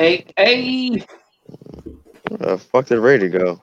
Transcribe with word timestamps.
Hey, 0.00 0.24
hey. 0.38 1.04
Uh, 2.40 2.56
fuck 2.56 2.86
did 2.86 3.00
Ray 3.00 3.18
to 3.18 3.28
go? 3.28 3.62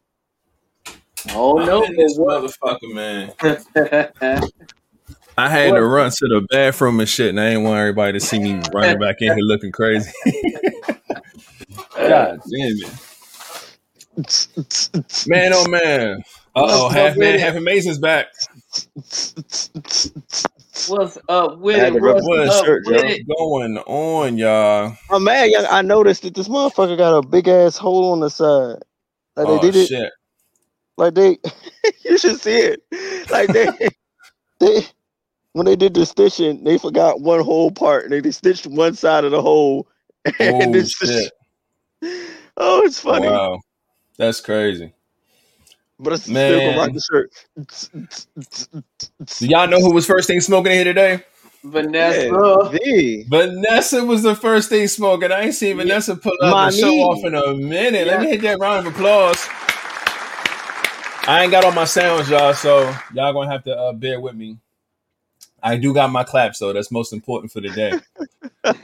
Oh 1.31 1.55
no, 1.55 1.81
this 1.81 2.16
motherfucker, 2.19 2.93
man. 2.93 3.33
I 5.35 5.49
had 5.49 5.73
to 5.73 5.83
run 5.83 6.11
to 6.11 6.27
the 6.27 6.45
bathroom 6.52 6.99
and 6.99 7.09
shit, 7.09 7.30
and 7.30 7.39
I 7.39 7.49
didn't 7.49 7.63
want 7.63 7.80
everybody 7.80 8.13
to 8.13 8.19
see 8.19 8.38
me 8.38 8.61
running 8.71 8.99
back 8.99 9.15
in 9.21 9.33
here 9.33 9.38
looking 9.39 9.71
crazy. 9.71 10.11
God 11.95 12.39
damn 12.52 12.77
it. 12.85 12.93
Man, 15.27 15.53
oh 15.55 15.67
man. 15.67 16.21
Uh 16.55 16.67
oh, 16.69 16.89
half 16.89 17.17
man, 17.17 17.39
half 17.39 17.55
it? 17.55 17.61
Mason's 17.61 17.97
back. 17.97 18.27
What's 20.86 21.17
up 21.30 21.59
with 21.59 21.75
it? 21.81 21.94
What's 22.02 22.28
the 22.30 22.50
What's 22.50 22.50
up 22.50 22.66
shirt, 22.66 22.83
with 22.86 22.97
Joe. 23.00 23.08
it? 23.08 23.28
going 23.28 23.78
on, 23.80 24.38
y'all? 24.38 24.97
Oh 25.09 25.20
man, 25.20 25.52
young, 25.52 25.66
I 25.70 25.81
noticed 25.81 26.23
that 26.23 26.36
this 26.36 26.47
motherfucker 26.47 26.97
got 26.97 27.17
a 27.17 27.22
big 27.22 27.47
ass 27.47 27.78
hole 27.78 28.11
on 28.11 28.20
the 28.20 28.30
side. 28.30 28.83
Like 29.36 29.48
they 29.48 29.58
Oh 29.58 29.59
did 29.59 29.75
it, 29.75 29.88
shit. 29.88 30.11
like 30.98 31.14
they, 31.14 31.38
you 32.05 32.17
should 32.17 32.39
see 32.42 32.58
it. 32.58 32.83
Like 33.31 33.50
they, 33.52 33.67
they, 34.59 34.81
when 35.53 35.66
they 35.66 35.75
did 35.75 35.94
the 35.94 36.05
stitching, 36.05 36.64
they 36.64 36.78
forgot 36.78 37.22
one 37.22 37.42
whole 37.42 37.72
part. 37.72 38.03
and 38.03 38.14
They 38.14 38.22
just 38.22 38.39
stitched 38.39 38.67
one 38.67 38.95
side 38.95 39.23
of 39.23 39.31
the 39.31 39.42
hole, 39.42 39.88
and 40.39 40.73
Oh 40.73 40.73
this, 40.73 40.92
shit. 40.92 41.31
oh, 42.58 42.83
it's 42.86 43.00
funny. 43.00 43.28
Wow. 43.28 43.61
That's 44.17 44.42
crazy. 44.42 44.94
But 46.00 46.14
it's 46.14 46.23
still 46.23 46.59
gonna 46.59 46.78
rock 46.78 46.88
Man. 46.88 46.95
the 46.95 47.02
shirt. 47.02 47.31
Do 49.40 49.48
y'all 49.48 49.67
know 49.67 49.80
who 49.80 49.94
was 49.94 50.06
first 50.06 50.28
thing 50.28 50.39
smoking 50.42 50.72
here 50.72 50.84
today? 50.84 51.23
Vanessa. 51.64 52.70
V. 52.72 53.26
Vanessa 53.28 54.06
was 54.06 54.23
the 54.23 54.36
first 54.36 54.70
thing 54.70 54.88
smoking. 54.88 55.31
I 55.31 55.42
ain't 55.42 55.56
seen 55.56 55.78
Yeah, 55.78 55.84
Vanessa 55.84 56.16
pull 56.16 56.38
up 56.42 56.56
and 56.56 56.73
show 56.73 56.94
off 56.94 57.26
in 57.26 57.36
a 57.36 57.54
minute. 57.56 58.08
Let 58.08 58.21
me 58.21 58.27
hit 58.27 58.42
that 58.42 58.60
round 58.60 58.86
of 58.86 58.94
applause. 58.94 59.48
I 61.27 61.44
ain't 61.44 61.52
got 61.52 61.66
all 61.66 61.73
my 61.73 61.83
sounds, 61.83 62.30
y'all, 62.30 62.54
so 62.54 62.94
y'all 63.14 63.33
gonna 63.33 63.52
have 63.52 63.64
to 63.66 63.76
uh, 63.76 63.94
bear 63.94 64.21
with 64.21 64.36
me. 64.36 64.60
I 65.61 65.76
do 65.76 65.94
got 65.94 66.10
my 66.11 66.23
claps, 66.23 66.60
though. 66.60 66.71
That's 66.71 66.92
most 66.92 67.11
important 67.11 67.52
for 67.52 67.61
the 67.61 67.70
day. 67.70 67.94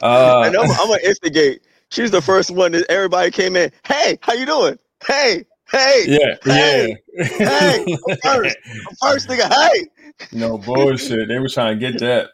Uh, 0.01 0.49
I'm, 0.55 0.55
I'm 0.55 0.87
gonna 0.87 0.99
instigate. 1.03 1.61
She's 1.89 2.09
the 2.09 2.21
first 2.21 2.51
one 2.51 2.71
that 2.71 2.89
everybody 2.89 3.31
came 3.31 3.57
in. 3.57 3.69
Hey, 3.85 4.17
how 4.21 4.31
you 4.31 4.45
doing? 4.45 4.77
Hey, 5.05 5.45
hey, 5.73 6.03
yeah, 6.07 6.35
hey, 6.43 6.97
hey. 7.17 7.83
yeah. 7.85 7.95
I'm 8.09 8.17
first. 8.23 8.57
I'm 8.65 8.95
first, 9.01 9.27
nigga. 9.27 9.51
Hey. 9.51 9.87
no 10.31 10.57
bullshit. 10.57 11.27
They 11.27 11.39
were 11.39 11.49
trying 11.49 11.79
to 11.79 11.91
get 11.91 11.99
that. 11.99 12.29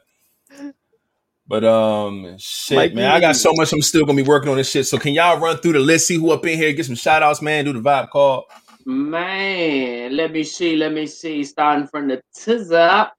But 1.48 1.64
um 1.64 2.38
shit, 2.38 2.94
man. 2.94 3.12
I 3.12 3.20
got 3.20 3.36
so 3.36 3.52
much 3.56 3.74
I'm 3.74 3.82
still 3.82 4.06
gonna 4.06 4.22
be 4.22 4.28
working 4.28 4.50
on 4.52 4.58
this 4.58 4.70
shit. 4.70 4.86
So 4.86 5.00
can 5.00 5.14
y'all 5.14 5.40
run 5.40 5.58
through 5.58 5.74
the 5.74 5.80
list, 5.80 6.06
see 6.06 6.16
who 6.16 6.30
up 6.30 6.46
in 6.46 6.58
here, 6.58 6.72
get 6.74 6.86
some 6.86 6.94
shout 6.94 7.24
outs, 7.24 7.42
man, 7.42 7.66
do 7.66 7.74
the 7.74 7.80
vibe 7.80 8.12
call. 8.12 8.46
Man, 8.86 10.16
let 10.16 10.32
me 10.32 10.44
see, 10.44 10.76
let 10.76 10.94
me 10.94 11.08
see. 11.08 11.44
Starting 11.44 11.88
from 11.88 12.08
the 12.08 12.22
top. 12.70 13.16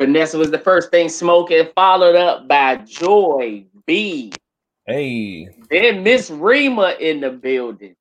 Vanessa 0.00 0.38
was 0.38 0.50
the 0.50 0.58
first 0.58 0.90
thing 0.90 1.08
smoking, 1.08 1.68
followed 1.74 2.16
up 2.16 2.48
by 2.48 2.76
Joy 2.76 3.64
B. 3.86 4.32
Hey, 4.86 5.48
Then 5.70 6.02
Miss 6.02 6.30
Rima 6.30 6.96
in 7.00 7.20
the 7.20 7.30
building. 7.30 7.94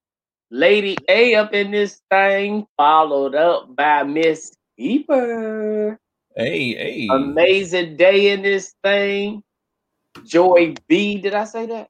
Lady 0.53 0.95
A 1.09 1.33
up 1.33 1.51
in 1.51 1.71
this 1.71 1.99
thing, 2.11 2.67
followed 2.77 3.33
up 3.33 3.75
by 3.75 4.03
Miss 4.03 4.55
Keeper. 4.77 5.97
hey, 6.35 6.75
hey. 6.75 7.07
Amazing 7.09 7.97
day 7.97 8.31
in 8.31 8.43
this 8.43 8.75
thing. 8.83 9.41
Joy 10.23 10.75
B. 10.87 11.17
Did 11.17 11.33
I 11.33 11.45
say 11.45 11.65
that? 11.65 11.89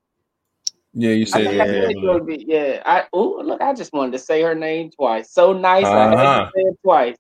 Yeah, 0.94 1.10
you 1.12 1.26
said. 1.26 1.46
I 1.48 1.52
Yeah, 1.52 1.90
I 1.90 1.92
Joy. 1.92 2.20
B. 2.20 2.46
Yeah. 2.48 2.82
I 2.86 3.04
oh 3.12 3.42
look, 3.44 3.62
I 3.62 3.74
just 3.74 3.92
wanted 3.92 4.14
to 4.14 4.20
say 4.20 4.42
her 4.44 4.56
name 4.56 4.92
twice. 4.92 5.34
So 5.34 5.52
nice. 5.52 5.86
I 5.86 6.00
had 6.00 6.12
to 6.12 6.18
Uh-huh. 6.18 6.52
say 6.56 6.62
it 6.62 6.78
twice. 6.82 7.18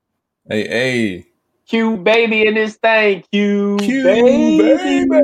Hey, 0.49 0.67
hey. 0.67 1.25
Q 1.67 1.97
baby 1.97 2.47
in 2.47 2.53
this 2.53 2.77
thing. 2.77 3.21
Q, 3.33 3.79
Q 3.81 4.03
baby. 4.05 4.57
baby. 4.59 5.21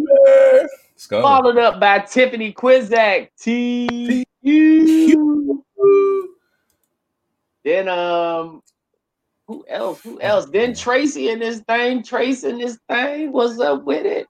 Let's 0.92 1.08
go. 1.08 1.22
Followed 1.22 1.58
up 1.58 1.80
by 1.80 2.00
Tiffany 2.00 2.52
Quizak. 2.52 3.30
T 3.40 4.26
Q. 4.44 5.64
Then 7.66 7.88
um 7.90 8.62
who 9.48 9.66
else? 9.68 10.02
Who 10.04 10.22
else? 10.22 10.46
Then 10.48 10.76
Tracy 10.76 11.30
in 11.30 11.40
this 11.40 11.60
thing. 11.62 12.04
Tracy 12.04 12.50
in 12.50 12.60
this 12.60 12.78
thing. 12.90 13.32
What's 13.32 13.60
up 13.60 13.84
with 13.84 14.06
it? 14.06 14.28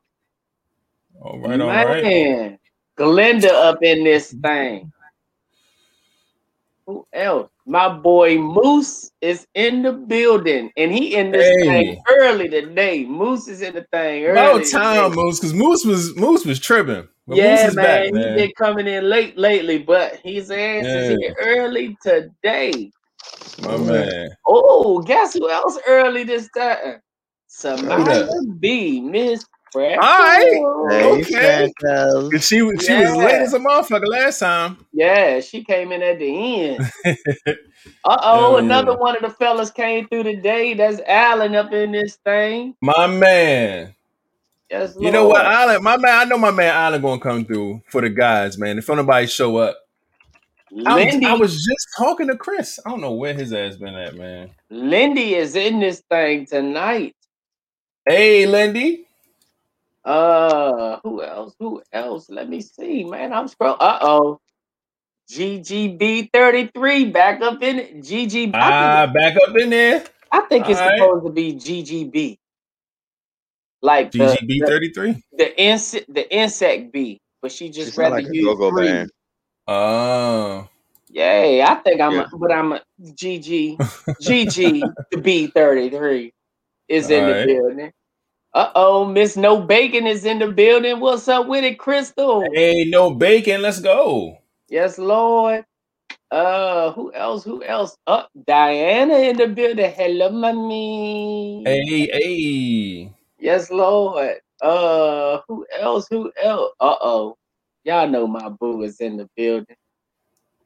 All 1.21 1.39
right, 1.39 1.59
all 1.61 1.75
right. 1.75 2.03
Man. 2.03 2.59
Glenda 2.97 3.49
up 3.49 3.79
in 3.83 4.03
this 4.03 4.33
thing. 4.41 4.91
Who 6.89 7.05
else? 7.13 7.51
My 7.67 7.87
boy 7.87 8.39
Moose 8.39 9.11
is 9.21 9.45
in 9.53 9.83
the 9.83 9.93
building, 9.93 10.71
and 10.75 10.91
he 10.91 11.13
in 11.13 11.31
this 11.31 11.45
Hey. 11.45 11.85
thing 11.85 12.01
early 12.09 12.49
today. 12.49 13.05
Moose 13.05 13.47
is 13.47 13.61
in 13.61 13.75
the 13.75 13.85
thing 13.91 14.25
early. 14.25 14.31
About 14.31 14.63
today. 14.65 14.71
time, 14.71 15.11
Moose, 15.13 15.39
because 15.39 15.53
Moose 15.53 15.85
was 15.85 16.15
Moose 16.15 16.47
was 16.47 16.59
tripping. 16.59 17.07
But 17.27 17.35
Moose 17.35 17.45
Yeah, 17.45 17.67
man, 17.67 17.75
back, 17.75 18.05
he 18.05 18.11
man. 18.11 18.35
been 18.37 18.51
coming 18.57 18.87
in 18.87 19.07
late 19.07 19.37
lately, 19.37 19.77
but 19.77 20.15
his 20.23 20.49
ass 20.49 20.83
is 20.83 21.09
Yeah, 21.09 21.15
here 21.17 21.35
early 21.39 21.95
today. 22.01 22.89
my 23.61 23.77
man. 23.77 24.29
Oh, 24.47 24.99
guess 25.03 25.35
who 25.35 25.47
else 25.47 25.77
early 25.85 26.23
this 26.23 26.49
time? 26.57 27.01
Samaya? 27.47 28.27
B, 28.59 28.99
Miss 28.99 29.45
All 29.75 29.81
right. 30.01 30.47
Hey, 30.91 31.21
Okay. 31.21 31.71
Freckles. 31.81 32.29
'Cause 32.31 32.47
she 32.47 32.61
was 32.61 32.83
she 32.83 32.95
was 32.95 33.15
late 33.15 33.41
as 33.41 33.53
a 33.53 33.59
motherfucker 33.59 34.07
last 34.07 34.39
time. 34.39 34.77
yeah, 34.93 35.39
she 35.39 35.63
came 35.63 35.91
in 35.91 36.01
at 36.01 36.19
the 36.19 36.69
end. 36.69 36.91
Uh 38.05 38.17
oh, 38.23 38.57
another 38.57 38.95
one 38.95 39.15
of 39.17 39.21
the 39.21 39.29
fellas 39.29 39.71
came 39.71 40.07
through 40.07 40.23
today. 40.23 40.73
That's 40.73 41.01
Allen 41.05 41.53
up 41.53 41.73
in 41.73 41.91
this 41.91 42.17
thing. 42.23 42.73
My 42.81 43.07
man. 43.07 43.93
Yes, 44.71 44.95
You 44.99 45.11
know 45.11 45.27
what, 45.27 45.43
Lord. 45.43 45.53
Allen? 45.53 45.83
My 45.83 45.97
man, 45.97 46.15
I 46.15 46.23
know 46.23 46.37
my 46.37 46.51
man 46.51 46.73
Allen 46.73 47.01
gonna 47.01 47.19
come 47.19 47.43
through 47.45 47.81
for 47.89 47.99
the 48.01 48.09
guys, 48.09 48.57
man. 48.57 48.77
If 48.77 48.87
nobody 48.87 49.27
show 49.27 49.57
up, 49.57 49.77
I'm, 50.85 51.25
I 51.25 51.33
was 51.33 51.55
just 51.55 51.87
talking 51.97 52.27
to 52.27 52.37
Chris. 52.37 52.79
I 52.85 52.89
don't 52.89 53.01
know 53.01 53.11
where 53.13 53.33
his 53.33 53.51
ass 53.51 53.75
been 53.75 53.95
at, 53.95 54.15
man. 54.15 54.51
Lindy 54.69 55.35
is 55.35 55.55
in 55.55 55.79
this 55.81 56.01
thing 56.09 56.45
tonight. 56.45 57.15
Hey, 58.07 58.45
Lindy. 58.45 59.07
Uh, 60.05 60.99
who 61.03 61.23
else? 61.23 61.55
Who 61.59 61.81
else? 61.93 62.29
Let 62.29 62.49
me 62.49 62.61
see, 62.61 63.03
man. 63.03 63.33
I'm 63.33 63.47
scroll. 63.47 63.77
Uh 63.79 63.99
oh. 64.01 64.39
GGB 65.31 66.29
33 66.33 67.11
back 67.11 67.41
up 67.41 67.61
in 67.63 67.79
it. 67.79 67.97
GG. 67.99 68.57
I 68.61 68.71
think 68.73 68.93
Ah, 68.93 69.07
back 69.13 69.35
up 69.47 69.55
in 69.57 69.69
there. 69.71 70.03
I 70.31 70.41
think 70.41 70.67
All 70.67 70.71
it's 70.71 70.81
right. 70.81 70.91
supposed 70.99 71.25
to 71.25 71.31
be 71.31 71.53
GGB. 71.55 72.37
Like 73.81 74.15
the 74.17 74.39
GGB 74.41 74.59
the 74.59 74.65
thirty 74.67 74.91
three. 74.93 75.23
the 75.37 75.61
insect 75.61 76.13
the 76.13 76.33
insect 76.35 76.91
bee, 76.93 77.21
but 77.41 77.51
she 77.51 77.69
She 77.69 77.71
just 77.71 77.93
sound 77.93 78.11
rather 78.11 78.11
like 78.11 78.25
a 78.29 78.35
use 78.35 78.45
go-go 78.57 78.71
three. 78.71 78.87
band. 78.87 79.11
Oh. 79.67 80.67
Yay, 81.09 81.61
I 81.63 81.75
think 81.75 82.01
I'm 82.01 82.15
Yeah. 82.15 82.21
a, 82.21 82.29
but 82.33 82.51
I'm 82.51 82.73
a 82.73 82.81
GG 83.01 83.81
GG 84.21 84.95
the 85.11 85.17
B 85.17 85.47
33 85.47 86.33
is 86.89 87.05
All 87.05 87.11
in 87.11 87.25
the 87.27 87.35
building. 87.35 87.91
Uh 88.53 88.71
oh, 88.73 89.05
Miss 89.05 89.37
No 89.37 89.61
Bacon 89.61 90.07
is 90.07 90.25
in 90.25 90.39
the 90.39 90.47
building. 90.47 90.99
What's 90.99 91.27
up 91.27 91.47
with 91.47 91.63
it, 91.63 91.77
Crystal? 91.77 92.41
Hey, 92.53 92.83
no 92.85 93.13
bacon. 93.13 93.61
Let's 93.61 93.79
go. 93.79 94.39
Yes, 94.69 94.97
Lord. 94.97 95.65
Uh, 96.31 96.91
who 96.93 97.13
else? 97.13 97.43
Who 97.43 97.63
else? 97.63 97.95
Uh, 98.07 98.23
Diana 98.47 99.15
in 99.17 99.37
the 99.37 99.47
building. 99.47 99.91
Hello, 99.91 100.29
mommy. 100.31 101.63
Hey, 101.63 102.09
hey. 102.11 103.13
Yes, 103.39 103.69
Lord. 103.69 104.37
Uh, 104.61 105.41
who 105.47 105.67
else? 105.79 106.07
Who 106.09 106.31
else? 106.41 106.71
Uh 106.79 106.95
oh. 107.01 107.37
Y'all 107.83 108.07
know 108.07 108.25
my 108.25 108.49
boo 108.49 108.81
is 108.81 108.99
in 108.99 109.17
the 109.17 109.29
building. 109.35 109.75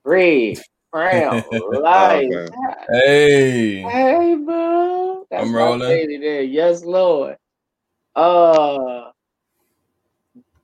Red, 0.06 0.57
brown, 0.91 1.44
light. 1.81 2.30
okay. 2.33 2.56
hey. 2.91 3.81
Hey, 3.81 4.35
boo. 4.35 5.25
That's 5.30 5.44
I'm 5.44 5.56
rolling. 5.56 5.81
lady 5.81 6.18
there. 6.18 6.44
Yes, 6.44 6.83
Lord. 6.83 7.38
Uh, 8.15 9.12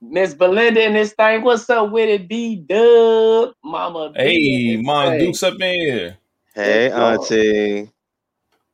Miss 0.00 0.34
Belinda 0.34 0.84
in 0.84 0.94
this 0.94 1.12
thing. 1.12 1.42
What's 1.42 1.68
up 1.68 1.90
with 1.90 2.08
it? 2.08 2.28
B 2.28 2.56
Dub, 2.56 3.52
Mama 3.62 4.12
Hey, 4.14 4.76
this 4.76 4.84
Mom. 4.84 5.18
Duke's 5.18 5.42
up 5.42 5.54
in 5.60 5.80
here. 5.80 6.18
Hey, 6.54 6.90
Auntie. 6.90 7.90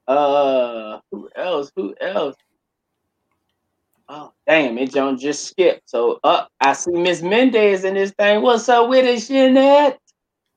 Uh, 0.06 1.00
who 1.11 1.28
else? 1.34 1.73
Who 1.75 1.94
else? 2.00 2.37
Oh, 4.08 4.32
damn, 4.46 4.79
it 4.79 4.93
John 4.93 5.19
just 5.19 5.49
skipped. 5.49 5.90
So, 5.90 6.20
uh, 6.22 6.44
I 6.61 6.75
see 6.75 6.93
Miss 6.93 7.22
Mendez 7.22 7.84
in 7.84 7.94
this 7.94 8.12
thing. 8.12 8.40
What's 8.40 8.69
up 8.69 8.88
with 8.88 9.05
it, 9.05 9.26
Jeanette? 9.26 9.99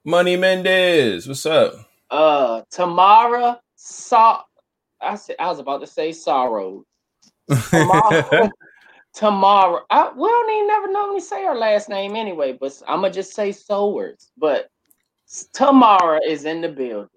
Money 0.06 0.38
Mendez. 0.38 1.27
What's 1.27 1.45
up? 1.48 1.74
Uh, 2.12 2.62
Tamara 2.69 3.60
saw. 3.75 4.44
I 5.01 5.15
said 5.15 5.38
I 5.39 5.48
was 5.48 5.60
about 5.60 5.81
to 5.81 5.88
say 5.88 6.12
sorrow. 6.12 6.86
Tamara, 7.69 8.51
tomorrow. 9.13 9.81
I 9.90 10.12
we 10.16 10.28
don't 10.28 10.51
even 10.51 10.68
never 10.68 10.92
normally 10.92 11.19
say 11.19 11.46
her 11.46 11.56
last 11.56 11.90
name 11.90 12.16
anyway, 12.16 12.54
but 12.54 12.81
I'm 12.88 13.01
gonna 13.01 13.13
just 13.13 13.34
say 13.34 13.51
Sowers. 13.51 14.31
But 14.38 14.69
Tamara 15.54 16.19
is 16.25 16.46
in 16.46 16.62
the 16.62 16.69
building. 16.69 17.10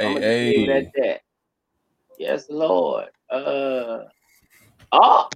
I'm 0.00 0.14
gonna 0.14 0.26
leave 0.26 0.68
it 0.68 0.68
Hey, 0.68 0.86
at 0.86 0.92
that. 0.94 1.20
Yes, 2.18 2.46
Lord. 2.48 3.08
Uh 3.30 4.04
oh, 4.92 5.28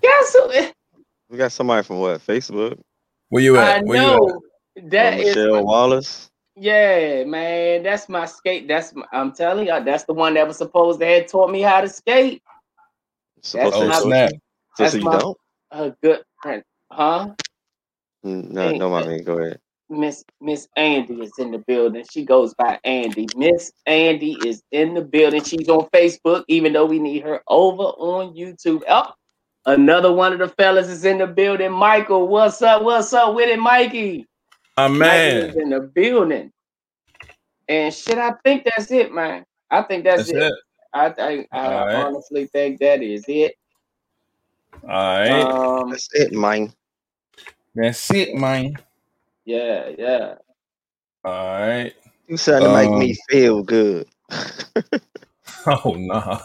guess 0.00 0.34
who? 0.34 0.52
We 1.30 1.38
got 1.38 1.50
somebody 1.50 1.82
from 1.82 1.98
what? 1.98 2.20
Facebook? 2.20 2.78
where 3.30 3.42
you 3.42 3.56
I 3.56 3.78
at? 3.78 3.86
Where 3.86 3.96
you 3.96 4.02
at? 4.02 4.18
know 4.18 4.42
that 4.90 5.14
From 5.14 5.22
is. 5.22 5.36
Michelle 5.36 5.64
Wallace. 5.64 6.30
Yeah, 6.54 7.24
man, 7.24 7.82
that's 7.82 8.10
my 8.10 8.26
skate. 8.26 8.68
That's 8.68 8.94
my, 8.94 9.06
I'm 9.10 9.32
telling 9.32 9.66
you, 9.66 9.82
that's 9.82 10.04
the 10.04 10.12
one 10.12 10.34
that 10.34 10.46
was 10.46 10.58
supposed 10.58 11.00
to 11.00 11.06
have 11.06 11.26
taught 11.26 11.50
me 11.50 11.62
how 11.62 11.80
to 11.80 11.88
skate. 11.88 12.42
Supposed 13.42 13.74
That's 13.74 13.80
my- 13.80 13.84
have 13.84 13.90
Oh 13.90 13.92
told 13.92 14.02
snap! 14.12 14.30
So, 14.30 14.38
that's 14.82 14.92
so 14.92 14.98
you 14.98 15.04
my- 15.04 15.18
don't? 15.18 15.38
A 15.72 15.90
good 16.02 16.22
friend, 16.42 16.62
huh? 16.90 17.28
No, 18.24 18.68
Hey, 18.68 18.78
no, 18.78 18.90
my 18.90 19.04
man. 19.04 19.22
Go 19.24 19.38
ahead. 19.38 19.58
Miss 19.88 20.24
Miss 20.40 20.68
Andy 20.76 21.14
is 21.22 21.32
in 21.38 21.50
the 21.50 21.58
building. 21.58 22.04
She 22.10 22.24
goes 22.24 22.54
by 22.54 22.78
Andy. 22.84 23.26
Miss 23.36 23.72
Andy 23.86 24.38
is 24.46 24.62
in 24.70 24.94
the 24.94 25.02
building. 25.02 25.42
She's 25.42 25.68
on 25.68 25.86
Facebook, 25.92 26.44
even 26.48 26.72
though 26.72 26.86
we 26.86 26.98
need 26.98 27.22
her 27.24 27.42
over 27.48 27.82
on 27.82 28.34
YouTube. 28.34 28.82
Oh, 28.88 29.12
another 29.66 30.12
one 30.12 30.32
of 30.32 30.38
the 30.38 30.48
fellas 30.48 30.88
is 30.88 31.04
in 31.04 31.18
the 31.18 31.26
building. 31.26 31.72
Michael, 31.72 32.28
what's 32.28 32.62
up? 32.62 32.82
What's 32.82 33.12
up 33.12 33.34
with 33.34 33.48
it, 33.48 33.58
Mikey? 33.58 34.26
My 34.78 34.88
Mikey 34.88 35.06
is 35.36 35.54
man. 35.56 35.62
in 35.64 35.70
the 35.70 35.80
building. 35.80 36.52
And 37.68 37.92
shit, 37.92 38.18
I 38.18 38.32
think 38.44 38.64
that's 38.64 38.90
it, 38.90 39.12
man. 39.12 39.44
I 39.70 39.82
think 39.82 40.04
that's, 40.04 40.26
That's 40.26 40.30
it. 40.30 40.42
it. 40.42 40.54
I 40.94 41.10
think 41.10 41.48
I 41.52 41.72
All 41.74 41.86
right. 41.86 41.94
honestly 42.06 42.46
think 42.46 42.80
that 42.80 43.02
is 43.02 43.24
it. 43.28 43.54
All 44.84 44.88
right. 44.88 45.42
Um, 45.42 45.90
That's 45.90 46.08
it, 46.12 46.32
mine. 46.32 46.72
That's 47.74 48.10
it, 48.12 48.34
man. 48.34 48.74
yeah, 49.44 49.90
yeah. 49.96 50.34
All 51.24 51.60
right. 51.60 51.94
You 52.26 52.36
sound 52.36 52.64
to 52.64 52.72
make 52.72 52.90
me 52.90 53.10
Um, 53.12 53.16
feel 53.30 53.62
good. 53.62 54.08
Oh 55.64 55.94
no. 55.96 56.40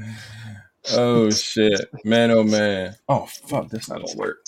oh 0.92 1.30
shit, 1.30 1.88
man. 2.04 2.30
Oh 2.30 2.44
man. 2.44 2.94
Oh 3.08 3.24
fuck, 3.26 3.70
that's 3.70 3.88
not 3.88 4.02
gonna 4.04 4.18
work. 4.18 4.44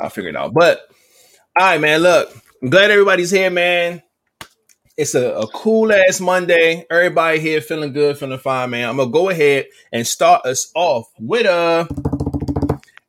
I'll 0.00 0.10
figure 0.10 0.30
it 0.30 0.36
out. 0.36 0.54
But 0.54 0.88
all 1.58 1.66
right, 1.66 1.80
man. 1.80 2.02
Look, 2.02 2.30
I'm 2.62 2.70
glad 2.70 2.92
everybody's 2.92 3.32
here, 3.32 3.50
man. 3.50 4.00
It's 4.98 5.14
a, 5.14 5.32
a 5.32 5.46
cool 5.46 5.92
ass 5.92 6.18
Monday. 6.18 6.84
Everybody 6.90 7.38
here 7.38 7.60
feeling 7.60 7.92
good, 7.92 8.18
feeling 8.18 8.36
fine, 8.36 8.70
man. 8.70 8.88
I'm 8.88 8.96
gonna 8.96 9.12
go 9.12 9.28
ahead 9.28 9.66
and 9.92 10.04
start 10.04 10.44
us 10.44 10.72
off 10.74 11.08
with 11.20 11.46
a. 11.46 11.86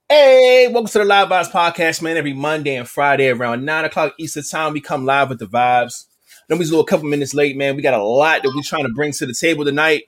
Hey, 0.07 0.67
welcome 0.67 0.87
to 0.87 0.99
the 0.99 1.05
Live 1.05 1.29
Vibes 1.29 1.49
Podcast, 1.49 2.03
man. 2.03 2.15
Every 2.15 2.33
Monday 2.33 2.75
and 2.75 2.87
Friday 2.87 3.29
around 3.29 3.65
nine 3.65 3.85
o'clock 3.85 4.13
Eastern 4.19 4.43
Time, 4.43 4.73
we 4.73 4.81
come 4.81 5.03
live 5.03 5.29
with 5.29 5.39
the 5.39 5.47
vibes. 5.47 6.05
Then 6.47 6.59
we 6.59 6.65
a 6.65 6.67
little 6.67 6.83
couple 6.83 7.09
minutes 7.09 7.33
late, 7.33 7.57
man. 7.57 7.75
We 7.75 7.81
got 7.81 7.99
a 7.99 8.03
lot 8.03 8.43
that 8.43 8.51
we're 8.53 8.61
trying 8.61 8.85
to 8.85 8.93
bring 8.93 9.11
to 9.13 9.25
the 9.25 9.33
table 9.33 9.65
tonight. 9.65 10.03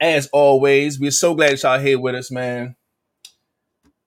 As 0.00 0.26
always, 0.32 0.98
we're 0.98 1.12
so 1.12 1.36
glad 1.36 1.62
y'all 1.62 1.78
here 1.78 2.00
with 2.00 2.16
us, 2.16 2.32
man. 2.32 2.74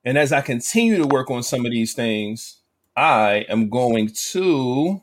And 0.04 0.18
as 0.18 0.34
I 0.34 0.42
continue 0.42 0.98
to 0.98 1.08
work 1.08 1.32
on 1.32 1.44
some 1.44 1.66
of 1.66 1.72
these 1.72 1.94
things, 1.94 2.58
I 2.94 3.46
am 3.48 3.70
going 3.70 4.10
to 4.32 5.02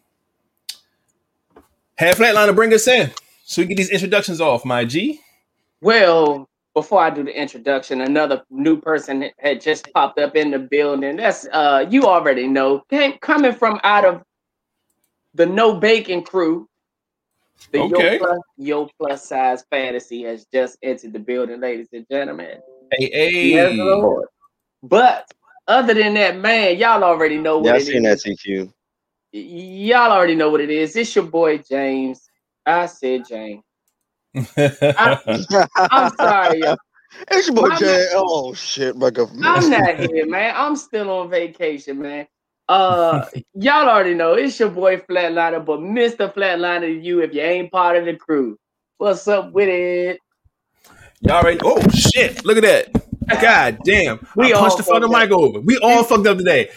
have 2.01 2.17
Flatliner 2.17 2.55
bring 2.55 2.73
us 2.73 2.89
in 2.89 3.11
so 3.45 3.61
we 3.61 3.69
get 3.69 3.77
these 3.77 3.91
introductions 3.91 4.41
off, 4.41 4.65
my 4.65 4.85
G. 4.85 5.21
Well, 5.83 6.49
before 6.75 7.01
I 7.03 7.11
do 7.11 7.23
the 7.25 7.39
introduction, 7.39 8.01
another 8.01 8.43
new 8.51 8.81
person 8.81 9.31
had 9.39 9.61
just 9.61 9.93
popped 9.93 10.19
up 10.19 10.35
in 10.35 10.51
the 10.51 10.59
building. 10.59 11.17
That's 11.17 11.47
uh 11.53 11.85
you 11.91 12.05
already 12.05 12.47
know. 12.47 12.83
Came 12.91 13.19
coming 13.19 13.53
from 13.53 13.79
out 13.85 14.05
of 14.05 14.23
the 15.35 15.45
No 15.47 15.75
Bacon 15.79 16.23
crew. 16.23 16.67
The 17.73 17.81
Okay. 17.81 18.15
Yo, 18.15 18.19
plus, 18.19 18.39
Yo 18.57 18.89
plus 18.99 19.29
size 19.29 19.65
fantasy 19.71 20.23
has 20.25 20.47
just 20.53 20.79
entered 20.83 21.13
the 21.13 21.19
building, 21.19 21.61
ladies 21.61 21.89
and 21.93 22.07
gentlemen. 22.11 22.61
Hey, 22.93 23.11
hey. 23.13 23.47
Yes, 23.47 23.73
Lord. 23.77 24.27
But 24.83 25.31
other 25.69 25.93
than 25.95 26.15
that, 26.15 26.39
man, 26.39 26.79
y'all 26.79 27.05
already 27.05 27.37
know 27.39 27.59
what 27.59 27.67
Yeah, 27.67 27.75
I 27.75 27.77
it 27.77 27.83
seen 27.83 28.07
is. 28.07 28.23
that 28.23 28.31
TQ. 28.31 28.73
Y- 29.33 29.89
Y'all 29.91 30.13
already 30.13 30.35
know 30.35 30.51
what 30.51 30.61
it 30.61 30.71
is. 30.71 30.97
It's 30.97 31.15
your 31.15 31.25
boy 31.25 31.59
James. 31.59 32.29
I 32.67 32.87
said 32.87 33.27
James. 33.29 33.63
I'm 34.57 36.11
sorry, 36.17 36.63
y'all. 36.63 36.77
It's 37.29 37.49
your 37.49 37.57
boy 37.57 37.69
My 37.69 37.79
Jay. 37.79 38.07
Oh 38.15 38.55
shit, 38.55 38.97
my 38.97 39.11
government. 39.11 39.45
I'm 39.45 39.69
not 39.69 39.97
here, 39.97 40.27
man. 40.27 40.55
I'm 40.57 40.77
still 40.77 41.11
on 41.11 41.29
vacation, 41.29 42.01
man. 42.01 42.29
Uh, 42.69 43.29
y'all 43.55 43.89
already 43.89 44.15
know 44.15 44.35
it's 44.35 44.61
your 44.61 44.71
boy 44.71 44.99
Flatliner, 44.99 45.65
but 45.65 45.81
Mr. 45.81 46.33
Flatliner 46.33 46.83
to 46.83 46.89
you 46.89 47.21
if 47.21 47.35
you 47.35 47.41
ain't 47.41 47.73
part 47.73 47.97
of 47.97 48.05
the 48.05 48.15
crew. 48.15 48.57
What's 48.99 49.27
up 49.27 49.53
with 49.53 49.69
it? 49.69 50.21
Y'all 51.21 51.43
ready? 51.43 51.59
Oh 51.65 51.83
shit! 51.91 52.45
Look 52.45 52.59
at 52.59 52.63
that! 52.63 53.10
God 53.39 53.81
damn! 53.85 54.21
We 54.35 54.53
I 54.53 54.53
all 54.53 54.63
punched 54.63 54.79
the 54.79 54.83
fucking 54.83 55.09
fucked 55.09 55.13
mic 55.13 55.31
over. 55.31 55.61
We 55.61 55.79
all 55.79 56.05
fucked 56.05 56.27
up 56.27 56.39
today. 56.39 56.71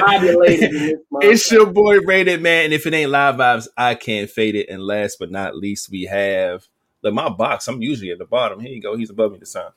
Ovulated 0.00 0.70
in 0.72 0.86
this 0.86 1.00
it's 1.20 1.50
your 1.50 1.66
boy 1.66 2.00
Rated 2.00 2.42
Man, 2.42 2.66
and 2.66 2.74
if 2.74 2.86
it 2.86 2.94
ain't 2.94 3.10
live 3.10 3.36
vibes, 3.36 3.68
I 3.76 3.94
can't 3.94 4.30
fade 4.30 4.54
it. 4.56 4.68
And 4.68 4.82
last 4.82 5.18
but 5.18 5.30
not 5.30 5.56
least, 5.56 5.90
we 5.90 6.04
have 6.04 6.66
look 7.02 7.14
my 7.14 7.28
box. 7.28 7.68
I'm 7.68 7.82
usually 7.82 8.10
at 8.10 8.18
the 8.18 8.24
bottom. 8.26 8.60
Here 8.60 8.72
you 8.72 8.82
go. 8.82 8.96
He's 8.96 9.10
above 9.10 9.32
me 9.32 9.38
this 9.38 9.52
time. 9.52 9.70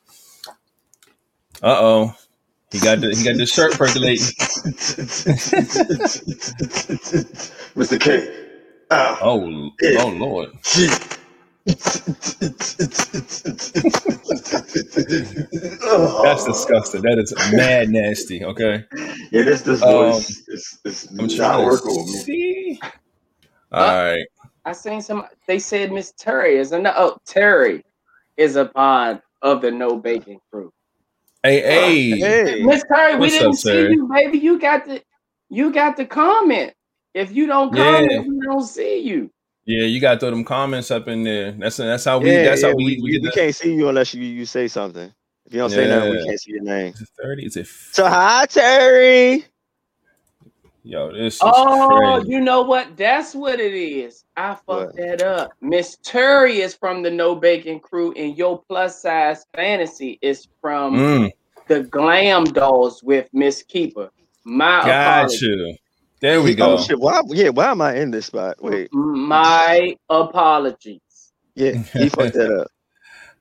Uh 1.61 1.77
oh. 1.79 2.15
He 2.71 2.79
got 2.79 3.01
the 3.01 3.15
he 3.15 3.23
got 3.23 3.37
the 3.37 3.45
shirt 3.45 3.73
percolating. 3.73 4.17
Mr. 7.75 7.99
K. 7.99 8.45
Ah, 8.91 9.19
Oh 9.21 9.71
oh 9.99 10.07
lord. 10.09 10.51
shit. 10.63 11.18
That's 15.09 16.45
disgusting. 16.45 17.01
That 17.01 17.17
is 17.19 17.33
mad 17.53 17.89
nasty. 17.89 18.43
Okay. 18.43 18.83
Yeah, 19.31 19.43
this 19.43 19.61
this 19.61 19.81
Um, 19.81 19.91
voice 19.91 20.29
is, 20.47 20.79
is 20.85 21.07
I'm 21.11 21.17
not 21.17 21.29
trying 21.31 21.59
to 21.59 21.65
working 21.65 21.95
with 21.95 22.05
me. 22.07 22.19
see. 22.21 22.79
All 23.71 23.81
right. 23.87 24.25
I 24.65 24.71
seen 24.73 25.01
some. 25.01 25.25
They 25.47 25.59
said 25.59 25.91
Miss 25.91 26.13
Terry 26.17 26.57
is 26.57 26.71
a 26.71 26.99
oh 26.99 27.17
Terry 27.25 27.83
is 28.37 28.55
a 28.55 28.65
pod 28.65 29.21
of 29.41 29.61
the 29.61 29.71
No 29.71 29.97
Bacon 29.97 30.39
crew. 30.51 30.71
Hey, 31.43 31.61
hey. 31.61 32.09
Hey, 32.19 32.63
Miss 32.63 32.83
Terry, 32.93 33.13
we 33.15 33.19
What's 33.21 33.33
didn't 33.33 33.49
up, 33.49 33.55
see 33.55 33.71
Terry? 33.71 33.93
you, 33.93 34.07
baby. 34.13 34.37
You 34.39 34.59
got 34.59 34.85
the 34.85 35.01
you 35.49 35.71
got 35.71 35.97
the 35.97 36.05
comment. 36.05 36.73
If 37.13 37.31
you 37.31 37.47
don't 37.47 37.73
comment, 37.73 38.11
Yeah. 38.11 38.19
we 38.21 38.39
don't 38.45 38.63
see 38.65 38.99
you. 38.99 39.31
Yeah, 39.69 39.85
you 39.85 40.01
got 40.01 40.15
to 40.15 40.19
throw 40.19 40.31
them 40.31 40.43
comments 40.43 40.89
up 40.89 41.07
in 41.07 41.23
there. 41.23 41.51
That's 41.51 41.77
that's 41.77 42.03
how 42.05 42.17
we 42.17 42.31
yeah, 42.31 42.41
that's 42.45 42.63
yeah, 42.63 42.69
how 42.69 42.75
we, 42.75 42.85
we, 42.85 42.95
we, 42.95 43.01
we, 43.03 43.11
get 43.11 43.21
we 43.21 43.29
can't 43.29 43.53
see 43.55 43.75
you 43.75 43.87
unless 43.87 44.15
you, 44.15 44.23
you 44.23 44.43
say 44.47 44.67
something. 44.67 45.13
If 45.45 45.53
you 45.53 45.59
don't 45.59 45.69
say 45.69 45.87
nothing, 45.87 46.09
we 46.09 46.25
can't 46.25 46.39
see 46.39 46.51
your 46.53 46.63
name. 46.63 46.93
Is 46.95 47.01
it 47.01 47.09
30? 47.21 47.45
Is 47.45 47.55
it 47.55 47.67
So 47.67 48.07
hi 48.07 48.47
Terry. 48.47 49.45
yo, 50.81 51.13
this 51.13 51.35
is 51.35 51.41
Oh, 51.43 52.15
crazy. 52.15 52.31
you 52.31 52.39
know 52.39 52.63
what? 52.63 52.97
That's 52.97 53.35
what 53.35 53.59
it 53.59 53.75
is. 53.75 54.23
I 54.35 54.55
fucked 54.55 54.67
What? 54.67 54.95
that 54.95 55.21
up. 55.21 55.51
Miss 55.61 55.99
Terry 56.03 56.61
is 56.61 56.73
from 56.73 57.03
the 57.03 57.11
No 57.11 57.35
Bacon 57.35 57.79
crew, 57.79 58.11
and 58.13 58.35
your 58.35 58.63
plus 58.69 58.99
size 59.03 59.45
fantasy 59.55 60.17
is 60.23 60.47
from 60.61 60.95
Mm, 60.95 61.31
the 61.67 61.83
Glam 61.83 62.45
Dolls 62.45 63.03
with 63.03 63.29
Miss 63.33 63.61
Keeper. 63.61 64.09
My 64.45 64.81
got 64.83 65.25
apologies. 65.25 65.41
you. 65.43 65.75
There 66.21 66.41
we 66.41 66.53
go. 66.55 66.73
Oh 66.73 66.81
shit! 66.81 66.99
Why? 66.99 67.21
Yeah, 67.27 67.49
why 67.49 67.71
am 67.71 67.81
I 67.81 67.95
in 67.95 68.11
this 68.11 68.25
spot? 68.25 68.61
Wait. 68.61 68.89
My 68.93 69.95
apologies. 70.09 70.99
Yeah, 71.55 71.71
he 71.71 72.09
fucked 72.09 72.33
that 72.33 72.51
up. 72.51 72.67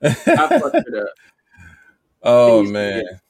I 0.02 0.12
fucked 0.61 0.76
it 0.76 0.94
up. 0.94 1.08
oh 2.23 2.62
Please 2.62 2.73
man. 2.73 3.00
forgive. 3.00 3.20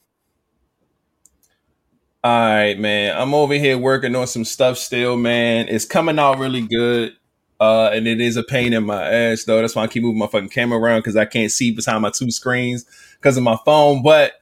All 2.21 2.49
right, 2.49 2.77
man. 2.77 3.17
I'm 3.17 3.33
over 3.33 3.53
here 3.53 3.77
working 3.77 4.15
on 4.15 4.27
some 4.27 4.43
stuff 4.43 4.77
still, 4.77 5.15
man. 5.15 5.67
It's 5.69 5.85
coming 5.85 6.19
out 6.19 6.37
really 6.37 6.67
good. 6.67 7.13
Uh, 7.61 7.89
and 7.93 8.07
it 8.07 8.21
is 8.21 8.37
a 8.37 8.43
pain 8.43 8.73
in 8.73 8.85
my 8.85 9.01
ass 9.03 9.43
though. 9.45 9.61
That's 9.61 9.75
why 9.75 9.83
I 9.83 9.87
keep 9.87 10.03
moving 10.03 10.19
my 10.19 10.27
fucking 10.27 10.49
camera 10.49 10.79
around 10.79 10.99
because 10.99 11.15
I 11.17 11.25
can't 11.25 11.51
see 11.51 11.71
behind 11.71 12.01
my 12.01 12.09
two 12.09 12.31
screens 12.31 12.85
because 13.15 13.35
of 13.37 13.43
my 13.43 13.57
phone. 13.65 14.01
But 14.03 14.33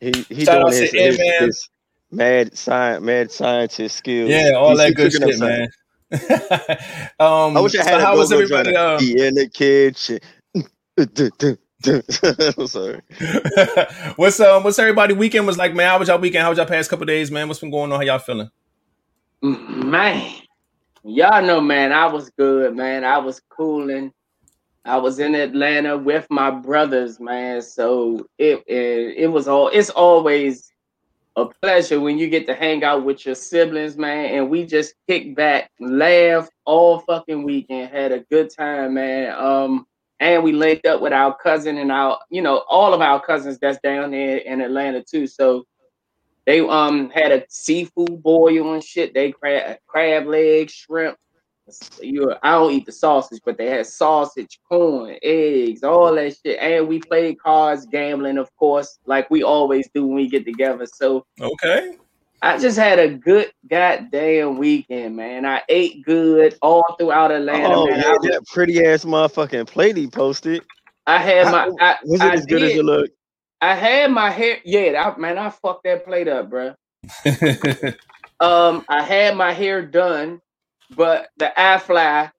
He 0.00 0.12
he 0.28 0.44
Shout 0.44 0.62
out 0.62 0.72
to 0.72 0.76
his, 0.76 0.90
his, 0.90 1.20
his 1.40 1.68
mad 2.10 2.56
science 2.56 3.02
mad 3.04 3.30
scientist 3.30 3.96
skills. 3.96 4.30
yeah, 4.30 4.52
all 4.56 4.76
He's- 4.76 4.78
that 4.88 4.94
good 4.96 5.12
cooking 5.12 5.28
shit, 5.30 5.40
man. 5.40 5.68
um, 7.20 7.56
I 7.56 7.60
wish 7.60 7.74
I 7.76 7.82
so 7.82 7.90
had 7.90 8.00
a 8.00 8.04
how 8.04 8.16
was 8.16 8.32
everybody? 8.32 8.72
joint. 8.72 8.76
Uh, 8.76 8.98
He 8.98 9.26
in 9.26 9.34
the 9.34 9.48
kitchen. 9.48 10.20
I'm 12.58 12.66
sorry. 12.66 13.00
what's 14.16 14.40
um 14.40 14.64
what's 14.64 14.78
everybody 14.78 15.14
weekend 15.14 15.46
was 15.46 15.58
like, 15.58 15.74
man? 15.74 15.88
How 15.90 15.98
was 15.98 16.08
y'all 16.08 16.18
weekend? 16.18 16.42
How 16.42 16.48
was 16.48 16.58
y'all 16.58 16.66
past 16.66 16.90
couple 16.90 17.06
days, 17.06 17.30
man? 17.30 17.46
What's 17.46 17.60
been 17.60 17.70
going 17.70 17.92
on? 17.92 17.98
How 18.00 18.04
y'all 18.06 18.18
feeling? 18.18 18.50
Man, 19.42 20.32
y'all 21.04 21.42
know, 21.44 21.60
man, 21.60 21.92
I 21.92 22.06
was 22.06 22.30
good, 22.30 22.74
man. 22.74 23.04
I 23.04 23.18
was 23.18 23.40
cooling. 23.50 24.12
I 24.84 24.96
was 24.96 25.18
in 25.18 25.34
Atlanta 25.34 25.96
with 25.98 26.26
my 26.30 26.50
brothers, 26.50 27.20
man. 27.20 27.60
So 27.62 28.26
it 28.38 28.64
it, 28.66 29.14
it 29.18 29.26
was 29.30 29.46
all 29.46 29.68
it's 29.68 29.90
always 29.90 30.67
a 31.38 31.46
pleasure 31.62 32.00
when 32.00 32.18
you 32.18 32.28
get 32.28 32.46
to 32.46 32.54
hang 32.54 32.82
out 32.82 33.04
with 33.04 33.24
your 33.24 33.34
siblings, 33.34 33.96
man, 33.96 34.34
and 34.34 34.50
we 34.50 34.66
just 34.66 34.94
kick 35.06 35.36
back, 35.36 35.70
laugh 35.78 36.48
all 36.64 37.00
fucking 37.00 37.44
weekend, 37.44 37.90
had 37.90 38.12
a 38.12 38.20
good 38.30 38.50
time, 38.54 38.94
man. 38.94 39.32
Um, 39.38 39.86
and 40.20 40.42
we 40.42 40.52
linked 40.52 40.84
up 40.86 41.00
with 41.00 41.12
our 41.12 41.36
cousin 41.36 41.78
and 41.78 41.92
our, 41.92 42.18
you 42.28 42.42
know, 42.42 42.64
all 42.68 42.92
of 42.92 43.00
our 43.00 43.20
cousins 43.20 43.58
that's 43.58 43.78
down 43.80 44.10
there 44.10 44.38
in 44.38 44.60
Atlanta 44.60 45.02
too. 45.02 45.26
So 45.28 45.64
they 46.44 46.60
um 46.60 47.10
had 47.10 47.30
a 47.30 47.44
seafood 47.48 48.22
boil 48.22 48.74
and 48.74 48.82
shit. 48.82 49.14
They 49.14 49.32
crab 49.32 49.78
crab 49.86 50.26
legs, 50.26 50.72
shrimp. 50.72 51.16
You, 52.00 52.34
I 52.42 52.52
don't 52.52 52.72
eat 52.72 52.86
the 52.86 52.92
sausage, 52.92 53.40
but 53.44 53.58
they 53.58 53.66
had 53.66 53.86
sausage, 53.86 54.58
corn, 54.68 55.16
eggs, 55.22 55.82
all 55.82 56.14
that 56.14 56.36
shit. 56.44 56.58
And 56.58 56.88
we 56.88 56.98
played 57.00 57.38
cards, 57.40 57.86
gambling, 57.86 58.38
of 58.38 58.54
course, 58.56 58.98
like 59.06 59.30
we 59.30 59.42
always 59.42 59.88
do 59.94 60.06
when 60.06 60.16
we 60.16 60.28
get 60.28 60.44
together. 60.44 60.86
So 60.86 61.26
Okay. 61.40 61.96
I 62.40 62.56
just 62.58 62.78
had 62.78 62.98
a 62.98 63.08
good 63.08 63.50
goddamn 63.68 64.58
weekend, 64.58 65.16
man. 65.16 65.44
I 65.44 65.62
ate 65.68 66.04
good 66.04 66.56
all 66.62 66.84
throughout 66.98 67.32
Atlanta, 67.32 67.74
Oh 67.74 67.86
man. 67.86 67.98
yeah, 68.00 68.06
I, 68.06 68.12
was- 68.12 68.28
that 68.30 68.46
pretty 68.52 68.84
ass 68.84 69.04
motherfucking 69.04 69.66
plate 69.66 69.96
he 69.96 70.06
posted. 70.06 70.62
I 71.06 71.18
had 71.18 71.50
my, 71.50 71.70
I, 71.80 71.96
Was 72.04 72.20
it 72.20 72.26
I 72.26 72.34
as 72.34 72.46
good 72.46 72.62
as 72.62 72.72
it 72.74 72.84
looked? 72.84 73.10
I 73.60 73.74
had 73.74 74.12
my 74.12 74.30
hair. 74.30 74.58
Yeah, 74.64 75.12
I, 75.16 75.18
man, 75.18 75.36
I 75.38 75.50
fucked 75.50 75.84
that 75.84 76.04
plate 76.04 76.28
up, 76.28 76.48
bro. 76.50 76.74
Um, 78.40 78.84
I 78.88 79.02
had 79.02 79.36
my 79.36 79.52
hair 79.52 79.82
done, 79.84 80.40
but 80.96 81.28
the 81.36 81.52
iFly, 81.56 82.30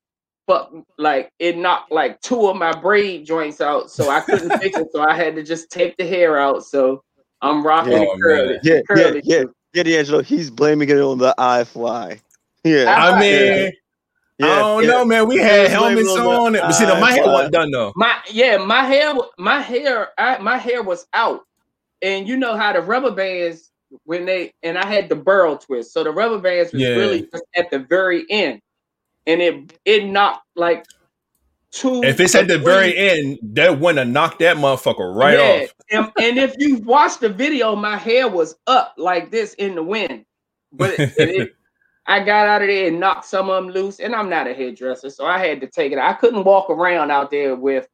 fuck, 0.47 0.73
like 0.97 1.31
it 1.39 1.57
knocked 1.57 1.91
like 1.91 2.19
two 2.21 2.47
of 2.47 2.55
my 2.57 2.71
braid 2.79 3.25
joints 3.25 3.61
out, 3.61 3.91
so 3.91 4.09
I 4.09 4.21
couldn't 4.21 4.57
fix 4.59 4.77
it. 4.77 4.87
So 4.91 5.01
I 5.01 5.13
had 5.15 5.35
to 5.35 5.43
just 5.43 5.69
take 5.71 5.95
the 5.97 6.05
hair 6.07 6.37
out. 6.39 6.63
So 6.63 7.03
I'm 7.41 7.65
rocking 7.65 7.93
Yeah. 7.93 8.01
it 8.03 8.19
curly. 8.21 8.55
Oh, 8.55 8.59
Yeah, 8.63 8.73
yeah, 8.73 8.81
curly. 8.87 9.21
yeah, 9.23 9.43
yeah, 9.73 9.83
D'Angelo. 9.83 10.21
He's 10.23 10.49
blaming 10.49 10.89
it 10.89 10.97
on 10.99 11.17
the 11.19 11.33
iFly. 11.37 12.19
Yeah, 12.63 12.85
I- 12.91 13.11
I 13.11 13.19
mean, 13.19 13.71
yeah, 14.39 14.47
I 14.47 14.59
don't 14.59 14.83
yeah. 14.83 14.89
know, 14.89 15.05
man. 15.05 15.27
We 15.27 15.37
had 15.37 15.65
it's 15.65 15.73
labeled 15.73 16.05
helmets 16.07 16.09
on 16.17 16.25
on 16.27 16.55
it, 16.55 16.61
but 16.61 16.71
see, 16.71 16.85
no, 16.85 16.99
my 16.99 17.11
hair 17.11 17.25
wasn't 17.25 17.53
done 17.53 17.71
though. 17.71 17.93
My 17.95 18.15
yeah, 18.31 18.57
my 18.57 18.83
hair, 18.83 19.13
my 19.37 19.61
hair, 19.61 20.09
I, 20.17 20.37
my 20.39 20.57
hair 20.57 20.81
was 20.83 21.05
out, 21.13 21.41
and 22.01 22.27
you 22.27 22.35
know 22.37 22.55
how 22.57 22.73
the 22.73 22.81
rubber 22.81 23.11
bands 23.11 23.68
when 24.03 24.25
they 24.25 24.53
and 24.63 24.77
I 24.77 24.85
had 24.85 25.09
the 25.09 25.15
burl 25.15 25.57
twist, 25.57 25.93
so 25.93 26.03
the 26.03 26.11
rubber 26.11 26.39
bands 26.39 26.71
was 26.73 26.81
Yeah. 26.81 26.89
really 26.89 27.21
just 27.31 27.43
at 27.55 27.69
the 27.71 27.79
very 27.79 28.25
end, 28.29 28.61
and 29.27 29.41
it 29.41 29.79
it 29.85 30.05
knocked 30.05 30.45
like 30.55 30.85
two. 31.71 32.03
If 32.03 32.19
it's 32.19 32.35
at 32.35 32.47
the 32.47 32.57
very 32.59 32.95
end, 32.97 33.39
that 33.53 33.79
wouldn't 33.79 33.99
have 33.99 34.07
knocked 34.07 34.39
that 34.39 34.57
motherfucker 34.57 35.15
right 35.15 35.37
yeah. 35.37 35.63
off. 35.63 35.73
And, 35.91 36.11
and 36.23 36.37
if 36.37 36.55
you 36.59 36.77
watch 36.79 37.19
the 37.19 37.29
video, 37.29 37.75
my 37.75 37.97
hair 37.97 38.27
was 38.27 38.55
up 38.67 38.93
like 38.97 39.31
this 39.31 39.53
in 39.55 39.75
the 39.75 39.83
wind, 39.83 40.25
but 40.71 40.99
it, 40.99 41.13
it- 41.17 41.55
I 42.07 42.23
got 42.23 42.47
out 42.47 42.63
of 42.63 42.69
there 42.69 42.87
and 42.87 42.99
knocked 42.99 43.25
some 43.25 43.51
of 43.51 43.63
them 43.63 43.71
loose. 43.71 43.99
And 43.99 44.15
I'm 44.15 44.29
not 44.29 44.47
a 44.47 44.53
hairdresser, 44.55 45.11
so 45.11 45.27
I 45.27 45.37
had 45.37 45.61
to 45.61 45.67
take 45.67 45.91
it. 45.91 45.99
I 45.99 46.13
couldn't 46.13 46.43
walk 46.43 46.71
around 46.71 47.11
out 47.11 47.29
there 47.29 47.55
with 47.55 47.87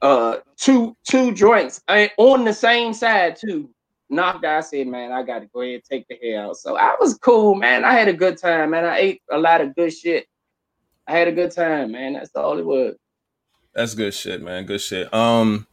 uh 0.00 0.36
two 0.56 0.96
two 1.02 1.34
joints 1.34 1.82
uh, 1.88 2.06
on 2.18 2.44
the 2.44 2.52
same 2.52 2.94
side 2.94 3.34
too. 3.34 3.68
Knocked 4.10 4.44
out. 4.44 4.58
I 4.58 4.60
said, 4.60 4.86
man, 4.86 5.12
I 5.12 5.22
got 5.22 5.40
to 5.40 5.46
go 5.46 5.60
ahead 5.60 5.74
and 5.74 5.84
take 5.84 6.08
the 6.08 6.36
out. 6.36 6.56
So 6.56 6.76
I 6.76 6.96
was 6.98 7.18
cool, 7.18 7.54
man. 7.54 7.84
I 7.84 7.92
had 7.92 8.08
a 8.08 8.12
good 8.12 8.38
time, 8.38 8.70
man. 8.70 8.84
I 8.84 8.98
ate 8.98 9.22
a 9.30 9.38
lot 9.38 9.60
of 9.60 9.74
good 9.74 9.92
shit. 9.92 10.26
I 11.06 11.12
had 11.12 11.28
a 11.28 11.32
good 11.32 11.50
time, 11.50 11.92
man. 11.92 12.14
That's 12.14 12.34
all 12.34 12.58
it 12.58 12.64
was. 12.64 12.94
That's 13.74 13.94
good 13.94 14.14
shit, 14.14 14.42
man. 14.42 14.64
Good 14.64 14.80
shit. 14.80 15.12
Um, 15.12 15.66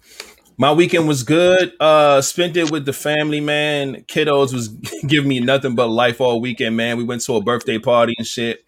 my 0.58 0.72
weekend 0.72 1.08
was 1.08 1.24
good. 1.24 1.74
Uh, 1.80 2.22
spent 2.22 2.56
it 2.56 2.72
with 2.72 2.86
the 2.86 2.94
family, 2.94 3.42
man. 3.42 4.04
Kiddos 4.04 4.54
was 4.54 4.68
giving 5.08 5.30
me 5.30 5.39
nothing 5.39 5.75
but 5.75 5.88
life 5.88 6.22
all 6.22 6.39
weekend, 6.39 6.77
man. 6.77 6.98
We 6.98 7.04
went 7.04 7.22
to 7.24 7.36
a 7.36 7.42
birthday 7.42 7.80
party 7.80 8.15
and 8.18 8.27
shit. 8.27 8.63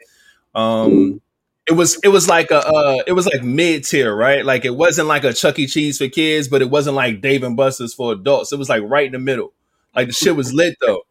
Um, 0.55 1.21
it 1.67 1.73
was 1.73 1.99
it 2.03 2.07
was 2.07 2.27
like 2.27 2.49
a 2.51 2.65
uh, 2.65 3.03
it 3.05 3.13
was 3.13 3.25
like 3.25 3.43
mid 3.43 3.83
tier, 3.83 4.15
right? 4.15 4.45
Like 4.45 4.65
it 4.65 4.75
wasn't 4.75 5.07
like 5.07 5.23
a 5.23 5.33
Chuck 5.33 5.59
E. 5.59 5.67
Cheese 5.67 5.97
for 5.97 6.07
kids, 6.07 6.47
but 6.47 6.61
it 6.61 6.69
wasn't 6.69 6.95
like 6.95 7.21
Dave 7.21 7.43
and 7.43 7.57
Buster's 7.57 7.93
for 7.93 8.13
adults. 8.13 8.51
It 8.51 8.59
was 8.59 8.69
like 8.69 8.83
right 8.85 9.05
in 9.05 9.11
the 9.11 9.19
middle. 9.19 9.53
Like 9.97 10.07
the 10.07 10.13
shit 10.13 10.35
was 10.35 10.53
lit 10.53 10.77
though. 10.79 11.01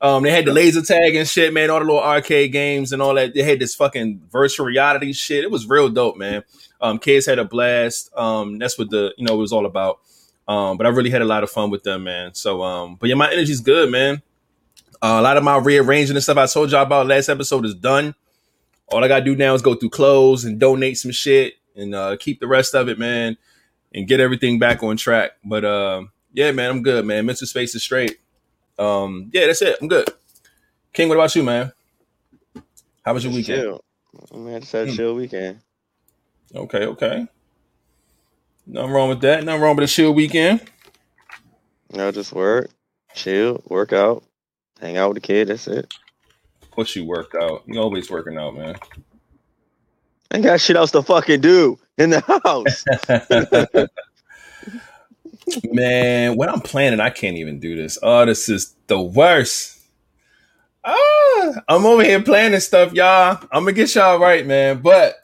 Um, 0.00 0.22
they 0.22 0.30
had 0.30 0.44
the 0.44 0.52
laser 0.52 0.80
tag 0.80 1.16
and 1.16 1.26
shit, 1.28 1.52
man. 1.52 1.70
All 1.70 1.80
the 1.80 1.84
little 1.84 2.00
arcade 2.00 2.52
games 2.52 2.92
and 2.92 3.02
all 3.02 3.14
that. 3.14 3.34
They 3.34 3.42
had 3.42 3.58
this 3.58 3.74
fucking 3.74 4.22
virtual 4.30 4.66
reality 4.66 5.12
shit. 5.12 5.42
It 5.42 5.50
was 5.50 5.68
real 5.68 5.88
dope, 5.88 6.16
man. 6.16 6.44
Um, 6.80 7.00
kids 7.00 7.26
had 7.26 7.40
a 7.40 7.44
blast. 7.44 8.16
Um, 8.16 8.58
that's 8.58 8.78
what 8.78 8.90
the 8.90 9.12
you 9.18 9.26
know 9.26 9.34
it 9.34 9.38
was 9.38 9.52
all 9.52 9.66
about. 9.66 9.98
Um, 10.46 10.76
but 10.76 10.86
I 10.86 10.90
really 10.90 11.10
had 11.10 11.20
a 11.20 11.26
lot 11.26 11.42
of 11.42 11.50
fun 11.50 11.70
with 11.70 11.82
them, 11.82 12.04
man. 12.04 12.32
So, 12.34 12.62
um, 12.62 12.94
but 12.94 13.08
yeah, 13.08 13.16
my 13.16 13.30
energy's 13.30 13.60
good, 13.60 13.90
man. 13.90 14.22
Uh, 15.02 15.16
a 15.18 15.22
lot 15.22 15.36
of 15.36 15.42
my 15.42 15.58
rearranging 15.58 16.16
and 16.16 16.22
stuff 16.22 16.38
I 16.38 16.46
told 16.46 16.70
y'all 16.70 16.82
about 16.82 17.06
last 17.08 17.28
episode 17.28 17.66
is 17.66 17.74
done. 17.74 18.14
All 18.86 19.04
I 19.04 19.08
gotta 19.08 19.24
do 19.24 19.34
now 19.34 19.54
is 19.54 19.62
go 19.62 19.74
through 19.74 19.90
clothes 19.90 20.44
and 20.44 20.60
donate 20.60 20.96
some 20.96 21.10
shit 21.10 21.54
and 21.76 21.94
uh, 21.94 22.16
keep 22.18 22.38
the 22.38 22.46
rest 22.46 22.74
of 22.74 22.88
it, 22.88 22.98
man, 23.00 23.36
and 23.92 24.06
get 24.06 24.20
everything 24.20 24.60
back 24.60 24.82
on 24.84 24.96
track. 24.96 25.32
But 25.44 25.64
uh, 25.64 26.04
yeah, 26.32 26.52
man, 26.52 26.70
I'm 26.70 26.82
good, 26.82 27.04
man. 27.04 27.26
Mental 27.26 27.46
space 27.46 27.74
is 27.74 27.82
straight. 27.82 28.18
Um, 28.78 29.30
yeah, 29.32 29.46
that's 29.46 29.62
it. 29.62 29.76
I'm 29.80 29.88
good. 29.88 30.08
King, 30.92 31.08
what 31.08 31.16
about 31.16 31.34
you, 31.34 31.42
man? 31.42 31.72
How 33.04 33.14
was 33.14 33.24
your 33.24 33.32
weekend? 33.32 33.62
chill. 33.62 33.80
Man, 34.34 34.56
I 34.56 34.60
just 34.60 34.72
had 34.72 34.88
a 34.88 34.90
Hmm. 34.90 34.96
chill 34.96 35.14
weekend. 35.14 35.60
Okay, 36.54 36.86
okay. 36.86 37.26
Nothing 38.66 38.90
wrong 38.90 39.08
with 39.08 39.20
that. 39.22 39.44
Nothing 39.44 39.62
wrong 39.62 39.76
with 39.76 39.84
a 39.90 39.92
chill 39.92 40.12
weekend. 40.12 40.60
No, 41.92 42.10
just 42.12 42.32
work, 42.32 42.70
chill, 43.14 43.62
work 43.68 43.92
out, 43.92 44.22
hang 44.80 44.96
out 44.98 45.08
with 45.10 45.22
the 45.22 45.26
kid. 45.26 45.48
That's 45.48 45.66
it. 45.68 45.92
What 46.74 46.94
you 46.94 47.04
worked 47.04 47.34
out? 47.34 47.62
You 47.66 47.80
always 47.80 48.10
working 48.10 48.36
out, 48.38 48.54
man. 48.56 48.76
Ain't 50.32 50.44
got 50.44 50.60
shit 50.60 50.76
else 50.76 50.90
to 50.92 51.02
fucking 51.02 51.40
do 51.40 51.78
in 51.96 52.10
the 52.10 52.20
house. 52.44 52.84
man, 55.70 56.36
when 56.36 56.48
I'm 56.48 56.60
planning, 56.60 57.00
I 57.00 57.10
can't 57.10 57.36
even 57.36 57.58
do 57.60 57.76
this. 57.76 57.98
Oh, 58.02 58.24
this 58.26 58.48
is 58.48 58.74
the 58.86 59.00
worst. 59.00 59.80
Ah, 60.84 61.52
I'm 61.68 61.86
over 61.86 62.04
here 62.04 62.22
planning 62.22 62.60
stuff, 62.60 62.92
y'all. 62.92 63.38
I'm 63.52 63.64
gonna 63.64 63.72
get 63.72 63.94
y'all 63.94 64.18
right, 64.18 64.46
man. 64.46 64.80
But 64.80 65.16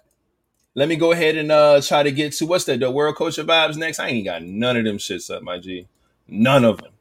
let 0.75 0.89
me 0.89 0.97
go 0.97 1.13
ahead 1.13 1.37
and 1.37 1.51
uh 1.53 1.81
try 1.81 2.03
to 2.03 2.13
get 2.13 2.33
to 2.35 2.47
what's 2.47 2.65
that? 2.67 2.81
The 2.81 2.91
World 2.91 3.17
Culture 3.17 3.45
Vibes 3.45 3.77
next. 3.77 3.99
I 4.01 4.09
ain't 4.09 4.25
got 4.25 4.43
none 4.43 4.77
of 4.77 4.85
them 4.85 4.99
shits 4.99 5.35
up, 5.35 5.43
my 5.43 5.59
G. 5.59 5.87
None 6.29 6.65
of 6.65 6.79
them. 6.79 6.93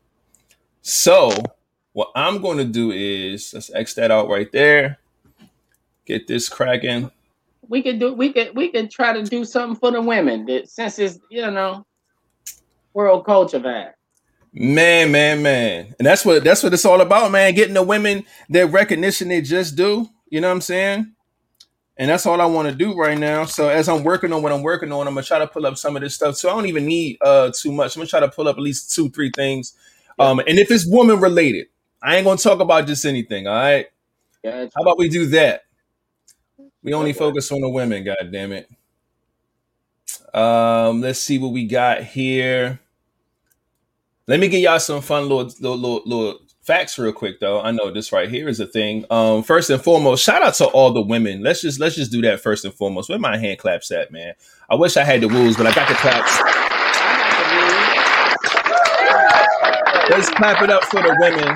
So 0.81 1.31
what 1.93 2.11
I'm 2.15 2.41
gonna 2.41 2.65
do 2.65 2.91
is 2.91 3.53
let's 3.53 3.71
X 3.73 3.93
that 3.95 4.11
out 4.11 4.29
right 4.29 4.51
there. 4.51 4.99
Get 6.05 6.27
this 6.27 6.49
cracking. 6.49 7.11
we 7.67 7.81
could 7.81 7.99
do 7.99 8.13
we 8.13 8.31
could 8.33 8.55
we 8.55 8.69
could 8.69 8.91
try 8.91 9.13
to 9.13 9.23
do 9.23 9.45
something 9.45 9.79
for 9.79 9.91
the 9.91 10.01
women 10.01 10.45
that 10.45 10.69
since 10.69 10.99
it's 10.99 11.19
you 11.29 11.49
know 11.49 11.85
world 12.93 13.25
culture 13.25 13.59
vibe. 13.59 13.93
Man, 14.53 15.11
man, 15.11 15.41
man. 15.41 15.95
And 15.99 16.05
that's 16.05 16.25
what 16.25 16.43
that's 16.43 16.63
what 16.63 16.73
it's 16.73 16.85
all 16.85 17.01
about, 17.01 17.31
man. 17.31 17.53
Getting 17.55 17.73
the 17.73 17.83
women 17.83 18.25
their 18.49 18.67
recognition 18.67 19.29
they 19.29 19.41
just 19.41 19.75
do. 19.75 20.07
You 20.29 20.41
know 20.41 20.49
what 20.49 20.55
I'm 20.55 20.61
saying? 20.61 21.13
And 21.97 22.09
that's 22.11 22.25
all 22.25 22.41
I 22.41 22.45
want 22.45 22.69
to 22.69 22.75
do 22.75 22.95
right 22.95 23.17
now. 23.17 23.45
So 23.45 23.69
as 23.69 23.89
I'm 23.89 24.03
working 24.03 24.33
on 24.33 24.41
what 24.43 24.51
I'm 24.51 24.63
working 24.63 24.91
on, 24.91 25.07
I'm 25.07 25.13
gonna 25.15 25.25
try 25.25 25.39
to 25.39 25.47
pull 25.47 25.65
up 25.65 25.77
some 25.77 25.95
of 25.95 26.01
this 26.03 26.15
stuff. 26.15 26.37
So 26.37 26.49
I 26.49 26.53
don't 26.55 26.67
even 26.67 26.85
need 26.85 27.17
uh 27.21 27.51
too 27.55 27.71
much. 27.71 27.95
I'm 27.95 28.01
gonna 28.01 28.09
try 28.09 28.19
to 28.21 28.29
pull 28.29 28.47
up 28.47 28.57
at 28.57 28.61
least 28.63 28.93
two, 28.95 29.09
three 29.09 29.31
things. 29.31 29.75
Um, 30.19 30.39
and 30.39 30.59
if 30.59 30.71
it's 30.71 30.85
woman 30.87 31.19
related, 31.19 31.67
I 32.01 32.17
ain't 32.17 32.25
gonna 32.25 32.37
talk 32.37 32.59
about 32.59 32.87
just 32.87 33.05
anything. 33.05 33.47
All 33.47 33.55
right. 33.55 33.87
Gotcha. 34.43 34.71
How 34.75 34.83
about 34.83 34.97
we 34.99 35.09
do 35.09 35.27
that? 35.27 35.63
We 36.83 36.93
only 36.93 37.11
Okay. 37.11 37.19
focus 37.19 37.51
on 37.51 37.61
the 37.61 37.69
women, 37.69 38.03
god 38.03 38.29
damn 38.31 38.51
it. 38.53 38.69
Um, 40.33 41.01
let's 41.01 41.19
see 41.19 41.37
what 41.39 41.51
we 41.53 41.65
got 41.67 42.03
here. 42.03 42.79
Let 44.25 44.39
me 44.39 44.47
give 44.47 44.61
y'all 44.61 44.79
some 44.79 45.01
fun 45.01 45.23
little, 45.23 45.51
little, 45.59 45.77
little, 45.77 46.01
little 46.05 46.39
facts 46.61 46.97
real 46.97 47.11
quick 47.11 47.41
though. 47.41 47.59
I 47.59 47.71
know 47.71 47.91
this 47.91 48.13
right 48.13 48.29
here 48.29 48.47
is 48.47 48.61
a 48.61 48.65
thing. 48.65 49.03
Um, 49.09 49.43
first 49.43 49.69
and 49.69 49.83
foremost, 49.83 50.23
shout 50.23 50.41
out 50.41 50.53
to 50.55 50.65
all 50.67 50.93
the 50.93 51.01
women. 51.01 51.43
Let's 51.43 51.61
just 51.61 51.77
let's 51.77 51.95
just 51.95 52.09
do 52.09 52.21
that 52.21 52.39
first 52.39 52.63
and 52.63 52.73
foremost. 52.73 53.09
Where 53.09 53.19
my 53.19 53.37
hand 53.37 53.59
claps 53.59 53.91
at, 53.91 54.11
man? 54.11 54.33
I 54.69 54.75
wish 54.75 54.95
I 54.95 55.03
had 55.03 55.19
the 55.19 55.27
rules, 55.27 55.57
but 55.57 55.67
I 55.67 55.73
got 55.73 55.89
the 55.89 55.95
claps. 55.95 56.39
Let's 60.09 60.29
clap 60.29 60.61
it 60.61 60.69
up 60.69 60.83
for 60.85 61.01
the 61.01 61.15
women. 61.19 61.53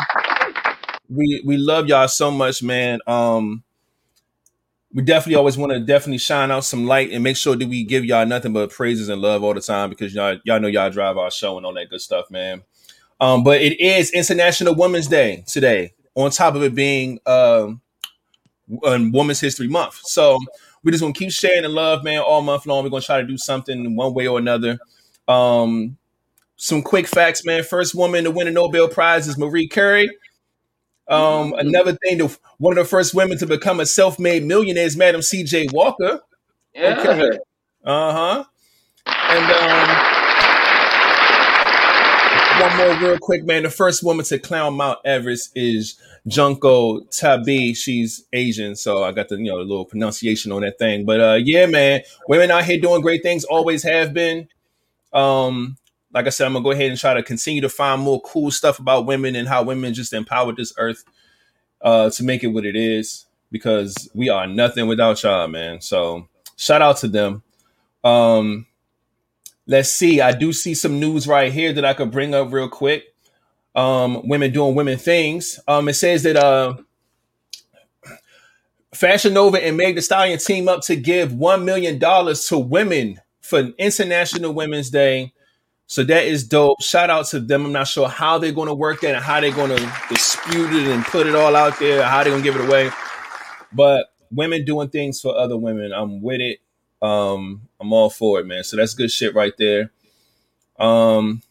We 1.09 1.41
we 1.45 1.55
love 1.55 1.87
y'all 1.87 2.09
so 2.09 2.31
much, 2.31 2.61
man. 2.61 2.99
Um, 3.07 3.63
we 4.93 5.03
definitely 5.03 5.35
always 5.35 5.57
want 5.57 5.71
to 5.73 5.79
definitely 5.79 6.17
shine 6.17 6.49
out 6.49 6.63
some 6.63 6.85
light 6.85 7.11
and 7.11 7.23
make 7.23 7.37
sure 7.37 7.55
that 7.55 7.67
we 7.67 7.83
give 7.83 8.05
y'all 8.05 8.25
nothing 8.25 8.53
but 8.53 8.71
praises 8.71 9.09
and 9.09 9.21
love 9.21 9.43
all 9.43 9.53
the 9.53 9.61
time 9.61 9.89
because 9.89 10.13
y'all 10.13 10.37
y'all 10.45 10.59
know 10.59 10.67
y'all 10.67 10.89
drive 10.89 11.17
our 11.17 11.31
show 11.31 11.57
and 11.57 11.65
all 11.65 11.73
that 11.73 11.89
good 11.89 12.01
stuff, 12.01 12.29
man. 12.31 12.63
Um, 13.19 13.43
but 13.43 13.61
it 13.61 13.79
is 13.81 14.11
International 14.11 14.75
Women's 14.75 15.07
Day 15.07 15.43
today. 15.47 15.93
On 16.15 16.31
top 16.31 16.55
of 16.55 16.63
it 16.63 16.73
being 16.73 17.19
um, 17.27 17.81
Women's 18.67 19.39
History 19.39 19.67
Month, 19.67 19.99
so 20.03 20.39
we 20.83 20.91
just 20.91 21.01
gonna 21.01 21.13
keep 21.13 21.31
sharing 21.31 21.63
the 21.63 21.69
love, 21.69 22.03
man, 22.03 22.21
all 22.21 22.41
month 22.41 22.65
long. 22.65 22.83
We're 22.83 22.89
gonna 22.89 23.01
try 23.01 23.21
to 23.21 23.27
do 23.27 23.37
something 23.37 23.95
one 23.95 24.13
way 24.13 24.27
or 24.27 24.39
another. 24.39 24.79
Um, 25.27 25.97
some 26.55 26.81
quick 26.81 27.07
facts, 27.07 27.45
man. 27.45 27.63
First 27.63 27.93
woman 27.93 28.23
to 28.23 28.31
win 28.31 28.47
a 28.47 28.51
Nobel 28.51 28.87
Prize 28.87 29.27
is 29.27 29.37
Marie 29.37 29.67
Curie. 29.67 30.09
Um, 31.09 31.53
another 31.57 31.93
thing, 32.03 32.17
the, 32.17 32.37
one 32.57 32.77
of 32.77 32.83
the 32.83 32.89
first 32.89 33.13
women 33.13 33.37
to 33.39 33.45
become 33.45 33.79
a 33.79 33.85
self-made 33.85 34.43
millionaire 34.43 34.85
is 34.85 34.97
Madam 34.97 35.21
C.J. 35.21 35.67
Walker. 35.71 36.21
Yeah. 36.73 36.99
Okay. 36.99 37.37
Uh 37.85 38.11
huh. 38.11 38.43
And 39.07 39.51
um, 39.51 40.17
one 42.61 42.77
more 42.77 43.09
real 43.09 43.17
quick, 43.19 43.45
man. 43.45 43.63
The 43.63 43.69
first 43.69 44.03
woman 44.03 44.25
to 44.25 44.39
climb 44.39 44.75
Mount 44.75 44.99
Everest 45.05 45.51
is 45.55 45.95
Junko 46.27 47.01
Tabei. 47.05 47.75
She's 47.75 48.25
Asian, 48.33 48.75
so 48.75 49.03
I 49.03 49.11
got 49.11 49.29
the 49.29 49.37
you 49.37 49.45
know 49.45 49.57
the 49.59 49.63
little 49.63 49.85
pronunciation 49.85 50.51
on 50.51 50.61
that 50.61 50.79
thing. 50.79 51.05
But 51.05 51.21
uh, 51.21 51.39
yeah, 51.41 51.65
man, 51.67 52.01
women 52.27 52.51
out 52.51 52.65
here 52.65 52.79
doing 52.79 53.01
great 53.01 53.23
things. 53.23 53.43
Always 53.43 53.83
have 53.83 54.13
been. 54.13 54.47
Um, 55.13 55.77
like 56.13 56.25
I 56.25 56.29
said, 56.29 56.45
I'm 56.45 56.53
gonna 56.53 56.63
go 56.63 56.71
ahead 56.71 56.89
and 56.89 56.99
try 56.99 57.13
to 57.13 57.23
continue 57.23 57.61
to 57.61 57.69
find 57.69 58.01
more 58.01 58.21
cool 58.21 58.51
stuff 58.51 58.79
about 58.79 59.05
women 59.05 59.35
and 59.35 59.47
how 59.47 59.63
women 59.63 59.93
just 59.93 60.13
empowered 60.13 60.57
this 60.57 60.73
earth 60.77 61.03
uh, 61.81 62.09
to 62.09 62.23
make 62.23 62.43
it 62.43 62.47
what 62.47 62.65
it 62.65 62.75
is. 62.75 63.25
Because 63.49 64.09
we 64.13 64.27
are 64.27 64.45
nothing 64.45 64.87
without 64.87 65.23
y'all, 65.23 65.47
man. 65.47 65.79
So 65.79 66.27
shout 66.57 66.81
out 66.81 66.97
to 66.97 67.07
them. 67.07 67.43
Um, 68.03 68.65
let's 69.65 69.91
see. 69.91 70.19
I 70.19 70.33
do 70.33 70.51
see 70.51 70.73
some 70.73 70.99
news 70.99 71.27
right 71.27 71.51
here 71.51 71.71
that 71.73 71.85
I 71.85 71.93
could 71.93 72.11
bring 72.11 72.33
up 72.33 72.51
real 72.51 72.67
quick. 72.67 73.05
Um, 73.73 74.27
women 74.27 74.51
doing 74.51 74.75
women 74.75 74.97
things. 74.97 75.59
Um, 75.67 75.87
it 75.87 75.93
says 75.93 76.23
that 76.23 76.35
uh, 76.35 76.77
Fashion 78.93 79.33
Nova 79.33 79.63
and 79.63 79.77
Meg 79.77 79.95
The 79.95 80.01
Stallion 80.01 80.39
team 80.39 80.67
up 80.67 80.81
to 80.83 80.95
give 80.95 81.31
one 81.33 81.63
million 81.63 81.99
dollars 81.99 82.45
to 82.47 82.57
women 82.57 83.21
for 83.41 83.59
International 83.77 84.53
Women's 84.53 84.89
Day. 84.89 85.33
So 85.87 86.03
that 86.03 86.25
is 86.25 86.45
dope. 86.45 86.81
Shout 86.81 87.09
out 87.09 87.27
to 87.27 87.39
them. 87.39 87.65
I'm 87.65 87.71
not 87.71 87.87
sure 87.87 88.09
how 88.09 88.37
they're 88.37 88.51
going 88.51 88.67
to 88.67 88.73
work 88.73 89.01
that 89.01 89.15
and 89.15 89.23
how 89.23 89.39
they're 89.39 89.51
going 89.51 89.75
to 89.75 89.93
dispute 90.09 90.73
it 90.73 90.87
and 90.87 91.03
put 91.05 91.27
it 91.27 91.35
all 91.35 91.55
out 91.55 91.79
there, 91.79 92.03
how 92.03 92.23
they're 92.23 92.33
going 92.33 92.43
to 92.43 92.49
give 92.51 92.59
it 92.59 92.67
away. 92.67 92.91
But 93.71 94.07
women 94.29 94.65
doing 94.65 94.89
things 94.89 95.21
for 95.21 95.35
other 95.35 95.57
women, 95.57 95.93
I'm 95.93 96.21
with 96.21 96.41
it. 96.41 96.59
Um, 97.01 97.69
I'm 97.79 97.93
all 97.93 98.09
for 98.09 98.39
it, 98.39 98.45
man. 98.45 98.65
So 98.65 98.75
that's 98.75 98.93
good 98.93 99.11
shit 99.11 99.33
right 99.33 99.53
there. 99.57 99.91
Um, 100.77 101.41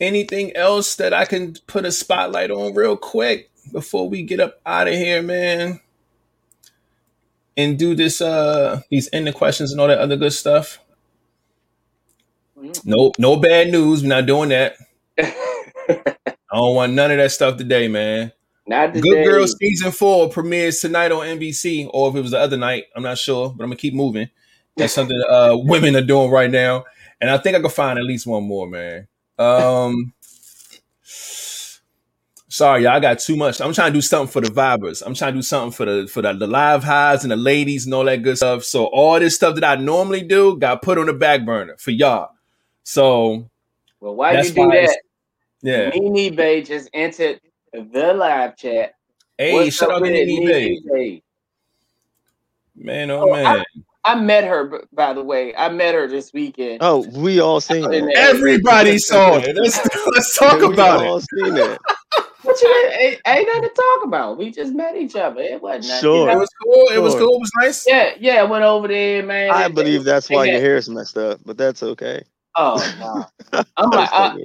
anything 0.00 0.56
else 0.56 0.94
that 0.96 1.12
I 1.12 1.24
can 1.24 1.56
put 1.66 1.84
a 1.84 1.92
spotlight 1.92 2.52
on 2.52 2.74
real 2.74 2.96
quick 2.96 3.50
before 3.72 4.08
we 4.08 4.22
get 4.22 4.38
up 4.38 4.60
out 4.64 4.86
of 4.86 4.94
here, 4.94 5.22
man? 5.22 5.80
And 7.56 7.78
do 7.78 7.94
this 7.94 8.20
uh 8.20 8.80
these 8.90 9.08
ending 9.12 9.34
questions 9.34 9.72
and 9.72 9.80
all 9.80 9.88
that 9.88 9.98
other 9.98 10.16
good 10.16 10.32
stuff. 10.32 10.78
Mm. 12.58 12.80
Nope, 12.84 13.14
no 13.18 13.36
bad 13.36 13.70
news. 13.70 14.02
We're 14.02 14.08
not 14.08 14.26
doing 14.26 14.50
that. 14.50 14.76
I 15.18 16.56
don't 16.56 16.74
want 16.74 16.92
none 16.92 17.10
of 17.10 17.18
that 17.18 17.32
stuff 17.32 17.56
today, 17.56 17.88
man. 17.88 18.32
Not 18.66 18.94
today. 18.94 19.00
Good 19.00 19.24
Girl 19.24 19.46
season 19.46 19.92
four 19.92 20.28
premieres 20.28 20.80
tonight 20.80 21.12
on 21.12 21.26
NBC, 21.26 21.90
or 21.92 22.10
if 22.10 22.16
it 22.16 22.22
was 22.22 22.30
the 22.30 22.38
other 22.38 22.56
night, 22.56 22.84
I'm 22.94 23.02
not 23.02 23.18
sure, 23.18 23.50
but 23.50 23.64
I'm 23.64 23.70
gonna 23.70 23.76
keep 23.76 23.94
moving. 23.94 24.28
That's 24.76 24.92
something 24.92 25.20
uh 25.28 25.56
women 25.58 25.96
are 25.96 26.02
doing 26.02 26.30
right 26.30 26.50
now, 26.50 26.84
and 27.20 27.30
I 27.30 27.38
think 27.38 27.56
I 27.56 27.60
can 27.60 27.70
find 27.70 27.98
at 27.98 28.04
least 28.04 28.26
one 28.26 28.44
more, 28.44 28.68
man. 28.68 29.08
Um, 29.38 30.12
sorry, 32.50 32.82
y'all, 32.82 32.92
I 32.92 33.00
got 33.00 33.18
too 33.20 33.36
much. 33.36 33.60
I'm 33.60 33.72
trying 33.72 33.92
to 33.92 33.96
do 33.96 34.02
something 34.02 34.30
for 34.30 34.40
the 34.46 34.52
vibers. 34.52 35.02
I'm 35.04 35.14
trying 35.14 35.32
to 35.32 35.38
do 35.38 35.42
something 35.42 35.72
for 35.72 35.86
the 35.86 36.06
for 36.06 36.20
the, 36.20 36.34
the 36.34 36.46
live 36.46 36.84
highs 36.84 37.24
and 37.24 37.30
the 37.32 37.36
ladies 37.36 37.86
and 37.86 37.94
all 37.94 38.04
that 38.04 38.22
good 38.22 38.36
stuff. 38.36 38.64
So 38.64 38.86
all 38.86 39.18
this 39.18 39.36
stuff 39.36 39.54
that 39.54 39.64
I 39.64 39.76
normally 39.80 40.22
do 40.22 40.58
got 40.58 40.82
put 40.82 40.98
on 40.98 41.06
the 41.06 41.14
back 41.14 41.46
burner 41.46 41.76
for 41.78 41.92
y'all. 41.92 42.30
So 42.84 43.48
Well, 44.00 44.16
why 44.16 44.34
That's 44.34 44.48
you 44.50 44.54
do 44.54 44.60
why 44.66 44.86
that? 44.86 44.98
yeah, 45.62 45.90
Nene 45.90 46.34
Bay 46.34 46.62
just 46.62 46.90
entered 46.92 47.40
the 47.72 48.12
live 48.14 48.56
chat. 48.56 48.94
hey, 49.38 49.54
What's 49.54 49.76
shout 49.76 49.90
out 49.92 49.98
to 49.98 50.02
with 50.02 50.12
it, 50.12 50.26
Nene 50.26 50.44
Nene 50.44 50.82
Bay, 50.84 50.92
Bay? 50.92 51.22
man. 52.76 53.10
Oh, 53.10 53.22
Oh 53.22 53.32
man, 53.32 53.64
I 54.04 54.14
met 54.14 54.44
her, 54.44 54.82
by 54.92 55.12
the 55.12 55.22
way. 55.22 55.54
I 55.54 55.68
met 55.68 55.94
her 55.94 56.08
this 56.08 56.32
weekend. 56.32 56.78
Oh, 56.80 57.06
we 57.12 57.40
all 57.40 57.60
seen 57.60 57.92
it. 57.92 58.02
everybody 58.16 58.98
saw 58.98 59.36
it. 59.36 59.54
Let's 59.56 59.78
let's 60.06 60.38
talk 60.38 60.60
we 60.60 60.72
about 60.74 60.96
it. 60.96 61.02
We 61.02 61.08
all 61.08 61.20
seen 61.20 61.54
that. 61.54 61.78
What 62.42 62.60
you 62.62 62.90
ain't, 63.00 63.20
ain't 63.26 63.46
nothing 63.48 63.62
to 63.62 63.68
talk 63.74 64.04
about. 64.04 64.38
We 64.38 64.50
just 64.50 64.72
met 64.72 64.96
each 64.96 65.14
other. 65.16 65.40
It 65.40 65.60
wasn't 65.60 65.88
nothing, 65.88 66.00
Sure. 66.00 66.30
you 66.30 66.36
It 66.36 66.38
was 66.38 66.48
cool. 66.62 66.88
It 66.94 66.98
was 66.98 67.14
cool. 67.14 67.34
It 67.36 67.40
was 67.40 67.50
nice. 67.60 67.84
Yeah, 67.86 68.10
yeah. 68.18 68.42
Went 68.44 68.64
over 68.64 68.88
there, 68.88 69.22
man. 69.22 69.50
I 69.50 69.64
and- 69.66 69.74
believe 69.74 70.04
that's 70.04 70.30
why 70.30 70.46
had- 70.46 70.52
your 70.54 70.60
hair's 70.62 70.88
messed 70.88 71.18
up, 71.18 71.40
but 71.44 71.56
that's 71.58 71.82
okay. 71.82 72.22
Oh 72.56 72.76
no, 73.52 73.62
I'm 73.76 73.90
like, 73.90 74.08
I, 74.12 74.36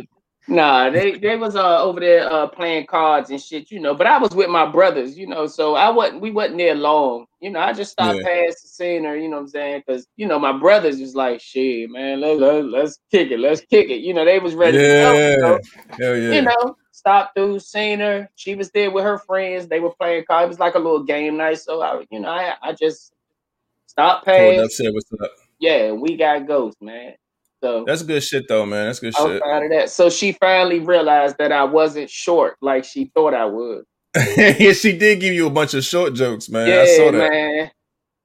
nah. 0.48 0.92
They 0.92 1.18
they 1.18 1.36
was 1.38 1.56
uh, 1.56 1.82
over 1.82 2.00
there 2.00 2.32
uh, 2.32 2.46
playing 2.48 2.86
cards 2.86 3.32
and 3.32 3.42
shit, 3.42 3.72
you 3.72 3.80
know. 3.80 3.96
But 3.96 4.06
I 4.06 4.20
was 4.20 4.30
with 4.36 4.50
my 4.50 4.66
brothers, 4.66 5.18
you 5.18 5.26
know, 5.26 5.48
so 5.48 5.76
I 5.76 5.90
wasn't. 5.90 6.22
We 6.22 6.30
wasn't 6.30 6.60
there 6.60 6.76
long, 6.76 7.26
you 7.40 7.50
know. 7.50 7.60
I 7.60 7.74
just 7.74 7.94
stopped 7.94 8.20
Yeah. 8.20 8.46
past 8.48 8.78
seeing 8.78 9.06
her, 9.06 9.16
you 9.18 9.28
know 9.28 9.38
what 9.38 9.42
I'm 9.44 9.48
saying? 9.48 9.84
Because 9.88 10.06
you 10.18 10.28
know 10.28 10.38
my 10.38 10.52
brothers 10.56 11.00
was 11.00 11.16
like, 11.16 11.42
shit, 11.42 11.90
man, 11.90 12.22
let, 12.22 12.38
let, 12.38 12.66
let's 12.66 13.00
kick 13.10 13.32
it, 13.32 13.40
let's 13.40 13.62
kick 13.62 13.90
it. 13.90 14.02
You 14.02 14.14
know, 14.14 14.24
they 14.24 14.38
was 14.38 14.54
ready 14.54 14.78
to 14.78 14.84
go. 14.84 15.14
You 15.14 15.38
know? 15.38 15.60
Yeah, 16.00 16.06
hell 16.06 16.18
yeah. 16.18 16.32
you 16.32 16.42
know, 16.44 16.76
stopped 17.06 17.36
through, 17.36 17.60
seen 17.60 18.00
her. 18.00 18.28
She 18.36 18.56
was 18.56 18.72
there 18.72 18.90
with 18.90 19.04
her 19.04 19.20
friends. 19.20 19.68
They 19.68 19.80
were 19.80 19.94
playing 19.94 20.26
cards. 20.26 20.46
It 20.46 20.50
was 20.50 20.60
like 20.60 20.74
a 20.74 20.80
little 20.80 21.04
game 21.04 21.38
night. 21.38 21.60
So 21.60 21.82
I, 21.82 22.04
you 22.10 22.20
know, 22.20 22.30
I, 22.30 22.56
I 22.64 22.74
just 22.74 23.14
stopped 23.86 24.28
up, 24.28 24.34
past. 24.34 24.76
said 24.76 24.92
what's 24.92 25.10
up. 25.22 25.32
Yeah, 25.60 25.92
we 25.92 26.18
got 26.18 26.48
ghosts, 26.48 26.82
man. 26.82 27.14
So 27.64 27.86
That's 27.86 28.02
good 28.02 28.24
shit 28.24 28.46
though, 28.48 28.66
man. 28.66 28.88
That's 28.88 29.00
good 29.00 29.16
shit. 29.16 29.42
proud 29.42 29.64
of 29.64 29.72
that. 29.72 29.90
So 29.92 30.10
she 30.10 30.32
finally 30.34 30.80
realized 30.80 31.38
that 31.38 31.52
I 31.52 31.64
wasn't 31.64 32.10
short 32.10 32.58
like 32.62 32.84
she 32.84 33.12
thought 33.14 33.34
I 33.34 33.46
would. 33.46 33.86
yeah, 34.38 34.74
she 34.74 34.98
did 34.98 35.20
give 35.20 35.34
you 35.34 35.48
a 35.48 35.52
bunch 35.52 35.74
of 35.74 35.84
short 35.84 36.14
jokes, 36.14 36.50
man. 36.50 36.68
yeah, 36.68 36.82
I 36.82 36.86
saw 36.98 37.12
that. 37.12 37.32
man. 37.32 37.72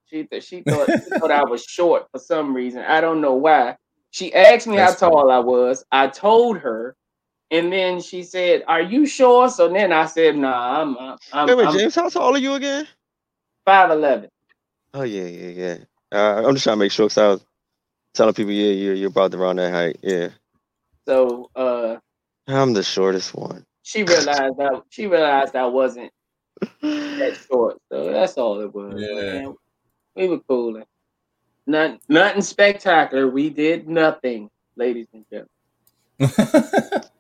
She 0.06 0.24
th- 0.24 0.42
she 0.42 0.62
thought 0.62 0.88
she 0.88 1.18
thought 1.18 1.30
I 1.30 1.44
was 1.44 1.64
short 1.64 2.06
for 2.10 2.18
some 2.18 2.54
reason. 2.54 2.80
I 2.80 3.00
don't 3.00 3.20
know 3.20 3.34
why. 3.34 3.76
She 4.10 4.34
asked 4.34 4.66
me 4.66 4.76
That's 4.76 5.00
how 5.00 5.10
tall 5.10 5.30
I 5.30 5.38
was. 5.38 5.84
I 5.92 6.08
told 6.08 6.58
her, 6.58 6.96
and 7.50 7.72
then 7.72 8.00
she 8.00 8.22
said, 8.22 8.64
"Are 8.68 8.80
you 8.82 9.06
sure?" 9.06 9.48
So 9.50 9.68
then 9.68 9.92
I 9.92 10.06
said, 10.06 10.36
"Nah, 10.36 10.80
I'm 10.82 10.96
I'm, 10.98 11.18
I'm, 11.32 11.48
Wait, 11.48 11.56
wait, 11.56 11.66
I'm 11.68 11.78
James, 11.78 11.94
how 11.94 12.08
tall 12.08 12.34
are 12.34 12.38
you 12.38 12.54
again? 12.54 12.86
five 13.64 13.90
eleven. 13.90 14.28
Oh 14.94 15.02
yeah, 15.02 15.24
yeah, 15.26 15.48
yeah. 15.48 15.76
Uh, 16.12 16.42
I'm 16.46 16.54
just 16.54 16.64
trying 16.64 16.76
to 16.76 16.80
make 16.80 16.92
sure 16.92 17.06
because 17.06 17.18
I 17.18 17.28
was 17.28 17.44
telling 18.14 18.34
people, 18.34 18.52
yeah, 18.52 18.72
you're 18.72 18.94
you're 18.94 19.10
about 19.10 19.34
around 19.34 19.56
that 19.56 19.72
height. 19.72 19.98
Yeah, 20.02 20.30
So 21.06 21.50
uh, 21.54 21.96
I'm 22.48 22.72
the 22.72 22.82
shortest 22.82 23.34
one. 23.34 23.64
she 23.82 24.02
realized 24.02 24.56
that 24.58 24.82
she 24.90 25.06
realized 25.06 25.54
I 25.56 25.66
wasn't 25.66 26.10
that 26.82 27.38
short. 27.50 27.78
So 27.92 28.10
that's 28.12 28.36
all 28.38 28.60
it 28.60 28.74
was. 28.74 29.00
Yeah. 29.00 29.32
man. 29.40 29.54
We 30.16 30.28
were 30.28 30.40
cooling. 30.40 30.84
Nothing, 31.66 32.00
nothing 32.08 32.42
spectacular. 32.42 33.28
We 33.28 33.48
did 33.50 33.88
nothing, 33.88 34.50
ladies 34.76 35.06
and 35.12 35.24
gentlemen. 35.30 35.48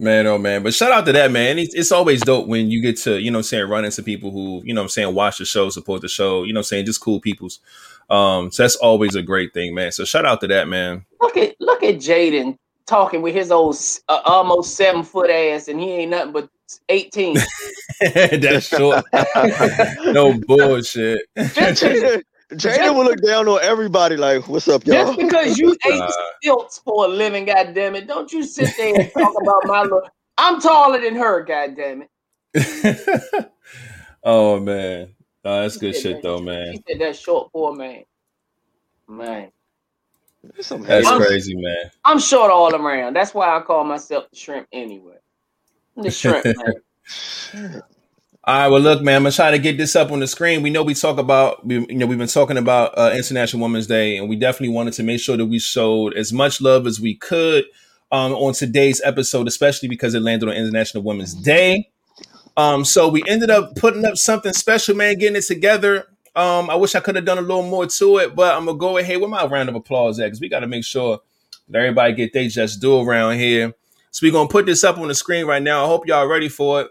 man, 0.00 0.26
oh 0.26 0.38
man. 0.38 0.62
But 0.62 0.74
shout 0.74 0.92
out 0.92 1.06
to 1.06 1.12
that, 1.12 1.30
man. 1.30 1.58
It's, 1.58 1.74
it's 1.74 1.92
always 1.92 2.22
dope 2.22 2.48
when 2.48 2.70
you 2.70 2.82
get 2.82 2.96
to, 2.98 3.20
you 3.20 3.30
know 3.30 3.38
what 3.38 3.40
I'm 3.40 3.44
saying, 3.44 3.68
run 3.68 3.84
into 3.84 4.02
people 4.02 4.30
who, 4.30 4.62
you 4.64 4.74
know 4.74 4.80
what 4.80 4.86
I'm 4.86 4.88
saying, 4.90 5.14
watch 5.14 5.38
the 5.38 5.44
show, 5.44 5.68
support 5.70 6.00
the 6.00 6.08
show, 6.08 6.42
you 6.44 6.52
know 6.52 6.58
what 6.58 6.66
I'm 6.66 6.68
saying, 6.68 6.86
just 6.86 7.00
cool 7.00 7.20
peoples. 7.20 7.60
Um, 8.08 8.50
so 8.50 8.64
that's 8.64 8.76
always 8.76 9.14
a 9.14 9.22
great 9.22 9.54
thing, 9.54 9.74
man. 9.74 9.92
So 9.92 10.04
shout 10.04 10.26
out 10.26 10.40
to 10.40 10.48
that, 10.48 10.66
man. 10.66 11.04
Look 11.20 11.36
at 11.36 11.54
look 11.60 11.82
at 11.84 11.96
Jaden 11.96 12.56
talking 12.86 13.22
with 13.22 13.34
his 13.34 13.52
old 13.52 13.76
uh, 14.08 14.20
almost 14.24 14.76
seven 14.76 15.04
foot 15.04 15.30
ass, 15.30 15.68
and 15.68 15.78
he 15.78 15.90
ain't 15.92 16.10
nothing 16.10 16.32
but 16.32 16.48
eighteen. 16.88 17.36
that's 18.00 18.66
short. 18.66 19.04
no 20.06 20.36
bullshit. 20.40 21.20
just, 21.36 21.82
Jaden, 21.84 22.22
Jaden 22.52 22.94
will 22.96 23.04
look 23.04 23.20
down 23.22 23.46
on 23.48 23.60
everybody 23.62 24.16
like, 24.16 24.48
"What's 24.48 24.66
up, 24.68 24.84
y'all?" 24.86 25.06
just 25.14 25.18
because 25.18 25.58
you 25.58 25.76
ate 25.86 26.02
stilts 26.42 26.78
for 26.78 27.04
a 27.04 27.08
living, 27.08 27.44
goddamn 27.44 27.94
it, 27.94 28.06
don't 28.08 28.32
you 28.32 28.42
sit 28.42 28.70
there 28.76 28.98
and 29.00 29.12
talk 29.12 29.34
about 29.40 29.66
my 29.66 29.82
look. 29.82 30.04
I'm 30.36 30.60
taller 30.60 31.00
than 31.00 31.14
her, 31.16 31.44
goddamn 31.44 32.04
it. 32.54 33.52
oh 34.24 34.58
man. 34.58 35.14
No, 35.44 35.62
that's 35.62 35.76
good 35.78 35.94
She 35.94 36.00
said 36.02 36.08
shit 36.08 36.16
that- 36.16 36.28
though, 36.28 36.38
She 36.38 36.44
man. 36.44 36.74
said 36.88 37.00
that 37.00 37.16
short 37.16 37.50
for 37.52 37.74
man. 37.74 38.02
Man, 39.08 39.50
There's 40.42 40.68
That's 40.68 41.06
I'm- 41.08 41.20
crazy, 41.20 41.54
man. 41.56 41.90
I'm 42.04 42.18
short 42.18 42.50
all 42.50 42.74
around. 42.74 43.14
That's 43.14 43.32
why 43.34 43.56
I 43.56 43.60
call 43.62 43.84
myself 43.84 44.28
the 44.30 44.36
shrimp 44.36 44.66
anyway. 44.72 45.16
I'm 45.96 46.02
the 46.04 46.10
shrimp 46.10 46.44
man. 47.54 47.82
All 48.44 48.58
right, 48.58 48.68
well, 48.68 48.80
look, 48.80 49.02
man, 49.02 49.16
I'm 49.16 49.22
gonna 49.24 49.32
try 49.32 49.50
to 49.50 49.58
get 49.58 49.76
this 49.76 49.94
up 49.94 50.10
on 50.10 50.20
the 50.20 50.26
screen. 50.26 50.62
We 50.62 50.70
know 50.70 50.82
we 50.82 50.94
talk 50.94 51.18
about, 51.18 51.66
we, 51.66 51.86
you 51.90 51.96
know, 51.96 52.06
we've 52.06 52.16
been 52.16 52.26
talking 52.26 52.56
about 52.56 52.96
uh, 52.96 53.12
International 53.14 53.62
Women's 53.62 53.86
Day, 53.86 54.16
and 54.16 54.30
we 54.30 54.36
definitely 54.36 54.74
wanted 54.74 54.94
to 54.94 55.02
make 55.02 55.20
sure 55.20 55.36
that 55.36 55.44
we 55.44 55.58
showed 55.58 56.14
as 56.14 56.32
much 56.32 56.62
love 56.62 56.86
as 56.86 56.98
we 56.98 57.14
could 57.14 57.66
um, 58.10 58.32
on 58.32 58.54
today's 58.54 59.02
episode, 59.04 59.46
especially 59.46 59.90
because 59.90 60.14
it 60.14 60.20
landed 60.20 60.48
on 60.48 60.54
International 60.54 61.02
Women's 61.02 61.34
Day. 61.34 61.90
Um, 62.56 62.82
so 62.82 63.08
we 63.08 63.22
ended 63.28 63.50
up 63.50 63.76
putting 63.76 64.06
up 64.06 64.16
something 64.16 64.54
special, 64.54 64.96
man, 64.96 65.18
getting 65.18 65.36
it 65.36 65.42
together. 65.42 66.06
Um, 66.34 66.70
I 66.70 66.76
wish 66.76 66.94
I 66.94 67.00
could 67.00 67.16
have 67.16 67.26
done 67.26 67.38
a 67.38 67.42
little 67.42 67.62
more 67.62 67.86
to 67.86 68.18
it, 68.18 68.34
but 68.34 68.56
I'm 68.56 68.64
gonna 68.64 68.78
go 68.78 68.96
ahead 68.96 69.20
with 69.20 69.28
my 69.28 69.44
round 69.44 69.68
of 69.68 69.74
applause 69.74 70.18
at 70.18 70.24
because 70.24 70.40
we 70.40 70.48
got 70.48 70.60
to 70.60 70.66
make 70.66 70.84
sure 70.84 71.20
that 71.68 71.78
everybody 71.78 72.14
get 72.14 72.32
they 72.32 72.48
just 72.48 72.80
do 72.80 73.00
around 73.00 73.38
here. 73.38 73.74
So 74.12 74.26
we're 74.26 74.32
gonna 74.32 74.48
put 74.48 74.64
this 74.64 74.82
up 74.82 74.96
on 74.96 75.08
the 75.08 75.14
screen 75.14 75.44
right 75.44 75.62
now. 75.62 75.84
I 75.84 75.88
hope 75.88 76.06
y'all 76.06 76.26
ready 76.26 76.48
for 76.48 76.80
it. 76.80 76.90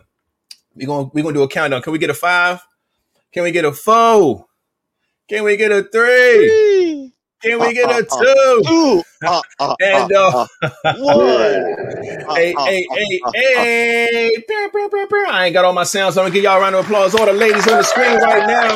We're 0.79 0.87
gonna 0.87 1.09
we're 1.13 1.23
gonna 1.23 1.35
do 1.35 1.43
a 1.43 1.49
countdown. 1.49 1.81
Can 1.83 1.93
we 1.93 1.99
get 1.99 2.09
a 2.11 2.15
five? 2.15 2.61
Can 3.33 3.43
we 3.43 3.51
get 3.51 3.65
a 3.65 3.73
four? 3.73 4.47
Can 5.29 5.43
we 5.43 5.57
get 5.57 5.71
a 5.71 5.83
three? 5.83 7.13
Can 7.43 7.59
we 7.59 7.73
get 7.73 7.91
a 7.91 8.03
two? 8.03 8.63
Two. 8.65 9.03
Uh, 9.25 9.41
uh, 9.59 9.75
And 9.81 10.11
uh, 10.13 10.33
uh, 10.33 10.47
uh, 10.63 10.73
one. 10.91 11.65
hey, 12.35 12.59
hey, 12.65 12.87
hey, 12.93 13.21
hey. 13.33 14.31
I 15.27 15.45
ain't 15.45 15.53
got 15.53 15.65
all 15.65 15.73
my 15.73 15.83
sounds, 15.83 16.15
so 16.15 16.21
I'm 16.21 16.25
gonna 16.27 16.33
give 16.35 16.43
y'all 16.45 16.57
a 16.57 16.61
round 16.61 16.75
of 16.75 16.85
applause. 16.85 17.15
All 17.15 17.25
the 17.27 17.33
ladies 17.33 17.67
on 17.67 17.77
the 17.77 17.83
screen 17.83 18.19
right 18.21 18.45
now. 18.47 18.75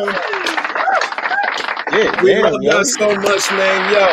Yeah, 1.91 2.11
We 2.23 2.35
damn, 2.35 2.43
love 2.43 2.55
y'all 2.61 2.83
so 2.85 3.15
much, 3.15 3.51
man. 3.51 3.93
Yo. 3.93 4.07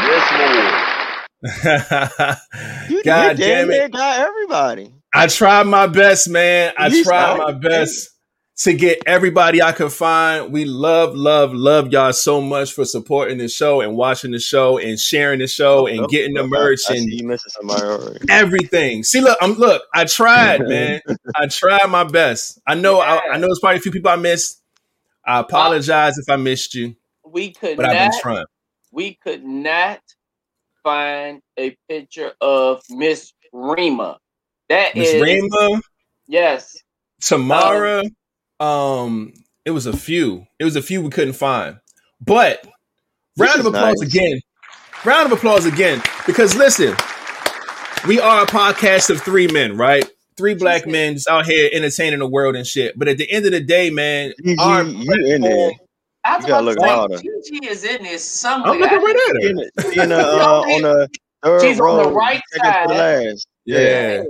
Yes, 0.00 0.32
You, 2.88 3.04
God 3.04 3.36
you 3.36 3.36
damn 3.38 3.68
damn 3.68 3.70
it. 3.70 3.84
near 3.84 3.88
got 3.88 4.20
everybody. 4.20 4.91
I 5.14 5.26
tried 5.26 5.66
my 5.66 5.86
best, 5.86 6.28
man. 6.28 6.72
I 6.78 6.88
You 6.88 7.04
tried 7.04 7.36
tried. 7.36 7.38
my 7.38 7.52
best 7.52 8.10
to 8.58 8.72
get 8.72 9.02
everybody 9.06 9.60
I 9.60 9.72
could 9.72 9.92
find. 9.92 10.52
We 10.52 10.64
love, 10.64 11.14
love, 11.14 11.52
love 11.52 11.92
y'all 11.92 12.12
so 12.12 12.40
much 12.40 12.72
for 12.72 12.84
supporting 12.84 13.38
the 13.38 13.48
show 13.48 13.80
and 13.80 13.96
watching 13.96 14.30
the 14.30 14.38
show 14.38 14.78
and 14.78 14.98
sharing 14.98 15.40
the 15.40 15.46
show 15.46 15.86
and 15.86 16.08
getting 16.08 16.34
the 16.34 16.44
I- 16.44 16.46
merch 16.46 16.80
I, 16.88 16.94
and 16.94 17.04
you 17.10 17.26
missing 17.26 17.50
somebody 17.50 17.82
already. 17.82 18.24
everything. 18.30 19.02
See, 19.04 19.20
look, 19.20 19.36
I'm 19.40 19.54
look. 19.54 19.82
I 19.94 20.04
tried, 20.04 20.60
man. 20.68 21.00
I 21.36 21.46
tried 21.48 21.86
my 21.88 22.04
best. 22.04 22.60
I 22.66 22.74
know. 22.74 23.00
I, 23.00 23.20
I 23.32 23.38
know. 23.38 23.48
It's 23.48 23.60
probably 23.60 23.78
a 23.78 23.80
few 23.80 23.92
people 23.92 24.10
I 24.10 24.16
missed. 24.16 24.62
I 25.24 25.40
apologize 25.40 26.18
if 26.18 26.28
I 26.30 26.36
missed 26.36 26.74
you, 26.74 26.96
We 27.24 27.52
could 27.52 27.76
but 27.76 27.86
I've 27.86 27.92
not. 27.94 28.10
been 28.12 28.20
trying. 28.20 28.44
We 28.90 29.14
could 29.22 29.44
not 29.44 30.00
find 30.82 31.40
a 31.58 31.76
picture 31.88 32.32
of 32.40 32.82
Miss 32.90 33.32
Rima. 33.52 34.18
That 34.68 34.94
Miss 34.96 35.12
is 35.12 35.22
Rainbow, 35.22 35.80
yes. 36.26 36.76
Tamara. 37.20 38.04
Um, 38.60 39.32
it 39.64 39.70
was 39.70 39.86
a 39.86 39.96
few. 39.96 40.46
It 40.58 40.64
was 40.64 40.76
a 40.76 40.82
few 40.82 41.02
we 41.02 41.10
couldn't 41.10 41.34
find. 41.34 41.78
But 42.20 42.66
round 43.38 43.60
of 43.60 43.66
applause 43.66 44.00
nice. 44.00 44.14
again. 44.14 44.40
Round 45.04 45.26
of 45.30 45.36
applause 45.38 45.66
again. 45.66 46.02
Because 46.26 46.54
listen, 46.56 46.94
we 48.06 48.20
are 48.20 48.42
a 48.44 48.46
podcast 48.46 49.10
of 49.10 49.20
three 49.22 49.48
men, 49.48 49.76
right? 49.76 50.08
Three 50.36 50.54
black 50.54 50.86
men 50.86 51.14
just 51.14 51.28
out 51.28 51.44
here 51.46 51.68
entertaining 51.72 52.20
the 52.20 52.28
world 52.28 52.56
and 52.56 52.66
shit. 52.66 52.98
But 52.98 53.08
at 53.08 53.18
the 53.18 53.30
end 53.30 53.44
of 53.44 53.52
the 53.52 53.60
day, 53.60 53.90
man, 53.90 54.32
GG, 54.44 54.58
our 54.58 54.84
you 54.84 55.34
in 55.34 55.42
there. 55.42 55.72
I 56.24 56.36
was 56.36 56.44
You 56.46 56.48
gotta 56.48 56.64
look 56.66 56.80
say, 56.80 56.88
harder. 56.88 57.16
Gigi 57.18 57.66
is 57.66 57.84
in 57.84 58.02
there 58.04 58.16
somewhere. 58.18 58.72
I'm 58.72 58.78
looking 58.80 58.98
right 59.02 59.16
at 59.16 59.42
her. 59.42 59.48
In 59.48 59.58
in 60.02 60.08
the, 60.10 60.18
uh, 60.18 60.60
on 60.60 60.82
the 60.82 61.08
third 61.42 61.62
She's 61.62 61.80
on 61.80 61.84
row, 61.86 62.04
the 62.04 62.12
right 62.12 62.40
second 62.52 62.72
to 62.88 62.94
side. 62.94 63.24
last. 63.26 63.48
Yeah. 63.66 64.22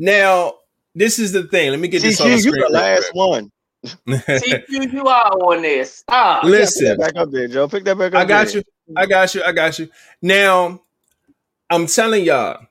Now, 0.00 0.54
this 0.94 1.18
is 1.18 1.32
the 1.32 1.42
thing. 1.42 1.70
Let 1.70 1.78
me 1.78 1.86
get 1.86 2.00
this 2.00 2.18
on 2.22 2.30
the 2.30 2.36
CQ, 2.36 2.44
you 2.44 2.52
the 2.52 2.68
last 2.70 3.14
one. 3.14 3.52
See, 3.84 4.56
you, 4.70 4.82
you 4.88 5.06
are 5.06 5.30
on 5.30 5.60
there. 5.60 5.84
Stop. 5.84 6.40
Pick 6.40 6.50
Listen, 6.50 6.86
that 6.86 6.98
back 6.98 7.16
up 7.16 7.30
there, 7.30 7.46
Joe. 7.46 7.68
Pick 7.68 7.84
that 7.84 7.98
back 7.98 8.14
up 8.14 8.20
I 8.20 8.24
got 8.24 8.46
there. 8.46 8.56
you. 8.56 8.94
I 8.96 9.04
got 9.04 9.34
you. 9.34 9.42
I 9.44 9.52
got 9.52 9.78
you. 9.78 9.90
Now, 10.22 10.80
I'm 11.68 11.86
telling 11.86 12.24
y'all, 12.24 12.66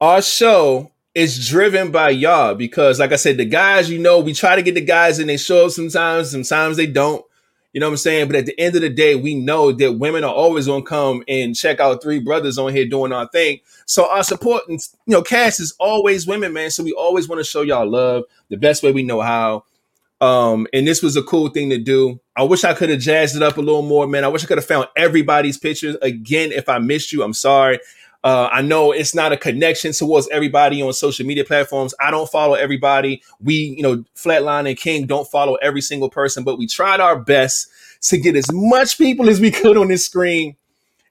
our 0.00 0.20
show 0.20 0.90
is 1.14 1.48
driven 1.48 1.92
by 1.92 2.10
y'all 2.10 2.56
because, 2.56 2.98
like 2.98 3.12
I 3.12 3.16
said, 3.16 3.36
the 3.36 3.44
guys, 3.44 3.88
you 3.88 4.00
know, 4.00 4.18
we 4.18 4.32
try 4.32 4.56
to 4.56 4.62
get 4.62 4.74
the 4.74 4.80
guys 4.80 5.20
and 5.20 5.28
they 5.28 5.36
show 5.36 5.66
up 5.66 5.70
sometimes, 5.70 6.32
sometimes 6.32 6.76
they 6.76 6.88
don't. 6.88 7.24
You 7.72 7.80
know 7.80 7.86
what 7.86 7.92
I'm 7.92 7.98
saying? 7.98 8.26
But 8.26 8.36
at 8.36 8.46
the 8.46 8.58
end 8.60 8.76
of 8.76 8.82
the 8.82 8.90
day, 8.90 9.14
we 9.14 9.34
know 9.34 9.72
that 9.72 9.94
women 9.94 10.24
are 10.24 10.34
always 10.34 10.66
gonna 10.66 10.84
come 10.84 11.22
and 11.26 11.56
check 11.56 11.80
out 11.80 12.02
three 12.02 12.18
brothers 12.18 12.58
on 12.58 12.74
here 12.74 12.86
doing 12.86 13.12
our 13.12 13.28
thing. 13.28 13.60
So 13.86 14.10
our 14.10 14.22
support 14.22 14.64
and 14.68 14.78
you 15.06 15.12
know, 15.12 15.22
cast 15.22 15.60
is 15.60 15.74
always 15.78 16.26
women, 16.26 16.52
man. 16.52 16.70
So 16.70 16.82
we 16.82 16.92
always 16.92 17.28
want 17.28 17.40
to 17.40 17.44
show 17.44 17.62
y'all 17.62 17.88
love 17.88 18.24
the 18.50 18.56
best 18.56 18.82
way 18.82 18.92
we 18.92 19.02
know 19.02 19.20
how. 19.20 19.64
Um, 20.20 20.68
and 20.72 20.86
this 20.86 21.02
was 21.02 21.16
a 21.16 21.22
cool 21.22 21.48
thing 21.48 21.70
to 21.70 21.78
do. 21.78 22.20
I 22.36 22.44
wish 22.44 22.62
I 22.62 22.74
could 22.74 22.90
have 22.90 23.00
jazzed 23.00 23.34
it 23.34 23.42
up 23.42 23.56
a 23.56 23.60
little 23.60 23.82
more, 23.82 24.06
man. 24.06 24.22
I 24.22 24.28
wish 24.28 24.44
I 24.44 24.46
could 24.46 24.58
have 24.58 24.66
found 24.66 24.86
everybody's 24.96 25.58
pictures. 25.58 25.96
Again, 26.00 26.52
if 26.52 26.68
I 26.68 26.78
missed 26.78 27.12
you, 27.12 27.24
I'm 27.24 27.32
sorry. 27.32 27.80
Uh, 28.24 28.48
I 28.52 28.62
know 28.62 28.92
it's 28.92 29.14
not 29.14 29.32
a 29.32 29.36
connection 29.36 29.92
towards 29.92 30.28
everybody 30.30 30.80
on 30.80 30.92
social 30.92 31.26
media 31.26 31.44
platforms. 31.44 31.92
I 32.00 32.10
don't 32.10 32.30
follow 32.30 32.54
everybody. 32.54 33.22
We, 33.40 33.54
you 33.76 33.82
know, 33.82 34.04
Flatline 34.16 34.68
and 34.68 34.78
King 34.78 35.06
don't 35.06 35.28
follow 35.28 35.56
every 35.56 35.80
single 35.80 36.08
person, 36.08 36.44
but 36.44 36.56
we 36.56 36.66
tried 36.66 37.00
our 37.00 37.18
best 37.18 37.68
to 38.02 38.18
get 38.18 38.36
as 38.36 38.46
much 38.52 38.96
people 38.98 39.28
as 39.28 39.40
we 39.40 39.50
could 39.50 39.76
on 39.76 39.88
this 39.88 40.06
screen. 40.06 40.56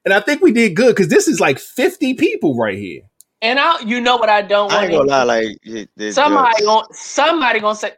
And 0.04 0.14
I 0.14 0.20
think 0.20 0.40
we 0.42 0.52
did 0.52 0.74
good 0.74 0.94
because 0.96 1.08
this 1.08 1.28
is 1.28 1.38
like 1.38 1.58
50 1.58 2.14
people 2.14 2.56
right 2.56 2.78
here. 2.78 3.02
And 3.42 3.58
I, 3.58 3.80
you 3.80 4.00
know 4.00 4.16
what 4.16 4.28
I 4.28 4.42
don't 4.42 4.70
I 4.72 4.76
want 4.76 4.84
ain't 4.92 4.92
gonna 4.94 5.10
lie, 5.10 5.22
like 5.24 5.58
it- 5.62 5.90
it 5.96 6.12
Somebody 6.14 6.64
gonna 6.64 6.86
somebody 6.92 7.60
gonna 7.60 7.74
say, 7.74 7.92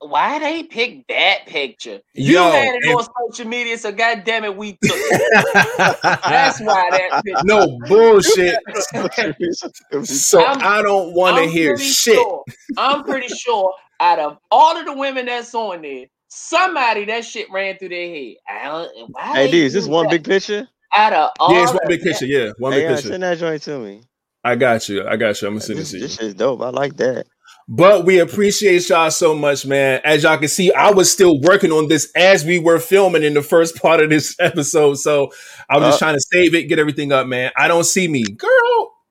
why 0.00 0.38
they 0.38 0.62
pick 0.62 1.06
that 1.08 1.46
picture? 1.46 2.00
You 2.14 2.34
Yo, 2.34 2.50
had 2.50 2.74
it 2.76 2.84
and- 2.84 2.94
on 2.94 3.06
social 3.30 3.46
media, 3.48 3.76
so 3.78 3.90
god 3.92 4.22
damn 4.24 4.44
it, 4.44 4.56
we 4.56 4.72
took 4.72 4.78
it. 4.92 5.98
That's 6.02 6.60
why 6.60 6.88
that 6.90 7.22
picture. 7.24 7.42
no 7.44 7.78
bullshit. 7.88 8.58
So 10.04 10.40
I'm- 10.44 10.58
I 10.62 10.82
don't 10.82 11.14
want 11.14 11.36
to 11.38 11.50
hear 11.50 11.76
shit. 11.78 12.14
Sure, 12.14 12.44
I'm 12.76 13.02
pretty 13.04 13.28
sure 13.28 13.72
out 14.00 14.18
of 14.18 14.38
all 14.50 14.76
of 14.78 14.86
the 14.86 14.92
women 14.92 15.26
that's 15.26 15.54
on 15.54 15.82
there, 15.82 16.06
somebody 16.28 17.04
that 17.06 17.24
shit 17.24 17.50
ran 17.50 17.76
through 17.78 17.88
their 17.90 18.08
head. 18.08 18.34
I 18.48 18.64
don't, 18.66 19.10
why 19.12 19.22
Hey, 19.34 19.46
they 19.46 19.50
D, 19.52 19.64
is 19.64 19.72
this 19.72 19.86
one 19.86 20.04
that? 20.04 20.10
big 20.12 20.24
picture? 20.24 20.68
out 20.96 21.12
of 21.12 21.30
all 21.38 21.52
Yeah, 21.52 21.62
it's 21.64 21.72
one 21.72 21.82
of 21.82 21.88
big 21.88 22.00
that- 22.00 22.06
picture. 22.10 22.26
Yeah, 22.26 22.50
one 22.58 22.72
Hey, 22.72 22.80
big 22.82 22.86
uh, 22.90 22.94
picture. 22.94 23.08
send 23.08 23.22
that 23.22 23.38
joint 23.38 23.62
to 23.62 23.78
me. 23.80 24.00
I 24.44 24.54
got 24.54 24.88
you. 24.88 25.06
I 25.06 25.16
got 25.16 25.42
you. 25.42 25.48
I'm 25.48 25.54
gonna 25.54 25.60
send 25.60 25.78
it 25.78 25.82
This, 25.82 25.90
to 25.90 25.96
you. 25.96 26.02
this 26.04 26.14
shit's 26.16 26.34
dope. 26.34 26.62
I 26.62 26.70
like 26.70 26.96
that. 26.98 27.26
But 27.70 28.06
we 28.06 28.18
appreciate 28.18 28.88
y'all 28.88 29.10
so 29.10 29.34
much, 29.34 29.66
man. 29.66 30.00
As 30.02 30.22
y'all 30.22 30.38
can 30.38 30.48
see, 30.48 30.72
I 30.72 30.90
was 30.90 31.12
still 31.12 31.38
working 31.40 31.70
on 31.70 31.88
this 31.88 32.10
as 32.16 32.42
we 32.42 32.58
were 32.58 32.78
filming 32.78 33.22
in 33.22 33.34
the 33.34 33.42
first 33.42 33.76
part 33.82 34.00
of 34.00 34.08
this 34.08 34.34
episode. 34.40 34.94
So 34.94 35.30
I 35.68 35.76
was 35.76 35.88
just 35.88 35.96
Uh. 36.02 36.06
trying 36.06 36.14
to 36.16 36.20
save 36.32 36.54
it, 36.54 36.62
get 36.64 36.78
everything 36.78 37.12
up, 37.12 37.26
man. 37.26 37.50
I 37.56 37.68
don't 37.68 37.84
see 37.84 38.08
me, 38.08 38.22
girl. 38.24 38.48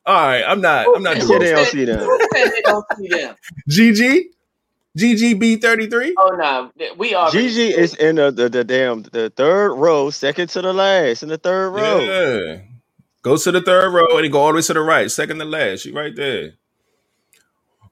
All 0.07 0.15
right, 0.15 0.41
I'm 0.41 0.59
not. 0.61 0.87
I'm 0.95 1.03
not 1.03 1.17
Who 1.17 1.27
doing 1.27 1.39
they 1.41 1.51
it. 1.51 1.55
don't 1.55 1.67
see 1.67 1.85
them. 1.85 1.99
who 1.99 2.17
they 2.33 2.61
don't 2.63 2.85
see 2.97 3.07
them? 3.09 3.35
GG, 3.69 4.21
GGB33. 4.97 6.13
Oh 6.17 6.35
no, 6.37 6.71
we 6.97 7.13
are. 7.13 7.29
GG 7.29 7.77
is 7.77 7.93
in 7.95 8.15
the, 8.15 8.31
the 8.31 8.49
the 8.49 8.63
damn 8.63 9.03
the 9.03 9.29
third 9.35 9.73
row, 9.75 10.09
second 10.09 10.47
to 10.49 10.61
the 10.61 10.73
last, 10.73 11.23
in 11.23 11.29
the 11.29 11.37
third 11.37 11.71
row. 11.71 11.99
Yeah. 11.99 12.59
Go 13.21 13.37
to 13.37 13.51
the 13.51 13.61
third 13.61 13.93
row 13.93 14.17
and 14.17 14.31
go 14.31 14.39
all 14.39 14.47
the 14.47 14.55
way 14.55 14.61
to 14.61 14.73
the 14.73 14.79
right, 14.81 15.11
second 15.11 15.39
to 15.39 15.45
last. 15.45 15.85
You 15.85 15.93
right 15.93 16.15
there. 16.15 16.53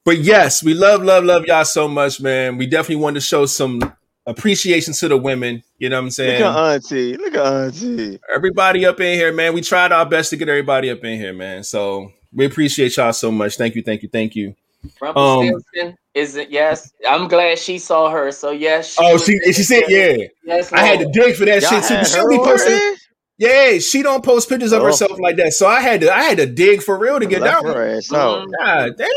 But 0.06 0.20
yes, 0.20 0.62
we 0.64 0.74
love, 0.76 1.02
love, 1.04 1.24
love 1.24 1.46
y'all 1.46 1.66
so 1.66 1.88
much, 1.88 2.22
man. 2.22 2.58
We 2.58 2.68
definitely 2.68 2.98
want 3.04 3.16
to 3.16 3.22
show 3.22 3.46
some 3.48 3.82
appreciation 4.28 4.94
to 4.94 5.08
the 5.08 5.18
women. 5.18 5.64
You 5.80 5.90
know 5.90 5.98
what 5.98 6.04
I'm 6.06 6.12
saying? 6.12 6.42
Look 6.44 6.56
at 6.56 6.74
Auntie. 6.74 7.18
Look 7.18 7.34
at 7.36 7.46
Auntie. 7.46 8.20
everybody 8.34 8.86
up 8.86 9.00
in 9.00 9.18
here, 9.18 9.34
man. 9.34 9.54
We 9.56 9.62
tried 9.62 9.92
our 9.92 10.06
best 10.06 10.30
to 10.30 10.38
get 10.38 10.48
everybody 10.48 10.92
up 10.92 11.04
in 11.04 11.20
here, 11.20 11.34
man. 11.34 11.64
So 11.64 12.12
we 12.32 12.46
appreciate 12.46 12.96
y'all 12.98 13.14
so 13.14 13.32
much. 13.32 13.58
Thank 13.58 13.76
you, 13.76 13.82
thank 13.82 14.04
you, 14.04 14.10
thank 14.10 14.36
you. 14.36 14.56
Rumpelstiltskin 15.02 15.98
is 16.14 16.36
it? 16.36 16.52
Yes, 16.52 16.92
I'm 17.10 17.28
glad 17.28 17.58
she 17.58 17.80
saw 17.80 18.10
her. 18.12 18.32
So 18.32 18.52
yes. 18.52 18.96
Oh, 19.00 19.18
she 19.18 19.34
in 19.44 19.54
she 19.54 19.64
said, 19.64 19.86
yeah. 19.88 20.16
Yes, 20.44 20.72
I 20.72 20.82
had 20.86 21.00
to 21.00 21.08
dig 21.12 21.36
for 21.36 21.46
that 21.46 21.64
Y'all 21.64 21.82
shit 21.82 21.84
too. 21.84 22.06
She'll 22.06 22.24
her 22.26 22.30
be 22.30 22.38
posting. 22.38 22.96
Yeah, 23.40 23.80
she 23.80 24.04
don't 24.04 24.24
post 24.24 24.48
pictures 24.48 24.72
of 24.72 24.84
Oh. 24.84 24.86
herself 24.86 25.20
like 25.20 25.38
that. 25.38 25.54
So 25.54 25.66
I 25.68 25.82
had 25.82 26.02
to 26.02 26.14
I 26.14 26.22
had 26.22 26.38
to 26.38 26.46
dig 26.46 26.84
for 26.84 26.98
real 27.00 27.20
to 27.20 27.26
get 27.26 27.42
Left 27.42 27.64
down. 27.64 27.74
her 27.76 27.98
ass 27.98 28.14
out. 28.14 28.48
Mhm. 28.48 28.52
God 28.64 28.92
damn. 28.98 29.08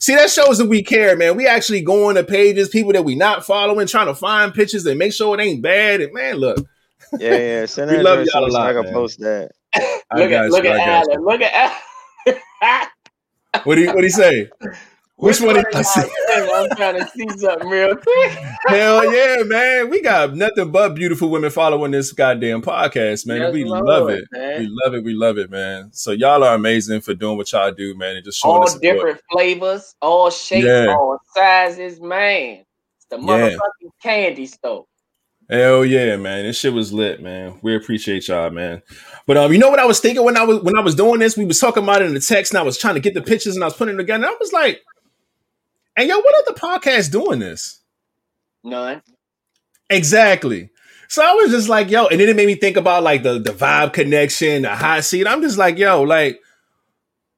See, 0.00 0.14
that 0.16 0.30
shows 0.30 0.58
that 0.58 0.66
we 0.68 0.82
care, 0.82 1.16
man. 1.16 1.36
We 1.36 1.46
actually 1.46 1.82
go 1.82 2.08
on 2.08 2.16
the 2.16 2.24
pages, 2.24 2.70
people 2.70 2.92
that 2.94 3.04
we 3.04 3.14
not 3.16 3.44
following, 3.46 3.86
trying 3.86 4.06
to 4.08 4.14
find 4.14 4.54
pictures 4.54 4.86
and 4.86 4.98
make 4.98 5.12
sure 5.12 5.38
it 5.38 5.42
ain't 5.42 5.62
bad. 5.62 6.00
And 6.00 6.12
man, 6.14 6.36
look, 6.36 6.66
Yeah, 7.18 7.36
yeah. 7.36 7.66
Send 7.66 7.90
We 7.90 7.98
that 7.98 8.04
love 8.04 8.24
y'all 8.24 8.46
a 8.46 8.48
lot, 8.48 8.68
I 8.68 8.72
can 8.74 8.84
man. 8.84 8.92
post 8.92 9.20
that. 9.20 9.50
Look 10.12 10.30
got 10.30 10.46
at 10.46 10.50
look 10.50 10.64
at 10.64 10.76
I. 10.76 10.80
Alan. 10.80 11.24
Look 11.24 11.40
at 11.42 11.52
Alan. 11.54 12.88
What 13.64 13.76
do 13.76 13.82
you 13.82 13.88
what 13.88 13.98
do 13.98 14.04
you 14.04 14.10
say? 14.10 14.48
Which 15.20 15.40
one 15.40 15.54
did 15.54 15.66
I 15.74 15.82
see? 15.82 16.00
I'm 16.32 16.68
trying 16.76 16.98
to 16.98 17.06
see 17.10 17.28
something 17.38 17.68
real 17.68 17.94
quick. 17.94 18.30
Hell 18.68 19.12
yeah, 19.14 19.42
man. 19.44 19.90
We 19.90 20.00
got 20.00 20.34
nothing 20.34 20.70
but 20.70 20.94
beautiful 20.94 21.28
women 21.30 21.50
following 21.50 21.90
this 21.90 22.12
goddamn 22.12 22.62
podcast, 22.62 23.26
man. 23.26 23.42
Yes, 23.42 23.52
we 23.52 23.64
Lord, 23.64 23.84
love 23.84 24.08
it. 24.08 24.24
man. 24.32 24.60
We 24.60 24.68
love 24.82 24.94
it. 24.94 25.04
We 25.04 25.12
love 25.12 25.36
it, 25.38 25.50
man. 25.50 25.90
So 25.92 26.12
y'all 26.12 26.42
are 26.42 26.54
amazing 26.54 27.02
for 27.02 27.12
doing 27.14 27.36
what 27.36 27.52
y'all 27.52 27.70
do, 27.70 27.94
man, 27.96 28.16
and 28.16 28.24
just 28.24 28.40
showing 28.40 28.56
all 28.56 28.62
us 28.64 28.72
support. 28.72 28.82
different 28.94 29.20
flavors, 29.30 29.94
all 30.00 30.30
shapes, 30.30 30.64
Yeah. 30.64 30.94
all 30.96 31.18
sizes, 31.34 32.00
man. 32.00 32.64
It's 32.96 33.06
the 33.10 33.18
Yeah. 33.18 33.22
motherfucking 33.22 33.90
candy 34.02 34.46
store. 34.46 34.86
Hell 35.50 35.84
yeah, 35.84 36.16
man. 36.16 36.44
This 36.46 36.58
shit 36.60 36.72
was 36.72 36.92
lit, 36.92 37.20
man. 37.20 37.58
We 37.60 37.74
appreciate 37.74 38.28
y'all, 38.28 38.50
man. 38.50 38.82
But 39.26 39.36
um, 39.36 39.52
you 39.52 39.58
know 39.58 39.68
what 39.68 39.80
I 39.80 39.84
was 39.84 39.98
thinking 40.00 40.24
when 40.24 40.36
I 40.36 40.44
was 40.44 40.60
when 40.60 40.78
I 40.78 40.80
was 40.80 40.94
doing 40.94 41.18
this? 41.18 41.36
We 41.36 41.44
was 41.44 41.58
talking 41.58 41.82
about 41.82 42.02
it 42.02 42.06
in 42.06 42.14
the 42.14 42.20
text, 42.20 42.52
and 42.52 42.58
I 42.58 42.62
was 42.62 42.78
trying 42.78 42.94
to 42.94 43.00
get 43.00 43.14
the 43.14 43.20
pictures 43.20 43.56
and 43.56 43.64
I 43.64 43.66
was 43.66 43.74
putting 43.74 43.96
them 43.96 44.04
together. 44.06 44.24
And 44.24 44.32
I 44.32 44.36
was 44.38 44.52
like, 44.52 44.80
And 46.00 46.08
yo, 46.08 46.18
what 46.18 46.48
other 46.48 46.58
podcast 46.58 47.12
doing 47.12 47.40
this? 47.40 47.82
None. 48.64 49.02
Exactly. 49.90 50.70
So 51.10 51.22
I 51.22 51.34
was 51.34 51.50
just 51.50 51.68
like, 51.68 51.90
yo, 51.90 52.06
and 52.06 52.18
then 52.18 52.30
it 52.30 52.36
made 52.36 52.46
me 52.46 52.54
think 52.54 52.78
about 52.78 53.02
like 53.02 53.22
the 53.22 53.38
the 53.38 53.50
vibe 53.50 53.92
connection, 53.92 54.62
the 54.62 54.74
hot 54.74 55.04
seat. 55.04 55.26
I'm 55.26 55.42
just 55.42 55.58
like, 55.58 55.76
yo, 55.76 56.00
like 56.00 56.40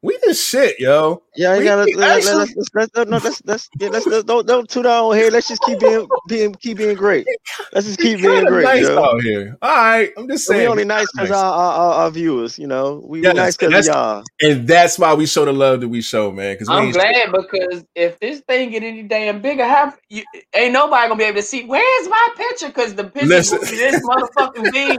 we 0.03 0.19
just 0.25 0.49
shit, 0.49 0.81
yo. 0.81 1.23
Yeah, 1.37 1.55
you 1.55 1.61
We- 1.61 1.65
gotta 1.65 1.85
we 1.85 1.95
let, 1.95 2.17
actually- 2.19 2.33
let, 2.35 2.39
let's, 2.57 2.71
let's, 2.75 2.91
let's, 2.97 3.09
no, 3.11 3.17
let's, 3.19 3.43
let's, 3.45 3.69
yeah, 3.79 3.89
let's, 3.89 4.07
let's 4.07 4.25
don't 4.25 4.47
don't 4.47 4.69
toot 4.69 4.85
our 4.85 5.15
here. 5.15 5.31
Let's 5.31 5.49
just 5.49 5.63
keep 5.63 5.79
being 5.79 6.09
being 6.29 6.55
keep 6.57 6.79
being 6.79 6.97
great. 6.97 7.27
Let's 7.73 7.87
just 7.87 8.01
keep 8.01 8.21
being 8.21 8.45
great, 8.47 8.65
nice 8.65 8.83
yo. 8.83 9.03
out 9.03 9.23
here. 9.23 9.57
All 9.63 9.71
right, 9.71 10.11
I'm 10.17 10.27
just 10.29 10.47
saying. 10.47 10.63
We 10.63 10.67
only 10.67 10.85
nice 10.85 11.07
because 11.13 11.31
nice. 11.31 11.39
our, 11.39 11.53
our, 11.55 11.73
our, 11.73 11.93
our 12.05 12.11
viewers, 12.11 12.59
you 12.59 12.67
know. 12.67 13.01
We, 13.07 13.21
we 13.21 13.25
Yes, 13.27 13.37
nice 13.37 13.57
because 13.57 13.87
that's- 13.87 13.87
y'all. 13.87 14.25
and 14.41 14.67
that's 14.67 14.99
why 14.99 15.15
we 15.15 15.27
show 15.27 15.45
the 15.45 15.53
love 15.53 15.81
that 15.81 15.89
we 15.89 16.03
show, 16.03 16.33
man. 16.33 16.55
Because 16.55 16.69
I'm 16.69 16.91
glad 16.91 17.31
because 17.33 17.85
if 17.95 18.19
this 18.19 18.41
thing 18.41 18.71
get 18.71 18.83
any 18.83 19.05
damn 19.05 19.41
bigger, 19.41 19.65
half 19.65 19.99
you, 20.09 20.25
ain't 20.55 20.73
nobody 20.73 21.09
gonna 21.09 21.19
be 21.19 21.25
able 21.25 21.37
to 21.37 21.43
see. 21.43 21.65
Where's 21.65 22.09
my 22.09 22.29
picture? 22.37 22.67
Because 22.67 22.95
the 22.97 23.05
picture 23.05 23.29
Listen. 23.29 23.61
this 23.61 24.05
motherfucking 24.05 24.73
big. 24.73 24.99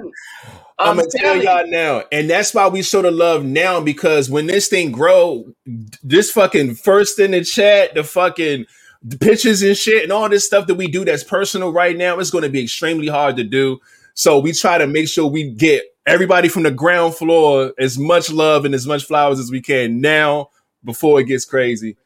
I'm 0.80 0.98
gonna 0.98 1.08
tell 1.10 1.42
y'all 1.42 1.68
now, 1.68 2.04
and 2.12 2.30
that's 2.30 2.54
why 2.54 2.68
we 2.68 2.84
show 2.84 3.02
the 3.02 3.12
love 3.12 3.46
now 3.46 3.82
because 3.82 4.30
when 4.30 4.48
this 4.48 4.68
thing 4.68 4.92
grow, 4.92 5.46
this 6.04 6.32
fucking 6.32 6.76
first 6.76 7.20
in 7.20 7.32
the 7.32 7.44
chat, 7.44 7.96
the 7.96 8.04
fucking 8.04 8.66
pictures 9.20 9.62
and 9.62 9.78
shit, 9.78 10.04
and 10.04 10.12
all 10.12 10.30
this 10.30 10.46
stuff 10.46 10.68
that 10.68 10.76
we 10.76 10.88
do 10.88 11.06
that's 11.06 11.24
personal 11.24 11.72
right 11.72 11.98
now, 11.98 12.20
it's 12.20 12.32
going 12.32 12.44
to 12.44 12.50
be 12.50 12.64
extremely 12.64 13.08
hard 13.08 13.38
to 13.38 13.44
do. 13.44 13.80
So 14.16 14.40
we 14.40 14.54
try 14.54 14.78
to 14.78 14.88
make 14.88 15.08
sure 15.08 15.28
we 15.28 15.52
get 15.52 15.84
everybody 16.06 16.50
from 16.50 16.64
the 16.64 16.72
ground 16.72 17.16
floor 17.16 17.74
as 17.80 17.98
much 17.98 18.32
love 18.32 18.66
and 18.66 18.76
as 18.76 18.88
much 18.88 19.06
flowers 19.06 19.40
as 19.40 19.52
we 19.52 19.62
can 19.62 20.02
now 20.02 20.50
before 20.84 21.20
it 21.20 21.26
gets 21.26 21.46
crazy. 21.46 21.98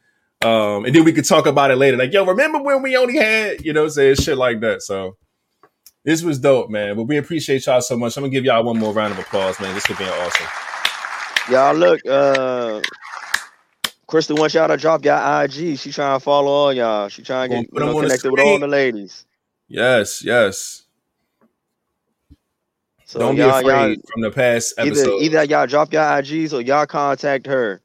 Um, 0.43 0.85
and 0.85 0.93
then 0.95 1.03
we 1.03 1.13
could 1.13 1.25
talk 1.25 1.47
about 1.47 1.71
it 1.71 1.77
later. 1.77 1.97
Like, 1.97 2.13
yo, 2.13 2.25
remember 2.25 2.61
when 2.61 2.81
we 2.83 2.95
only 2.95 3.17
had, 3.17 3.65
you 3.65 3.73
know, 3.73 3.87
saying 3.87 4.15
shit 4.15 4.37
like 4.37 4.61
that. 4.61 4.83
So 4.83 5.17
this 6.07 6.23
was 6.23 6.39
dope, 6.39 6.69
man. 6.69 6.95
But 6.95 7.03
we 7.03 7.17
appreciate 7.17 7.65
y'all 7.65 7.81
so 7.81 7.97
much. 7.97 8.15
I'm 8.15 8.23
gonna 8.23 8.31
give 8.31 8.45
y'all 8.45 8.63
one 8.63 8.79
more 8.79 8.93
round 8.93 9.11
of 9.11 9.19
applause, 9.19 9.59
man. 9.59 9.73
This 9.75 9.85
could 9.85 9.97
be 9.97 10.05
awesome. 10.05 10.47
Y'all 11.51 11.75
look, 11.75 11.99
uh 12.07 12.81
Crystal 14.07 14.37
wants 14.37 14.55
y'all 14.55 14.69
to 14.69 14.77
drop 14.77 15.03
y'all 15.03 15.41
IG. 15.41 15.77
She 15.77 15.91
trying 15.91 16.17
to 16.17 16.23
follow 16.23 16.49
all 16.49 16.71
y'all. 16.71 17.09
She 17.09 17.23
trying 17.23 17.49
to 17.49 17.55
get 17.57 17.73
you 17.73 17.79
know, 17.81 17.99
connected 17.99 18.31
with 18.31 18.39
all 18.39 18.57
the 18.57 18.67
ladies. 18.67 19.25
Yes, 19.67 20.23
yes. 20.23 20.83
So 23.03 23.19
Don't 23.19 23.35
be 23.35 23.41
afraid 23.41 23.99
from 24.09 24.21
the 24.21 24.31
past 24.31 24.75
either 24.79 24.91
episode. 24.91 25.21
either 25.21 25.43
y'all 25.43 25.67
drop 25.67 25.91
your 25.91 26.03
IGs 26.03 26.53
or 26.53 26.61
y'all 26.61 26.85
contact 26.85 27.47
her 27.47 27.81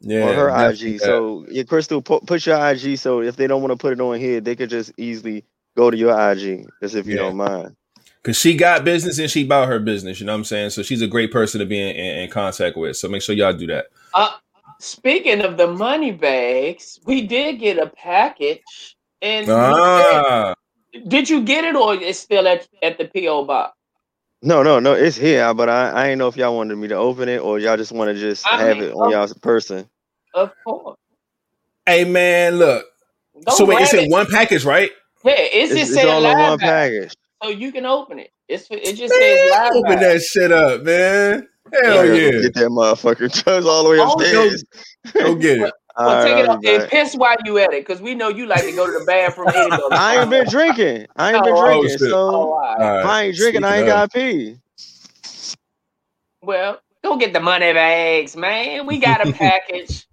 yeah, 0.00 0.28
or 0.28 0.34
her 0.34 0.70
IG. 0.70 0.98
So 0.98 1.46
yeah, 1.48 1.62
Crystal, 1.62 2.02
put, 2.02 2.26
put 2.26 2.44
your 2.46 2.58
IG. 2.68 2.98
So 2.98 3.22
if 3.22 3.36
they 3.36 3.46
don't 3.46 3.62
want 3.62 3.70
to 3.70 3.76
put 3.76 3.92
it 3.92 4.00
on 4.00 4.18
here, 4.18 4.40
they 4.40 4.56
could 4.56 4.70
just 4.70 4.92
easily 4.96 5.44
go 5.76 5.90
to 5.90 5.96
your 5.96 6.10
IG, 6.32 6.66
just 6.82 6.94
if 6.94 7.06
you 7.06 7.16
Yeah. 7.16 7.22
don't 7.22 7.36
mind. 7.36 7.76
Cause 8.22 8.36
she 8.36 8.54
got 8.54 8.84
business 8.84 9.18
and 9.18 9.30
she 9.30 9.44
about 9.46 9.68
her 9.68 9.78
business, 9.80 10.20
you 10.20 10.26
know 10.26 10.32
what 10.32 10.38
I'm 10.38 10.44
saying? 10.44 10.70
So 10.70 10.82
she's 10.82 11.00
a 11.00 11.06
great 11.06 11.32
person 11.32 11.58
to 11.58 11.64
be 11.64 11.80
in, 11.80 11.96
in, 11.96 12.18
in 12.18 12.30
contact 12.30 12.76
with. 12.76 12.96
So 12.98 13.08
make 13.08 13.22
sure 13.22 13.34
y'all 13.34 13.54
do 13.54 13.66
that. 13.68 13.86
Uh, 14.12 14.32
speaking 14.78 15.40
of 15.40 15.56
the 15.56 15.66
money 15.68 16.12
bags, 16.12 17.00
we 17.06 17.26
did 17.26 17.58
get 17.60 17.78
a 17.78 17.86
package, 17.86 18.96
and 19.22 19.46
Ah, 19.48 20.54
did, 20.92 21.08
did 21.08 21.30
you 21.30 21.42
get 21.42 21.64
it 21.64 21.76
or 21.76 21.94
it's 21.94 22.18
still 22.18 22.46
at 22.46 22.68
at 22.82 22.98
the 22.98 23.06
PO 23.06 23.46
box? 23.46 23.74
No, 24.42 24.62
no, 24.62 24.80
no, 24.80 24.92
it's 24.94 25.16
here, 25.16 25.52
but 25.52 25.68
I, 25.68 25.90
I 25.90 26.08
ain't 26.08 26.18
know 26.18 26.28
if 26.28 26.36
y'all 26.36 26.56
wanted 26.56 26.76
me 26.76 26.88
to 26.88 26.94
open 26.94 27.28
it 27.28 27.38
or 27.38 27.58
y'all 27.58 27.76
just 27.76 27.92
want 27.92 28.08
to 28.08 28.14
just 28.18 28.46
I 28.46 28.56
have 28.58 28.78
mean, 28.78 28.90
it 28.90 28.94
on 28.94 29.10
y'all's 29.10 29.34
person. 29.34 29.88
Of 30.34 30.52
course. 30.64 30.96
hey 31.86 32.04
man, 32.04 32.56
look. 32.56 32.86
Don't 33.42 33.56
so 33.56 33.64
wait, 33.64 33.78
grab 33.78 33.82
it's 33.84 33.94
in 33.94 34.00
it. 34.00 34.10
one 34.10 34.26
package, 34.26 34.64
right? 34.64 34.90
Yeah, 35.24 35.32
it's, 35.36 35.72
It's, 35.72 35.80
just 35.80 35.92
it's 35.92 35.94
saying 36.02 36.08
all 36.08 36.24
in 36.24 36.38
one 36.38 36.58
package. 36.58 37.14
so 37.42 37.48
you 37.50 37.72
can 37.72 37.86
open 37.86 38.18
it. 38.18 38.30
It's 38.48 38.66
it 38.70 38.94
just 38.94 39.14
Man, 39.18 39.38
says 39.38 39.50
live 39.50 39.72
open 39.74 39.82
bag. 39.82 40.00
that 40.00 40.22
shit 40.22 40.52
up, 40.52 40.82
man. 40.82 41.48
I 41.72 41.78
Hell 41.82 41.94
gotta 41.96 42.16
yeah. 42.20 42.30
Get 42.42 42.54
that 42.54 42.68
motherfucker 42.70 43.30
drugs 43.44 43.66
all 43.66 43.84
the 43.84 43.90
way 43.90 43.98
Oh, 44.00 44.14
upstairs. 44.14 44.64
Go 45.14 45.34
get 45.36 45.58
it. 45.60 45.74
All 45.96 46.06
Well, 46.06 46.16
right, 46.16 46.24
take 46.24 46.38
it 46.38 46.48
I'll 46.48 46.56
off 46.56 46.64
and 46.64 46.90
piss 46.90 47.14
while 47.14 47.36
you 47.44 47.58
at 47.58 47.72
it, 47.72 47.86
because 47.86 48.00
we 48.00 48.14
know 48.14 48.28
you 48.28 48.46
like 48.46 48.62
to 48.64 48.72
go 48.72 48.86
to 48.86 48.92
the 48.98 49.04
bathroom 49.04 49.48
anyway. 49.54 49.78
I 49.92 50.16
ain't 50.20 50.30
been 50.30 50.48
drinking. 50.48 51.06
I 51.16 51.34
ain't 51.34 51.44
been 51.44 51.54
Oh, 51.54 51.64
drinking. 51.64 51.90
shit. 51.90 52.00
so 52.00 52.16
Oh, 52.16 52.52
all 52.52 52.60
right. 52.60 52.76
If 52.80 53.04
right. 53.04 53.04
I 53.04 53.22
ain't 53.24 53.36
drinking, 53.36 53.64
I 53.64 53.76
ain't 53.78 53.86
Speaking 53.86 53.92
of- 53.92 54.10
got 54.10 54.12
pee. 54.12 54.56
Well, 56.42 56.80
go 57.04 57.16
get 57.18 57.32
the 57.32 57.40
money 57.40 57.72
bags, 57.72 58.36
man. 58.36 58.86
We 58.86 58.98
got 58.98 59.26
a 59.26 59.32
package, 59.32 60.06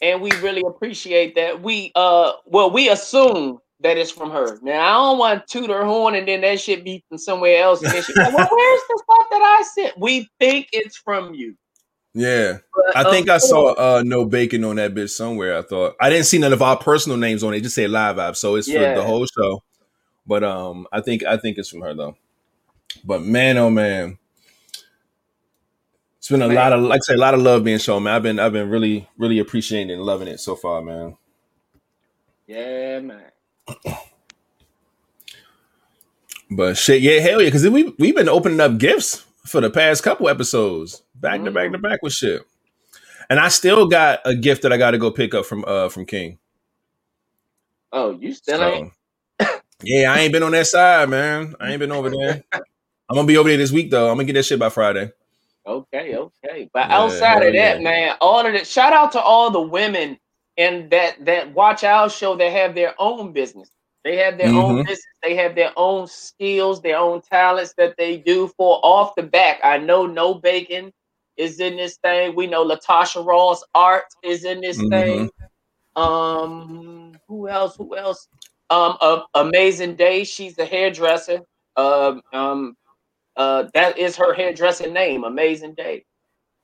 and 0.00 0.22
we 0.22 0.30
really 0.40 0.62
appreciate 0.66 1.34
that. 1.34 1.62
We 1.62 1.92
uh, 1.94 2.32
well, 2.46 2.70
we 2.70 2.88
assume 2.88 3.60
that 3.80 3.96
it's 3.96 4.10
from 4.10 4.30
her. 4.30 4.58
Now 4.62 4.80
I 4.80 4.92
don't 4.94 5.18
want 5.18 5.46
to 5.46 5.60
toot 5.60 5.70
her 5.70 5.84
horn, 5.84 6.14
and 6.14 6.26
then 6.26 6.40
that 6.42 6.60
shit 6.60 6.84
be 6.84 7.04
from 7.08 7.18
somewhere 7.18 7.62
else, 7.62 7.82
and 7.82 7.92
then 7.92 8.02
she 8.02 8.12
like, 8.14 8.34
well, 8.34 8.48
where's 8.50 8.80
the 8.88 9.02
stuff 9.04 9.26
that 9.30 9.42
I 9.42 9.62
sent? 9.74 9.98
We 9.98 10.28
think 10.38 10.68
it's 10.72 10.96
from 10.96 11.34
you. 11.34 11.56
Yeah. 12.14 12.58
But, 12.74 12.96
I 12.96 13.10
think 13.10 13.28
I 13.28 13.38
saw 13.38 13.74
uh 13.74 14.02
no 14.04 14.24
bacon 14.24 14.64
on 14.64 14.76
that 14.76 14.94
bitch 14.94 15.10
somewhere. 15.10 15.56
I 15.56 15.62
thought 15.62 15.94
I 16.00 16.10
didn't 16.10 16.26
see 16.26 16.38
none 16.38 16.52
of 16.52 16.62
our 16.62 16.76
personal 16.76 17.18
names 17.18 17.44
on 17.44 17.54
it. 17.54 17.58
it 17.58 17.62
just 17.62 17.74
say 17.74 17.86
live 17.86 18.18
app, 18.18 18.36
so 18.36 18.56
it's 18.56 18.70
for 18.70 18.78
the 18.78 19.02
whole 19.02 19.26
show. 19.26 19.62
But 20.26 20.44
um, 20.44 20.86
I 20.92 21.00
think 21.00 21.24
I 21.24 21.36
think 21.36 21.58
it's 21.58 21.70
from 21.70 21.80
her 21.82 21.94
though. 21.94 22.16
But 23.04 23.22
man, 23.22 23.56
oh 23.58 23.70
man, 23.70 24.18
it's 26.18 26.28
been 26.28 26.42
a 26.42 26.48
Man. 26.48 26.56
lot 26.56 26.72
of 26.72 26.82
like 26.82 26.98
I 26.98 27.12
say, 27.12 27.14
a 27.14 27.18
lot 27.18 27.34
of 27.34 27.40
love 27.40 27.64
being 27.64 27.78
shown, 27.78 28.02
man. 28.02 28.14
I've 28.14 28.22
been 28.22 28.38
I've 28.38 28.52
been 28.52 28.68
really 28.68 29.08
really 29.16 29.38
appreciating 29.38 29.90
and 29.90 30.02
loving 30.02 30.28
it 30.28 30.40
so 30.40 30.56
far, 30.56 30.82
man. 30.82 31.16
Yeah, 32.46 33.00
man. 33.00 33.30
But 36.50 36.78
shit, 36.78 37.02
yeah, 37.02 37.20
hell 37.20 37.42
yeah, 37.42 37.48
because 37.48 37.68
we 37.68 37.94
we've 37.98 38.16
been 38.16 38.28
opening 38.28 38.60
up 38.60 38.78
gifts 38.78 39.26
for 39.46 39.60
the 39.60 39.70
past 39.70 40.02
couple 40.04 40.28
episodes, 40.28 41.02
back 41.14 41.44
to 41.44 41.50
back 41.52 41.72
to 41.72 41.78
back 41.78 42.02
with 42.02 42.12
shit. 42.14 42.42
And 43.30 43.40
I 43.40 43.48
still 43.48 43.88
got 43.88 44.20
a 44.24 44.34
gift 44.34 44.62
that 44.62 44.72
I 44.72 44.78
got 44.78 44.92
to 44.92 44.98
go 44.98 45.10
pick 45.10 45.34
up 45.34 45.46
from 45.46 45.64
uh 45.66 45.88
from 45.90 46.06
King. 46.06 46.38
Oh, 47.92 48.18
you 48.20 48.34
still 48.34 48.62
ain't. 48.64 48.92
Yeah, 49.82 50.12
I 50.12 50.20
ain't 50.20 50.32
been 50.32 50.42
on 50.44 50.52
that 50.52 50.66
side, 50.68 51.08
man. 51.10 51.56
I 51.60 51.70
ain't 51.72 51.80
been 51.80 51.92
over 51.92 52.10
there. 52.10 52.44
I'm 53.10 53.16
gonna 53.16 53.26
be 53.28 53.38
over 53.38 53.48
there 53.48 53.58
this 53.58 53.72
week 53.72 53.90
though. 53.90 54.10
I'm 54.10 54.16
gonna 54.16 54.24
get 54.26 54.34
that 54.34 54.44
shit 54.44 54.58
by 54.60 54.70
Friday. 54.70 55.12
Okay, 55.66 56.16
okay. 56.16 56.70
But 56.74 56.90
Yeah, 56.90 56.92
outside 56.92 57.42
of 57.44 57.54
that, 57.54 57.80
yeah. 57.80 57.82
man, 57.82 58.16
all 58.20 58.46
of 58.46 58.54
it. 58.54 58.66
Shout 58.68 58.92
out 58.92 59.12
to 59.14 59.20
all 59.22 59.50
the 59.50 59.62
women 59.62 60.18
in 60.58 60.90
that 60.90 61.24
that 61.26 61.54
watch 61.54 61.84
our 61.84 62.10
show 62.10 62.36
that 62.36 62.52
have 62.52 62.76
their 62.76 62.94
own 63.00 63.32
business. 63.34 63.70
They 64.04 64.18
have 64.18 64.38
their 64.38 64.54
own 64.56 64.76
Mhm. 64.76 64.86
business. 64.86 65.06
They 65.24 65.36
have 65.36 65.56
their 65.56 65.72
own 65.76 66.08
skills, 66.08 66.82
their 66.82 66.98
own 66.98 67.22
talents 67.22 67.74
that 67.78 67.96
they 67.98 68.18
do 68.18 68.48
for 68.58 68.80
off 68.84 69.16
the 69.16 69.24
back. 69.24 69.60
I 69.64 69.78
know 69.78 70.06
No 70.06 70.34
Bacon 70.36 70.92
is 71.38 71.60
in 71.60 71.76
this 71.78 71.98
thing. 71.98 72.36
We 72.36 72.48
know 72.48 72.66
Latasha 72.66 73.26
Ross 73.26 73.64
Art 73.74 74.06
is 74.24 74.44
in 74.46 74.62
this 74.62 74.84
Mhm. 74.84 74.90
thing. 74.90 75.30
Um, 75.96 77.20
who 77.28 77.48
else? 77.48 77.76
Who 77.76 77.96
else? 77.96 78.28
Um, 78.70 78.96
uh, 79.00 79.22
Amazing 79.34 79.96
Day. 79.96 80.24
She's 80.24 80.58
a 80.58 80.66
hairdresser. 80.66 81.42
Um, 81.76 82.22
um, 82.32 82.76
uh, 83.36 83.66
that 83.74 83.98
is 83.98 84.16
her 84.16 84.34
hairdresser 84.34 84.90
name, 84.90 85.24
Amazing 85.24 85.74
Day. 85.74 86.04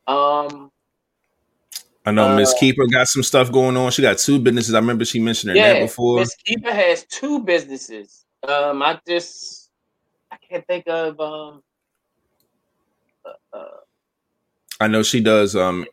Um, 0.09 0.71
I 2.05 2.11
know 2.11 2.37
Miss 2.37 2.53
Uh, 2.53 2.59
Keeper 2.59 2.87
got 2.87 3.09
some 3.09 3.23
stuff 3.23 3.51
going 3.51 3.77
on. 3.77 3.91
She 3.91 4.03
got 4.03 4.19
two 4.19 4.39
businesses. 4.39 4.75
I 4.75 4.79
remember 4.79 5.05
she 5.05 5.21
mentioned 5.21 5.51
her 5.51 5.55
name 5.55 5.77
yeah, 5.77 5.83
before. 5.83 6.21
Miss 6.21 6.35
Keeper 6.37 6.73
has 6.73 7.05
two 7.07 7.43
businesses. 7.43 8.27
Um, 8.47 8.83
I 8.83 9.01
just 9.07 9.71
I 10.31 10.37
can't 10.37 10.67
think 10.67 10.87
of 10.87 11.19
um. 11.19 11.63
uh, 13.25 13.57
uh, 13.57 13.67
I 14.81 14.89
know 14.89 15.03
she 15.03 15.21
does 15.21 15.57
um 15.57 15.87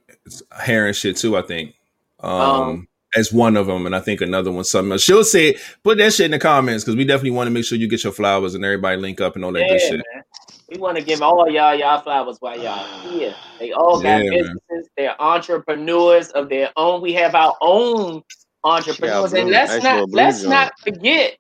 hair 0.52 0.88
and 0.88 0.96
shit 0.96 1.16
too. 1.16 1.38
I 1.38 1.44
think 1.44 1.76
um, 2.20 2.32
Um, 2.32 2.88
as 3.16 3.34
one 3.34 3.58
of 3.58 3.68
them, 3.68 3.86
and 3.86 3.96
I 3.96 4.00
think 4.00 4.22
another 4.22 4.52
one 4.52 4.64
something 4.64 4.92
else. 4.92 5.02
She'll 5.02 5.24
say 5.24 5.58
put 5.84 5.98
that 5.98 6.14
shit 6.14 6.26
in 6.26 6.32
the 6.32 6.40
comments 6.40 6.84
because 6.84 6.96
we 6.96 7.06
definitely 7.06 7.32
want 7.32 7.48
to 7.48 7.52
make 7.52 7.66
sure 7.66 7.78
you 7.78 7.88
get 7.88 8.04
your 8.04 8.14
flowers 8.14 8.56
and 8.56 8.64
everybody 8.64 8.98
link 8.98 9.22
up 9.22 9.36
and 9.36 9.44
all 9.44 9.52
that 9.54 9.62
yeah, 9.62 9.68
good 9.68 9.82
shit. 9.82 9.92
man. 9.94 10.24
We 10.70 10.78
want 10.78 10.98
to 10.98 11.04
give 11.04 11.22
all 11.22 11.50
y'all 11.50 11.76
y'all 11.76 12.02
flowers 12.02 12.38
while 12.40 12.58
y'all 12.58 13.10
here. 13.10 13.36
They 13.60 13.74
all 13.74 14.02
got 14.02 14.24
Yeah, 14.24 14.30
man. 14.30 14.60
businesses. 14.70 14.90
They're 14.96 15.22
entrepreneurs 15.22 16.30
of 16.30 16.48
their 16.50 16.72
own. 16.78 17.02
We 17.02 17.14
have 17.14 17.36
our 17.36 17.56
own 17.60 18.24
entrepreneurs, 18.64 19.34
and 19.34 19.50
let's 19.50 19.72
nice 19.74 19.84
not 19.84 20.10
let's 20.12 20.42
joint. 20.42 20.50
not 20.50 20.72
forget 20.80 21.38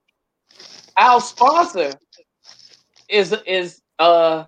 our 0.98 1.22
sponsor 1.22 1.94
is 3.08 3.34
is 3.46 3.82
uh, 4.00 4.46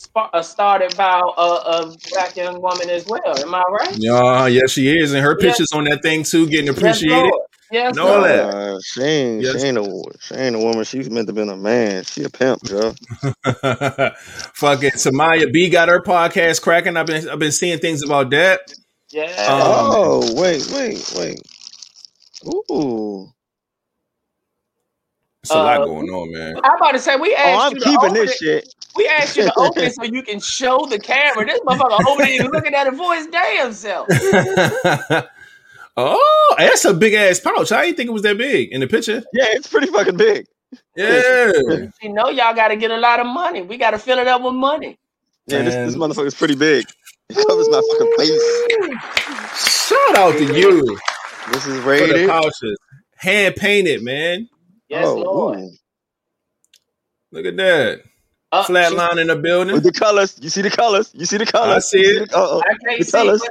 sp- 0.00 0.32
uh 0.32 0.42
started 0.42 0.96
by 0.96 1.20
a, 1.20 1.40
a 1.40 1.96
black 2.12 2.36
young 2.36 2.60
woman 2.60 2.88
as 2.90 3.06
well. 3.06 3.20
Am 3.38 3.54
I 3.54 3.62
right? 3.70 3.96
Yeah, 3.98 4.46
yeah, 4.46 4.66
she 4.68 4.88
is, 4.96 5.12
and 5.12 5.22
her 5.24 5.36
Yeah. 5.38 5.48
pictures 5.48 5.68
on 5.72 5.84
that 5.84 6.02
thing 6.02 6.22
too, 6.24 6.48
getting 6.48 6.68
appreciated. 6.70 7.16
Lord. 7.30 7.42
Yes, 7.72 7.90
And 7.90 8.00
all 8.00 8.08
Lord. 8.18 8.24
that. 8.30 8.52
Nah, 8.52 8.78
she 8.82 9.02
ain't, 9.02 9.42
Yes. 9.42 9.60
she 9.60 9.68
ain't 9.68 9.78
a 9.78 10.02
she 10.22 10.34
ain't 10.34 10.56
a 10.56 10.58
woman. 10.58 10.82
She's 10.84 11.08
meant 11.08 11.28
to 11.28 11.32
be 11.32 11.42
a 11.42 11.56
man. 11.56 12.02
She 12.04 12.24
a 12.24 12.28
pimp, 12.30 12.64
Joe. 12.64 12.94
Fucking 14.54 14.90
Samaya 14.92 15.52
B 15.52 15.68
got 15.70 15.88
her 15.88 16.00
podcast 16.00 16.62
cracking. 16.62 16.96
I've 16.96 17.06
been 17.06 17.28
I've 17.28 17.38
been 17.38 17.52
seeing 17.52 17.78
things 17.78 18.02
about 18.02 18.30
that. 18.30 18.60
Yeah. 19.12 19.24
Um, 19.26 19.32
oh, 19.92 20.34
wait, 20.40 20.68
wait, 20.72 21.12
wait. 21.16 21.40
Ooh. 22.72 23.28
It's 25.42 25.52
a 25.52 25.54
lot 25.56 25.80
Uh, 25.82 25.86
going 25.86 26.08
on, 26.10 26.32
man. 26.32 26.56
I'm 26.64 26.76
about 26.76 26.92
to 26.92 26.98
say 26.98 27.16
we 27.16 27.34
asked 27.34 27.48
Oh, 27.48 27.66
I'm 27.66 27.72
you 27.76 27.80
keeping 27.82 28.14
this 28.14 28.32
it. 28.32 28.36
shit. 28.38 28.74
We 28.96 29.06
asked 29.06 29.36
you 29.36 29.44
to 29.44 29.52
open 29.56 29.84
it 29.84 29.94
so 29.94 30.04
you 30.04 30.22
can 30.22 30.40
show 30.40 30.86
the 30.86 30.98
camera. 30.98 31.46
This 31.46 31.60
motherfucker 31.60 32.00
opening 32.08 32.40
and 32.40 32.50
looking 32.52 32.74
at 32.74 32.86
it 32.86 32.94
for 32.94 33.14
his 33.14 33.26
damn 33.28 33.72
self. 33.72 34.08
oh, 35.96 36.54
that's 36.58 36.84
a 36.84 36.94
big 36.94 37.14
ass 37.14 37.40
pouch. 37.40 37.72
I 37.72 37.84
didn't 37.86 37.96
think 37.96 38.08
it 38.08 38.12
was 38.12 38.22
that 38.22 38.38
big 38.38 38.72
in 38.72 38.80
the 38.80 38.86
picture. 38.86 39.22
Yeah, 39.32 39.46
it's 39.50 39.68
pretty 39.68 39.86
fucking 39.88 40.16
big. 40.16 40.46
Yeah. 40.96 41.52
You 42.02 42.12
know, 42.12 42.28
y'all 42.28 42.54
got 42.54 42.68
to 42.68 42.76
get 42.76 42.90
a 42.90 42.96
lot 42.96 43.20
of 43.20 43.26
money. 43.26 43.62
We 43.62 43.76
got 43.76 43.92
to 43.92 43.98
fill 43.98 44.18
it 44.18 44.26
up 44.26 44.42
with 44.42 44.54
money. 44.54 44.98
Yeah, 45.46 45.62
this, 45.62 45.74
this 45.74 45.96
Man. 45.96 46.10
motherfucker's 46.10 46.34
pretty 46.34 46.54
big. 46.54 46.86
It 47.28 47.46
covers 47.46 47.68
my 47.68 47.80
fucking 47.90 48.12
face. 48.18 49.88
Shout 49.88 50.16
out 50.16 50.32
to 50.32 50.44
you 50.56 50.98
This 51.52 51.56
is 51.56 51.62
for 51.64 51.70
the 51.70 51.80
rated. 51.82 52.28
pouches. 52.28 52.76
Hand 53.16 53.56
painted, 53.56 54.02
man. 54.02 54.48
Yes, 54.88 55.06
oh, 55.06 55.16
Lord. 55.16 55.58
ooh. 55.60 55.70
Look 57.32 57.46
at 57.46 57.56
that. 57.56 58.02
Uh, 58.52 58.64
Flatline 58.64 59.20
in 59.20 59.28
the 59.28 59.36
building. 59.36 59.74
With 59.74 59.84
the 59.84 59.92
colors, 59.92 60.36
you 60.42 60.48
see 60.48 60.62
the 60.62 60.70
colors. 60.70 61.10
You 61.14 61.24
see 61.26 61.36
the 61.36 61.46
colors. 61.46 61.76
I 61.76 61.78
see 61.80 62.00
it. 62.00 62.30
the- 62.30 62.36
oh, 62.36 62.60
I 62.64 62.74
can't 62.84 62.98
The 62.98 63.04
see. 63.04 63.10
colors. 63.12 63.42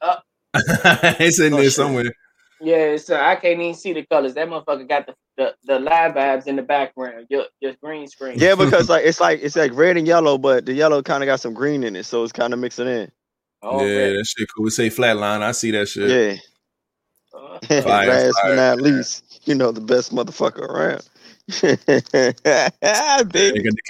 but- 0.00 0.22
it's 1.20 1.40
in 1.40 1.52
Oh, 1.52 1.56
there 1.56 1.64
shit. 1.66 1.72
somewhere. 1.72 2.12
Yeah, 2.60 2.96
so 2.96 3.16
I 3.20 3.36
can't 3.36 3.60
even 3.60 3.74
see 3.74 3.92
the 3.92 4.04
colors. 4.06 4.34
That 4.34 4.48
motherfucker 4.48 4.88
got 4.88 5.06
the, 5.06 5.14
the, 5.36 5.54
the 5.64 5.78
live 5.80 6.12
vibes 6.14 6.46
in 6.46 6.56
the 6.56 6.62
background. 6.62 7.26
Your, 7.28 7.44
your 7.60 7.74
green 7.82 8.06
screen. 8.06 8.38
Yeah, 8.38 8.54
because 8.58 8.88
like 8.88 9.04
it's 9.04 9.20
like 9.20 9.40
it's 9.42 9.56
like 9.56 9.72
red 9.74 9.96
and 9.96 10.06
yellow, 10.06 10.38
but 10.38 10.64
the 10.66 10.72
yellow 10.72 11.02
kind 11.02 11.22
of 11.22 11.26
got 11.26 11.40
some 11.40 11.52
green 11.54 11.82
in 11.84 11.94
it, 11.96 12.04
so 12.04 12.22
it's 12.22 12.32
kind 12.32 12.52
of 12.52 12.58
mixing 12.58 12.86
in. 12.88 13.10
Oh, 13.62 13.84
yeah, 13.84 14.06
man. 14.08 14.16
that 14.16 14.26
shit 14.26 14.48
cool. 14.56 14.64
We 14.64 14.70
say 14.70 14.90
flatline. 14.90 15.42
I 15.42 15.52
see 15.52 15.70
that 15.72 15.88
shit. 15.88 16.08
Yeah. 16.08 17.38
Uh, 17.38 17.58
Fire, 17.82 18.08
Last 18.08 18.34
fire, 18.40 18.42
but 18.44 18.56
not 18.56 18.76
man. 18.78 18.96
least, 18.96 19.40
you 19.48 19.54
know 19.54 19.72
the 19.72 19.80
best 19.80 20.12
motherfucker 20.14 20.60
around. 20.68 21.08
Baby. 21.62 22.34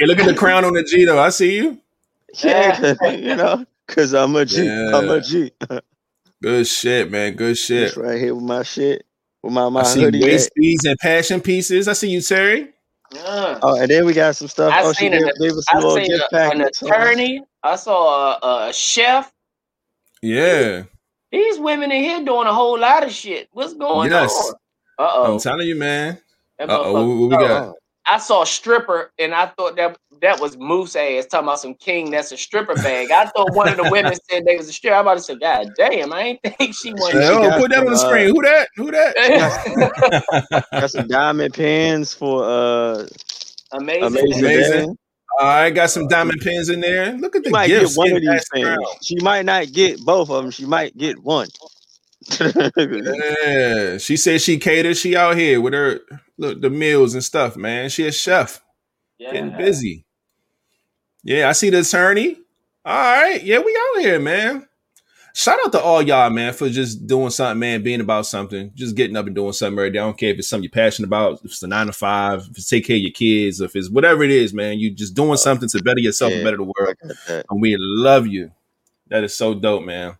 Look 0.00 0.18
at 0.18 0.26
the 0.26 0.34
crown 0.36 0.64
on 0.64 0.72
the 0.74 0.82
G 0.82 1.04
though. 1.04 1.20
I 1.20 1.30
see 1.30 1.56
you. 1.56 1.78
Yeah, 2.42 2.94
'cause, 2.96 2.96
you 3.20 3.36
know, 3.36 3.64
cause 3.86 4.12
I'm 4.12 4.34
a 4.36 4.44
G. 4.44 4.60
am 4.68 5.04
Yeah. 5.06 5.12
a 5.14 5.20
G. 5.20 5.52
Good 6.42 6.66
shit, 6.66 7.10
man. 7.10 7.34
Good 7.34 7.56
shit. 7.56 7.86
Just 7.88 7.96
right 7.96 8.18
here 8.20 8.34
with 8.34 8.44
my 8.44 8.62
shit, 8.64 9.06
with 9.42 9.52
my 9.52 9.68
my 9.68 9.80
I 9.80 9.84
see 9.84 10.00
hoodie. 10.02 10.20
waist 10.22 10.50
and 10.56 10.98
passion 10.98 11.40
pieces. 11.40 11.86
I 11.88 11.92
see 11.92 12.10
you, 12.10 12.20
Terry. 12.20 12.70
uh. 13.24 13.58
Oh, 13.62 13.80
and 13.80 13.88
then 13.90 14.04
we 14.04 14.12
got 14.12 14.34
some 14.36 14.48
stuff. 14.48 14.72
I 14.74 14.82
oh, 14.82 14.92
she 14.92 15.00
seen 15.04 15.12
gave, 15.12 15.22
an- 15.22 15.32
gave 15.40 15.52
us 15.52 15.64
I 15.72 15.78
a 15.78 15.80
little 15.80 15.96
seen 16.04 16.12
a, 16.12 16.36
an 16.50 16.60
attorney. 16.62 17.40
I 17.62 17.76
saw 17.76 18.36
a, 18.42 18.68
a 18.68 18.72
chef. 18.72 19.32
Yeah. 20.22 20.82
These 21.30 21.58
women 21.60 21.90
in 21.92 22.02
here 22.02 22.24
doing 22.24 22.46
a 22.46 22.52
whole 22.52 22.78
lot 22.78 23.04
of 23.04 23.12
shit. 23.12 23.48
What's 23.52 23.74
going 23.74 24.10
Yes. 24.10 24.34
on? 24.34 24.54
Uh 25.06 25.10
oh. 25.14 25.34
I'm 25.34 25.40
telling 25.40 25.66
you, 25.68 25.76
man. 25.76 26.18
Oh. 26.60 27.28
What, 27.28 27.38
we 27.38 27.44
got? 27.46 27.74
I 28.06 28.18
saw 28.18 28.42
a 28.42 28.46
stripper 28.46 29.12
and 29.18 29.34
I 29.34 29.46
thought 29.46 29.76
that 29.76 29.96
that 30.20 30.38
was 30.38 30.58
Moose 30.58 30.94
ass 30.94 31.26
talking 31.26 31.46
about 31.48 31.60
some 31.60 31.74
king 31.74 32.10
that's 32.10 32.32
a 32.32 32.36
stripper 32.36 32.74
bag. 32.74 33.10
I 33.10 33.26
thought 33.26 33.54
one 33.54 33.68
of 33.68 33.78
the 33.78 33.84
women 33.90 34.14
said 34.30 34.44
they 34.44 34.56
was 34.56 34.68
a 34.68 34.72
stripper. 34.72 34.96
I'm 34.96 35.02
about 35.02 35.14
to 35.14 35.22
say, 35.22 35.36
God 35.36 35.68
damn, 35.76 36.12
I 36.12 36.20
ain't 36.20 36.40
think 36.42 36.74
she 36.74 36.90
Hey, 36.90 36.94
was. 36.98 37.14
oh, 37.14 37.50
put 37.58 37.70
that 37.70 37.78
on 37.78 37.86
the 37.86 37.92
uh, 37.92 37.96
screen. 37.96 38.28
Who 38.28 38.42
that? 38.42 38.68
Who 38.76 38.90
that? 38.90 40.70
Got 40.72 40.90
some 40.90 41.08
diamond 41.08 41.54
pins 41.54 42.12
for 42.12 42.44
uh 42.44 43.06
Amazing. 43.72 44.06
amazing. 44.06 44.44
Amazing. 44.44 44.98
Right, 45.40 45.70
got 45.70 45.90
some 45.90 46.06
diamond 46.06 46.40
pins 46.40 46.68
in 46.68 46.80
there. 46.80 47.12
Look 47.14 47.34
at 47.34 47.42
She 47.42 47.48
the 47.48 47.50
might 47.50 47.66
gifts. 47.66 47.96
get 47.96 47.98
one 47.98 48.12
of 48.12 48.20
these 48.22 48.44
things. 48.52 48.66
around. 48.68 48.86
She 49.02 49.16
might 49.16 49.44
not 49.44 49.72
get 49.72 49.98
both 50.00 50.30
of 50.30 50.42
them. 50.42 50.50
She 50.52 50.64
might 50.64 50.96
get 50.96 51.18
one. 51.22 51.48
Yeah, 52.76 53.98
she 53.98 54.16
said 54.16 54.40
she 54.40 54.58
caters. 54.58 54.98
She 54.98 55.16
out 55.16 55.36
here 55.36 55.60
with 55.60 55.72
her 55.74 56.00
look 56.38 56.60
the 56.60 56.70
meals 56.70 57.14
and 57.14 57.22
stuff, 57.24 57.56
man. 57.56 57.88
She 57.90 58.06
a 58.06 58.12
chef, 58.12 58.62
getting 59.32 59.56
busy. 59.56 60.04
Yeah, 61.22 61.48
I 61.48 61.52
see 61.52 61.70
the 61.70 61.80
attorney. 61.80 62.38
All 62.84 62.94
right, 62.94 63.42
yeah, 63.42 63.58
we 63.60 63.78
out 63.94 64.02
here, 64.02 64.20
man. 64.20 64.66
Shout 65.36 65.58
out 65.64 65.72
to 65.72 65.80
all 65.80 66.00
y'all, 66.00 66.30
man, 66.30 66.52
for 66.52 66.68
just 66.68 67.08
doing 67.08 67.30
something, 67.30 67.58
man, 67.58 67.82
being 67.82 68.00
about 68.00 68.24
something, 68.24 68.70
just 68.74 68.94
getting 68.94 69.16
up 69.16 69.26
and 69.26 69.34
doing 69.34 69.52
something 69.52 69.76
right 69.76 69.92
day. 69.92 69.98
I 69.98 70.02
don't 70.02 70.16
care 70.16 70.30
if 70.30 70.38
it's 70.38 70.48
something 70.48 70.62
you're 70.62 70.70
passionate 70.70 71.08
about, 71.08 71.38
if 71.40 71.46
it's 71.46 71.62
a 71.64 71.66
nine 71.66 71.86
to 71.88 71.92
five, 71.92 72.46
if 72.50 72.58
it's 72.58 72.68
take 72.68 72.86
care 72.86 72.94
of 72.96 73.02
your 73.02 73.10
kids, 73.10 73.60
if 73.60 73.74
it's 73.74 73.90
whatever 73.90 74.22
it 74.22 74.30
is, 74.30 74.54
man. 74.54 74.78
You 74.78 74.92
just 74.92 75.14
doing 75.14 75.32
uh, 75.32 75.36
something 75.36 75.68
to 75.70 75.82
better 75.82 75.98
yourself 75.98 76.32
and 76.32 76.44
better 76.44 76.58
the 76.58 76.62
world. 76.62 76.94
I 77.02 77.06
got 77.08 77.16
that. 77.26 77.46
and 77.50 77.60
we 77.60 77.74
love 77.78 78.28
you. 78.28 78.52
That 79.08 79.24
is 79.24 79.34
so 79.34 79.54
dope, 79.54 79.82
man. 79.84 80.16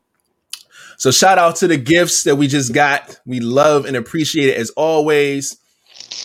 So 0.96 1.10
shout 1.10 1.38
out 1.38 1.56
to 1.56 1.66
the 1.66 1.76
gifts 1.76 2.24
that 2.24 2.36
we 2.36 2.46
just 2.46 2.72
got. 2.72 3.18
We 3.26 3.40
love 3.40 3.84
and 3.84 3.96
appreciate 3.96 4.50
it 4.50 4.56
as 4.56 4.70
always. 4.70 5.58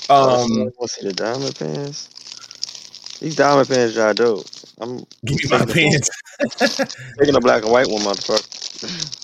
Um, 0.10 0.72
I 0.82 0.86
see 0.88 1.08
the 1.08 1.14
diamond 1.14 1.56
pins. 1.56 2.10
These 3.20 3.36
diamond 3.36 3.68
pins 3.68 3.98
are 3.98 4.14
dope. 4.14 4.46
I'm 4.80 5.06
give 5.26 5.44
me 5.44 5.50
my 5.50 5.66
pants. 5.66 6.10
taking 7.20 7.36
a 7.36 7.40
black 7.42 7.64
and 7.64 7.72
white 7.72 7.88
one, 7.88 8.02
motherfucker. 8.02 9.16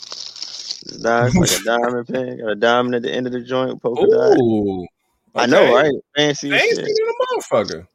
It's 0.88 1.03
like 1.03 1.62
a 1.62 1.63
diamond 1.63 2.08
pin. 2.08 2.39
Got 2.39 2.51
a 2.51 2.55
diamond 2.55 2.95
at 2.95 3.01
the 3.03 3.12
end 3.12 3.25
of 3.25 3.34
the 3.34 3.41
joint, 3.41 3.81
polka. 3.81 4.03
Ooh, 4.03 4.86
I 5.34 5.45
know, 5.45 5.73
right? 5.73 5.91
Fancy 6.15 6.49
Fancy 6.51 6.75
shit. 6.75 6.86
than 6.86 6.86
a 6.86 7.39
motherfucker. 7.39 7.88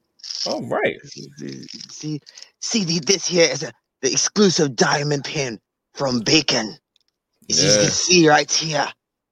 All 0.46 0.62
right. 0.62 0.98
See, 1.04 2.20
see, 2.60 2.84
the, 2.84 3.00
this 3.00 3.26
here 3.26 3.48
is 3.50 3.62
a, 3.62 3.72
the 4.00 4.10
exclusive 4.10 4.74
diamond 4.74 5.24
pin 5.24 5.60
from 5.92 6.20
Bacon. 6.20 6.76
As 7.50 7.64
you 7.64 7.70
can 7.82 7.90
see 7.90 8.28
right 8.28 8.50
here, 8.50 8.86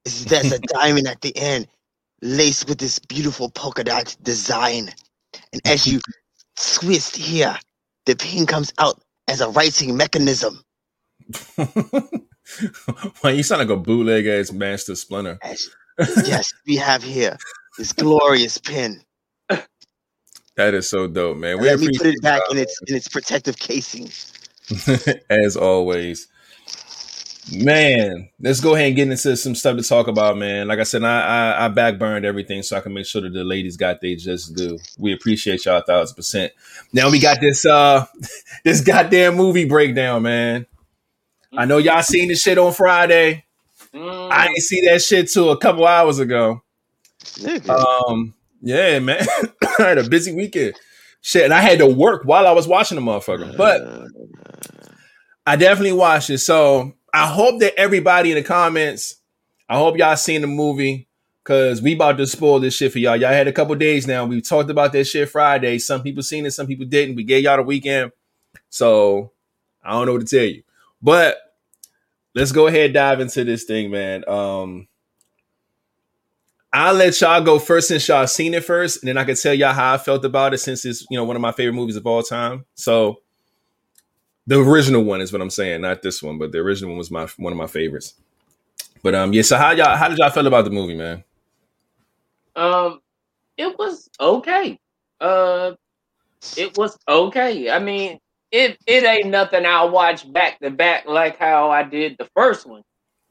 is 0.04 0.24
there's 0.26 0.52
a 0.52 0.58
diamond 0.74 1.06
at 1.08 1.20
the 1.20 1.36
end, 1.36 1.68
laced 2.22 2.68
with 2.68 2.78
this 2.78 2.98
beautiful 2.98 3.50
polka 3.50 3.84
dot 3.84 4.16
design. 4.22 4.90
And 5.52 5.62
as 5.64 5.86
you 5.86 6.00
twist 6.56 7.16
here, 7.16 7.56
the 8.06 8.16
pin 8.16 8.46
comes 8.46 8.72
out 8.78 9.00
as 9.28 9.40
a 9.40 9.48
writing 9.50 9.96
mechanism. 9.96 10.62
Why 13.20 13.30
you 13.30 13.42
sound 13.42 13.60
like 13.60 13.68
a 13.68 13.76
bootleg 13.76 14.26
ass 14.26 14.50
master 14.52 14.94
splinter? 14.94 15.38
As, 15.42 15.68
yes, 16.26 16.52
we 16.66 16.76
have 16.76 17.02
here 17.02 17.36
this 17.76 17.92
glorious 17.92 18.58
pin. 18.58 19.02
That 20.56 20.74
is 20.74 20.88
so 20.90 21.06
dope, 21.06 21.36
man. 21.36 21.58
We 21.58 21.66
let 21.66 21.78
me 21.78 21.96
put 21.96 22.06
it 22.06 22.20
back 22.20 22.42
in 22.50 22.58
its 22.58 22.80
in 22.88 22.96
its 22.96 23.06
protective 23.06 23.56
casing. 23.58 24.10
as 25.30 25.56
always. 25.56 26.28
Man, 27.52 28.28
let's 28.40 28.60
go 28.60 28.74
ahead 28.74 28.88
and 28.88 28.96
get 28.96 29.08
into 29.08 29.36
some 29.36 29.54
stuff 29.54 29.76
to 29.76 29.82
talk 29.82 30.06
about, 30.06 30.36
man. 30.36 30.68
Like 30.68 30.80
I 30.80 30.82
said, 30.82 31.02
I 31.02 31.52
I, 31.52 31.66
I 31.66 31.68
backburned 31.70 32.24
everything 32.24 32.62
so 32.62 32.76
I 32.76 32.80
can 32.80 32.92
make 32.92 33.06
sure 33.06 33.22
that 33.22 33.32
the 33.32 33.44
ladies 33.44 33.76
got 33.76 34.00
they 34.00 34.16
just 34.16 34.54
do. 34.54 34.78
We 34.98 35.12
appreciate 35.12 35.64
y'all 35.64 35.78
a 35.78 35.82
thousand 35.82 36.16
percent. 36.16 36.52
Now 36.92 37.10
we 37.10 37.18
got 37.20 37.40
this 37.40 37.64
uh 37.64 38.04
this 38.64 38.82
goddamn 38.82 39.36
movie 39.36 39.64
breakdown, 39.64 40.22
man. 40.22 40.66
I 41.56 41.64
know 41.64 41.78
y'all 41.78 42.02
seen 42.02 42.28
this 42.28 42.42
shit 42.42 42.58
on 42.58 42.72
Friday. 42.74 43.46
Mm. 43.94 44.30
I 44.30 44.48
didn't 44.48 44.60
see 44.60 44.86
that 44.86 45.00
shit 45.00 45.30
till 45.30 45.50
a 45.50 45.56
couple 45.58 45.86
hours 45.86 46.18
ago. 46.18 46.62
Um, 47.68 48.34
yeah, 48.60 48.98
man. 48.98 49.24
I 49.78 49.82
had 49.82 49.98
a 49.98 50.08
busy 50.08 50.34
weekend. 50.34 50.74
Shit, 51.22 51.44
and 51.44 51.54
I 51.54 51.60
had 51.60 51.78
to 51.78 51.86
work 51.86 52.24
while 52.24 52.46
I 52.46 52.52
was 52.52 52.68
watching 52.68 52.96
the 52.96 53.02
motherfucker. 53.02 53.56
But 53.56 53.80
Uh, 53.80 54.06
I 55.46 55.56
definitely 55.56 55.92
watched 55.92 56.28
it. 56.28 56.38
So 56.38 56.92
I 57.12 57.26
hope 57.26 57.60
that 57.60 57.78
everybody 57.78 58.30
in 58.30 58.36
the 58.36 58.42
comments, 58.42 59.16
I 59.68 59.76
hope 59.76 59.96
y'all 59.96 60.16
seen 60.16 60.40
the 60.40 60.46
movie 60.46 61.08
because 61.42 61.80
we 61.80 61.94
about 61.94 62.18
to 62.18 62.26
spoil 62.26 62.60
this 62.60 62.74
shit 62.74 62.92
for 62.92 62.98
y'all. 62.98 63.16
Y'all 63.16 63.30
had 63.30 63.48
a 63.48 63.52
couple 63.52 63.74
days 63.74 64.06
now. 64.06 64.26
We 64.26 64.40
talked 64.42 64.70
about 64.70 64.92
that 64.92 65.04
shit 65.04 65.30
Friday. 65.30 65.78
Some 65.78 66.02
people 66.02 66.22
seen 66.22 66.44
it, 66.46 66.50
some 66.50 66.66
people 66.66 66.86
didn't. 66.86 67.16
We 67.16 67.24
gave 67.24 67.44
y'all 67.44 67.56
the 67.56 67.62
weekend. 67.62 68.12
So 68.68 69.32
I 69.82 69.92
don't 69.92 70.06
know 70.06 70.12
what 70.12 70.26
to 70.26 70.36
tell 70.36 70.46
you. 70.46 70.62
But 71.00 71.38
let's 72.34 72.52
go 72.52 72.66
ahead 72.66 72.86
and 72.86 72.94
dive 72.94 73.20
into 73.20 73.44
this 73.44 73.64
thing, 73.64 73.90
man. 73.90 74.28
Um 74.28 74.88
I'll 76.70 76.92
let 76.94 77.18
y'all 77.22 77.42
go 77.42 77.58
first 77.58 77.88
since 77.88 78.06
y'all 78.08 78.26
seen 78.26 78.52
it 78.52 78.62
first, 78.62 79.02
and 79.02 79.08
then 79.08 79.16
I 79.16 79.24
can 79.24 79.36
tell 79.36 79.54
y'all 79.54 79.72
how 79.72 79.94
I 79.94 79.98
felt 79.98 80.24
about 80.26 80.52
it 80.52 80.58
since 80.58 80.84
it's 80.84 81.06
you 81.10 81.16
know 81.16 81.24
one 81.24 81.34
of 81.34 81.40
my 81.40 81.52
favorite 81.52 81.72
movies 81.72 81.96
of 81.96 82.06
all 82.06 82.22
time. 82.22 82.66
So 82.74 83.22
the 84.48 84.58
original 84.58 85.04
one 85.04 85.20
is 85.20 85.30
what 85.30 85.42
I'm 85.42 85.50
saying, 85.50 85.82
not 85.82 86.00
this 86.00 86.22
one, 86.22 86.38
but 86.38 86.52
the 86.52 86.58
original 86.58 86.92
one 86.92 86.98
was 86.98 87.10
my 87.10 87.28
one 87.36 87.52
of 87.52 87.58
my 87.58 87.66
favorites. 87.66 88.14
But 89.02 89.14
um, 89.14 89.34
yeah. 89.34 89.42
So 89.42 89.58
how 89.58 89.72
y'all 89.72 89.94
how 89.94 90.08
did 90.08 90.16
y'all 90.16 90.30
feel 90.30 90.46
about 90.46 90.64
the 90.64 90.70
movie, 90.70 90.96
man? 90.96 91.22
Um, 92.56 93.00
it 93.58 93.78
was 93.78 94.08
okay. 94.18 94.78
Uh, 95.20 95.72
it 96.56 96.78
was 96.78 96.98
okay. 97.06 97.70
I 97.70 97.78
mean, 97.78 98.18
it 98.50 98.78
it 98.86 99.04
ain't 99.04 99.26
nothing 99.26 99.66
I'll 99.66 99.90
watch 99.90 100.30
back 100.32 100.58
to 100.60 100.70
back 100.70 101.06
like 101.06 101.38
how 101.38 101.70
I 101.70 101.82
did 101.82 102.16
the 102.18 102.28
first 102.34 102.66
one. 102.66 102.82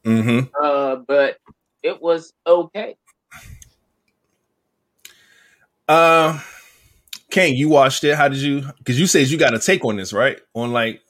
Mm-hmm. 0.06 0.50
Uh, 0.62 0.98
but 0.98 1.38
it 1.82 2.00
was 2.00 2.32
okay. 2.46 2.96
Uh, 5.88 6.40
Kane, 7.32 7.56
you 7.56 7.70
watched 7.70 8.04
it. 8.04 8.16
How 8.16 8.28
did 8.28 8.38
you? 8.38 8.62
Because 8.78 9.00
you 9.00 9.08
said 9.08 9.30
you 9.30 9.40
got 9.40 9.56
a 9.56 9.60
take 9.60 9.84
on 9.84 9.98
this, 9.98 10.14
right? 10.14 10.40
On 10.54 10.72
like, 10.72 11.02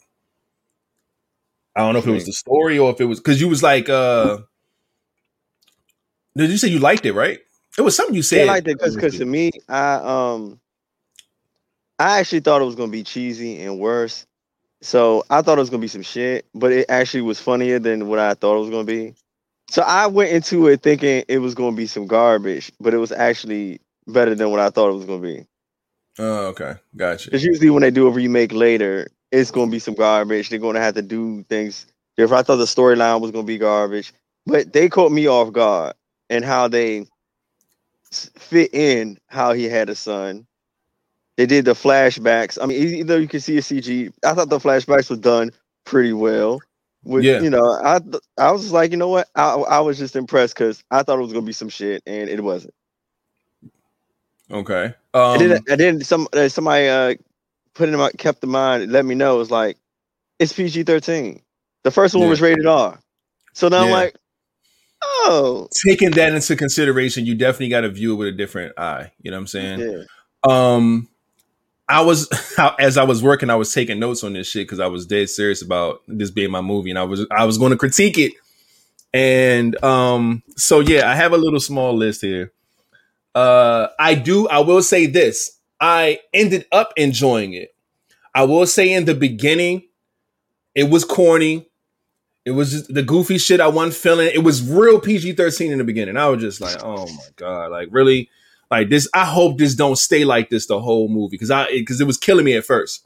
I 1.77 1.81
don't 1.81 1.93
know 1.93 1.99
if 1.99 2.07
it 2.07 2.11
was 2.11 2.25
the 2.25 2.33
story 2.33 2.79
or 2.79 2.91
if 2.91 2.99
it 2.99 3.05
was 3.05 3.19
because 3.19 3.39
you 3.39 3.47
was 3.47 3.61
like, 3.61 3.87
uh, 3.87 4.39
Did 6.35 6.49
you 6.49 6.57
say 6.57 6.69
you 6.69 6.79
liked 6.79 7.05
it? 7.05 7.13
Right? 7.13 7.39
It 7.77 7.81
was 7.83 7.95
something 7.95 8.15
you 8.15 8.23
said. 8.23 8.49
I 8.49 8.53
liked 8.53 8.67
it 8.67 8.79
because 8.79 8.95
because 8.95 9.17
to 9.19 9.25
me, 9.25 9.51
I 9.69 9.93
um, 9.95 10.59
I 11.99 12.19
actually 12.19 12.39
thought 12.39 12.61
it 12.61 12.65
was 12.65 12.75
gonna 12.75 12.91
be 12.91 13.03
cheesy 13.03 13.61
and 13.61 13.79
worse. 13.79 14.25
So 14.81 15.23
I 15.29 15.41
thought 15.43 15.59
it 15.59 15.61
was 15.61 15.69
gonna 15.69 15.81
be 15.81 15.87
some 15.87 16.01
shit, 16.01 16.45
but 16.55 16.71
it 16.71 16.87
actually 16.89 17.21
was 17.21 17.39
funnier 17.39 17.79
than 17.79 18.07
what 18.07 18.19
I 18.19 18.33
thought 18.33 18.57
it 18.57 18.61
was 18.61 18.69
gonna 18.71 18.83
be. 18.83 19.13
So 19.69 19.83
I 19.83 20.07
went 20.07 20.31
into 20.31 20.67
it 20.67 20.81
thinking 20.81 21.23
it 21.27 21.39
was 21.39 21.53
gonna 21.53 21.75
be 21.75 21.87
some 21.87 22.07
garbage, 22.07 22.71
but 22.79 22.93
it 22.93 22.97
was 22.97 23.11
actually 23.11 23.81
better 24.07 24.33
than 24.33 24.49
what 24.49 24.59
I 24.59 24.71
thought 24.71 24.89
it 24.89 24.95
was 24.95 25.05
gonna 25.05 25.21
be. 25.21 25.45
Oh, 26.19 26.47
okay, 26.47 26.75
gotcha. 26.95 27.29
Because 27.29 27.43
usually 27.43 27.69
when 27.69 27.81
they 27.83 27.91
do 27.91 28.07
a 28.07 28.11
remake 28.11 28.51
later, 28.51 29.07
it's 29.31 29.51
gonna 29.51 29.71
be 29.71 29.79
some 29.79 29.95
garbage. 29.95 30.49
They're 30.49 30.59
gonna 30.59 30.79
have 30.79 30.95
to 30.95 31.01
do 31.01 31.43
things 31.43 31.85
different. 32.15 32.39
I 32.39 32.43
thought 32.43 32.57
the 32.57 32.65
storyline 32.65 33.21
was 33.21 33.31
gonna 33.31 33.43
be 33.43 33.57
garbage, 33.57 34.13
but 34.45 34.73
they 34.73 34.89
caught 34.89 35.11
me 35.11 35.27
off 35.27 35.51
guard 35.51 35.95
and 36.29 36.43
how 36.43 36.67
they 36.67 37.05
fit 38.11 38.73
in 38.73 39.17
how 39.27 39.53
he 39.53 39.65
had 39.65 39.89
a 39.89 39.95
son. 39.95 40.45
They 41.35 41.45
did 41.45 41.65
the 41.65 41.73
flashbacks. 41.73 42.57
I 42.61 42.65
mean, 42.65 42.81
either 42.81 43.19
you 43.19 43.27
can 43.27 43.39
see 43.39 43.57
a 43.57 43.61
CG. 43.61 44.11
I 44.25 44.33
thought 44.33 44.49
the 44.49 44.57
flashbacks 44.57 45.09
were 45.09 45.17
done 45.17 45.51
pretty 45.85 46.13
well. 46.13 46.59
With, 47.03 47.23
yeah. 47.23 47.41
You 47.41 47.49
know, 47.49 47.63
I 47.83 47.99
I 48.37 48.51
was 48.51 48.71
like, 48.71 48.91
you 48.91 48.97
know 48.97 49.09
what? 49.09 49.29
I 49.35 49.53
I 49.53 49.79
was 49.79 49.97
just 49.97 50.15
impressed 50.15 50.55
because 50.55 50.83
I 50.89 51.03
thought 51.03 51.19
it 51.19 51.21
was 51.21 51.33
gonna 51.33 51.45
be 51.45 51.53
some 51.53 51.69
shit, 51.69 52.01
and 52.07 52.29
it 52.29 52.43
wasn't. 52.43 52.73
Okay. 54.49 54.93
Um, 55.13 55.33
and, 55.33 55.41
then, 55.41 55.51
um, 55.51 55.63
and 55.69 55.79
then 55.79 56.01
some 56.01 56.27
uh, 56.33 56.49
somebody 56.49 56.87
uh 56.87 57.15
put 57.77 57.89
in 57.89 57.97
my 57.97 58.11
kept 58.11 58.43
in 58.43 58.49
mind, 58.49 58.91
let 58.91 59.05
me 59.05 59.15
know. 59.15 59.35
It 59.35 59.39
was 59.39 59.51
like 59.51 59.77
it's 60.39 60.53
PG 60.53 60.83
thirteen. 60.83 61.41
The 61.83 61.91
first 61.91 62.13
one 62.13 62.23
yeah. 62.23 62.29
was 62.29 62.41
rated 62.41 62.65
R. 62.65 62.99
So 63.53 63.69
now 63.69 63.79
yeah. 63.79 63.85
I'm 63.85 63.91
like, 63.91 64.15
oh. 65.01 65.67
Taking 65.87 66.11
that 66.11 66.33
into 66.33 66.55
consideration, 66.55 67.25
you 67.25 67.35
definitely 67.35 67.69
got 67.69 67.81
to 67.81 67.89
view 67.89 68.13
it 68.13 68.17
with 68.17 68.27
a 68.27 68.31
different 68.31 68.77
eye. 68.77 69.11
You 69.21 69.31
know 69.31 69.37
what 69.37 69.41
I'm 69.41 69.47
saying? 69.47 69.79
Yeah. 69.79 70.03
Um, 70.43 71.07
I 71.87 72.01
was 72.01 72.29
as 72.79 72.97
I 72.97 73.03
was 73.03 73.23
working, 73.23 73.49
I 73.49 73.55
was 73.55 73.73
taking 73.73 73.99
notes 73.99 74.23
on 74.23 74.33
this 74.33 74.49
shit 74.49 74.67
because 74.67 74.79
I 74.79 74.87
was 74.87 75.05
dead 75.05 75.29
serious 75.29 75.61
about 75.61 76.01
this 76.07 76.31
being 76.31 76.51
my 76.51 76.61
movie, 76.61 76.89
and 76.89 76.99
I 76.99 77.03
was 77.03 77.25
I 77.31 77.45
was 77.45 77.57
going 77.57 77.71
to 77.71 77.77
critique 77.77 78.17
it. 78.17 78.33
And 79.13 79.81
um, 79.83 80.43
so 80.57 80.79
yeah, 80.79 81.09
I 81.09 81.15
have 81.15 81.31
a 81.31 81.37
little 81.37 81.59
small 81.59 81.95
list 81.95 82.21
here. 82.21 82.51
Uh, 83.33 83.87
I 83.99 84.15
do. 84.15 84.47
I 84.49 84.59
will 84.59 84.81
say 84.81 85.05
this: 85.05 85.56
I 85.79 86.19
ended 86.33 86.65
up 86.71 86.93
enjoying 86.97 87.53
it. 87.53 87.75
I 88.33 88.43
will 88.43 88.67
say 88.67 88.91
in 88.91 89.05
the 89.05 89.15
beginning, 89.15 89.83
it 90.75 90.89
was 90.89 91.03
corny. 91.05 91.67
It 92.45 92.51
was 92.51 92.87
the 92.87 93.03
goofy 93.03 93.37
shit 93.37 93.59
I 93.59 93.67
wasn't 93.67 93.95
feeling. 93.95 94.29
It 94.33 94.43
was 94.43 94.67
real 94.67 94.99
PG 94.99 95.33
thirteen 95.33 95.71
in 95.71 95.79
the 95.79 95.83
beginning. 95.83 96.17
I 96.17 96.27
was 96.27 96.41
just 96.41 96.61
like, 96.61 96.83
oh 96.83 97.07
my 97.07 97.23
god, 97.35 97.71
like 97.71 97.89
really, 97.91 98.29
like 98.71 98.89
this. 98.89 99.07
I 99.13 99.25
hope 99.25 99.57
this 99.57 99.75
don't 99.75 99.97
stay 99.97 100.23
like 100.23 100.49
this 100.49 100.67
the 100.67 100.79
whole 100.79 101.09
movie 101.09 101.31
because 101.31 101.51
I 101.51 101.67
because 101.71 101.99
it 101.99 102.07
was 102.07 102.17
killing 102.17 102.45
me 102.45 102.55
at 102.55 102.65
first. 102.65 103.05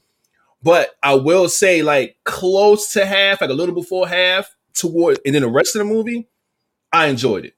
But 0.63 0.91
I 1.01 1.15
will 1.15 1.49
say, 1.49 1.81
like 1.81 2.17
close 2.23 2.93
to 2.93 3.05
half, 3.05 3.41
like 3.41 3.49
a 3.49 3.53
little 3.53 3.73
before 3.73 4.07
half, 4.07 4.55
toward, 4.73 5.19
and 5.25 5.33
then 5.33 5.41
the 5.41 5.49
rest 5.49 5.75
of 5.75 5.79
the 5.79 5.91
movie, 5.91 6.27
I 6.93 7.07
enjoyed 7.07 7.45
it 7.45 7.55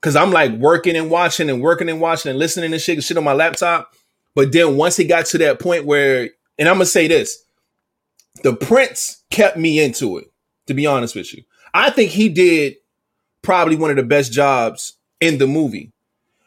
because 0.00 0.16
I'm 0.16 0.30
like 0.30 0.52
working 0.52 0.96
and 0.96 1.10
watching 1.10 1.48
and 1.48 1.62
working 1.62 1.88
and 1.88 2.00
watching 2.00 2.30
and 2.30 2.38
listening 2.38 2.72
and 2.72 2.82
shit, 2.82 3.02
shit 3.02 3.16
on 3.16 3.24
my 3.24 3.32
laptop. 3.32 3.94
But 4.34 4.52
then 4.52 4.76
once 4.76 4.98
it 4.98 5.04
got 5.04 5.26
to 5.26 5.38
that 5.38 5.60
point 5.60 5.84
where, 5.84 6.30
and 6.58 6.68
I'm 6.68 6.76
gonna 6.76 6.86
say 6.86 7.08
this, 7.08 7.44
the 8.42 8.54
Prince 8.54 9.22
kept 9.30 9.56
me 9.56 9.82
into 9.82 10.18
it. 10.18 10.26
To 10.66 10.74
be 10.74 10.86
honest 10.86 11.14
with 11.14 11.34
you, 11.34 11.44
I 11.74 11.90
think 11.90 12.10
he 12.10 12.30
did 12.30 12.76
probably 13.42 13.76
one 13.76 13.90
of 13.90 13.96
the 13.96 14.02
best 14.02 14.32
jobs 14.32 14.94
in 15.20 15.36
the 15.36 15.46
movie 15.46 15.92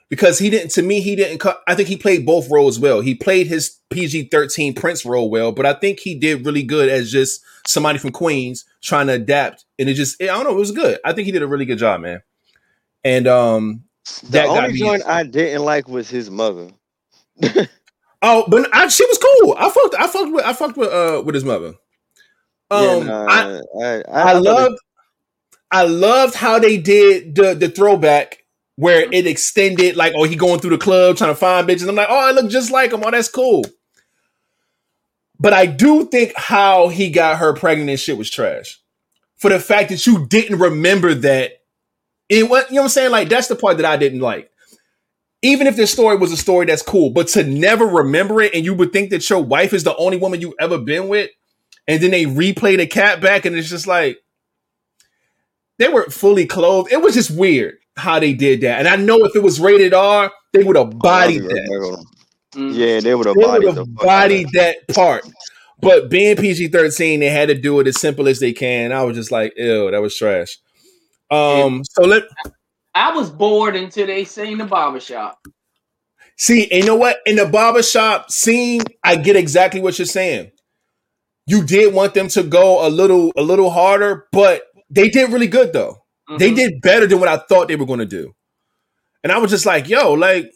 because 0.10 0.40
he 0.40 0.50
didn't. 0.50 0.72
To 0.72 0.82
me, 0.82 1.02
he 1.02 1.16
didn't. 1.16 1.46
I 1.68 1.76
think 1.76 1.88
he 1.88 1.98
played 1.98 2.26
both 2.26 2.50
roles 2.50 2.80
well. 2.80 3.02
He 3.02 3.14
played 3.14 3.48
his 3.48 3.78
PG 3.90 4.30
thirteen 4.30 4.74
Prince 4.74 5.06
role 5.06 5.30
well, 5.30 5.52
but 5.52 5.66
I 5.66 5.74
think 5.74 6.00
he 6.00 6.16
did 6.16 6.46
really 6.46 6.64
good 6.64 6.90
as 6.90 7.12
just 7.12 7.42
somebody 7.68 8.00
from 8.00 8.12
Queens 8.12 8.66
trying 8.82 9.08
to 9.08 9.14
adapt. 9.14 9.66
And 9.78 9.90
it 9.90 9.94
just, 9.94 10.22
I 10.22 10.28
don't 10.28 10.46
know, 10.46 10.52
it 10.52 10.60
was 10.60 10.72
good. 10.72 11.00
I 11.06 11.14
think 11.14 11.26
he 11.26 11.32
did 11.32 11.44
a 11.44 11.48
really 11.48 11.66
good 11.66 11.78
job, 11.78 12.02
man. 12.02 12.22
And 13.04 13.28
um, 13.28 13.84
the 14.30 14.44
only 14.44 14.74
joint 14.78 15.06
I 15.06 15.24
didn't 15.24 15.64
like 15.64 15.88
was 15.88 16.10
his 16.10 16.30
mother. 16.30 16.72
oh, 18.22 18.46
but 18.48 18.70
I, 18.74 18.88
she 18.88 19.06
was 19.06 19.18
cool. 19.18 19.56
I 19.58 19.70
fucked. 19.70 19.96
I 19.96 20.08
fucked 20.08 20.32
with. 20.32 20.46
I 20.46 20.54
fucked 20.54 20.78
with. 20.78 20.90
Uh, 20.90 21.22
with 21.26 21.36
his 21.36 21.46
mother. 21.46 21.74
Um, 22.70 22.84
yeah, 22.84 23.04
nah, 23.04 23.26
I, 23.30 23.62
I, 23.82 24.02
I, 24.02 24.04
I 24.12 24.34
loved. 24.34 24.78
I 25.70 25.84
loved 25.84 26.36
how 26.36 26.60
they 26.60 26.78
did 26.78 27.36
the 27.36 27.54
the 27.54 27.70
throwback 27.70 28.44
where 28.76 29.08
it 29.12 29.28
extended. 29.28 29.96
Like, 29.96 30.14
oh, 30.16 30.24
he 30.24 30.36
going 30.36 30.60
through 30.60 30.72
the 30.72 30.78
club 30.78 31.18
trying 31.18 31.32
to 31.32 31.36
find 31.36 31.68
bitches. 31.68 31.88
I'm 31.88 31.96
like, 31.96 32.10
oh, 32.10 32.28
I 32.28 32.32
look 32.32 32.50
just 32.50 32.72
like 32.72 32.92
him. 32.92 33.04
Oh, 33.04 33.12
that's 33.12 33.30
cool. 33.30 33.66
But 35.40 35.54
I 35.54 35.66
do 35.66 36.06
think 36.06 36.34
how 36.36 36.88
he 36.88 37.10
got 37.10 37.38
her 37.38 37.54
pregnant 37.54 37.90
and 37.90 38.00
shit 38.00 38.18
was 38.18 38.30
trash. 38.30 38.80
For 39.36 39.50
the 39.50 39.60
fact 39.60 39.90
that 39.90 40.08
you 40.08 40.26
didn't 40.26 40.58
remember 40.58 41.14
that 41.14 41.62
it 42.30 42.50
what 42.50 42.70
you 42.70 42.76
know 42.76 42.82
what 42.82 42.86
I'm 42.86 42.90
saying? 42.90 43.12
Like 43.12 43.30
that's 43.30 43.48
the 43.48 43.56
part 43.56 43.78
that 43.78 43.86
I 43.86 43.98
didn't 43.98 44.20
like. 44.20 44.52
Even 45.44 45.68
if 45.68 45.76
this 45.76 45.92
story 45.92 46.18
was 46.18 46.32
a 46.32 46.38
story 46.38 46.66
that's 46.66 46.82
cool, 46.82 47.12
but 47.12 47.28
to 47.30 47.44
never 47.44 47.86
remember 47.86 48.42
it 48.42 48.54
and 48.56 48.66
you 48.66 48.74
would 48.74 48.92
think 48.92 49.12
that 49.12 49.30
your 49.30 49.42
wife 49.44 49.74
is 49.74 49.84
the 49.84 49.96
only 49.98 50.18
woman 50.18 50.42
you've 50.42 50.54
ever 50.60 50.78
been 50.78 51.08
with, 51.08 51.30
and 51.88 52.02
then 52.02 52.12
they 52.12 52.26
replay 52.26 52.76
the 52.76 52.88
cat 52.88 53.22
back 53.22 53.46
and 53.46 53.56
it's 53.56 53.70
just 53.70 53.88
like 53.88 54.18
they 55.78 55.88
weren't 55.88 56.12
fully 56.14 56.46
clothed. 56.46 56.92
It 56.92 57.02
was 57.02 57.14
just 57.14 57.32
weird 57.32 57.78
how 57.96 58.20
they 58.20 58.34
did 58.34 58.62
that. 58.62 58.80
And 58.80 58.88
I 58.88 58.96
know 58.96 59.18
if 59.26 59.36
it 59.36 59.44
was 59.44 59.60
rated 59.60 59.94
R, 59.94 60.32
they 60.54 60.64
would 60.64 60.76
have 60.76 60.98
bodied 61.00 61.44
that. 61.44 62.06
Yeah, 62.56 63.00
they 63.00 63.14
would 63.14 63.28
have 63.28 63.36
bodied, 63.36 63.76
the 63.76 63.86
bodied 63.86 64.50
that 64.54 64.88
part. 64.90 65.24
But 65.80 66.10
being 66.10 66.36
PG 66.36 66.70
13, 66.70 67.20
they 67.20 67.30
had 67.30 67.50
to 67.50 67.56
do 67.56 67.80
it 67.80 67.88
as 67.88 68.00
simple 68.00 68.28
as 68.28 68.40
they 68.40 68.54
can. 68.54 68.92
I 68.92 69.04
was 69.04 69.16
just 69.16 69.32
like, 69.32 69.54
ew, 69.58 69.92
that 69.92 70.02
was 70.02 70.16
trash. 70.16 70.58
Um, 71.30 71.84
so 71.84 72.04
let 72.04 72.24
I 72.98 73.16
was 73.16 73.30
bored 73.30 73.76
until 73.76 74.08
they 74.08 74.24
seen 74.24 74.58
the 74.58 74.66
barbershop. 74.66 75.40
See, 76.38 76.70
and 76.72 76.82
you 76.82 76.86
know 76.86 76.96
what? 76.96 77.18
In 77.26 77.36
the 77.36 77.46
barbershop 77.46 78.32
scene, 78.32 78.82
I 79.04 79.16
get 79.16 79.36
exactly 79.36 79.82
what 79.82 79.98
you're 79.98 80.06
saying. 80.06 80.52
You 81.46 81.64
did 81.64 81.94
want 81.94 82.14
them 82.14 82.28
to 82.30 82.44
go 82.44 82.86
a 82.86 82.90
little 82.90 83.32
a 83.38 83.42
little 83.42 83.70
harder, 83.70 84.28
but 84.32 84.64
they 84.90 85.10
did 85.10 85.32
really 85.32 85.48
good 85.48 85.74
though. 85.74 85.98
Mm-hmm. 86.30 86.38
They 86.38 86.54
did 86.54 86.82
better 86.82 87.08
than 87.08 87.20
what 87.20 87.30
I 87.30 87.38
thought 87.38 87.68
they 87.68 87.76
were 87.76 87.86
going 87.86 88.00
to 88.00 88.06
do. 88.06 88.36
And 89.24 89.32
I 89.32 89.38
was 89.38 89.52
just 89.52 89.66
like, 89.66 89.88
yo, 89.88 90.14
like 90.14 90.52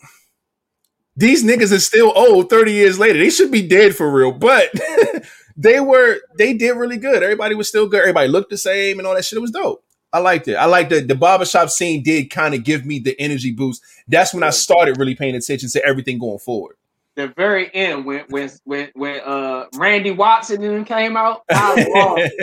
these 1.15 1.43
niggas 1.43 1.71
are 1.71 1.79
still 1.79 2.11
old 2.15 2.49
30 2.49 2.73
years 2.73 2.99
later. 2.99 3.19
They 3.19 3.29
should 3.29 3.51
be 3.51 3.67
dead 3.67 3.95
for 3.95 4.11
real, 4.11 4.31
but 4.31 4.69
they 5.55 5.79
were 5.79 6.19
they 6.37 6.53
did 6.53 6.71
really 6.71 6.97
good. 6.97 7.23
Everybody 7.23 7.55
was 7.55 7.69
still 7.69 7.87
good. 7.87 8.01
Everybody 8.01 8.27
looked 8.27 8.49
the 8.49 8.57
same 8.57 8.99
and 8.99 9.07
all 9.07 9.15
that 9.15 9.25
shit. 9.25 9.37
It 9.37 9.41
was 9.41 9.51
dope. 9.51 9.83
I 10.13 10.19
liked 10.19 10.47
it. 10.47 10.55
I 10.55 10.65
liked 10.65 10.89
the 10.89 11.01
the 11.01 11.15
barbershop 11.15 11.69
scene 11.69 12.03
did 12.03 12.29
kind 12.29 12.53
of 12.53 12.63
give 12.63 12.85
me 12.85 12.99
the 12.99 13.19
energy 13.19 13.51
boost. 13.51 13.83
That's 14.07 14.33
when 14.33 14.43
I 14.43 14.49
started 14.49 14.97
really 14.97 15.15
paying 15.15 15.35
attention 15.35 15.69
to 15.69 15.85
everything 15.85 16.19
going 16.19 16.39
forward. 16.39 16.75
The 17.15 17.27
very 17.27 17.73
end 17.73 18.05
when 18.05 18.25
when 18.29 18.49
when 18.65 18.89
when 18.93 19.21
uh 19.21 19.65
Randy 19.75 20.11
Watson 20.11 20.61
then 20.61 20.85
came 20.85 21.15
out, 21.15 21.43
I 21.49 21.85
lost 21.95 22.33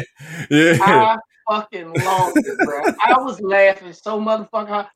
yeah. 0.51 0.79
I 0.81 1.17
fucking 1.49 1.93
lost 1.93 2.37
it, 2.37 2.59
bro. 2.59 2.83
I 3.05 3.21
was 3.21 3.41
laughing 3.41 3.93
so 3.93 4.21
motherfucker. 4.21 4.87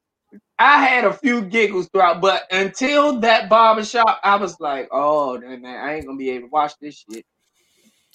I 0.59 0.85
had 0.85 1.05
a 1.05 1.13
few 1.13 1.43
giggles 1.43 1.89
throughout, 1.89 2.23
but 2.23 2.45
until 2.51 3.21
that 3.21 3.51
barbershop, 3.51 4.21
I 4.23 4.37
was 4.37 4.59
like, 4.61 4.89
oh 4.93 5.39
man, 5.39 5.65
I 5.67 5.97
ain't 5.97 6.07
gonna 6.07 6.17
be 6.17 6.31
able 6.31 6.49
to 6.49 6.53
watch 6.53 6.73
this 6.81 7.05
shit 7.11 7.27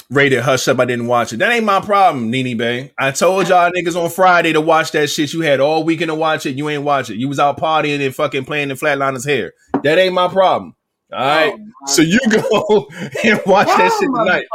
rated 0.09 0.41
hush 0.41 0.67
up. 0.67 0.79
I 0.79 0.85
didn't 0.85 1.07
watch 1.07 1.33
it. 1.33 1.37
That 1.37 1.51
ain't 1.51 1.65
my 1.65 1.79
problem, 1.79 2.29
Nini 2.29 2.53
Bay. 2.53 2.91
I 2.97 3.11
told 3.11 3.47
y'all 3.49 3.71
niggas 3.71 4.01
on 4.01 4.09
Friday 4.09 4.53
to 4.53 4.61
watch 4.61 4.91
that 4.91 5.09
shit. 5.09 5.33
You 5.33 5.41
had 5.41 5.59
all 5.59 5.83
weekend 5.83 6.09
to 6.09 6.15
watch 6.15 6.45
it. 6.45 6.55
You 6.55 6.69
ain't 6.69 6.83
watch 6.83 7.09
it. 7.09 7.17
You 7.17 7.27
was 7.27 7.39
out 7.39 7.59
partying 7.59 8.03
and 8.05 8.15
fucking 8.15 8.45
playing 8.45 8.69
the 8.69 8.75
Flatliners 8.75 9.25
hair. 9.25 9.53
That 9.83 9.97
ain't 9.97 10.13
my 10.13 10.27
problem. 10.27 10.75
All 11.13 11.19
right. 11.19 11.53
Oh, 11.57 11.85
so 11.85 12.01
you 12.01 12.19
go 12.29 12.87
and 13.23 13.41
watch 13.45 13.67
Y'all 13.67 13.77
that 13.77 13.97
shit 13.99 14.09
tonight. 14.13 14.45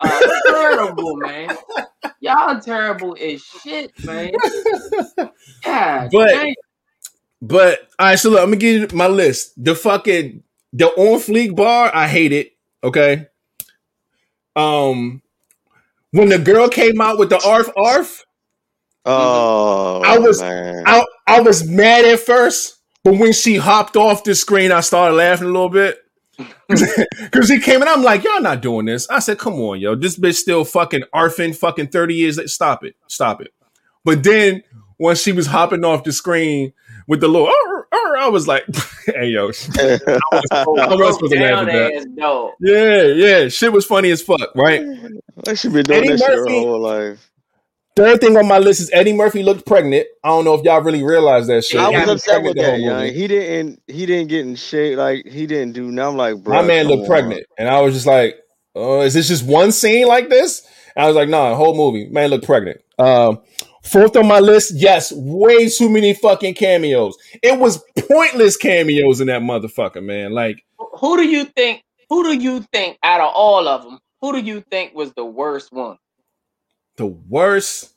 Uh, 0.00 0.50
terrible, 0.50 1.16
man. 1.16 1.56
Y'all 2.20 2.60
terrible 2.60 3.16
as 3.20 3.42
shit, 3.42 3.92
man. 4.04 4.32
God, 5.64 6.08
but 6.12 6.28
dang. 6.28 6.54
but 7.42 7.88
all 7.98 8.06
right, 8.06 8.18
so 8.18 8.30
look, 8.30 8.40
I'm 8.40 8.46
gonna 8.46 8.56
give 8.56 8.90
you 8.90 8.96
my 8.96 9.06
list. 9.06 9.52
The 9.62 9.74
fucking 9.74 10.42
the 10.72 10.86
on 10.88 11.20
fleek 11.20 11.54
bar, 11.54 11.90
I 11.94 12.08
hate 12.08 12.32
it. 12.32 12.52
Okay 12.82 13.26
um 14.58 15.22
when 16.10 16.28
the 16.28 16.38
girl 16.38 16.68
came 16.68 17.00
out 17.00 17.18
with 17.18 17.30
the 17.30 17.42
arf 17.46 17.68
arf. 17.76 18.24
Oh, 19.04 20.02
I 20.04 20.18
was 20.18 20.42
I, 20.42 21.04
I 21.26 21.40
was 21.40 21.66
mad 21.66 22.04
at 22.04 22.20
first, 22.20 22.78
but 23.04 23.14
when 23.14 23.32
she 23.32 23.56
hopped 23.56 23.96
off 23.96 24.24
the 24.24 24.34
screen, 24.34 24.72
I 24.72 24.80
started 24.80 25.16
laughing 25.16 25.48
a 25.48 25.50
little 25.50 25.70
bit. 25.70 25.98
Cause 27.32 27.48
he 27.48 27.58
came 27.60 27.80
and 27.80 27.88
I'm 27.88 28.02
like, 28.02 28.24
y'all 28.24 28.42
not 28.42 28.60
doing 28.60 28.86
this. 28.86 29.08
I 29.08 29.20
said, 29.20 29.38
come 29.38 29.54
on, 29.54 29.80
yo, 29.80 29.94
this 29.94 30.18
bitch 30.18 30.34
still 30.34 30.64
fucking 30.64 31.04
arfing 31.14 31.56
fucking 31.56 31.88
30 31.88 32.14
years. 32.14 32.52
Stop 32.52 32.84
it. 32.84 32.96
Stop 33.06 33.40
it. 33.40 33.52
But 34.04 34.22
then 34.22 34.62
when 34.98 35.16
she 35.16 35.32
was 35.32 35.46
hopping 35.46 35.84
off 35.84 36.04
the 36.04 36.12
screen 36.12 36.72
with 37.06 37.20
the 37.20 37.28
little, 37.28 37.50
I 38.18 38.28
was 38.28 38.46
like, 38.48 38.64
"Hey 39.06 39.28
yo, 39.28 39.44
I 39.44 39.46
was, 39.46 39.68
I 39.78 40.64
was 40.66 41.14
supposed 41.14 41.32
to 41.32 41.38
laugh 41.40 41.50
at 41.50 41.66
Down 41.66 41.66
that." 41.66 41.92
ass 41.94 42.04
dog. 42.16 42.50
Yeah, 42.60 43.02
yeah, 43.02 43.48
shit 43.48 43.72
was 43.72 43.84
funny 43.86 44.10
as 44.10 44.22
fuck, 44.22 44.54
right? 44.54 44.82
I 45.46 45.54
should 45.54 45.72
be 45.72 45.82
doing 45.82 45.98
Eddie 46.00 46.08
that 46.10 46.18
shit 46.20 46.28
her 46.30 46.46
whole 46.48 46.80
life. 46.80 47.30
Third 47.96 48.20
thing 48.20 48.36
on 48.36 48.46
my 48.46 48.58
list 48.58 48.80
is 48.80 48.90
Eddie 48.92 49.12
Murphy 49.12 49.42
looked 49.42 49.66
pregnant. 49.66 50.06
I 50.22 50.28
don't 50.28 50.44
know 50.44 50.54
if 50.54 50.62
y'all 50.62 50.80
really 50.82 51.02
realized 51.02 51.48
that 51.48 51.64
shit. 51.64 51.80
I 51.80 51.90
He 51.90 51.96
was 51.96 52.08
upset 52.10 52.34
pregnant 52.34 52.44
with 52.44 52.56
the 52.56 52.62
that, 52.62 52.70
whole 52.70 52.78
young. 52.80 53.00
movie. 53.00 53.12
He 53.12 53.26
didn't. 53.26 53.82
He 53.88 54.06
didn't 54.06 54.28
get 54.28 54.40
in 54.46 54.54
shape. 54.54 54.96
Like 54.98 55.26
he 55.26 55.46
didn't 55.46 55.72
do. 55.72 55.90
Now 55.90 56.08
I'm 56.10 56.16
like, 56.16 56.36
bro. 56.36 56.54
My 56.54 56.66
man 56.66 56.86
looked 56.86 57.08
pregnant, 57.08 57.44
and 57.58 57.68
I 57.68 57.80
was 57.80 57.94
just 57.94 58.06
like, 58.06 58.36
"Oh, 58.76 59.00
is 59.00 59.14
this 59.14 59.26
just 59.28 59.44
one 59.44 59.72
scene 59.72 60.06
like 60.06 60.28
this?" 60.28 60.64
And 60.94 61.04
I 61.04 61.08
was 61.08 61.16
like, 61.16 61.28
"No, 61.28 61.50
nah, 61.50 61.56
whole 61.56 61.74
movie, 61.74 62.08
man 62.08 62.30
looked 62.30 62.46
pregnant." 62.46 62.80
Um, 63.00 63.40
fourth 63.88 64.16
on 64.16 64.26
my 64.26 64.40
list, 64.40 64.72
yes, 64.74 65.12
way 65.12 65.68
too 65.68 65.88
many 65.88 66.14
fucking 66.14 66.54
cameos. 66.54 67.16
It 67.42 67.58
was 67.58 67.82
pointless 68.08 68.56
cameos 68.56 69.20
in 69.20 69.26
that 69.28 69.42
motherfucker, 69.42 70.02
man. 70.02 70.32
Like, 70.32 70.64
Who 71.00 71.16
do 71.16 71.24
you 71.26 71.44
think? 71.44 71.82
Who 72.08 72.24
do 72.24 72.34
you 72.34 72.64
think 72.72 72.98
out 73.02 73.20
of 73.20 73.32
all 73.34 73.68
of 73.68 73.82
them? 73.82 73.98
Who 74.20 74.32
do 74.32 74.40
you 74.40 74.60
think 74.70 74.94
was 74.94 75.12
the 75.14 75.24
worst 75.24 75.72
one? 75.72 75.98
the 76.98 77.06
worst. 77.06 77.94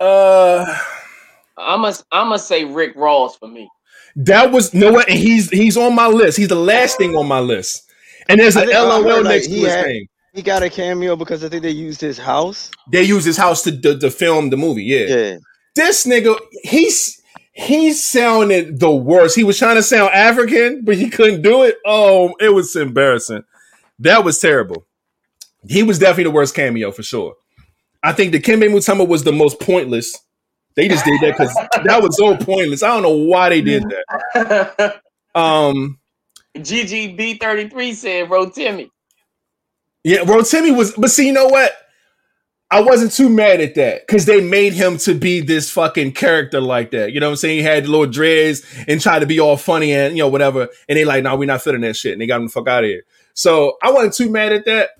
Uh, 0.00 0.64
I'm 1.56 1.82
gonna 1.82 1.94
I'm 2.10 2.26
gonna 2.28 2.38
say 2.38 2.64
Rick 2.64 2.94
Ross 2.96 3.36
for 3.36 3.46
me. 3.46 3.70
that 4.16 4.50
was 4.50 4.74
no 4.74 4.92
what, 4.92 5.08
and 5.08 5.18
he's 5.18 5.48
he's 5.50 5.76
on 5.76 5.94
my 5.94 6.08
list. 6.08 6.36
He's 6.36 6.48
the 6.48 6.56
last 6.56 6.98
thing 6.98 7.14
on 7.14 7.28
my 7.28 7.38
list, 7.38 7.88
and 8.28 8.40
there's 8.40 8.56
I 8.56 8.64
an 8.64 8.70
LOL 8.70 9.02
like, 9.02 9.24
next 9.24 9.46
to 9.46 9.54
his 9.54 9.74
name. 9.74 10.06
He 10.34 10.42
got 10.42 10.64
a 10.64 10.68
cameo 10.68 11.14
because 11.14 11.44
I 11.44 11.48
think 11.48 11.62
they 11.62 11.70
used 11.70 12.00
his 12.00 12.18
house. 12.18 12.70
They 12.90 13.04
used 13.04 13.24
his 13.24 13.36
house 13.36 13.62
to, 13.62 13.80
to, 13.80 13.98
to 14.00 14.10
film 14.10 14.50
the 14.50 14.56
movie. 14.56 14.82
Yeah. 14.82 15.06
Yeah. 15.06 15.36
this 15.76 16.04
nigga, 16.04 16.36
he's 16.64 17.22
he 17.52 17.92
sounded 17.92 18.80
the 18.80 18.90
worst. 18.90 19.36
He 19.36 19.44
was 19.44 19.56
trying 19.56 19.76
to 19.76 19.82
sound 19.82 20.12
African, 20.12 20.84
but 20.84 20.96
he 20.96 21.08
couldn't 21.08 21.42
do 21.42 21.62
it. 21.62 21.76
Oh, 21.86 22.34
it 22.40 22.48
was 22.48 22.74
embarrassing. 22.74 23.44
That 24.00 24.24
was 24.24 24.40
terrible. 24.40 24.86
He 25.68 25.84
was 25.84 26.00
definitely 26.00 26.24
the 26.24 26.30
worst 26.32 26.56
cameo 26.56 26.90
for 26.90 27.04
sure. 27.04 27.36
I 28.02 28.12
think 28.12 28.34
Dikembe 28.34 28.68
Mutombo 28.68 29.06
was 29.06 29.22
the 29.22 29.32
most 29.32 29.60
pointless. 29.60 30.18
They 30.74 30.88
just 30.88 31.04
did 31.04 31.20
that 31.20 31.38
because 31.38 31.54
that 31.84 32.02
was 32.02 32.16
so 32.16 32.36
pointless. 32.36 32.82
I 32.82 32.88
don't 32.88 33.04
know 33.04 33.16
why 33.28 33.50
they 33.50 33.62
did 33.62 33.84
that. 34.34 35.00
Um, 35.36 35.98
GGB33 36.56 37.94
said 37.94 38.28
Rotimi. 38.28 38.88
Yeah, 40.04 40.18
Rotimi 40.18 40.76
was, 40.76 40.92
but 40.92 41.10
see, 41.10 41.26
you 41.26 41.32
know 41.32 41.46
what? 41.46 41.72
I 42.70 42.80
wasn't 42.80 43.12
too 43.12 43.28
mad 43.28 43.60
at 43.60 43.74
that 43.76 44.06
because 44.06 44.26
they 44.26 44.40
made 44.40 44.72
him 44.72 44.98
to 44.98 45.14
be 45.14 45.40
this 45.40 45.70
fucking 45.70 46.12
character 46.12 46.60
like 46.60 46.90
that. 46.90 47.12
You 47.12 47.20
know 47.20 47.26
what 47.26 47.32
I'm 47.32 47.36
saying? 47.36 47.58
He 47.58 47.62
had 47.62 47.86
little 47.86 48.06
dreads 48.06 48.62
and 48.88 49.00
tried 49.00 49.20
to 49.20 49.26
be 49.26 49.38
all 49.38 49.56
funny 49.56 49.92
and 49.92 50.16
you 50.16 50.22
know 50.22 50.28
whatever. 50.28 50.68
And 50.88 50.98
they 50.98 51.04
like, 51.04 51.22
no, 51.22 51.36
we're 51.36 51.46
not 51.46 51.62
feeling 51.62 51.82
that 51.82 51.96
shit. 51.96 52.12
And 52.12 52.20
they 52.20 52.26
got 52.26 52.40
him 52.40 52.46
the 52.46 52.52
fuck 52.52 52.66
out 52.68 52.84
of 52.84 52.88
here. 52.88 53.04
So 53.34 53.76
I 53.82 53.92
wasn't 53.92 54.14
too 54.14 54.30
mad 54.30 54.52
at 54.52 54.64
that. 54.64 54.90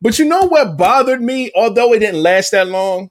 But 0.00 0.18
you 0.18 0.26
know 0.26 0.44
what 0.44 0.76
bothered 0.76 1.20
me? 1.20 1.50
Although 1.56 1.92
it 1.92 1.98
didn't 1.98 2.22
last 2.22 2.52
that 2.52 2.68
long, 2.68 3.10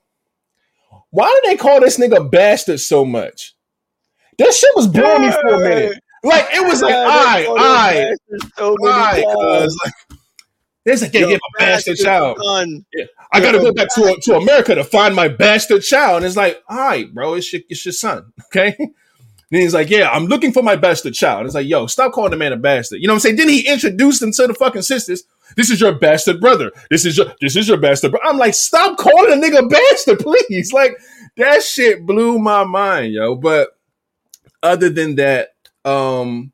why 1.10 1.38
did 1.42 1.50
they 1.50 1.56
call 1.56 1.80
this 1.80 1.98
nigga 1.98 2.30
bastard 2.30 2.80
so 2.80 3.04
much? 3.04 3.54
That 4.38 4.54
shit 4.54 4.70
was 4.74 4.86
blowing 4.86 5.22
me 5.22 5.32
for 5.32 5.48
a 5.48 5.58
minute. 5.58 5.98
Like 6.22 6.46
it 6.52 6.66
was 6.66 6.82
like, 6.82 6.94
I, 6.94 7.46
I, 7.58 8.14
I, 8.48 9.90
there's 10.88 11.02
like, 11.02 11.12
yeah, 11.12 11.26
a 11.26 11.38
bastard 11.58 11.96
bastard 11.96 11.96
child. 11.98 12.38
son. 12.42 12.86
I 13.30 13.40
gotta 13.40 13.58
go 13.58 13.72
back 13.74 13.88
to 13.94 14.16
to 14.22 14.36
America 14.36 14.74
to 14.74 14.84
find 14.84 15.14
my 15.14 15.28
bastard 15.28 15.82
child. 15.82 16.18
And 16.18 16.26
it's 16.26 16.36
like, 16.36 16.62
all 16.66 16.78
right, 16.78 17.12
bro, 17.12 17.34
it's 17.34 17.52
your, 17.52 17.60
it's 17.68 17.84
your 17.84 17.92
son, 17.92 18.32
okay? 18.46 18.74
Then 18.78 19.60
he's 19.60 19.74
like, 19.74 19.90
yeah, 19.90 20.08
I'm 20.10 20.26
looking 20.26 20.50
for 20.50 20.62
my 20.62 20.76
bastard 20.76 21.12
child. 21.12 21.44
It's 21.44 21.54
like, 21.54 21.66
yo, 21.66 21.86
stop 21.88 22.12
calling 22.12 22.30
the 22.30 22.38
man 22.38 22.54
a 22.54 22.56
bastard. 22.56 23.00
You 23.00 23.06
know 23.06 23.12
what 23.12 23.16
I'm 23.16 23.20
saying? 23.20 23.36
Then 23.36 23.50
he 23.50 23.68
introduced 23.68 24.22
him 24.22 24.32
to 24.32 24.46
the 24.46 24.54
fucking 24.54 24.82
sisters. 24.82 25.24
This 25.56 25.70
is 25.70 25.78
your 25.78 25.92
bastard 25.92 26.40
brother. 26.40 26.72
This 26.88 27.04
is 27.04 27.18
your 27.18 27.34
this 27.40 27.54
is 27.54 27.68
your 27.68 27.78
bastard. 27.78 28.12
Bro. 28.12 28.20
I'm 28.24 28.38
like, 28.38 28.54
stop 28.54 28.96
calling 28.96 29.32
a 29.32 29.36
nigga 29.36 29.68
bastard, 29.68 30.18
please. 30.20 30.72
Like 30.72 30.98
that 31.36 31.62
shit 31.62 32.06
blew 32.06 32.38
my 32.38 32.64
mind, 32.64 33.12
yo. 33.12 33.34
But 33.34 33.70
other 34.62 34.88
than 34.88 35.16
that, 35.16 35.50
um, 35.84 36.52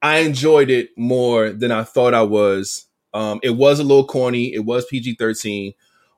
I 0.00 0.18
enjoyed 0.18 0.70
it 0.70 0.90
more 0.96 1.50
than 1.50 1.72
I 1.72 1.82
thought 1.82 2.14
I 2.14 2.22
was. 2.22 2.86
Um, 3.14 3.40
it 3.42 3.50
was 3.50 3.80
a 3.80 3.84
little 3.84 4.06
corny. 4.06 4.52
It 4.52 4.64
was 4.64 4.84
PG 4.86 5.14
thirteen, 5.14 5.72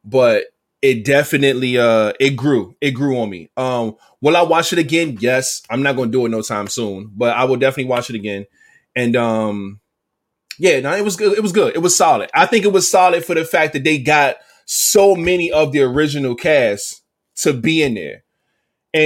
but 0.04 0.46
it 0.82 1.04
definitely 1.04 1.78
uh 1.78 2.12
it 2.20 2.30
grew. 2.30 2.76
It 2.80 2.92
grew 2.92 3.18
on 3.18 3.30
me. 3.30 3.50
Um, 3.56 3.96
will 4.20 4.36
I 4.36 4.42
watch 4.42 4.72
it 4.72 4.78
again? 4.78 5.18
Yes. 5.20 5.62
I'm 5.70 5.82
not 5.82 5.96
gonna 5.96 6.10
do 6.10 6.26
it 6.26 6.30
no 6.30 6.42
time 6.42 6.68
soon, 6.68 7.10
but 7.14 7.36
I 7.36 7.44
will 7.44 7.56
definitely 7.56 7.90
watch 7.90 8.10
it 8.10 8.16
again. 8.16 8.46
And 8.94 9.16
um, 9.16 9.80
yeah, 10.58 10.80
no, 10.80 10.92
it 10.94 11.04
was 11.04 11.16
good. 11.16 11.36
It 11.36 11.42
was 11.42 11.52
good. 11.52 11.74
It 11.74 11.80
was 11.80 11.96
solid. 11.96 12.30
I 12.34 12.46
think 12.46 12.64
it 12.64 12.72
was 12.72 12.90
solid 12.90 13.24
for 13.24 13.34
the 13.34 13.44
fact 13.44 13.74
that 13.74 13.84
they 13.84 13.98
got 13.98 14.36
so 14.66 15.14
many 15.14 15.50
of 15.52 15.72
the 15.72 15.82
original 15.82 16.34
cast 16.34 17.02
to 17.36 17.52
be 17.52 17.82
in 17.82 17.94
there. 17.94 18.24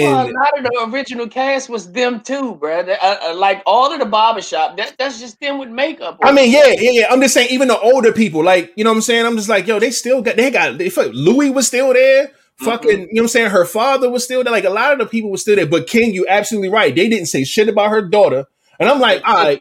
Well, 0.02 0.28
a 0.28 0.32
lot 0.32 0.58
of 0.58 0.64
the 0.64 0.88
original 0.92 1.28
cast 1.28 1.68
was 1.68 1.90
them 1.92 2.20
too, 2.20 2.54
bro. 2.56 2.82
They- 2.82 2.96
uh, 2.98 3.16
uh, 3.30 3.34
like 3.36 3.62
all 3.66 3.92
of 3.92 3.98
the 3.98 4.06
barbershop, 4.06 4.76
that, 4.76 4.94
that's 4.98 5.18
just 5.20 5.40
them 5.40 5.58
with 5.58 5.68
makeup. 5.68 6.18
I 6.22 6.32
mean, 6.32 6.50
yeah, 6.50 6.66
yeah, 6.78 6.90
yeah. 6.92 7.06
I'm 7.10 7.20
just 7.20 7.34
saying, 7.34 7.48
even 7.50 7.68
the 7.68 7.78
older 7.78 8.12
people, 8.12 8.42
like, 8.44 8.72
you 8.76 8.84
know 8.84 8.90
what 8.90 8.96
I'm 8.96 9.02
saying? 9.02 9.26
I'm 9.26 9.36
just 9.36 9.48
like, 9.48 9.66
yo, 9.66 9.78
they 9.78 9.90
still 9.90 10.22
got, 10.22 10.36
they 10.36 10.50
got, 10.50 10.78
they, 10.78 10.90
fuck, 10.90 11.10
Louis 11.12 11.50
was 11.50 11.66
still 11.66 11.92
there. 11.92 12.30
Fucking, 12.56 12.90
you 12.90 12.98
know 12.98 13.08
what 13.14 13.20
I'm 13.22 13.28
saying? 13.28 13.50
Her 13.50 13.64
father 13.64 14.10
was 14.10 14.22
still 14.22 14.44
there. 14.44 14.52
Like, 14.52 14.64
a 14.64 14.70
lot 14.70 14.92
of 14.92 14.98
the 14.98 15.06
people 15.06 15.30
were 15.30 15.38
still 15.38 15.56
there. 15.56 15.66
But 15.66 15.86
King, 15.86 16.12
you 16.12 16.26
absolutely 16.28 16.68
right. 16.68 16.94
They 16.94 17.08
didn't 17.08 17.26
say 17.26 17.42
shit 17.44 17.68
about 17.70 17.88
her 17.90 18.02
daughter. 18.02 18.44
And 18.78 18.86
I'm 18.86 19.00
like, 19.00 19.22
all 19.26 19.32
right, 19.34 19.60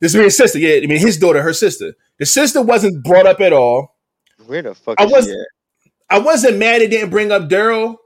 this 0.00 0.14
is 0.14 0.20
his 0.22 0.36
sister. 0.38 0.58
Yeah, 0.58 0.76
I 0.82 0.86
mean, 0.86 0.98
his 0.98 1.18
daughter, 1.18 1.42
her 1.42 1.52
sister. 1.52 1.92
The 2.18 2.24
sister 2.24 2.62
wasn't 2.62 3.04
brought 3.04 3.26
up 3.26 3.40
at 3.42 3.52
all. 3.52 3.96
Where 4.46 4.62
the 4.62 4.74
fuck 4.74 4.98
I 4.98 5.04
is 5.04 5.12
was- 5.12 5.24
she 5.26 5.32
at? 5.32 5.46
I 6.08 6.18
wasn't 6.18 6.58
mad 6.58 6.82
it 6.82 6.90
didn't 6.90 7.08
bring 7.10 7.32
up 7.32 7.48
Daryl, 7.50 7.96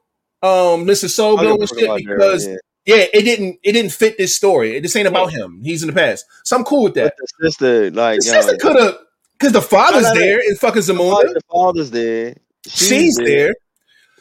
um, 0.43 0.85
Mr. 0.87 1.09
Soul 1.09 1.39
I 1.39 1.43
Glo 1.43 1.55
and 1.57 1.69
shit 1.69 1.83
about 1.85 2.01
Daryl, 2.01 2.17
because, 2.17 2.47
yeah. 2.47 2.57
yeah, 2.87 3.05
it 3.15 3.23
didn't, 3.23 3.59
it 3.63 3.73
didn't 3.73 3.93
fit 3.93 4.19
this 4.19 4.37
story. 4.37 4.79
This 4.81 4.95
ain't 4.97 5.09
about 5.09 5.33
him. 5.33 5.61
He's 5.63 5.83
in 5.83 5.89
the 5.89 5.93
past. 5.95 6.25
So 6.45 6.57
I'm 6.57 6.65
cool 6.65 6.85
with 6.85 6.95
that. 6.95 7.15
But 7.19 7.27
the 7.39 7.51
sister, 7.51 7.91
like, 7.91 8.17
The 8.19 8.23
sister 8.23 8.57
could 8.59 8.77
have, 8.77 8.97
because 9.39 9.53
the 9.53 9.63
father's 9.63 10.03
No, 10.05 10.09
no, 10.11 10.15
no. 10.15 10.21
there 10.21 10.41
in 10.41 10.57
fucking 10.57 10.83
the 10.83 10.93
Zamunda. 10.93 11.35
the 11.35 11.41
father's 11.51 11.91
there. 11.91 12.37
She's 12.69 13.17
there. 13.17 13.55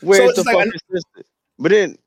Where's 0.02 0.20
So 0.20 0.26
the 0.26 0.32
it's 0.42 0.46
like- 0.46 0.56
fucking 0.66 0.72
sister? 0.92 1.30
But 1.60 1.72
then, 1.72 1.98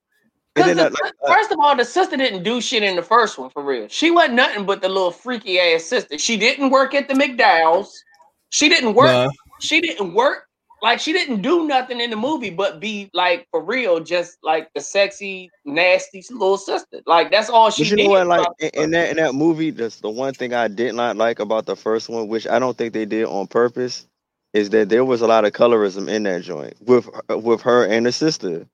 Because 0.55 0.77
the- 0.77 0.91
like, 1.03 1.13
first 1.27 1.53
of 1.53 1.59
all, 1.61 1.77
the 1.77 1.85
sister 1.85 2.17
didn't 2.17 2.43
do 2.43 2.61
shit 2.61 2.83
in 2.83 2.97
the 2.97 3.03
first 3.03 3.39
one 3.39 3.49
for 3.51 3.63
real. 3.63 3.87
She 3.89 4.11
wasn't 4.11 4.35
nothing 4.35 4.65
but 4.67 4.83
the 4.83 4.89
little 4.89 5.11
freaky 5.13 5.59
ass 5.61 5.85
sister. 5.85 6.19
She 6.19 6.37
didn't 6.37 6.71
work 6.71 6.95
at 6.95 7.09
the 7.09 7.15
McDowell's. 7.15 8.03
She 8.51 8.69
didn't 8.69 8.95
work. 8.95 9.07
Nah. 9.13 9.31
She 9.61 9.81
didn't 9.81 10.15
work. 10.15 10.48
Like 10.83 11.01
she 11.01 11.13
didn't 11.13 11.43
do 11.43 11.67
nothing 11.67 12.01
in 12.01 12.11
the 12.11 12.17
movie 12.17 12.51
but 12.51 12.81
be 12.81 13.11
like 13.13 13.47
for 13.51 13.63
real, 13.63 14.01
just 14.01 14.39
like 14.43 14.69
the 14.75 14.81
sexy, 14.81 15.51
nasty 15.65 16.25
little 16.31 16.57
sister. 16.57 17.01
Like 17.07 17.31
that's 17.31 17.51
all 17.51 17.71
she 17.71 17.83
But 17.83 17.91
you 17.91 17.97
did. 17.97 18.05
know 18.05 18.11
what? 18.11 18.27
Like 18.27 18.49
in, 18.61 18.71
in 18.85 18.91
that 18.93 19.11
in 19.11 19.17
that 19.17 19.35
movie, 19.35 19.71
that's 19.71 20.01
the 20.01 20.11
one 20.11 20.35
thing 20.35 20.55
I 20.55 20.69
did 20.69 20.95
not 20.95 21.17
like 21.17 21.41
about 21.41 21.67
the 21.67 21.77
first 21.77 22.09
one, 22.09 22.29
which 22.29 22.47
I 22.47 22.59
don't 22.59 22.77
think 22.77 22.93
they 22.95 23.05
did 23.05 23.25
on 23.27 23.47
purpose, 23.47 24.07
is 24.53 24.71
that 24.71 24.89
there 24.89 25.05
was 25.05 25.21
a 25.21 25.27
lot 25.27 25.45
of 25.45 25.53
colorism 25.53 26.09
in 26.09 26.23
that 26.25 26.43
joint 26.43 26.75
with 26.81 27.09
with 27.31 27.61
her 27.63 27.85
and 27.87 28.07
her 28.07 28.13
sister. 28.13 28.67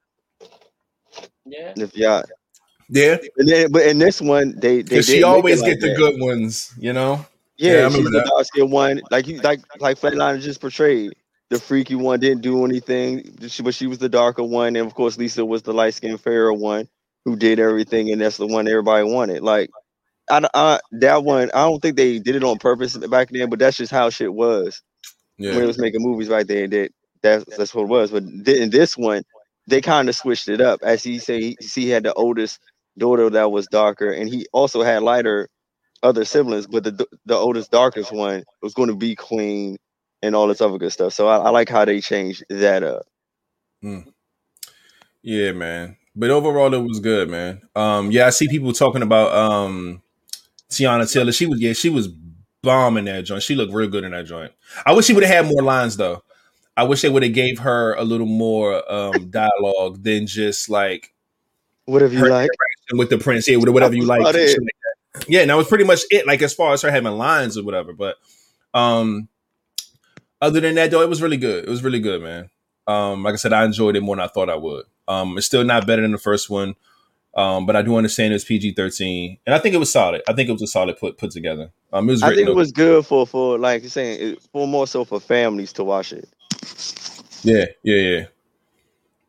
yeah. 1.47 1.75
If 1.77 1.97
y'all, 1.97 2.25
Yeah, 2.89 3.17
and 3.37 3.49
then, 3.49 3.73
but 3.73 3.87
in 3.87 3.99
this 3.99 4.21
one, 4.21 4.55
they 4.59 4.83
they 4.83 5.03
she 5.03 5.23
always 5.23 5.61
like 5.61 5.71
get 5.71 5.81
the 5.81 5.89
that. 5.89 5.97
good 5.97 6.21
ones, 6.21 6.73
you 6.79 6.93
know. 6.93 7.25
Yeah, 7.57 7.73
Yeah, 7.73 7.81
I 7.81 7.85
she's 7.89 7.97
remember 7.97 8.11
the 8.11 8.21
that. 8.21 8.31
dark 8.31 8.47
skinned 8.47 8.73
one, 8.73 9.03
like 9.11 9.27
you 9.27 9.41
like 9.41 9.61
like 9.81 9.99
Flatliner 9.99 10.41
just 10.41 10.61
portrayed. 10.61 11.15
The 11.51 11.61
freaky 11.61 11.97
one 11.97 12.21
didn't 12.21 12.43
do 12.43 12.65
anything, 12.65 13.39
she- 13.49 13.63
but 13.63 13.75
she 13.75 13.87
was 13.87 13.99
the 13.99 14.11
darker 14.11 14.45
one, 14.45 14.77
and 14.77 14.87
of 14.87 14.95
course 14.95 15.19
Lisa 15.19 15.45
was 15.47 15.63
the 15.63 15.75
light 15.75 15.95
skinned 15.95 16.21
fairer 16.21 16.53
one 16.53 16.89
who 17.25 17.37
did 17.37 17.61
everything, 17.61 18.11
and 18.13 18.21
that's 18.21 18.37
the 18.39 18.47
one 18.49 18.69
everybody 18.69 19.05
wanted. 19.05 19.43
Like, 19.43 19.71
I, 20.31 20.47
I 20.55 20.81
that 21.01 21.25
one, 21.25 21.51
I 21.55 21.63
don't 21.69 21.81
think 21.83 21.97
they 21.97 22.19
did 22.21 22.37
it 22.37 22.45
on 22.45 22.59
purpose 22.59 22.97
back 22.97 23.31
then, 23.31 23.51
but 23.51 23.59
that's 23.61 23.79
just 23.79 23.93
how 23.93 24.11
shit 24.11 24.33
was 24.35 24.83
when 25.49 25.65
it 25.65 25.69
was 25.69 25.79
making 25.79 26.03
movies 26.03 26.29
right 26.29 26.47
there. 26.49 26.69
That 26.69 26.91
that's 27.23 27.47
that's 27.57 27.75
what 27.75 27.85
it 27.85 27.89
was. 27.89 28.11
But 28.13 28.25
in 28.25 28.71
this 28.71 28.97
one, 28.97 29.25
they 29.69 29.81
kind 29.83 30.09
of 30.09 30.17
switched 30.17 30.49
it 30.49 30.61
up. 30.61 30.81
As 30.83 31.05
he 31.05 31.19
say, 31.21 31.41
he, 31.41 31.59
he 31.75 31.91
had 31.91 32.05
the 32.05 32.15
oldest 32.15 32.61
daughter 32.99 33.31
that 33.31 33.53
was 33.53 33.69
darker, 33.69 34.11
and 34.13 34.29
he 34.29 34.47
also 34.53 34.83
had 34.83 35.03
lighter 35.03 35.49
other 36.03 36.25
siblings. 36.27 36.67
But 36.69 36.85
the 36.85 37.07
the 37.27 37.37
oldest, 37.37 37.71
darkest 37.73 38.13
one 38.13 38.45
was 38.63 38.75
going 38.75 38.91
to 38.91 38.97
be 38.97 39.17
queen 39.17 39.79
and 40.25 40.35
all 40.35 40.47
this 40.47 40.61
other 40.61 40.79
good 40.79 40.93
stuff. 40.93 41.13
So 41.13 41.29
I, 41.29 41.37
I 41.37 41.51
like 41.51 41.69
how 41.69 41.85
they 41.85 42.01
changed 42.01 42.45
that 42.49 42.83
up. 42.83 43.07
yeah, 45.23 45.53
man. 45.53 45.97
But 46.17 46.31
overall, 46.31 46.73
it 46.73 46.79
was 46.83 47.01
good, 47.01 47.29
man. 47.29 47.63
Um, 47.75 48.11
yeah, 48.11 48.27
I 48.27 48.31
see 48.31 48.49
people 48.49 48.73
talking 48.73 49.03
about 49.03 49.35
um 49.35 50.03
Teyana 50.71 51.13
Taylor. 51.13 51.33
She 51.33 51.47
was, 51.47 51.61
yeah, 51.61 51.73
she 51.73 51.91
was 51.91 52.09
bombing 52.63 53.05
that 53.07 53.25
joint. 53.25 53.43
She 53.43 53.55
looked 53.55 53.75
real 53.75 53.89
good 53.89 54.05
in 54.05 54.13
that 54.13 54.27
joint. 54.27 54.53
I 54.87 54.93
wish 54.93 55.07
she 55.07 55.13
would 55.13 55.25
have 55.25 55.45
had 55.47 55.53
more 55.53 55.63
lines 55.63 55.97
though. 55.97 56.23
I 56.77 56.85
wish 56.85 57.03
they 57.03 57.09
would 57.09 57.23
have 57.23 57.33
gave 57.35 57.61
her 57.61 57.95
a 57.95 58.03
little 58.05 58.27
more 58.27 58.83
um, 58.91 59.31
dialogue 59.31 60.03
than 60.03 60.27
just 60.27 60.69
like 60.69 61.13
Whatever 61.87 62.15
you 62.15 62.29
like. 62.29 62.51
with 62.93 63.11
the 63.11 63.19
prince. 63.19 63.47
Yeah, 63.47 63.59
whatever 63.59 63.95
you 63.95 64.07
like. 64.07 64.21
was 64.21 64.31
about 64.31 64.41
and 64.41 64.45
it. 64.45 64.53
shit 64.53 64.63
like. 64.63 65.29
Yeah, 65.29 65.41
and 65.43 65.51
that 65.51 65.57
was 65.57 65.69
pretty 65.69 65.85
much 65.85 66.01
it. 66.11 66.27
Like 66.27 66.43
as 66.43 66.55
far 66.55 66.73
as 66.73 66.83
her 66.83 66.91
having 66.91 67.13
lines 67.13 67.59
or 67.59 67.63
whatever. 67.65 67.93
But 67.93 68.17
um, 68.73 69.29
other 70.41 70.61
than 70.61 70.75
that, 70.77 70.91
though, 70.91 71.03
it 71.03 71.09
was 71.09 71.23
really 71.23 71.37
good. 71.37 71.65
It 71.65 71.71
was 71.71 71.83
really 71.83 72.01
good, 72.01 72.23
man. 72.23 72.51
Um, 72.87 73.23
like 73.23 73.33
I 73.35 73.37
said, 73.37 73.53
I 73.53 73.65
enjoyed 73.65 73.97
it 73.97 74.03
more 74.03 74.17
than 74.17 74.25
I 74.25 74.29
thought 74.29 74.51
I 74.51 74.57
would. 74.57 74.85
Um, 75.09 75.37
it's 75.39 75.47
still 75.47 75.65
not 75.65 75.87
better 75.87 76.03
than 76.03 76.13
the 76.13 76.19
first 76.19 76.51
one. 76.51 76.75
Um, 77.37 77.67
but 77.67 77.75
I 77.75 77.83
do 77.83 77.97
understand 77.97 78.33
it's 78.33 78.45
PG 78.45 78.75
thirteen, 78.75 79.39
and 79.45 79.57
I 79.57 79.59
think 79.59 79.75
it 79.75 79.79
was 79.79 79.91
solid. 79.91 80.23
I 80.29 80.35
think 80.35 80.49
it 80.49 80.53
was 80.53 80.63
a 80.63 80.69
solid 80.69 80.97
put 80.99 81.19
put 81.19 81.33
together. 81.33 81.73
Um, 81.93 82.09
it 82.09 82.13
was 82.13 82.23
I 82.23 82.29
think 82.29 82.47
it 82.47 82.51
up- 82.51 82.55
was 82.57 82.71
good 82.71 83.05
for 83.05 83.27
for 83.27 83.59
like 83.59 83.83
you're 83.83 83.91
saying 83.91 84.35
it, 84.35 84.43
for 84.53 84.69
more 84.69 84.87
so 84.87 85.05
for 85.05 85.19
families 85.19 85.73
to 85.73 85.83
watch 85.85 86.13
it. 86.13 86.29
Yeah, 87.43 87.65
yeah, 87.83 87.97
yeah. 87.97 88.25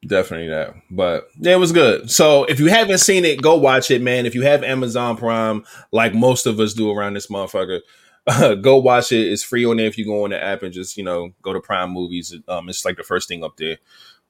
Definitely 0.06 0.50
that. 0.50 0.76
But 0.92 1.30
yeah, 1.40 1.54
it 1.54 1.60
was 1.60 1.72
good. 1.72 2.12
So 2.12 2.44
if 2.44 2.60
you 2.60 2.68
haven't 2.68 3.00
seen 3.00 3.26
it, 3.26 3.42
go 3.42 3.56
watch 3.56 3.90
it, 3.90 4.04
man. 4.04 4.28
If 4.28 4.36
you 4.36 4.44
have 4.44 4.64
Amazon 4.64 5.18
Prime, 5.18 5.66
like 5.92 6.14
most 6.14 6.46
of 6.46 6.60
us 6.60 6.74
do 6.76 6.92
around 6.92 7.16
this 7.16 7.26
motherfucker, 7.28 7.80
go 8.62 8.78
watch 8.78 9.12
it. 9.12 9.32
It's 9.32 9.44
free 9.44 9.66
on 9.66 9.78
there 9.78 9.88
if 9.88 9.98
you 9.98 10.06
go 10.06 10.24
on 10.24 10.32
the 10.32 10.44
app 10.44 10.64
and 10.64 10.74
just, 10.74 10.98
you 10.98 11.04
know, 11.04 11.32
go 11.42 11.54
to 11.54 11.60
Prime 11.60 11.92
Movies. 11.92 12.36
Um, 12.48 12.70
it's 12.70 12.86
like 12.86 12.98
the 12.98 13.04
first 13.04 13.28
thing 13.28 13.44
up 13.44 13.58
there. 13.58 13.78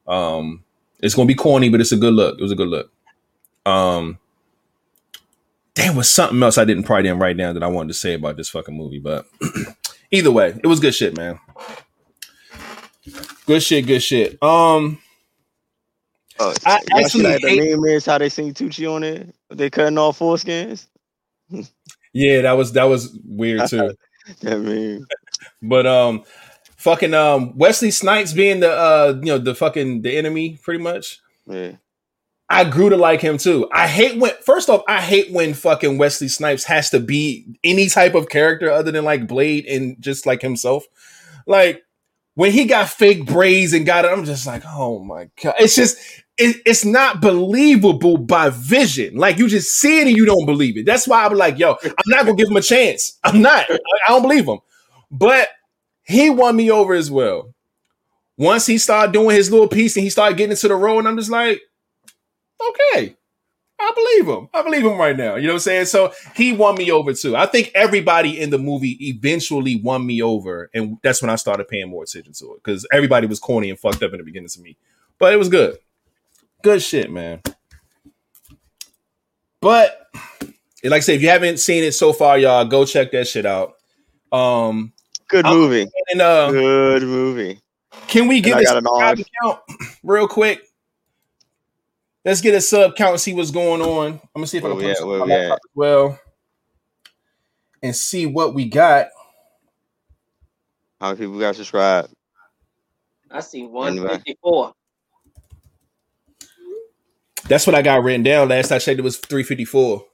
Um, 0.06 0.64
it's 1.00 1.14
gonna 1.14 1.26
be 1.26 1.34
corny, 1.34 1.68
but 1.68 1.80
it's 1.80 1.92
a 1.92 1.96
good 1.96 2.14
look. 2.14 2.38
It 2.38 2.42
was 2.42 2.52
a 2.52 2.56
good 2.56 2.68
look. 2.68 2.92
Um 3.64 4.18
Damn, 5.74 5.94
was 5.96 6.08
something 6.12 6.42
else 6.42 6.56
I 6.56 6.64
didn't 6.64 6.84
probably 6.84 7.02
didn't 7.04 7.18
write 7.18 7.36
down 7.36 7.54
that 7.54 7.62
I 7.62 7.66
wanted 7.68 7.88
to 7.88 7.94
say 7.94 8.14
about 8.14 8.38
this 8.38 8.48
fucking 8.48 8.74
movie, 8.74 8.98
but 8.98 9.26
either 10.10 10.30
way, 10.30 10.58
it 10.62 10.66
was 10.66 10.80
good 10.80 10.94
shit, 10.94 11.16
man. 11.16 11.38
Good 13.46 13.62
shit, 13.62 13.86
good 13.86 14.00
shit. 14.02 14.42
Um, 14.42 14.98
Uh, 16.38 16.54
I 16.64 16.80
actually 16.98 17.24
the 17.38 17.76
meme 17.76 17.84
is 17.86 18.06
how 18.06 18.18
they 18.18 18.28
seen 18.28 18.54
Tucci 18.54 18.90
on 18.90 19.02
it. 19.04 19.34
They 19.50 19.70
cutting 19.70 19.98
off 19.98 20.18
foreskins. 20.18 20.86
yeah, 22.16 22.40
that 22.42 22.52
was 22.52 22.72
that 22.72 22.84
was 22.84 23.18
weird 23.24 23.68
too. 23.68 23.94
That 24.40 24.58
meme. 24.58 25.06
but 25.62 25.86
um, 25.86 26.24
fucking 26.76 27.14
um, 27.14 27.56
Wesley 27.56 27.92
Snipes 27.92 28.32
being 28.32 28.58
the 28.58 28.72
uh, 28.72 29.14
you 29.20 29.26
know, 29.26 29.38
the 29.38 29.54
fucking 29.54 30.02
the 30.02 30.16
enemy, 30.16 30.58
pretty 30.62 30.82
much. 30.82 31.20
Yeah. 31.46 31.72
I 32.48 32.64
grew 32.64 32.90
to 32.90 32.96
like 32.96 33.20
him 33.20 33.38
too. 33.38 33.68
I 33.72 33.86
hate 33.86 34.18
when 34.18 34.32
first 34.42 34.68
off, 34.68 34.82
I 34.88 35.00
hate 35.00 35.30
when 35.30 35.54
fucking 35.54 35.98
Wesley 35.98 36.26
Snipes 36.26 36.64
has 36.64 36.90
to 36.90 36.98
be 36.98 37.46
any 37.62 37.88
type 37.88 38.16
of 38.16 38.28
character 38.28 38.68
other 38.70 38.90
than 38.90 39.04
like 39.04 39.28
Blade 39.28 39.66
and 39.66 40.00
just 40.00 40.26
like 40.26 40.42
himself. 40.42 40.84
Like 41.46 41.84
when 42.34 42.50
he 42.50 42.64
got 42.64 42.88
fake 42.88 43.26
braids 43.26 43.74
and 43.74 43.86
got 43.86 44.04
it, 44.06 44.10
I'm 44.10 44.24
just 44.24 44.46
like, 44.46 44.62
oh 44.66 45.04
my 45.04 45.28
god. 45.40 45.54
It's 45.60 45.76
just 45.76 45.98
it, 46.38 46.62
it's 46.66 46.84
not 46.84 47.20
believable 47.20 48.18
by 48.18 48.50
vision. 48.50 49.16
Like 49.16 49.38
you 49.38 49.48
just 49.48 49.76
see 49.76 50.00
it 50.00 50.06
and 50.08 50.16
you 50.16 50.26
don't 50.26 50.46
believe 50.46 50.76
it. 50.76 50.86
That's 50.86 51.08
why 51.08 51.24
I'm 51.24 51.34
like, 51.34 51.58
yo, 51.58 51.76
I'm 51.82 51.92
not 52.06 52.26
gonna 52.26 52.36
give 52.36 52.48
him 52.48 52.56
a 52.56 52.62
chance. 52.62 53.18
I'm 53.24 53.40
not. 53.40 53.70
I, 53.70 53.74
I 53.74 54.08
don't 54.08 54.22
believe 54.22 54.46
him. 54.46 54.58
But 55.10 55.48
he 56.02 56.30
won 56.30 56.56
me 56.56 56.70
over 56.70 56.94
as 56.94 57.10
well. 57.10 57.54
Once 58.36 58.66
he 58.66 58.76
started 58.76 59.12
doing 59.12 59.34
his 59.34 59.50
little 59.50 59.68
piece 59.68 59.96
and 59.96 60.04
he 60.04 60.10
started 60.10 60.36
getting 60.36 60.50
into 60.50 60.68
the 60.68 60.74
role, 60.74 60.98
and 60.98 61.08
I'm 61.08 61.16
just 61.16 61.30
like, 61.30 61.60
okay, 62.60 63.16
I 63.78 63.92
believe 63.94 64.36
him. 64.36 64.48
I 64.52 64.62
believe 64.62 64.84
him 64.84 64.98
right 64.98 65.16
now. 65.16 65.36
You 65.36 65.46
know 65.46 65.54
what 65.54 65.56
I'm 65.56 65.60
saying? 65.60 65.86
So 65.86 66.12
he 66.34 66.52
won 66.52 66.76
me 66.76 66.90
over 66.90 67.14
too. 67.14 67.34
I 67.34 67.46
think 67.46 67.70
everybody 67.74 68.38
in 68.38 68.50
the 68.50 68.58
movie 68.58 68.98
eventually 69.08 69.76
won 69.76 70.06
me 70.06 70.22
over, 70.22 70.70
and 70.74 70.98
that's 71.02 71.22
when 71.22 71.30
I 71.30 71.36
started 71.36 71.68
paying 71.68 71.88
more 71.88 72.02
attention 72.02 72.34
to 72.34 72.52
it 72.52 72.62
because 72.62 72.86
everybody 72.92 73.26
was 73.26 73.38
corny 73.38 73.70
and 73.70 73.78
fucked 73.78 74.02
up 74.02 74.12
in 74.12 74.18
the 74.18 74.24
beginning 74.24 74.50
to 74.50 74.60
me, 74.60 74.76
but 75.18 75.32
it 75.32 75.36
was 75.38 75.48
good. 75.48 75.78
Good 76.62 76.82
shit, 76.82 77.10
man. 77.10 77.42
But 79.60 80.06
like 80.84 80.92
I 80.92 81.00
said, 81.00 81.16
if 81.16 81.22
you 81.22 81.28
haven't 81.28 81.58
seen 81.58 81.84
it 81.84 81.92
so 81.92 82.12
far, 82.12 82.38
y'all 82.38 82.64
go 82.64 82.84
check 82.84 83.12
that 83.12 83.26
shit 83.28 83.46
out. 83.46 83.74
Um, 84.32 84.92
Good 85.28 85.44
I'm- 85.46 85.56
movie. 85.56 85.86
and 86.10 86.20
uh, 86.20 86.50
Good 86.50 87.02
movie. 87.02 87.60
can 88.08 88.28
we 88.28 88.40
get 88.40 88.56
I 88.56 88.60
a 88.60 88.64
got 88.64 88.76
an 88.78 88.84
subscriber 88.84 89.22
odd. 89.22 89.24
count 89.42 89.60
real 90.02 90.28
quick? 90.28 90.60
Let's 92.24 92.40
get 92.40 92.54
a 92.54 92.60
sub 92.60 92.96
count 92.96 93.12
and 93.12 93.20
see 93.20 93.34
what's 93.34 93.52
going 93.52 93.80
on. 93.80 94.14
I'm 94.14 94.20
gonna 94.34 94.46
see 94.48 94.58
if 94.58 94.64
I 94.64 94.68
can 94.68 94.76
we 94.76 94.82
put 94.84 94.90
at? 94.96 95.00
on 95.00 95.08
we 95.08 95.18
my 95.20 95.24
laptop 95.26 95.58
as 95.64 95.70
well 95.76 96.20
and 97.82 97.94
see 97.94 98.26
what 98.26 98.52
we 98.54 98.68
got. 98.68 99.08
How 101.00 101.08
many 101.08 101.18
people 101.20 101.38
got 101.38 101.54
subscribed? 101.54 102.12
I 103.30 103.40
see 103.40 103.64
154. 103.66 104.72
That's 107.48 107.66
what 107.66 107.74
I 107.76 107.82
got 107.82 108.02
written 108.02 108.22
down. 108.22 108.48
Last 108.48 108.72
I 108.72 108.78
checked, 108.78 108.98
it 108.98 109.02
was 109.02 109.18
354. 109.18 110.04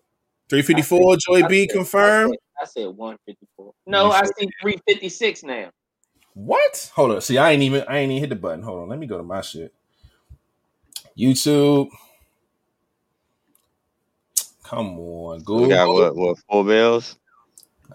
354, 0.51 1.17
Joy 1.17 1.45
I 1.45 1.49
B 1.49 1.67
said- 1.67 1.75
confirmed. 1.75 2.37
I 2.61 2.65
said, 2.67 2.83
I 2.83 2.85
said 2.85 2.97
154. 2.97 3.75
No, 3.87 4.11
I 4.13 4.23
see 4.25 4.49
356 4.61 5.43
now. 5.45 5.71
What? 6.35 6.91
Hold 6.95 7.13
on. 7.13 7.21
See, 7.21 7.39
I 7.39 7.51
ain't 7.53 7.63
even 7.63 7.85
I 7.89 7.99
ain't 7.99 8.11
even 8.13 8.21
hit 8.21 8.29
the 8.31 8.37
button. 8.37 8.63
Hold 8.63 8.83
on. 8.83 8.89
Let 8.89 8.99
me 8.99 9.07
go 9.07 9.17
to 9.17 9.23
my 9.23 9.41
shit. 9.41 9.73
YouTube. 11.19 11.89
Come 14.65 14.99
on, 14.99 15.39
Google. 15.41 15.63
We 15.63 15.69
got 15.69 15.89
what? 15.89 16.17
What? 16.17 16.39
Four 16.51 16.65
bills. 16.65 17.17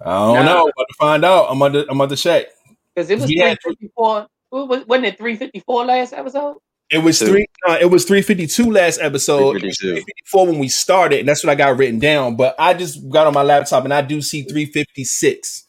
I 0.01 0.05
don't 0.05 0.35
Nah. 0.35 0.43
know. 0.43 0.61
I'm 0.63 0.67
about 0.69 0.87
to 0.87 0.95
find 0.99 1.25
out. 1.25 1.47
I'm 1.49 1.57
about 1.61 1.73
to, 1.73 1.85
I'm 1.89 1.99
about 1.99 2.09
to 2.09 2.15
check. 2.15 2.47
Because 2.93 3.09
it 3.09 3.19
was 3.19 3.27
We 3.29 3.37
had- 3.37 3.57
354. 3.63 4.27
Wasn't 4.51 5.05
it 5.05 5.17
354 5.17 5.85
last 5.85 6.13
episode? 6.13 6.57
It 6.89 6.99
was 6.99 7.19
three. 7.19 7.45
Uh, 7.67 7.77
it 7.81 7.87
was 7.87 8.05
three 8.05 8.21
fifty 8.21 8.47
two 8.47 8.71
last 8.71 8.99
episode. 9.01 9.55
Was 9.55 9.77
352. 9.77 10.03
354 10.05 10.47
when 10.47 10.59
we 10.59 10.69
started, 10.69 11.19
and 11.19 11.27
that's 11.27 11.43
what 11.43 11.51
I 11.51 11.55
got 11.55 11.77
written 11.77 11.99
down. 11.99 12.35
But 12.37 12.55
I 12.57 12.73
just 12.73 13.09
got 13.09 13.27
on 13.27 13.33
my 13.33 13.43
laptop 13.43 13.83
and 13.83 13.93
I 13.93 14.01
do 14.01 14.21
see 14.21 14.43
three 14.43 14.65
fifty 14.65 15.03
six. 15.03 15.65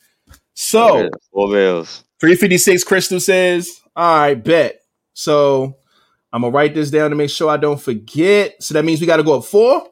So 0.54 1.08
four 1.32 1.48
bills. 1.50 2.04
three 2.20 2.36
fifty 2.36 2.58
six. 2.58 2.84
Crystal 2.84 3.18
says, 3.20 3.80
"All 3.96 4.18
right, 4.18 4.34
bet." 4.34 4.80
So 5.14 5.76
I'm 6.32 6.42
gonna 6.42 6.54
write 6.54 6.74
this 6.74 6.90
down 6.90 7.10
to 7.10 7.16
make 7.16 7.30
sure 7.30 7.50
I 7.50 7.56
don't 7.56 7.80
forget. 7.80 8.62
So 8.62 8.74
that 8.74 8.84
means 8.84 9.00
we 9.00 9.06
got 9.06 9.16
to 9.16 9.24
go 9.24 9.38
up 9.38 9.44
four. 9.44 9.88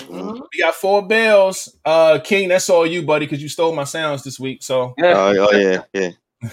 Mhm. 0.00 0.40
We 0.52 0.60
got 0.60 0.74
four 0.74 1.06
bells. 1.06 1.74
Uh, 1.84 2.18
King, 2.22 2.48
that's 2.48 2.68
all 2.70 2.86
you, 2.86 3.02
buddy, 3.02 3.26
because 3.26 3.42
you 3.42 3.48
stole 3.48 3.74
my 3.74 3.84
sounds 3.84 4.22
this 4.22 4.38
week. 4.38 4.62
So 4.62 4.94
Yeah. 4.98 5.14
Oh, 5.16 5.48
oh 5.50 5.56
yeah, 5.56 5.82
yeah. 5.94 6.10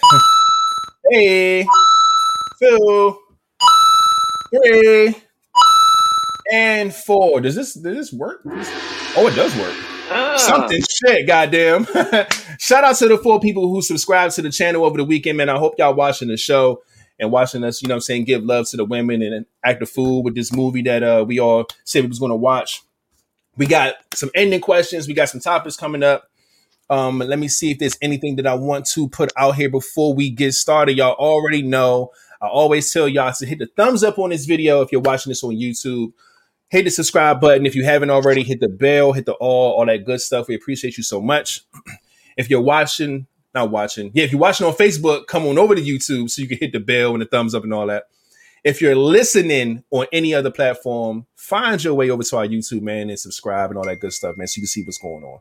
Hey, 1.12 1.68
two, 2.60 3.20
three, 4.50 5.16
and 6.52 6.94
four. 6.94 7.42
Does 7.42 7.56
this 7.56 7.74
does 7.74 7.96
this 7.96 8.14
work? 8.14 8.42
Oh, 8.46 9.28
it 9.28 9.36
does 9.36 9.56
work. 9.58 9.74
Ah. 10.10 10.38
Something 10.38 10.82
shit, 10.90 11.26
goddamn. 11.26 11.86
Shout 12.60 12.84
out 12.84 12.96
to 12.98 13.08
the 13.08 13.18
four 13.18 13.40
people 13.40 13.70
who 13.70 13.82
subscribed 13.82 14.36
to 14.36 14.42
the 14.42 14.52
channel 14.52 14.86
over 14.86 14.98
the 14.98 15.04
weekend, 15.04 15.38
man. 15.38 15.50
I 15.50 15.58
hope 15.58 15.76
y'all 15.78 15.96
watching 15.96 16.28
the 16.28 16.38
show 16.38 16.84
and 17.20 17.32
watching 17.32 17.64
us, 17.64 17.82
you 17.82 17.88
know 17.88 17.94
what 17.96 17.98
I'm 17.98 18.02
saying, 18.02 18.26
give 18.26 18.44
love 18.44 18.70
to 18.70 18.78
the 18.78 18.86
women 18.86 19.22
and 19.22 19.46
act 19.64 19.82
a 19.82 19.86
fool 19.86 20.22
with 20.22 20.36
this 20.36 20.54
movie 20.54 20.84
that 20.84 21.02
uh 21.02 21.26
we 21.28 21.40
all 21.40 21.66
said 21.84 22.04
we 22.04 22.10
was 22.10 22.20
gonna 22.20 22.36
watch. 22.36 22.84
We 23.58 23.66
got 23.66 23.96
some 24.14 24.30
ending 24.36 24.62
questions, 24.62 25.08
we 25.08 25.14
got 25.14 25.30
some 25.30 25.42
topics 25.42 25.78
coming 25.78 26.04
up. 26.04 26.30
Um, 26.88 27.18
let 27.18 27.40
me 27.40 27.48
see 27.48 27.72
if 27.72 27.80
there's 27.80 27.98
anything 28.00 28.36
that 28.36 28.46
I 28.46 28.54
want 28.54 28.86
to 28.88 29.10
put 29.10 29.32
out 29.38 29.56
here 29.56 29.72
before 29.72 30.14
we 30.14 30.30
get 30.30 30.54
started. 30.54 30.98
Y'all 30.98 31.14
already 31.14 31.64
know 31.64 32.12
I 32.42 32.48
always 32.48 32.92
tell 32.92 33.08
y'all 33.08 33.34
to 33.34 33.46
hit 33.46 33.60
the 33.60 33.68
thumbs 33.68 34.04
up 34.04 34.20
on 34.20 34.30
this 34.30 34.46
video 34.46 34.82
if 34.82 34.92
you're 34.92 35.02
watching 35.02 35.32
this 35.32 35.44
on 35.44 35.56
YouTube. 35.56 36.14
Hit 36.70 36.86
the 36.86 36.92
subscribe 36.92 37.40
button 37.40 37.66
if 37.66 37.76
you 37.76 37.86
haven't 37.86 38.10
already. 38.10 38.44
Hit 38.44 38.60
the 38.60 38.70
bell, 38.70 39.14
hit 39.14 39.26
the 39.26 39.34
all, 39.34 39.74
all 39.74 39.86
that 39.86 40.06
good 40.06 40.22
stuff. 40.22 40.48
We 40.48 40.56
appreciate 40.56 40.98
you 40.98 41.04
so 41.04 41.22
much. 41.22 41.62
If 42.38 42.50
you're 42.50 42.60
watching, 42.60 43.28
not 43.54 43.72
watching, 43.72 44.12
yeah, 44.14 44.26
if 44.26 44.34
you're 44.34 44.42
watching 44.42 44.68
on 44.68 44.74
Facebook, 44.74 45.28
come 45.28 45.46
on 45.46 45.58
over 45.58 45.74
to 45.74 45.82
YouTube 45.82 46.30
so 46.30 46.42
you 46.42 46.50
can 46.50 46.58
hit 46.58 46.74
the 46.74 46.82
bell 46.82 47.14
and 47.14 47.22
the 47.22 47.26
thumbs 47.26 47.56
up 47.56 47.64
and 47.64 47.74
all 47.74 47.88
that. 47.88 48.08
If 48.66 48.82
you're 48.82 48.94
listening 48.94 49.86
on 49.90 50.08
any 50.12 50.34
other 50.34 50.52
platform, 50.52 51.28
find 51.38 51.82
your 51.82 51.94
way 51.94 52.10
over 52.10 52.24
to 52.24 52.38
our 52.38 52.46
YouTube, 52.46 52.82
man, 52.82 53.10
and 53.10 53.18
subscribe 53.18 53.70
and 53.70 53.78
all 53.78 53.86
that 53.86 54.02
good 54.02 54.12
stuff, 54.12 54.36
man, 54.36 54.48
so 54.48 54.58
you 54.58 54.64
can 54.64 54.68
see 54.68 54.84
what's 54.84 54.98
going 54.98 55.24
on. 55.24 55.40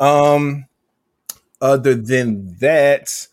um, 0.00 0.66
other 1.60 1.94
than 1.94 2.56
that, 2.60 3.26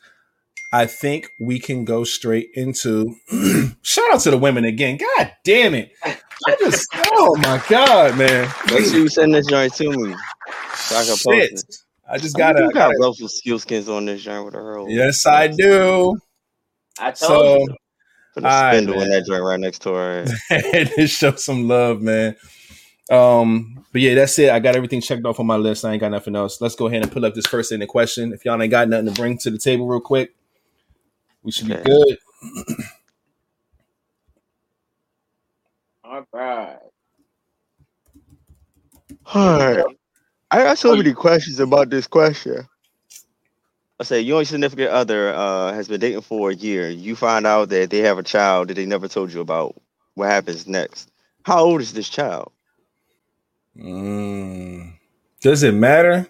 I 0.71 0.85
think 0.85 1.29
we 1.39 1.59
can 1.59 1.85
go 1.85 2.03
straight 2.03 2.49
into 2.53 3.15
shout 3.81 4.13
out 4.13 4.19
to 4.21 4.31
the 4.31 4.37
women 4.37 4.65
again. 4.65 4.97
God 4.97 5.31
damn 5.43 5.73
it. 5.73 5.91
I 6.03 6.55
just 6.59 6.87
oh 6.93 7.35
my 7.37 7.61
god, 7.69 8.17
man. 8.17 8.51
Make 8.67 8.85
sure 8.85 8.99
you 8.99 9.09
send 9.09 9.33
this 9.33 9.47
joint 9.47 9.73
to 9.75 9.89
me. 9.89 10.15
So 10.75 10.95
I 10.97 11.03
can 11.03 11.09
post 11.11 11.27
it. 11.27 11.75
I 12.09 12.17
just 12.17 12.37
gotta, 12.37 12.59
do 12.59 12.65
got 12.67 12.73
gotta- 12.73 12.97
ruffle 13.01 13.27
skill 13.27 13.59
skins 13.59 13.89
on 13.89 14.05
this 14.05 14.21
joint 14.21 14.45
with 14.45 14.53
a 14.53 14.57
hurl. 14.59 14.89
Yes, 14.89 15.25
I 15.25 15.47
do. 15.47 16.17
I 16.99 17.11
told 17.11 17.17
So 17.17 17.57
you. 17.59 17.67
Put 18.33 18.43
a 18.43 18.47
Alright, 18.47 18.75
spindle 18.75 19.01
in 19.01 19.09
that 19.09 19.25
joint 19.25 19.43
right 19.43 19.59
next 19.59 19.79
to 19.83 19.93
her. 19.93 20.25
just 20.95 21.15
show 21.19 21.35
some 21.35 21.67
love, 21.67 22.01
man. 22.01 22.35
Um, 23.09 23.83
but 23.91 24.01
yeah, 24.01 24.15
that's 24.15 24.37
it. 24.39 24.49
I 24.51 24.59
got 24.59 24.75
everything 24.75 25.01
checked 25.01 25.25
off 25.25 25.39
on 25.39 25.47
my 25.47 25.55
list. 25.57 25.83
I 25.85 25.93
ain't 25.93 26.01
got 26.01 26.11
nothing 26.11 26.35
else. 26.35 26.61
Let's 26.61 26.75
go 26.75 26.87
ahead 26.87 27.01
and 27.03 27.11
pull 27.11 27.25
up 27.25 27.33
this 27.33 27.47
first 27.47 27.71
in 27.71 27.79
the 27.79 27.87
question. 27.87 28.31
If 28.33 28.45
y'all 28.45 28.61
ain't 28.61 28.69
got 28.71 28.89
nothing 28.89 29.07
to 29.07 29.11
bring 29.13 29.37
to 29.39 29.49
the 29.49 29.57
table 29.57 29.87
real 29.87 30.01
quick. 30.01 30.33
We 31.43 31.51
should 31.51 31.67
Okay. 31.71 31.83
be 31.83 31.89
good. 31.89 32.17
All 36.03 36.25
right. 36.33 36.77
All 39.33 39.59
right. 39.59 39.85
I 40.51 40.63
got 40.63 40.77
so 40.77 40.95
many 40.95 41.13
questions 41.13 41.59
about 41.59 41.89
this 41.89 42.07
question. 42.07 42.67
I 43.99 44.03
say 44.03 44.21
your 44.21 44.45
significant 44.45 44.89
other 44.89 45.33
uh, 45.33 45.73
has 45.73 45.87
been 45.87 45.99
dating 45.99 46.21
for 46.21 46.51
a 46.51 46.55
year. 46.55 46.89
You 46.89 47.15
find 47.15 47.47
out 47.47 47.69
that 47.69 47.89
they 47.89 47.99
have 47.99 48.19
a 48.19 48.23
child 48.23 48.69
that 48.69 48.75
they 48.75 48.85
never 48.85 49.07
told 49.07 49.33
you 49.33 49.41
about. 49.41 49.75
What 50.13 50.29
happens 50.29 50.67
next? 50.67 51.11
How 51.43 51.63
old 51.63 51.81
is 51.81 51.93
this 51.93 52.09
child? 52.09 52.51
Mm. 53.77 54.93
Does 55.41 55.63
it 55.63 55.73
matter? 55.73 56.27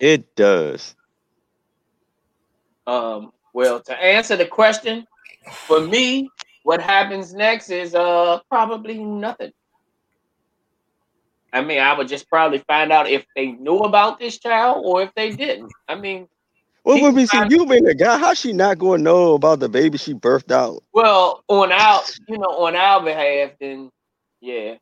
It 0.00 0.34
does. 0.36 0.94
Um, 2.86 3.32
well, 3.54 3.80
to 3.80 3.96
answer 3.96 4.36
the 4.36 4.44
question, 4.46 5.06
for 5.50 5.80
me, 5.80 6.28
what 6.64 6.80
happens 6.82 7.32
next 7.32 7.70
is 7.70 7.94
uh 7.94 8.40
probably 8.50 8.98
nothing. 8.98 9.52
I 11.52 11.62
mean, 11.62 11.78
I 11.80 11.96
would 11.96 12.08
just 12.08 12.28
probably 12.28 12.58
find 12.66 12.90
out 12.90 13.08
if 13.08 13.24
they 13.36 13.52
knew 13.52 13.78
about 13.78 14.18
this 14.18 14.38
child 14.38 14.82
or 14.84 15.02
if 15.02 15.14
they 15.14 15.30
didn't. 15.36 15.72
I 15.88 15.94
mean, 15.94 16.26
What 16.82 16.96
He- 16.96 17.02
would 17.02 17.14
be 17.14 17.26
see 17.26 17.38
you 17.48 17.64
being 17.64 17.86
a 17.86 17.94
guy? 17.94 18.18
How's 18.18 18.38
she 18.40 18.52
not 18.52 18.78
going 18.78 18.98
to 18.98 19.04
know 19.04 19.34
about 19.34 19.60
the 19.60 19.68
baby 19.68 19.96
she 19.96 20.14
birthed 20.14 20.50
out? 20.50 20.82
well, 20.92 21.44
on 21.48 21.70
our 21.72 22.02
you 22.28 22.38
know 22.38 22.50
on 22.66 22.74
our 22.76 23.02
behalf, 23.02 23.52
then 23.60 23.90
yeah, 24.40 24.74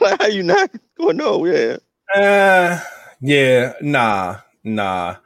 Like, 0.00 0.18
how 0.20 0.28
you 0.28 0.42
not 0.42 0.70
going 0.96 1.18
to 1.18 1.24
know? 1.24 1.44
Yeah. 1.44 1.76
Uh, 2.14 2.80
yeah, 3.20 3.72
nah, 3.80 4.36
nah. 4.64 5.16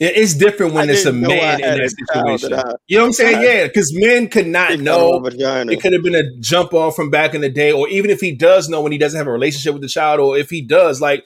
It- 0.00 0.16
it's 0.16 0.34
different 0.34 0.74
when 0.74 0.88
I 0.88 0.92
it's 0.92 1.02
a 1.02 1.12
didn't 1.12 1.20
know 1.22 1.30
I 1.30 1.36
man 1.36 1.54
in 1.62 1.78
that 1.78 1.90
situation. 1.90 2.50
that 2.50 2.66
I- 2.66 2.74
You 2.88 2.96
know 2.98 3.02
what 3.04 3.06
I'm 3.06 3.12
saying? 3.12 3.36
I- 3.36 3.44
Yeah, 3.44 3.66
because 3.66 3.92
men 3.94 4.28
could 4.28 4.46
not 4.48 4.78
know. 4.80 5.14
of 5.14 5.22
my 5.22 5.30
vagina. 5.30 5.72
It 5.72 5.80
could 5.80 5.92
have 5.92 6.02
been 6.02 6.14
a 6.14 6.36
jump 6.40 6.74
off 6.74 6.96
from 6.96 7.10
back 7.10 7.34
in 7.34 7.40
the 7.40 7.48
day, 7.48 7.70
or 7.72 7.88
even 7.88 8.10
if 8.10 8.20
he 8.20 8.32
does 8.32 8.68
know 8.68 8.80
when 8.82 8.92
he 8.92 8.98
doesn't 8.98 9.16
have 9.16 9.26
a 9.28 9.32
relationship 9.32 9.72
with 9.72 9.82
the 9.82 9.88
child, 9.88 10.20
or 10.20 10.36
if 10.36 10.50
he 10.50 10.60
does, 10.62 11.00
like 11.00 11.24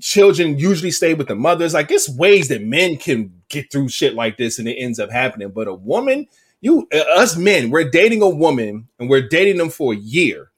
children 0.00 0.58
usually 0.58 0.90
stay 0.90 1.14
with 1.14 1.28
the 1.28 1.34
mothers. 1.34 1.72
Like 1.74 1.90
it's 1.90 2.08
ways 2.08 2.48
that 2.48 2.62
men 2.62 2.96
can 2.98 3.32
get 3.48 3.72
through 3.72 3.88
shit 3.88 4.14
like 4.14 4.36
this, 4.36 4.58
and 4.58 4.68
it 4.68 4.74
ends 4.74 4.98
up 4.98 5.10
happening. 5.10 5.48
But 5.48 5.68
a 5.68 5.74
woman, 5.74 6.26
you, 6.60 6.86
uh, 6.92 6.98
us 7.16 7.36
men, 7.36 7.70
we're 7.70 7.88
dating 7.88 8.20
a 8.22 8.28
woman, 8.28 8.88
and 8.98 9.08
we're 9.08 9.26
dating 9.28 9.56
them 9.56 9.70
for 9.70 9.94
a 9.94 9.96
year, 9.96 10.50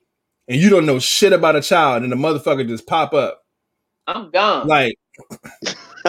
and 0.48 0.60
you 0.60 0.68
don't 0.70 0.86
know 0.86 0.98
shit 0.98 1.32
about 1.32 1.54
a 1.56 1.60
child, 1.62 2.02
and 2.02 2.10
the 2.10 2.16
motherfucker 2.16 2.66
just 2.66 2.86
pop 2.86 3.14
up. 3.14 3.44
I'm 4.08 4.30
gone. 4.30 4.66
Like, 4.66 4.94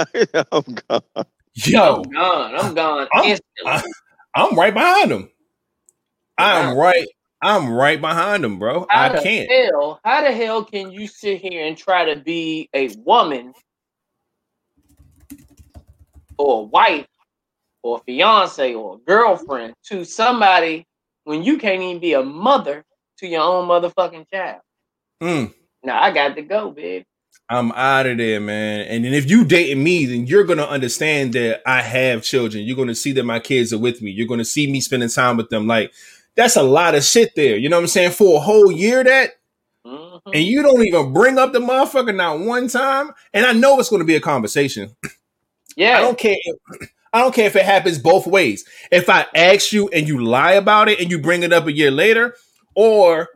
I'm 0.51 0.63
gone. 0.89 1.25
yo, 1.55 1.95
I'm 1.95 2.03
gone. 2.11 2.55
I'm 2.55 2.73
gone 2.73 3.07
I'm- 3.13 3.25
instantly. 3.25 3.91
I'm 4.35 4.57
right 4.57 4.73
behind 4.73 5.11
him. 5.11 5.29
I'm 6.37 6.77
right. 6.77 7.07
I'm 7.41 7.69
right 7.71 7.99
behind 7.99 8.43
him, 8.45 8.59
bro. 8.59 8.85
How 8.89 9.05
I 9.05 9.09
the 9.15 9.21
can't. 9.21 9.49
hell? 9.51 9.99
How 10.03 10.21
the 10.21 10.31
hell 10.31 10.63
can 10.63 10.91
you 10.91 11.07
sit 11.07 11.41
here 11.41 11.65
and 11.65 11.77
try 11.77 12.13
to 12.13 12.19
be 12.19 12.69
a 12.73 12.89
woman 13.05 13.53
or 16.37 16.61
a 16.61 16.63
wife 16.63 17.07
or 17.81 17.97
a 17.97 18.01
fiance 18.03 18.73
or 18.73 18.95
a 18.95 18.97
girlfriend 18.99 19.73
to 19.85 20.03
somebody 20.03 20.85
when 21.23 21.43
you 21.43 21.57
can't 21.57 21.81
even 21.81 21.99
be 21.99 22.13
a 22.13 22.23
mother 22.23 22.83
to 23.19 23.27
your 23.27 23.41
own 23.41 23.67
motherfucking 23.67 24.25
child? 24.31 24.61
Mm, 25.21 25.53
Now 25.83 26.01
I 26.01 26.11
got 26.11 26.35
to 26.35 26.41
go, 26.41 26.71
babe. 26.71 27.03
I'm 27.49 27.71
out 27.71 28.05
of 28.05 28.17
there, 28.17 28.39
man. 28.39 28.81
And 28.81 29.03
then 29.03 29.13
if 29.13 29.29
you 29.29 29.43
dating 29.43 29.83
me, 29.83 30.05
then 30.05 30.27
you're 30.27 30.43
gonna 30.43 30.65
understand 30.65 31.33
that 31.33 31.61
I 31.65 31.81
have 31.81 32.21
children. 32.23 32.63
You're 32.63 32.77
gonna 32.77 32.93
see 32.95 33.11
that 33.13 33.23
my 33.23 33.39
kids 33.39 33.73
are 33.73 33.79
with 33.79 34.01
me. 34.01 34.11
You're 34.11 34.27
gonna 34.27 34.45
see 34.45 34.71
me 34.71 34.81
spending 34.81 35.09
time 35.09 35.35
with 35.37 35.49
them. 35.49 35.65
Like 35.65 35.91
that's 36.35 36.55
a 36.55 36.63
lot 36.63 36.93
of 36.95 37.03
shit 37.03 37.33
there. 37.35 37.57
You 37.57 37.69
know 37.69 37.77
what 37.77 37.83
I'm 37.83 37.87
saying? 37.87 38.11
For 38.11 38.37
a 38.37 38.39
whole 38.39 38.71
year, 38.71 39.03
that 39.03 39.31
Mhm. 39.85 40.21
and 40.33 40.43
you 40.43 40.61
don't 40.61 40.85
even 40.85 41.11
bring 41.13 41.37
up 41.39 41.53
the 41.53 41.59
motherfucker 41.59 42.15
not 42.15 42.39
one 42.39 42.67
time. 42.67 43.11
And 43.33 43.45
I 43.45 43.53
know 43.53 43.79
it's 43.79 43.89
gonna 43.89 44.03
be 44.03 44.15
a 44.15 44.21
conversation. 44.21 44.95
Yeah, 45.75 45.97
I 45.97 46.01
don't 46.01 46.17
care. 46.17 46.35
I 47.13 47.21
don't 47.21 47.33
care 47.33 47.47
if 47.47 47.55
it 47.55 47.65
happens 47.65 47.97
both 47.97 48.27
ways. 48.27 48.65
If 48.91 49.09
I 49.09 49.25
ask 49.33 49.71
you 49.71 49.87
and 49.89 50.07
you 50.07 50.23
lie 50.23 50.51
about 50.53 50.89
it 50.89 50.99
and 50.99 51.09
you 51.09 51.17
bring 51.19 51.41
it 51.41 51.51
up 51.51 51.65
a 51.65 51.71
year 51.71 51.89
later, 51.89 52.35
or 52.75 53.29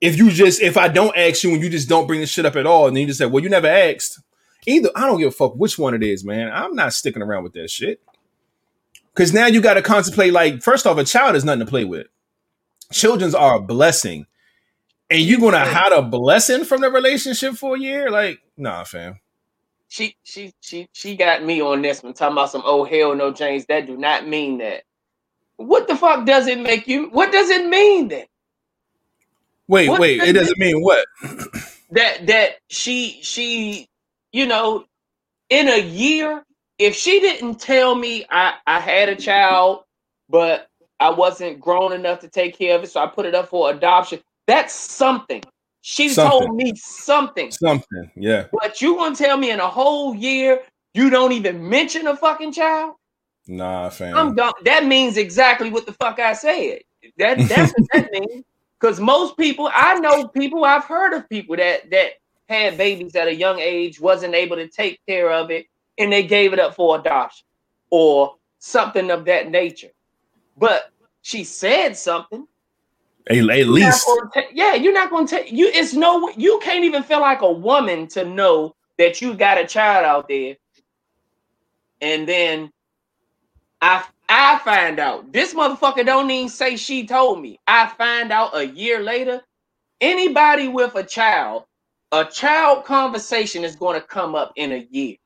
if 0.00 0.16
you 0.16 0.30
just 0.30 0.62
if 0.62 0.76
I 0.76 0.88
don't 0.88 1.16
ask 1.16 1.42
you 1.42 1.52
and 1.52 1.62
you 1.62 1.70
just 1.70 1.88
don't 1.88 2.06
bring 2.06 2.20
the 2.20 2.26
shit 2.26 2.46
up 2.46 2.56
at 2.56 2.66
all, 2.66 2.86
and 2.86 2.96
then 2.96 3.02
you 3.02 3.06
just 3.06 3.18
say, 3.18 3.26
"Well, 3.26 3.42
you 3.42 3.48
never 3.48 3.68
asked." 3.68 4.20
Either 4.66 4.90
I 4.94 5.06
don't 5.06 5.18
give 5.18 5.28
a 5.28 5.32
fuck 5.32 5.54
which 5.54 5.78
one 5.78 5.94
it 5.94 6.02
is, 6.02 6.24
man. 6.24 6.50
I'm 6.52 6.74
not 6.74 6.92
sticking 6.92 7.22
around 7.22 7.44
with 7.44 7.54
that 7.54 7.70
shit. 7.70 8.00
Because 9.14 9.32
now 9.32 9.46
you 9.46 9.60
got 9.60 9.74
to 9.74 9.82
contemplate. 9.82 10.32
Like, 10.32 10.62
first 10.62 10.86
off, 10.86 10.98
a 10.98 11.04
child 11.04 11.36
is 11.36 11.44
nothing 11.44 11.60
to 11.60 11.66
play 11.66 11.84
with. 11.84 12.06
Children's 12.92 13.34
are 13.34 13.56
a 13.56 13.60
blessing, 13.60 14.26
and 15.10 15.20
you're 15.20 15.40
gonna 15.40 15.64
hide 15.64 15.92
a 15.92 16.02
blessing 16.02 16.64
from 16.64 16.80
the 16.82 16.90
relationship 16.90 17.54
for 17.54 17.76
a 17.76 17.80
year? 17.80 18.10
Like, 18.10 18.40
nah, 18.56 18.84
fam. 18.84 19.20
she 19.88 20.16
she 20.24 20.52
she 20.60 20.88
she 20.92 21.16
got 21.16 21.44
me 21.44 21.60
on 21.60 21.82
this 21.82 22.02
one 22.02 22.14
talking 22.14 22.34
about 22.34 22.50
some 22.50 22.62
oh 22.64 22.84
hell 22.84 23.14
no 23.14 23.32
James 23.32 23.66
that 23.66 23.86
do 23.86 23.96
not 23.96 24.26
mean 24.26 24.58
that. 24.58 24.84
What 25.56 25.88
the 25.88 25.96
fuck 25.96 26.26
does 26.26 26.46
it 26.46 26.60
make 26.60 26.88
you? 26.88 27.10
What 27.10 27.32
does 27.32 27.50
it 27.50 27.66
mean 27.68 28.08
then? 28.08 28.26
Wait, 29.70 29.88
What 29.88 30.00
wait. 30.00 30.20
It 30.22 30.32
doesn't 30.32 30.58
mean 30.58 30.80
what? 30.82 31.06
that 31.92 32.26
that 32.26 32.56
she 32.68 33.20
she 33.22 33.86
you 34.32 34.46
know 34.46 34.84
in 35.48 35.68
a 35.68 35.80
year 35.80 36.42
if 36.78 36.94
she 36.96 37.20
didn't 37.20 37.60
tell 37.60 37.94
me 37.94 38.24
I 38.30 38.54
I 38.66 38.80
had 38.80 39.08
a 39.08 39.16
child 39.16 39.84
but 40.28 40.68
I 40.98 41.10
wasn't 41.10 41.60
grown 41.60 41.92
enough 41.92 42.18
to 42.20 42.28
take 42.28 42.56
care 42.58 42.76
of 42.76 42.82
it 42.84 42.90
so 42.90 43.00
I 43.00 43.06
put 43.06 43.26
it 43.26 43.34
up 43.34 43.48
for 43.48 43.70
adoption 43.70 44.20
that's 44.46 44.74
something 44.74 45.42
she 45.82 46.08
Something. 46.10 46.40
told 46.46 46.56
me 46.56 46.72
something 46.76 47.50
Something. 47.52 48.10
Yeah. 48.16 48.46
but 48.52 48.80
you 48.82 48.96
gonna 48.96 49.14
tell 49.16 49.36
me 49.36 49.50
in 49.50 49.60
a 49.60 49.68
whole 49.68 50.14
year 50.14 50.60
you 50.94 51.10
don't 51.10 51.32
even 51.32 51.68
mention 51.68 52.06
a 52.08 52.16
fucking 52.16 52.52
child 52.52 52.94
Nah, 53.46 53.88
fam. 53.88 54.14
I'm 54.16 54.34
done 54.34 54.52
that 54.64 54.84
means 54.86 55.16
exactly 55.16 55.70
what 55.70 55.86
the 55.86 55.92
fuck 55.94 56.18
I 56.20 56.32
said 56.34 56.80
that 57.18 57.48
that's 57.48 57.72
what 57.72 57.86
that 57.92 58.10
means 58.12 58.44
because 58.80 59.00
most 59.00 59.36
people 59.36 59.70
I 59.72 59.94
know 60.00 60.28
people 60.28 60.64
I've 60.64 60.84
heard 60.84 61.14
of 61.14 61.28
people 61.28 61.56
that 61.56 61.90
that 61.90 62.12
had 62.48 62.76
babies 62.76 63.14
at 63.14 63.28
a 63.28 63.34
young 63.34 63.58
age 63.60 64.00
wasn't 64.00 64.34
able 64.34 64.56
to 64.56 64.68
take 64.68 65.00
care 65.06 65.30
of 65.30 65.50
it 65.50 65.66
and 65.98 66.12
they 66.12 66.22
gave 66.22 66.52
it 66.52 66.58
up 66.58 66.74
for 66.74 66.98
adoption 66.98 67.46
or 67.90 68.36
something 68.58 69.10
of 69.10 69.24
that 69.26 69.50
nature. 69.50 69.90
But 70.56 70.90
she 71.22 71.44
said 71.44 71.96
something. 71.96 72.46
At, 73.28 73.36
at 73.36 73.68
least. 73.68 74.08
ta- 74.34 74.42
yeah 74.52 74.74
you're 74.74 74.94
not 74.94 75.10
going 75.10 75.26
to 75.26 75.36
take 75.36 75.52
you 75.52 75.70
it's 75.72 75.92
no 75.92 76.30
you 76.36 76.58
can't 76.62 76.84
even 76.84 77.02
feel 77.02 77.20
like 77.20 77.42
a 77.42 77.52
woman 77.52 78.08
to 78.08 78.24
know 78.24 78.74
that 78.98 79.20
you 79.20 79.34
got 79.34 79.58
a 79.58 79.66
child 79.66 80.04
out 80.04 80.28
there. 80.28 80.56
And 82.00 82.26
then 82.26 82.72
I 83.80 84.04
I 84.30 84.58
find 84.60 85.00
out 85.00 85.32
this 85.32 85.54
motherfucker 85.54 86.06
don't 86.06 86.30
even 86.30 86.48
say 86.48 86.76
she 86.76 87.04
told 87.04 87.42
me. 87.42 87.58
I 87.66 87.88
find 87.88 88.30
out 88.30 88.56
a 88.56 88.64
year 88.64 89.02
later. 89.02 89.42
Anybody 90.00 90.68
with 90.68 90.94
a 90.94 91.02
child, 91.02 91.64
a 92.12 92.24
child 92.24 92.84
conversation 92.84 93.64
is 93.64 93.74
going 93.74 94.00
to 94.00 94.06
come 94.06 94.36
up 94.36 94.52
in 94.54 94.72
a 94.72 94.86
year. 94.90 95.16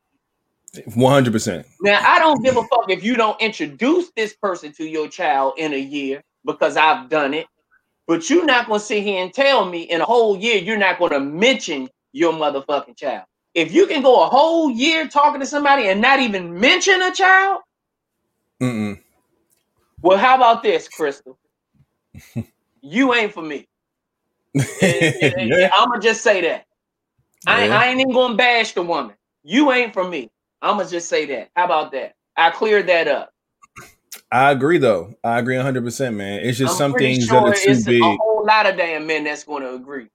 100%. 0.74 1.64
Now 1.82 2.00
I 2.02 2.18
don't 2.18 2.42
give 2.42 2.56
a 2.56 2.62
fuck 2.62 2.90
if 2.90 3.04
you 3.04 3.14
don't 3.14 3.40
introduce 3.40 4.10
this 4.16 4.34
person 4.34 4.72
to 4.72 4.84
your 4.84 5.06
child 5.08 5.54
in 5.58 5.74
a 5.74 5.78
year 5.78 6.22
because 6.44 6.76
I've 6.76 7.08
done 7.10 7.34
it. 7.34 7.46
But 8.06 8.28
you're 8.30 8.44
not 8.44 8.66
going 8.66 8.80
to 8.80 8.86
sit 8.86 9.02
here 9.02 9.22
and 9.22 9.32
tell 9.32 9.66
me 9.66 9.82
in 9.82 10.00
a 10.00 10.04
whole 10.04 10.36
year 10.36 10.56
you're 10.56 10.78
not 10.78 10.98
going 10.98 11.12
to 11.12 11.20
mention 11.20 11.88
your 12.12 12.32
motherfucking 12.32 12.96
child. 12.96 13.24
If 13.54 13.72
you 13.72 13.86
can 13.86 14.02
go 14.02 14.24
a 14.24 14.28
whole 14.28 14.70
year 14.70 15.06
talking 15.08 15.40
to 15.40 15.46
somebody 15.46 15.88
and 15.88 16.00
not 16.00 16.20
even 16.20 16.58
mention 16.58 17.00
a 17.02 17.12
child, 17.12 17.60
Mm-mm. 18.64 19.00
Well, 20.02 20.18
how 20.18 20.36
about 20.36 20.62
this, 20.62 20.88
Crystal? 20.88 21.38
you 22.82 23.14
ain't 23.14 23.32
for 23.32 23.42
me. 23.42 23.66
yeah. 24.54 25.70
I'm 25.74 25.88
gonna 25.88 26.00
just 26.00 26.22
say 26.22 26.40
that. 26.42 26.66
I, 27.46 27.66
Yeah. 27.66 27.78
I 27.78 27.86
ain't 27.86 28.00
even 28.00 28.12
gonna 28.12 28.36
bash 28.36 28.72
the 28.72 28.82
woman. 28.82 29.16
You 29.42 29.72
ain't 29.72 29.92
for 29.92 30.08
me. 30.08 30.30
I'm 30.62 30.78
gonna 30.78 30.88
just 30.88 31.08
say 31.08 31.26
that. 31.26 31.50
How 31.56 31.64
about 31.64 31.92
that? 31.92 32.14
I 32.36 32.50
cleared 32.50 32.86
that 32.88 33.08
up. 33.08 33.30
I 34.32 34.50
agree, 34.50 34.78
though. 34.78 35.14
I 35.22 35.38
agree 35.38 35.56
100%, 35.56 36.14
man. 36.14 36.40
It's 36.40 36.58
just 36.58 36.72
I'm 36.72 36.78
some 36.78 36.92
things 36.94 37.26
sure 37.26 37.40
that 37.40 37.46
are 37.46 37.52
too 37.54 37.70
it's 37.70 37.84
big. 37.84 38.02
a 38.02 38.16
whole 38.16 38.44
lot 38.46 38.66
of 38.66 38.76
damn 38.76 39.06
men 39.06 39.24
that's 39.24 39.44
gonna 39.44 39.74
agree. 39.74 40.08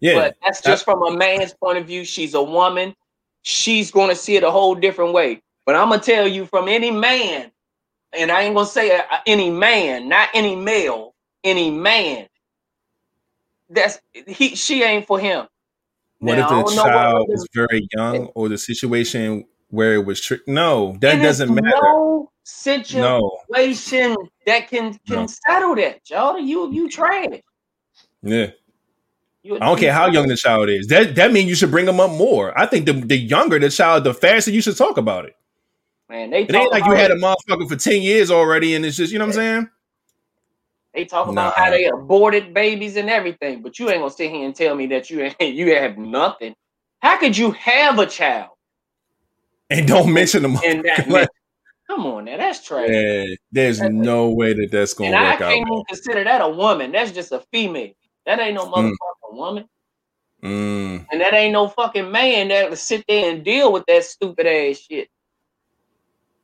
Yeah. 0.00 0.14
But 0.14 0.36
that's 0.42 0.60
just 0.60 0.84
from 0.84 1.02
a 1.02 1.16
man's 1.16 1.54
point 1.54 1.78
of 1.78 1.86
view. 1.86 2.04
She's 2.04 2.34
a 2.34 2.42
woman. 2.42 2.94
She's 3.42 3.90
gonna 3.90 4.14
see 4.14 4.36
it 4.36 4.42
a 4.42 4.50
whole 4.50 4.74
different 4.74 5.12
way. 5.12 5.42
But 5.66 5.76
I'm 5.76 5.88
gonna 5.88 6.02
tell 6.02 6.26
you 6.26 6.46
from 6.46 6.68
any 6.68 6.90
man, 6.90 7.50
and 8.16 8.30
I 8.30 8.42
ain't 8.42 8.54
gonna 8.54 8.66
say 8.66 8.96
uh, 8.96 9.02
any 9.26 9.50
man, 9.50 10.08
not 10.08 10.28
any 10.34 10.56
male, 10.56 11.14
any 11.42 11.70
man. 11.70 12.26
That's 13.68 14.00
he. 14.26 14.54
She 14.54 14.82
ain't 14.82 15.06
for 15.06 15.18
him. 15.18 15.46
what 16.18 16.36
Now, 16.36 16.44
if 16.44 16.48
the 16.48 16.54
don't 16.54 16.76
know 16.76 16.82
what 16.82 16.92
child 16.92 17.30
is 17.30 17.48
very 17.54 17.88
young 17.96 18.26
or 18.34 18.48
the 18.48 18.58
situation 18.58 19.44
where 19.68 19.94
it 19.94 20.04
was 20.04 20.20
trick? 20.20 20.42
No, 20.46 20.96
that 21.00 21.20
doesn't 21.22 21.52
matter. 21.52 21.76
No, 21.82 22.30
situation 22.44 24.12
no. 24.12 24.28
that 24.46 24.68
can 24.68 24.98
can 25.06 25.22
no. 25.22 25.26
settle 25.26 25.74
that, 25.76 26.08
y'all. 26.08 26.38
You 26.38 26.72
you 26.72 26.88
trash. 26.88 27.40
Yeah. 28.22 28.50
I 29.44 29.58
don't 29.58 29.78
care 29.78 29.92
how 29.92 30.06
young 30.06 30.26
the 30.28 30.36
child 30.36 30.70
is. 30.70 30.86
That 30.86 31.16
that 31.16 31.32
means 31.32 31.48
you 31.48 31.54
should 31.54 31.70
bring 31.70 31.84
them 31.84 32.00
up 32.00 32.10
more. 32.10 32.58
I 32.58 32.64
think 32.64 32.86
the, 32.86 32.94
the 32.94 33.16
younger 33.16 33.58
the 33.58 33.68
child, 33.68 34.04
the 34.04 34.14
faster 34.14 34.50
you 34.50 34.62
should 34.62 34.76
talk 34.76 34.96
about 34.96 35.26
it. 35.26 35.36
Man, 36.14 36.30
they 36.30 36.42
it 36.42 36.54
ain't 36.54 36.70
like 36.70 36.84
you 36.84 36.92
had 36.92 37.10
a 37.10 37.16
motherfucker 37.16 37.68
for 37.68 37.74
10 37.74 38.00
years 38.00 38.30
already, 38.30 38.76
and 38.76 38.86
it's 38.86 38.96
just, 38.96 39.12
you 39.12 39.18
know 39.18 39.24
what 39.24 39.30
I'm 39.30 39.40
saying? 39.40 39.70
They 40.94 41.04
talk 41.06 41.26
about 41.26 41.56
nah. 41.56 41.64
how 41.64 41.70
they 41.70 41.86
aborted 41.86 42.54
babies 42.54 42.94
and 42.94 43.10
everything, 43.10 43.62
but 43.62 43.80
you 43.80 43.90
ain't 43.90 43.98
gonna 43.98 44.12
sit 44.12 44.30
here 44.30 44.46
and 44.46 44.54
tell 44.54 44.76
me 44.76 44.86
that 44.86 45.10
you 45.10 45.28
you 45.40 45.74
have 45.74 45.98
nothing. 45.98 46.54
How 47.00 47.18
could 47.18 47.36
you 47.36 47.50
have 47.50 47.98
a 47.98 48.06
child 48.06 48.50
and 49.70 49.88
don't 49.88 50.12
mention 50.12 50.44
them? 50.44 50.56
In 50.62 50.82
that 50.82 51.08
like, 51.08 51.28
come 51.88 52.06
on, 52.06 52.26
now 52.26 52.36
that's 52.36 52.64
trash. 52.64 52.90
Yeah, 52.90 53.24
there's 53.50 53.80
that's 53.80 53.92
no 53.92 54.30
way 54.30 54.54
that 54.54 54.68
that's 54.70 54.94
gonna 54.94 55.16
and 55.16 55.20
work 55.20 55.34
I 55.34 55.36
can't 55.36 55.66
even 55.66 55.82
consider 55.88 56.22
that 56.22 56.42
a 56.42 56.48
woman. 56.48 56.92
That's 56.92 57.10
just 57.10 57.32
a 57.32 57.40
female. 57.52 57.90
That 58.24 58.38
ain't 58.38 58.54
no 58.54 58.66
mm. 58.66 58.72
motherfucking 58.72 59.32
mm. 59.32 59.36
woman. 59.36 59.64
Mm. 60.44 61.06
And 61.10 61.20
that 61.20 61.34
ain't 61.34 61.54
no 61.54 61.66
fucking 61.66 62.12
man 62.12 62.48
that 62.48 62.70
would 62.70 62.78
sit 62.78 63.04
there 63.08 63.32
and 63.34 63.44
deal 63.44 63.72
with 63.72 63.82
that 63.88 64.04
stupid 64.04 64.46
ass 64.46 64.76
shit. 64.76 65.08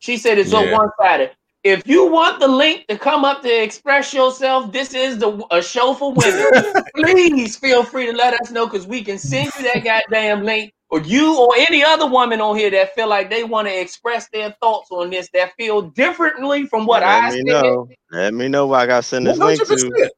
She 0.01 0.17
said 0.17 0.39
it's 0.39 0.53
yeah. 0.53 0.63
so 0.65 0.73
one 0.73 0.89
sided. 1.01 1.31
If 1.63 1.87
you 1.87 2.11
want 2.11 2.41
the 2.41 2.49
link 2.49 2.87
to 2.89 2.99
come 2.99 3.25
up 3.25 3.43
to 3.43 3.63
express 3.63 4.15
yourself, 4.15 4.73
this 4.73 4.95
is 4.95 5.19
the 5.19 5.47
a 5.51 5.63
show 5.63 5.93
for 5.93 6.13
women. 6.15 6.83
Please 6.97 7.57
feel 7.57 7.85
free 7.85 8.07
to 8.07 8.13
let 8.13 8.33
us 8.41 8.51
know 8.51 8.67
because 8.67 8.87
we 8.87 9.05
can 9.05 9.19
send 9.19 9.51
you 9.59 9.65
that 9.65 9.85
goddamn 9.85 10.45
link. 10.45 10.73
Or 10.89 11.01
you 11.01 11.39
or 11.39 11.55
any 11.57 11.85
other 11.85 12.07
woman 12.07 12.41
on 12.41 12.57
here 12.57 12.71
that 12.71 12.95
feel 12.97 13.09
like 13.09 13.31
they 13.31 13.45
want 13.45 13.69
to 13.69 13.81
express 13.81 14.29
their 14.31 14.51
thoughts 14.61 14.91
on 14.91 15.11
this 15.11 15.29
that 15.35 15.53
feel 15.57 15.83
differently 15.83 16.67
from 16.67 16.85
what 16.85 17.03
let 17.03 17.25
I 17.25 17.31
me 17.31 17.37
said. 17.37 17.63
Know. 17.63 17.89
Let 18.11 18.35
me 18.35 18.49
know 18.49 18.67
where 18.67 18.81
I 18.81 18.87
got 18.87 18.97
to 18.97 19.03
send 19.05 19.27
this 19.27 19.39
link 19.39 19.61
to. 19.63 20.11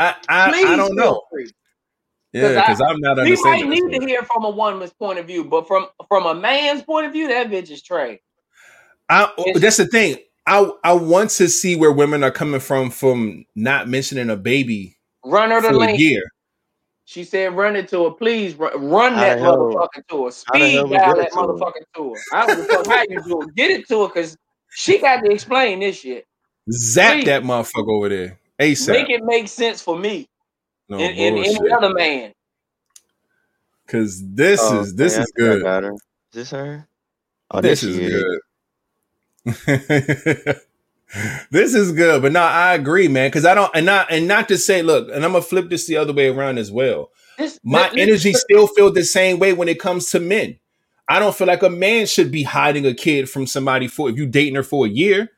I, 0.00 0.16
I, 0.28 0.50
I 0.50 0.76
don't 0.76 0.96
know. 0.96 1.22
Free. 1.30 1.50
Yeah, 2.32 2.60
because 2.60 2.80
I'm 2.80 2.98
not. 2.98 3.18
We 3.18 3.40
might 3.42 3.68
need 3.68 4.00
to 4.00 4.06
hear 4.06 4.22
from 4.22 4.44
a 4.44 4.50
woman's 4.50 4.92
point 4.92 5.18
of 5.18 5.26
view, 5.26 5.44
but 5.44 5.68
from 5.68 5.86
from 6.08 6.26
a 6.26 6.34
man's 6.34 6.82
point 6.82 7.06
of 7.06 7.12
view, 7.12 7.28
that 7.28 7.48
bitch 7.48 7.70
is 7.70 7.82
trash. 7.82 8.18
I, 9.08 9.32
that's 9.54 9.78
the 9.78 9.86
thing. 9.86 10.16
I 10.46 10.70
I 10.82 10.92
want 10.92 11.30
to 11.30 11.48
see 11.48 11.76
where 11.76 11.92
women 11.92 12.24
are 12.24 12.30
coming 12.30 12.60
from 12.60 12.90
from 12.90 13.44
not 13.54 13.88
mentioning 13.88 14.30
a 14.30 14.36
baby. 14.36 14.96
Run 15.24 15.50
her 15.50 15.60
the 15.60 15.72
link. 15.72 15.98
Year. 15.98 16.22
She 17.04 17.24
said, 17.24 17.54
"Run 17.54 17.76
it 17.76 17.88
to 17.88 18.04
her, 18.04 18.10
please. 18.10 18.54
Run, 18.54 18.90
run 18.90 19.14
that 19.16 19.38
motherfucker 19.38 20.06
to 20.10 20.26
her. 20.26 20.30
Speed 20.30 20.74
dial 20.74 21.16
that 21.16 21.32
motherfucker 21.32 21.82
to 21.96 22.14
her. 22.14 22.20
I 22.32 22.46
don't 22.46 22.86
know 22.86 22.94
how 22.94 23.02
you 23.08 23.22
do 23.22 23.42
it. 23.42 23.54
Get 23.54 23.70
it 23.70 23.88
to 23.88 24.02
her 24.02 24.08
because 24.08 24.36
she 24.70 24.98
got 24.98 25.22
to 25.22 25.30
explain 25.30 25.80
this 25.80 26.00
shit. 26.00 26.26
Zap 26.70 27.14
please. 27.14 27.24
that 27.26 27.42
motherfucker 27.42 27.96
over 27.96 28.08
there. 28.08 28.38
ASAP. 28.60 28.92
Make 28.92 29.10
it 29.10 29.24
make 29.24 29.48
sense 29.48 29.80
for 29.80 29.98
me 29.98 30.28
no 30.88 30.98
and, 30.98 31.18
and 31.18 31.38
any 31.38 31.70
other 31.70 31.92
man. 31.92 32.32
Cause 33.86 34.22
this 34.22 34.60
oh, 34.62 34.80
is 34.80 34.94
this 34.94 35.14
man, 35.14 35.22
is 35.22 35.32
good. 35.34 35.84
Is 35.84 36.00
this 36.32 36.50
her? 36.50 36.88
Oh, 37.50 37.60
this 37.60 37.82
is 37.82 37.96
good. 37.98 38.40
this 41.50 41.74
is 41.74 41.92
good, 41.92 42.22
but 42.22 42.32
no, 42.32 42.40
I 42.40 42.74
agree, 42.74 43.08
man. 43.08 43.28
Because 43.28 43.44
I 43.44 43.54
don't, 43.54 43.70
and 43.74 43.86
not, 43.86 44.10
and 44.10 44.28
not 44.28 44.48
to 44.48 44.58
say, 44.58 44.82
look, 44.82 45.08
and 45.08 45.24
I'm 45.24 45.32
gonna 45.32 45.42
flip 45.42 45.70
this 45.70 45.86
the 45.86 45.96
other 45.96 46.12
way 46.12 46.28
around 46.28 46.58
as 46.58 46.70
well. 46.70 47.10
This, 47.38 47.58
My 47.62 47.88
this, 47.90 47.98
energy 47.98 48.32
this, 48.32 48.42
still 48.42 48.66
feel 48.66 48.92
the 48.92 49.04
same 49.04 49.38
way 49.38 49.52
when 49.52 49.68
it 49.68 49.80
comes 49.80 50.10
to 50.10 50.20
men. 50.20 50.58
I 51.08 51.18
don't 51.18 51.34
feel 51.34 51.46
like 51.46 51.62
a 51.62 51.70
man 51.70 52.06
should 52.06 52.30
be 52.30 52.42
hiding 52.42 52.84
a 52.84 52.92
kid 52.92 53.30
from 53.30 53.46
somebody 53.46 53.88
for 53.88 54.10
if 54.10 54.16
you 54.16 54.26
dating 54.26 54.56
her 54.56 54.62
for 54.62 54.86
a 54.86 54.90
year. 54.90 55.30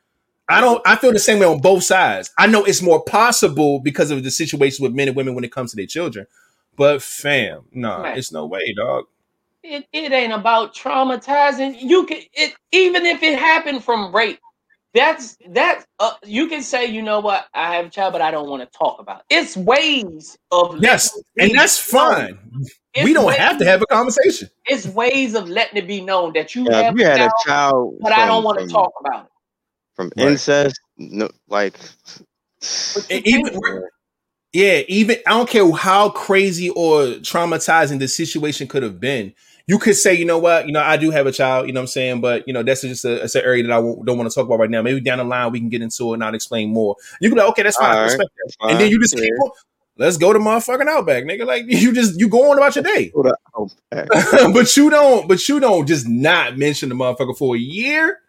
I 0.49 0.59
don't. 0.59 0.85
I 0.85 0.97
feel 0.97 1.13
the 1.13 1.19
same 1.19 1.39
way 1.39 1.45
on 1.45 1.61
both 1.61 1.83
sides. 1.83 2.29
I 2.37 2.47
know 2.47 2.65
it's 2.65 2.81
more 2.81 3.01
possible 3.05 3.79
because 3.79 4.11
of 4.11 4.23
the 4.23 4.31
situation 4.31 4.83
with 4.83 4.93
men 4.93 5.07
and 5.07 5.15
women 5.15 5.33
when 5.33 5.45
it 5.45 5.53
comes 5.53 5.71
to 5.71 5.77
their 5.77 5.85
children. 5.85 6.27
But 6.75 7.01
fam, 7.01 7.61
no, 7.71 7.89
nah, 7.89 8.03
right. 8.03 8.17
it's 8.17 8.33
no 8.33 8.45
way, 8.45 8.73
dog 8.73 9.05
it, 9.63 9.85
it 9.91 10.11
ain't 10.11 10.33
about 10.33 10.75
traumatizing. 10.75 11.77
You 11.79 12.05
can 12.05 12.21
it 12.33 12.53
even 12.71 13.05
if 13.05 13.21
it 13.23 13.37
happened 13.37 13.83
from 13.83 14.13
rape. 14.13 14.39
That's 14.93 15.37
that 15.51 15.85
uh, 15.99 16.15
you 16.25 16.47
can 16.47 16.61
say, 16.61 16.85
you 16.85 17.01
know 17.01 17.21
what, 17.21 17.45
I 17.53 17.75
have 17.75 17.85
a 17.85 17.89
child, 17.89 18.11
but 18.11 18.21
I 18.21 18.29
don't 18.29 18.49
want 18.49 18.61
to 18.61 18.77
talk 18.77 18.99
about. 18.99 19.23
It. 19.29 19.35
It's 19.35 19.55
ways 19.55 20.37
of 20.51 20.79
yes, 20.81 21.17
and 21.39 21.51
that's 21.51 21.79
fine. 21.79 22.37
It's 22.93 23.05
we 23.05 23.13
don't 23.13 23.25
ways, 23.25 23.37
have 23.37 23.57
to 23.59 23.65
have 23.65 23.81
a 23.81 23.85
conversation. 23.85 24.49
It's 24.65 24.85
ways 24.87 25.33
of 25.33 25.47
letting 25.47 25.77
it 25.77 25.87
be 25.87 26.01
known 26.01 26.33
that 26.33 26.55
you 26.55 26.65
yeah, 26.69 26.81
have 26.81 26.99
you 26.99 27.05
a, 27.05 27.09
had 27.09 27.17
child, 27.17 27.31
a 27.45 27.49
child, 27.49 27.97
but 28.01 28.11
from, 28.11 28.21
I 28.21 28.25
don't 28.25 28.43
want 28.43 28.59
to 28.59 28.67
talk 28.67 28.91
about 28.99 29.25
it. 29.25 29.31
From 29.95 30.11
right. 30.17 30.27
incest, 30.27 30.77
no, 30.97 31.29
like 31.47 31.75
even 33.09 33.85
yeah, 34.51 34.81
even 34.89 35.17
I 35.25 35.31
don't 35.31 35.49
care 35.49 35.71
how 35.71 36.09
crazy 36.09 36.69
or 36.69 37.03
traumatizing 37.21 37.99
the 37.99 38.09
situation 38.09 38.67
could 38.67 38.83
have 38.83 38.99
been 38.99 39.33
you 39.67 39.79
could 39.79 39.95
say, 39.95 40.13
you 40.13 40.25
know 40.25 40.39
what, 40.39 40.67
you 40.67 40.73
know, 40.73 40.81
I 40.81 40.97
do 40.97 41.11
have 41.11 41.27
a 41.27 41.31
child, 41.31 41.67
you 41.67 41.73
know 41.73 41.79
what 41.79 41.83
I'm 41.83 41.87
saying, 41.87 42.21
but 42.21 42.47
you 42.47 42.53
know, 42.53 42.63
that's 42.63 42.81
just 42.81 43.05
a, 43.05 43.23
an 43.23 43.29
area 43.35 43.63
that 43.63 43.71
I 43.71 43.75
w- 43.75 44.01
don't 44.05 44.17
want 44.17 44.29
to 44.29 44.33
talk 44.33 44.45
about 44.45 44.59
right 44.59 44.69
now. 44.69 44.81
Maybe 44.81 44.99
down 44.99 45.19
the 45.19 45.23
line 45.23 45.51
we 45.51 45.59
can 45.59 45.69
get 45.69 45.81
into 45.81 46.11
it 46.11 46.15
and 46.15 46.23
I'll 46.23 46.35
explain 46.35 46.73
more. 46.73 46.95
You 47.19 47.29
can 47.29 47.35
be 47.35 47.41
like, 47.41 47.49
okay, 47.51 47.63
that's 47.63 47.77
fine, 47.77 47.95
right, 47.95 48.17
that's 48.17 48.55
fine. 48.55 48.71
and 48.71 48.79
then 48.79 48.89
you 48.89 48.99
just 48.99 49.15
yeah. 49.17 49.25
keep 49.25 49.33
let's 49.97 50.17
go 50.17 50.33
to 50.33 50.39
motherfucking 50.39 50.87
Outback, 50.87 51.23
nigga. 51.23 51.45
Like 51.45 51.65
you 51.67 51.93
just 51.93 52.19
you 52.19 52.27
go 52.27 52.51
on 52.51 52.57
about 52.57 52.75
your 52.75 52.83
day. 52.83 53.11
but 54.53 54.77
you 54.77 54.89
don't, 54.89 55.27
but 55.27 55.47
you 55.47 55.59
don't 55.59 55.87
just 55.87 56.07
not 56.07 56.57
mention 56.57 56.89
the 56.89 56.95
motherfucker 56.95 57.37
for 57.37 57.55
a 57.55 57.59
year. 57.59 58.19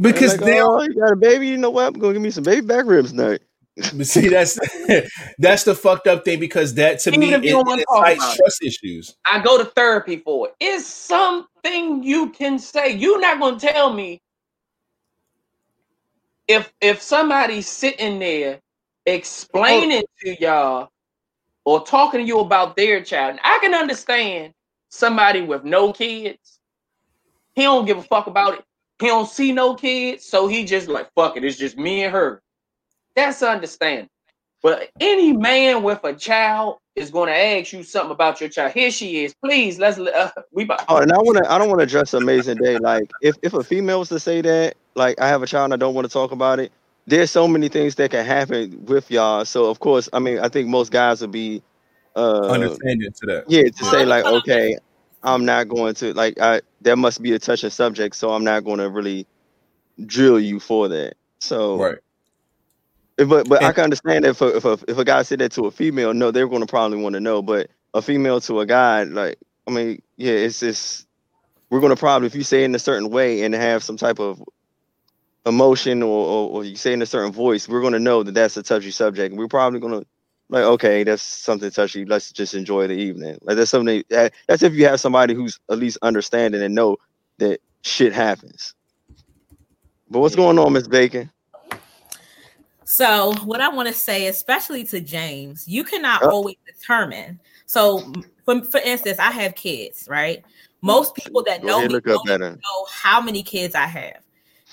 Because 0.00 0.32
like, 0.32 0.46
then 0.46 0.62
oh, 0.64 0.82
you 0.82 0.94
got 0.94 1.12
a 1.12 1.16
baby, 1.16 1.48
you 1.48 1.56
know 1.56 1.70
what? 1.70 1.86
I'm 1.86 1.92
gonna 1.92 2.14
give 2.14 2.22
me 2.22 2.30
some 2.30 2.44
baby 2.44 2.66
back 2.66 2.86
ribs 2.86 3.10
tonight. 3.10 3.42
But 3.76 4.06
see, 4.06 4.28
that's 4.28 4.58
that's 5.38 5.64
the 5.64 5.74
fucked 5.74 6.06
up 6.06 6.24
thing 6.24 6.38
because 6.38 6.74
that 6.74 7.00
to 7.00 7.10
Even 7.10 7.40
me 7.40 7.48
it, 7.48 7.56
it 7.56 7.86
fights 7.88 8.36
trust 8.36 8.62
it. 8.62 8.68
issues. 8.68 9.16
I 9.26 9.40
go 9.40 9.58
to 9.58 9.64
therapy 9.64 10.18
for 10.18 10.48
it. 10.48 10.54
It's 10.60 10.86
something 10.86 12.02
you 12.02 12.30
can 12.30 12.58
say. 12.58 12.92
You're 12.92 13.20
not 13.20 13.40
gonna 13.40 13.58
tell 13.58 13.92
me 13.92 14.22
if 16.46 16.72
if 16.80 17.02
somebody's 17.02 17.68
sitting 17.68 18.20
there 18.20 18.60
explaining 19.06 20.04
oh. 20.04 20.20
to 20.24 20.40
y'all 20.40 20.88
or 21.64 21.84
talking 21.84 22.20
to 22.20 22.26
you 22.26 22.40
about 22.40 22.76
their 22.76 23.02
child. 23.02 23.38
I 23.42 23.58
can 23.60 23.74
understand 23.74 24.52
somebody 24.88 25.40
with 25.40 25.64
no 25.64 25.92
kids. 25.92 26.60
He 27.54 27.62
don't 27.62 27.86
give 27.86 27.98
a 27.98 28.02
fuck 28.02 28.28
about 28.28 28.54
it. 28.54 28.64
He 29.00 29.08
don't 29.08 29.28
see 29.28 29.52
no 29.52 29.74
kids, 29.74 30.24
so 30.24 30.46
he 30.46 30.64
just 30.64 30.86
like 30.86 31.10
fuck 31.14 31.36
it. 31.36 31.44
It's 31.44 31.58
just 31.58 31.76
me 31.76 32.04
and 32.04 32.12
her. 32.12 32.40
That's 33.16 33.42
understandable. 33.42 34.10
But 34.62 34.88
any 34.98 35.34
man 35.34 35.82
with 35.82 36.02
a 36.04 36.14
child 36.14 36.78
is 36.96 37.10
going 37.10 37.28
to 37.28 37.36
ask 37.36 37.72
you 37.74 37.82
something 37.82 38.12
about 38.12 38.40
your 38.40 38.48
child. 38.48 38.72
Here 38.72 38.90
she 38.90 39.24
is. 39.24 39.34
Please, 39.44 39.78
let's 39.78 39.98
uh, 39.98 40.30
we. 40.52 40.66
Oh, 40.88 40.96
and 40.96 41.12
I 41.12 41.18
want 41.18 41.36
to. 41.36 41.52
I 41.52 41.58
don't 41.58 41.68
want 41.68 41.80
to 41.80 41.84
address 41.84 42.14
Amazing 42.14 42.58
Day. 42.58 42.78
Like, 42.78 43.10
if 43.20 43.36
if 43.42 43.52
a 43.52 43.62
female 43.62 43.98
was 43.98 44.08
to 44.08 44.18
say 44.18 44.40
that, 44.40 44.76
like, 44.94 45.20
I 45.20 45.28
have 45.28 45.42
a 45.42 45.46
child 45.46 45.64
and 45.64 45.74
I 45.74 45.76
don't 45.76 45.94
want 45.94 46.06
to 46.06 46.12
talk 46.12 46.32
about 46.32 46.60
it. 46.60 46.72
There's 47.06 47.30
so 47.30 47.46
many 47.46 47.68
things 47.68 47.96
that 47.96 48.10
can 48.10 48.24
happen 48.24 48.82
with 48.86 49.10
y'all. 49.10 49.44
So 49.44 49.66
of 49.66 49.80
course, 49.80 50.08
I 50.14 50.18
mean, 50.18 50.38
I 50.38 50.48
think 50.48 50.68
most 50.68 50.90
guys 50.90 51.20
would 51.20 51.30
be 51.30 51.62
uh 52.16 52.46
understanding 52.48 53.12
to 53.20 53.26
that. 53.26 53.44
Yeah, 53.46 53.64
to 53.64 53.84
say 53.84 54.06
like, 54.06 54.24
okay, 54.24 54.78
I'm 55.22 55.44
not 55.44 55.68
going 55.68 55.94
to 55.96 56.14
like. 56.14 56.40
I 56.40 56.62
there 56.80 56.96
must 56.96 57.20
be 57.20 57.32
a 57.32 57.38
touching 57.38 57.68
subject, 57.68 58.16
so 58.16 58.32
I'm 58.32 58.44
not 58.44 58.64
going 58.64 58.78
to 58.78 58.88
really 58.88 59.26
drill 60.06 60.40
you 60.40 60.58
for 60.58 60.88
that. 60.88 61.16
So 61.40 61.76
right. 61.76 61.98
But 63.16 63.48
but 63.48 63.58
and, 63.58 63.66
I 63.66 63.72
can 63.72 63.84
understand 63.84 64.24
if 64.24 64.40
a, 64.40 64.56
if 64.56 64.64
a, 64.64 64.78
if 64.88 64.98
a 64.98 65.04
guy 65.04 65.22
said 65.22 65.38
that 65.38 65.52
to 65.52 65.66
a 65.66 65.70
female, 65.70 66.12
no, 66.14 66.30
they're 66.30 66.48
going 66.48 66.62
to 66.62 66.66
probably 66.66 66.98
want 66.98 67.14
to 67.14 67.20
know. 67.20 67.42
But 67.42 67.70
a 67.92 68.02
female 68.02 68.40
to 68.42 68.60
a 68.60 68.66
guy, 68.66 69.04
like 69.04 69.38
I 69.66 69.70
mean, 69.70 70.02
yeah, 70.16 70.32
it's 70.32 70.60
just 70.60 71.06
we're 71.70 71.80
going 71.80 71.94
to 71.94 71.96
probably 71.96 72.26
if 72.26 72.34
you 72.34 72.42
say 72.42 72.64
in 72.64 72.74
a 72.74 72.78
certain 72.78 73.10
way 73.10 73.42
and 73.42 73.54
have 73.54 73.84
some 73.84 73.96
type 73.96 74.18
of 74.18 74.42
emotion 75.46 76.02
or, 76.02 76.26
or, 76.26 76.50
or 76.50 76.64
you 76.64 76.76
say 76.76 76.92
in 76.92 77.02
a 77.02 77.06
certain 77.06 77.32
voice, 77.32 77.68
we're 77.68 77.80
going 77.80 77.92
to 77.92 78.00
know 78.00 78.22
that 78.22 78.32
that's 78.32 78.56
a 78.56 78.62
touchy 78.62 78.90
subject. 78.90 79.34
We're 79.34 79.48
probably 79.48 79.80
going 79.80 80.00
to 80.00 80.06
like, 80.48 80.64
okay, 80.64 81.04
that's 81.04 81.22
something 81.22 81.70
touchy. 81.70 82.04
Let's 82.04 82.32
just 82.32 82.54
enjoy 82.54 82.86
the 82.86 82.94
evening. 82.94 83.38
Like 83.42 83.56
that's 83.56 83.70
something 83.70 84.02
that, 84.10 84.32
that's 84.46 84.62
if 84.62 84.74
you 84.74 84.86
have 84.86 85.00
somebody 85.00 85.34
who's 85.34 85.58
at 85.70 85.78
least 85.78 85.98
understanding 86.02 86.62
and 86.62 86.74
know 86.74 86.96
that 87.38 87.60
shit 87.82 88.12
happens. 88.12 88.74
But 90.10 90.20
what's 90.20 90.36
going 90.36 90.58
on, 90.58 90.72
Miss 90.72 90.86
Bacon? 90.86 91.30
So, 92.84 93.34
what 93.44 93.60
I 93.60 93.68
want 93.68 93.88
to 93.88 93.94
say, 93.94 94.26
especially 94.26 94.84
to 94.84 95.00
James, 95.00 95.66
you 95.66 95.84
cannot 95.84 96.22
oh. 96.22 96.30
always 96.30 96.56
determine. 96.66 97.40
So, 97.66 98.12
for, 98.44 98.62
for 98.62 98.80
instance, 98.80 99.18
I 99.18 99.30
have 99.30 99.54
kids, 99.54 100.06
right? 100.08 100.44
Most 100.82 101.14
people 101.14 101.42
that 101.44 101.64
know 101.64 101.80
me 101.86 101.98
don't 102.00 102.28
know 102.28 102.86
how 102.90 103.20
many 103.20 103.42
kids 103.42 103.74
I 103.74 103.86
have. 103.86 104.18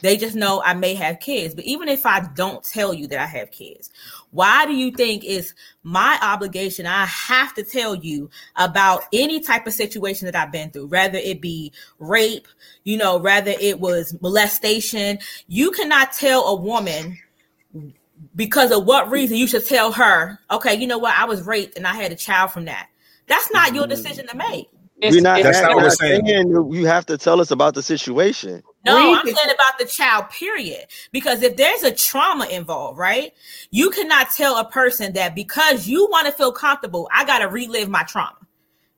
They 0.01 0.17
just 0.17 0.35
know 0.35 0.61
I 0.63 0.73
may 0.73 0.93
have 0.95 1.19
kids. 1.19 1.55
But 1.55 1.65
even 1.65 1.87
if 1.87 2.05
I 2.05 2.27
don't 2.35 2.63
tell 2.63 2.93
you 2.93 3.07
that 3.07 3.19
I 3.19 3.25
have 3.25 3.51
kids, 3.51 3.89
why 4.31 4.65
do 4.65 4.73
you 4.73 4.91
think 4.91 5.23
it's 5.23 5.53
my 5.83 6.17
obligation? 6.21 6.85
I 6.85 7.05
have 7.05 7.53
to 7.55 7.63
tell 7.63 7.95
you 7.95 8.29
about 8.55 9.03
any 9.13 9.39
type 9.39 9.67
of 9.67 9.73
situation 9.73 10.25
that 10.25 10.35
I've 10.35 10.51
been 10.51 10.71
through, 10.71 10.87
whether 10.87 11.17
it 11.17 11.39
be 11.39 11.71
rape, 11.99 12.47
you 12.83 12.97
know, 12.97 13.17
whether 13.17 13.53
it 13.59 13.79
was 13.79 14.15
molestation. 14.21 15.19
You 15.47 15.71
cannot 15.71 16.13
tell 16.13 16.45
a 16.45 16.55
woman 16.55 17.17
because 18.35 18.71
of 18.71 18.85
what 18.85 19.09
reason 19.09 19.37
you 19.37 19.47
should 19.47 19.65
tell 19.65 19.91
her, 19.91 20.39
okay, 20.49 20.75
you 20.75 20.87
know 20.87 20.97
what, 20.97 21.17
I 21.17 21.25
was 21.25 21.43
raped 21.43 21.77
and 21.77 21.87
I 21.87 21.95
had 21.95 22.11
a 22.11 22.15
child 22.15 22.51
from 22.51 22.65
that. 22.65 22.89
That's 23.27 23.51
not 23.51 23.73
your 23.73 23.87
decision 23.87 24.27
to 24.27 24.35
make. 24.37 24.67
It's, 25.01 25.15
we're 25.15 25.21
not, 25.21 25.41
that's 25.41 25.61
not 25.61 25.75
what 25.75 25.83
we're 25.83 25.89
saying. 25.89 26.27
You 26.27 26.85
have 26.85 27.07
to 27.07 27.17
tell 27.17 27.41
us 27.41 27.49
about 27.49 27.73
the 27.73 27.81
situation. 27.81 28.61
No, 28.85 29.15
I'm 29.15 29.25
saying 29.25 29.37
about 29.45 29.79
the 29.79 29.85
child, 29.85 30.29
period. 30.29 30.85
Because 31.11 31.41
if 31.41 31.57
there's 31.57 31.81
a 31.81 31.91
trauma 31.91 32.45
involved, 32.47 32.99
right, 32.99 33.33
you 33.71 33.89
cannot 33.89 34.29
tell 34.31 34.57
a 34.57 34.69
person 34.69 35.13
that 35.13 35.33
because 35.33 35.87
you 35.87 36.07
want 36.11 36.27
to 36.27 36.31
feel 36.31 36.51
comfortable, 36.51 37.09
I 37.11 37.25
got 37.25 37.39
to 37.39 37.47
relive 37.47 37.89
my 37.89 38.03
trauma. 38.03 38.37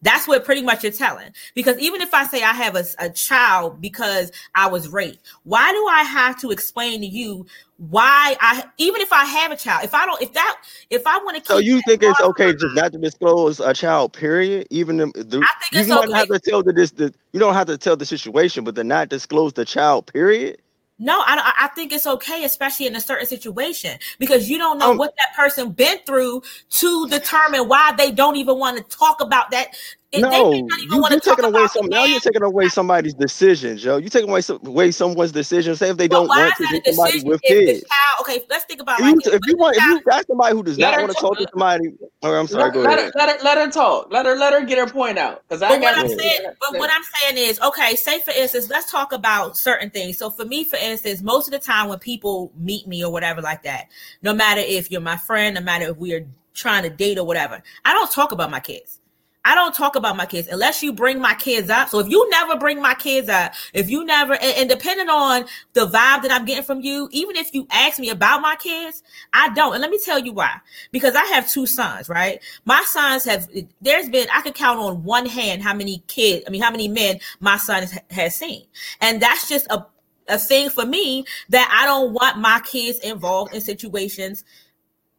That's 0.03 0.27
what 0.27 0.43
pretty 0.43 0.61
much 0.61 0.83
you're 0.83 0.91
telling. 0.91 1.31
Because 1.55 1.79
even 1.79 2.01
if 2.01 2.13
I 2.13 2.27
say 2.27 2.43
I 2.43 2.51
have 2.51 2.75
a, 2.75 2.83
a 2.99 3.09
child 3.09 3.81
because 3.81 4.31
I 4.53 4.67
was 4.67 4.89
raped, 4.89 5.25
why 5.43 5.71
do 5.71 5.87
I 5.87 6.03
have 6.03 6.39
to 6.41 6.51
explain 6.51 6.99
to 7.01 7.07
you 7.07 7.45
why 7.77 8.35
I 8.39 8.65
even 8.77 9.01
if 9.01 9.11
I 9.11 9.25
have 9.25 9.51
a 9.51 9.55
child, 9.55 9.85
if 9.85 9.93
I 9.93 10.05
don't, 10.05 10.21
if 10.21 10.33
that, 10.33 10.61
if 10.89 11.07
I 11.07 11.17
want 11.19 11.43
to. 11.43 11.45
So 11.45 11.57
you 11.57 11.81
think 11.87 12.03
it's 12.03 12.19
okay 12.19 12.53
just 12.53 12.75
not 12.75 12.91
to 12.91 12.97
disclose 12.97 13.59
a 13.59 13.73
child? 13.73 14.13
Period. 14.13 14.67
Even 14.69 14.97
the, 14.97 15.05
the 15.07 15.45
you 15.71 15.85
don't 15.85 16.09
okay. 16.09 16.17
have 16.17 16.27
to 16.27 16.39
tell 16.39 16.63
the 16.63 16.73
this 16.73 16.91
the 16.91 17.13
you 17.31 17.39
don't 17.39 17.53
have 17.53 17.67
to 17.67 17.77
tell 17.77 17.95
the 17.95 18.05
situation, 18.05 18.63
but 18.63 18.75
to 18.75 18.83
not 18.83 19.09
disclose 19.09 19.53
the 19.53 19.65
child. 19.65 20.07
Period. 20.07 20.59
No, 21.03 21.19
I, 21.19 21.53
I 21.59 21.67
think 21.75 21.91
it's 21.91 22.07
okay, 22.07 22.45
especially 22.45 22.87
in 22.87 22.95
a 22.95 23.01
certain 23.01 23.27
situation, 23.27 23.99
because 24.19 24.49
you 24.49 24.57
don't 24.57 24.77
know 24.77 24.91
um, 24.91 24.97
what 24.97 25.13
that 25.17 25.35
person 25.35 25.71
been 25.71 25.97
through 26.05 26.43
to 26.69 27.09
determine 27.09 27.67
why 27.67 27.93
they 27.97 28.09
don't 28.09 28.37
even 28.37 28.57
want 28.57 28.77
to 28.77 28.97
talk 28.97 29.19
about 29.19 29.51
that. 29.51 29.75
No, 30.15 30.53
you, 30.53 31.03
are 31.03 31.19
taking 31.19 31.45
away 31.45 31.67
some. 31.67 31.87
Now 31.87 32.05
you're 32.05 32.19
taking 32.19 32.43
away 32.43 32.69
somebody's 32.69 33.13
decision, 33.13 33.77
Joe. 33.77 33.97
You're 33.97 34.09
taking 34.09 34.29
away, 34.29 34.41
some, 34.41 34.59
away 34.65 34.91
someone's 34.91 35.31
decision. 35.31 35.75
Say 35.75 35.89
if 35.89 35.97
they 35.97 36.07
well, 36.07 36.27
don't 36.27 36.29
want 36.29 36.55
to 36.55 36.67
get 36.67 36.85
somebody 36.93 37.23
with 37.23 37.41
kids. 37.41 37.81
Child, 37.81 38.21
okay, 38.21 38.45
let's 38.49 38.65
think 38.65 38.81
about. 38.81 38.99
If, 38.99 39.05
like 39.05 39.25
you, 39.25 39.31
if 39.31 39.41
you 39.47 39.57
want, 39.57 39.77
if 39.77 39.83
you 39.83 40.01
got 40.01 40.27
somebody 40.27 40.55
who 40.55 40.63
does 40.63 40.77
not 40.77 40.99
want 40.99 41.11
to 41.11 41.17
talk 41.17 41.37
to 41.37 41.47
somebody, 41.51 41.93
or 42.21 42.37
I'm 42.37 42.47
sorry, 42.47 42.71
let, 42.71 42.85
let 42.85 42.99
her, 42.99 43.11
let 43.15 43.29
her, 43.29 43.43
let 43.43 43.57
her 43.57 43.71
talk. 43.71 44.11
Let 44.11 44.25
her, 44.25 44.35
let 44.35 44.53
her 44.53 44.65
get 44.65 44.77
her 44.77 44.87
point 44.87 45.17
out. 45.17 45.43
Because 45.47 45.61
I 45.61 45.79
got. 45.79 45.81
What 45.81 45.97
I'm 45.97 46.07
saying, 46.07 46.39
but 46.59 46.79
what 46.79 46.89
I'm 46.93 47.03
saying 47.19 47.49
is, 47.49 47.59
okay, 47.61 47.95
say 47.95 48.21
for 48.21 48.31
instance, 48.31 48.69
let's 48.69 48.91
talk 48.91 49.13
about 49.13 49.57
certain 49.57 49.89
things. 49.89 50.17
So 50.17 50.29
for 50.29 50.45
me, 50.45 50.63
for 50.63 50.77
instance, 50.77 51.21
most 51.21 51.47
of 51.47 51.51
the 51.51 51.59
time 51.59 51.89
when 51.89 51.99
people 51.99 52.51
meet 52.57 52.87
me 52.87 53.03
or 53.03 53.11
whatever 53.11 53.41
like 53.41 53.63
that, 53.63 53.87
no 54.21 54.33
matter 54.33 54.61
if 54.63 54.91
you're 54.91 55.01
my 55.01 55.17
friend, 55.17 55.55
no 55.55 55.61
matter 55.61 55.85
if 55.85 55.97
we 55.97 56.13
are 56.13 56.25
trying 56.53 56.83
to 56.83 56.89
date 56.89 57.17
or 57.17 57.25
whatever, 57.25 57.63
I 57.83 57.93
don't 57.93 58.11
talk 58.11 58.31
about 58.31 58.51
my 58.51 58.59
kids. 58.59 58.99
I 59.45 59.55
don't 59.55 59.75
talk 59.75 59.97
about 59.97 60.15
my 60.15 60.25
kids 60.25 60.47
unless 60.47 60.81
you 60.81 60.93
bring 60.93 61.19
my 61.19 61.33
kids 61.33 61.69
up. 61.69 61.89
So 61.89 61.99
if 61.99 62.07
you 62.07 62.29
never 62.29 62.57
bring 62.57 62.81
my 62.81 62.93
kids 62.93 63.27
up, 63.27 63.53
if 63.73 63.89
you 63.89 64.05
never, 64.05 64.33
and, 64.33 64.57
and, 64.57 64.69
depending 64.69 65.09
on 65.09 65.45
the 65.73 65.81
vibe 65.81 66.21
that 66.21 66.31
I'm 66.31 66.45
getting 66.45 66.63
from 66.63 66.79
you, 66.79 67.09
even 67.11 67.35
if 67.35 67.53
you 67.53 67.67
ask 67.69 67.99
me 67.99 68.09
about 68.09 68.41
my 68.41 68.55
kids, 68.55 69.03
I 69.33 69.49
don't. 69.53 69.73
And 69.73 69.81
let 69.81 69.91
me 69.91 69.99
tell 69.99 70.17
you 70.17 70.31
why. 70.31 70.55
Because 70.91 71.15
I 71.15 71.25
have 71.25 71.49
two 71.49 71.65
sons, 71.65 72.07
right? 72.07 72.41
My 72.63 72.83
sons 72.87 73.25
have, 73.25 73.49
there's 73.81 74.09
been, 74.09 74.27
I 74.33 74.41
could 74.41 74.55
count 74.55 74.79
on 74.79 75.03
one 75.03 75.25
hand 75.25 75.61
how 75.61 75.73
many 75.73 76.03
kids, 76.07 76.45
I 76.47 76.49
mean, 76.49 76.61
how 76.61 76.71
many 76.71 76.87
men 76.87 77.19
my 77.41 77.57
son 77.57 77.81
has, 77.81 77.99
has 78.11 78.35
seen. 78.37 78.65
And 79.01 79.21
that's 79.21 79.49
just 79.49 79.67
a, 79.69 79.85
a 80.29 80.37
thing 80.37 80.69
for 80.69 80.85
me 80.85 81.25
that 81.49 81.69
I 81.69 81.85
don't 81.85 82.13
want 82.13 82.37
my 82.37 82.61
kids 82.63 82.99
involved 82.99 83.53
in 83.53 83.59
situations 83.59 84.45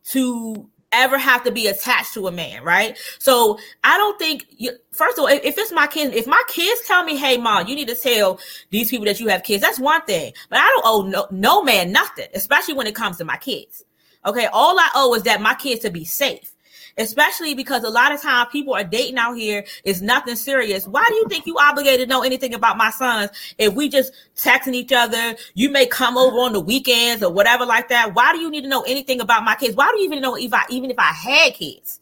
to 0.05 0.69
ever 1.03 1.19
have 1.19 1.45
to 1.45 1.53
be 1.53 1.67
attached 1.67 2.15
to 2.15 2.27
a 2.27 2.33
man, 2.33 2.63
right? 2.63 2.97
So 3.19 3.59
I 3.83 3.97
don't 3.99 4.19
think, 4.19 4.47
you, 4.51 4.73
first 4.93 5.19
of 5.19 5.23
all, 5.23 5.29
if, 5.29 5.59
it's 5.59 5.73
my 5.73 5.87
kids, 5.87 6.15
if 6.15 6.27
my 6.27 6.43
kids 6.49 6.87
tell 6.87 7.05
me, 7.05 7.17
hey, 7.17 7.37
mom, 7.37 7.67
you 7.67 7.75
need 7.75 7.89
to 7.89 7.95
tell 7.95 8.39
these 8.71 8.91
people 8.91 9.07
that 9.07 9.21
you 9.21 9.29
have 9.29 9.43
kids, 9.43 9.63
that's 9.63 9.79
one 9.79 10.03
thing. 10.03 10.33
But 10.49 10.61
I 10.61 10.69
don't 10.69 10.85
owe 10.87 11.03
no, 11.03 11.27
no 11.31 11.63
man 11.63 11.93
nothing, 11.93 12.29
especially 12.35 12.75
when 12.75 12.87
it 12.87 12.95
comes 12.95 13.19
to 13.19 13.25
my 13.25 13.37
kids. 13.37 13.85
Okay. 14.27 14.47
All 14.53 14.79
I 14.79 14.89
owe 14.95 15.15
is 15.15 15.25
that 15.25 15.41
my 15.43 15.55
kids 15.55 15.83
to 15.83 15.91
be 15.91 16.05
safe 16.05 16.54
especially 16.99 17.55
because 17.55 17.83
a 17.85 17.91
lot 17.91 18.13
of 18.13 18.23
time 18.23 18.47
people 18.49 18.75
are 18.75 18.85
dating 18.85 19.19
out 19.19 19.35
here 19.35 19.65
is 19.85 20.03
nothing 20.03 20.37
serious. 20.37 20.87
Why 20.87 21.05
do 21.09 21.15
you 21.15 21.27
think 21.29 21.47
you 21.47 21.57
obligated 21.59 22.01
to 22.01 22.07
know 22.07 22.23
anything 22.23 22.55
about 22.55 22.77
my 22.77 22.91
sons 22.91 23.31
if 23.59 23.75
we 23.75 23.89
just 23.89 24.13
texting 24.37 24.75
each 24.75 24.93
other? 24.93 25.37
You 25.55 25.71
may 25.71 25.87
come 25.87 26.17
over 26.17 26.39
on 26.39 26.53
the 26.53 26.61
weekends 26.61 27.23
or 27.23 27.33
whatever 27.33 27.67
like 27.67 27.89
that. 27.89 28.15
Why 28.15 28.33
do 28.33 28.41
you 28.41 28.51
need 28.51 28.63
to 28.63 28.69
know 28.69 28.83
anything 28.83 29.21
about 29.21 29.45
my 29.45 29.55
kids? 29.55 29.77
Why 29.77 29.91
do 29.93 30.01
you 30.01 30.07
even 30.07 30.21
know 30.21 30.37
if 30.37 30.53
I 30.53 30.65
even 30.71 30.91
if 30.91 30.99
I 30.99 31.13
had 31.13 31.55
kids? 31.55 32.01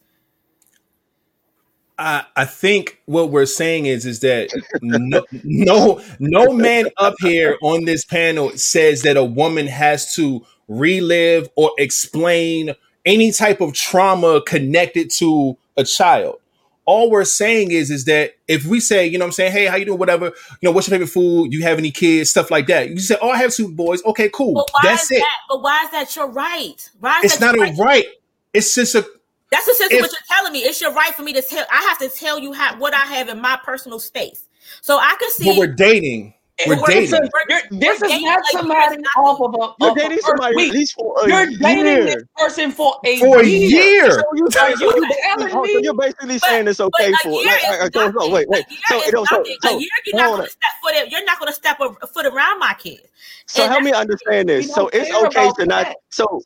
I, 1.97 2.25
I 2.35 2.45
think 2.45 2.99
what 3.05 3.29
we're 3.29 3.45
saying 3.45 3.85
is 3.85 4.05
is 4.05 4.21
that 4.21 4.49
no, 4.81 5.23
no 5.43 6.01
no 6.19 6.53
man 6.53 6.85
up 6.97 7.15
here 7.19 7.57
on 7.61 7.85
this 7.85 8.03
panel 8.03 8.49
says 8.57 9.03
that 9.03 9.15
a 9.15 9.23
woman 9.23 9.67
has 9.67 10.15
to 10.15 10.45
relive 10.67 11.49
or 11.55 11.71
explain 11.77 12.73
any 13.05 13.31
type 13.31 13.61
of 13.61 13.73
trauma 13.73 14.41
connected 14.45 15.09
to 15.11 15.57
a 15.77 15.83
child. 15.83 16.39
All 16.85 17.09
we're 17.09 17.23
saying 17.23 17.71
is, 17.71 17.89
is 17.89 18.05
that 18.05 18.33
if 18.47 18.65
we 18.65 18.81
say, 18.81 19.07
you 19.07 19.17
know 19.17 19.23
I'm 19.23 19.31
saying, 19.31 19.53
hey, 19.53 19.67
how 19.67 19.77
you 19.77 19.85
doing? 19.85 19.99
Whatever, 19.99 20.25
you 20.25 20.67
know, 20.67 20.71
what's 20.71 20.87
your 20.87 20.95
favorite 20.95 21.11
food? 21.11 21.53
You 21.53 21.63
have 21.63 21.77
any 21.77 21.91
kids? 21.91 22.29
Stuff 22.29 22.51
like 22.51 22.67
that. 22.67 22.89
You 22.89 22.99
say, 22.99 23.15
oh, 23.21 23.29
I 23.29 23.37
have 23.37 23.53
two 23.53 23.71
boys. 23.71 24.03
Okay, 24.03 24.29
cool. 24.29 24.67
That's 24.83 25.09
it. 25.09 25.19
That? 25.19 25.37
But 25.49 25.61
why 25.61 25.83
is 25.85 25.91
that 25.91 26.15
your 26.15 26.29
right? 26.29 26.89
Why 26.99 27.19
is 27.19 27.33
it's 27.33 27.39
not 27.39 27.55
a 27.55 27.59
right? 27.59 27.77
right. 27.77 28.05
It's 28.53 28.75
just 28.75 28.95
a 28.95 29.07
that's 29.53 29.67
essentially 29.67 30.01
what 30.01 30.11
you're 30.11 30.35
telling 30.35 30.51
me. 30.51 30.59
It's 30.59 30.81
your 30.81 30.93
right 30.93 31.13
for 31.13 31.21
me 31.21 31.31
to 31.33 31.41
tell. 31.41 31.65
I 31.71 31.83
have 31.83 31.99
to 31.99 32.09
tell 32.09 32.39
you 32.39 32.53
how, 32.53 32.77
what 32.79 32.93
I 32.93 33.05
have 33.05 33.29
in 33.29 33.39
my 33.39 33.59
personal 33.63 33.99
space. 33.99 34.45
So 34.81 34.97
I 34.97 35.15
can 35.19 35.29
see. 35.31 35.45
But 35.45 35.57
we're 35.57 35.67
dating. 35.67 36.33
We're 36.67 36.75
dating. 36.87 37.29
this 37.71 38.01
is 38.01 38.21
not 38.21 38.45
somebody 38.51 39.01
off 39.17 39.41
of 39.41 39.53
a. 39.53 39.85
You're 39.85 39.95
dating 39.95 40.19
somebody 40.19 40.55
week. 40.55 40.69
at 40.69 40.75
least 40.75 40.93
for 40.95 41.21
a 41.21 41.27
You're 41.27 41.49
year. 41.49 41.59
dating 41.59 42.05
this 42.05 42.23
person 42.37 42.71
for 42.71 42.95
a 43.05 43.19
for 43.19 43.39
a 43.39 43.45
year. 43.45 43.69
year. 43.69 44.11
So 44.11 44.23
you, 44.35 44.47
so 44.51 44.67
you, 44.67 45.49
so 45.49 45.65
you're 45.65 45.93
basically 45.93 46.39
but, 46.39 46.49
saying 46.49 46.67
it's 46.67 46.79
okay 46.79 47.13
for. 47.23 47.43
Like, 47.43 47.63
like, 47.81 47.95
no, 47.95 48.09
no, 48.09 48.29
wait, 48.29 48.47
wait. 48.49 48.65
So, 48.87 48.99
so, 49.01 49.25
so, 49.25 49.43
so, 49.61 49.77
a 49.77 49.79
year, 49.79 49.89
you're 50.05 50.17
not 50.17 50.29
going 50.29 50.45
to 50.45 50.49
step 50.49 50.69
foot. 50.81 51.11
You're 51.11 51.25
not 51.25 51.39
going 51.39 51.51
to 51.51 51.55
step 51.55 51.79
a 51.79 52.07
foot 52.07 52.25
around 52.25 52.59
my 52.59 52.73
kids. 52.77 53.03
So 53.47 53.67
help 53.67 53.83
me 53.83 53.91
understand 53.91 54.49
this. 54.49 54.73
So 54.73 54.89
it's 54.93 55.13
okay 55.13 55.51
to 55.57 55.65
not. 55.65 55.95
So 56.09 56.41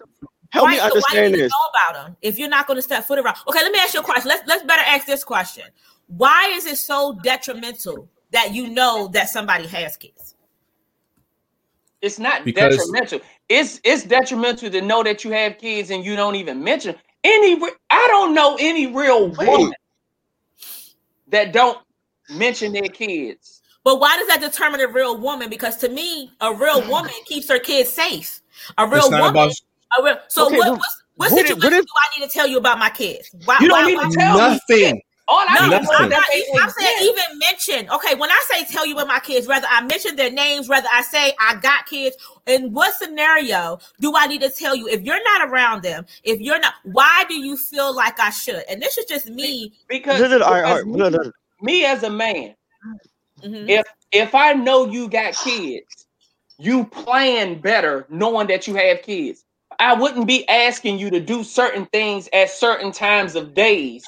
help 0.49 0.69
me 0.69 0.79
understand 0.79 1.35
this. 1.35 1.51
Know 1.51 1.91
about 1.91 2.05
them 2.05 2.17
if 2.21 2.37
you're 2.37 2.49
not 2.49 2.67
going 2.67 2.77
to 2.77 2.81
step 2.81 3.05
foot 3.05 3.19
around. 3.19 3.37
Okay, 3.47 3.59
let 3.59 3.71
me 3.71 3.79
ask 3.79 3.93
you 3.93 3.99
a 3.99 4.03
question. 4.03 4.29
Let's 4.29 4.47
let's 4.47 4.63
better 4.63 4.83
ask 4.85 5.05
this 5.05 5.23
question. 5.23 5.65
Why 6.07 6.51
is 6.55 6.65
it 6.65 6.77
so 6.77 7.19
detrimental 7.21 8.09
that 8.31 8.53
you 8.53 8.69
know 8.69 9.07
that 9.09 9.29
somebody 9.29 9.67
has 9.67 9.97
kids? 9.97 10.35
It's 12.01 12.19
not 12.19 12.45
because 12.45 12.77
detrimental. 12.77 13.21
It's 13.49 13.79
it's 13.83 14.03
detrimental 14.03 14.69
to 14.69 14.81
know 14.81 15.03
that 15.03 15.23
you 15.23 15.31
have 15.31 15.57
kids 15.57 15.89
and 15.89 16.05
you 16.05 16.15
don't 16.15 16.35
even 16.35 16.63
mention 16.63 16.95
any. 17.23 17.59
I 17.89 18.07
don't 18.09 18.33
know 18.33 18.57
any 18.59 18.87
real 18.87 19.29
woman 19.29 19.73
that 21.29 21.53
don't 21.53 21.79
mention 22.29 22.73
their 22.73 22.83
kids. 22.83 23.61
But 23.83 23.99
why 23.99 24.17
does 24.17 24.27
that 24.27 24.41
determine 24.41 24.81
a 24.81 24.87
real 24.87 25.17
woman? 25.17 25.49
Because 25.49 25.77
to 25.77 25.89
me, 25.89 26.31
a 26.41 26.53
real 26.53 26.87
woman 26.89 27.11
keeps 27.25 27.49
her 27.49 27.59
kids 27.59 27.89
safe. 27.89 28.41
A 28.77 28.87
real 28.87 29.09
woman. 29.09 29.29
About... 29.29 29.53
A 29.97 30.03
real, 30.03 30.17
so 30.27 30.47
okay, 30.47 30.57
what? 30.57 30.71
What's, 30.71 31.03
what, 31.15 31.31
what 31.31 31.39
situation 31.39 31.63
what 31.63 31.73
if, 31.73 31.85
do 31.85 31.91
I 31.95 32.19
need 32.19 32.27
to 32.27 32.33
tell 32.33 32.47
you 32.47 32.57
about 32.57 32.79
my 32.79 32.89
kids? 32.89 33.33
Why, 33.45 33.57
you 33.61 33.69
don't 33.69 33.95
why, 33.95 34.03
need 34.03 34.11
to 34.11 34.17
tell 34.17 34.37
nothing. 34.37 35.01
Me. 35.27 35.33
All 35.33 35.45
I 35.47 35.67
no, 35.67 35.77
I'm, 35.77 36.09
not, 36.09 36.23
I'm 36.61 36.69
saying 36.69 36.97
even 37.01 37.39
mention. 37.39 37.89
Okay, 37.89 38.15
when 38.15 38.29
I 38.29 38.45
say 38.49 38.63
tell 38.63 38.85
you 38.85 38.93
about 38.93 39.07
my 39.07 39.19
kids, 39.19 39.45
whether 39.47 39.67
I 39.69 39.81
mention 39.81 40.15
their 40.15 40.31
names, 40.31 40.69
whether 40.69 40.87
I 40.91 41.01
say 41.01 41.33
I 41.39 41.55
got 41.55 41.85
kids, 41.85 42.15
in 42.45 42.71
what 42.71 42.95
scenario 42.95 43.79
do 43.99 44.13
I 44.15 44.27
need 44.27 44.41
to 44.41 44.49
tell 44.49 44.73
you 44.73 44.87
if 44.87 45.01
you're 45.01 45.21
not 45.23 45.49
around 45.49 45.83
them? 45.83 46.05
If 46.23 46.39
you're 46.39 46.59
not, 46.59 46.75
why 46.83 47.25
do 47.27 47.35
you 47.35 47.57
feel 47.57 47.93
like 47.93 48.19
I 48.19 48.29
should? 48.29 48.63
And 48.69 48.81
this 48.81 48.97
is 48.97 49.05
just 49.05 49.27
me 49.27 49.73
because, 49.89 50.21
no, 50.21 50.27
no, 50.27 50.37
because 50.37 50.85
me, 50.85 51.31
me, 51.61 51.85
as 51.85 52.03
a 52.03 52.09
man, 52.09 52.55
mm-hmm. 53.43 53.69
if 53.69 53.85
if 54.13 54.33
I 54.33 54.53
know 54.53 54.87
you 54.87 55.09
got 55.09 55.33
kids, 55.33 56.07
you 56.57 56.85
plan 56.85 57.59
better 57.59 58.05
knowing 58.09 58.47
that 58.47 58.65
you 58.65 58.75
have 58.75 59.01
kids. 59.01 59.43
I 59.79 59.93
wouldn't 59.93 60.25
be 60.25 60.47
asking 60.47 60.99
you 60.99 61.09
to 61.09 61.19
do 61.19 61.43
certain 61.43 61.85
things 61.87 62.29
at 62.33 62.49
certain 62.49 62.91
times 62.91 63.35
of 63.35 63.53
days 63.53 64.05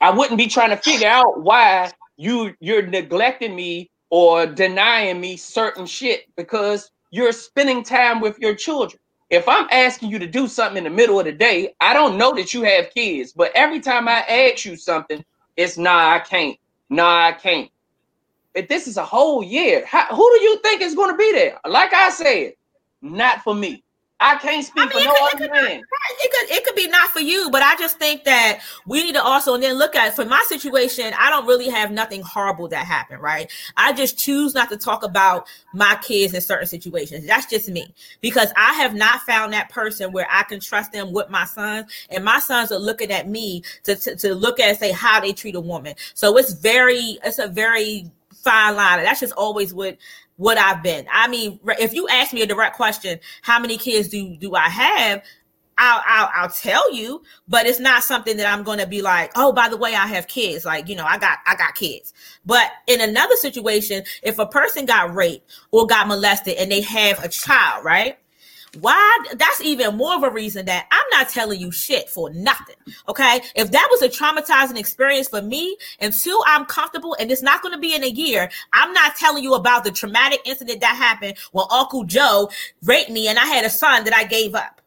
I 0.00 0.10
wouldn't 0.10 0.38
be 0.38 0.48
trying 0.48 0.70
to 0.70 0.78
figure 0.78 1.08
out 1.08 1.42
why 1.42 1.92
you 2.16 2.54
you're 2.60 2.86
neglecting 2.86 3.56
me 3.56 3.90
or 4.10 4.46
denying 4.46 5.20
me 5.20 5.36
certain 5.36 5.86
shit 5.86 6.26
because 6.36 6.90
you're 7.12 7.32
spending 7.32 7.84
time 7.84 8.20
with 8.20 8.38
your 8.38 8.54
children. 8.54 9.00
If 9.30 9.48
I'm 9.48 9.68
asking 9.72 10.10
you 10.10 10.18
to 10.20 10.26
do 10.28 10.48
something 10.48 10.78
in 10.78 10.84
the 10.84 10.90
middle 10.90 11.18
of 11.20 11.26
the 11.26 11.32
day, 11.32 11.74
I 11.80 11.94
don't 11.94 12.18
know 12.18 12.34
that 12.34 12.54
you 12.54 12.62
have 12.64 12.90
kids, 12.94 13.32
but 13.32 13.52
every 13.56 13.80
time 13.80 14.08
I 14.08 14.20
ask 14.22 14.64
you 14.66 14.76
something, 14.76 15.24
it's 15.56 15.78
nah, 15.78 16.14
I 16.14 16.20
can't. 16.20 16.58
Nah, 16.90 17.28
I 17.28 17.32
can't. 17.32 17.70
if 18.54 18.68
this 18.68 18.88
is 18.88 18.98
a 18.98 19.04
whole 19.04 19.42
year, 19.44 19.84
how, 19.86 20.06
who 20.14 20.38
do 20.38 20.44
you 20.44 20.60
think 20.62 20.82
is 20.82 20.94
going 20.96 21.12
to 21.12 21.18
be 21.18 21.32
there? 21.32 21.58
Like 21.66 21.94
I 21.94 22.10
said, 22.10 22.54
not 23.02 23.42
for 23.42 23.54
me. 23.54 23.84
I 24.22 24.36
can't 24.36 24.64
speak 24.64 24.82
I 24.82 24.98
mean, 24.98 25.08
for 25.08 25.14
no 25.14 25.28
could, 25.30 25.50
other 25.50 25.54
man. 25.54 25.82
It 26.22 26.30
could 26.30 26.56
it 26.56 26.64
could 26.64 26.74
be 26.74 26.88
not 26.88 27.08
for 27.08 27.20
you, 27.20 27.48
but 27.50 27.62
I 27.62 27.74
just 27.76 27.98
think 27.98 28.24
that 28.24 28.60
we 28.86 29.02
need 29.02 29.14
to 29.14 29.22
also 29.22 29.54
and 29.54 29.62
then 29.62 29.76
look 29.76 29.96
at 29.96 30.14
for 30.14 30.26
my 30.26 30.44
situation. 30.46 31.14
I 31.18 31.30
don't 31.30 31.46
really 31.46 31.70
have 31.70 31.90
nothing 31.90 32.20
horrible 32.20 32.68
that 32.68 32.84
happened, 32.84 33.22
right? 33.22 33.50
I 33.78 33.94
just 33.94 34.18
choose 34.18 34.54
not 34.54 34.68
to 34.70 34.76
talk 34.76 35.02
about 35.04 35.48
my 35.72 35.98
kids 36.02 36.34
in 36.34 36.42
certain 36.42 36.66
situations. 36.66 37.26
That's 37.26 37.46
just 37.46 37.70
me 37.70 37.94
because 38.20 38.52
I 38.56 38.74
have 38.74 38.94
not 38.94 39.22
found 39.22 39.54
that 39.54 39.70
person 39.70 40.12
where 40.12 40.26
I 40.30 40.42
can 40.42 40.60
trust 40.60 40.92
them 40.92 41.12
with 41.12 41.30
my 41.30 41.46
sons, 41.46 41.90
and 42.10 42.22
my 42.22 42.40
sons 42.40 42.70
are 42.72 42.78
looking 42.78 43.10
at 43.10 43.26
me 43.26 43.62
to 43.84 43.96
to, 43.96 44.16
to 44.16 44.34
look 44.34 44.60
at 44.60 44.78
say 44.78 44.92
how 44.92 45.20
they 45.20 45.32
treat 45.32 45.54
a 45.54 45.60
woman. 45.60 45.94
So 46.12 46.36
it's 46.36 46.52
very 46.52 47.18
it's 47.24 47.38
a 47.38 47.48
very 47.48 48.10
fine 48.42 48.76
line. 48.76 49.02
That's 49.02 49.20
just 49.20 49.32
always 49.34 49.74
what 49.74 49.96
what 50.40 50.56
I've 50.56 50.82
been. 50.82 51.06
I 51.12 51.28
mean, 51.28 51.60
if 51.78 51.92
you 51.92 52.08
ask 52.08 52.32
me 52.32 52.40
a 52.40 52.46
direct 52.46 52.74
question, 52.74 53.20
how 53.42 53.58
many 53.58 53.76
kids 53.76 54.08
do 54.08 54.36
do 54.38 54.54
I 54.54 54.70
have? 54.70 55.22
I'll, 55.76 56.02
I'll, 56.06 56.30
I'll 56.34 56.50
tell 56.50 56.94
you, 56.94 57.22
but 57.48 57.66
it's 57.66 57.80
not 57.80 58.02
something 58.02 58.36
that 58.38 58.50
I'm 58.50 58.62
going 58.62 58.78
to 58.78 58.86
be 58.86 59.00
like, 59.00 59.32
oh, 59.34 59.52
by 59.52 59.68
the 59.68 59.78
way, 59.78 59.94
I 59.94 60.06
have 60.06 60.28
kids. 60.28 60.64
Like, 60.64 60.88
you 60.88 60.96
know, 60.96 61.06
I 61.06 61.16
got, 61.18 61.38
I 61.46 61.56
got 61.56 61.74
kids. 61.74 62.12
But 62.44 62.70
in 62.86 63.00
another 63.00 63.36
situation, 63.36 64.02
if 64.22 64.38
a 64.38 64.46
person 64.46 64.84
got 64.84 65.14
raped 65.14 65.50
or 65.70 65.86
got 65.86 66.06
molested 66.06 66.56
and 66.58 66.70
they 66.70 66.82
have 66.82 67.24
a 67.24 67.28
child, 67.28 67.82
right? 67.82 68.18
Why? 68.78 69.18
That's 69.34 69.60
even 69.62 69.96
more 69.96 70.14
of 70.14 70.22
a 70.22 70.30
reason 70.30 70.66
that 70.66 70.86
I'm 70.90 71.06
not 71.10 71.28
telling 71.28 71.60
you 71.60 71.72
shit 71.72 72.08
for 72.08 72.30
nothing. 72.30 72.76
Okay. 73.08 73.40
If 73.56 73.72
that 73.72 73.88
was 73.90 74.02
a 74.02 74.08
traumatizing 74.08 74.78
experience 74.78 75.28
for 75.28 75.42
me, 75.42 75.76
until 76.00 76.42
I'm 76.46 76.64
comfortable, 76.66 77.16
and 77.18 77.32
it's 77.32 77.42
not 77.42 77.62
going 77.62 77.74
to 77.74 77.80
be 77.80 77.94
in 77.94 78.04
a 78.04 78.08
year, 78.08 78.50
I'm 78.72 78.92
not 78.92 79.16
telling 79.16 79.42
you 79.42 79.54
about 79.54 79.84
the 79.84 79.90
traumatic 79.90 80.40
incident 80.44 80.80
that 80.82 80.94
happened 80.94 81.36
when 81.52 81.66
Uncle 81.70 82.04
Joe 82.04 82.50
raped 82.84 83.10
me 83.10 83.28
and 83.28 83.38
I 83.38 83.46
had 83.46 83.64
a 83.64 83.70
son 83.70 84.04
that 84.04 84.14
I 84.14 84.24
gave 84.24 84.54
up. 84.54 84.79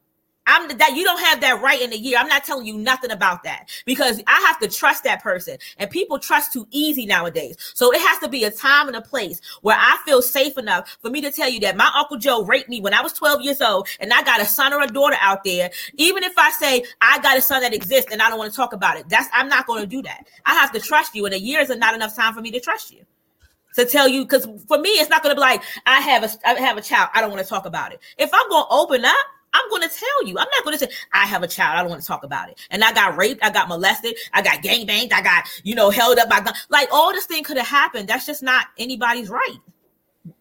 I'm 0.45 0.67
that 0.77 0.95
you 0.95 1.03
don't 1.03 1.19
have 1.21 1.41
that 1.41 1.61
right 1.61 1.81
in 1.81 1.93
a 1.93 1.95
year. 1.95 2.17
I'm 2.17 2.27
not 2.27 2.43
telling 2.43 2.65
you 2.65 2.77
nothing 2.77 3.11
about 3.11 3.43
that 3.43 3.69
because 3.85 4.21
I 4.27 4.39
have 4.47 4.59
to 4.59 4.67
trust 4.67 5.03
that 5.03 5.21
person 5.21 5.57
and 5.77 5.89
people 5.89 6.19
trust 6.19 6.53
too 6.53 6.67
easy 6.71 7.05
nowadays. 7.05 7.55
So 7.73 7.93
it 7.93 8.01
has 8.01 8.19
to 8.19 8.27
be 8.27 8.43
a 8.43 8.51
time 8.51 8.87
and 8.87 8.97
a 8.97 9.01
place 9.01 9.39
where 9.61 9.77
I 9.77 9.97
feel 10.05 10.21
safe 10.21 10.57
enough 10.57 10.97
for 11.01 11.09
me 11.09 11.21
to 11.21 11.31
tell 11.31 11.49
you 11.49 11.59
that 11.61 11.77
my 11.77 11.89
Uncle 11.95 12.17
Joe 12.17 12.43
raped 12.43 12.69
me 12.69 12.81
when 12.81 12.93
I 12.93 13.01
was 13.01 13.13
12 13.13 13.41
years 13.41 13.61
old 13.61 13.87
and 13.99 14.11
I 14.13 14.23
got 14.23 14.41
a 14.41 14.45
son 14.45 14.73
or 14.73 14.81
a 14.81 14.87
daughter 14.87 15.17
out 15.21 15.43
there. 15.43 15.71
Even 15.95 16.23
if 16.23 16.37
I 16.37 16.51
say 16.51 16.83
I 17.01 17.19
got 17.19 17.37
a 17.37 17.41
son 17.41 17.61
that 17.61 17.73
exists 17.73 18.11
and 18.11 18.21
I 18.21 18.29
don't 18.29 18.37
want 18.37 18.51
to 18.51 18.55
talk 18.55 18.73
about 18.73 18.97
it, 18.97 19.07
that's 19.09 19.29
I'm 19.33 19.47
not 19.47 19.65
going 19.65 19.81
to 19.81 19.87
do 19.87 20.01
that. 20.03 20.27
I 20.45 20.55
have 20.55 20.71
to 20.73 20.79
trust 20.79 21.15
you 21.15 21.25
and 21.25 21.33
a 21.33 21.39
year 21.39 21.61
is 21.61 21.69
not 21.69 21.95
enough 21.95 22.15
time 22.15 22.33
for 22.33 22.41
me 22.41 22.51
to 22.51 22.59
trust 22.59 22.91
you 22.91 23.05
to 23.75 23.85
tell 23.85 24.07
you 24.07 24.23
because 24.23 24.47
for 24.67 24.77
me 24.77 24.89
it's 24.89 25.09
not 25.09 25.23
going 25.23 25.35
to 25.35 25.35
be 25.35 25.41
like 25.41 25.63
I 25.85 25.99
have 25.99 26.23
a 26.23 26.29
I 26.47 26.53
have 26.59 26.77
a 26.77 26.81
child 26.81 27.09
I 27.13 27.21
don't 27.21 27.31
want 27.31 27.41
to 27.41 27.47
talk 27.47 27.65
about 27.65 27.91
it. 27.91 27.99
If 28.17 28.29
I'm 28.33 28.49
going 28.49 28.65
to 28.65 28.73
open 28.73 29.05
up 29.05 29.25
I'm 29.53 29.69
going 29.69 29.87
to 29.87 29.89
tell 29.89 30.27
you. 30.27 30.37
I'm 30.37 30.47
not 30.55 30.63
going 30.63 30.77
to 30.77 30.85
say 30.85 30.91
I 31.13 31.25
have 31.25 31.43
a 31.43 31.47
child. 31.47 31.77
I 31.77 31.81
don't 31.81 31.89
want 31.89 32.01
to 32.01 32.07
talk 32.07 32.23
about 32.23 32.49
it. 32.49 32.59
And 32.71 32.83
I 32.83 32.91
got 32.93 33.17
raped. 33.17 33.43
I 33.43 33.49
got 33.49 33.67
molested. 33.67 34.15
I 34.33 34.41
got 34.41 34.61
gang 34.61 34.85
banged. 34.85 35.13
I 35.13 35.21
got 35.21 35.45
you 35.63 35.75
know 35.75 35.89
held 35.89 36.17
up 36.17 36.29
by 36.29 36.41
gun. 36.41 36.53
Like 36.69 36.89
all 36.91 37.11
this 37.11 37.25
thing 37.25 37.43
could 37.43 37.57
have 37.57 37.67
happened. 37.67 38.07
That's 38.07 38.25
just 38.25 38.43
not 38.43 38.67
anybody's 38.77 39.29
right. 39.29 39.57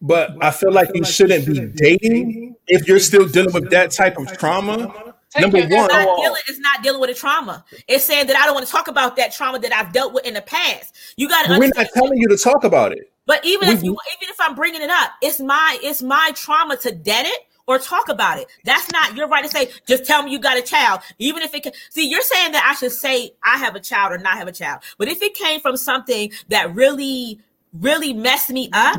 But 0.00 0.36
I 0.42 0.50
feel 0.50 0.72
like 0.72 0.90
you 0.94 1.04
shouldn't 1.04 1.46
be 1.46 1.66
dating 1.74 2.54
if 2.68 2.86
you're 2.86 3.00
still 3.00 3.26
dealing 3.26 3.52
with 3.52 3.70
that 3.70 3.90
type 3.90 4.16
of 4.16 4.32
trauma. 4.38 5.14
Number 5.38 5.58
one, 5.58 5.66
it's 5.66 5.72
not, 5.72 6.16
dealing, 6.18 6.42
it's 6.46 6.58
not 6.58 6.82
dealing 6.82 7.00
with 7.00 7.10
a 7.10 7.14
trauma. 7.14 7.64
It's 7.88 8.04
saying 8.04 8.26
that 8.26 8.36
I 8.36 8.44
don't 8.44 8.54
want 8.54 8.66
to 8.66 8.72
talk 8.72 8.88
about 8.88 9.16
that 9.16 9.32
trauma 9.32 9.58
that 9.60 9.72
I've 9.72 9.92
dealt 9.92 10.12
with 10.12 10.26
in 10.26 10.34
the 10.34 10.42
past. 10.42 10.94
You 11.16 11.28
got 11.28 11.46
to. 11.46 11.58
We're 11.58 11.70
not 11.74 11.86
telling 11.94 12.18
you 12.18 12.28
to 12.28 12.36
talk 12.36 12.64
about 12.64 12.92
it. 12.92 13.10
But 13.24 13.44
even 13.44 13.68
we, 13.68 13.74
if 13.74 13.82
you, 13.82 13.92
even 13.92 14.28
if 14.32 14.40
I'm 14.40 14.54
bringing 14.54 14.82
it 14.82 14.90
up, 14.90 15.12
it's 15.22 15.40
my 15.40 15.78
it's 15.82 16.02
my 16.02 16.32
trauma 16.34 16.76
to 16.78 16.92
dead 16.92 17.26
it 17.26 17.40
or 17.66 17.78
talk 17.78 18.08
about 18.08 18.38
it. 18.38 18.48
That's 18.64 18.90
not 18.92 19.16
your 19.16 19.28
right 19.28 19.44
to 19.44 19.50
say, 19.50 19.70
just 19.86 20.04
tell 20.04 20.22
me 20.22 20.32
you 20.32 20.38
got 20.38 20.58
a 20.58 20.62
child. 20.62 21.00
Even 21.18 21.42
if 21.42 21.54
it 21.54 21.62
can 21.62 21.72
see, 21.90 22.08
you're 22.08 22.22
saying 22.22 22.52
that 22.52 22.68
I 22.68 22.74
should 22.78 22.92
say 22.92 23.32
I 23.42 23.58
have 23.58 23.74
a 23.74 23.80
child 23.80 24.12
or 24.12 24.18
not 24.18 24.36
have 24.36 24.48
a 24.48 24.52
child. 24.52 24.82
But 24.98 25.08
if 25.08 25.22
it 25.22 25.34
came 25.34 25.60
from 25.60 25.76
something 25.76 26.32
that 26.48 26.74
really, 26.74 27.40
really 27.72 28.12
messed 28.12 28.50
me 28.50 28.68
up, 28.72 28.98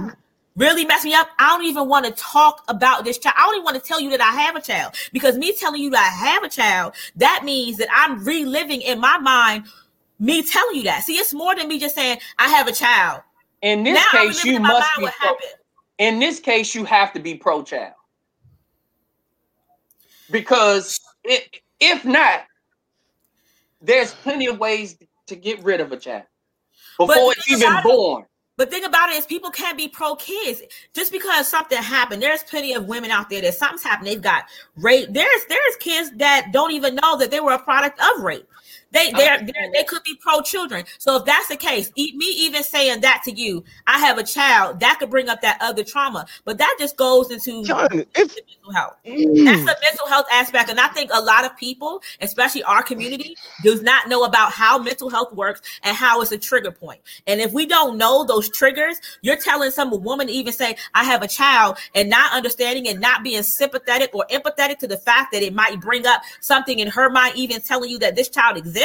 really 0.55 0.86
messed 0.86 1.05
me 1.05 1.14
up, 1.14 1.30
I 1.39 1.49
don't 1.49 1.66
even 1.66 1.88
want 1.88 2.05
to 2.05 2.11
talk 2.11 2.64
about 2.68 3.03
this 3.03 3.18
child. 3.18 3.36
I 3.38 3.45
don't 3.45 3.55
even 3.55 3.66
want 3.66 3.82
to 3.82 3.88
tell 3.88 3.99
you 3.99 4.09
that 4.11 4.22
I 4.22 4.41
have 4.41 4.55
a 4.55 4.61
child 4.61 4.95
because 5.11 5.38
me 5.38 5.53
telling 5.53 5.82
you 5.82 5.89
that 5.91 5.99
I 5.99 6.26
have 6.26 6.43
a 6.43 6.49
child, 6.49 6.93
that 7.18 7.41
means 7.43 7.78
that 7.78 7.89
I'm 7.93 8.24
reliving 8.24 8.82
in 8.82 8.99
my 8.99 9.18
mind 9.18 9.66
me 10.20 10.41
telling 10.43 10.78
you 10.78 10.84
that. 10.84 11.03
See, 11.03 11.16
it's 11.16 11.34
more 11.34 11.55
than 11.55 11.68
me 11.68 11.80
just 11.80 11.95
saying 11.95 12.20
I 12.38 12.47
have 12.49 12.68
a 12.68 12.72
child. 12.72 13.22
In 13.61 13.84
this 13.84 13.95
now 13.95 14.20
case, 14.20 14.45
you 14.45 14.59
must 14.59 14.89
be 14.97 15.07
pro- 15.20 15.36
in 15.97 16.20
this 16.20 16.39
case, 16.39 16.74
you 16.76 16.86
have 16.86 17.14
to 17.14 17.20
be 17.20 17.36
pro 17.36 17.64
child 17.64 17.93
because 20.34 21.00
it, 21.24 21.62
if 21.80 22.04
not, 22.04 22.42
there's 23.82 24.14
plenty 24.16 24.48
of 24.48 24.60
ways 24.60 24.98
to 25.28 25.36
get 25.38 25.64
rid 25.64 25.80
of 25.80 25.94
a 25.94 25.98
child 25.98 26.24
before 26.98 27.32
it's 27.32 27.50
even 27.50 27.72
born. 27.84 28.26
But 28.56 28.70
thing 28.70 28.84
about 28.84 29.10
it 29.10 29.16
is 29.16 29.26
people 29.26 29.50
can't 29.50 29.78
be 29.78 29.88
pro 29.88 30.16
kids 30.16 30.62
just 30.94 31.12
because 31.12 31.48
something 31.48 31.82
happened. 31.82 32.22
There's 32.22 32.44
plenty 32.44 32.74
of 32.74 32.86
women 32.86 33.10
out 33.10 33.30
there 33.30 33.42
that 33.42 33.56
something's 33.56 33.84
happened. 33.84 34.08
They've 34.08 34.22
got 34.22 34.44
rape. 34.76 35.08
There's 35.10 35.46
there's 35.50 35.76
kids 35.80 36.12
that 36.18 36.50
don't 36.52 36.72
even 36.72 36.96
know 36.96 37.18
that 37.18 37.32
they 37.32 37.40
were 37.40 37.54
a 37.54 37.64
product 37.64 38.00
of 38.00 38.24
rape. 38.24 38.47
They 38.93 39.11
they 39.11 39.37
they 39.74 39.83
could 39.83 40.03
be 40.03 40.15
pro 40.21 40.41
children. 40.41 40.86
So 40.99 41.17
if 41.17 41.25
that's 41.25 41.47
the 41.47 41.57
case, 41.57 41.91
me 41.95 42.13
even 42.20 42.63
saying 42.63 43.01
that 43.01 43.24
to 43.25 43.32
you, 43.32 43.63
I 43.87 43.97
have 43.97 44.20
a 44.20 44.24
child 44.24 44.79
that 44.82 44.99
could 44.99 45.09
bring 45.09 45.29
up 45.29 45.41
that 45.41 45.57
other 45.61 45.83
trauma. 45.83 46.28
But 46.45 46.59
that 46.59 46.75
just 46.79 46.95
goes 46.95 47.32
into 47.32 47.63
John, 47.65 47.87
if, 47.91 48.15
mental 48.15 48.74
health. 48.74 48.95
Mm. 49.05 49.45
That's 49.45 49.65
the 49.65 49.78
mental 49.82 50.07
health 50.07 50.28
aspect, 50.32 50.70
and 50.70 50.79
I 50.79 50.89
think 50.89 51.09
a 51.11 51.21
lot 51.21 51.43
of 51.43 51.57
people, 51.57 52.03
especially 52.21 52.63
our 52.63 52.83
community, 52.83 53.36
does 53.63 53.82
not 53.82 54.09
know 54.09 54.25
about 54.25 54.51
how 54.51 54.78
mental 54.78 55.09
health 55.09 55.33
works 55.33 55.61
and 55.82 55.95
how 55.95 56.21
it's 56.21 56.32
a 56.32 56.37
trigger 56.37 56.71
point. 56.71 57.01
And 57.25 57.41
if 57.41 57.51
we 57.51 57.65
don't 57.65 57.97
know 57.97 58.24
those 58.24 58.47
triggers, 58.49 59.01
you're 59.21 59.37
telling 59.37 59.71
some 59.71 59.89
woman 60.03 60.28
to 60.28 60.33
even 60.33 60.53
say, 60.53 60.75
"I 60.93 61.03
have 61.03 61.24
a 61.24 61.28
child," 61.28 61.79
and 61.95 62.11
not 62.11 62.32
understanding 62.32 62.87
and 62.87 62.99
not 62.99 63.24
being 63.24 63.41
sympathetic 63.41 64.11
or 64.13 64.28
empathetic 64.29 64.78
to 64.79 64.87
the 64.87 64.97
fact 64.97 65.32
that 65.32 65.41
it 65.41 65.53
might 65.53 65.82
bring 65.82 66.05
up 66.05 66.21
something 66.41 66.78
in 66.78 66.87
her 66.89 67.09
mind, 67.09 67.36
even 67.36 67.59
telling 67.59 67.89
you 67.89 67.97
that 67.97 68.15
this 68.15 68.29
child 68.29 68.55
exists 68.55 68.83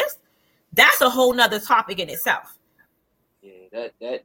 that's 0.72 1.00
a 1.00 1.10
whole 1.10 1.32
nother 1.32 1.58
topic 1.58 1.98
in 1.98 2.08
itself. 2.08 2.58
Yeah, 3.42 3.52
that 3.72 3.92
that, 4.00 4.22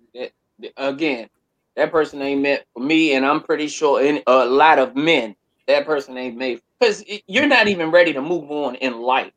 that 0.60 0.72
again, 0.78 1.30
that 1.76 1.92
person 1.92 2.22
ain't 2.22 2.42
meant 2.42 2.64
for 2.74 2.82
me, 2.82 3.16
and 3.16 3.26
I'm 3.26 3.42
pretty 3.42 3.68
sure 3.68 4.04
in 4.04 4.22
a 4.28 4.46
lot 4.46 4.80
of 4.80 4.96
men, 4.96 5.36
that 5.68 5.86
person 5.86 6.18
ain't 6.18 6.38
made 6.38 6.62
because 6.80 7.04
you're 7.28 7.48
not 7.48 7.68
even 7.68 7.92
ready 7.92 8.14
to 8.14 8.22
move 8.22 8.52
on 8.52 8.76
in 8.76 9.02
life. 9.02 9.32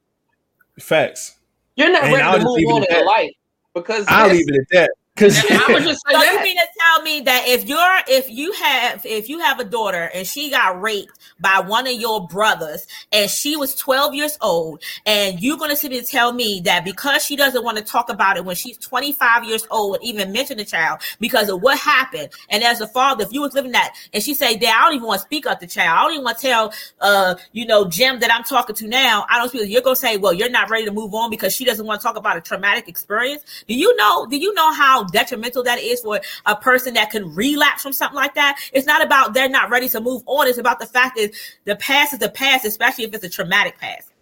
Facts. 0.78 1.38
You're 1.76 1.92
not 1.92 2.04
and 2.04 2.12
ready 2.12 2.24
I'll 2.24 2.38
to 2.38 2.44
move 2.44 2.74
on 2.74 2.84
in 2.90 3.06
life 3.06 3.32
because 3.74 4.06
I'll 4.08 4.28
leave 4.28 4.48
it 4.48 4.56
at 4.56 4.68
that. 4.72 4.90
Because 5.16 5.38
I 5.50 5.72
was 5.72 5.84
just 5.84 6.04
so 6.06 6.22
you 6.22 6.42
mean 6.42 6.56
to 6.56 6.66
tell 6.78 7.02
me 7.02 7.20
that 7.22 7.44
if 7.48 7.66
you're 7.66 7.80
if 8.06 8.28
you 8.28 8.52
have 8.52 9.06
if 9.06 9.30
you 9.30 9.38
have 9.38 9.58
a 9.58 9.64
daughter 9.64 10.10
and 10.14 10.26
she 10.26 10.50
got 10.50 10.80
raped 10.80 11.18
by 11.40 11.60
one 11.60 11.86
of 11.86 11.94
your 11.94 12.26
brothers 12.26 12.86
and 13.12 13.30
she 13.30 13.56
was 13.56 13.74
12 13.74 14.14
years 14.14 14.36
old 14.42 14.82
and 15.06 15.40
you're 15.40 15.56
gonna 15.56 15.74
sit 15.74 15.92
and 15.92 16.06
tell 16.06 16.34
me 16.34 16.60
that 16.64 16.84
because 16.84 17.24
she 17.24 17.34
doesn't 17.34 17.64
want 17.64 17.78
to 17.78 17.84
talk 17.84 18.10
about 18.10 18.36
it 18.36 18.44
when 18.44 18.56
she's 18.56 18.76
25 18.76 19.44
years 19.44 19.66
old 19.70 19.96
and 19.96 20.04
even 20.04 20.32
mention 20.32 20.58
the 20.58 20.66
child 20.66 21.00
because 21.18 21.48
of 21.48 21.62
what 21.62 21.78
happened? 21.78 22.28
And 22.50 22.62
as 22.62 22.82
a 22.82 22.86
father 22.86 23.24
if 23.24 23.32
you 23.32 23.40
was 23.40 23.54
living 23.54 23.72
that 23.72 23.94
and 24.12 24.22
she 24.22 24.34
say 24.34 24.58
dad 24.58 24.74
I 24.76 24.84
don't 24.84 24.96
even 24.96 25.08
want 25.08 25.20
to 25.20 25.26
speak 25.26 25.46
up 25.46 25.60
the 25.60 25.66
child. 25.66 25.98
I 25.98 26.02
don't 26.02 26.12
even 26.12 26.24
want 26.24 26.38
to 26.38 26.46
tell 26.46 26.74
uh 27.00 27.36
you 27.52 27.64
know 27.64 27.88
Jim 27.88 28.20
that 28.20 28.30
I'm 28.30 28.44
talking 28.44 28.76
to 28.76 28.86
now. 28.86 29.24
I 29.30 29.38
don't 29.38 29.50
feel 29.50 29.64
you're 29.64 29.80
gonna 29.80 29.96
say 29.96 30.18
well 30.18 30.34
you're 30.34 30.50
not 30.50 30.68
ready 30.68 30.84
to 30.84 30.92
move 30.92 31.14
on 31.14 31.30
because 31.30 31.54
she 31.54 31.64
doesn't 31.64 31.86
want 31.86 32.02
to 32.02 32.06
talk 32.06 32.16
about 32.18 32.36
a 32.36 32.42
traumatic 32.42 32.86
experience. 32.86 33.42
Do 33.66 33.74
you 33.74 33.96
know 33.96 34.26
do 34.26 34.36
you 34.36 34.52
know 34.52 34.74
how 34.74 35.05
detrimental 35.10 35.62
that 35.64 35.78
is 35.78 36.00
for 36.00 36.20
a 36.46 36.56
person 36.56 36.94
that 36.94 37.10
can 37.10 37.34
relapse 37.34 37.82
from 37.82 37.92
something 37.92 38.16
like 38.16 38.34
that. 38.34 38.58
It's 38.72 38.86
not 38.86 39.04
about 39.04 39.34
they're 39.34 39.48
not 39.48 39.70
ready 39.70 39.88
to 39.90 40.00
move 40.00 40.22
on. 40.26 40.48
It's 40.48 40.58
about 40.58 40.78
the 40.78 40.86
fact 40.86 41.16
that 41.16 41.32
the 41.64 41.76
past 41.76 42.12
is 42.12 42.18
the 42.18 42.30
past, 42.30 42.64
especially 42.64 43.04
if 43.04 43.14
it's 43.14 43.24
a 43.24 43.28
traumatic 43.28 43.78
past 43.78 44.12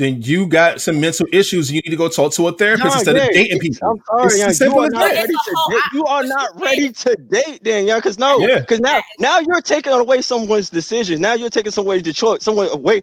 then 0.00 0.22
you 0.22 0.46
got 0.46 0.80
some 0.80 0.98
mental 0.98 1.26
issues. 1.32 1.70
You 1.70 1.80
need 1.84 1.90
to 1.90 1.96
go 1.96 2.08
talk 2.08 2.32
to 2.32 2.48
a 2.48 2.52
therapist 2.52 2.96
instead 2.96 3.16
of 3.16 3.28
dating 3.32 3.58
people. 3.58 4.00
I'm 4.12 4.30
sorry, 4.30 4.54
you 4.60 4.78
are 4.78 4.88
not 4.88 5.12
ready 5.12 5.34
to 5.34 5.56
date. 5.70 5.82
You 5.92 6.04
are 6.06 6.24
not 6.24 6.60
ready 6.60 6.92
to 6.92 7.16
date, 7.16 7.60
then, 7.62 7.86
yeah. 7.86 7.96
Because 7.96 8.18
no, 8.18 8.38
because 8.38 8.80
yeah. 8.82 9.00
now, 9.18 9.38
now 9.38 9.38
you're 9.40 9.60
taking 9.60 9.92
away 9.92 10.22
someone's 10.22 10.70
decision. 10.70 11.20
Now 11.20 11.34
you're 11.34 11.50
taking 11.50 11.72
away 11.76 12.00
the 12.00 12.12
choice, 12.12 12.42
someone 12.42 12.68
away 12.70 13.02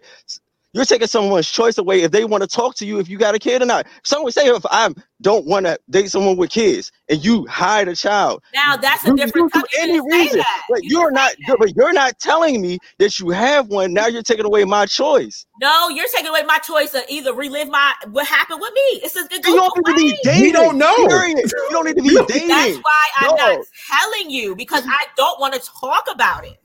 You're 0.78 0.84
taking 0.84 1.08
someone's 1.08 1.50
choice 1.50 1.76
away 1.76 2.02
if 2.02 2.12
they 2.12 2.24
want 2.24 2.44
to 2.44 2.46
talk 2.46 2.76
to 2.76 2.86
you 2.86 3.00
if 3.00 3.08
you 3.08 3.18
got 3.18 3.34
a 3.34 3.40
kid 3.40 3.60
or 3.62 3.66
not. 3.66 3.88
Someone 4.04 4.30
say 4.30 4.46
if 4.46 4.64
I 4.70 4.94
don't 5.20 5.44
want 5.44 5.66
to 5.66 5.76
date 5.90 6.08
someone 6.08 6.36
with 6.36 6.50
kids 6.50 6.92
and 7.08 7.24
you 7.24 7.44
hide 7.46 7.88
a 7.88 7.96
child. 7.96 8.44
Now 8.54 8.76
that's 8.76 9.04
a 9.04 9.08
You, 9.08 9.16
different. 9.16 9.52
you 9.56 9.60
do 9.60 9.66
you 9.72 9.82
any 9.82 9.92
didn't 9.94 10.06
reason, 10.06 10.42
but 10.68 10.84
You 10.84 10.90
you're 11.00 11.10
didn't 11.10 11.14
not. 11.14 11.30
say 11.32 11.36
that. 11.48 11.56
But 11.58 11.74
you're 11.74 11.92
not 11.92 12.18
telling 12.20 12.60
me 12.62 12.78
that 13.00 13.18
you 13.18 13.30
have 13.30 13.66
one. 13.66 13.92
Now 13.92 14.06
you're 14.06 14.22
taking 14.22 14.44
away 14.46 14.64
my 14.66 14.86
choice. 14.86 15.46
No, 15.60 15.88
you're 15.88 16.06
taking 16.14 16.28
away 16.28 16.44
my 16.44 16.58
choice 16.58 16.92
to 16.92 17.04
either 17.12 17.34
relive 17.34 17.66
my 17.68 17.94
what 18.12 18.28
happened 18.28 18.60
with 18.60 18.72
me. 18.72 19.00
It's 19.02 19.14
just 19.14 19.32
it 19.32 19.44
You 19.44 19.56
don't 19.56 19.76
need 19.84 19.92
to 19.92 19.96
be 19.96 20.16
dating. 20.22 20.42
We 20.42 20.52
don't 20.52 20.78
know. 20.78 20.94
Period. 21.08 21.38
You 21.38 21.68
don't 21.70 21.86
need 21.86 21.96
to 21.96 22.02
be 22.02 22.10
dating. 22.28 22.48
That's 22.50 22.76
why 22.76 23.08
I'm 23.16 23.34
not 23.34 23.66
telling 23.90 24.30
you 24.30 24.54
because 24.54 24.84
I 24.86 25.06
don't 25.16 25.40
want 25.40 25.54
to 25.54 25.60
talk 25.80 26.04
about 26.08 26.46
it. 26.46 26.56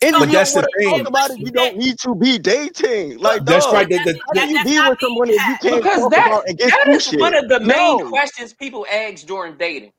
And 0.00 0.12
But 0.12 0.22
if 0.22 0.26
you 0.28 0.32
that's 0.32 0.52
don't 0.54 0.62
the 0.62 0.68
thing. 0.78 0.98
talk 0.98 1.08
about 1.08 1.30
it, 1.30 1.38
you 1.40 1.50
don't 1.50 1.76
need 1.76 1.98
to 2.00 2.14
be 2.14 2.38
dating. 2.38 3.18
Like, 3.18 3.44
That's 3.44 3.66
dog, 3.66 3.74
right. 3.74 3.88
The, 3.88 3.98
the, 3.98 4.20
How 4.26 4.32
can 4.32 4.50
you 4.50 4.64
be 4.64 4.80
with 4.80 4.98
someone 5.00 5.28
that 5.28 5.34
you 5.48 5.56
can't 5.58 5.82
Because 5.82 6.00
talk 6.00 6.10
that, 6.12 6.26
about 6.28 6.48
and 6.48 6.58
get 6.58 6.70
that 6.70 6.84
through 6.84 6.98
shit? 7.00 7.20
one 7.20 7.34
of 7.34 7.48
the 7.48 7.60
main 7.60 7.98
No. 7.98 8.08
questions 8.08 8.52
people 8.54 8.86
ask 8.90 9.26
during 9.26 9.56
dating. 9.58 9.92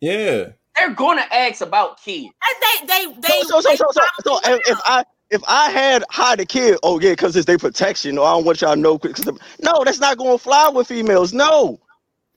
yeah. 0.00 0.48
They're 0.78 0.94
going 0.94 1.18
to 1.18 1.34
ask 1.34 1.60
about 1.60 2.00
kids. 2.02 2.30
And 2.48 2.86
they 2.88 3.12
they 3.14 3.20
they 3.20 3.28
So, 3.42 3.42
so, 3.42 3.60
so, 3.60 3.68
they 3.70 3.76
so, 3.76 3.84
so, 3.92 4.00
so 4.24 4.40
probably 4.40 4.60
if, 4.60 4.68
if. 4.70 4.78
I 4.86 5.04
if 5.30 5.42
I 5.48 5.70
had 5.70 6.04
hide 6.10 6.40
a 6.40 6.46
kid, 6.46 6.78
oh 6.82 6.98
yeah, 7.00 7.10
because 7.12 7.34
it's 7.36 7.46
their 7.46 7.58
protection, 7.58 8.18
or 8.18 8.26
I 8.26 8.32
don't 8.32 8.44
want 8.44 8.60
y'all 8.60 8.74
to 8.74 8.80
know. 8.80 8.98
'cause 8.98 9.14
the- 9.16 9.38
no, 9.60 9.82
that's 9.84 9.98
not 10.00 10.18
going 10.18 10.36
to 10.36 10.42
fly 10.42 10.68
with 10.70 10.88
females. 10.88 11.32
No, 11.32 11.78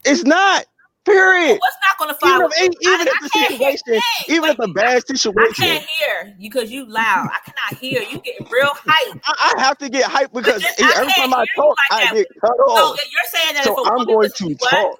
it's 0.06 0.23
not. 0.26 0.65
Period. 1.06 1.60
what's 1.61 1.76
not 1.88 1.98
going 1.99 2.10
to 2.10 2.19
fly 2.19 2.36
Even 2.36 2.49
if, 2.52 2.73
even 2.82 3.07
I- 3.07 3.11
if 3.11 3.22
the 3.22 3.30
situation, 3.30 4.02
even 4.27 4.49
if 4.52 4.57
wait, 4.57 4.69
a 4.69 4.73
bad 4.73 5.07
situation, 5.07 5.64
I 5.64 5.68
can't 5.68 5.86
hear 5.99 6.36
you 6.40 6.49
because 6.49 6.72
you 6.72 6.86
loud. 6.88 7.30
I 7.32 7.40
cannot 7.45 7.80
hear 7.82 8.02
you. 8.02 8.19
Getting 8.19 8.48
real 8.49 8.72
hype. 8.73 9.22
I, 9.26 9.53
I 9.57 9.61
have 9.61 9.77
to 9.80 9.90
get 9.90 10.06
hype 10.06 10.34
because 10.34 10.61
just- 10.61 10.80
every 10.82 11.11
time 11.14 11.34
I 11.34 11.45
talk, 11.56 11.77
like 11.91 12.02
I 12.02 12.06
that. 12.06 12.14
get 12.15 12.27
cut 12.41 12.52
So 12.57 12.64
off. 12.64 12.99
you're 13.11 13.41
saying 13.41 13.53
that 13.56 13.64
So 13.65 13.84
if 13.86 13.91
I'm 13.91 14.06
going 14.06 14.30
to 14.30 14.56
what? 14.60 14.72
talk. 14.72 14.99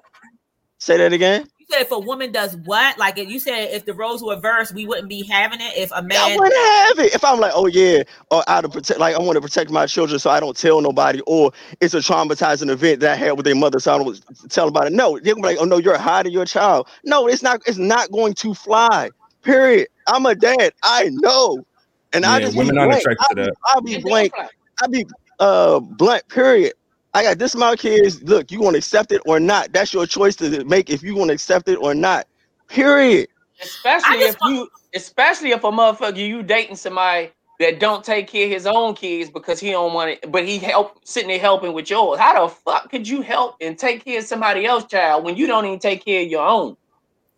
Say 0.78 0.96
that 0.98 1.12
again. 1.12 1.48
You 1.68 1.76
said 1.78 1.82
if 1.82 1.92
a 1.92 1.98
woman 2.00 2.32
does 2.32 2.56
what? 2.56 2.98
Like 2.98 3.18
if 3.18 3.28
you 3.28 3.40
said 3.40 3.70
if 3.72 3.86
the 3.86 3.94
roles 3.94 4.22
were 4.22 4.34
reversed, 4.36 4.74
we 4.74 4.86
wouldn't 4.86 5.08
be 5.08 5.24
having 5.24 5.60
it. 5.60 5.74
If 5.76 5.90
a 5.94 6.02
I 6.16 6.28
man, 6.28 6.28
I 6.28 6.28
wouldn't 6.28 6.56
have 6.98 7.06
it 7.06 7.14
if 7.14 7.24
I'm 7.24 7.40
like, 7.40 7.52
oh 7.54 7.66
yeah, 7.66 8.02
or 8.30 8.44
out 8.48 8.64
of 8.64 8.72
protect, 8.72 9.00
like 9.00 9.16
I 9.16 9.20
want 9.20 9.36
to 9.36 9.42
protect 9.42 9.70
my 9.70 9.86
children, 9.86 10.18
so 10.18 10.30
I 10.30 10.40
don't 10.40 10.56
tell 10.56 10.80
nobody, 10.80 11.20
or 11.26 11.52
it's 11.80 11.94
a 11.94 11.98
traumatizing 11.98 12.70
event 12.70 13.00
that 13.00 13.12
I 13.12 13.16
had 13.16 13.32
with 13.32 13.46
their 13.46 13.56
mother, 13.56 13.80
so 13.80 13.94
I 13.94 13.98
don't 13.98 14.50
tell 14.50 14.68
about 14.68 14.88
it. 14.88 14.94
No, 14.94 15.18
they're 15.20 15.34
gonna 15.34 15.42
be 15.48 15.54
like, 15.54 15.58
oh 15.60 15.66
no, 15.66 15.78
you're 15.78 15.98
hiding 15.98 16.32
your 16.32 16.46
child. 16.46 16.88
No, 17.04 17.28
it's 17.28 17.42
not. 17.42 17.62
It's 17.66 17.78
not 17.78 18.10
going 18.12 18.34
to 18.34 18.54
fly. 18.54 19.10
Period. 19.42 19.88
I'm 20.08 20.26
a 20.26 20.34
dad. 20.34 20.72
I 20.82 21.10
know, 21.12 21.64
and 22.12 22.26
I 22.26 22.40
Yeah, 22.40 22.40
just 22.40 22.56
women 22.56 22.76
be 22.76 22.78
aren't 22.78 22.92
blank. 22.92 23.00
attracted 23.00 23.26
I'll 23.28 23.28
to 23.28 23.36
be, 23.42 23.46
that. 23.46 23.56
I'll 23.66 23.82
be 23.82 23.96
blank. 23.96 24.34
fly. 24.34 24.48
I 24.82 24.88
be 24.88 25.06
uh 25.40 25.80
blunt. 25.80 26.28
Period. 26.28 26.74
I 27.16 27.22
got 27.22 27.38
this 27.38 27.54
amount 27.54 27.74
of 27.74 27.80
kids. 27.80 28.22
Look, 28.22 28.50
you 28.50 28.60
want 28.60 28.74
to 28.74 28.78
accept 28.78 29.10
it 29.10 29.22
or 29.24 29.40
not? 29.40 29.72
That's 29.72 29.94
your 29.94 30.06
choice 30.06 30.36
to 30.36 30.62
make 30.66 30.90
if 30.90 31.02
you 31.02 31.16
want 31.16 31.30
to 31.30 31.34
accept 31.34 31.66
it 31.66 31.76
or 31.76 31.94
not. 31.94 32.26
Period. 32.68 33.28
Especially 33.62 34.18
just 34.18 34.36
if 34.36 34.50
you, 34.50 34.68
especially 34.94 35.52
if 35.52 35.64
a 35.64 35.70
motherfucker 35.70 36.18
you 36.18 36.42
dating 36.42 36.76
somebody 36.76 37.30
that 37.58 37.80
don't 37.80 38.04
take 38.04 38.28
care 38.28 38.44
of 38.44 38.52
his 38.52 38.66
own 38.66 38.94
kids 38.94 39.30
because 39.30 39.58
he 39.58 39.70
don't 39.70 39.94
want 39.94 40.10
it, 40.10 40.30
but 40.30 40.44
he 40.46 40.58
help 40.58 41.00
sitting 41.06 41.28
there 41.28 41.38
helping 41.38 41.72
with 41.72 41.88
yours. 41.88 42.18
How 42.18 42.46
the 42.46 42.54
fuck 42.54 42.90
could 42.90 43.08
you 43.08 43.22
help 43.22 43.56
and 43.62 43.78
take 43.78 44.04
care 44.04 44.18
of 44.18 44.26
somebody 44.26 44.66
else's 44.66 44.90
child 44.90 45.24
when 45.24 45.36
you 45.36 45.46
don't 45.46 45.64
even 45.64 45.78
take 45.78 46.04
care 46.04 46.20
of 46.20 46.28
your 46.28 46.46
own? 46.46 46.76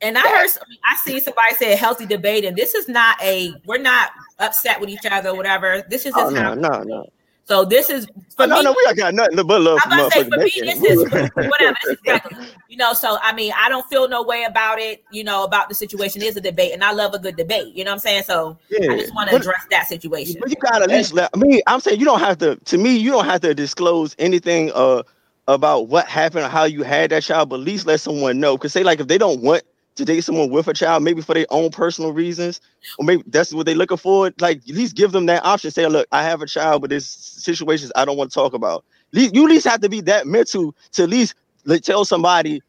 and 0.01 0.19
I 0.19 0.23
heard, 0.23 0.49
some- 0.49 0.63
I 0.91 0.97
see 0.97 1.21
somebody 1.21 1.55
say 1.55 1.73
a 1.73 1.77
healthy 1.77 2.07
debate, 2.07 2.45
and 2.45 2.57
this 2.57 2.75
is 2.75 2.89
not 2.89 3.21
a. 3.23 3.53
We're 3.65 3.79
not 3.79 4.11
upset 4.39 4.81
with 4.81 4.91
each 4.91 5.07
other, 5.07 5.31
or 5.31 5.37
whatever. 5.37 5.85
This 5.89 6.07
is 6.07 6.15
Oh 6.17 6.31
no, 6.31 6.43
how. 6.43 6.55
no, 6.55 6.83
no. 6.83 7.05
So 7.49 7.65
this 7.65 7.89
is 7.89 8.07
for 8.37 8.47
no, 8.47 8.59
me. 8.59 8.65
no, 8.65 8.75
we 8.77 8.95
got 8.95 9.15
nothing 9.15 9.35
but 9.47 9.63
love 9.63 9.79
I'm 9.83 9.99
about 9.99 10.13
to 10.13 10.19
say 10.19 10.29
for 10.29 10.37
me, 10.37 10.53
this 10.55 10.83
is 10.83 10.99
whatever. 11.35 11.77
This 11.83 11.93
is 11.93 11.97
regular, 12.07 12.47
you 12.69 12.77
know. 12.77 12.93
So 12.93 13.19
I 13.23 13.33
mean, 13.33 13.55
I 13.57 13.71
don't 13.71 13.89
feel 13.89 14.07
no 14.07 14.23
way 14.23 14.45
about 14.45 14.79
it. 14.79 15.03
You 15.11 15.25
know, 15.25 15.45
about 15.45 15.71
the 15.71 15.75
situation 15.75 16.21
is 16.21 16.37
a 16.37 16.43
debate, 16.43 16.75
and 16.75 16.85
I 16.85 16.93
love 16.93 17.15
a 17.15 17.19
good 17.19 17.37
debate. 17.37 17.75
You 17.75 17.85
know 17.85 17.93
what 17.93 17.95
I'm 17.95 18.01
saying? 18.01 18.25
So 18.25 18.59
yeah. 18.69 18.93
I 18.93 18.99
just 18.99 19.15
want 19.15 19.31
to 19.31 19.37
address 19.37 19.65
that 19.71 19.89
situation. 19.89 20.37
but 20.39 20.51
you 20.51 20.57
gotta 20.57 20.85
at 20.85 20.91
least 20.91 21.15
let 21.15 21.31
I 21.35 21.39
mean, 21.39 21.63
I'm 21.67 21.81
saying 21.81 21.99
you 21.99 22.05
don't 22.05 22.21
have 22.21 22.37
to 22.39 22.57
to 22.57 22.77
me, 22.77 22.95
you 22.95 23.11
don't 23.11 23.25
have 23.25 23.41
to 23.41 23.55
disclose 23.55 24.15
anything 24.19 24.71
uh 24.75 25.03
about 25.47 25.89
what 25.89 26.07
happened 26.07 26.45
or 26.45 26.49
how 26.51 26.65
you 26.65 26.83
had 26.83 27.11
that 27.13 27.23
child, 27.23 27.49
but 27.49 27.61
at 27.61 27.65
least 27.65 27.87
let 27.87 27.99
someone 27.99 28.39
know. 28.39 28.59
Cause 28.59 28.75
say 28.75 28.83
like 28.83 29.01
if 29.01 29.09
they 29.09 29.17
don't 29.17 29.41
want 29.41 29.63
to 29.99 30.05
date 30.05 30.23
someone 30.23 30.51
with 30.51 30.67
a 30.69 30.75
child, 30.75 31.03
maybe 31.03 31.21
for 31.23 31.35
their 31.35 31.47
own 31.51 31.71
personal 31.71 32.13
reasons, 32.13 32.61
or 32.99 33.05
maybe 33.05 33.23
that's 33.27 33.53
what 33.53 33.67
they're 33.67 33.75
looking 33.75 33.97
for. 33.99 34.33
Like 34.41 34.59
at 34.69 34.75
least 34.75 34.97
give 34.97 35.13
them 35.13 35.27
that 35.27 35.45
option. 35.45 35.71
Say, 35.71 35.87
look, 35.87 36.09
I 36.13 36.23
have 36.23 36.41
a 36.43 36.47
child, 36.47 36.81
but 36.81 36.91
there's 36.91 37.07
situations 37.07 37.93
I 37.95 38.05
don't 38.05 38.17
want 38.17 38.31
to 38.31 38.35
talk 38.35 38.55
about. 38.55 38.85
You 39.13 39.27
at 39.27 39.51
least 39.51 39.67
have 39.67 39.81
to 39.83 39.89
be 39.89 40.01
that 40.03 40.27
mental 40.27 40.75
to 40.93 41.03
at 41.03 41.09
least 41.09 41.35
tell 41.83 42.05
somebody 42.05 42.63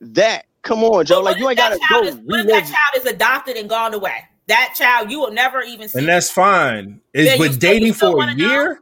that. 0.00 0.46
Come 0.62 0.84
on, 0.84 1.04
Joe. 1.04 1.20
Like 1.20 1.38
you 1.38 1.48
ain't 1.48 1.58
gotta 1.58 1.78
go 1.90 2.02
is- 2.04 2.14
What 2.24 2.40
if 2.40 2.46
that 2.46 2.62
child 2.64 3.04
is 3.04 3.04
adopted 3.04 3.56
and 3.56 3.68
gone 3.68 3.94
away? 3.94 4.24
That 4.46 4.74
child, 4.78 5.10
you 5.10 5.18
will 5.18 5.32
never 5.32 5.60
even 5.60 5.88
see. 5.88 5.98
And 5.98 6.08
that's 6.08 6.30
fine. 6.30 7.00
Is 7.12 7.26
Yeah, 7.26 7.32
you 7.34 7.38
but 7.38 7.52
still- 7.54 7.70
dating 7.72 7.92
for 7.94 8.06
a 8.06 8.12
wanna 8.12 8.34
know? 8.36 8.76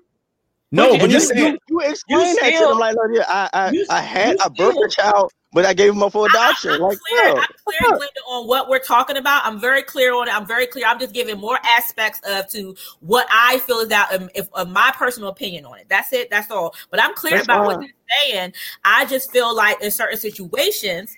No, 0.73 0.91
But 0.93 1.01
but 1.01 1.11
you- 1.11 1.21
saying. 1.21 1.59
you, 1.69 1.81
you 1.83 1.91
explain 1.91 2.37
that 2.37 2.51
to 2.51 2.57
still- 2.57 2.69
them 2.71 2.79
like, 2.79 2.95
look, 2.95 3.11
yeah, 3.13 3.25
I, 3.29 3.51
I, 3.53 3.71
you- 3.73 3.87
I 3.91 4.01
had, 4.01 4.39
I 4.41 4.49
birthed 4.49 4.85
a 4.85 4.89
child, 4.89 5.33
but 5.53 5.65
I 5.67 5.75
gave 5.75 5.91
him 5.91 6.01
up 6.03 6.13
for 6.13 6.27
adoption. 6.27 6.71
I, 6.71 6.75
am 6.77 6.81
like, 6.83 6.99
clear. 7.09 7.25
yo, 7.27 7.35
I'm 7.35 7.47
clear, 7.65 7.99
Glenda, 7.99 8.29
on 8.29 8.47
what 8.47 8.69
we're 8.69 8.79
talking 8.79 9.17
about. 9.17 9.45
I'm 9.45 9.59
very 9.61 9.83
clear 9.83 10.15
on 10.15 10.29
it. 10.29 10.35
I'm 10.35 10.47
very 10.47 10.67
clear. 10.69 10.87
I'm 10.87 11.01
just 11.01 11.13
giving 11.13 11.39
more 11.41 11.59
aspects 11.65 12.21
of 12.25 12.49
to 12.51 12.77
what 13.01 13.27
I 13.33 13.59
feel 13.59 13.81
is 13.81 13.89
that 13.89 14.13
um, 14.15 14.31
if 14.37 14.49
of 14.55 14.69
my 14.71 14.93
personal 14.95 15.29
opinion 15.31 15.65
on 15.65 15.79
it. 15.81 15.87
That's 15.89 16.13
it. 16.13 16.31
That's 16.31 16.53
all. 16.53 16.73
But 16.91 17.03
I'm 17.03 17.15
clear 17.17 17.35
That's 17.35 17.47
about 17.47 17.67
what 17.67 17.77
fine. 17.79 17.83
you're 17.85 18.33
saying. 18.33 18.53
I 18.85 19.07
just 19.07 19.33
feel 19.33 19.53
like 19.55 19.83
in 19.83 19.91
certain 19.91 20.19
situations. 20.19 21.17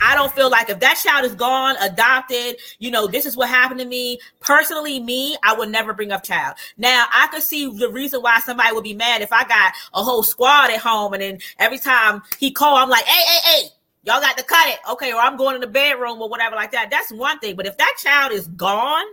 I 0.00 0.14
don't 0.14 0.32
feel 0.32 0.50
like 0.50 0.70
if 0.70 0.80
that 0.80 1.00
child 1.02 1.24
is 1.24 1.34
gone, 1.34 1.76
adopted, 1.80 2.56
you 2.78 2.90
know, 2.90 3.06
this 3.06 3.26
is 3.26 3.36
what 3.36 3.48
happened 3.48 3.80
to 3.80 3.86
me. 3.86 4.18
Personally, 4.40 5.00
me, 5.00 5.36
I 5.42 5.54
would 5.54 5.70
never 5.70 5.92
bring 5.92 6.12
up 6.12 6.22
child. 6.22 6.56
Now, 6.76 7.06
I 7.12 7.26
could 7.28 7.42
see 7.42 7.66
the 7.66 7.90
reason 7.90 8.20
why 8.20 8.38
somebody 8.40 8.72
would 8.74 8.84
be 8.84 8.94
mad 8.94 9.22
if 9.22 9.32
I 9.32 9.44
got 9.44 9.72
a 9.94 10.02
whole 10.02 10.22
squad 10.22 10.70
at 10.70 10.80
home 10.80 11.12
and 11.14 11.22
then 11.22 11.38
every 11.58 11.78
time 11.78 12.22
he 12.38 12.50
call, 12.50 12.76
I'm 12.76 12.88
like, 12.88 13.04
hey, 13.04 13.24
hey, 13.24 13.50
hey, 13.50 13.68
y'all 14.04 14.20
got 14.20 14.36
to 14.38 14.44
cut 14.44 14.68
it. 14.68 14.78
Okay, 14.90 15.12
or 15.12 15.20
I'm 15.20 15.36
going 15.36 15.54
in 15.54 15.60
the 15.60 15.66
bedroom 15.66 16.20
or 16.20 16.28
whatever 16.28 16.56
like 16.56 16.72
that. 16.72 16.90
That's 16.90 17.12
one 17.12 17.38
thing. 17.38 17.56
But 17.56 17.66
if 17.66 17.76
that 17.78 17.96
child 17.98 18.32
is 18.32 18.46
gone 18.48 19.06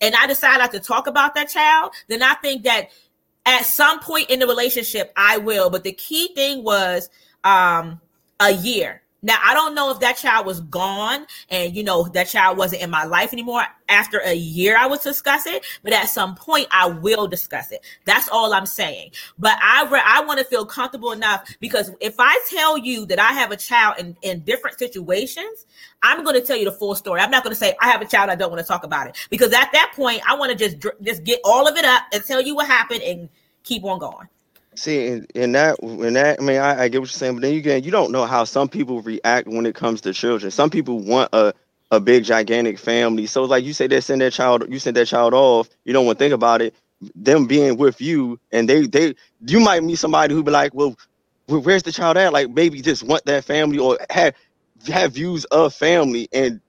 and 0.00 0.14
I 0.14 0.26
decide 0.26 0.58
not 0.58 0.72
to 0.72 0.80
talk 0.80 1.06
about 1.06 1.34
that 1.34 1.48
child, 1.48 1.92
then 2.08 2.22
I 2.22 2.34
think 2.34 2.64
that 2.64 2.90
at 3.46 3.64
some 3.64 4.00
point 4.00 4.28
in 4.28 4.40
the 4.40 4.46
relationship, 4.46 5.12
I 5.16 5.38
will. 5.38 5.70
But 5.70 5.84
the 5.84 5.92
key 5.92 6.34
thing 6.34 6.64
was 6.64 7.08
um 7.44 8.00
a 8.40 8.52
year. 8.52 9.02
Now 9.22 9.38
I 9.42 9.54
don't 9.54 9.74
know 9.74 9.90
if 9.90 10.00
that 10.00 10.16
child 10.16 10.46
was 10.46 10.60
gone 10.60 11.26
and 11.48 11.74
you 11.74 11.82
know 11.82 12.04
that 12.08 12.28
child 12.28 12.58
wasn't 12.58 12.82
in 12.82 12.90
my 12.90 13.04
life 13.04 13.32
anymore. 13.32 13.64
After 13.88 14.20
a 14.24 14.34
year, 14.34 14.76
I 14.76 14.86
would 14.86 15.00
discuss 15.00 15.46
it, 15.46 15.64
but 15.82 15.92
at 15.92 16.08
some 16.10 16.34
point, 16.34 16.66
I 16.70 16.86
will 16.88 17.26
discuss 17.26 17.72
it. 17.72 17.84
That's 18.04 18.28
all 18.28 18.52
I'm 18.52 18.66
saying. 18.66 19.12
But 19.38 19.58
I 19.62 19.88
re- 19.90 20.02
I 20.04 20.22
want 20.24 20.38
to 20.40 20.44
feel 20.44 20.66
comfortable 20.66 21.12
enough 21.12 21.56
because 21.60 21.90
if 22.00 22.16
I 22.18 22.38
tell 22.50 22.76
you 22.76 23.06
that 23.06 23.18
I 23.18 23.32
have 23.32 23.52
a 23.52 23.56
child 23.56 23.96
in 23.98 24.16
in 24.22 24.40
different 24.40 24.78
situations, 24.78 25.66
I'm 26.02 26.22
going 26.22 26.38
to 26.38 26.46
tell 26.46 26.56
you 26.56 26.64
the 26.66 26.72
full 26.72 26.94
story. 26.94 27.20
I'm 27.20 27.30
not 27.30 27.42
going 27.42 27.54
to 27.54 27.58
say 27.58 27.74
I 27.80 27.88
have 27.90 28.02
a 28.02 28.06
child. 28.06 28.30
I 28.30 28.34
don't 28.34 28.50
want 28.50 28.60
to 28.60 28.68
talk 28.68 28.84
about 28.84 29.08
it 29.08 29.16
because 29.30 29.52
at 29.52 29.72
that 29.72 29.92
point, 29.96 30.20
I 30.28 30.36
want 30.36 30.56
to 30.56 30.58
just 30.58 30.84
just 31.02 31.24
get 31.24 31.40
all 31.44 31.66
of 31.66 31.76
it 31.76 31.84
up 31.84 32.02
and 32.12 32.22
tell 32.22 32.42
you 32.42 32.54
what 32.54 32.66
happened 32.66 33.02
and 33.02 33.28
keep 33.64 33.84
on 33.84 33.98
going. 33.98 34.28
See, 34.76 35.22
in, 35.34 35.52
that, 35.52 35.78
in 35.80 36.14
that, 36.14 36.40
I 36.40 36.42
mean, 36.44 36.58
I, 36.58 36.84
I 36.84 36.88
get 36.88 37.00
what 37.00 37.08
you're 37.08 37.18
saying, 37.18 37.34
but 37.34 37.42
then 37.42 37.54
you 37.54 37.62
get, 37.62 37.84
you 37.84 37.90
don't 37.92 38.12
know 38.12 38.26
how 38.26 38.44
some 38.44 38.68
people 38.68 39.02
react 39.02 39.48
when 39.48 39.66
it 39.66 39.74
comes 39.74 40.02
to 40.02 40.12
children. 40.14 40.50
Some 40.50 40.70
people 40.70 41.00
want 41.00 41.30
a, 41.32 41.54
a 41.90 42.00
big, 42.00 42.24
gigantic 42.24 42.78
family. 42.78 43.26
So, 43.26 43.44
like 43.44 43.64
you 43.64 43.72
say, 43.72 43.88
they 43.88 44.00
send 44.00 44.20
their 44.20 44.30
child, 44.30 44.64
you 44.72 44.78
send 44.78 44.96
that 44.96 45.06
child 45.06 45.34
off. 45.34 45.68
You 45.84 45.92
don't 45.92 46.06
want 46.06 46.18
to 46.18 46.24
think 46.24 46.34
about 46.34 46.62
it. 46.62 46.74
Them 47.14 47.46
being 47.46 47.76
with 47.76 48.00
you, 48.00 48.40
and 48.52 48.68
they, 48.68 48.86
they, 48.86 49.14
you 49.46 49.60
might 49.60 49.82
meet 49.84 49.96
somebody 49.96 50.34
who 50.34 50.42
be 50.42 50.52
like, 50.52 50.74
well, 50.74 50.96
where's 51.46 51.82
the 51.82 51.92
child 51.92 52.16
at? 52.16 52.32
Like, 52.32 52.50
maybe 52.50 52.80
just 52.82 53.02
want 53.02 53.24
that 53.26 53.44
family 53.44 53.78
or 53.78 53.98
have 54.10 54.34
have 54.88 55.12
views 55.14 55.44
of 55.46 55.74
family 55.74 56.28
and 56.32 56.60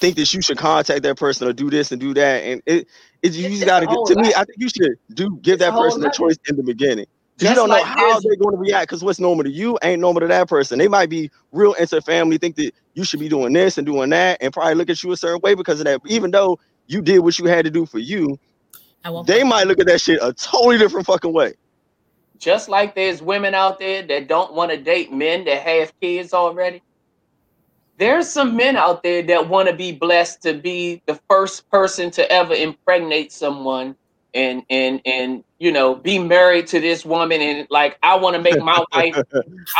think 0.00 0.16
that 0.16 0.32
you 0.32 0.42
should 0.42 0.58
contact 0.58 1.02
that 1.02 1.16
person 1.18 1.48
or 1.48 1.52
do 1.52 1.70
this 1.70 1.92
and 1.92 2.00
do 2.00 2.14
that. 2.14 2.42
And 2.44 2.62
it, 2.66 2.88
it 3.22 3.34
you 3.34 3.46
It's 3.46 3.60
just 3.60 3.66
gotta 3.66 3.86
get 3.86 4.04
to 4.06 4.16
me. 4.16 4.28
I 4.34 4.44
think 4.44 4.56
you 4.58 4.68
should 4.68 4.96
do 5.14 5.38
give 5.42 5.58
It's 5.58 5.66
that 5.66 5.74
person 5.74 6.04
a 6.04 6.10
lot. 6.10 6.10
choice 6.10 6.36
in 6.48 6.56
the 6.56 6.62
beginning. 6.62 7.06
'Cause 7.38 7.50
you 7.50 7.54
don't 7.54 7.68
know 7.68 7.74
like 7.74 7.84
how 7.84 7.96
there's- 7.96 8.22
they're 8.24 8.36
going 8.36 8.54
to 8.56 8.60
react. 8.60 8.88
Because 8.88 9.04
what's 9.04 9.18
normal 9.20 9.44
to 9.44 9.50
you 9.50 9.78
ain't 9.82 10.00
normal 10.00 10.20
to 10.20 10.26
that 10.28 10.48
person. 10.48 10.78
They 10.78 10.88
might 10.88 11.10
be 11.10 11.30
real 11.52 11.74
into 11.74 12.00
family, 12.00 12.38
think 12.38 12.56
that 12.56 12.72
you 12.94 13.04
should 13.04 13.20
be 13.20 13.28
doing 13.28 13.52
this 13.52 13.76
and 13.76 13.86
doing 13.86 14.10
that, 14.10 14.38
and 14.40 14.52
probably 14.52 14.74
look 14.74 14.88
at 14.90 15.02
you 15.02 15.12
a 15.12 15.16
certain 15.16 15.40
way 15.42 15.54
because 15.54 15.78
of 15.80 15.84
that. 15.84 16.00
Even 16.06 16.30
though 16.30 16.58
you 16.86 17.02
did 17.02 17.18
what 17.20 17.38
you 17.38 17.44
had 17.46 17.64
to 17.66 17.70
do 17.70 17.84
for 17.84 17.98
you, 17.98 18.38
I 19.04 19.10
won't. 19.10 19.26
they 19.26 19.44
might 19.44 19.66
look 19.66 19.78
at 19.80 19.86
that 19.86 20.00
shit 20.00 20.18
a 20.22 20.32
totally 20.32 20.78
different 20.78 21.06
fucking 21.06 21.32
way. 21.32 21.54
Just 22.38 22.68
like 22.68 22.94
there's 22.94 23.22
women 23.22 23.54
out 23.54 23.78
there 23.78 24.02
that 24.02 24.28
don't 24.28 24.54
want 24.54 24.70
to 24.70 24.76
date 24.76 25.12
men 25.12 25.44
that 25.46 25.58
have 25.62 25.92
kids 26.00 26.32
already. 26.34 26.82
There's 27.98 28.28
some 28.28 28.56
men 28.56 28.76
out 28.76 29.02
there 29.02 29.22
that 29.22 29.48
want 29.48 29.68
to 29.68 29.74
be 29.74 29.92
blessed 29.92 30.42
to 30.42 30.54
be 30.54 31.02
the 31.06 31.18
first 31.30 31.68
person 31.70 32.10
to 32.12 32.30
ever 32.30 32.52
impregnate 32.54 33.32
someone 33.32 33.96
and 34.36 34.62
and 34.70 35.00
and 35.06 35.42
you 35.58 35.72
know 35.72 35.94
be 35.96 36.18
married 36.18 36.66
to 36.68 36.78
this 36.80 37.04
woman 37.04 37.40
and 37.40 37.66
like 37.70 37.98
I 38.02 38.14
want 38.16 38.36
to 38.36 38.42
make 38.42 38.60
my 38.62 38.78
wife 38.94 39.16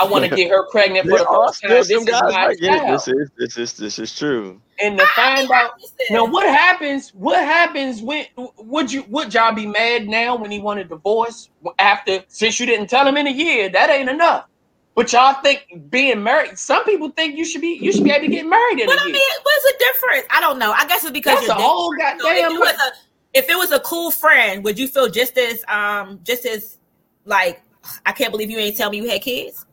I 0.00 0.04
want 0.04 0.24
to 0.28 0.34
get 0.34 0.50
her 0.50 0.66
pregnant 0.70 1.04
for 1.08 1.18
the 1.18 1.24
first 1.26 1.62
time. 1.62 1.70
This 1.70 1.90
is 1.90 2.06
my 2.06 2.54
child. 2.54 2.94
This 2.94 3.08
is 3.08 3.30
this 3.38 3.58
is 3.58 3.72
this 3.74 3.98
is 3.98 4.16
true. 4.18 4.60
And 4.82 4.98
to 4.98 5.06
find 5.14 5.50
out 5.50 5.70
now 6.10 6.24
what 6.26 6.46
happens, 6.48 7.10
what 7.14 7.38
happens 7.38 8.02
when 8.02 8.26
would 8.58 8.90
you 8.92 9.04
would 9.08 9.32
y'all 9.34 9.54
be 9.54 9.66
mad 9.66 10.08
now 10.08 10.36
when 10.36 10.50
he 10.50 10.58
want 10.58 10.80
a 10.80 10.84
divorce 10.84 11.50
after 11.78 12.22
since 12.28 12.58
you 12.58 12.66
didn't 12.66 12.88
tell 12.88 13.06
him 13.06 13.16
in 13.16 13.26
a 13.26 13.30
year? 13.32 13.68
That 13.68 13.90
ain't 13.90 14.08
enough. 14.08 14.46
But 14.94 15.12
y'all 15.12 15.34
think 15.42 15.90
being 15.90 16.22
married? 16.22 16.58
Some 16.58 16.82
people 16.86 17.10
think 17.10 17.36
you 17.36 17.44
should 17.44 17.60
be 17.60 17.78
you 17.82 17.92
should 17.92 18.04
be 18.04 18.10
able 18.10 18.24
to 18.26 18.32
get 18.32 18.46
married 18.46 18.80
in 18.80 18.86
But 18.86 18.96
a 18.98 19.02
I 19.02 19.04
year. 19.04 19.12
mean, 19.12 19.30
what's 19.42 19.64
the 19.64 19.74
difference? 19.78 20.26
I 20.30 20.40
don't 20.40 20.58
know. 20.58 20.72
I 20.72 20.86
guess 20.86 21.02
it's 21.04 21.12
because 21.12 21.34
That's 21.34 21.48
you're 21.48 21.54
a 21.54 21.58
dating. 21.58 21.70
whole 21.70 21.92
goddamn. 21.98 22.50
it 22.52 22.58
was 22.58 22.74
a 22.74 22.92
if 23.36 23.48
it 23.50 23.56
was 23.56 23.70
a 23.70 23.80
cool 23.80 24.10
friend, 24.10 24.64
would 24.64 24.78
you 24.78 24.88
feel 24.88 25.08
just 25.08 25.36
as 25.38 25.64
um 25.68 26.20
just 26.24 26.46
as 26.46 26.78
like 27.24 27.62
I 28.04 28.12
can't 28.12 28.30
believe 28.32 28.50
you 28.50 28.58
ain't 28.58 28.76
tell 28.76 28.90
me 28.90 28.98
you 28.98 29.08
had 29.08 29.22
kids? 29.22 29.66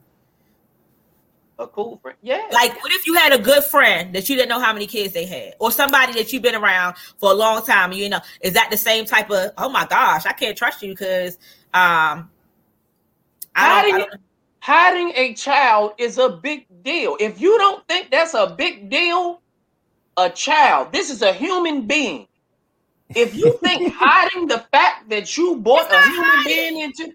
a 1.60 1.68
cool 1.68 1.98
friend. 1.98 2.18
Yeah. 2.22 2.42
Like, 2.52 2.82
what 2.84 2.92
if 2.94 3.06
you 3.06 3.14
had 3.14 3.32
a 3.32 3.38
good 3.38 3.64
friend 3.64 4.14
that 4.16 4.28
you 4.28 4.36
didn't 4.36 4.50
know 4.50 4.60
how 4.60 4.74
many 4.74 4.88
kids 4.88 5.14
they 5.14 5.26
had, 5.26 5.54
or 5.60 5.72
somebody 5.72 6.14
that 6.14 6.34
you've 6.34 6.42
been 6.42 6.56
around 6.56 6.96
for 7.20 7.32
a 7.32 7.34
long 7.34 7.64
time, 7.64 7.92
and 7.92 8.00
you 8.00 8.10
know, 8.10 8.20
is 8.42 8.54
that 8.54 8.70
the 8.72 8.78
same 8.78 9.06
type 9.06 9.30
of? 9.30 9.52
Oh 9.58 9.70
my 9.70 9.86
gosh, 9.86 10.26
I 10.26 10.34
can't 10.34 10.58
trust 10.58 10.82
you 10.82 10.90
because 10.90 11.38
um, 11.74 12.30
I 13.56 13.68
don't, 13.68 13.68
I 13.68 13.72
hiding, 13.72 13.98
don't 13.98 14.22
hiding 14.60 15.12
a 15.16 15.34
child 15.36 15.94
is 15.98 16.18
a 16.18 16.30
big 16.30 16.66
deal. 16.84 17.18
If 17.20 17.40
you 17.40 17.58
don't 17.58 17.88
think 17.88 18.12
that's 18.12 18.34
a 18.34 18.56
big 18.58 18.90
deal, 18.90 19.42
a 20.18 20.30
child, 20.30 20.92
this 20.92 21.10
is 21.10 21.22
a 21.22 21.34
human 21.34 21.86
being. 21.86 22.28
If 23.16 23.36
you 23.36 23.58
think 23.64 23.94
hiding 23.96 24.48
the 24.48 24.60
fact 24.72 25.10
that 25.10 25.38
you 25.38 25.58
brought 25.58 25.86
It's 25.86 25.94
a 25.94 26.10
human 26.10 26.30
hiding. 26.30 26.46
being 26.46 26.82
into 26.82 27.14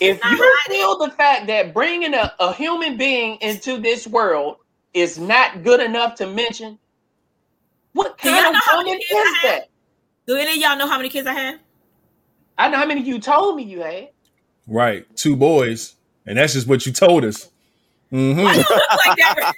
if 0.00 0.24
you 0.24 0.56
feel 0.68 0.98
the 0.98 1.10
fact 1.10 1.46
that 1.48 1.74
bringing 1.74 2.14
a, 2.14 2.32
a 2.40 2.52
human 2.52 2.96
being 2.96 3.36
into 3.42 3.78
this 3.78 4.06
world 4.06 4.56
is 4.94 5.18
not 5.18 5.62
good 5.62 5.80
enough 5.80 6.14
to 6.16 6.26
mention, 6.26 6.78
what 7.92 8.16
kind 8.16 8.54
of 8.54 8.62
how 8.64 8.78
woman 8.78 8.98
is 8.98 9.34
that? 9.42 9.68
do 10.26 10.36
any 10.36 10.52
of 10.52 10.56
y'all 10.56 10.78
know 10.78 10.88
how 10.88 10.96
many 10.96 11.08
kids 11.08 11.26
I 11.26 11.34
have? 11.34 11.60
I 12.56 12.68
know 12.68 12.78
how 12.78 12.86
many 12.86 13.02
you 13.02 13.18
told 13.18 13.56
me 13.56 13.64
you 13.64 13.82
had. 13.82 14.08
Right, 14.66 15.04
two 15.14 15.36
boys, 15.36 15.94
and 16.26 16.38
that's 16.38 16.54
just 16.54 16.66
what 16.66 16.86
you 16.86 16.92
told 16.92 17.24
us. 17.24 17.50
Mhm. 18.12 18.36
Why 18.36 18.52
you 18.54 18.58
look 18.58 18.68
like 19.04 19.16
that? 19.16 19.52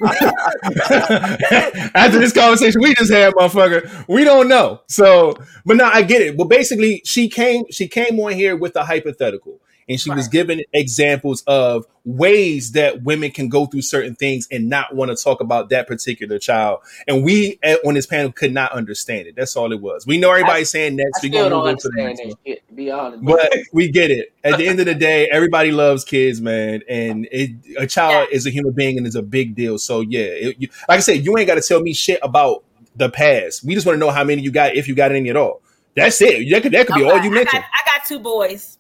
After 1.95 2.19
this 2.19 2.33
conversation 2.33 2.81
we 2.83 2.95
just 2.95 3.13
had, 3.13 3.35
motherfucker, 3.35 4.05
we 4.09 4.25
don't 4.25 4.49
know. 4.49 4.81
So, 4.89 5.35
but 5.67 5.77
now 5.77 5.91
I 5.93 6.03
get 6.03 6.23
it. 6.23 6.37
Well, 6.37 6.49
basically, 6.49 7.03
she 7.05 7.29
came. 7.29 7.65
She 7.71 7.89
came 7.89 8.19
on 8.21 8.33
here 8.33 8.57
with 8.57 8.75
a 8.77 8.85
hypothetical, 8.85 9.61
and 9.89 10.01
she 10.01 10.11
was 10.11 10.25
Right. 10.27 10.33
giving 10.33 10.61
examples 10.73 11.43
of 11.47 11.87
ways 12.05 12.73
that 12.73 13.03
women 13.03 13.31
can 13.31 13.49
go 13.49 13.67
through 13.67 13.83
certain 13.83 14.15
things 14.15 14.49
and 14.51 14.69
not 14.69 14.95
want 14.95 15.11
to 15.11 15.23
talk 15.23 15.41
about 15.41 15.69
that 15.71 15.87
particular 15.87 16.39
child. 16.39 16.79
And 17.07 17.23
we 17.23 17.59
at, 17.63 17.81
on 17.85 17.95
this 17.95 18.07
panel 18.07 18.33
could 18.33 18.53
not 18.53 18.73
understand 18.73 19.27
it. 19.29 19.37
That's 19.37 19.57
all 19.57 19.73
it 19.73 19.81
was. 19.81 20.07
We 20.07 20.19
know 20.19 20.31
everybody's 20.31 20.71
saying 20.71 20.97
next. 20.97 21.23
We 21.23 21.29
still 21.29 21.51
don't 21.51 21.65
move 21.67 21.79
to 21.79 21.89
the 21.89 22.03
understand 22.03 22.31
that 22.31 22.37
shit, 22.47 22.69
to 22.69 22.75
be 22.75 22.91
honest. 22.91 23.25
but 23.25 23.53
we 23.73 23.91
get 23.91 24.11
it. 24.11 24.33
At 24.43 24.57
the 24.59 24.67
end 24.67 24.81
of 24.81 24.87
the 24.87 24.95
day, 24.95 25.29
everybody 25.31 25.71
loves 25.71 26.05
kids, 26.05 26.41
man, 26.41 26.83
and 26.89 27.29
it, 27.31 27.51
a 27.79 27.87
child 27.87 28.29
is 28.33 28.47
a 28.47 28.51
human 28.51 28.73
being 28.73 28.97
and 28.97 29.07
is 29.07 29.15
a 29.17 29.23
big 29.23 29.55
deal. 29.55 29.79
So 29.79 30.01
yeah, 30.01 30.21
it, 30.23 30.57
you, 30.59 30.69
like 30.89 30.99
I 30.99 31.01
said, 31.01 31.25
you 31.25 31.37
ain't 31.37 31.47
got 31.47 31.57
to 31.57 31.61
tell 31.63 31.81
me 31.83 31.93
shit 31.93 32.21
about 32.23 32.65
the 32.97 33.11
past. 33.11 33.65
We 33.65 33.75
just 33.75 33.87
want 33.87 33.97
to 33.97 34.01
know 34.01 34.11
how 34.11 34.25
many 34.25 34.43
you 34.43 34.51
got, 34.51 34.75
if 34.77 34.89
you 34.89 34.95
got 34.95 35.13
any 35.13 35.29
at 35.29 35.37
all. 35.37 35.61
That's 35.95 36.21
it. 36.23 36.49
That 36.51 36.63
could 36.63 36.73
that 36.73 36.87
could 36.87 36.95
be 36.95 37.03
all 37.05 37.17
you 37.19 37.31
I 37.31 37.35
mentioned. 37.35 37.63
got, 37.63 37.65
I 37.65 37.99
got 37.99 38.07
two 38.07 38.19
boys. 38.21 38.78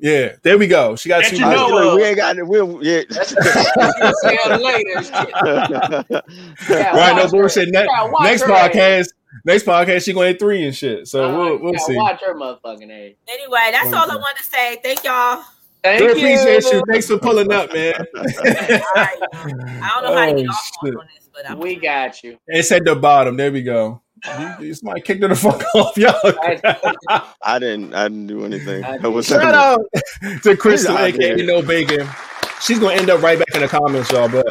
Yeah, 0.00 0.32
there 0.42 0.58
we 0.58 0.66
go. 0.66 0.96
She 0.96 1.08
got 1.08 1.22
That 1.22 1.30
two. 1.30 1.36
you 1.36 1.42
know 1.42 1.66
like 1.68 1.96
we 1.96 2.02
ain't 2.04 2.16
got 2.16 2.36
it. 2.36 2.46
We'll, 2.46 2.82
yeah. 2.84 3.02
That's 3.08 3.34
tell 3.34 4.60
later. 4.60 5.02
Shit. 5.02 6.24
Yeah, 6.70 6.96
right, 6.96 7.16
no 7.16 7.22
watch 7.22 7.22
her. 7.22 7.28
bullshit. 7.30 7.68
Ne- 7.70 7.86
next 8.20 8.42
her 8.42 8.48
podcast, 8.48 9.08
next 9.44 9.64
podcast, 9.64 10.04
she 10.04 10.12
gonna 10.12 10.34
three 10.34 10.64
and 10.64 10.74
shit. 10.74 11.08
So 11.08 11.24
Uh, 11.28 11.36
we'll 11.36 11.58
we'll 11.62 11.78
see. 11.78 11.96
Watch 11.96 12.20
her 12.22 12.34
motherfucking 12.34 12.90
ass. 12.90 13.14
Anyway, 13.28 13.68
that's 13.72 13.92
all 13.92 14.02
I 14.10 14.14
Okay. 14.14 14.16
wanted 14.16 14.38
to 14.38 14.44
say. 14.44 14.80
Thank 14.82 15.04
y'all. 15.04 15.42
Thank 15.82 16.00
We 16.00 16.06
appreciate 16.10 16.64
you. 16.72 16.82
Thanks 16.90 17.06
for 17.08 17.18
pulling 17.18 17.52
up, 17.52 17.72
man. 17.72 17.94
All 18.16 18.22
right, 18.22 19.18
I 19.34 19.90
don't 20.00 20.04
know 20.04 20.16
how 20.16 20.26
to 20.26 20.34
get 20.34 20.46
Oh, 20.48 20.52
off 20.52 20.70
on 20.84 21.08
this, 21.14 21.28
but 21.34 21.50
I'm 21.50 21.58
We 21.58 21.74
got 21.76 22.22
you. 22.22 22.38
It's 22.46 22.70
at 22.70 22.84
the 22.84 22.94
bottom. 22.94 23.36
There 23.36 23.50
we 23.50 23.62
go. 23.62 24.01
You, 24.24 24.66
you 24.66 24.74
somebody 24.74 25.00
kicked 25.00 25.22
her 25.22 25.28
the 25.28 25.34
fuck 25.34 25.62
off, 25.74 25.96
y'all. 25.96 26.14
I 27.42 27.58
didn't. 27.58 27.94
I 27.94 28.04
didn't 28.04 28.28
do 28.28 28.44
anything. 28.44 28.84
I 28.84 28.98
That 28.98 29.10
was 29.10 29.26
Shout 29.26 29.42
out 29.54 29.80
to 30.42 30.56
Crystal, 30.56 30.96
He's 30.96 31.00
out 31.00 31.08
aka 31.08 31.36
there. 31.36 31.46
No 31.46 31.62
Bacon. 31.62 32.08
She's 32.60 32.78
gonna 32.78 32.94
end 32.94 33.10
up 33.10 33.20
right 33.22 33.38
back 33.38 33.54
in 33.54 33.62
the 33.62 33.68
comments, 33.68 34.12
y'all. 34.12 34.28
But 34.28 34.46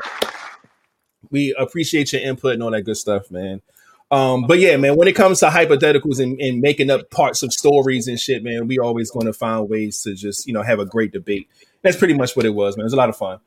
we 1.29 1.55
appreciate 1.57 2.11
your 2.11 2.21
input 2.21 2.53
and 2.53 2.63
all 2.63 2.71
that 2.71 2.81
good 2.81 2.97
stuff, 2.97 3.31
man. 3.31 3.61
Um, 4.11 4.45
but 4.45 4.59
yeah, 4.59 4.75
man, 4.75 4.97
when 4.97 5.07
it 5.07 5.15
comes 5.15 5.39
to 5.39 5.47
hypotheticals 5.47 6.19
and, 6.21 6.39
and 6.41 6.59
making 6.59 6.89
up 6.89 7.09
parts 7.09 7.43
of 7.43 7.53
stories 7.53 8.09
and 8.09 8.19
shit, 8.19 8.43
man, 8.43 8.67
we 8.67 8.77
always 8.77 9.09
going 9.09 9.25
to 9.25 9.31
find 9.31 9.69
ways 9.69 10.01
to 10.01 10.13
just 10.13 10.45
you 10.45 10.53
know 10.53 10.61
have 10.61 10.79
a 10.79 10.85
great 10.85 11.13
debate. 11.13 11.47
That's 11.81 11.95
pretty 11.95 12.13
much 12.13 12.35
what 12.35 12.45
it 12.45 12.53
was, 12.53 12.75
man. 12.75 12.81
It 12.81 12.87
was 12.87 12.93
a 12.93 12.97
lot 12.97 13.09
of 13.09 13.15
fun. 13.15 13.39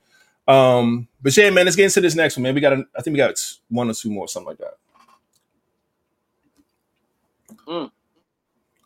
Um, 0.49 1.09
but 1.23 1.37
yeah, 1.37 1.51
man, 1.51 1.67
let's 1.67 1.77
get 1.77 1.85
into 1.85 2.01
this 2.01 2.15
next 2.15 2.37
one, 2.37 2.43
man. 2.45 2.55
We 2.55 2.61
got, 2.61 2.73
a, 2.73 2.85
I 2.97 3.03
think 3.03 3.15
we 3.15 3.19
got 3.19 3.39
one 3.69 3.91
or 3.91 3.95
two 3.95 4.11
more, 4.11 4.29
something 4.29 4.49
like 4.49 4.59
that. 4.59 4.75
Mm. 7.69 7.91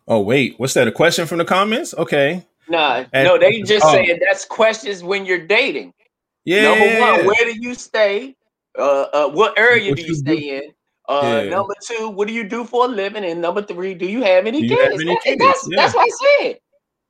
Oh 0.06 0.20
wait, 0.20 0.54
what's 0.58 0.74
that? 0.74 0.88
A 0.88 0.92
question 0.92 1.26
from 1.26 1.38
the 1.38 1.44
comments? 1.44 1.94
Okay. 1.96 2.44
Nah, 2.68 3.04
And- 3.12 3.26
no, 3.26 3.38
they 3.38 3.62
just 3.62 3.84
oh. 3.84 3.92
saying 3.92 4.18
that's 4.26 4.44
questions 4.44 5.02
when 5.02 5.24
you're 5.26 5.46
dating. 5.46 5.94
Yeah. 6.44 6.62
Number 6.74 7.00
one, 7.00 7.26
where 7.26 7.44
do 7.44 7.54
you 7.58 7.74
stay? 7.74 8.36
Uh, 8.78 9.06
uh, 9.12 9.28
what 9.30 9.58
area 9.58 9.90
What 9.90 9.96
do 9.96 10.02
you 10.02 10.08
you 10.08 10.14
stay 10.14 10.40
do? 10.40 10.54
in? 10.56 10.62
Uh, 11.08 11.42
Yeah. 11.44 11.50
number 11.50 11.74
two, 11.86 12.10
what 12.10 12.28
do 12.28 12.34
you 12.34 12.44
do 12.44 12.64
for 12.64 12.84
a 12.84 12.88
living? 12.88 13.24
And 13.24 13.40
number 13.40 13.62
three, 13.62 13.94
do 13.94 14.06
you 14.06 14.22
have 14.22 14.46
any 14.46 14.62
you 14.62 14.68
kids? 14.68 14.82
have 14.82 14.92
any 14.92 15.04
That- 15.06 15.22
kids? 15.24 15.38
That's 15.42 15.68
Yeah. 15.70 15.76
that's 15.76 15.94
what 15.94 16.06
I 16.06 16.42
said. 16.42 16.58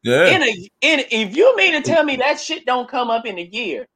Yeah. 0.04 0.26
In 0.28 0.42
a 0.42 0.46
in 0.80 1.04
if 1.10 1.36
you 1.36 1.56
mean 1.56 1.72
to 1.72 1.82
tell 1.82 2.04
me 2.04 2.16
that 2.16 2.38
shit 2.40 2.64
don't 2.64 2.88
come 2.88 3.10
up 3.10 3.26
in 3.26 3.36
a 3.38 3.42
year, 3.42 3.86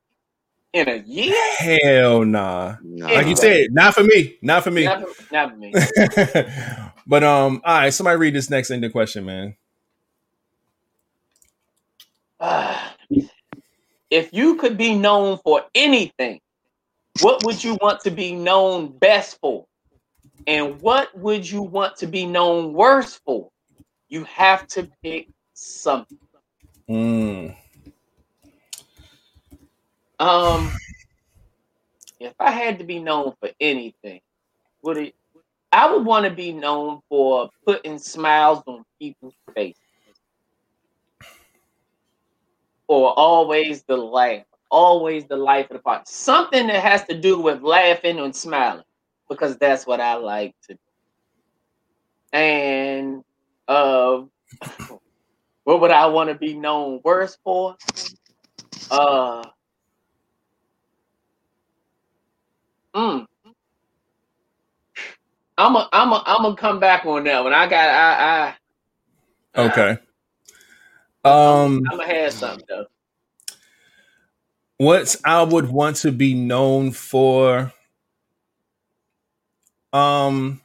in 0.73 0.89
a 0.89 0.97
year, 0.97 1.35
Hell 1.59 2.25
nah. 2.25 2.75
Nah. 2.83 3.07
Like 3.07 3.27
you 3.29 3.37
said, 3.37 3.69
not 3.73 3.95
for 3.95 4.03
me. 4.03 4.37
Not 4.43 4.65
for 4.65 4.73
me. 4.73 4.85
not, 4.85 5.09
for- 5.09 5.33
not 5.33 5.51
for 5.51 5.57
me. 5.57 5.73
but 7.07 7.23
um, 7.23 7.61
all 7.65 7.79
right, 7.79 7.93
somebody 7.93 8.17
read 8.17 8.35
this 8.35 8.51
next 8.51 8.71
ending 8.71 8.91
question, 8.91 9.25
man. 9.25 9.57
Ah, 12.41 12.97
if 14.11 14.33
you 14.33 14.57
could 14.57 14.77
be 14.77 14.95
known 14.95 15.39
for 15.39 15.65
anything, 15.75 16.41
what 17.21 17.45
would 17.45 17.63
you 17.63 17.77
want 17.81 18.01
to 18.01 18.11
be 18.11 18.33
known 18.33 18.89
best 18.99 19.39
for? 19.41 19.67
And 20.47 20.81
what 20.81 21.17
would 21.17 21.49
you 21.49 21.63
want 21.63 21.97
to 21.99 22.07
be 22.07 22.27
known 22.27 22.73
worse 22.73 23.21
for? 23.25 23.51
You 24.09 24.25
have 24.25 24.67
to 24.69 24.89
pick 25.03 25.29
something. 25.55 26.19
Mm. 26.89 27.57
Um, 30.19 30.73
if 32.21 32.35
I 32.39 32.51
had 32.51 32.79
to 32.79 32.85
be 32.85 32.99
known 32.99 33.35
for 33.41 33.51
anything, 33.61 34.21
would 34.83 34.97
it? 34.97 35.15
I 35.73 35.93
would 35.93 36.05
want 36.07 36.27
to 36.27 36.31
be 36.33 36.53
known 36.53 37.01
for 37.09 37.51
putting 37.67 37.99
smiles 37.99 38.63
on 38.67 38.85
people's 39.01 39.35
faces, 39.55 39.81
or 42.89 43.13
always 43.19 43.85
the 43.85 43.97
laugh, 43.97 44.45
always 44.71 45.27
the 45.27 45.37
life 45.37 45.67
of 45.71 45.79
the 45.79 45.83
party. 45.83 46.05
Something 46.07 46.69
that 46.69 46.83
has 46.83 47.05
to 47.07 47.19
do 47.21 47.41
with 47.41 47.63
laughing 47.63 48.19
and 48.21 48.35
smiling, 48.37 48.85
because 49.29 49.59
that's 49.59 49.87
what 49.87 50.01
I 50.01 50.15
like 50.17 50.55
to 50.69 50.75
do. 50.75 50.81
And 52.33 53.25
uh, 53.69 54.23
what 55.65 55.81
would 55.81 55.91
I 55.91 56.07
want 56.07 56.31
to 56.31 56.35
be 56.37 56.55
known 56.55 57.01
worse 57.05 57.39
for? 57.45 57.77
Uh. 58.91 59.45
Mm. 62.95 63.27
I'm 65.59 65.77
a, 65.77 65.89
I'm 65.93 66.13
a, 66.13 66.23
I'm 66.27 66.43
gonna 66.43 66.57
come 66.57 66.81
back 66.81 67.05
on 67.07 67.25
that 67.25 67.45
one. 67.45 67.53
I 67.53 67.67
got, 67.69 67.89
I, 67.89 68.49
I, 68.49 68.55
Okay. 69.55 69.99
Um, 71.25 71.83
I'm 71.91 71.99
gonna 71.99 72.07
have 72.07 72.33
something 72.33 72.65
though. 72.69 72.87
what 74.79 75.15
I 75.25 75.43
would 75.43 75.71
want 75.71 75.97
to 75.97 76.13
be 76.13 76.35
known 76.35 76.91
for. 76.91 77.73
Um, 79.93 80.61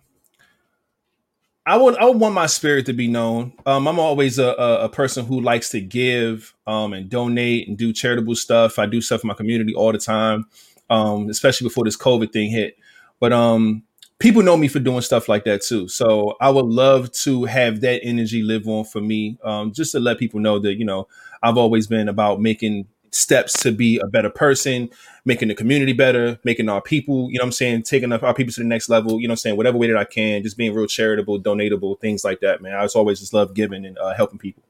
I 1.66 1.76
would 1.76 1.98
I 1.98 2.06
would 2.06 2.18
want 2.18 2.34
my 2.34 2.46
spirit 2.46 2.86
to 2.86 2.94
be 2.94 3.10
known. 3.10 3.52
Um, 3.66 3.88
I'm 3.88 4.00
always 4.00 4.40
a, 4.40 4.48
a, 4.48 4.86
a 4.86 4.90
person 4.90 5.26
who 5.26 5.42
likes 5.42 5.70
to 5.72 5.82
give 5.82 6.56
um, 6.66 6.94
and 6.94 7.10
donate 7.10 7.68
and 7.68 7.78
do 7.78 7.92
charitable 7.92 8.36
stuff. 8.36 8.80
I 8.80 8.86
do 8.86 9.02
stuff 9.02 9.24
in 9.24 9.28
my 9.28 9.34
community 9.34 9.76
all 9.76 9.92
the 9.92 9.98
time, 9.98 10.48
um, 10.90 11.30
especially 11.30 11.66
before 11.66 11.84
this 11.84 11.98
COVID 11.98 12.32
thing 12.32 12.50
hit. 12.50 12.78
But 13.20 13.34
um, 13.34 13.84
people 14.20 14.42
know 14.42 14.58
me 14.58 14.68
for 14.68 14.80
doing 14.80 15.02
stuff 15.02 15.30
like 15.30 15.44
that 15.46 15.62
too. 15.62 15.88
So 15.88 16.36
I 16.42 16.50
would 16.50 16.66
love 16.66 17.12
to 17.24 17.46
have 17.46 17.82
that 17.82 18.02
energy 18.04 18.42
live 18.42 18.68
on 18.68 18.86
for 18.86 19.02
me, 19.02 19.38
um, 19.44 19.72
just 19.72 19.92
to 19.92 20.00
let 20.00 20.20
people 20.20 20.40
know 20.40 20.60
that 20.60 20.76
you 20.76 20.86
know 20.86 21.08
I've 21.44 21.58
always 21.58 21.88
been 21.88 22.10
about 22.10 22.42
making 22.42 22.88
steps 23.12 23.62
to 23.64 23.72
be 23.72 24.00
a 24.00 24.08
better 24.08 24.30
person, 24.30 24.90
making 25.26 25.48
the 25.48 25.56
community 25.56 25.94
better, 25.94 26.38
making 26.44 26.70
our 26.70 26.82
people, 26.82 27.30
you 27.32 27.40
know 27.40 27.46
I'm 27.46 27.52
saying, 27.52 27.84
taking 27.84 28.12
up 28.12 28.24
our 28.24 28.34
people 28.34 28.54
to 28.54 28.62
the 28.62 28.68
next 28.68 28.90
level, 28.90 29.20
you 29.22 29.28
know 29.28 29.34
I'm 29.34 29.38
saying, 29.38 29.58
whatever 29.58 29.78
way 29.78 29.88
that 29.88 29.98
I 29.98 30.04
can, 30.04 30.44
just 30.44 30.58
being 30.58 30.74
real 30.74 30.88
charitable, 30.88 31.42
donatable, 31.42 32.00
things 32.00 32.24
like 32.24 32.42
that, 32.42 32.62
man. 32.62 32.76
I 32.76 32.84
just 32.84 32.96
always 32.96 33.20
just 33.20 33.34
love 33.34 33.54
giving 33.54 33.86
and 33.86 33.98
uh, 33.98 34.14
helping 34.14 34.40
people. 34.40 34.64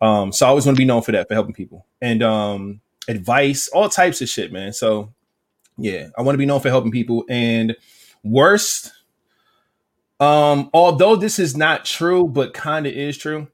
Um, 0.00 0.32
so 0.32 0.46
I 0.46 0.48
always 0.48 0.66
want 0.66 0.76
to 0.76 0.80
be 0.80 0.84
known 0.86 1.02
for 1.02 1.12
that, 1.12 1.28
for 1.28 1.34
helping 1.34 1.54
people 1.54 1.86
and 2.00 2.22
um, 2.22 2.80
advice, 3.08 3.68
all 3.68 3.88
types 3.88 4.20
of 4.20 4.28
shit, 4.28 4.52
man. 4.52 4.72
So 4.72 5.12
yeah, 5.78 6.08
I 6.18 6.22
want 6.22 6.34
to 6.34 6.38
be 6.38 6.46
known 6.46 6.60
for 6.60 6.68
helping 6.68 6.90
people. 6.90 7.24
And 7.28 7.76
worst, 8.22 8.92
um, 10.20 10.70
although 10.72 11.16
this 11.16 11.38
is 11.38 11.56
not 11.56 11.84
true, 11.84 12.26
but 12.26 12.54
kind 12.54 12.86
of 12.86 12.92
is 12.92 13.18
true. 13.18 13.48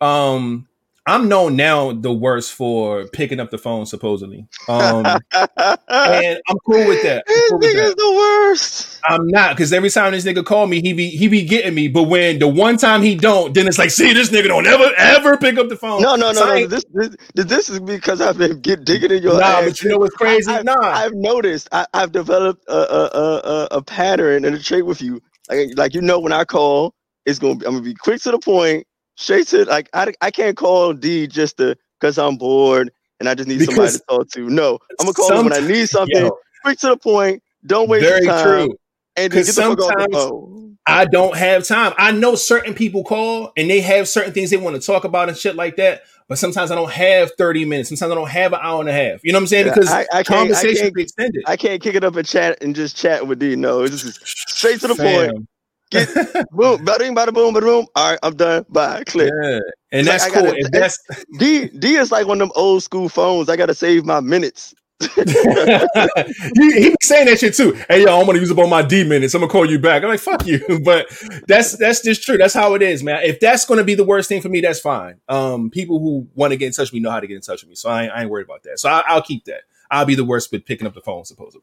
Um, 0.00 0.68
I'm 1.06 1.28
known 1.28 1.56
now 1.56 1.92
the 1.92 2.12
worst 2.12 2.52
for 2.52 3.06
picking 3.08 3.40
up 3.40 3.50
the 3.50 3.58
phone, 3.58 3.86
supposedly. 3.86 4.46
Um, 4.68 5.04
and 5.34 6.38
I'm 6.48 6.58
cool 6.66 6.86
with 6.86 7.02
that. 7.02 7.24
This 7.30 7.48
Cool 7.50 7.58
with 7.58 7.74
nigga's 7.74 7.94
the 7.96 8.12
worst. 8.16 9.00
I'm 9.08 9.26
not 9.28 9.56
because 9.56 9.72
every 9.72 9.90
time 9.90 10.12
this 10.12 10.24
nigga 10.24 10.44
call 10.44 10.66
me, 10.66 10.80
he 10.80 10.92
be 10.92 11.08
he 11.08 11.26
be 11.28 11.44
getting 11.44 11.74
me. 11.74 11.88
But 11.88 12.04
when 12.04 12.38
the 12.38 12.46
one 12.48 12.76
time 12.76 13.02
he 13.02 13.14
don't, 13.16 13.54
then 13.54 13.66
it's 13.66 13.78
like, 13.78 13.90
see, 13.90 14.12
this 14.12 14.30
nigga 14.30 14.48
don't 14.48 14.66
ever 14.66 14.90
ever 14.96 15.36
pick 15.36 15.58
up 15.58 15.68
the 15.68 15.76
phone. 15.76 16.02
No, 16.02 16.16
no, 16.16 16.32
So 16.32 16.44
no, 16.44 16.54
no. 16.60 16.66
This, 16.66 16.84
this, 16.92 17.16
this 17.34 17.70
is 17.70 17.80
because 17.80 18.20
I've 18.20 18.36
been 18.38 18.60
get 18.60 18.84
digging 18.84 19.10
in 19.10 19.22
your 19.22 19.38
Nah, 19.40 19.46
ass. 19.46 19.64
but 19.64 19.82
you 19.82 19.90
know 19.90 19.98
what's 19.98 20.14
crazy? 20.16 20.50
I, 20.50 20.56
have 20.56 20.64
Nah. 20.64 20.76
I've 20.80 21.14
noticed. 21.14 21.68
I, 21.72 21.86
I've 21.94 22.12
developed 22.12 22.62
a, 22.68 22.72
a, 22.72 23.04
a, 23.14 23.38
a, 23.38 23.68
a 23.78 23.82
pattern 23.82 24.44
and 24.44 24.54
a 24.54 24.58
trait 24.62 24.84
with 24.86 25.00
you. 25.00 25.20
Like, 25.48 25.70
like 25.76 25.94
you 25.94 26.02
know, 26.02 26.20
when 26.20 26.32
I 26.32 26.44
call, 26.44 26.94
it's 27.26 27.38
gonna 27.38 27.56
be. 27.56 27.66
I'm 27.66 27.72
gonna 27.72 27.84
be 27.84 27.94
quick 27.94 28.20
to 28.22 28.30
the 28.32 28.38
point, 28.38 28.86
straight 29.20 29.46
to 29.48 29.64
like. 29.66 29.88
I, 29.92 30.12
I 30.20 30.30
can't 30.30 30.56
call 30.56 30.92
D 30.92 31.26
just 31.26 31.58
to 31.58 31.76
because 32.00 32.18
I'm 32.18 32.36
bored 32.36 32.90
and 33.20 33.28
I 33.28 33.34
just 33.34 33.48
need 33.48 33.62
somebody 33.62 33.92
to 33.92 34.00
talk 34.08 34.30
to. 34.30 34.48
No, 34.48 34.78
I'm 34.98 35.06
gonna 35.06 35.12
call 35.12 35.38
him 35.38 35.44
when 35.44 35.52
I 35.52 35.60
need 35.60 35.88
something. 35.88 36.16
Yo, 36.16 36.38
quick 36.64 36.78
to 36.80 36.88
the 36.88 36.96
point. 36.96 37.42
Don't 37.66 37.88
waste 37.88 38.08
very 38.08 38.26
time. 38.26 38.42
true. 38.42 38.76
And 39.16 39.32
then 39.32 39.40
'Cause 39.40 39.46
get 39.46 39.56
the 39.56 39.62
fuck 39.62 39.80
off 39.80 40.10
the 40.10 40.18
sometimes-. 40.18 40.76
I 40.86 41.04
don't 41.04 41.36
have 41.36 41.66
time. 41.66 41.92
I 41.98 42.10
know 42.10 42.34
certain 42.34 42.74
people 42.74 43.04
call 43.04 43.52
and 43.56 43.70
they 43.70 43.80
have 43.80 44.08
certain 44.08 44.32
things 44.32 44.50
they 44.50 44.56
want 44.56 44.80
to 44.80 44.84
talk 44.84 45.04
about 45.04 45.28
and 45.28 45.36
shit 45.36 45.54
like 45.54 45.76
that. 45.76 46.02
But 46.26 46.38
sometimes 46.38 46.70
I 46.70 46.74
don't 46.76 46.90
have 46.90 47.32
30 47.36 47.64
minutes. 47.64 47.88
Sometimes 47.88 48.12
I 48.12 48.14
don't 48.14 48.30
have 48.30 48.52
an 48.52 48.60
hour 48.62 48.80
and 48.80 48.88
a 48.88 48.92
half. 48.92 49.22
You 49.24 49.32
know 49.32 49.38
what 49.38 49.42
I'm 49.42 49.46
saying? 49.48 49.66
Because 49.66 49.90
I, 49.90 50.06
I 50.12 50.22
can't. 50.22 50.22
I 50.22 50.24
conversation 50.24 50.82
can't 50.82 50.94
be 50.94 51.02
extended. 51.02 51.42
I 51.46 51.56
can't 51.56 51.82
kick 51.82 51.96
it 51.96 52.04
up 52.04 52.16
and 52.16 52.26
chat 52.26 52.62
and 52.62 52.74
just 52.74 52.96
chat 52.96 53.26
with 53.26 53.40
D. 53.40 53.56
No, 53.56 53.82
it's 53.82 54.00
just 54.02 54.48
straight 54.48 54.80
to 54.80 54.88
the 54.88 54.94
point. 54.94 55.48
Fam. 55.92 56.06
Boom, 56.52 56.84
bada 56.84 56.98
bing, 56.98 57.14
bada 57.14 57.32
boom, 57.34 57.54
bada 57.54 57.60
boom. 57.62 57.86
All 57.96 58.10
right, 58.10 58.18
I'm 58.22 58.36
done. 58.36 58.64
Bye. 58.68 59.02
Click. 59.04 59.30
Yeah. 59.42 59.58
And 59.92 60.06
It's 60.06 60.08
like 60.08 60.20
that's 60.20 60.24
I 60.24 60.30
cool. 60.30 60.42
gotta- 60.46 60.58
If 60.60 60.70
that's 60.70 60.98
D 61.38 61.68
D 61.78 61.94
is 61.96 62.12
like 62.12 62.26
one 62.26 62.40
of 62.40 62.48
them 62.48 62.52
old 62.56 62.82
school 62.82 63.08
phones. 63.08 63.48
I 63.48 63.56
gotta 63.56 63.74
save 63.74 64.04
my 64.04 64.20
minutes. 64.20 64.74
he, 65.16 65.22
he 65.24 66.90
be 66.90 66.96
saying 67.02 67.24
that 67.26 67.38
shit 67.40 67.54
too. 67.54 67.72
Hey 67.88 68.02
yo, 68.04 68.20
I'm 68.20 68.26
gonna 68.26 68.38
use 68.38 68.50
up 68.50 68.58
all 68.58 68.66
my 68.68 68.82
D 68.82 69.02
minutes. 69.02 69.32
I'm 69.34 69.40
gonna 69.40 69.50
call 69.50 69.68
you 69.68 69.78
back. 69.78 70.02
I'm 70.02 70.10
like, 70.10 70.20
fuck 70.20 70.46
you. 70.46 70.60
But 70.84 71.06
that's 71.48 71.76
that's 71.78 72.02
just 72.02 72.22
true. 72.22 72.36
That's 72.36 72.52
how 72.54 72.74
it 72.74 72.82
is, 72.82 73.02
man. 73.02 73.22
If 73.24 73.40
that's 73.40 73.64
gonna 73.64 73.82
be 73.84 73.94
the 73.94 74.04
worst 74.04 74.28
thing 74.28 74.42
for 74.42 74.50
me, 74.50 74.60
that's 74.60 74.78
fine. 74.80 75.16
Um, 75.28 75.70
people 75.70 75.98
who 76.00 76.28
want 76.34 76.52
to 76.52 76.56
get 76.58 76.66
in 76.66 76.72
touch 76.72 76.88
with 76.88 76.94
me 76.94 77.00
know 77.00 77.10
how 77.10 77.20
to 77.20 77.26
get 77.26 77.34
in 77.36 77.40
touch 77.40 77.62
with 77.62 77.70
me, 77.70 77.74
so 77.76 77.88
I, 77.88 78.04
ain't- 78.04 78.12
I 78.12 78.20
ain't 78.22 78.30
worried 78.30 78.44
about 78.44 78.62
that. 78.64 78.78
So 78.78 78.90
I, 78.90 79.02
I'll 79.06 79.22
keep 79.22 79.44
that. 79.46 79.62
I'll 79.90 80.04
be 80.04 80.14
the 80.14 80.24
worst 80.24 80.52
with 80.52 80.66
picking 80.66 80.86
up 80.86 80.92
the 80.94 81.00
phone, 81.00 81.24
supposedly. 81.24 81.62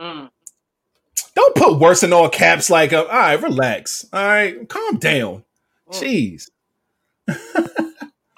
Mm. 0.00 0.28
Don't 1.34 1.54
put 1.54 1.78
worse 1.78 2.02
in 2.02 2.12
all 2.12 2.28
caps. 2.28 2.70
Like, 2.70 2.92
uh, 2.92 3.04
all 3.04 3.08
right, 3.18 3.42
relax. 3.42 4.06
All 4.12 4.24
right, 4.24 4.68
calm 4.68 4.98
down. 4.98 5.44
Mm. 5.90 5.94
Jeez. 6.00 6.50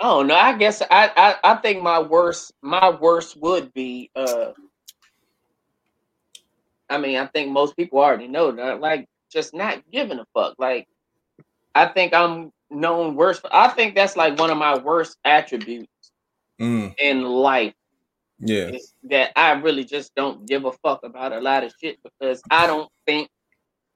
I 0.01 0.05
don't 0.05 0.27
know. 0.27 0.35
I 0.35 0.57
guess 0.59 0.83
I, 0.83 1.11
I 1.17 1.53
I 1.53 1.57
think 1.57 1.83
my 1.83 2.01
worst 2.01 2.53
my 2.63 2.91
worst 2.91 3.37
would 3.41 3.73
be 3.73 4.11
uh 4.17 4.53
I 6.91 6.99
mean, 6.99 7.17
I 7.19 7.27
think 7.27 7.51
most 7.51 7.77
people 7.77 8.01
already 8.01 8.29
know 8.29 8.53
that 8.53 8.81
like 8.81 9.09
just 9.31 9.55
not 9.55 9.83
giving 9.91 10.19
a 10.19 10.27
fuck. 10.35 10.57
Like 10.59 10.89
I 11.75 11.87
think 11.87 12.13
I'm 12.15 12.53
known 12.71 13.17
worse. 13.17 13.41
I 13.51 13.69
think 13.69 13.95
that's 13.95 14.17
like 14.17 14.39
one 14.39 14.51
of 14.51 14.59
my 14.59 14.79
worst 14.79 15.17
attributes 15.25 15.89
Mm, 16.61 16.95
in 16.99 17.23
life 17.25 17.75
yeah. 18.43 18.73
that 19.05 19.33
I 19.37 19.53
really 19.53 19.85
just 19.85 20.15
don't 20.15 20.47
give 20.47 20.65
a 20.65 20.73
fuck 20.73 21.01
about 21.05 21.33
a 21.33 21.41
lot 21.41 21.65
of 21.65 21.73
shit 21.81 21.99
because 22.03 22.43
I 22.51 22.67
don't 22.67 22.91
think 23.07 23.29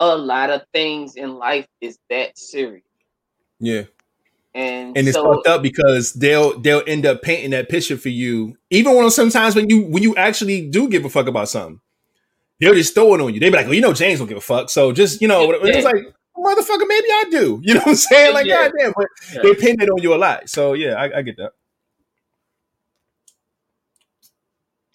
a 0.01 0.17
lot 0.17 0.51
of 0.51 0.63
things 0.73 1.17
in 1.17 1.35
life 1.35 1.67
is 1.81 1.99
that 2.11 2.39
serious. 2.39 2.85
Yeah. 3.59 3.83
And, 4.55 4.97
and 4.97 5.07
it's 5.07 5.17
so 5.17 5.35
fucked 5.35 5.47
up 5.47 5.63
because 5.63 6.15
they'll 6.15 6.59
they'll 6.59 6.83
end 6.87 7.05
up 7.05 7.21
painting 7.21 7.51
that 7.51 7.69
picture 7.69 7.97
for 7.99 8.09
you. 8.09 8.57
Even 8.71 8.97
when 8.97 9.11
sometimes 9.11 9.55
when 9.55 9.69
you 9.69 9.83
when 9.83 10.03
you 10.03 10.17
actually 10.17 10.69
do 10.69 10.89
give 10.89 11.05
a 11.05 11.11
fuck 11.11 11.27
about 11.27 11.51
something, 11.51 11.81
they'll 12.59 12.73
just 12.75 12.95
throw 12.95 13.15
it 13.15 13.21
on 13.21 13.35
you. 13.35 13.41
They 13.41 13.51
be 13.51 13.57
like, 13.57 13.67
"Well, 13.67 13.75
you 13.75 13.83
know, 13.83 13.93
James 13.93 14.19
don't 14.19 14.29
give 14.29 14.39
a 14.39 14.41
fuck." 14.41 14.71
So 14.71 14.93
just 14.93 15.21
you 15.21 15.29
know, 15.29 15.51
it's 15.51 15.85
like, 15.85 15.97
motherfucker, 16.37 16.87
maybe 16.89 17.07
I 17.07 17.25
do. 17.31 17.61
You 17.65 17.75
know 17.75 17.81
what 17.81 17.89
I'm 17.89 17.95
saying? 17.97 18.33
Like, 18.35 18.47
Yeah. 18.47 18.69
goddamn, 18.69 18.95
but 18.97 19.07
Yeah. 19.35 19.43
they 19.43 19.55
pin 19.57 19.81
it 19.81 19.91
on 19.91 20.03
you 20.03 20.15
a 20.15 20.17
lot. 20.17 20.49
So 20.49 20.73
yeah, 20.73 20.95
I, 20.95 21.19
I 21.19 21.23
get 21.23 21.37
that. 21.37 21.53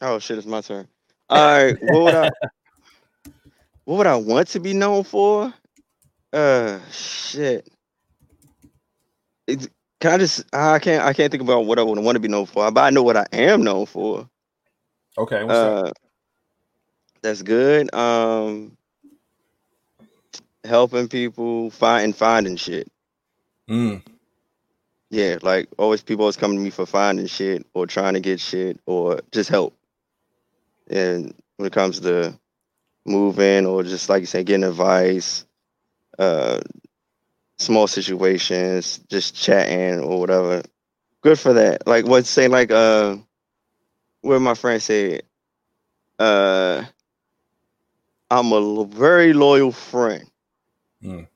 Oh 0.01 0.19
shit, 0.19 0.37
it's 0.39 0.47
my 0.47 0.61
turn. 0.61 0.87
All 1.29 1.65
right, 1.65 1.77
what 1.81 2.03
would 2.03 2.15
I 2.15 2.31
what 3.85 3.97
would 3.97 4.07
I 4.07 4.15
want 4.17 4.49
to 4.49 4.59
be 4.59 4.73
known 4.73 5.03
for? 5.03 5.53
Uh 6.33 6.79
shit. 6.91 7.67
It's, 9.47 9.69
can 10.01 10.13
I 10.13 10.17
just 10.19 10.45
I 10.55 10.79
can't 10.79 11.03
I 11.03 11.13
can't 11.13 11.31
think 11.31 11.43
about 11.43 11.65
what 11.65 11.79
I 11.79 11.83
would 11.83 11.99
want 11.99 12.15
to 12.15 12.21
be 12.21 12.27
known 12.29 12.45
for, 12.47 12.71
but 12.71 12.81
I 12.81 12.89
know 12.91 13.03
what 13.03 13.17
I 13.17 13.25
am 13.33 13.63
known 13.63 13.85
for. 13.85 14.29
Okay? 15.17 15.45
Uh 15.53 15.91
that's 17.23 17.41
good. 17.43 17.93
Um 17.95 18.77
helping 20.63 21.07
people 21.09 21.71
find 21.71 22.15
finding 22.15 22.55
shit. 22.57 22.87
Mm, 23.69 24.03
Yeah, 25.09 25.37
like 25.41 25.69
always 25.77 26.03
people 26.03 26.23
always 26.23 26.37
coming 26.37 26.57
to 26.57 26.63
me 26.63 26.69
for 26.69 26.85
finding 26.85 27.27
shit 27.27 27.65
or 27.73 27.87
trying 27.87 28.13
to 28.15 28.19
get 28.19 28.39
shit 28.39 28.79
or 28.85 29.21
just 29.31 29.49
help. 29.49 29.75
And 30.91 31.33
when 31.57 31.67
it 31.67 31.73
comes 31.73 31.99
to 32.01 32.37
moving 33.05 33.65
or 33.65 33.83
just 33.83 34.09
like 34.09 34.21
you 34.21 34.27
say, 34.27 34.43
getting 34.43 34.63
advice, 34.65 35.45
uh 36.19 36.61
small 37.57 37.87
situations, 37.87 38.99
just 39.09 39.35
chatting 39.35 39.99
or 39.99 40.19
whatever. 40.19 40.63
Good 41.21 41.39
for 41.39 41.53
that. 41.53 41.87
Like 41.87 42.05
what 42.05 42.25
say 42.25 42.47
like 42.47 42.71
uh 42.71 43.17
what 44.21 44.39
my 44.41 44.53
friend 44.53 44.81
said, 44.81 45.23
uh 46.19 46.85
I'm 48.29 48.51
a 48.51 48.55
l- 48.55 48.85
very 48.85 49.33
loyal 49.33 49.71
friend. 49.71 50.29
Mm. 51.03 51.27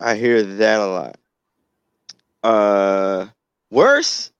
I 0.00 0.14
hear 0.16 0.42
that 0.42 0.80
a 0.80 0.86
lot. 0.86 1.18
Uh, 2.42 3.26
worse, 3.70 4.32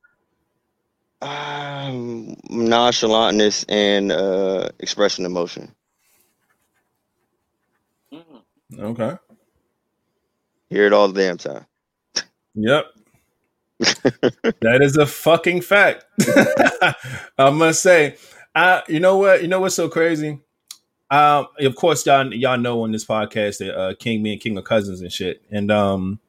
um, 1.23 2.37
nonchalantness 2.51 3.65
and 3.69 4.13
uh, 4.13 4.69
expressing 4.79 5.25
emotion. 5.25 5.75
mm, 8.13 8.43
okay. 8.79 9.17
Hear 10.69 10.87
it 10.87 10.93
all 10.93 11.09
the 11.09 11.21
damn 11.21 11.39
time. 11.39 11.67
Yep. 12.55 12.87
that 13.79 14.79
is 14.81 14.97
a 14.97 15.07
fucking 15.07 15.61
fact. 15.61 16.05
I 17.39 17.51
must 17.51 17.83
say, 17.83 18.17
I 18.55 18.83
you 18.89 19.01
know 19.01 19.19
what 19.19 19.43
you 19.43 19.49
know 19.49 19.61
what's 19.61 19.75
so 19.75 19.89
crazy. 19.89 20.41
Um, 21.11 21.47
of 21.61 21.77
course, 21.77 22.05
y'all 22.07 22.33
y'all 22.35 22.59
know 22.59 22.83
on 22.83 22.93
this 22.93 23.05
podcast 23.05 23.59
that 23.59 23.79
uh, 23.79 23.95
King 23.95 24.23
me 24.23 24.33
and 24.33 24.41
King 24.41 24.59
are 24.59 24.63
cousins 24.63 25.03
and 25.03 25.13
shit, 25.13 25.43
and 25.51 25.71
um, 25.71 26.21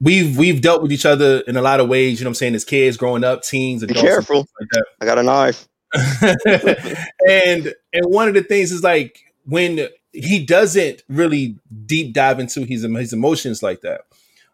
we've 0.00 0.36
we've 0.36 0.60
dealt 0.60 0.82
with 0.82 0.92
each 0.92 1.06
other 1.06 1.40
in 1.40 1.56
a 1.56 1.62
lot 1.62 1.80
of 1.80 1.88
ways. 1.88 2.18
You 2.18 2.24
know, 2.24 2.28
what 2.28 2.32
I'm 2.32 2.34
saying 2.36 2.54
as 2.54 2.64
kids 2.64 2.96
growing 2.96 3.24
up, 3.24 3.42
teens, 3.42 3.84
Be 3.86 3.94
adults, 3.94 4.16
and 4.18 4.26
careful. 4.26 4.38
like 4.60 4.68
that. 4.72 4.86
I 5.00 5.04
got 5.04 5.18
a 5.18 5.22
knife. 5.22 5.68
and 7.28 7.74
and 7.92 8.06
one 8.06 8.28
of 8.28 8.34
the 8.34 8.42
things 8.42 8.72
is 8.72 8.82
like 8.82 9.20
when 9.44 9.88
he 10.12 10.44
doesn't 10.44 11.02
really 11.08 11.58
deep 11.86 12.14
dive 12.14 12.40
into 12.40 12.64
his 12.64 12.82
his 12.82 13.12
emotions 13.12 13.62
like 13.62 13.82
that. 13.82 14.02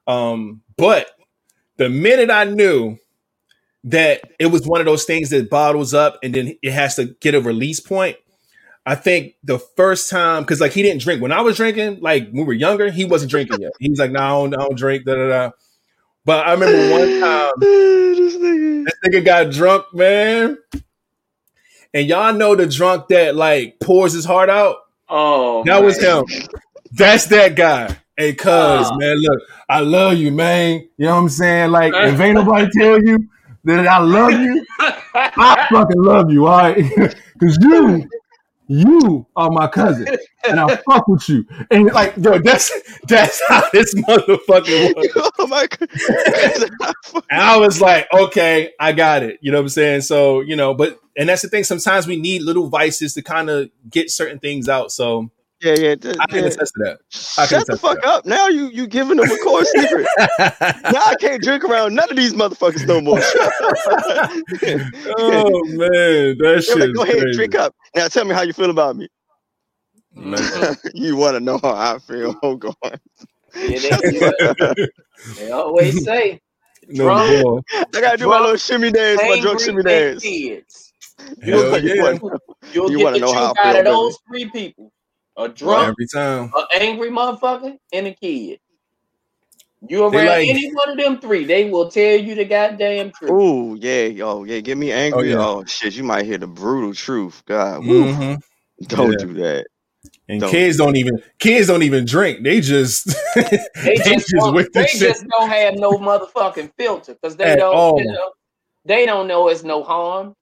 Um, 0.06 0.62
but 0.77 1.10
the 1.77 1.89
minute 1.89 2.31
I 2.31 2.44
knew 2.44 2.98
that 3.85 4.23
it 4.39 4.47
was 4.47 4.66
one 4.66 4.81
of 4.81 4.86
those 4.86 5.05
things 5.05 5.31
that 5.31 5.51
bottles 5.51 5.94
up 5.94 6.19
and 6.23 6.35
then 6.35 6.56
it 6.62 6.73
has 6.73 6.97
to 6.97 7.06
get 7.20 7.35
a 7.35 7.40
release 7.40 7.81
point. 7.81 8.16
I 8.85 8.95
think 8.97 9.35
the 9.45 9.59
first 9.59 10.11
time, 10.11 10.43
because 10.43 10.61
like 10.61 10.73
he 10.73 10.83
didn't 10.83 11.03
drink 11.03 11.23
when 11.23 11.31
I 11.33 11.41
was 11.41 11.57
drinking, 11.57 12.01
like 12.01 12.25
when 12.31 12.39
we 12.39 12.45
were 12.45 12.53
younger, 12.53 12.91
he 12.91 13.05
wasn't 13.05 13.31
drinking 13.31 13.61
yet. 13.61 13.73
He 13.79 13.89
was 13.91 13.99
like, 14.01 14.11
"No, 14.11 14.21
I 14.21 14.29
don't, 14.29 14.55
I 14.55 14.59
don't 14.59 14.77
drink." 14.77 15.05
Da 15.05 15.15
da 15.15 15.29
da. 15.29 15.51
But 16.25 16.47
I 16.47 16.53
remember 16.53 16.91
one 16.91 17.21
time 17.21 17.51
this 17.61 18.35
nigga. 18.37 18.85
this 18.85 18.95
nigga 19.07 19.25
got 19.25 19.51
drunk, 19.53 19.85
man. 19.95 20.59
And 21.95 22.09
y'all 22.09 22.33
know 22.35 22.57
the 22.57 22.67
drunk 22.67 23.09
that 23.09 23.37
like 23.37 23.79
pours 23.81 24.13
his 24.15 24.25
heart 24.25 24.49
out. 24.51 24.77
Oh, 25.09 25.63
That 25.65 25.83
was 25.83 26.01
him. 26.03 26.25
That's 26.93 27.27
that 27.27 27.55
guy. 27.55 27.97
Hey, 28.17 28.35
cuz, 28.35 28.47
Oh. 28.51 28.97
man, 28.99 29.17
look, 29.19 29.43
I 29.69 29.81
love 29.81 30.15
you, 30.19 30.33
man. 30.33 30.81
You 30.97 31.07
know 31.07 31.15
what 31.17 31.21
I'm 31.23 31.29
saying? 31.29 31.71
Like, 31.71 31.93
if 31.95 32.19
ain't 32.21 32.35
nobody 32.35 32.69
tell 32.79 33.03
you 33.03 33.29
that 33.65 33.87
I 33.87 33.99
love 33.99 34.33
you, 34.33 34.67
I 34.81 35.67
fucking 35.73 36.03
love 36.03 36.31
you, 36.31 36.47
all 36.47 36.59
right? 36.59 36.77
Because 37.39 37.59
you, 37.61 38.09
you 38.73 39.27
are 39.36 39.51
my 39.51 39.66
cousin, 39.66 40.07
and 40.49 40.59
I 40.59 40.77
fuck 40.77 41.07
with 41.09 41.28
you. 41.28 41.44
And 41.70 41.86
like, 41.86 42.15
yo, 42.16 42.39
that's 42.39 42.73
that's 43.05 43.40
how 43.49 43.62
this 43.73 43.94
motherfucker 43.94 44.94
was. 44.97 45.32
oh 45.39 45.47
my 45.47 45.66
god. 45.66 46.94
And 47.31 47.40
I 47.40 47.57
was 47.59 47.81
like, 47.81 48.09
okay, 48.12 48.73
I 48.78 48.93
got 48.93 49.23
it. 49.23 49.39
You 49.43 49.53
know 49.53 49.59
what 49.59 49.65
I'm 49.65 49.69
saying? 49.70 50.01
So, 50.03 50.40
you 50.40 50.57
know, 50.57 50.74
but 50.74 50.99
and 51.16 51.28
that's 51.28 51.43
the 51.43 51.49
thing. 51.49 51.65
Sometimes 51.65 52.07
we 52.07 52.16
need 52.16 52.43
little 52.43 52.69
vices 52.69 53.15
to 53.15 53.23
kind 53.23 53.51
of 53.51 53.70
get 53.90 54.11
certain 54.11 54.39
things 54.39 54.69
out. 54.69 54.93
So 54.93 55.31
yeah, 55.62 55.74
yeah. 55.78 55.94
th- 55.94 56.16
I 56.18 56.26
can 56.26 56.39
yeah. 56.44 56.47
attest 56.51 56.74
to 56.74 56.80
that. 56.84 56.98
I 57.39 57.47
Shut 57.47 57.48
the 57.48 57.56
attest 57.56 57.66
to 57.70 57.76
fuck 57.76 57.98
up. 58.06 58.26
Now 58.26 58.48
you 58.48 58.66
you 58.68 58.86
giving 58.86 59.16
them 59.16 59.30
a 59.30 59.36
core 59.39 59.64
secret. 59.64 60.06
now 60.39 61.02
I 61.06 61.14
can't 61.20 61.43
drink 61.43 61.64
around 61.64 61.94
none 61.94 62.10
of 62.10 62.16
these 62.16 62.34
motherfuckers 62.34 62.86
no 62.86 63.01
more. 63.01 63.18
oh 65.18 65.64
man, 65.66 66.36
that 66.39 66.64
shit. 66.66 66.78
like, 66.78 66.94
go 66.94 67.02
ahead, 67.02 67.20
crazy. 67.20 67.36
drink 67.36 67.55
up. 67.55 67.74
Now 67.94 68.09
tell 68.09 68.24
me 68.24 68.34
how 68.34 68.43
you 68.43 68.52
feel 68.52 68.70
about 68.70 68.97
me. 68.97 69.09
Man. 70.14 70.39
you 70.94 71.16
want 71.16 71.34
to 71.36 71.40
know 71.40 71.59
how 71.62 71.70
I 71.94 71.98
feel? 71.98 72.34
Oh 72.43 72.56
God. 72.56 72.74
Yeah, 73.55 73.78
they, 73.78 74.74
they 75.39 75.51
always 75.51 76.05
say 76.05 76.40
No 76.89 77.05
Drunk. 77.05 77.64
I 77.94 78.01
gotta 78.01 78.16
do 78.18 78.28
my 78.28 78.40
little 78.40 78.56
shimmy 78.56 78.90
dance, 78.90 79.20
my 79.22 79.40
drunk 79.40 79.60
shimmy 79.60 79.78
and 79.78 79.84
dance. 79.86 80.22
kids. 80.22 80.93
Hell 81.43 81.78
You 81.78 81.94
yeah. 81.94 82.02
wanna- 82.02 82.20
You'll 82.72 82.90
You 82.90 82.98
get 82.98 83.05
wanna 83.05 83.18
the 83.18 83.26
know 83.26 83.32
how 83.32 83.52
truth 83.52 83.59
I 83.64 83.70
out 83.70 83.76
of 83.78 83.84
those 83.84 84.18
three 84.28 84.51
people: 84.51 84.93
a 85.37 85.49
drunk, 85.49 85.89
Every 85.89 86.07
time. 86.13 86.53
an 86.55 86.65
angry 86.81 87.11
motherfucker, 87.11 87.77
and 87.93 88.07
a 88.07 88.15
kid. 88.15 88.61
You 89.89 90.09
They 90.11 90.19
around 90.19 90.27
like- 90.27 90.49
any 90.49 90.71
one 90.73 90.91
of 90.91 90.97
them 90.97 91.19
three, 91.21 91.45
they 91.45 91.69
will 91.71 91.91
tell 91.91 92.17
you 92.17 92.35
the 92.37 92.45
goddamn 92.45 93.11
truth. 93.11 93.31
Ooh, 93.33 93.77
yeah, 93.81 94.05
yo, 94.05 94.45
yeah, 94.45 94.61
get 94.61 94.79
me 94.79 94.93
angry. 94.93 95.31
yeah. 95.31 95.45
Oh, 95.45 95.65
shit, 95.67 95.97
you 95.97 96.05
might 96.05 96.25
hear 96.25 96.39
the 96.39 96.47
brutal 96.47 96.95
truth. 96.95 97.43
God, 97.47 97.85
woo. 97.85 98.05
Mhm. 98.05 98.41
don't 98.89 99.11
Yeah. 99.13 99.17
do 99.27 99.33
that. 99.35 99.67
And 100.29 100.41
Don't. 100.41 100.51
kids 100.51 100.77
don't 100.77 100.97
even 100.97 101.23
kids 101.39 101.67
don't 101.69 101.83
even 101.83 102.05
drink. 102.05 102.43
They 102.45 102.61
just 102.61 103.07
They 103.35 103.43
they 103.85 103.97
just, 103.97 104.29
just 104.29 104.53
with 104.53 104.73
the 104.73 104.81
they 104.83 104.87
shit. 104.87 105.01
just 105.01 105.27
don't 105.29 105.49
have 105.49 105.75
no 105.75 105.93
motherfucking 105.93 106.73
filter 106.79 107.15
because 107.15 107.37
they 107.37 107.45
At 107.53 107.59
don't. 107.59 107.99
You 107.99 108.13
know, 108.13 108.33
they 108.85 109.05
don't 109.07 109.27
know 109.29 109.49
it's 109.49 109.63
no 109.65 109.83
harm, 109.83 110.35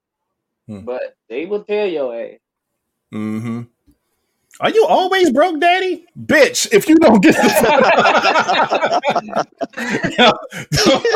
Hmm. 0.67 0.81
but 0.81 1.15
they 1.29 1.47
will 1.47 1.65
tell 1.65 1.87
your 1.87 2.15
ass. 2.15 2.39
Mm 3.13 3.41
hmm 3.41 3.61
Are 4.61 4.71
you 4.71 4.85
always 4.87 5.31
broke, 5.33 5.59
daddy? 5.59 6.05
Bitch, 6.23 6.69
if 6.73 6.87
you 6.89 6.95
don't 6.97 7.23
get 7.23 7.35
the 7.35 9.01
Yo, 10.19 10.31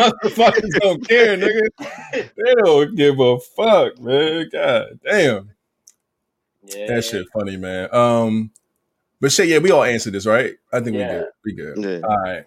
motherfuckers 0.01 0.81
don't 0.81 1.07
care, 1.07 1.37
nigga. 1.37 1.69
They 2.13 2.55
don't 2.65 2.95
give 2.97 3.21
a 3.21 3.39
fuck, 3.39 4.01
man. 4.01 4.49
God 4.51 4.99
damn. 5.05 5.51
Yeah, 6.67 6.87
That 6.87 7.05
shit 7.05 7.27
funny, 7.35 7.59
man. 7.59 7.95
Um, 7.95 8.51
but 9.21 9.31
shit, 9.31 9.49
yeah, 9.49 9.59
we 9.59 9.71
all 9.71 9.85
answered 9.85 10.15
this, 10.15 10.25
right? 10.27 10.55
I 10.73 10.81
think 10.81 10.97
Yeah. 10.97 11.25
we 11.45 11.53
good. 11.53 11.75
We 11.77 11.83
good. 11.83 12.01
Yeah. 12.03 12.09
All 12.09 12.17
right. 12.23 12.47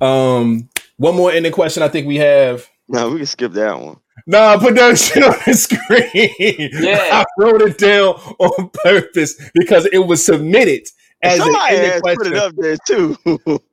Um, 0.00 0.68
one 0.98 1.16
more 1.16 1.32
ending 1.32 1.50
question. 1.52 1.82
I 1.82 1.88
think 1.88 2.06
we 2.06 2.16
have. 2.16 2.68
No, 2.88 3.10
we 3.10 3.16
can 3.18 3.26
skip 3.26 3.52
that 3.52 3.80
one. 3.80 3.98
Nah, 4.30 4.58
put 4.58 4.74
that 4.74 4.98
shit 4.98 5.24
on 5.24 5.34
the 5.46 5.54
screen. 5.54 6.70
Yeah. 6.84 7.08
I 7.12 7.24
wrote 7.38 7.62
it 7.62 7.78
down 7.78 8.08
on 8.38 8.68
purpose 8.84 9.34
because 9.54 9.86
it 9.86 9.98
was 10.06 10.22
submitted 10.24 10.82
as 11.22 11.38
an 11.40 11.46
Somebody 11.46 11.76
has 11.76 12.02
put 12.02 12.26
it 12.26 12.34
up 12.36 12.52
there 12.56 12.76
too. 12.86 13.16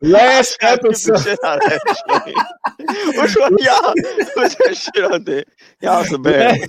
Last 0.01 0.57
I 0.63 0.75
skipped 0.77 0.81
the 0.83 0.87
episode. 0.87 1.19
shit 1.23 1.39
out 1.43 1.63
of 1.63 1.69
that 1.69 2.25
shit. 2.25 3.17
Which 3.17 3.35
one 3.35 3.57
y'all 3.59 3.93
put 4.33 4.57
that 4.57 4.75
shit 4.77 5.03
on 5.11 5.23
there? 5.25 5.43
Y'all 5.81 6.03
some 6.05 6.23
bad. 6.23 6.67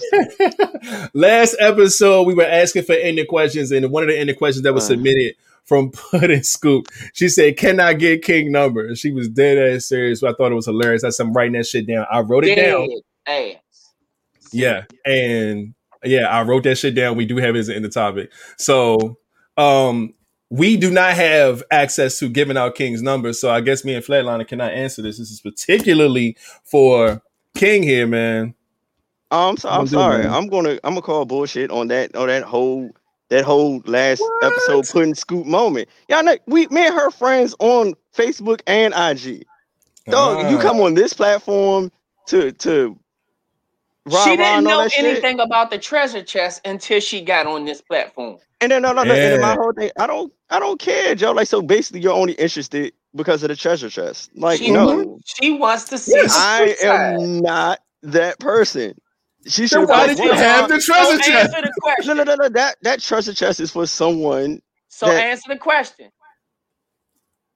Last 1.15 1.57
episode, 1.61 2.25
we 2.27 2.35
were 2.35 2.43
asking 2.45 2.83
for 2.85 2.93
ending 2.95 3.27
questions, 3.27 3.71
and 3.71 3.91
one 3.91 4.03
of 4.03 4.09
the 4.09 4.19
ending 4.19 4.37
questions 4.37 4.65
that 4.65 4.75
was 4.75 4.85
Uh. 4.85 4.89
submitted 4.89 5.35
from 5.65 5.91
Pudding 6.11 6.43
Scoop, 6.43 6.89
she 7.15 7.29
said, 7.29 7.57
"Can 7.57 7.81
I 7.81 7.95
get 7.95 8.23
King 8.23 8.53
number?" 8.53 8.95
She 8.97 9.13
was 9.13 9.29
dead 9.29 9.59
ass 9.59 9.87
serious. 9.87 10.21
So 10.21 10.29
I 10.29 10.33
thought 10.35 10.53
it 10.53 10.57
was 10.57 10.67
hilarious. 10.67 11.05
I 11.05 11.11
said, 11.11 11.27
"I'm 11.27 11.33
writing 11.33 11.53
that 11.55 11.67
shit 11.67 11.87
down." 11.87 12.05
I 12.11 12.21
wrote 12.21 12.45
it 12.45 12.57
down. 12.57 12.89
Dead 13.27 13.57
ass. 13.57 13.63
Yeah, 14.53 14.85
and 15.05 15.75
yeah, 16.05 16.27
I 16.29 16.43
wrote 16.43 16.63
that 16.65 16.77
shit 16.77 16.95
down. 16.95 17.17
We 17.17 17.27
do 17.27 17.37
have 17.39 17.57
it 17.57 17.69
in 17.69 17.83
the 17.83 17.89
topic. 17.89 18.31
So, 18.59 19.19
um, 19.57 20.13
we 20.51 20.77
do 20.77 20.91
not 20.91 21.15
have 21.15 21.63
access 21.71 22.19
to 22.21 22.29
giving 22.29 22.57
out 22.57 22.77
King's 22.77 23.03
number. 23.03 23.33
So 23.33 23.51
I 23.51 23.61
guess 23.61 23.85
me 23.85 23.95
and 23.95 24.05
Flatliner 24.05 24.47
cannot 24.47 24.73
answer 24.73 25.03
this. 25.03 25.19
This 25.19 25.31
is 25.31 25.41
particularly 25.41 26.37
for 26.65 27.21
King 27.57 27.83
here, 27.83 28.07
man. 28.07 28.55
Um, 29.33 29.57
so 29.57 29.69
I'm 29.69 29.79
Don't 29.79 29.85
do 29.87 29.91
sorry. 29.95 30.23
man. 30.23 30.33
I'm 30.33 30.47
gonna 30.47 30.73
I'm 30.85 30.93
gonna 30.95 31.03
call 31.03 31.25
bullshit 31.25 31.71
on 31.73 31.89
that 31.89 32.15
on 32.15 32.29
that 32.29 32.45
whole 32.45 32.91
that 33.29 33.45
whole 33.45 33.83
last 33.87 34.21
What? 34.21 34.45
episode 34.45 34.87
putting 34.89 35.15
scoop 35.17 35.47
moment. 35.47 35.89
Y'all 36.09 36.23
know 36.23 36.37
we 36.47 36.69
me 36.69 36.87
and 36.87 36.95
her 36.95 37.11
friends 37.11 37.53
on 37.59 37.95
Facebook 38.17 38.61
and 38.69 38.95
IG. 38.95 39.45
Dog, 40.09 40.49
you 40.53 40.59
Ah. 40.59 40.63
come 40.63 40.79
on 40.81 40.95
this 40.95 41.13
platform 41.13 41.91
to 42.27 42.53
to 42.53 42.97
rah, 44.07 44.25
she 44.25 44.37
didn't 44.37 44.65
know 44.65 44.83
that 44.83 44.93
shit. 44.93 45.05
anything 45.05 45.41
about 45.41 45.71
the 45.71 45.79
treasure 45.79 46.23
chest 46.23 46.61
until 46.65 47.01
she 47.01 47.21
got 47.23 47.47
on 47.47 47.65
this 47.65 47.81
platform. 47.81 48.39
And 48.61 48.73
then 48.73 48.83
no, 48.83 48.93
no, 48.93 49.03
no. 49.03 49.13
And 49.13 49.21
then 49.21 49.41
my 49.41 49.55
whole 49.55 49.73
thing, 49.73 49.91
I 49.99 50.07
don't, 50.07 50.33
I 50.49 50.59
don't 50.59 50.81
care, 50.81 51.15
Joe. 51.15 51.33
Like, 51.33 51.47
so 51.49 51.61
basically, 51.61 52.01
you're 52.01 52.13
only 52.15 52.33
interested 52.35 52.93
because 53.15 53.43
of 53.43 53.49
the 53.49 53.57
treasure 53.57 53.91
chest. 53.91 54.31
Like, 54.35 54.59
she, 54.59 54.71
no, 54.71 55.19
she 55.25 55.53
wants 55.53 55.85
to 55.91 55.99
see. 55.99 56.13
Yes. 56.15 56.35
I 56.37 56.65
truth 56.67 56.79
side. 56.79 57.15
am 57.21 57.39
not 57.41 57.81
that 58.03 58.39
person. 58.41 58.95
She 59.47 59.67
So 59.67 59.81
should. 59.81 59.89
why 59.91 60.07
like, 60.07 60.17
did 60.17 60.25
you 60.25 60.33
have 60.33 60.69
the 60.69 60.81
So 60.81 60.93
treasure 60.95 61.19
chest? 61.23 61.53
the 61.53 61.61
No, 61.63 61.71
question. 61.81 62.17
no, 62.17 62.23
no, 62.25 62.35
no. 62.35 62.49
That 62.49 62.77
that 62.83 63.01
treasure 63.01 63.35
chest 63.35 63.61
is 63.61 63.71
for 63.71 63.87
someone. 63.87 64.61
So 64.89 65.07
that- 65.07 65.23
answer 65.25 65.53
the 65.53 65.59
question. 65.59 66.11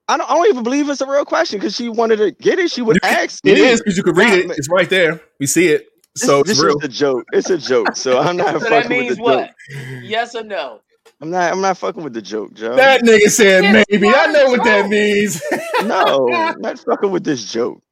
I 0.08 0.16
don't, 0.16 0.28
I 0.28 0.34
don't 0.34 0.48
even 0.48 0.64
believe 0.64 0.88
it's 0.88 1.00
a 1.00 1.06
real 1.06 1.24
question 1.24 1.60
because 1.60 1.76
she 1.76 1.88
wanted 1.88 2.16
to 2.16 2.32
get 2.32 2.58
it. 2.58 2.70
She 2.72 2.82
would 2.82 2.96
You 2.96 3.08
ask. 3.08 3.40
It 3.46 3.54
me. 3.54 3.60
is 3.60 3.80
because 3.80 3.96
you 3.96 4.02
could 4.02 4.16
read 4.16 4.32
it. 4.32 4.50
It's 4.58 4.68
right 4.68 4.90
there. 4.90 5.20
We 5.38 5.46
see 5.46 5.68
it. 5.68 5.86
This, 6.14 6.26
So 6.26 6.42
this 6.42 6.52
it's 6.52 6.62
real. 6.62 6.78
is 6.78 6.84
a 6.84 6.88
joke. 6.88 7.24
It's 7.32 7.50
a 7.50 7.58
joke. 7.58 7.96
So 7.96 8.18
I'm 8.18 8.36
not 8.36 8.52
So 8.60 8.68
that 8.70 8.84
fucking 8.84 8.90
with 8.96 8.98
means 9.06 9.16
the 9.16 9.22
what? 9.22 9.46
joke. 9.70 10.02
Yes 10.02 10.34
or 10.34 10.44
no? 10.44 10.80
I'm 11.20 11.30
not. 11.30 11.52
I'm 11.52 11.60
not 11.60 11.76
fucking 11.78 12.02
with 12.02 12.14
the 12.14 12.22
joke, 12.22 12.54
Joe. 12.54 12.76
That 12.76 13.02
nigga 13.02 13.28
said 13.28 13.64
It's 13.64 13.86
maybe. 13.90 14.08
I 14.08 14.26
know 14.26 14.46
a 14.46 14.50
what 14.52 14.64
that 14.64 14.88
means. 14.88 15.42
no, 15.84 16.32
I'm 16.32 16.60
not 16.60 16.78
fucking 16.88 17.10
with 17.10 17.24
this 17.24 17.50
joke. 17.52 17.82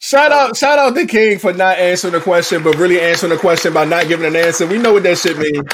Shout 0.00 0.30
out, 0.30 0.56
shout 0.56 0.78
out 0.78 0.94
the 0.94 1.06
King 1.06 1.38
for 1.40 1.52
not 1.52 1.76
answering 1.76 2.12
the 2.14 2.20
question, 2.20 2.62
but 2.62 2.76
really 2.76 3.00
answering 3.00 3.30
the 3.32 3.38
question 3.38 3.72
by 3.74 3.84
not 3.84 4.06
giving 4.06 4.26
an 4.26 4.36
answer. 4.36 4.64
We 4.66 4.78
know 4.78 4.92
what 4.92 5.02
that 5.02 5.18
shit 5.18 5.36
means. 5.36 5.66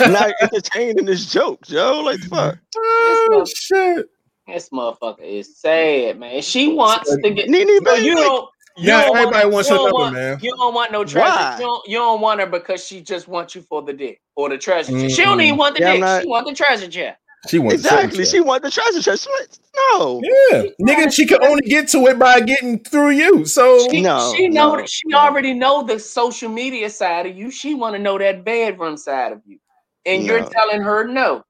I'm 0.00 0.12
not 0.12 0.32
entertaining 0.42 1.04
this 1.04 1.30
joke, 1.30 1.64
Joe. 1.64 2.00
Like 2.04 2.20
the 2.20 2.26
fuck. 2.28 2.58
Oh 2.76 3.44
shit! 3.46 4.06
This 4.48 4.68
motherfucker 4.70 5.20
is 5.22 5.58
sad, 5.60 6.18
man. 6.18 6.42
She 6.42 6.72
wants 6.74 7.14
to 7.16 7.30
get. 7.30 7.48
Nene, 7.48 7.78
But 7.84 7.96
baby, 7.96 8.06
you 8.06 8.14
don't. 8.16 8.48
You 8.78 8.88
Yeah, 8.88 9.02
don't 9.02 9.16
everybody 9.16 9.44
want, 9.44 9.52
wants 9.54 9.70
you 9.70 9.76
her 9.76 9.82
number, 9.82 9.98
want, 9.98 10.14
man. 10.14 10.38
You 10.40 10.54
don't 10.56 10.74
want 10.74 10.92
no 10.92 11.04
treasure. 11.04 11.28
Why? 11.28 11.56
You 11.58 11.64
don't, 11.66 11.88
you 11.88 11.98
don't 11.98 12.20
want 12.20 12.40
her 12.40 12.46
because 12.46 12.84
she 12.84 13.00
just 13.00 13.26
wants 13.28 13.54
you 13.54 13.62
for 13.62 13.82
the 13.82 13.92
dick 13.92 14.20
or 14.36 14.48
the 14.48 14.56
treasure. 14.58 14.92
chest. 14.92 15.16
She 15.16 15.22
don't 15.22 15.40
even 15.40 15.52
mm-hmm. 15.52 15.58
want 15.58 15.76
the 15.76 15.80
Yeah, 15.82 15.92
dick. 15.92 16.00
not- 16.00 16.22
She 16.22 16.28
want 16.28 16.46
the 16.46 16.54
treasure 16.54 16.88
chest. 16.88 17.18
She 17.48 17.58
wants 17.60 17.74
exactly. 17.74 18.24
She 18.24 18.40
want 18.40 18.62
the 18.64 18.70
treasure 18.70 19.00
chest. 19.00 19.28
What? 19.28 19.58
No. 19.76 20.20
yeah, 20.24 20.62
nigga. 20.82 21.12
She 21.12 21.24
can 21.24 21.38
only 21.44 21.62
get 21.68 21.86
to 21.90 21.98
it 22.08 22.18
by 22.18 22.40
getting 22.40 22.80
through 22.80 23.10
you. 23.10 23.44
So 23.46 23.88
She, 23.90 24.00
No, 24.00 24.34
she 24.36 24.48
know 24.48 24.74
no, 24.74 24.86
she 24.86 25.02
no. 25.06 25.18
already 25.18 25.54
know 25.54 25.84
the 25.84 26.00
social 26.00 26.48
media 26.48 26.90
side 26.90 27.26
of 27.26 27.36
you. 27.36 27.50
She 27.52 27.74
want 27.74 27.94
to 27.94 28.00
know 28.00 28.18
that 28.18 28.44
bedroom 28.44 28.96
side 28.96 29.30
of 29.32 29.40
you, 29.46 29.58
and 30.04 30.24
you're 30.24 30.48
telling 30.50 30.80
her 30.82 31.06
no. 31.06 31.44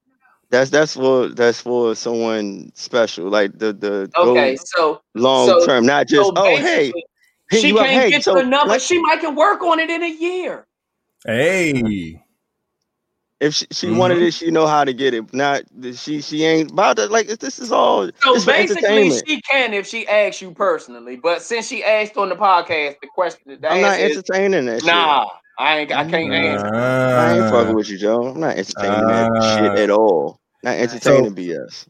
That's 0.50 0.68
that's 0.70 0.94
for 0.94 1.28
that's 1.28 1.60
for 1.62 1.94
someone 1.94 2.70
special, 2.74 3.28
like 3.28 3.58
the 3.58 3.72
the 3.72 4.10
Okay, 4.16 4.56
so 4.56 5.00
long 5.14 5.46
so- 5.48 5.64
term, 5.66 5.86
not 5.86 6.06
just 6.06 6.26
so 6.26 6.32
oh 6.36 6.56
hey, 6.56 6.76
basically, 6.92 7.04
hit 7.50 7.60
she 7.60 7.72
can't 7.72 7.88
hey, 7.90 8.10
get 8.10 8.24
so 8.24 8.34
to 8.36 8.42
the 8.42 8.48
number. 8.48 8.68
like, 8.68 8.80
She 8.80 9.00
might 9.00 9.20
can 9.20 9.34
work 9.34 9.62
on 9.62 9.78
it 9.80 9.90
in 9.90 10.02
a 10.02 10.10
year. 10.10 10.66
hey, 11.26 12.20
if 13.40 13.54
she, 13.54 13.66
she 13.70 13.86
Mhm. 13.86 13.96
wanted 13.98 14.20
it, 14.22 14.32
she 14.34 14.50
know 14.50 14.66
how 14.66 14.84
to 14.84 14.92
get 14.92 15.14
it. 15.14 15.32
Not 15.32 15.62
she 15.94 16.20
she 16.20 16.44
ain't 16.44 16.72
about 16.72 16.96
to 16.96 17.06
like 17.06 17.28
this 17.28 17.58
is 17.60 17.70
all 17.70 18.10
So 18.22 18.34
it's 18.34 18.44
basically, 18.44 19.10
she 19.26 19.40
can 19.42 19.72
if 19.74 19.86
she 19.86 20.06
asks 20.08 20.42
you 20.42 20.50
personally. 20.50 21.16
But 21.16 21.42
since 21.42 21.68
she 21.68 21.84
asked 21.84 22.16
on 22.16 22.28
the 22.30 22.34
podcast, 22.36 22.96
the 23.00 23.08
question, 23.14 23.58
the 23.60 23.70
I'm 23.70 23.80
not 23.80 23.92
answer 23.92 24.06
is, 24.10 24.16
entertaining 24.18 24.66
that 24.66 24.80
shit. 24.82 24.86
nah, 24.92 25.26
I 25.58 25.78
ain't. 25.78 25.92
I 25.92 26.04
can't 26.10 26.32
answer. 26.32 26.74
I 26.74 27.36
ain't 27.36 27.50
fucking 27.50 27.74
with 27.74 27.88
you, 27.88 27.98
Joe. 27.98 28.28
I'm 28.28 28.40
not 28.40 28.56
entertaining 28.56 29.06
that 29.06 29.30
Ah. 29.36 29.56
shit 29.56 29.78
at 29.84 29.90
all. 29.90 30.40
Not 30.64 30.76
entertaining 30.76 31.34
BS. 31.34 31.86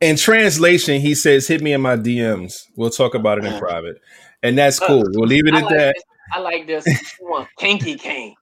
In 0.00 0.16
translation, 0.16 1.00
he 1.00 1.14
says, 1.14 1.48
"Hit 1.48 1.60
me 1.62 1.72
in 1.72 1.80
my 1.80 1.96
DMs. 1.96 2.52
We'll 2.76 2.90
talk 2.90 3.14
about 3.14 3.38
it 3.38 3.44
in 3.44 3.58
private." 3.58 3.96
And 4.44 4.56
that's 4.56 4.78
cool. 4.78 5.02
We'll 5.14 5.26
leave 5.28 5.46
it 5.48 5.54
I 5.54 5.58
at 5.58 5.64
like 5.64 5.74
that. 5.76 5.94
this. 5.96 6.04
I 6.32 6.38
like 6.38 6.66
this. 6.68 6.84
She 7.16 7.24
want 7.24 7.48
kinky 7.58 7.96
king. 7.96 8.34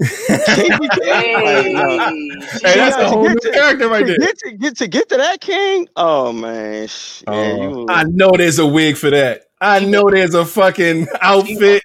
Kinky 0.00 0.88
King. 0.88 1.04
Hey, 1.04 1.68
Hey, 1.74 2.38
that's 2.62 2.96
Yeah, 2.96 3.00
a 3.00 3.08
whole 3.08 3.28
new 3.28 3.36
character 3.52 3.86
right 3.88 4.06
there. 4.06 4.16
get 4.16 4.38
to 4.38 4.52
get 4.52 4.76
to 4.78 4.88
get 4.88 5.08
to 5.10 5.16
that 5.18 5.40
king. 5.42 5.88
Oh 5.96 6.32
man, 6.32 6.86
sh- 6.88 7.22
yeah, 7.28 7.34
Oh, 7.34 7.62
you, 7.62 7.86
I 7.90 8.04
know 8.04 8.30
there's 8.34 8.58
a 8.58 8.66
wig 8.66 8.96
for 8.96 9.10
that. 9.10 9.42
I 9.60 9.80
know 9.84 10.08
there's 10.10 10.32
a 10.34 10.46
fucking 10.46 11.06
outfit. 11.20 11.82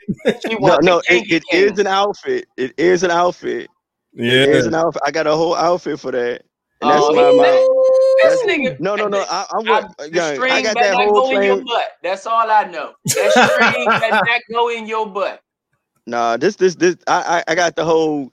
she 0.47 0.53
no, 0.53 0.57
want 0.59 0.83
no, 0.83 1.01
the 1.07 1.13
it, 1.15 1.27
kinky 1.27 1.35
it 1.35 1.43
king. 1.51 1.73
is 1.73 1.79
an 1.79 1.87
outfit. 1.87 2.45
It 2.55 2.73
is 2.77 3.03
an 3.03 3.11
outfit. 3.11 3.69
Yeah, 4.13 4.43
It 4.43 4.49
is 4.49 4.65
an 4.65 4.75
outfit. 4.75 5.01
I 5.05 5.11
got 5.11 5.27
a 5.27 5.35
whole 5.35 5.53
outfit 5.55 5.99
for 5.99 6.11
that. 6.11 6.43
And 6.81 6.91
that's 6.91 7.03
Oh, 7.03 7.13
my, 7.13 7.31
he- 7.31 7.37
my 7.37 7.43
This 8.29 8.41
that's- 8.41 8.57
nigga. 8.57 8.79
no, 8.79 8.95
no, 8.95 9.07
no. 9.07 9.19
I, 9.29 9.45
I'm 9.51 9.67
I, 9.67 9.71
what, 9.81 9.97
the 9.97 10.09
yeah, 10.13 10.33
string 10.33 10.51
I 10.51 10.61
got 10.61 10.75
better 10.75 10.89
that 10.89 10.95
whole 11.07 11.31
go 11.31 11.37
in 11.37 11.43
your 11.43 11.63
butt. 11.63 11.85
That's 12.03 12.25
all 12.27 12.49
I 12.51 12.63
know. 12.65 12.93
That 13.05 13.31
string 13.31 13.85
better 13.87 14.11
not 14.25 14.41
go 14.51 14.69
in 14.69 14.85
your 14.87 15.07
butt. 15.07 15.41
Nah, 16.07 16.37
this, 16.37 16.55
this, 16.57 16.75
this. 16.75 16.97
I, 17.07 17.43
I, 17.47 17.51
I 17.51 17.55
got 17.55 17.75
the 17.75 17.83
whole. 17.85 18.31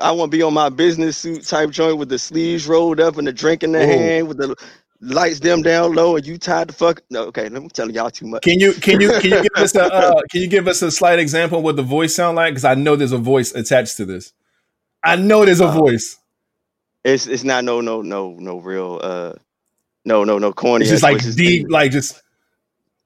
I 0.00 0.10
want 0.12 0.30
to 0.30 0.36
be 0.36 0.42
on 0.42 0.52
my 0.54 0.68
business 0.68 1.16
suit 1.16 1.44
type 1.46 1.70
joint 1.70 1.96
with 1.98 2.08
the 2.10 2.18
sleeves 2.18 2.66
rolled 2.68 3.00
up 3.00 3.16
and 3.18 3.26
the 3.26 3.32
drink 3.32 3.62
in 3.62 3.72
the 3.72 3.82
Ooh. 3.82 3.86
hand 3.86 4.28
with 4.28 4.36
the 4.36 4.54
lights 5.00 5.40
dim 5.40 5.62
down 5.62 5.94
low 5.94 6.16
and 6.16 6.26
you 6.26 6.36
tied 6.36 6.68
the 6.68 6.72
fuck. 6.74 7.00
No, 7.10 7.22
okay, 7.24 7.48
let 7.48 7.62
me 7.62 7.68
tell 7.70 7.90
y'all 7.90 8.10
too 8.10 8.26
much. 8.26 8.42
Can 8.42 8.60
you 8.60 8.74
can 8.74 9.00
you 9.00 9.10
can 9.20 9.30
you 9.30 9.42
give 9.42 9.52
us 9.56 9.74
a 9.74 9.84
uh, 9.92 10.20
can 10.30 10.42
you 10.42 10.48
give 10.48 10.68
us 10.68 10.82
a 10.82 10.90
slight 10.90 11.18
example 11.18 11.58
of 11.58 11.64
what 11.64 11.76
the 11.76 11.82
voice 11.82 12.14
sound 12.14 12.36
like? 12.36 12.52
Because 12.52 12.64
I 12.66 12.74
know 12.74 12.94
there's 12.94 13.12
a 13.12 13.18
voice 13.18 13.54
attached 13.54 13.96
to 13.98 14.04
this. 14.04 14.32
I 15.02 15.16
know 15.16 15.46
there's 15.46 15.60
a 15.62 15.66
Uh, 15.68 15.72
voice. 15.72 16.18
It's 17.04 17.26
it's 17.26 17.44
not 17.44 17.64
no 17.64 17.80
no 17.80 18.02
no 18.02 18.36
no 18.38 18.58
real 18.58 19.00
uh 19.02 19.32
no 20.04 20.24
no 20.24 20.38
no 20.38 20.52
corny. 20.52 20.82
It's 20.82 20.90
just 20.90 21.02
like 21.02 21.20
deep, 21.34 21.66
like 21.70 21.92
just 21.92 22.22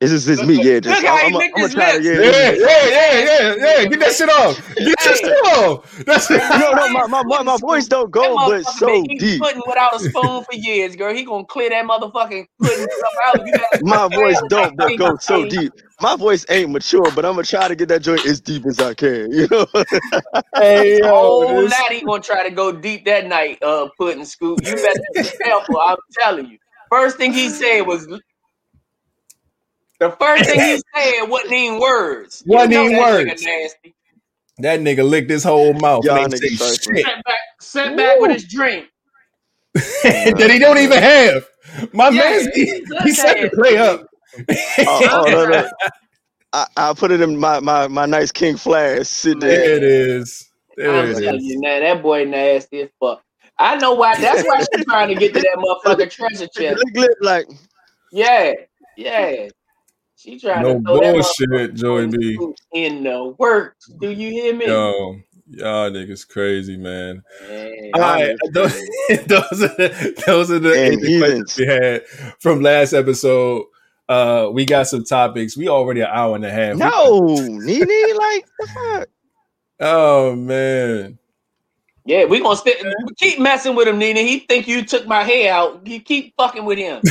It's 0.00 0.10
just 0.12 0.28
it's 0.28 0.42
me. 0.42 0.56
Yeah, 0.62 0.80
just 0.80 1.02
Look 1.02 1.10
how 1.10 1.16
he 1.18 1.26
I'm, 1.28 1.34
I'm, 1.36 1.40
licked 1.40 1.56
I'm 1.56 1.62
his 1.62 1.74
gonna 1.74 1.86
try 1.86 1.98
to 1.98 2.04
lips. 2.04 2.06
yeah, 2.06 2.30
yeah. 2.30 2.50
yeah, 2.50 2.88
yeah, 2.88 3.54
yeah, 3.56 3.82
yeah. 3.82 3.88
Get 3.88 4.00
that 4.00 4.12
shit 4.12 4.28
off. 4.28 4.74
Get 4.76 4.98
that 4.98 4.98
Hey. 5.00 5.14
shit 5.14 5.36
off. 5.56 6.04
That's 6.04 6.30
No, 6.30 6.72
no, 6.72 6.88
my, 6.88 7.06
my, 7.06 7.22
my, 7.22 7.42
my 7.42 7.56
voice 7.58 7.86
don't 7.86 8.12
That 8.12 8.20
go, 8.20 8.36
but 8.36 8.64
so 8.66 8.86
been 8.86 9.04
eating 9.04 9.18
deep. 9.18 9.40
pudding 9.42 9.62
without 9.66 9.94
a 9.94 9.98
spoon 10.00 10.44
for 10.44 10.54
years, 10.54 10.96
girl. 10.96 11.14
He 11.14 11.24
gonna 11.24 11.44
clear 11.44 11.70
that 11.70 11.84
motherfucking 11.86 12.46
pudding 12.60 12.88
out. 13.26 13.38
My 13.82 14.08
voice 14.08 14.40
don't, 14.48 14.76
but 14.76 14.96
go 14.98 15.16
so 15.16 15.48
deep. 15.48 15.72
My 16.00 16.16
voice 16.16 16.44
ain't 16.48 16.70
mature, 16.70 17.10
but 17.10 17.24
I'm 17.24 17.32
gonna 17.32 17.44
try 17.44 17.68
to 17.68 17.76
get 17.76 17.88
that 17.88 18.02
joint 18.02 18.26
as 18.26 18.40
deep 18.40 18.66
as 18.66 18.80
I 18.80 18.94
can. 18.94 19.32
You 19.32 19.48
know. 19.50 19.66
hey 20.56 21.00
Oh, 21.04 21.42
yo, 21.42 21.62
this- 21.62 21.70
lad, 21.70 21.92
he 21.92 22.02
gonna 22.02 22.20
try 22.22 22.46
to 22.48 22.54
go 22.54 22.72
deep 22.72 23.04
that 23.06 23.26
night, 23.26 23.62
uh, 23.62 23.88
pudding 23.98 24.24
scoop. 24.24 24.60
You 24.64 24.74
better 24.74 25.00
be 25.14 25.22
careful. 25.42 25.78
I'm 25.80 25.96
telling 26.18 26.46
you. 26.46 26.58
First 26.90 27.16
thing 27.16 27.32
he 27.32 27.48
said 27.48 27.82
was 27.82 28.06
the 30.10 30.16
first 30.16 30.44
thing 30.44 30.60
he 30.60 30.82
said 30.94 31.24
wasn't 31.28 31.52
even 31.52 31.80
words. 31.80 32.42
Wasn't 32.46 32.72
know 32.72 32.84
even 32.84 32.96
that 32.96 33.02
nigga 33.10 33.26
words. 33.26 33.44
That 34.58 34.80
nigga 34.80 35.08
licked 35.08 35.30
his 35.30 35.44
whole 35.44 35.72
mouth. 35.74 36.04
Y'all 36.04 36.16
and 36.16 36.32
ain't 36.32 36.32
niggas 36.32 36.58
say 36.58 36.76
trifling. 36.76 36.96
shit 36.96 37.06
Sat 37.06 37.24
back, 37.24 37.38
sat 37.60 37.96
back 37.96 38.20
with 38.20 38.30
his 38.32 38.44
drink. 38.44 38.86
that 39.74 40.50
he 40.50 40.58
don't 40.58 40.78
even 40.78 41.02
have. 41.02 41.44
My 41.92 42.10
Yeah, 42.10 42.20
man, 42.20 42.52
he, 42.54 42.64
he 42.66 42.84
he 43.02 43.12
set 43.12 43.40
the 43.40 43.50
play 43.50 43.76
up. 43.76 44.06
Oh, 44.86 45.08
oh 45.10 45.30
no, 45.30 45.46
no. 45.46 45.68
I, 46.52 46.66
I 46.76 46.94
put 46.94 47.10
it 47.10 47.20
in 47.20 47.36
my, 47.36 47.58
my, 47.58 47.88
my 47.88 48.06
nice 48.06 48.30
king 48.30 48.56
flash. 48.56 49.08
Sit 49.08 49.40
There 49.40 49.50
there. 49.50 49.76
it 49.76 49.82
is. 49.82 50.50
There 50.76 50.88
I'm 50.94 51.06
it 51.06 51.18
telling 51.18 51.40
is. 51.40 51.44
you, 51.44 51.60
now 51.60 51.80
that 51.80 52.02
boy 52.02 52.24
nasty 52.24 52.82
as 52.82 52.90
fuck. 53.00 53.22
I 53.58 53.76
know 53.76 53.94
why. 53.94 54.16
That's 54.20 54.42
why 54.42 54.60
she's 54.72 54.84
trying 54.84 55.08
to 55.08 55.14
get 55.16 55.34
to 55.34 55.40
that 55.40 55.56
motherfucking 55.58 56.10
treasure 56.10 56.46
chest. 56.48 56.84
Lick 56.84 56.96
lip 56.96 57.10
like 57.20 57.46
Yeah, 58.12 58.52
yeah. 58.96 59.48
She 60.24 60.38
trying 60.40 60.62
No 60.62 60.78
to 60.78 60.80
throw 60.80 61.12
bullshit, 61.12 61.50
motherfucking 61.50 61.74
Joey 61.74 62.06
B. 62.06 62.38
in 62.72 63.04
the 63.04 63.34
works. 63.38 63.90
Do 64.00 64.10
you 64.10 64.30
hear 64.30 64.54
me? 64.56 64.66
Yo, 64.66 65.16
y'all 65.50 65.90
niggas 65.90 66.26
crazy, 66.26 66.78
man. 66.78 67.22
Yeah. 67.46 67.90
All 67.92 68.00
right, 68.00 68.34
those, 68.52 68.72
those 69.26 69.62
are 69.62 69.68
the, 69.76 70.22
those 70.26 70.50
are 70.50 70.58
the, 70.58 70.72
And 70.82 71.02
the 71.02 71.18
questions 71.18 71.54
heathens. 71.54 71.58
we 71.58 71.66
had 71.66 72.06
from 72.40 72.62
last 72.62 72.94
episode. 72.94 73.66
Uh, 74.08 74.48
we 74.50 74.64
got 74.64 74.86
some 74.86 75.04
topics. 75.04 75.58
We 75.58 75.68
already 75.68 76.00
an 76.00 76.08
hour 76.10 76.36
and 76.36 76.44
a 76.46 76.50
half. 76.50 76.76
No, 76.76 77.20
Nene, 77.20 78.16
like 78.16 78.46
the 78.58 78.68
fuck. 78.74 79.08
Oh 79.80 80.36
man. 80.36 81.18
Yeah, 82.06 82.26
we 82.26 82.40
gonna 82.40 82.56
st- 82.56 82.84
keep 83.16 83.38
messing 83.38 83.74
with 83.74 83.88
him, 83.88 83.98
Nina. 83.98 84.20
He 84.20 84.40
think 84.40 84.68
you 84.68 84.84
took 84.84 85.06
my 85.06 85.22
hair 85.22 85.54
out. 85.54 85.86
You 85.86 86.00
keep 86.00 86.34
fucking 86.36 86.64
with 86.64 86.78
him. 86.78 87.02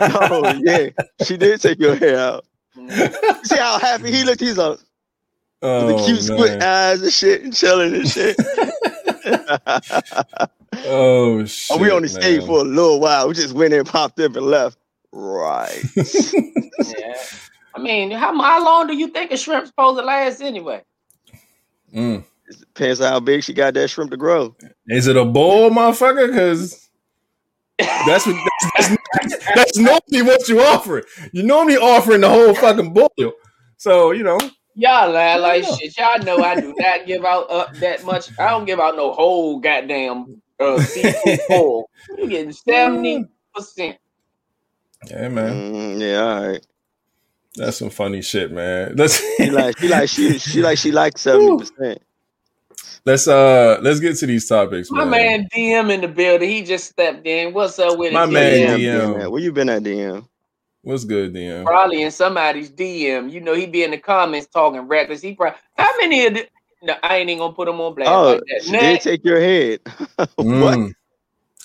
Oh 0.00 0.52
yeah, 0.62 0.88
she 1.24 1.36
did 1.36 1.60
take 1.60 1.78
your 1.78 1.96
hair 1.96 2.18
out. 2.18 2.44
See 3.44 3.56
how 3.56 3.78
happy 3.78 4.10
he 4.10 4.24
looked? 4.24 4.40
He's 4.40 4.58
like 4.58 4.78
oh, 5.62 5.86
the 5.86 6.04
cute 6.04 6.22
squint 6.22 6.58
man. 6.58 6.62
eyes 6.62 7.02
and 7.02 7.12
shit, 7.12 7.42
and 7.42 7.54
chilling 7.54 7.94
and 7.94 8.08
shit. 8.08 8.36
Oh 10.84 11.44
shit. 11.46 11.76
Oh, 11.76 11.80
we 11.80 11.90
only 11.90 12.08
stayed 12.08 12.44
for 12.44 12.60
a 12.60 12.64
little 12.64 13.00
while. 13.00 13.28
We 13.28 13.34
just 13.34 13.54
went 13.54 13.72
in, 13.72 13.84
popped 13.84 14.20
up, 14.20 14.36
and 14.36 14.46
left. 14.46 14.78
Right. 15.10 15.82
yeah. 15.96 17.14
I 17.74 17.78
mean, 17.78 18.10
how 18.10 18.38
how 18.38 18.64
long 18.64 18.86
do 18.86 18.96
you 18.96 19.08
think 19.08 19.30
a 19.30 19.36
shrimp's 19.36 19.68
supposed 19.68 19.98
to 19.98 20.04
last 20.04 20.42
anyway? 20.42 20.82
Mm. 21.94 22.24
Depends 22.48 23.00
on 23.00 23.10
how 23.12 23.20
big 23.20 23.42
she 23.42 23.52
got 23.52 23.74
that 23.74 23.88
shrimp 23.88 24.10
to 24.12 24.16
grow. 24.16 24.54
Is 24.88 25.06
it 25.06 25.16
a 25.16 25.24
bowl, 25.24 25.70
motherfucker? 25.70 26.28
Because 26.28 26.88
that's 28.06 28.26
what 28.26 28.36
that's, 28.36 28.96
that's, 29.12 29.36
that's 29.54 29.76
normally 29.78 30.22
what 30.22 30.48
you 30.48 30.60
offer. 30.62 31.02
You 31.32 31.42
normally 31.42 31.76
offering 31.76 32.20
the 32.20 32.28
whole 32.28 32.54
fucking 32.54 32.92
bowl. 32.94 33.10
So 33.78 34.12
you 34.12 34.22
know, 34.22 34.38
Y'all 34.78 35.10
lie 35.12 35.36
like 35.36 35.62
Yeah. 35.64 35.74
shit. 35.80 35.96
Y'all 35.98 36.22
know 36.22 36.42
I 36.42 36.60
do 36.60 36.74
not 36.78 37.06
give 37.06 37.24
out 37.24 37.50
up 37.50 37.72
that 37.80 38.04
much. 38.04 38.28
I 38.38 38.50
don't 38.50 38.64
give 38.66 38.78
out 38.78 38.94
no 38.96 39.12
whole 39.12 39.58
goddamn 39.58 40.40
uh, 40.60 40.78
seafood 40.80 41.38
bowl. 41.48 41.88
You 42.18 42.28
getting 42.28 42.52
seventy 42.52 43.24
percent. 43.54 43.96
yeah, 45.10 45.28
man, 45.28 45.72
Mm, 45.74 46.00
yeah, 46.00 46.18
all 46.22 46.46
right. 46.48 46.66
that's 47.56 47.78
some 47.78 47.90
funny 47.90 48.22
shit, 48.22 48.52
man. 48.52 48.94
Let's 48.96 49.16
She 49.36 49.50
like 49.50 49.78
she 49.78 49.88
like 49.88 50.08
she 50.08 50.38
she 50.38 50.62
like 50.62 50.78
she 50.78 50.92
like 50.92 51.18
seventy 51.18 51.56
percent. 51.56 52.02
Let's 53.06 53.26
uh 53.28 53.78
let's 53.80 54.00
get 54.00 54.16
to 54.18 54.26
these 54.26 54.46
topics, 54.48 54.90
My 54.90 55.04
man. 55.04 55.10
man 55.10 55.48
DM 55.54 55.90
in 55.94 56.00
the 56.02 56.08
building. 56.08 56.50
He 56.50 56.62
just 56.62 56.90
stepped 56.90 57.26
in. 57.26 57.54
What's 57.54 57.78
up 57.78 57.96
with 57.98 58.10
it? 58.10 58.14
My 58.14 58.26
man 58.26 58.78
DM. 58.78 58.80
DM. 58.80 59.30
Where 59.30 59.40
you 59.40 59.52
been 59.52 59.70
at 59.70 59.82
DM? 59.82 60.28
What's 60.82 61.04
good, 61.04 61.32
DM? 61.32 61.64
Probably 61.64 62.02
in 62.02 62.10
somebody's 62.10 62.70
DM. 62.70 63.30
You 63.30 63.40
know, 63.40 63.54
he 63.54 63.66
be 63.66 63.82
in 63.82 63.90
the 63.92 63.98
comments 63.98 64.46
talking 64.48 64.82
reckless. 64.82 65.22
He 65.22 65.34
probably 65.34 65.58
how 65.76 65.90
many 65.98 66.26
of 66.26 66.34
the 66.34 66.46
no, 66.82 66.94
I 67.02 67.16
ain't 67.16 67.30
even 67.30 67.38
gonna 67.38 67.54
put 67.54 67.68
him 67.68 67.80
on 67.80 67.94
blast 67.94 68.10
Oh, 68.10 68.32
like 68.32 68.40
that. 68.48 68.62
she 68.64 68.70
did 68.72 69.00
take 69.00 69.24
your 69.24 69.40
head. 69.40 69.80
what? 70.36 70.78
Mm. 70.78 70.92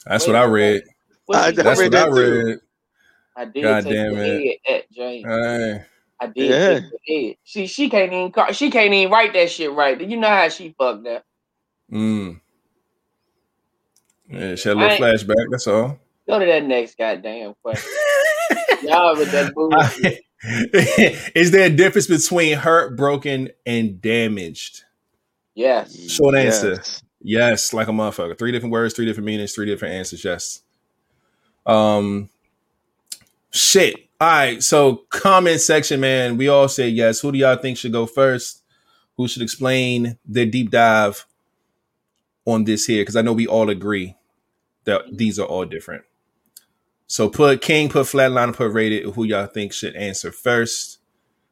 That's 0.05 0.25
what 0.25 0.35
I 0.35 0.45
read. 0.45 0.83
what 1.25 1.37
I 1.37 1.49
she 1.51 1.57
That's 1.57 1.79
read 1.79 1.91
what 1.91 1.99
I 1.99 2.05
that 2.05 2.15
too. 2.15 2.43
read. 2.45 2.57
I 3.35 3.45
did 3.45 3.63
God 3.63 3.83
take 3.83 3.93
damn 3.93 4.15
it. 4.15 4.59
head 4.67 4.75
at 4.75 4.91
Jane. 4.91 5.25
Hey, 5.25 5.83
I 6.19 6.27
did 6.27 6.35
Yeah. 6.35 6.79
take 6.79 6.83
the 7.05 7.27
head. 7.27 7.35
She 7.43 7.67
she 7.67 7.89
can't 7.89 8.11
even 8.11 8.31
call, 8.31 8.51
she 8.53 8.71
can't 8.71 8.93
even 8.93 9.11
write 9.11 9.33
that 9.33 9.51
shit 9.51 9.71
right. 9.71 9.99
You 9.99 10.17
know 10.17 10.29
how 10.29 10.49
she 10.49 10.73
fucked 10.77 11.07
up. 11.07 11.23
Mm. 11.91 12.39
Yeah, 14.29 14.55
she 14.55 14.69
had 14.69 14.77
a 14.77 14.79
little 14.79 14.91
I- 14.91 14.99
flashback. 14.99 15.45
That's 15.49 15.67
all. 15.67 15.99
Go 16.27 16.39
to 16.39 16.45
that 16.45 16.63
next 16.63 16.97
goddamn 16.97 17.55
question. 17.61 17.91
Y'all 18.83 19.17
with 19.17 19.31
that 19.31 19.53
bullshit. 19.53 20.23
Is 21.35 21.51
there 21.51 21.65
a 21.65 21.69
difference 21.69 22.07
between 22.07 22.57
hurt, 22.57 22.95
broken, 22.95 23.49
and 23.65 24.01
damaged? 24.01 24.83
Yes. 25.53 26.09
Short 26.09 26.35
answer. 26.35 26.71
Yes. 26.75 27.03
Yes, 27.23 27.73
like 27.73 27.87
a 27.87 27.91
motherfucker. 27.91 28.37
Three 28.37 28.51
different 28.51 28.71
words, 28.71 28.95
three 28.95 29.05
different 29.05 29.25
meanings, 29.25 29.53
three 29.53 29.67
different 29.67 29.93
answers. 29.95 30.23
Yes. 30.23 30.61
Um. 31.65 32.29
Shit. 33.51 33.95
All 34.19 34.27
right. 34.27 34.63
So 34.63 35.03
comment 35.09 35.59
section, 35.59 35.99
man. 35.99 36.37
We 36.37 36.47
all 36.47 36.67
say 36.67 36.87
yes. 36.89 37.19
Who 37.19 37.31
do 37.31 37.37
y'all 37.37 37.57
think 37.57 37.77
should 37.77 37.91
go 37.91 38.05
first? 38.05 38.63
Who 39.17 39.27
should 39.27 39.41
explain 39.41 40.17
their 40.25 40.45
deep 40.45 40.71
dive 40.71 41.25
on 42.45 42.63
this 42.63 42.85
here? 42.85 43.01
Because 43.01 43.15
I 43.15 43.21
know 43.21 43.33
we 43.33 43.47
all 43.47 43.69
agree 43.69 44.15
that 44.85 45.03
these 45.11 45.39
are 45.39 45.45
all 45.45 45.65
different. 45.65 46.03
So 47.07 47.29
put 47.29 47.61
King, 47.61 47.89
put 47.89 48.05
Flatline, 48.07 48.55
put 48.55 48.71
Rated. 48.71 49.13
Who 49.13 49.25
y'all 49.25 49.45
think 49.47 49.73
should 49.73 49.95
answer 49.95 50.31
first? 50.31 50.99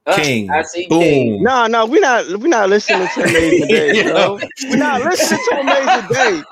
Huh? 0.07 0.15
King. 0.15 0.49
I 0.49 0.61
see 0.63 0.87
Boom. 0.87 1.01
King. 1.01 1.43
No, 1.43 1.67
no, 1.67 1.85
we're 1.85 1.99
not 2.01 2.25
we 2.39 2.47
not 2.49 2.69
listening 2.69 3.07
to 3.15 3.21
Amazing 3.23 3.67
Day, 3.67 4.03
bro. 4.03 4.39
We 4.63 4.75
not 4.77 5.01
listening 5.01 5.39
to 5.49 5.59
Amazing 5.59 6.13
Day. 6.15 6.43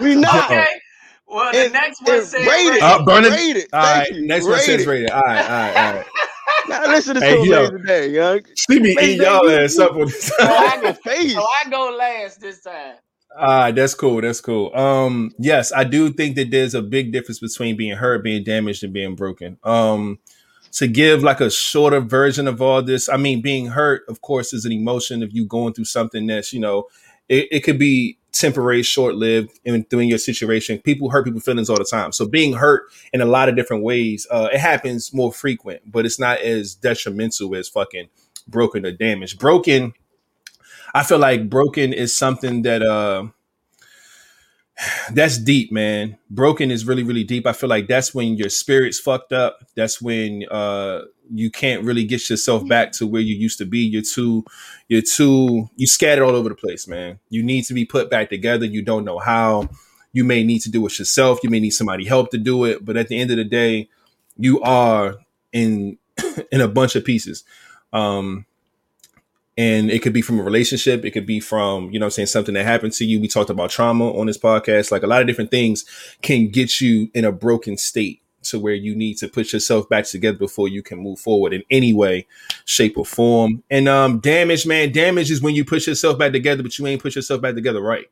We 0.00 0.14
not. 0.20 0.50
Okay. 0.50 0.66
Well, 1.28 1.52
the 1.52 1.64
And- 1.64 1.72
next 1.72 2.02
one 2.02 2.18
says 2.18 2.30
said 2.32 2.46
rated. 2.46 2.82
Uh, 2.82 3.04
burn 3.04 3.24
it. 3.24 3.30
Rate 3.30 3.56
it. 3.56 3.68
All 3.72 3.82
Thank 3.82 4.10
right. 4.10 4.18
you. 4.20 4.26
Next 4.26 4.46
one 4.46 4.58
says. 4.60 4.86
Rated. 4.86 5.10
All 5.10 5.22
right. 5.22 5.42
All 5.44 5.48
right. 5.50 5.76
All 5.76 5.94
right. 5.96 6.06
Not 6.68 6.88
listening 6.88 7.22
Hey, 7.22 7.36
to 7.36 7.48
yo. 7.48 7.64
Amazing 7.66 7.86
Day, 7.86 8.10
young. 8.10 8.40
See 8.56 8.80
me 8.80 8.92
Amazing 8.92 9.10
eat 9.14 9.20
y'all 9.22 9.48
ass 9.50 9.78
up 9.78 9.94
with 9.94 10.08
this. 10.08 10.26
So 10.26 10.34
I, 10.40 10.80
Your 10.82 10.94
face. 10.94 11.34
so 11.34 11.40
I 11.64 11.70
go 11.70 11.96
last 11.96 12.40
this 12.40 12.60
time. 12.62 12.96
All 13.38 13.46
right, 13.46 13.74
that's 13.74 13.94
cool. 13.94 14.22
That's 14.22 14.40
cool. 14.40 14.74
Um, 14.74 15.32
yes, 15.38 15.70
I 15.70 15.84
do 15.84 16.10
think 16.10 16.36
that 16.36 16.50
there's 16.50 16.74
a 16.74 16.80
big 16.80 17.12
difference 17.12 17.38
between 17.38 17.76
being 17.76 17.96
hurt, 17.96 18.24
being 18.24 18.42
damaged, 18.42 18.82
and 18.82 18.94
being 18.94 19.14
broken. 19.14 19.58
Um, 19.62 20.18
to 20.72 20.86
give 20.88 21.22
like 21.22 21.40
a 21.40 21.50
shorter 21.50 22.00
version 22.00 22.48
of 22.48 22.62
all 22.62 22.82
this, 22.82 23.08
I 23.08 23.18
mean, 23.18 23.42
being 23.42 23.66
hurt, 23.66 24.04
of 24.08 24.22
course, 24.22 24.54
is 24.54 24.64
an 24.64 24.72
emotion 24.72 25.22
of 25.22 25.32
you 25.32 25.44
going 25.44 25.74
through 25.74 25.84
something 25.84 26.26
that's 26.26 26.52
you 26.54 26.60
know 26.60 26.86
it, 27.28 27.48
it 27.50 27.60
could 27.60 27.78
be 27.78 28.18
temporary, 28.32 28.82
short 28.82 29.14
lived 29.14 29.58
in 29.64 29.82
doing 29.90 30.08
your 30.08 30.18
situation. 30.18 30.78
People 30.78 31.10
hurt 31.10 31.24
people 31.24 31.40
feelings 31.40 31.68
all 31.68 31.78
the 31.78 31.84
time. 31.84 32.12
So 32.12 32.26
being 32.26 32.54
hurt 32.54 32.84
in 33.12 33.20
a 33.20 33.26
lot 33.26 33.48
of 33.48 33.56
different 33.56 33.82
ways, 33.82 34.26
uh, 34.30 34.48
it 34.52 34.60
happens 34.60 35.12
more 35.12 35.32
frequent, 35.32 35.90
but 35.90 36.06
it's 36.06 36.18
not 36.18 36.40
as 36.40 36.74
detrimental 36.74 37.54
as 37.56 37.68
fucking 37.68 38.08
broken 38.46 38.86
or 38.86 38.92
damaged. 38.92 39.38
Broken, 39.38 39.94
I 40.94 41.02
feel 41.02 41.18
like 41.18 41.48
broken 41.50 41.92
is 41.92 42.16
something 42.16 42.62
that 42.62 42.82
uh 42.82 43.26
that's 45.12 45.38
deep, 45.38 45.72
man. 45.72 46.18
Broken 46.28 46.70
is 46.70 46.86
really, 46.86 47.02
really 47.02 47.24
deep. 47.24 47.46
I 47.46 47.52
feel 47.52 47.70
like 47.70 47.88
that's 47.88 48.14
when 48.14 48.36
your 48.36 48.50
spirit's 48.50 48.98
fucked 48.98 49.32
up. 49.32 49.60
That's 49.74 50.00
when 50.00 50.44
uh 50.50 51.02
you 51.32 51.50
can't 51.50 51.82
really 51.82 52.04
get 52.04 52.28
yourself 52.30 52.66
back 52.68 52.92
to 52.92 53.06
where 53.06 53.22
you 53.22 53.34
used 53.34 53.58
to 53.58 53.64
be. 53.64 53.80
You're 53.80 54.02
too, 54.02 54.44
you're 54.88 55.02
too, 55.02 55.68
you 55.76 55.86
scattered 55.86 56.24
all 56.24 56.36
over 56.36 56.48
the 56.48 56.54
place, 56.54 56.86
man. 56.86 57.18
You 57.30 57.42
need 57.42 57.62
to 57.64 57.74
be 57.74 57.84
put 57.84 58.10
back 58.10 58.30
together. 58.30 58.64
You 58.64 58.82
don't 58.82 59.04
know 59.04 59.18
how. 59.18 59.68
You 60.12 60.24
may 60.24 60.44
need 60.44 60.60
to 60.60 60.70
do 60.70 60.86
it 60.86 60.98
yourself. 60.98 61.40
You 61.42 61.50
may 61.50 61.60
need 61.60 61.70
somebody 61.70 62.04
help 62.04 62.30
to 62.30 62.38
do 62.38 62.64
it. 62.64 62.84
But 62.84 62.96
at 62.96 63.08
the 63.08 63.18
end 63.18 63.30
of 63.32 63.36
the 63.38 63.44
day, 63.44 63.88
you 64.36 64.60
are 64.62 65.16
in 65.52 65.98
in 66.52 66.60
a 66.60 66.68
bunch 66.68 66.96
of 66.96 67.04
pieces. 67.04 67.44
Um, 67.92 68.46
and 69.56 69.90
it 69.90 70.02
could 70.02 70.12
be 70.12 70.22
from 70.22 70.38
a 70.38 70.42
relationship. 70.42 71.04
It 71.04 71.12
could 71.12 71.26
be 71.26 71.40
from 71.40 71.90
you 71.90 71.98
know 71.98 72.06
i'm 72.06 72.10
saying 72.10 72.26
something 72.26 72.54
that 72.54 72.64
happened 72.64 72.92
to 72.94 73.04
you. 73.04 73.20
We 73.20 73.28
talked 73.28 73.50
about 73.50 73.70
trauma 73.70 74.10
on 74.12 74.26
this 74.26 74.38
podcast. 74.38 74.90
Like 74.90 75.02
a 75.02 75.06
lot 75.06 75.20
of 75.20 75.26
different 75.26 75.50
things 75.50 75.84
can 76.22 76.48
get 76.48 76.80
you 76.80 77.10
in 77.14 77.24
a 77.24 77.32
broken 77.32 77.76
state 77.76 78.22
to 78.42 78.60
where 78.60 78.74
you 78.74 78.94
need 78.94 79.14
to 79.18 79.28
put 79.28 79.52
yourself 79.52 79.88
back 79.88 80.04
together 80.04 80.38
before 80.38 80.68
you 80.68 80.82
can 80.82 80.98
move 80.98 81.18
forward 81.18 81.52
in 81.52 81.62
any 81.70 81.92
way 81.92 82.26
shape 82.64 82.96
or 82.96 83.06
form. 83.06 83.62
And 83.70 83.88
um 83.88 84.18
damage 84.20 84.66
man 84.66 84.92
damage 84.92 85.30
is 85.30 85.42
when 85.42 85.54
you 85.54 85.64
put 85.64 85.86
yourself 85.86 86.18
back 86.18 86.32
together 86.32 86.62
but 86.62 86.78
you 86.78 86.86
ain't 86.86 87.02
put 87.02 87.16
yourself 87.16 87.40
back 87.40 87.54
together 87.54 87.80
right. 87.80 88.06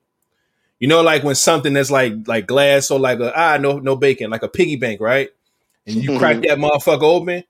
You 0.81 0.89
know 0.89 1.03
like 1.03 1.23
when 1.23 1.35
something 1.35 1.75
that's 1.75 1.91
like 1.91 2.27
like 2.27 2.47
glass 2.47 2.91
or 2.91 2.99
like 2.99 3.21
a 3.21 3.33
ah 3.39 3.59
no 3.59 3.79
no 3.79 3.97
bacon 3.97 4.31
like 4.31 4.43
a 4.43 4.49
piggy 4.49 4.77
bank 4.77 5.01
right? 5.01 5.29
And 5.87 5.97
you 5.97 6.19
crack 6.19 6.37
that 6.43 6.59
motherfucker 6.59 7.03
open 7.03 7.45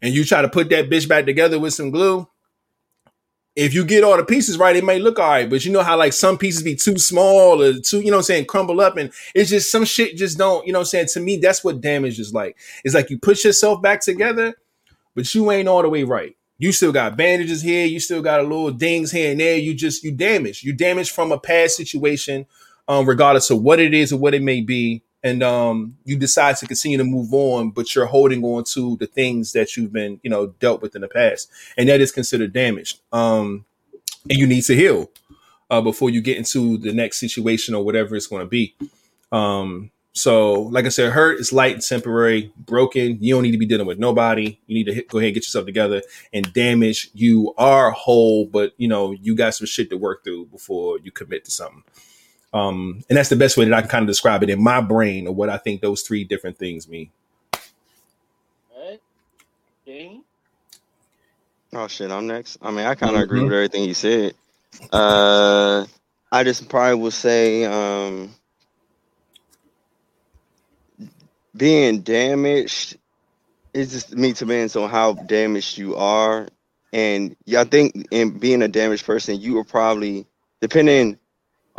and 0.00 0.14
you 0.14 0.24
try 0.24 0.40
to 0.40 0.48
put 0.48 0.70
that 0.70 0.88
bitch 0.88 1.06
back 1.06 1.26
together 1.26 1.58
with 1.58 1.74
some 1.74 1.90
glue 1.90 2.26
if 3.56 3.72
you 3.72 3.86
get 3.86 4.04
all 4.04 4.18
the 4.18 4.24
pieces 4.24 4.58
right, 4.58 4.76
it 4.76 4.84
may 4.84 4.98
look 4.98 5.18
all 5.18 5.28
right. 5.28 5.48
But 5.48 5.64
you 5.64 5.72
know 5.72 5.82
how 5.82 5.96
like 5.96 6.12
some 6.12 6.36
pieces 6.36 6.62
be 6.62 6.76
too 6.76 6.98
small 6.98 7.62
or 7.62 7.78
too, 7.80 8.00
you 8.00 8.10
know 8.10 8.18
I'm 8.18 8.22
saying, 8.22 8.44
crumble 8.44 8.82
up. 8.82 8.98
And 8.98 9.10
it's 9.34 9.48
just 9.48 9.72
some 9.72 9.86
shit 9.86 10.16
just 10.16 10.36
don't, 10.36 10.66
you 10.66 10.74
know 10.74 10.80
I'm 10.80 10.84
saying? 10.84 11.08
To 11.14 11.20
me, 11.20 11.38
that's 11.38 11.64
what 11.64 11.80
damage 11.80 12.20
is 12.20 12.34
like. 12.34 12.56
It's 12.84 12.94
like 12.94 13.08
you 13.08 13.18
push 13.18 13.44
yourself 13.44 13.80
back 13.80 14.02
together, 14.02 14.54
but 15.14 15.34
you 15.34 15.50
ain't 15.50 15.68
all 15.68 15.82
the 15.82 15.88
way 15.88 16.04
right. 16.04 16.36
You 16.58 16.70
still 16.72 16.92
got 16.92 17.16
bandages 17.16 17.62
here, 17.62 17.86
you 17.86 17.98
still 17.98 18.22
got 18.22 18.40
a 18.40 18.42
little 18.42 18.70
dings 18.70 19.10
here 19.10 19.30
and 19.30 19.40
there. 19.40 19.56
You 19.56 19.74
just 19.74 20.04
you 20.04 20.12
damaged. 20.12 20.62
You 20.62 20.74
damaged 20.74 21.12
from 21.12 21.32
a 21.32 21.38
past 21.38 21.76
situation, 21.76 22.46
um, 22.88 23.08
regardless 23.08 23.50
of 23.50 23.62
what 23.62 23.80
it 23.80 23.94
is 23.94 24.12
or 24.12 24.18
what 24.18 24.34
it 24.34 24.42
may 24.42 24.60
be 24.60 25.02
and 25.26 25.42
um, 25.42 25.96
you 26.04 26.16
decide 26.16 26.56
to 26.58 26.66
continue 26.66 26.96
to 26.98 27.04
move 27.04 27.34
on, 27.34 27.70
but 27.70 27.94
you're 27.94 28.06
holding 28.06 28.44
on 28.44 28.62
to 28.74 28.96
the 28.98 29.08
things 29.08 29.52
that 29.52 29.76
you've 29.76 29.92
been, 29.92 30.20
you 30.22 30.30
know, 30.30 30.46
dealt 30.60 30.80
with 30.80 30.94
in 30.94 31.02
the 31.02 31.08
past, 31.08 31.50
and 31.76 31.88
that 31.88 32.00
is 32.00 32.12
considered 32.12 32.52
damaged. 32.52 33.00
Um, 33.12 33.64
and 34.30 34.38
you 34.38 34.46
need 34.46 34.62
to 34.62 34.76
heal 34.76 35.10
uh, 35.68 35.80
before 35.80 36.10
you 36.10 36.20
get 36.20 36.36
into 36.36 36.78
the 36.78 36.92
next 36.92 37.18
situation 37.18 37.74
or 37.74 37.84
whatever 37.84 38.14
it's 38.14 38.28
going 38.28 38.42
to 38.42 38.48
be. 38.48 38.76
Um, 39.32 39.90
so, 40.12 40.62
like 40.62 40.86
I 40.86 40.90
said, 40.90 41.12
hurt 41.12 41.40
is 41.40 41.52
light 41.52 41.74
and 41.74 41.82
temporary. 41.82 42.52
Broken, 42.56 43.18
you 43.20 43.34
don't 43.34 43.42
need 43.42 43.50
to 43.50 43.58
be 43.58 43.66
dealing 43.66 43.86
with 43.86 43.98
nobody. 43.98 44.58
You 44.68 44.74
need 44.74 44.84
to 44.84 44.94
hit, 44.94 45.08
go 45.08 45.18
ahead 45.18 45.28
and 45.28 45.34
get 45.34 45.44
yourself 45.44 45.66
together. 45.66 46.02
And 46.32 46.52
damage, 46.52 47.10
you 47.14 47.52
are 47.58 47.90
whole, 47.90 48.46
but 48.46 48.74
you 48.76 48.86
know 48.86 49.10
you 49.10 49.34
got 49.34 49.56
some 49.56 49.66
shit 49.66 49.90
to 49.90 49.96
work 49.96 50.22
through 50.22 50.46
before 50.46 51.00
you 51.00 51.10
commit 51.10 51.44
to 51.46 51.50
something. 51.50 51.82
Um, 52.56 53.04
and 53.08 53.18
that's 53.18 53.28
the 53.28 53.36
best 53.36 53.56
way 53.56 53.66
that 53.66 53.74
I 53.74 53.82
can 53.82 53.90
kind 53.90 54.02
of 54.02 54.08
describe 54.08 54.42
it 54.42 54.50
in 54.50 54.62
my 54.62 54.80
brain 54.80 55.26
or 55.26 55.34
what 55.34 55.50
I 55.50 55.58
think 55.58 55.82
those 55.82 56.02
three 56.02 56.24
different 56.24 56.58
things 56.58 56.88
mean. 56.88 57.10
Oh 61.72 61.88
shit, 61.88 62.10
I'm 62.10 62.26
next. 62.26 62.56
I 62.62 62.70
mean, 62.70 62.86
I 62.86 62.94
kind 62.94 63.14
of 63.14 63.16
mm-hmm. 63.16 63.24
agree 63.24 63.42
with 63.42 63.52
everything 63.52 63.84
you 63.84 63.92
said. 63.92 64.32
Uh, 64.90 65.84
I 66.32 66.44
just 66.44 66.68
probably 66.68 66.94
will 66.94 67.10
say, 67.10 67.64
um, 67.64 68.34
being 71.54 72.00
damaged 72.00 72.96
it 73.76 73.90
just 73.90 74.16
me 74.16 74.32
depends 74.32 74.74
on 74.74 74.88
how 74.88 75.12
damaged 75.12 75.76
you 75.76 75.96
are, 75.96 76.48
and 76.94 77.36
yeah, 77.44 77.60
I 77.60 77.64
think 77.64 78.06
in 78.10 78.38
being 78.38 78.62
a 78.62 78.68
damaged 78.68 79.04
person, 79.04 79.38
you 79.38 79.58
are 79.58 79.64
probably 79.64 80.26
depending 80.62 81.10
on 81.10 81.18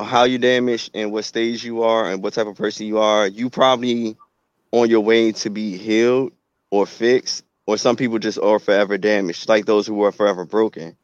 how 0.06 0.24
you 0.24 0.38
damaged 0.38 0.92
and 0.94 1.12
what 1.12 1.26
stage 1.26 1.64
you 1.64 1.84
are 1.84 2.10
and 2.10 2.22
what 2.22 2.34
type 2.34 2.48
of 2.48 2.56
person 2.56 2.86
you 2.86 3.00
are, 3.00 3.28
you 3.28 3.50
probably 3.50 4.18
on 4.72 4.90
your 4.90 5.02
way 5.02 5.32
to 5.32 5.50
be 5.50 5.78
healed 5.78 6.34
or 6.70 6.86
fixed, 6.86 7.44
or 7.66 7.78
some 7.78 7.96
people 7.96 8.20
just 8.20 8.40
are 8.40 8.60
forever 8.60 8.98
damaged, 8.98 9.48
like 9.48 9.66
those 9.66 9.88
who 9.88 10.04
are 10.04 10.12
forever 10.12 10.46
broken. 10.46 10.96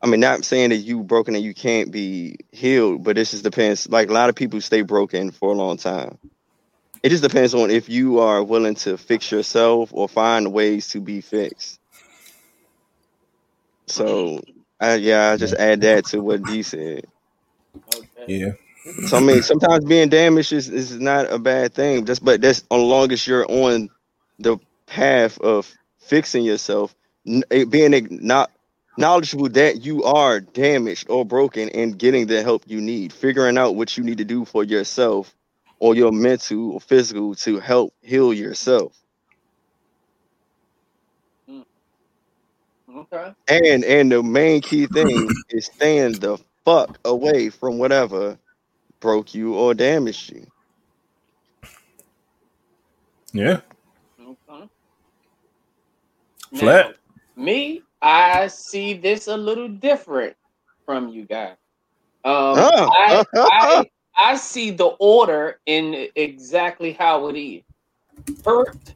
I 0.00 0.06
mean, 0.06 0.20
not 0.20 0.44
saying 0.44 0.70
that 0.70 0.76
you 0.76 1.04
broken 1.04 1.36
and 1.36 1.44
you 1.44 1.54
can't 1.54 1.92
be 1.92 2.36
healed, 2.50 3.04
but 3.04 3.14
this 3.14 3.30
just 3.30 3.44
depends. 3.44 3.88
Like 3.88 4.10
a 4.10 4.12
lot 4.12 4.30
of 4.30 4.34
people 4.34 4.60
stay 4.60 4.82
broken 4.82 5.30
for 5.30 5.52
a 5.52 5.56
long 5.56 5.76
time. 5.76 6.18
It 7.02 7.10
just 7.10 7.22
depends 7.22 7.54
on 7.54 7.70
if 7.70 7.88
you 7.88 8.20
are 8.20 8.42
willing 8.42 8.74
to 8.76 8.96
fix 8.96 9.30
yourself 9.30 9.90
or 9.92 10.08
find 10.08 10.52
ways 10.52 10.88
to 10.90 11.00
be 11.00 11.20
fixed. 11.20 11.78
So, 13.86 14.40
I, 14.80 14.94
yeah, 14.94 15.30
I 15.30 15.36
just 15.36 15.54
add 15.54 15.82
that 15.82 16.06
to 16.06 16.20
what 16.20 16.44
D 16.44 16.62
said. 16.62 17.06
Okay. 17.76 18.26
Yeah. 18.26 18.52
So 19.04 19.16
I 19.16 19.20
mean, 19.20 19.42
sometimes 19.42 19.84
being 19.84 20.08
damaged 20.08 20.52
is, 20.52 20.68
is 20.68 20.98
not 20.98 21.30
a 21.32 21.38
bad 21.38 21.74
thing. 21.74 22.04
Just 22.06 22.24
but 22.24 22.40
that's 22.40 22.60
as 22.60 22.64
long 22.70 23.12
as 23.12 23.26
you're 23.26 23.50
on 23.50 23.90
the 24.38 24.58
path 24.86 25.38
of 25.40 25.72
fixing 26.00 26.44
yourself, 26.44 26.94
being 27.24 28.08
not 28.10 28.50
knowledgeable 28.96 29.48
that 29.50 29.84
you 29.84 30.04
are 30.04 30.40
damaged 30.40 31.08
or 31.10 31.24
broken, 31.24 31.68
and 31.70 31.98
getting 31.98 32.26
the 32.26 32.42
help 32.42 32.64
you 32.66 32.80
need, 32.80 33.12
figuring 33.12 33.58
out 33.58 33.76
what 33.76 33.96
you 33.96 34.04
need 34.04 34.18
to 34.18 34.24
do 34.24 34.44
for 34.44 34.64
yourself 34.64 35.34
or 35.78 35.94
your 35.94 36.12
mental 36.12 36.72
or 36.72 36.80
physical 36.80 37.34
to 37.34 37.58
help 37.60 37.94
heal 38.02 38.32
yourself. 38.32 38.96
Hmm. 41.46 41.62
Okay. 42.88 43.34
And 43.48 43.84
and 43.84 44.10
the 44.12 44.22
main 44.22 44.60
key 44.62 44.86
thing 44.86 45.34
is 45.50 45.66
staying 45.66 46.18
the 46.20 46.38
fuck 46.64 46.98
away 47.04 47.50
from 47.50 47.78
whatever 47.78 48.38
broke 49.00 49.34
you 49.34 49.54
or 49.54 49.74
damaged 49.74 50.32
you. 50.32 50.46
Yeah. 53.32 53.60
Okay. 54.20 54.68
Flat. 56.54 56.96
Now, 57.36 57.44
me, 57.44 57.82
I 58.00 58.46
see 58.48 58.94
this 58.94 59.26
a 59.26 59.36
little 59.36 59.68
different 59.68 60.36
from 60.84 61.08
you 61.08 61.24
guys. 61.24 61.56
Um, 62.24 62.56
I, 62.58 63.24
I, 63.34 63.90
I 64.16 64.36
see 64.36 64.70
the 64.70 64.88
order 64.98 65.60
in 65.66 66.08
exactly 66.14 66.92
how 66.92 67.28
it 67.28 67.38
is. 67.38 67.62
Hurt 68.44 68.94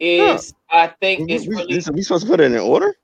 is, 0.00 0.54
huh. 0.66 0.78
I 0.78 0.86
think, 1.00 1.30
is 1.30 1.46
really. 1.46 1.78
Are 1.78 1.92
we 1.92 2.02
supposed 2.02 2.24
to 2.24 2.30
put 2.30 2.40
it 2.40 2.52
in 2.52 2.58
order? 2.58 2.94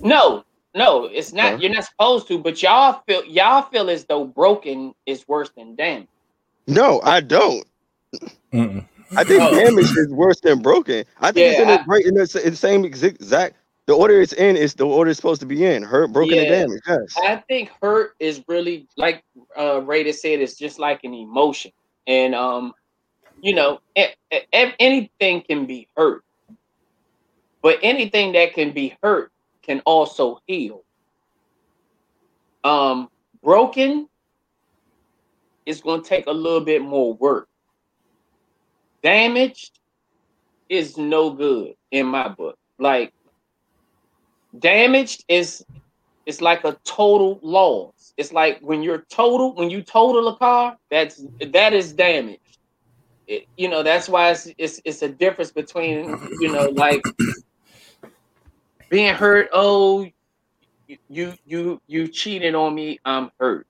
No, 0.00 0.44
no, 0.74 1.04
it's 1.04 1.32
not. 1.32 1.60
You're 1.60 1.72
not 1.72 1.84
supposed 1.84 2.26
to, 2.28 2.38
but 2.38 2.60
y'all 2.62 3.00
feel 3.06 3.24
y'all 3.24 3.62
feel 3.62 3.88
as 3.88 4.04
though 4.04 4.24
broken 4.24 4.94
is 5.06 5.26
worse 5.28 5.50
than 5.56 5.76
damage. 5.76 6.08
No, 6.66 7.00
I 7.02 7.20
don't. 7.20 7.64
Mm-mm. 8.52 8.84
I 9.16 9.24
think 9.24 9.42
oh. 9.42 9.54
damage 9.54 9.90
is 9.96 10.08
worse 10.10 10.40
than 10.40 10.60
broken. 10.60 11.04
I 11.20 11.30
think 11.30 11.44
yeah, 11.44 11.50
it's 11.52 11.60
in 11.60 11.68
the, 11.68 11.84
right 11.86 12.04
in 12.04 12.14
the, 12.14 12.42
in 12.44 12.50
the 12.50 12.56
same 12.56 12.84
exact. 12.84 13.56
The 13.86 13.92
order 13.92 14.20
it's 14.20 14.32
in 14.32 14.56
is 14.56 14.74
the 14.74 14.86
order 14.86 15.10
it's 15.10 15.18
supposed 15.18 15.40
to 15.42 15.46
be 15.46 15.64
in. 15.64 15.82
Hurt, 15.82 16.12
broken, 16.12 16.36
yeah, 16.36 16.42
and 16.42 16.50
damage. 16.50 16.82
Yes. 16.88 17.14
I 17.18 17.36
think 17.36 17.70
hurt 17.82 18.16
is 18.18 18.42
really 18.48 18.88
like 18.96 19.22
uh 19.56 19.82
Raider 19.82 20.12
said. 20.12 20.40
It's 20.40 20.56
just 20.56 20.78
like 20.78 21.04
an 21.04 21.14
emotion, 21.14 21.70
and 22.06 22.34
um, 22.34 22.72
you 23.40 23.54
know, 23.54 23.80
anything 24.52 25.42
can 25.42 25.66
be 25.66 25.86
hurt, 25.96 26.24
but 27.62 27.78
anything 27.82 28.32
that 28.32 28.54
can 28.54 28.72
be 28.72 28.96
hurt 29.02 29.30
can 29.64 29.80
also 29.80 30.40
heal. 30.46 30.82
Um, 32.62 33.08
broken 33.42 34.08
is 35.66 35.80
going 35.80 36.02
to 36.02 36.08
take 36.08 36.26
a 36.26 36.32
little 36.32 36.60
bit 36.60 36.82
more 36.82 37.14
work. 37.14 37.48
Damaged 39.02 39.78
is 40.68 40.96
no 40.96 41.30
good 41.30 41.74
in 41.90 42.06
my 42.06 42.28
book. 42.28 42.56
Like 42.78 43.12
damaged 44.58 45.24
is 45.28 45.64
it's 46.26 46.40
like 46.40 46.64
a 46.64 46.76
total 46.84 47.38
loss. 47.42 48.14
It's 48.16 48.32
like 48.32 48.58
when 48.60 48.82
you're 48.82 49.04
total 49.10 49.54
when 49.54 49.70
you 49.70 49.82
total 49.82 50.28
a 50.28 50.36
car, 50.36 50.76
that's 50.90 51.22
that 51.52 51.72
is 51.74 51.92
damaged. 51.92 52.40
It, 53.26 53.46
you 53.56 53.68
know 53.68 53.82
that's 53.82 54.08
why 54.08 54.30
it's, 54.30 54.48
it's 54.58 54.80
it's 54.84 55.02
a 55.02 55.08
difference 55.08 55.52
between 55.52 56.16
you 56.40 56.50
know 56.52 56.70
like 56.70 57.02
being 58.94 59.12
hurt. 59.12 59.48
Oh, 59.52 60.06
you 61.08 61.34
you 61.44 61.80
you 61.88 62.06
cheated 62.06 62.54
on 62.54 62.76
me. 62.76 63.00
I'm 63.04 63.32
hurt. 63.40 63.66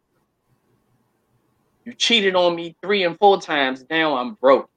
You 1.86 1.94
cheated 1.94 2.36
on 2.36 2.54
me 2.54 2.76
three 2.82 3.04
and 3.04 3.18
four 3.18 3.40
times. 3.40 3.86
Now 3.88 4.18
I'm 4.18 4.34
broke. 4.34 4.68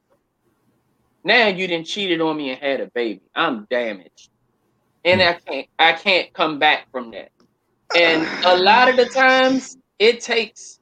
Now 1.26 1.48
you 1.48 1.68
didn't 1.68 1.86
cheated 1.86 2.22
on 2.22 2.38
me 2.38 2.52
and 2.52 2.61
had 2.61 2.80
a 2.80 2.90
baby. 2.95 3.24
I'm 3.36 3.68
damaged. 3.69 4.30
And 5.03 5.22
I 5.22 5.34
can't 5.34 5.68
I 5.78 5.91
can't 5.91 6.32
come 6.32 6.60
back 6.60 6.90
from 6.94 7.11
that. 7.11 7.30
And 7.98 8.26
a 8.45 8.57
lot 8.57 8.88
of 8.88 8.95
the 8.95 9.07
times 9.07 9.78
it 9.99 10.22
takes 10.22 10.80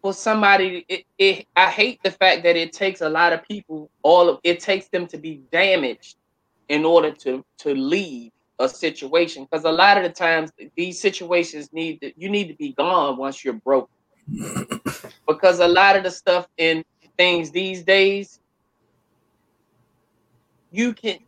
for 0.00 0.14
somebody 0.14 0.86
it, 0.88 1.04
it 1.18 1.46
I 1.54 1.70
hate 1.70 2.00
the 2.02 2.10
fact 2.10 2.44
that 2.44 2.56
it 2.56 2.72
takes 2.72 3.02
a 3.02 3.10
lot 3.10 3.34
of 3.34 3.46
people 3.46 3.90
all 4.02 4.30
of 4.30 4.38
it 4.42 4.60
takes 4.60 4.88
them 4.88 5.06
to 5.08 5.18
be 5.18 5.42
damaged 5.52 6.16
in 6.70 6.86
order 6.86 7.10
to 7.10 7.44
to 7.58 7.74
leave 7.74 8.32
a 8.58 8.68
situation 8.68 9.46
because 9.50 9.64
a 9.64 9.72
lot 9.72 9.96
of 9.98 10.04
the 10.04 10.10
times 10.10 10.50
these 10.76 11.00
situations 11.00 11.72
need 11.72 12.00
to, 12.00 12.12
you 12.16 12.28
need 12.28 12.48
to 12.48 12.54
be 12.54 12.72
gone 12.72 13.16
once 13.16 13.44
you're 13.44 13.54
broke. 13.54 13.90
Because 15.28 15.58
a 15.58 15.66
lot 15.66 15.96
of 15.96 16.04
the 16.04 16.10
stuff 16.10 16.46
in 16.56 16.84
things 17.18 17.50
these 17.50 17.82
days 17.82 18.38
you 20.70 20.92
can 20.92 21.18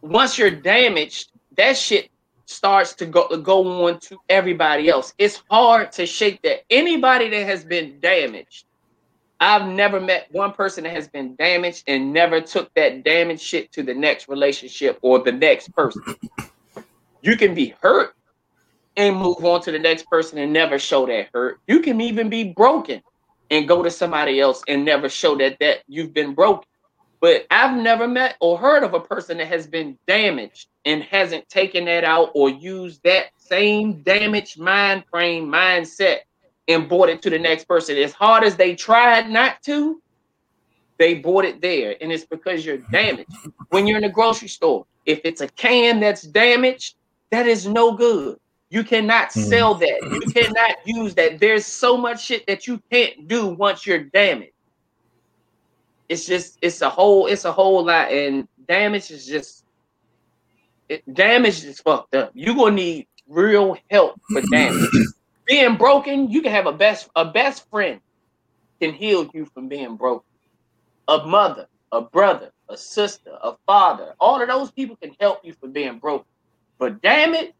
once 0.00 0.38
you're 0.38 0.50
damaged 0.50 1.30
that 1.56 1.76
shit 1.76 2.08
starts 2.46 2.94
to 2.94 3.06
go 3.06 3.28
go 3.38 3.86
on 3.86 3.98
to 4.00 4.18
everybody 4.28 4.88
else. 4.88 5.14
It's 5.18 5.42
hard 5.50 5.92
to 5.92 6.06
shake 6.06 6.42
that. 6.42 6.60
Anybody 6.70 7.30
that 7.30 7.46
has 7.46 7.64
been 7.64 8.00
damaged 8.00 8.64
I've 9.42 9.66
never 9.66 10.00
met 10.00 10.28
one 10.30 10.52
person 10.52 10.84
that 10.84 10.92
has 10.94 11.08
been 11.08 11.34
damaged 11.34 11.82
and 11.88 12.12
never 12.12 12.40
took 12.40 12.72
that 12.74 13.02
damaged 13.02 13.42
shit 13.42 13.72
to 13.72 13.82
the 13.82 13.92
next 13.92 14.28
relationship 14.28 15.00
or 15.02 15.18
the 15.18 15.32
next 15.32 15.74
person. 15.74 16.00
You 17.22 17.36
can 17.36 17.52
be 17.52 17.74
hurt 17.82 18.14
and 18.96 19.16
move 19.16 19.44
on 19.44 19.60
to 19.62 19.72
the 19.72 19.80
next 19.80 20.06
person 20.06 20.38
and 20.38 20.52
never 20.52 20.78
show 20.78 21.06
that 21.06 21.30
hurt. 21.34 21.58
You 21.66 21.80
can 21.80 22.00
even 22.00 22.28
be 22.28 22.52
broken 22.52 23.02
and 23.50 23.66
go 23.66 23.82
to 23.82 23.90
somebody 23.90 24.38
else 24.38 24.62
and 24.68 24.84
never 24.84 25.08
show 25.08 25.36
that 25.38 25.58
that 25.58 25.78
you've 25.88 26.14
been 26.14 26.34
broken. 26.34 26.68
But 27.20 27.44
I've 27.50 27.76
never 27.76 28.06
met 28.06 28.36
or 28.38 28.56
heard 28.56 28.84
of 28.84 28.94
a 28.94 29.00
person 29.00 29.38
that 29.38 29.48
has 29.48 29.66
been 29.66 29.98
damaged 30.06 30.68
and 30.84 31.02
hasn't 31.02 31.48
taken 31.48 31.86
that 31.86 32.04
out 32.04 32.30
or 32.36 32.48
used 32.48 33.02
that 33.02 33.30
same 33.38 34.02
damaged 34.02 34.60
mind 34.60 35.02
frame 35.10 35.48
mindset 35.48 36.18
and 36.68 36.88
brought 36.88 37.08
it 37.08 37.22
to 37.22 37.30
the 37.30 37.38
next 37.38 37.66
person. 37.66 37.96
As 37.96 38.12
hard 38.12 38.44
as 38.44 38.56
they 38.56 38.74
tried 38.74 39.30
not 39.30 39.62
to, 39.62 40.00
they 40.98 41.14
bought 41.14 41.44
it 41.44 41.60
there. 41.60 41.96
And 42.00 42.12
it's 42.12 42.26
because 42.26 42.64
you're 42.64 42.78
damaged. 42.92 43.28
When 43.70 43.86
you're 43.86 43.96
in 43.96 44.02
the 44.04 44.08
grocery 44.08 44.48
store, 44.48 44.86
if 45.06 45.20
it's 45.24 45.40
a 45.40 45.48
can 45.48 46.00
that's 46.00 46.22
damaged, 46.22 46.94
that 47.30 47.46
is 47.46 47.66
no 47.66 47.92
good. 47.92 48.38
You 48.70 48.84
cannot 48.84 49.28
Mhm. 49.30 49.48
sell 49.48 49.74
that. 49.74 50.02
You 50.12 50.20
cannot 50.32 50.76
use 50.86 51.14
that. 51.16 51.40
There's 51.40 51.66
so 51.66 51.96
much 51.96 52.24
shit 52.24 52.46
that 52.46 52.66
you 52.66 52.80
can't 52.90 53.26
do 53.28 53.48
once 53.48 53.86
you're 53.86 54.04
damaged. 54.04 54.52
It's 56.08 56.26
just 56.26 56.58
it's 56.62 56.82
a 56.82 56.90
whole 56.90 57.26
it's 57.26 57.44
a 57.44 57.52
whole 57.52 57.84
lot 57.84 58.12
and 58.12 58.46
damage 58.68 59.10
is 59.10 59.26
just 59.26 59.64
it, 60.88 61.02
damage 61.14 61.64
is 61.64 61.80
fucked 61.80 62.14
up. 62.14 62.30
You're 62.34 62.54
gonna 62.54 62.74
need 62.76 63.06
real 63.26 63.76
help 63.90 64.20
for 64.30 64.42
damage 64.42 64.90
being 65.52 65.76
broken, 65.76 66.30
you 66.30 66.40
can 66.40 66.50
have 66.50 66.66
a 66.66 66.72
best 66.72 67.10
a 67.14 67.26
best 67.26 67.68
friend 67.68 68.00
can 68.80 68.94
heal 68.94 69.30
you 69.34 69.44
from 69.52 69.68
being 69.68 69.96
broken. 69.96 70.24
A 71.08 71.26
mother, 71.26 71.66
a 71.92 72.00
brother, 72.00 72.50
a 72.70 72.76
sister, 72.76 73.32
a 73.42 73.52
father, 73.66 74.14
all 74.18 74.40
of 74.40 74.48
those 74.48 74.70
people 74.70 74.96
can 74.96 75.14
help 75.20 75.40
you 75.44 75.52
from 75.60 75.72
being 75.72 75.98
broken. 75.98 76.26
But 76.78 77.02
damn 77.02 77.34
it, 77.34 77.52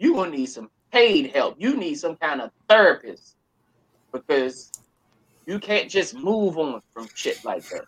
you 0.00 0.14
gonna 0.16 0.32
need 0.32 0.46
some 0.46 0.68
paid 0.90 1.30
help. 1.30 1.54
You 1.60 1.76
need 1.76 1.94
some 1.94 2.16
kind 2.16 2.40
of 2.40 2.50
therapist 2.68 3.36
because 4.12 4.72
you 5.46 5.60
can't 5.60 5.88
just 5.88 6.12
move 6.16 6.58
on 6.58 6.80
from 6.92 7.06
shit 7.14 7.38
like 7.44 7.62
that. 7.70 7.84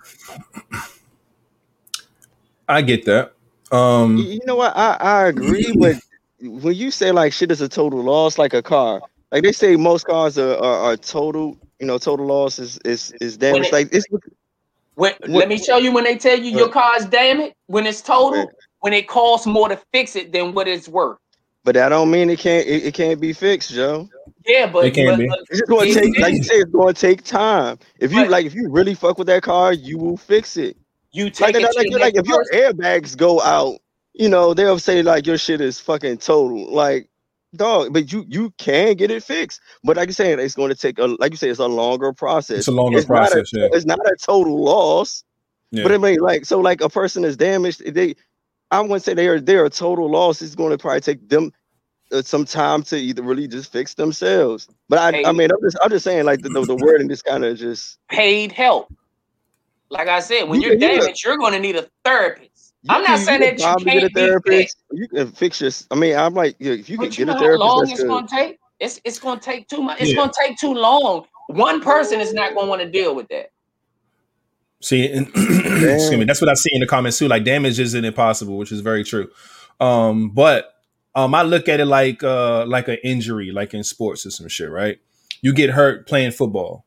I 2.69 2.83
get 2.83 3.05
that. 3.07 3.33
Um, 3.73 4.17
You 4.17 4.25
you 4.27 4.41
know 4.45 4.55
what? 4.55 4.77
I, 4.77 4.97
I 5.01 5.27
agree, 5.27 5.75
but 5.77 5.97
when 6.41 6.75
you 6.75 6.91
say 6.91 7.13
like 7.13 7.33
shit 7.33 7.51
is 7.51 7.61
a 7.61 7.69
total 7.69 8.03
loss, 8.03 8.39
like 8.39 8.55
a 8.55 8.63
car, 8.63 9.01
like 9.33 9.43
they 9.43 9.53
say 9.53 9.77
most 9.77 10.07
cars 10.07 10.39
are, 10.39 10.57
are, 10.57 10.93
are 10.93 10.97
total, 10.97 11.57
you 11.81 11.87
know, 11.87 11.99
total 11.99 12.27
loss 12.27 12.59
is 12.59 12.79
is, 12.85 13.13
is 13.21 13.37
damage. 13.37 13.67
it- 13.67 13.73
Like 13.73 13.89
it's 13.93 14.07
When, 14.11 15.13
What- 15.21 15.29
let 15.29 15.49
me 15.49 15.59
show 15.59 15.79
you 15.79 15.93
when 15.93 16.05
they 16.05 16.17
tell 16.17 16.39
you 16.39 16.51
your 16.57 16.69
car 16.69 16.97
is 16.97 17.07
damaged, 17.07 17.55
when 17.67 17.87
it's 17.87 18.01
total, 18.03 18.51
when 18.81 18.93
it 18.93 19.07
costs 19.09 19.47
more 19.47 19.69
to 19.69 19.81
fix 19.93 20.17
it 20.17 20.33
than 20.33 20.53
what 20.55 20.67
it's 20.69 20.89
worth. 20.89 21.19
but 21.65 21.75
that 21.75 21.91
don't 21.91 22.11
mean 22.11 22.31
it 22.31 22.39
can't 22.39 22.67
it, 22.67 22.85
it 22.87 22.95
can't 22.95 23.21
be 23.21 23.33
fixed, 23.33 23.73
Joe. 23.73 24.09
Yeah, 24.47 24.71
but, 24.73 24.87
It 24.87 24.95
can 24.95 25.07
but- 25.07 25.19
be. 25.19 25.27
but 25.29 25.41
It's 25.51 25.61
gonna 25.63 25.83
It 25.91 25.95
take 25.95 26.19
like 26.19 26.35
you 26.35 26.43
say, 26.43 26.55
it's 26.57 26.71
gonna 26.71 26.93
take 26.95 27.23
time. 27.23 27.79
If 28.01 28.11
you 28.13 28.23
But- 28.23 28.31
like 28.31 28.47
if 28.47 28.55
you 28.55 28.71
really 28.71 28.95
fuck 28.95 29.19
with 29.19 29.27
that 29.27 29.43
car, 29.43 29.73
you 29.73 29.99
will 29.99 30.17
fix 30.17 30.57
it. 30.57 30.77
you 31.13 31.25
Like, 31.27 31.35
take 31.35 31.57
it 31.57 31.63
like, 31.63 31.87
to 31.87 31.93
like, 31.99 32.01
like 32.01 32.17
if 32.17 32.27
your 32.27 32.45
airbags 32.55 33.17
go 33.17 33.41
out, 33.43 33.79
you 34.19 34.29
know, 34.29 34.53
they'll 34.55 34.79
say 34.79 35.03
like 35.03 35.27
your 35.27 35.39
shit 35.39 35.61
is 35.61 35.81
fucking 35.81 36.19
total. 36.19 36.73
Like, 36.73 37.09
dog, 37.55 37.93
but 37.93 38.13
you 38.13 38.25
you 38.29 38.53
can 38.59 38.95
get 38.97 39.11
it 39.11 39.23
fixed. 39.23 39.61
But 39.85 39.97
like 39.97 40.09
you 40.09 40.13
saying, 40.13 40.39
it's 40.41 40.55
gonna 40.55 40.75
take 40.75 40.99
a 40.99 41.07
like 41.07 41.31
you 41.33 41.37
say, 41.39 41.49
it's 41.49 41.61
a 41.61 41.67
longer 41.69 42.13
process. 42.13 42.59
it's 42.59 42.69
a 42.69 42.73
longer 42.73 42.99
It's 42.99 43.09
not 43.09 43.29
a- 43.29 43.31
process. 43.31 43.51
yeah. 43.55 43.69
It's 43.73 43.87
not 43.87 44.01
a 44.01 44.17
total 44.21 44.63
loss. 44.63 45.25
Yeah. 45.71 45.83
But 45.85 45.93
I 45.93 45.99
mean, 45.99 46.19
like, 46.21 46.45
so 46.47 46.61
like 46.61 46.81
a 46.81 46.89
person 46.89 47.25
is 47.25 47.37
damaged, 47.37 47.83
they 47.95 48.15
I 48.71 48.81
wouldn't 48.81 49.03
say 49.03 49.15
they 49.15 49.29
are 49.29 49.41
they're 49.41 49.65
a 49.65 49.71
total 49.71 50.11
loss. 50.11 50.43
It's 50.43 50.55
going 50.55 50.71
to 50.73 50.79
probably 50.79 51.01
take 51.01 51.29
them 51.29 51.53
uh, 52.11 52.23
some 52.23 52.45
time 52.47 52.83
to 52.85 52.97
either 52.97 53.23
really 53.23 53.47
just 53.49 53.71
fix 53.71 53.95
themselves. 53.95 54.67
But 54.89 54.99
I, 54.99 55.23
I 55.25 55.33
mean, 55.33 55.51
I'm 55.51 55.61
just 55.63 55.77
I'm 55.83 55.91
just 55.91 56.05
saying 56.05 56.25
like 56.25 56.41
the 56.43 56.49
the, 56.49 56.63
the 56.63 56.77
wording 56.77 57.09
just 57.09 57.25
kind 57.25 57.45
of 57.45 57.57
just. 57.59 57.99
paid 58.11 58.51
help. 58.53 58.93
Like 59.91 60.09
I 60.09 60.21
said, 60.21 60.45
when 60.45 60.61
You 60.61 60.69
you're 60.71 60.79
can- 60.79 60.91
you 60.97 61.01
damaged, 61.01 61.25
you're 61.25 61.39
going 61.39 61.53
to 61.55 61.61
need 61.61 61.77
a 61.77 61.87
therapist. 62.05 62.51
You 62.83 62.95
I'm 62.95 63.03
not 63.03 63.19
saying 63.19 63.41
you 63.41 63.47
that 63.47 63.59
can 63.59 63.79
you 63.79 63.85
can't 63.85 64.01
get 64.01 64.11
a 64.11 64.15
therapist. 64.15 64.77
You 64.93 65.09
can 65.09 65.33
fix 65.33 65.61
your. 65.61 65.71
I 65.91 65.95
mean, 65.97 66.17
I'm 66.17 66.35
like, 66.35 66.57
if 66.61 66.89
you 66.89 66.97
can 66.99 67.07
you 67.07 67.11
get 67.11 67.27
know 67.27 67.33
a 67.35 67.39
how 67.39 67.57
long 67.57 67.79
that's 67.81 67.93
it's 67.93 68.01
good. 68.03 68.09
going 68.09 68.27
to 68.27 68.35
take? 68.35 68.59
It's 68.79 69.01
it's 69.05 69.19
going 69.19 69.39
to 69.39 69.45
take 69.45 69.69
too 69.69 69.83
much. 69.83 70.01
It's 70.01 70.11
Yeah. 70.11 70.17
going 70.17 70.31
to 70.31 70.37
take 70.47 70.59
too 70.59 70.75
long. 70.75 71.25
One 71.49 71.81
person 71.81 72.21
is 72.21 72.33
not 72.33 72.55
going 72.55 72.67
to 72.67 72.71
want 72.71 72.83
to 72.83 72.91
deal 72.91 73.15
with 73.15 73.27
that. 73.29 73.51
See, 74.81 75.11
and, 75.11 75.27
excuse 75.35 76.13
me. 76.13 76.25
That's 76.25 76.41
what 76.41 76.51
I 76.51 76.55
see 76.55 76.71
in 76.73 76.81
the 76.81 76.87
comments 76.87 77.19
too. 77.19 77.27
Like 77.27 77.45
damage 77.45 77.81
isn't 77.81 78.05
impossible, 78.05 78.57
which 78.57 78.71
is 78.71 78.81
very 78.81 79.03
true. 79.03 79.29
Um, 79.81 80.31
but 80.31 80.73
um, 81.17 81.35
I 81.35 81.43
look 81.43 81.69
at 81.69 81.81
it 81.81 81.87
like 81.87 82.23
uh, 82.23 82.65
like 82.67 82.87
an 82.87 82.99
injury, 83.03 83.51
like 83.51 83.75
in 83.75 83.83
sports 83.83 84.25
or 84.25 84.31
some 84.31 84.47
shit. 84.49 84.71
Right? 84.71 84.99
You 85.43 85.53
get 85.53 85.71
hurt 85.71 86.07
playing 86.07 86.31
football. 86.31 86.85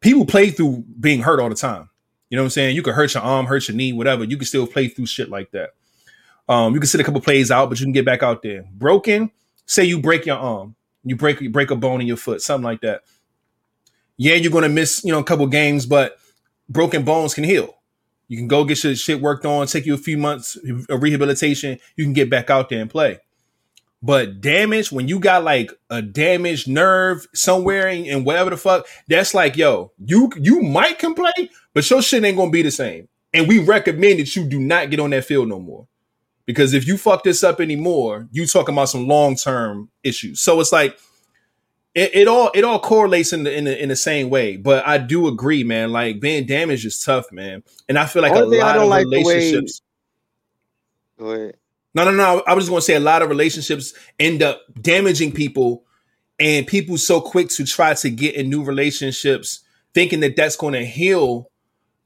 People 0.00 0.26
play 0.26 0.50
through 0.50 0.84
being 0.98 1.22
hurt 1.22 1.38
all 1.38 1.48
the 1.48 1.54
time. 1.54 1.90
You 2.32 2.36
know 2.36 2.44
what 2.44 2.46
I'm 2.46 2.50
saying? 2.52 2.76
You 2.76 2.82
can 2.82 2.94
hurt 2.94 3.12
your 3.12 3.22
arm, 3.22 3.44
hurt 3.44 3.68
your 3.68 3.76
knee, 3.76 3.92
whatever. 3.92 4.24
You 4.24 4.38
can 4.38 4.46
still 4.46 4.66
play 4.66 4.88
through 4.88 5.04
shit 5.04 5.28
like 5.28 5.50
that. 5.50 5.74
Um, 6.48 6.72
you 6.72 6.80
can 6.80 6.86
sit 6.86 6.98
a 6.98 7.04
couple 7.04 7.20
plays 7.20 7.50
out, 7.50 7.68
but 7.68 7.78
you 7.78 7.84
can 7.84 7.92
get 7.92 8.06
back 8.06 8.22
out 8.22 8.42
there. 8.42 8.64
Broken. 8.72 9.30
Say 9.66 9.84
you 9.84 10.00
break 10.00 10.24
your 10.24 10.38
arm, 10.38 10.74
you 11.04 11.14
break 11.14 11.42
you 11.42 11.50
break 11.50 11.70
a 11.70 11.76
bone 11.76 12.00
in 12.00 12.06
your 12.06 12.16
foot, 12.16 12.40
something 12.40 12.64
like 12.64 12.80
that. 12.80 13.02
Yeah, 14.16 14.36
you're 14.36 14.50
gonna 14.50 14.70
miss 14.70 15.04
you 15.04 15.12
know 15.12 15.18
a 15.18 15.24
couple 15.24 15.46
games, 15.46 15.84
but 15.84 16.16
broken 16.70 17.04
bones 17.04 17.34
can 17.34 17.44
heal. 17.44 17.74
You 18.28 18.38
can 18.38 18.48
go 18.48 18.64
get 18.64 18.82
your 18.82 18.94
shit 18.94 19.20
worked 19.20 19.44
on, 19.44 19.66
take 19.66 19.84
you 19.84 19.92
a 19.92 19.98
few 19.98 20.16
months 20.16 20.56
of 20.88 21.02
rehabilitation. 21.02 21.78
You 21.96 22.04
can 22.04 22.14
get 22.14 22.30
back 22.30 22.48
out 22.48 22.70
there 22.70 22.80
and 22.80 22.88
play. 22.88 23.18
But 24.02 24.40
damage, 24.40 24.90
when 24.90 25.06
you 25.06 25.20
got 25.20 25.44
like 25.44 25.70
a 25.88 26.02
damaged 26.02 26.66
nerve 26.66 27.26
somewhere 27.34 27.86
and, 27.86 28.06
and 28.06 28.26
whatever 28.26 28.50
the 28.50 28.56
fuck, 28.56 28.86
that's 29.06 29.32
like, 29.32 29.56
yo, 29.56 29.92
you 30.04 30.30
you 30.36 30.60
might 30.60 30.98
can 30.98 31.14
play, 31.14 31.50
but 31.74 31.88
your 31.88 32.02
shit 32.02 32.24
ain't 32.24 32.36
gonna 32.36 32.50
be 32.50 32.62
the 32.62 32.70
same. 32.70 33.08
And 33.34 33.48
we 33.48 33.58
recommend 33.58 34.20
that 34.20 34.36
you 34.36 34.44
do 34.44 34.58
not 34.58 34.90
get 34.90 35.00
on 35.00 35.10
that 35.10 35.24
field 35.24 35.48
no 35.48 35.58
more. 35.58 35.86
Because 36.44 36.74
if 36.74 36.86
you 36.86 36.98
fuck 36.98 37.22
this 37.24 37.44
up 37.44 37.60
anymore, 37.60 38.28
you 38.30 38.46
talking 38.46 38.74
about 38.74 38.88
some 38.88 39.06
long 39.06 39.36
term 39.36 39.90
issues. 40.02 40.40
So 40.40 40.60
it's 40.60 40.72
like 40.72 40.98
it, 41.94 42.14
it 42.14 42.28
all 42.28 42.50
it 42.54 42.64
all 42.64 42.80
correlates 42.80 43.32
in 43.32 43.44
the, 43.44 43.56
in 43.56 43.64
the 43.64 43.82
in 43.82 43.88
the 43.88 43.96
same 43.96 44.28
way. 44.28 44.56
But 44.56 44.86
I 44.86 44.98
do 44.98 45.28
agree, 45.28 45.64
man. 45.64 45.92
Like 45.92 46.20
being 46.20 46.46
damaged 46.46 46.84
is 46.84 47.02
tough, 47.02 47.30
man. 47.32 47.62
And 47.88 47.98
I 47.98 48.06
feel 48.06 48.22
like 48.22 48.32
a 48.32 48.42
Only 48.42 48.60
I 48.60 48.66
lot 48.66 48.72
don't 48.74 48.82
of 48.84 48.88
like 48.90 49.06
relationships. 49.06 49.82
Go 51.18 51.30
ahead. 51.30 51.56
No, 51.94 52.04
no, 52.04 52.10
no. 52.10 52.42
I 52.46 52.54
was 52.54 52.66
just 52.66 52.74
to 52.74 52.82
say 52.82 52.94
a 52.94 53.00
lot 53.00 53.22
of 53.22 53.28
relationships 53.28 53.92
end 54.18 54.42
up 54.42 54.62
damaging 54.80 55.30
people, 55.32 55.84
and 56.38 56.66
people 56.66 56.96
so 56.96 57.20
quick 57.20 57.50
to 57.50 57.64
try 57.64 57.92
to 57.94 58.10
get 58.10 58.34
in 58.34 58.48
new 58.48 58.64
relationships, 58.64 59.60
thinking 59.92 60.20
that 60.20 60.34
that's 60.34 60.56
going 60.56 60.72
to 60.72 60.84
heal 60.86 61.50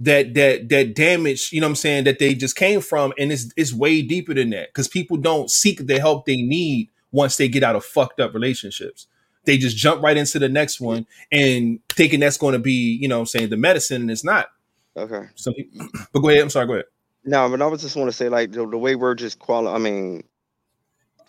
that 0.00 0.34
that 0.34 0.68
that 0.68 0.94
damage. 0.94 1.50
You 1.52 1.60
know 1.60 1.66
what 1.66 1.72
I'm 1.72 1.76
saying? 1.76 2.04
That 2.04 2.18
they 2.18 2.34
just 2.34 2.56
came 2.56 2.80
from, 2.80 3.12
and 3.18 3.32
it's 3.32 3.52
it's 3.56 3.72
way 3.72 4.02
deeper 4.02 4.34
than 4.34 4.50
that 4.50 4.68
because 4.68 4.88
people 4.88 5.16
don't 5.16 5.50
seek 5.50 5.86
the 5.86 5.98
help 5.98 6.26
they 6.26 6.36
need 6.36 6.90
once 7.12 7.36
they 7.36 7.48
get 7.48 7.62
out 7.62 7.76
of 7.76 7.84
fucked 7.84 8.20
up 8.20 8.34
relationships. 8.34 9.06
They 9.44 9.56
just 9.56 9.76
jump 9.76 10.02
right 10.02 10.16
into 10.16 10.38
the 10.38 10.48
next 10.48 10.80
one 10.80 11.06
and 11.30 11.78
thinking 11.88 12.20
that's 12.20 12.36
going 12.36 12.52
to 12.54 12.58
be, 12.58 12.98
you 13.00 13.06
know, 13.06 13.18
what 13.18 13.20
I'm 13.20 13.26
saying 13.26 13.50
the 13.50 13.56
medicine, 13.56 14.02
and 14.02 14.10
it's 14.10 14.24
not. 14.24 14.48
Okay. 14.96 15.28
So 15.34 15.52
but 16.12 16.20
go 16.20 16.28
ahead. 16.28 16.42
I'm 16.42 16.50
sorry. 16.50 16.66
Go 16.66 16.72
ahead. 16.74 16.86
No, 17.24 17.48
but 17.48 17.62
I 17.62 17.66
was 17.66 17.82
just 17.82 17.96
want 17.96 18.08
to 18.08 18.16
say 18.16 18.28
like 18.28 18.52
the, 18.52 18.66
the 18.66 18.78
way 18.78 18.94
we're 18.94 19.14
just 19.14 19.38
quali- 19.38 19.72
I 19.72 19.78
mean, 19.78 20.24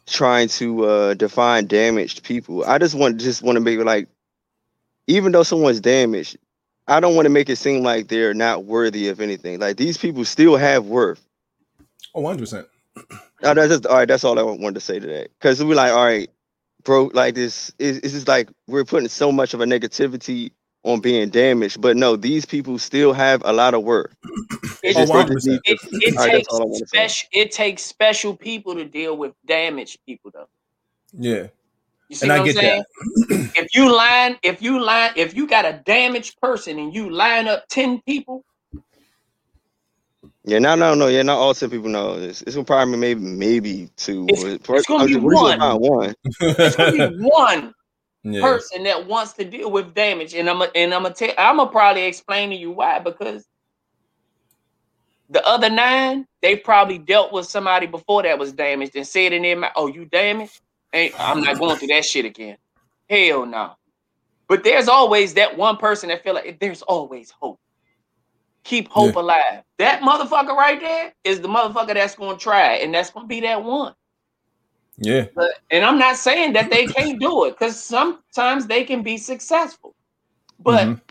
trying 0.06 0.48
to 0.48 0.85
uh 0.85 1.14
define 1.14 1.68
damaged 1.68 2.23
people. 2.23 2.64
I 2.65 2.77
just 2.77 2.95
want 2.95 3.19
just 3.19 3.44
want 3.44 3.56
to 3.56 3.60
make 3.60 3.80
like 3.80 4.07
even 5.07 5.31
though 5.31 5.44
someone's 5.44 5.81
damaged, 5.81 6.38
I 6.88 6.99
don't 6.99 7.15
want 7.15 7.26
to 7.26 7.30
make 7.30 7.49
it 7.49 7.57
seem 7.57 7.84
like 7.84 8.07
they're 8.07 8.34
not 8.34 8.65
worthy 8.65 9.09
of 9.09 9.19
anything. 9.19 9.59
Like 9.59 9.77
these 9.77 9.97
people 9.97 10.23
still 10.26 10.55
have 10.57 10.85
worth. 10.85 11.22
Oh, 12.15 12.22
100 12.22 12.39
percent. 12.39 12.68
No, 13.43 13.53
that's 13.53 13.69
just 13.69 13.85
all 13.85 13.97
right. 13.97 14.07
That's 14.07 14.23
all 14.23 14.39
I 14.39 14.41
wanted 14.41 14.76
to 14.76 14.80
say 14.80 14.99
today. 14.99 15.27
Because 15.39 15.64
we're 15.64 15.76
like, 15.76 15.91
all 15.91 16.05
right, 16.05 16.30
bro, 16.84 17.11
like 17.14 17.35
this 17.35 17.72
is 17.77 17.97
it's 17.99 18.14
just 18.14 18.27
like 18.27 18.49
we're 18.68 18.85
putting 18.85 19.09
so 19.09 19.31
much 19.31 19.53
of 19.53 19.61
a 19.61 19.65
negativity 19.65 20.51
on 20.84 20.99
being 21.01 21.30
damaged. 21.30 21.80
But 21.81 21.97
no, 21.97 22.15
these 22.15 22.45
people 22.45 22.80
still 22.80 23.14
have 23.14 23.41
a 23.45 23.53
lot 23.53 23.73
of 23.73 23.84
worth. 23.84 24.15
It, 24.84 24.95
Oh, 24.95 24.99
just- 25.01 25.14
wow. 25.14 25.23
they 25.23 25.34
just 25.34 25.47
need- 25.47 25.59
it, 25.65 25.80
it 25.91 26.18
All 26.18 26.23
right, 26.23 26.31
takes 26.34 26.47
all 26.49 26.61
I 26.61 26.65
wanna 26.65 26.76
say. 26.77 26.85
special. 26.85 27.30
It 27.34 27.51
takes 27.51 27.81
special 27.84 28.35
people 28.35 28.76
to 28.76 28.85
deal 28.85 29.18
with 29.18 29.34
damaged 29.45 29.99
people, 30.05 30.31
though. 30.34 30.47
Yeah. 31.14 31.47
You 32.09 32.15
see 32.15 32.25
And 32.25 32.31
what 32.31 32.35
I 32.38 32.39
I'm 32.39 32.45
get 32.45 32.55
saying? 32.55 32.84
if 33.55 33.67
you 33.75 33.93
line, 33.95 34.38
if 34.43 34.61
you 34.61 34.81
line, 34.81 35.11
if 35.15 35.35
you 35.35 35.47
got 35.47 35.65
a 35.65 35.81
damaged 35.85 36.39
person 36.41 36.79
and 36.79 36.93
you 36.93 37.09
line 37.09 37.47
up 37.47 37.65
ten 37.69 38.01
people, 38.01 38.43
Yeah, 40.45 40.59
no, 40.59 40.75
no, 40.75 40.93
no. 40.93 41.07
Yeah, 41.07 41.23
not 41.23 41.38
all 41.38 41.53
ten 41.53 41.69
people 41.69 41.89
know. 41.89 42.13
It's, 42.15 42.41
it's 42.43 42.55
probably 42.65 42.97
maybe 42.97 43.19
maybe 43.21 43.89
two. 43.97 44.25
It's- 44.29 44.57
but- 44.65 44.75
it's 44.77 44.88
gonna 44.88 45.05
be 45.05 45.13
just- 45.13 45.23
we're 45.23 45.34
just 45.34 45.59
one. 45.59 45.81
one. 45.81 46.15
it's 46.39 46.75
gonna 46.77 46.91
be 46.93 47.17
one 47.27 47.73
yeah. 48.23 48.41
person 48.41 48.84
that 48.84 49.05
wants 49.07 49.34
to 49.34 49.43
deal 49.43 49.69
with 49.69 49.93
damage, 49.93 50.34
and 50.34 50.49
I'm 50.49 50.61
and 50.75 50.93
I'm 50.93 51.03
gonna 51.03 51.13
tell, 51.13 51.34
I'm 51.38 51.57
gonna 51.57 51.69
probably 51.69 52.03
explain 52.03 52.49
to 52.51 52.55
you 52.55 52.71
why 52.71 52.99
because 52.99 53.45
the 55.29 55.45
other 55.45 55.69
nine 55.69 56.25
they 56.41 56.55
probably 56.55 56.97
dealt 56.99 57.34
with 57.34 57.45
somebody 57.47 57.85
before 57.85 58.23
that 58.23 58.39
was 58.39 58.53
damaged 58.53 58.95
and 58.95 59.05
said 59.05 59.34
in 59.34 59.41
their 59.41 59.57
mouth, 59.57 59.73
"Oh, 59.75 59.88
you 59.88 60.05
damaged? 60.05 60.61
Ain't 60.93 61.14
I'm 61.19 61.41
not 61.41 61.59
going 61.59 61.77
through 61.77 61.89
that 61.89 62.05
shit 62.05 62.26
again." 62.26 62.57
Hell 63.09 63.45
no. 63.45 63.76
But 64.47 64.64
there's 64.64 64.88
always 64.88 65.34
that 65.34 65.57
one 65.57 65.77
person 65.77 66.09
that 66.09 66.23
feel 66.23 66.34
like 66.34 66.59
there's 66.59 66.81
always 66.81 67.31
hope. 67.31 67.59
Keep 68.64 68.89
hope 68.89 69.15
alive. 69.15 69.64
That 69.77 70.01
motherfucker 70.01 70.55
right 70.55 70.80
there 70.80 71.14
is 71.23 71.41
the 71.41 71.47
motherfucker 71.47 71.93
that's 71.93 72.15
gonna 72.15 72.38
try, 72.38 72.76
and 72.76 72.93
that's 72.93 73.09
gonna 73.09 73.27
be 73.27 73.41
that 73.41 73.64
one. 73.64 73.93
Yeah. 74.97 75.26
But 75.35 75.51
and 75.72 75.85
I'm 75.85 75.99
not 75.99 76.18
saying 76.18 76.53
that 76.53 76.69
they 76.69 76.88
can't 76.88 77.19
do 77.19 77.45
it 77.45 77.51
because 77.51 77.81
sometimes 77.81 78.68
they 78.68 78.84
can 78.84 79.03
be 79.03 79.18
successful. 79.18 79.95
But 80.59 80.88
Mhm. 80.88 81.01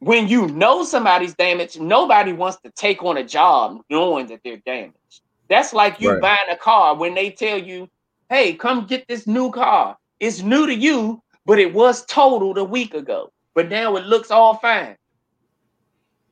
when 0.00 0.28
you 0.28 0.48
know 0.48 0.82
somebody's 0.82 1.34
damaged, 1.34 1.80
nobody 1.80 2.32
wants 2.32 2.58
to 2.62 2.70
take 2.70 3.02
on 3.02 3.18
a 3.18 3.24
job 3.24 3.82
knowing 3.88 4.26
that 4.26 4.40
they're 4.44 4.56
damaged. 4.58 5.22
That's 5.48 5.72
like 5.72 6.00
you 6.00 6.10
Right. 6.10 6.20
buying 6.20 6.50
a 6.50 6.56
car 6.56 6.94
when 6.94 7.14
they 7.14 7.30
tell 7.30 7.58
you, 7.58 7.88
hey, 8.30 8.54
come 8.54 8.86
get 8.86 9.06
this 9.08 9.26
new 9.26 9.50
car. 9.50 9.98
It's 10.20 10.40
new 10.40 10.66
to 10.66 10.74
you, 10.74 11.22
but 11.44 11.58
it 11.58 11.74
was 11.74 12.06
totaled 12.06 12.56
a 12.56 12.64
week 12.64 12.94
ago. 12.94 13.32
But 13.54 13.68
now 13.68 13.96
it 13.96 14.06
looks 14.06 14.30
all 14.30 14.54
fine. 14.54 14.96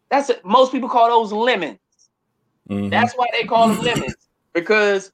That's 0.09 0.31
it. 0.31 0.45
Most 0.45 0.73
people 0.73 0.89
call 0.89 1.09
those 1.09 1.33
lemons. 1.33 1.79
Mhm. 2.70 2.91
That's 2.91 3.15
why 3.15 3.27
they 3.33 3.45
call 3.45 3.69
them 3.69 3.79
lemons 3.79 4.16
because 4.55 5.12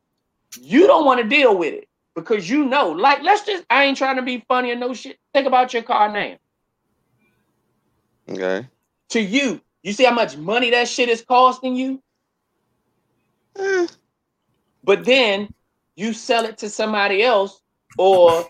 you 0.60 0.86
don't 0.86 1.06
want 1.06 1.20
to 1.20 1.28
deal 1.28 1.56
with 1.56 1.74
it 1.74 1.88
because 2.14 2.48
you 2.48 2.64
know, 2.66 2.90
like, 2.90 3.22
let's 3.22 3.44
just, 3.44 3.64
I 3.70 3.84
ain't 3.84 3.98
trying 3.98 4.16
to 4.16 4.22
be 4.22 4.44
funny 4.46 4.70
or 4.70 4.76
no 4.76 4.94
shit. 4.94 5.18
Think 5.32 5.46
about 5.46 5.72
your 5.72 5.82
car 5.82 6.12
name. 6.12 6.36
Okay. 8.28 8.68
To 9.10 9.20
you, 9.20 9.60
you 9.82 9.92
see 9.92 10.04
how 10.04 10.14
much 10.14 10.36
money 10.36 10.70
that 10.70 10.88
shit 10.88 11.08
is 11.08 11.22
costing 11.22 11.76
you, 11.76 12.00
Eh, 13.56 13.86
but 14.82 15.04
then 15.04 15.48
you 15.96 16.12
sell 16.12 16.44
it 16.44 16.58
to 16.58 16.68
somebody 16.68 17.22
else 17.22 17.60
or 17.98 18.46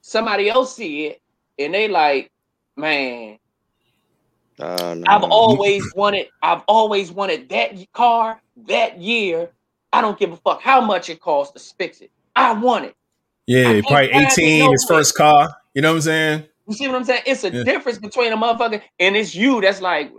somebody 0.00 0.48
else 0.48 0.74
see 0.76 1.06
it 1.06 1.20
and 1.58 1.74
they 1.74 1.88
like, 1.88 2.30
man, 2.76 3.38
uh, 4.58 4.94
no. 4.94 5.06
I've 5.06 5.24
always 5.24 5.92
wanted, 5.94 6.28
I've 6.42 6.62
always 6.66 7.12
wanted 7.12 7.48
that 7.50 7.74
car 7.92 8.40
that 8.66 8.98
year. 9.00 9.50
I 9.92 10.00
don't 10.00 10.18
give 10.18 10.32
a 10.32 10.36
fuck 10.36 10.60
how 10.62 10.80
much 10.80 11.10
it 11.10 11.20
costs 11.20 11.52
to 11.54 11.74
fix 11.76 12.00
it. 12.00 12.10
I 12.34 12.52
want 12.52 12.86
it. 12.86 12.94
Yeah, 13.46 13.62
can't 13.62 13.86
probably 13.86 14.08
find 14.12 14.26
it 14.26 14.32
18, 14.32 14.70
his 14.70 14.84
nowhere. 14.88 14.98
first 14.98 15.14
car. 15.14 15.56
You 15.74 15.82
know 15.82 15.90
what 15.90 15.96
I'm 15.96 16.02
saying? 16.02 16.44
You 16.68 16.74
see 16.74 16.86
what 16.88 16.96
I'm 16.96 17.04
saying? 17.04 17.22
It's 17.26 17.44
a 17.44 17.50
Yeah. 17.50 17.64
difference 17.64 17.98
between 17.98 18.32
a 18.32 18.36
motherfucker 18.36 18.82
and 18.98 19.16
it's 19.16 19.34
you 19.34 19.60
that's 19.60 19.80
like, 19.80 20.12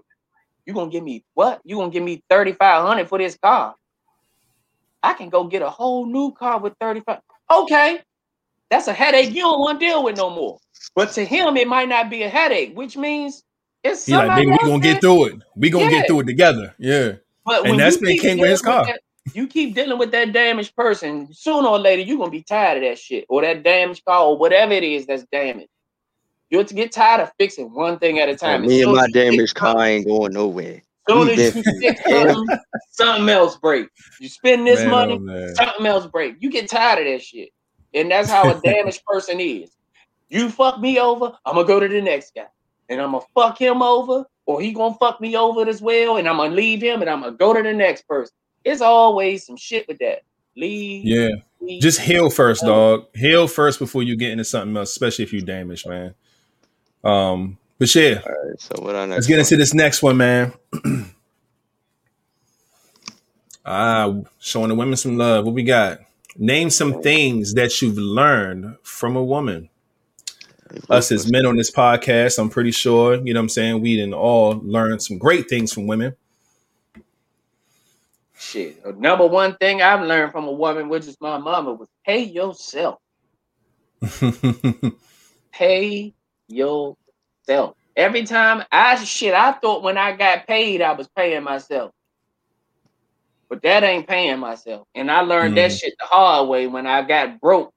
you 0.66 0.74
gonna 0.74 0.92
give 0.92 1.04
me 1.04 1.24
what? 1.34 1.62
You 1.66 1.78
gonna 1.78 1.92
give 1.92 2.04
me 2.04 2.22
3500 2.30 3.08
for 3.08 3.18
this 3.18 3.38
car? 3.42 3.76
I 5.04 5.14
can 5.14 5.30
go 5.30 5.46
get 5.46 5.62
a 5.62 5.70
whole 5.70 6.06
new 6.06 6.32
car 6.34 6.60
with 6.60 6.74
35. 6.80 7.20
Okay, 7.52 8.02
that's 8.70 8.88
a 8.88 8.94
headache 8.94 9.34
you 9.34 9.42
don't 9.42 9.60
want 9.60 9.80
to 9.80 9.86
deal 9.86 10.04
with 10.04 10.18
no 10.18 10.30
more. 10.30 10.58
But 10.96 11.12
to 11.14 11.24
him, 11.26 11.58
it 11.58 11.68
might 11.68 11.90
not 11.90 12.10
be 12.10 12.24
a 12.24 12.30
headache, 12.30 12.76
which 12.76 12.98
means 12.98 13.44
it's 13.84 14.06
He 14.06 14.14
like, 14.14 14.22
somebody 14.22 14.46
baby, 14.46 14.58
we're 14.62 14.68
gonna 14.70 14.84
get 14.84 15.02
through 15.02 15.26
it. 15.26 15.36
We're 15.56 15.72
gonna 15.72 15.86
Yeah. 15.86 16.00
get 16.00 16.08
through 16.08 16.20
it 16.22 16.26
together. 16.28 16.76
Yeah. 16.80 17.14
But 17.46 17.62
And 17.62 17.70
when 17.72 17.78
that's 17.78 17.96
you 18.02 18.02
been 18.08 18.18
King 18.18 18.38
with 18.40 18.50
his 18.50 18.62
dealing 18.62 18.78
car. 18.78 18.86
that- 18.88 19.02
you 19.34 19.46
keep 19.46 19.76
dealing 19.76 19.98
with 19.98 20.12
that 20.12 20.32
damaged 20.32 20.74
person, 20.76 21.28
sooner 21.34 21.68
or 21.68 21.78
later 21.80 22.02
you're 22.02 22.18
gonna 22.18 22.32
be 22.32 22.44
tired 22.44 22.78
of 22.78 22.84
that 22.84 22.98
shit 22.98 23.26
or 23.28 23.42
that 23.42 23.62
damaged 23.62 24.04
car 24.06 24.24
or 24.28 24.38
whatever 24.38 24.72
it 24.72 24.84
is 24.84 25.06
that's 25.06 25.26
damaged. 25.32 25.70
You'll 26.50 26.64
get 26.64 26.94
tired 26.94 27.20
of 27.22 27.32
fixing 27.38 27.74
one 27.74 28.00
thing 28.00 28.20
at 28.20 28.30
a 28.30 28.36
time. 28.38 28.66
me 28.66 28.78
As 28.78 28.84
and 28.84 28.92
my 28.94 29.04
as 29.04 29.08
you 29.08 29.14
fix 29.14 29.54
damaged 29.54 29.56
car 29.56 29.86
ain't 29.86 30.08
going 30.08 30.32
nowhere. 30.34 30.82
Soon 31.08 31.28
We 31.28 31.34
as 31.34 31.56
you 31.56 31.64
fix 31.64 32.02
something, 32.10 32.48
something 32.92 33.30
else 33.30 33.58
break. 33.58 33.88
You 34.20 34.30
spend 34.30 34.66
this 34.66 34.82
Man, 34.82 34.90
money, 34.90 35.14
oh, 35.14 35.20
man. 35.20 35.56
something 35.56 35.86
else 35.86 36.08
break. 36.08 36.36
You 36.40 36.50
get 36.50 36.70
tired 36.70 37.06
of 37.06 37.12
that 37.12 37.22
shit. 37.22 37.50
And 37.94 38.12
that's 38.12 38.30
how 38.30 38.50
a 38.50 38.60
damaged 38.64 39.04
person 39.06 39.40
is. 39.40 39.72
You 40.30 40.50
fuck 40.50 40.80
me 40.80 41.00
over, 41.00 41.32
I'm 41.46 41.56
gonna 41.56 41.68
go 41.68 41.80
to 41.80 41.88
the 41.88 42.02
next 42.02 42.36
guy. 42.36 42.48
And 42.90 43.02
I'm 43.02 43.12
gonna 43.12 43.26
fuck 43.34 43.60
him 43.60 43.82
over, 43.82 44.26
or 44.46 44.62
he 44.62 44.74
gonna 44.74 44.96
fuck 44.96 45.22
me 45.22 45.36
over 45.36 45.68
as 45.68 45.82
well, 45.82 46.18
and 46.18 46.28
I'm 46.28 46.38
gonna 46.38 46.54
leave 46.54 46.82
him 46.82 47.02
and 47.02 47.10
I'm 47.10 47.22
gonna 47.22 47.36
go 47.36 47.54
to 47.54 47.64
the 47.64 47.74
next 47.74 48.08
person. 48.08 48.34
It's 48.64 48.82
always 48.82 49.46
some 49.46 49.58
shit 49.58 49.88
with 49.88 50.00
that. 50.00 50.24
Leave. 50.58 51.06
Yeah. 51.06 51.30
leave. 51.62 51.82
Just 51.82 52.00
heal 52.00 52.30
first, 52.30 52.64
dog. 52.64 53.06
Heal 53.16 53.48
first 53.48 53.80
before 53.80 54.04
you 54.04 54.18
get 54.18 54.32
into 54.32 54.44
something 54.44 54.76
else, 54.76 54.90
especially 54.90 55.24
if 55.24 55.32
you 55.32 55.42
damaged, 55.42 55.88
man. 55.88 56.16
Um, 57.04 57.58
but 57.80 57.94
yeah, 57.96 58.22
All 58.26 58.32
right, 58.32 58.60
so 58.62 58.76
what 58.82 58.96
our 58.96 59.08
next? 59.08 59.16
let's 59.18 59.28
get 59.28 59.34
one? 59.36 59.40
into 59.42 59.58
this 59.58 59.74
next 59.74 60.02
one, 60.04 60.18
man. 60.18 60.54
ah, 63.66 64.14
showing 64.40 64.70
the 64.70 64.76
women 64.76 64.96
some 64.98 65.18
love. 65.18 65.46
What 65.46 65.54
we 65.54 65.64
got? 65.64 66.00
Name 66.38 66.70
some 66.70 67.02
things 67.02 67.56
that 67.56 67.82
you've 67.82 67.98
learned 67.98 68.78
from 68.84 69.16
a 69.16 69.24
woman. 69.24 69.70
Us 70.90 71.12
as 71.12 71.32
men 71.32 71.46
on 71.46 71.56
this 71.56 71.72
podcast, 71.72 72.38
I'm 72.40 72.50
pretty 72.50 72.72
sure, 72.72 73.16
you 73.16 73.34
know 73.34 73.40
what 73.40 73.44
I'm 73.46 73.50
saying, 73.50 73.82
we 73.82 73.96
didn't 73.96 74.14
all 74.14 74.60
learn 74.64 75.00
some 75.00 75.18
great 75.18 75.50
things 75.50 75.72
from 75.74 75.88
women. 75.88 76.16
shit. 78.38 78.86
Number 78.98 79.26
one 79.26 79.56
thing 79.58 79.82
I've 79.82 80.06
learned 80.06 80.32
from 80.34 80.46
a 80.48 80.52
woman, 80.52 80.90
which 80.90 81.08
is 81.08 81.18
my 81.22 81.38
mama, 81.38 81.74
was 81.74 81.88
pay 82.06 82.24
yourself. 82.24 83.00
pay 85.52 86.14
yourself. 86.48 86.98
Every 87.98 88.24
time 88.26 88.64
I 88.72 88.96
shit, 89.04 89.34
I 89.36 89.54
thought 89.54 89.84
when 89.84 89.98
I 89.98 90.14
got 90.16 90.48
paid, 90.48 90.82
I 90.82 90.94
was 90.94 91.10
paying 91.16 91.44
myself. 91.44 91.92
But 93.50 93.64
that 93.64 93.84
ain't 93.84 94.08
paying 94.08 94.40
myself. 94.40 94.88
And 94.96 95.12
I 95.12 95.22
learned 95.22 95.58
that 95.58 95.72
Mhm. 95.72 95.80
shit 95.80 95.96
the 96.00 96.08
hard 96.08 96.50
way 96.50 96.68
when 96.68 96.88
I 96.88 97.04
got 97.04 97.42
broke. 97.42 97.74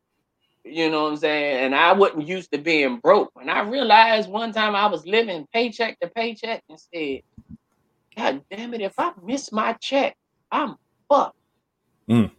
You 0.64 0.90
know 0.90 1.04
what 1.04 1.12
I'm 1.12 1.16
saying? 1.18 1.66
And 1.66 1.74
I 1.74 1.92
wasn't 1.92 2.28
used 2.28 2.52
to 2.52 2.58
being 2.58 2.98
broke. 3.00 3.30
When 3.34 3.48
I 3.50 3.62
realized 3.62 4.30
one 4.30 4.52
time 4.52 4.76
I 4.76 4.86
was 4.86 5.06
living 5.06 5.46
paycheck 5.52 5.98
to 6.00 6.08
paycheck 6.10 6.62
and 6.68 6.78
said, 6.80 7.22
God 8.16 8.42
damn 8.50 8.74
it, 8.74 8.82
if 8.82 8.94
I 8.98 9.12
miss 9.24 9.52
my 9.52 9.74
check, 9.74 10.16
I'm 10.52 10.76
fucked. 11.10 11.34
Mm. 12.10 12.32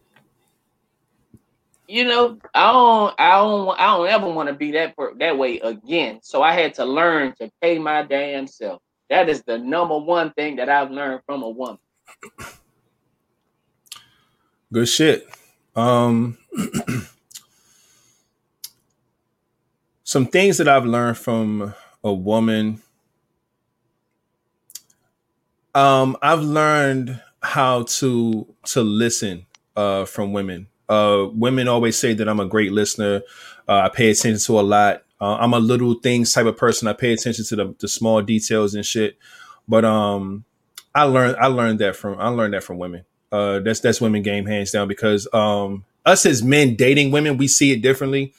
You 1.92 2.06
know, 2.06 2.38
I 2.54 2.72
don't, 2.72 3.14
I 3.18 3.32
don't, 3.32 3.78
I 3.78 3.86
don't 3.88 4.08
ever 4.08 4.26
want 4.26 4.48
to 4.48 4.54
be 4.54 4.70
that 4.72 4.94
that 5.18 5.36
way 5.36 5.60
again. 5.60 6.20
So 6.22 6.42
I 6.42 6.54
had 6.54 6.72
to 6.76 6.86
learn 6.86 7.34
to 7.38 7.50
pay 7.60 7.78
my 7.78 8.02
damn 8.02 8.46
self. 8.46 8.80
That 9.10 9.28
is 9.28 9.42
the 9.42 9.58
number 9.58 9.98
one 9.98 10.32
thing 10.32 10.56
that 10.56 10.70
I've 10.70 10.90
learned 10.90 11.20
from 11.26 11.42
a 11.42 11.50
woman. 11.50 11.76
Good 14.72 14.88
shit. 14.88 15.28
Um, 15.76 16.38
some 20.02 20.24
things 20.24 20.56
that 20.56 20.68
I've 20.68 20.86
learned 20.86 21.18
from 21.18 21.74
a 22.02 22.12
woman. 22.14 22.80
Um, 25.74 26.16
I've 26.22 26.40
learned 26.40 27.20
how 27.42 27.82
to 27.82 28.46
to 28.64 28.80
listen 28.80 29.44
uh, 29.76 30.06
from 30.06 30.32
women. 30.32 30.68
Uh, 30.92 31.28
women 31.44 31.68
always 31.68 31.96
say 31.98 32.12
that 32.14 32.28
I'm 32.28 32.40
a 32.40 32.46
great 32.46 32.72
listener. 32.72 33.22
Uh, 33.68 33.80
I 33.86 33.88
pay 33.88 34.10
attention 34.10 34.40
to 34.46 34.60
a 34.60 34.62
lot. 34.62 35.02
Uh, 35.20 35.36
I'm 35.36 35.54
a 35.54 35.60
little 35.60 35.94
things 35.94 36.32
type 36.32 36.46
of 36.46 36.56
person. 36.56 36.88
I 36.88 36.92
pay 36.94 37.12
attention 37.12 37.44
to 37.46 37.56
the, 37.56 37.74
the 37.80 37.88
small 37.88 38.22
details 38.22 38.74
and 38.74 38.84
shit. 38.84 39.16
But 39.68 39.84
um, 39.84 40.44
I 40.94 41.04
learned 41.04 41.36
I 41.36 41.46
learned 41.46 41.78
that 41.80 41.96
from 41.96 42.18
I 42.18 42.28
learned 42.28 42.54
that 42.54 42.64
from 42.64 42.78
women. 42.78 43.04
Uh, 43.30 43.60
that's 43.60 43.80
that's 43.80 44.00
women 44.00 44.22
game 44.22 44.46
hands 44.46 44.72
down 44.72 44.88
because 44.88 45.26
um, 45.32 45.84
us 46.04 46.26
as 46.26 46.42
men 46.42 46.76
dating 46.76 47.12
women, 47.12 47.38
we 47.38 47.48
see 47.48 47.72
it 47.72 47.80
differently. 47.82 48.34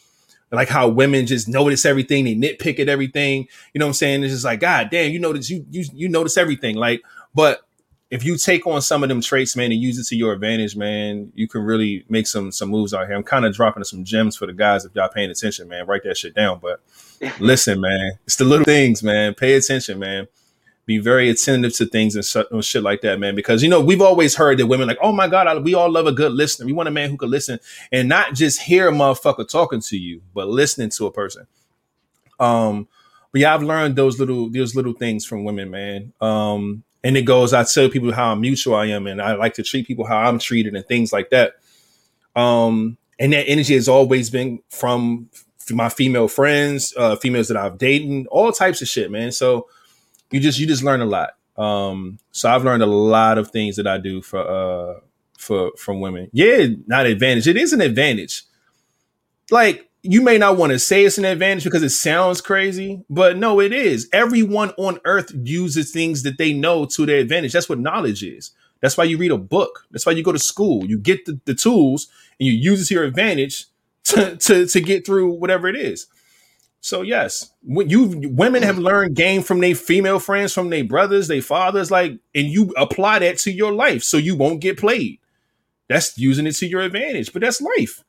like 0.51 0.69
how 0.69 0.87
women 0.87 1.25
just 1.25 1.47
notice 1.47 1.85
everything, 1.85 2.25
they 2.25 2.35
nitpick 2.35 2.79
at 2.79 2.89
everything. 2.89 3.47
You 3.73 3.79
know 3.79 3.85
what 3.85 3.91
I'm 3.91 3.93
saying? 3.95 4.23
It's 4.23 4.33
just 4.33 4.45
like, 4.45 4.59
God 4.59 4.89
damn, 4.91 5.11
you 5.11 5.19
notice 5.19 5.49
you 5.49 5.65
you 5.71 5.85
you 5.93 6.09
notice 6.09 6.37
everything. 6.37 6.75
Like, 6.75 7.01
but 7.33 7.62
if 8.13 8.23
you 8.23 8.37
take 8.37 8.67
on 8.67 8.79
some 8.83 9.01
of 9.01 9.09
them 9.09 9.21
traits, 9.21 9.55
man, 9.55 9.71
and 9.71 9.81
use 9.81 9.97
it 9.97 10.05
to 10.09 10.15
your 10.15 10.33
advantage, 10.33 10.75
man, 10.75 11.31
you 11.33 11.47
can 11.47 11.63
really 11.63 12.05
make 12.09 12.27
some 12.27 12.51
some 12.51 12.69
moves 12.69 12.93
out 12.93 13.07
here. 13.07 13.15
I'm 13.15 13.23
kind 13.23 13.43
of 13.43 13.55
dropping 13.55 13.83
some 13.85 14.03
gems 14.03 14.35
for 14.35 14.45
the 14.45 14.53
guys 14.53 14.85
if 14.85 14.93
y'all 14.93 15.09
paying 15.09 15.31
attention, 15.31 15.67
man. 15.67 15.87
Write 15.87 16.03
that 16.03 16.15
shit 16.15 16.35
down. 16.35 16.59
But 16.61 16.79
listen, 17.39 17.81
man, 17.81 18.11
it's 18.25 18.35
the 18.35 18.45
little 18.45 18.65
things, 18.65 19.01
man. 19.01 19.33
Pay 19.33 19.55
attention, 19.55 19.97
man 19.97 20.27
be 20.85 20.97
very 20.97 21.29
attentive 21.29 21.73
to 21.73 21.85
things 21.85 22.13
and 22.15 22.63
shit 22.63 22.83
like 22.83 23.01
that, 23.01 23.19
man. 23.19 23.35
Because 23.35 23.63
you 23.63 23.69
know 23.69 23.79
we've 23.79 24.01
always 24.01 24.35
heard 24.35 24.57
that 24.59 24.67
women 24.67 24.87
like, 24.87 24.97
oh 25.01 25.13
my 25.13 25.27
god, 25.27 25.47
I, 25.47 25.57
we 25.57 25.73
all 25.73 25.89
love 25.89 26.07
a 26.07 26.11
good 26.11 26.33
listener. 26.33 26.65
We 26.65 26.73
want 26.73 26.89
a 26.89 26.91
man 26.91 27.09
who 27.09 27.17
can 27.17 27.29
listen 27.29 27.59
and 27.91 28.09
not 28.09 28.33
just 28.33 28.61
hear 28.61 28.89
a 28.89 28.91
motherfucker 28.91 29.47
talking 29.47 29.79
to 29.79 29.97
you, 29.97 30.21
but 30.33 30.49
listening 30.49 30.89
to 30.89 31.05
a 31.05 31.11
person. 31.11 31.47
Um, 32.37 32.87
but 33.31 33.41
yeah, 33.41 33.55
I've 33.55 33.63
learned 33.63 33.95
those 33.95 34.19
little 34.19 34.49
those 34.49 34.75
little 34.75 34.93
things 34.93 35.25
from 35.25 35.45
women, 35.45 35.71
man. 35.71 36.13
Um, 36.19 36.83
and 37.03 37.17
it 37.17 37.23
goes, 37.23 37.53
I 37.53 37.63
tell 37.63 37.89
people 37.89 38.13
how 38.13 38.35
mutual 38.35 38.75
I 38.75 38.87
am, 38.87 39.07
and 39.07 39.21
I 39.21 39.35
like 39.35 39.55
to 39.55 39.63
treat 39.63 39.87
people 39.87 40.05
how 40.05 40.17
I'm 40.17 40.39
treated, 40.39 40.75
and 40.75 40.85
things 40.85 41.11
like 41.11 41.29
that. 41.31 41.53
Um, 42.35 42.97
and 43.19 43.33
that 43.33 43.47
energy 43.47 43.73
has 43.75 43.87
always 43.87 44.29
been 44.29 44.61
from 44.69 45.29
my 45.71 45.89
female 45.89 46.27
friends, 46.27 46.93
uh, 46.97 47.15
females 47.15 47.47
that 47.47 47.57
I've 47.57 47.77
dated, 47.77 48.27
all 48.27 48.51
types 48.51 48.81
of 48.81 48.87
shit, 48.87 49.11
man. 49.11 49.31
So 49.31 49.67
you 50.31 50.39
just 50.39 50.59
you 50.59 50.67
just 50.67 50.83
learn 50.83 51.01
a 51.01 51.05
lot. 51.05 51.31
Um, 51.57 52.17
so 52.31 52.49
I've 52.49 52.63
learned 52.63 52.83
a 52.83 52.87
lot 52.87 53.37
of 53.37 53.51
things 53.51 53.75
that 53.75 53.85
I 53.87 53.97
do 53.97 54.21
for 54.21 54.39
uh 54.39 54.99
for 55.37 55.71
from 55.77 55.99
women. 55.99 56.29
Yeah, 56.33 56.67
not 56.87 57.05
advantage. 57.05 57.47
It 57.47 57.57
is 57.57 57.73
an 57.73 57.81
advantage. 57.81 58.43
Like 59.51 59.89
you 60.03 60.21
may 60.21 60.37
not 60.37 60.57
want 60.57 60.73
to 60.73 60.79
say 60.79 61.05
it's 61.05 61.17
an 61.17 61.23
advantage 61.23 61.63
because 61.63 61.81
it 61.81 61.89
sounds 61.91 62.41
crazy, 62.41 63.03
but 63.09 63.37
no, 63.37 63.61
it 63.61 63.71
is. 63.71 64.09
Everyone 64.11 64.71
on 64.71 64.99
earth 65.05 65.31
uses 65.33 65.91
things 65.91 66.23
that 66.23 66.37
they 66.37 66.51
know 66.51 66.85
to 66.85 67.05
their 67.05 67.19
advantage. 67.19 67.53
That's 67.53 67.69
what 67.69 67.79
knowledge 67.79 68.21
is. 68.21 68.51
That's 68.81 68.97
why 68.97 69.05
you 69.05 69.17
read 69.17 69.31
a 69.31 69.37
book. 69.37 69.87
That's 69.91 70.05
why 70.05 70.11
you 70.11 70.21
go 70.21 70.33
to 70.33 70.39
school. 70.39 70.85
You 70.85 70.99
get 70.99 71.25
the, 71.25 71.39
the 71.45 71.55
tools 71.55 72.09
and 72.37 72.47
you 72.47 72.51
use 72.51 72.81
it 72.81 72.87
to 72.87 72.93
your 72.95 73.05
advantage 73.05 73.67
to, 74.05 74.35
to, 74.35 74.67
to 74.67 74.81
get 74.81 75.05
through 75.05 75.31
whatever 75.35 75.69
it 75.69 75.77
is. 75.77 76.07
So 76.81 77.01
yes, 77.01 77.51
when 77.63 77.89
you 77.89 78.29
women 78.33 78.61
have 78.61 78.77
learned 78.77 79.15
game 79.15 79.41
from 79.41 79.61
their 79.61 79.73
female 79.73 80.19
friends, 80.19 80.53
from 80.53 80.69
their 80.69 80.83
brothers, 80.83 81.29
their 81.29 81.41
fathers, 81.41 81.89
like, 81.89 82.19
and 82.35 82.47
you 82.47 82.73
apply 82.75 83.19
that 83.19 83.37
to 83.39 83.53
your 83.53 83.71
life, 83.71 84.03
so 84.03 84.17
you 84.17 84.35
won't 84.35 84.59
get 84.59 84.77
played. 84.77 85.19
That's 85.87 86.17
using 86.17 86.45
it 86.45 86.55
to 86.57 86.67
your 86.67 86.81
advantage, 86.81 87.31
but 87.31 87.41
that's 87.41 87.61
life. 87.61 88.03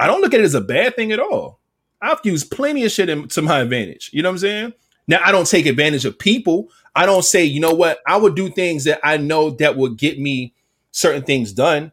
I 0.00 0.06
don't 0.06 0.20
look 0.20 0.34
at 0.34 0.40
it 0.40 0.44
as 0.44 0.54
a 0.54 0.60
bad 0.60 0.96
thing 0.96 1.12
at 1.12 1.20
all. 1.20 1.60
I've 2.00 2.20
used 2.24 2.50
plenty 2.50 2.84
of 2.84 2.90
shit 2.90 3.08
in, 3.08 3.28
to 3.28 3.42
my 3.42 3.60
advantage. 3.60 4.10
You 4.12 4.22
know 4.22 4.30
what 4.30 4.34
I'm 4.34 4.38
saying? 4.38 4.72
Now 5.06 5.20
I 5.22 5.32
don't 5.32 5.46
take 5.46 5.66
advantage 5.66 6.04
of 6.04 6.18
people. 6.18 6.70
I 6.94 7.06
don't 7.06 7.24
say, 7.24 7.44
you 7.44 7.60
know 7.60 7.74
what, 7.74 8.00
I 8.06 8.16
would 8.16 8.34
do 8.34 8.48
things 8.48 8.84
that 8.84 9.00
I 9.04 9.16
know 9.16 9.50
that 9.50 9.76
would 9.76 9.96
get 9.96 10.18
me 10.18 10.54
certain 10.90 11.22
things 11.22 11.52
done, 11.52 11.92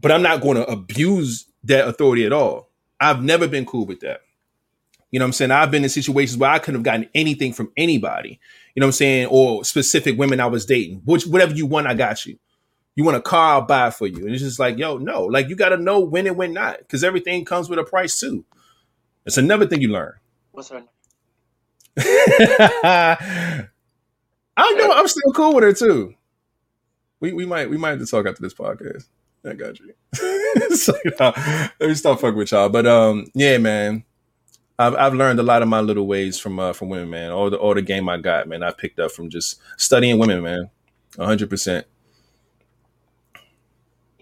but 0.00 0.10
I'm 0.10 0.22
not 0.22 0.40
going 0.40 0.56
to 0.56 0.66
abuse 0.66 1.46
that 1.64 1.86
authority 1.86 2.24
at 2.24 2.32
all. 2.32 2.68
I've 3.00 3.22
never 3.22 3.46
been 3.46 3.66
cool 3.66 3.86
with 3.86 4.00
that. 4.00 4.22
You 5.10 5.18
know 5.18 5.26
what 5.26 5.28
I'm 5.28 5.32
saying? 5.34 5.50
I've 5.50 5.70
been 5.70 5.84
in 5.84 5.90
situations 5.90 6.38
where 6.38 6.50
I 6.50 6.58
couldn't 6.58 6.80
have 6.80 6.84
gotten 6.84 7.08
anything 7.14 7.52
from 7.52 7.70
anybody. 7.76 8.40
You 8.74 8.80
know 8.80 8.86
what 8.86 8.88
I'm 8.88 8.92
saying? 8.92 9.26
Or 9.30 9.64
specific 9.64 10.18
women 10.18 10.40
I 10.40 10.46
was 10.46 10.64
dating. 10.64 11.02
Which 11.04 11.26
whatever 11.26 11.54
you 11.54 11.66
want, 11.66 11.86
I 11.86 11.94
got 11.94 12.24
you. 12.24 12.38
You 12.94 13.04
want 13.04 13.16
a 13.16 13.22
car, 13.22 13.54
I'll 13.54 13.62
buy 13.62 13.90
for 13.90 14.06
you. 14.06 14.26
And 14.26 14.34
it's 14.34 14.42
just 14.42 14.58
like, 14.58 14.76
yo, 14.78 14.98
no. 14.98 15.24
Like 15.24 15.48
you 15.48 15.56
gotta 15.56 15.76
know 15.76 16.00
when 16.00 16.26
and 16.26 16.36
when 16.36 16.52
not. 16.52 16.78
Because 16.78 17.02
everything 17.02 17.44
comes 17.44 17.68
with 17.68 17.78
a 17.78 17.84
price 17.84 18.18
too. 18.18 18.44
It's 19.24 19.38
another 19.38 19.66
thing 19.66 19.80
you 19.80 19.88
learn. 19.88 20.14
What's 20.50 20.68
her 20.70 20.80
name? 20.80 20.88
I 24.54 24.72
know 24.74 24.92
I'm 24.92 25.08
still 25.08 25.32
cool 25.34 25.54
with 25.54 25.64
her 25.64 25.72
too. 25.72 26.14
We 27.20 27.32
we 27.32 27.46
might 27.46 27.70
we 27.70 27.76
might 27.76 27.90
have 27.90 28.00
to 28.00 28.06
talk 28.06 28.26
after 28.26 28.42
this 28.42 28.54
podcast. 28.54 29.06
I 29.44 29.54
got 29.54 29.78
you. 29.80 29.94
so, 30.76 30.94
you 31.04 31.12
know, 31.18 31.32
let 31.80 31.88
me 31.88 31.94
stop 31.94 32.20
fucking 32.20 32.36
with 32.36 32.52
y'all. 32.52 32.68
But 32.68 32.86
um, 32.86 33.26
yeah, 33.34 33.58
man. 33.58 34.04
I've, 34.78 34.94
I've 34.96 35.14
learned 35.14 35.38
a 35.38 35.44
lot 35.44 35.62
of 35.62 35.68
my 35.68 35.80
little 35.80 36.06
ways 36.06 36.38
from 36.40 36.58
uh, 36.58 36.72
from 36.72 36.88
women, 36.88 37.10
man. 37.10 37.30
All 37.30 37.50
the 37.50 37.56
all 37.56 37.74
the 37.74 37.82
game 37.82 38.08
I 38.08 38.18
got, 38.18 38.48
man, 38.48 38.62
I 38.62 38.72
picked 38.72 38.98
up 38.98 39.12
from 39.12 39.30
just 39.30 39.60
studying 39.76 40.18
women, 40.18 40.42
man. 40.42 40.70
hundred 41.16 41.50
percent. 41.50 41.86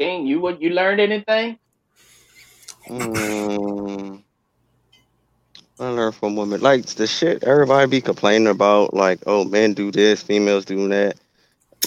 King, 0.00 0.26
you 0.26 0.40
what 0.40 0.62
you 0.62 0.70
learned 0.70 0.98
anything? 0.98 1.58
Mm, 2.88 4.22
I 5.78 5.88
learned 5.88 6.14
from 6.14 6.36
women 6.36 6.62
like 6.62 6.86
the 6.86 7.06
shit 7.06 7.44
everybody 7.44 7.86
be 7.86 8.00
complaining 8.00 8.46
about, 8.46 8.94
like 8.94 9.18
oh 9.26 9.44
men 9.44 9.74
do 9.74 9.90
this, 9.90 10.22
females 10.22 10.64
do 10.64 10.88
that. 10.88 11.16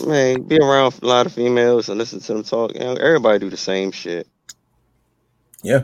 Man, 0.05 0.43
be 0.43 0.59
around 0.59 0.93
a 1.01 1.05
lot 1.07 1.25
of 1.25 1.33
females 1.33 1.89
and 1.89 1.97
listen 1.97 2.19
to 2.19 2.33
them 2.33 2.43
talk. 2.43 2.75
You 2.75 2.81
know, 2.81 2.93
everybody 2.93 3.39
do 3.39 3.49
the 3.49 3.57
same 3.57 3.91
shit. 3.91 4.27
Yeah. 5.63 5.81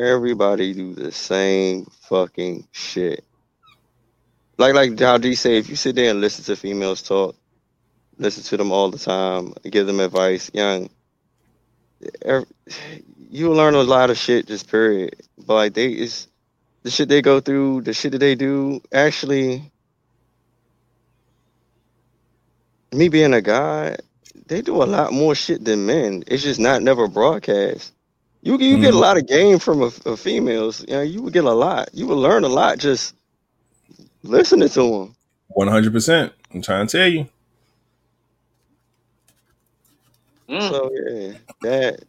Everybody 0.00 0.74
do 0.74 0.94
the 0.94 1.10
same 1.10 1.86
fucking 2.02 2.68
shit. 2.70 3.24
Like 4.56 4.74
like 4.74 5.00
how 5.00 5.18
D 5.18 5.34
say, 5.34 5.58
if 5.58 5.68
you 5.68 5.74
sit 5.74 5.96
there 5.96 6.12
and 6.12 6.20
listen 6.20 6.44
to 6.44 6.54
females 6.54 7.02
talk, 7.02 7.34
listen 8.18 8.44
to 8.44 8.56
them 8.56 8.70
all 8.70 8.92
the 8.92 8.98
time, 8.98 9.52
give 9.68 9.88
them 9.88 9.98
advice, 9.98 10.48
young, 10.54 10.88
you 13.30 13.52
learn 13.52 13.74
a 13.74 13.82
lot 13.82 14.10
of 14.10 14.18
shit. 14.18 14.46
Just 14.46 14.70
period. 14.70 15.16
But 15.46 15.54
like 15.54 15.74
they 15.74 15.92
is 15.92 16.28
the 16.82 16.90
shit 16.90 17.08
they 17.08 17.22
go 17.22 17.40
through, 17.40 17.82
the 17.82 17.92
shit 17.92 18.12
that 18.12 18.18
they 18.18 18.34
do. 18.34 18.80
Actually, 18.92 19.70
me 22.92 23.08
being 23.08 23.34
a 23.34 23.40
guy, 23.40 23.96
they 24.46 24.62
do 24.62 24.82
a 24.82 24.84
lot 24.84 25.12
more 25.12 25.34
shit 25.34 25.64
than 25.64 25.86
men. 25.86 26.24
It's 26.26 26.42
just 26.42 26.60
not 26.60 26.82
never 26.82 27.08
broadcast. 27.08 27.92
You 28.42 28.58
you 28.58 28.78
get 28.78 28.88
a 28.88 28.90
mm-hmm. 28.90 28.98
lot 28.98 29.16
of 29.16 29.26
game 29.26 29.58
from 29.58 29.82
a, 29.82 29.90
a 30.04 30.16
females. 30.16 30.84
You 30.86 30.94
know, 30.94 31.02
you 31.02 31.22
would 31.22 31.32
get 31.32 31.44
a 31.44 31.52
lot. 31.52 31.90
You 31.92 32.06
would 32.08 32.18
learn 32.18 32.44
a 32.44 32.48
lot 32.48 32.78
just 32.78 33.14
listening 34.22 34.68
to 34.68 34.82
them. 34.82 35.16
One 35.48 35.68
hundred 35.68 35.92
percent. 35.92 36.32
I'm 36.52 36.62
trying 36.62 36.86
to 36.86 36.98
tell 36.98 37.08
you. 37.08 37.28
Mm. 40.52 40.70
So 40.70 40.90
yeah, 40.92 41.32
that 41.62 42.04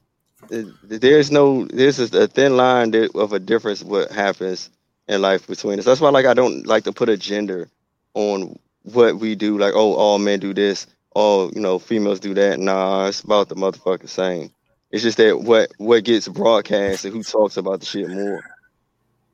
there's 0.49 1.31
no 1.31 1.65
there's 1.65 1.99
a 1.99 2.27
thin 2.27 2.57
line 2.57 2.93
of 3.15 3.31
a 3.31 3.39
difference 3.39 3.83
what 3.83 4.11
happens 4.11 4.69
in 5.07 5.21
life 5.21 5.47
between 5.47 5.79
us. 5.79 5.85
That's 5.85 6.01
why 6.01 6.09
like 6.09 6.25
I 6.25 6.33
don't 6.33 6.67
like 6.67 6.83
to 6.83 6.91
put 6.91 7.09
a 7.09 7.15
gender 7.15 7.69
on 8.13 8.59
what 8.83 9.17
we 9.17 9.35
do. 9.35 9.57
Like 9.57 9.73
oh, 9.75 9.93
all 9.93 10.19
men 10.19 10.39
do 10.39 10.53
this. 10.53 10.87
All 11.15 11.51
you 11.53 11.61
know, 11.61 11.79
females 11.79 12.19
do 12.19 12.33
that. 12.33 12.59
Nah, 12.59 13.07
it's 13.07 13.21
about 13.21 13.47
the 13.47 13.55
motherfucking 13.55 14.09
same. 14.09 14.51
It's 14.91 15.03
just 15.03 15.17
that 15.17 15.39
what 15.39 15.71
what 15.77 16.03
gets 16.03 16.27
broadcast 16.27 17.05
and 17.05 17.13
who 17.13 17.23
talks 17.23 17.55
about 17.55 17.79
the 17.79 17.85
shit 17.85 18.09
more. 18.09 18.43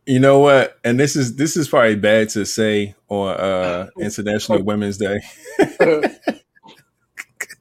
You 0.06 0.20
know 0.20 0.40
what? 0.40 0.78
And 0.84 1.00
this 1.00 1.16
is 1.16 1.36
this 1.36 1.58
is 1.58 1.68
probably 1.68 1.96
bad 1.96 2.30
to 2.30 2.46
say 2.46 2.96
on 3.08 3.36
uh 3.36 3.88
International 4.00 4.62
Women's 4.64 4.98
Day. 4.98 5.20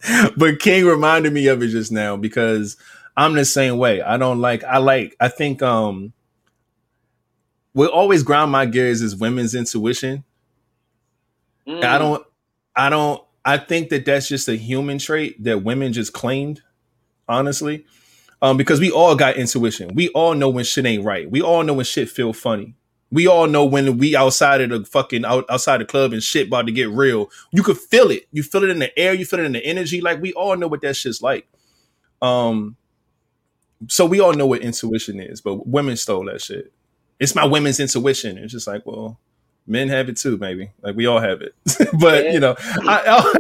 but 0.36 0.60
King 0.60 0.86
reminded 0.86 1.32
me 1.32 1.46
of 1.48 1.62
it 1.62 1.68
just 1.68 1.92
now 1.92 2.16
because 2.16 2.76
I'm 3.16 3.34
the 3.34 3.44
same 3.44 3.78
way. 3.78 4.00
I 4.02 4.16
don't 4.16 4.40
like 4.40 4.64
I 4.64 4.78
like 4.78 5.16
I 5.20 5.28
think 5.28 5.62
um 5.62 6.12
what 7.72 7.90
always 7.90 8.22
ground 8.22 8.52
my 8.52 8.66
gears 8.66 9.02
is 9.02 9.16
women's 9.16 9.54
intuition. 9.54 10.24
Mm. 11.66 11.84
I 11.84 11.98
don't 11.98 12.26
I 12.74 12.88
don't 12.88 13.22
I 13.44 13.58
think 13.58 13.88
that 13.90 14.04
that's 14.04 14.28
just 14.28 14.48
a 14.48 14.56
human 14.56 14.98
trait 14.98 15.42
that 15.44 15.62
women 15.64 15.92
just 15.92 16.12
claimed 16.12 16.62
honestly. 17.28 17.84
Um, 18.40 18.56
because 18.56 18.78
we 18.78 18.90
all 18.90 19.16
got 19.16 19.36
intuition. 19.36 19.94
We 19.94 20.10
all 20.10 20.34
know 20.34 20.48
when 20.48 20.64
shit 20.64 20.86
ain't 20.86 21.04
right. 21.04 21.28
We 21.28 21.42
all 21.42 21.64
know 21.64 21.74
when 21.74 21.84
shit 21.84 22.08
feel 22.08 22.32
funny. 22.32 22.76
We 23.10 23.26
all 23.26 23.46
know 23.46 23.64
when 23.64 23.96
we 23.96 24.14
outside 24.14 24.60
of 24.60 24.70
the 24.70 24.84
fucking 24.84 25.24
out, 25.24 25.46
outside 25.48 25.80
the 25.80 25.86
club 25.86 26.12
and 26.12 26.22
shit 26.22 26.48
about 26.48 26.66
to 26.66 26.72
get 26.72 26.90
real. 26.90 27.30
You 27.52 27.62
could 27.62 27.78
feel 27.78 28.10
it. 28.10 28.28
You 28.32 28.42
feel 28.42 28.64
it 28.64 28.70
in 28.70 28.80
the 28.80 28.96
air. 28.98 29.14
You 29.14 29.24
feel 29.24 29.40
it 29.40 29.46
in 29.46 29.52
the 29.52 29.64
energy. 29.64 30.00
Like 30.00 30.20
we 30.20 30.32
all 30.34 30.56
know 30.56 30.68
what 30.68 30.82
that 30.82 30.94
shit's 30.94 31.22
like. 31.22 31.48
Um, 32.20 32.76
so 33.86 34.04
we 34.04 34.20
all 34.20 34.34
know 34.34 34.46
what 34.46 34.60
intuition 34.60 35.20
is, 35.20 35.40
but 35.40 35.66
women 35.66 35.96
stole 35.96 36.24
that 36.26 36.42
shit. 36.42 36.72
It's 37.18 37.34
my 37.34 37.44
women's 37.44 37.80
intuition. 37.80 38.38
It's 38.38 38.52
just 38.52 38.66
like, 38.66 38.84
well, 38.84 39.18
men 39.66 39.88
have 39.88 40.08
it 40.08 40.16
too, 40.16 40.36
maybe. 40.36 40.70
Like 40.82 40.96
we 40.96 41.06
all 41.06 41.20
have 41.20 41.42
it. 41.42 41.54
but 42.00 42.24
yeah. 42.24 42.32
you 42.32 42.40
know, 42.40 42.56
I, 42.58 43.32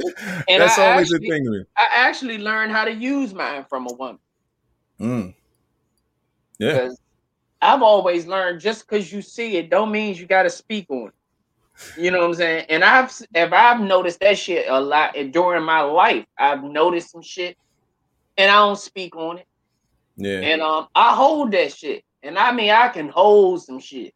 I, 0.48 0.58
that's 0.58 0.78
I 0.78 0.92
always 0.92 1.12
actually, 1.12 1.28
a 1.28 1.30
thing. 1.30 1.64
I 1.76 1.88
actually 1.92 2.38
learned 2.38 2.72
how 2.72 2.84
to 2.84 2.92
use 2.92 3.34
mine 3.34 3.64
from 3.68 3.86
a 3.86 3.92
woman. 3.92 4.18
Mm. 5.00 5.34
Yeah. 6.58 6.90
I've 7.60 7.82
always 7.82 8.26
learned 8.26 8.60
just 8.60 8.86
because 8.88 9.12
you 9.12 9.20
see 9.22 9.56
it, 9.56 9.70
don't 9.70 9.90
mean 9.90 10.14
you 10.14 10.26
got 10.26 10.44
to 10.44 10.50
speak 10.50 10.86
on 10.90 11.08
it. 11.08 11.14
You 11.96 12.10
know 12.10 12.18
what 12.20 12.26
I'm 12.28 12.34
saying? 12.34 12.66
And 12.68 12.82
I've 12.84 13.12
if 13.34 13.52
I've 13.52 13.80
noticed 13.80 14.20
that 14.20 14.36
shit 14.38 14.66
a 14.68 14.80
lot 14.80 15.14
during 15.32 15.62
my 15.64 15.80
life. 15.80 16.26
I've 16.36 16.64
noticed 16.64 17.12
some 17.12 17.22
shit, 17.22 17.56
and 18.36 18.50
I 18.50 18.56
don't 18.56 18.78
speak 18.78 19.14
on 19.16 19.38
it. 19.38 19.46
Yeah. 20.16 20.40
And 20.40 20.60
um, 20.60 20.88
I 20.94 21.14
hold 21.14 21.52
that 21.52 21.72
shit, 21.72 22.04
and 22.22 22.36
I 22.36 22.50
mean 22.52 22.70
I 22.70 22.88
can 22.88 23.08
hold 23.08 23.62
some 23.62 23.78
shit. 23.78 24.12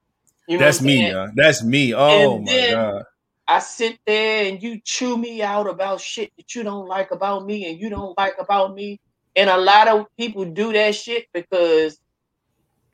You 0.49 0.59
know 0.59 0.65
That's 0.65 0.83
me, 0.83 1.07
yeah. 1.09 1.29
That's 1.37 1.63
me. 1.63 1.95
Oh 1.95 2.35
And 2.37 2.45
my 2.45 2.51
then- 2.53 2.73
god. 2.73 3.05
I 3.49 3.59
sit 3.59 3.99
there 4.07 4.47
and 4.47 4.63
you 4.63 4.81
chew 4.83 5.19
me 5.19 5.43
out 5.43 5.69
about 5.69 6.01
shit 6.01 6.33
that 6.37 6.55
you 6.55 6.63
don't 6.63 6.87
like 6.87 7.11
about 7.11 7.45
me 7.45 7.69
and 7.69 7.79
you 7.79 7.91
don't 7.91 8.17
like 8.17 8.37
about 8.39 8.75
me. 8.75 9.01
And 9.37 9.51
a 9.51 9.57
lot 9.57 9.89
of 9.89 10.07
people 10.17 10.45
do 10.45 10.73
that 10.73 10.95
shit 10.95 11.27
because 11.35 11.99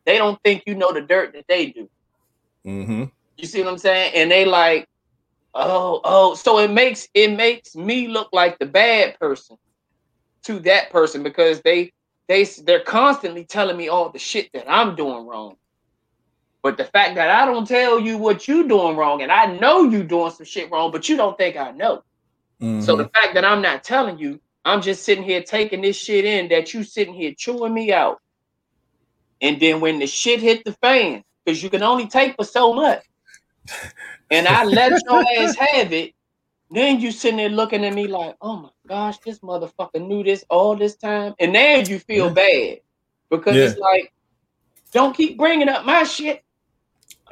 they 0.08 0.16
don't 0.16 0.42
think 0.42 0.62
you 0.66 0.74
know 0.74 0.90
the 0.92 1.02
dirt 1.02 1.34
that 1.34 1.44
they 1.48 1.66
do. 1.66 1.88
Mm-hmm. 2.66 3.04
You 3.36 3.46
see 3.46 3.62
what 3.62 3.70
I'm 3.70 3.78
saying? 3.78 4.14
And 4.14 4.30
they 4.30 4.46
like, 4.46 4.88
oh, 5.52 6.00
oh, 6.02 6.34
so 6.34 6.58
it 6.58 6.70
makes 6.70 7.08
it 7.12 7.36
makes 7.36 7.76
me 7.76 8.08
look 8.08 8.30
like 8.32 8.58
the 8.58 8.64
bad 8.64 9.20
person 9.20 9.58
to 10.44 10.60
that 10.60 10.88
person 10.90 11.22
because 11.22 11.60
they 11.60 11.92
they 12.26 12.44
they're 12.44 12.80
constantly 12.80 13.44
telling 13.44 13.76
me 13.76 13.88
all 13.88 14.08
the 14.08 14.18
shit 14.18 14.50
that 14.54 14.64
I'm 14.66 14.96
doing 14.96 15.26
wrong. 15.26 15.56
But 16.62 16.78
the 16.78 16.84
fact 16.84 17.14
that 17.16 17.28
I 17.30 17.44
don't 17.44 17.68
tell 17.68 18.00
you 18.00 18.16
what 18.16 18.48
you're 18.48 18.66
doing 18.66 18.96
wrong, 18.96 19.20
and 19.20 19.30
I 19.30 19.58
know 19.58 19.84
you 19.84 20.02
doing 20.02 20.30
some 20.30 20.46
shit 20.46 20.70
wrong, 20.70 20.90
but 20.90 21.08
you 21.08 21.18
don't 21.18 21.36
think 21.36 21.56
I 21.56 21.70
know. 21.72 22.02
So 22.80 22.96
the 22.96 23.08
fact 23.10 23.34
that 23.34 23.44
I'm 23.44 23.62
not 23.62 23.84
telling 23.84 24.18
you, 24.18 24.40
I'm 24.64 24.82
just 24.82 25.04
sitting 25.04 25.22
here 25.22 25.42
taking 25.42 25.82
this 25.82 25.96
shit 25.96 26.24
in 26.24 26.48
that 26.48 26.74
you 26.74 26.82
sitting 26.82 27.14
here 27.14 27.34
chewing 27.36 27.72
me 27.72 27.92
out. 27.92 28.20
And 29.40 29.60
then 29.60 29.80
when 29.80 29.98
the 29.98 30.06
shit 30.06 30.40
hit 30.40 30.64
the 30.64 30.72
fan, 30.72 31.22
because 31.44 31.62
you 31.62 31.70
can 31.70 31.82
only 31.82 32.06
take 32.08 32.36
for 32.36 32.44
so 32.44 32.72
much, 32.74 33.04
and 34.30 34.46
I 34.48 34.64
let 34.64 34.92
your 35.04 35.24
ass 35.38 35.54
have 35.56 35.92
it, 35.92 36.14
then 36.70 37.00
you 37.00 37.12
sitting 37.12 37.38
there 37.38 37.48
looking 37.48 37.84
at 37.84 37.94
me 37.94 38.08
like, 38.08 38.36
oh 38.42 38.56
my 38.56 38.68
gosh, 38.88 39.18
this 39.18 39.38
motherfucker 39.38 40.06
knew 40.06 40.22
this 40.22 40.44
all 40.50 40.76
this 40.76 40.96
time. 40.96 41.34
And 41.40 41.52
now 41.52 41.76
you 41.76 41.98
feel 41.98 42.28
Yeah. 42.28 42.34
bad 42.34 42.80
because 43.30 43.56
Yeah. 43.56 43.64
it's 43.64 43.78
like, 43.78 44.12
don't 44.92 45.16
keep 45.16 45.38
bringing 45.38 45.68
up 45.68 45.84
my 45.86 46.04
shit. 46.04 46.42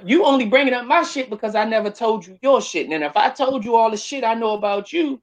You 0.05 0.25
only 0.25 0.47
bringing 0.47 0.75
up 0.75 0.87
my 0.87 1.03
shit 1.03 1.31
because 1.31 1.55
I 1.55 1.65
never 1.65 1.91
told 1.91 2.27
you 2.27 2.39
your 2.43 2.61
shit. 2.63 2.91
And 2.91 3.03
if 3.03 3.17
I 3.17 3.31
told 3.31 3.65
you 3.65 3.77
all 3.77 3.91
the 3.91 3.97
shit 3.97 4.25
I 4.25 4.35
know 4.35 4.53
about 4.53 4.93
you, 4.93 5.21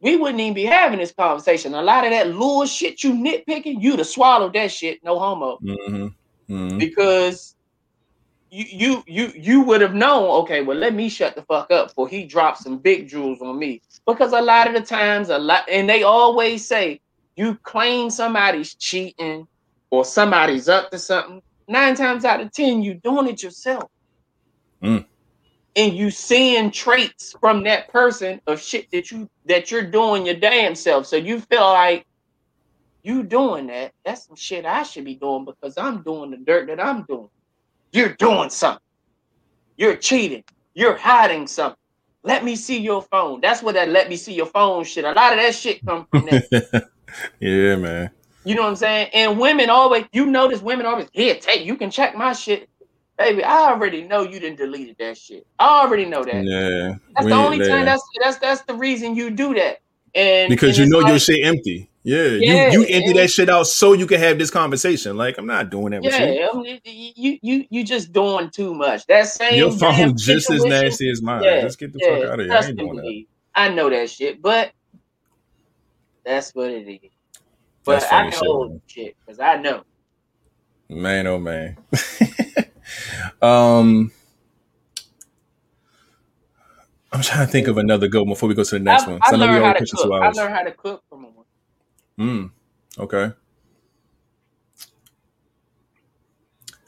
we 0.00 0.16
wouldn't 0.16 0.40
even 0.40 0.54
be 0.54 0.64
having 0.64 0.98
this 0.98 1.12
conversation. 1.12 1.74
A 1.74 1.82
lot 1.82 2.04
of 2.04 2.10
that 2.10 2.28
little 2.28 2.66
shit 2.66 3.02
you 3.02 3.12
nitpicking, 3.12 3.80
you'd 3.82 3.98
have 3.98 4.06
swallowed 4.06 4.52
that 4.54 4.70
shit, 4.70 5.02
no 5.02 5.18
homo 5.18 5.58
Mm-hmm. 5.62 6.06
Mm-hmm. 6.52 6.78
because 6.78 7.56
you 8.50 8.64
you 8.68 9.02
you 9.08 9.32
you 9.34 9.60
would 9.62 9.80
have 9.80 9.94
known 9.94 10.30
okay 10.42 10.62
well 10.62 10.76
let 10.76 10.94
me 10.94 11.08
shut 11.08 11.34
the 11.34 11.42
fuck 11.42 11.68
up 11.72 11.88
before 11.88 12.06
he 12.08 12.24
dropped 12.24 12.58
some 12.58 12.78
big 12.78 13.08
jewels 13.08 13.42
on 13.42 13.58
me 13.58 13.82
because 14.06 14.32
a 14.32 14.40
lot 14.40 14.68
of 14.68 14.74
the 14.74 14.80
times 14.80 15.28
a 15.30 15.36
lot 15.38 15.64
and 15.68 15.88
they 15.90 16.04
always 16.04 16.64
say 16.64 17.00
you 17.34 17.56
claim 17.64 18.08
somebody's 18.08 18.74
cheating 18.76 19.48
or 19.90 20.04
somebody's 20.04 20.68
up 20.68 20.88
to 20.92 20.98
something 21.00 21.42
nine 21.66 21.96
times 21.96 22.24
out 22.24 22.40
of 22.40 22.52
ten 22.52 22.80
you 22.80 22.94
doing 22.94 23.26
it 23.26 23.42
yourself 23.42 23.90
Mm. 24.80 25.04
And 25.76 25.94
you 25.94 26.10
seeing 26.10 26.70
traits 26.70 27.34
from 27.40 27.62
that 27.64 27.88
person 27.92 28.40
of 28.46 28.60
shit 28.60 28.90
that 28.90 29.10
you 29.10 29.28
that 29.44 29.70
you're 29.70 29.82
doing 29.82 30.26
your 30.26 30.36
damn 30.36 30.74
self 30.74 31.06
so 31.06 31.16
you 31.16 31.40
feel 31.40 31.60
like 31.60 32.04
you 33.02 33.22
doing 33.22 33.66
that 33.68 33.92
that's 34.04 34.26
some 34.26 34.36
shit 34.36 34.64
i 34.64 34.82
should 34.82 35.04
be 35.04 35.14
doing 35.14 35.44
because 35.44 35.78
i'm 35.78 36.02
doing 36.02 36.30
the 36.30 36.36
dirt 36.38 36.66
that 36.66 36.80
i'm 36.80 37.04
doing 37.04 37.28
you're 37.96 38.10
doing 38.10 38.50
something. 38.50 38.82
You're 39.76 39.96
cheating. 39.96 40.44
You're 40.74 40.96
hiding 40.96 41.46
something. 41.46 41.78
Let 42.24 42.44
me 42.44 42.56
see 42.56 42.78
your 42.78 43.02
phone. 43.02 43.40
That's 43.40 43.62
what 43.62 43.74
that 43.74 43.88
let 43.88 44.10
me 44.10 44.16
see 44.16 44.34
your 44.34 44.46
phone 44.46 44.84
shit. 44.84 45.04
A 45.04 45.12
lot 45.12 45.32
of 45.32 45.38
that 45.38 45.54
shit 45.54 45.82
come 45.86 46.06
from 46.10 46.26
that. 46.26 46.44
yeah, 47.40 47.76
man. 47.76 48.10
you 48.44 48.54
know 48.54 48.62
what 48.62 48.68
I'm 48.68 48.76
saying? 48.76 49.10
And 49.14 49.38
women 49.38 49.70
always, 49.70 50.04
you 50.12 50.26
notice 50.26 50.60
women 50.60 50.84
always, 50.84 51.08
here, 51.12 51.36
take, 51.36 51.64
you 51.64 51.76
can 51.76 51.90
check 51.90 52.16
my 52.16 52.34
shit. 52.34 52.68
Baby, 53.18 53.44
I 53.44 53.70
already 53.70 54.02
know 54.02 54.22
you 54.22 54.38
didn't 54.38 54.58
deleted 54.58 54.96
that 54.98 55.16
shit. 55.16 55.46
I 55.58 55.80
already 55.80 56.04
know 56.04 56.22
that. 56.24 56.44
Yeah. 56.44 56.96
That's 57.14 57.26
the 57.26 57.34
only 57.34 57.66
time 57.66 57.86
that's 57.86 58.02
that's 58.20 58.36
that's 58.38 58.62
the 58.62 58.74
reason 58.74 59.14
you 59.16 59.30
do 59.30 59.54
that. 59.54 59.78
And 60.14 60.50
because 60.50 60.78
and 60.78 60.88
you 60.88 60.92
know 60.92 61.06
your 61.06 61.18
shit 61.18 61.44
empty. 61.44 61.90
Yeah, 62.02 62.22
Yeah, 62.22 62.70
you 62.70 62.82
you 62.82 62.86
empty 62.88 63.14
that 63.14 63.30
shit 63.30 63.48
out 63.48 63.66
so 63.66 63.92
you 63.92 64.06
can 64.06 64.20
have 64.20 64.38
this 64.38 64.50
conversation. 64.50 65.16
Like 65.16 65.38
I'm 65.38 65.46
not 65.46 65.70
doing 65.70 65.90
that 65.90 66.02
with 66.02 66.16
you. 66.16 66.26
Yeah, 66.26 66.48
mean, 66.54 66.80
you 66.84 67.38
you 67.42 67.64
you 67.68 67.84
just 67.84 68.12
doing 68.12 68.48
too 68.50 68.74
much. 68.74 69.04
That 69.06 69.26
same 69.26 69.58
Your 69.58 69.72
phone 69.72 70.16
just 70.16 70.48
as 70.50 70.62
nasty 70.64 71.10
as 71.10 71.20
mine. 71.20 71.42
Yeah, 71.42 71.62
Just 71.62 71.80
get 71.80 71.92
the 71.92 71.98
yeah, 72.00 72.14
fuck 72.14 72.28
out 72.30 72.40
of 72.40 72.46
here. 72.46 72.54
I 72.54 72.64
ain't 72.64 72.78
doing 72.78 72.96
that. 72.96 73.24
I 73.56 73.68
know 73.70 73.90
that 73.90 74.08
shit, 74.08 74.40
but 74.40 74.70
that's 76.24 76.54
what 76.54 76.70
it 76.70 76.88
is. 76.88 77.10
But 77.84 78.04
I 78.04 78.06
funny 78.06 78.30
can 78.30 78.38
shit, 78.38 78.48
hold 78.48 78.80
shit 78.86 79.16
because 79.26 79.40
I 79.40 79.56
know. 79.56 79.82
Man, 80.88 81.26
oh 81.26 81.40
man. 81.40 81.76
um, 83.42 84.10
I'm 87.12 87.22
trying 87.22 87.46
to 87.46 87.52
think 87.52 87.68
of 87.68 87.78
another 87.78 88.08
good 88.08 88.20
one 88.20 88.30
before 88.30 88.48
we 88.48 88.54
go 88.54 88.64
to 88.64 88.70
the 88.70 88.78
next 88.78 89.04
I, 89.04 89.10
one. 89.12 89.20
I 89.22 89.32
I 89.32 89.36
learned 89.36 89.64
how 89.64 89.72
to 89.72 89.86
cook. 89.86 90.12
I 90.12 90.30
learned 90.30 90.54
how 90.54 90.62
to 90.62 90.72
cook 90.72 91.02
from 91.08 91.24
a 91.24 91.28
woman. 91.28 91.44
Mm, 92.18 92.50
okay. 92.98 93.32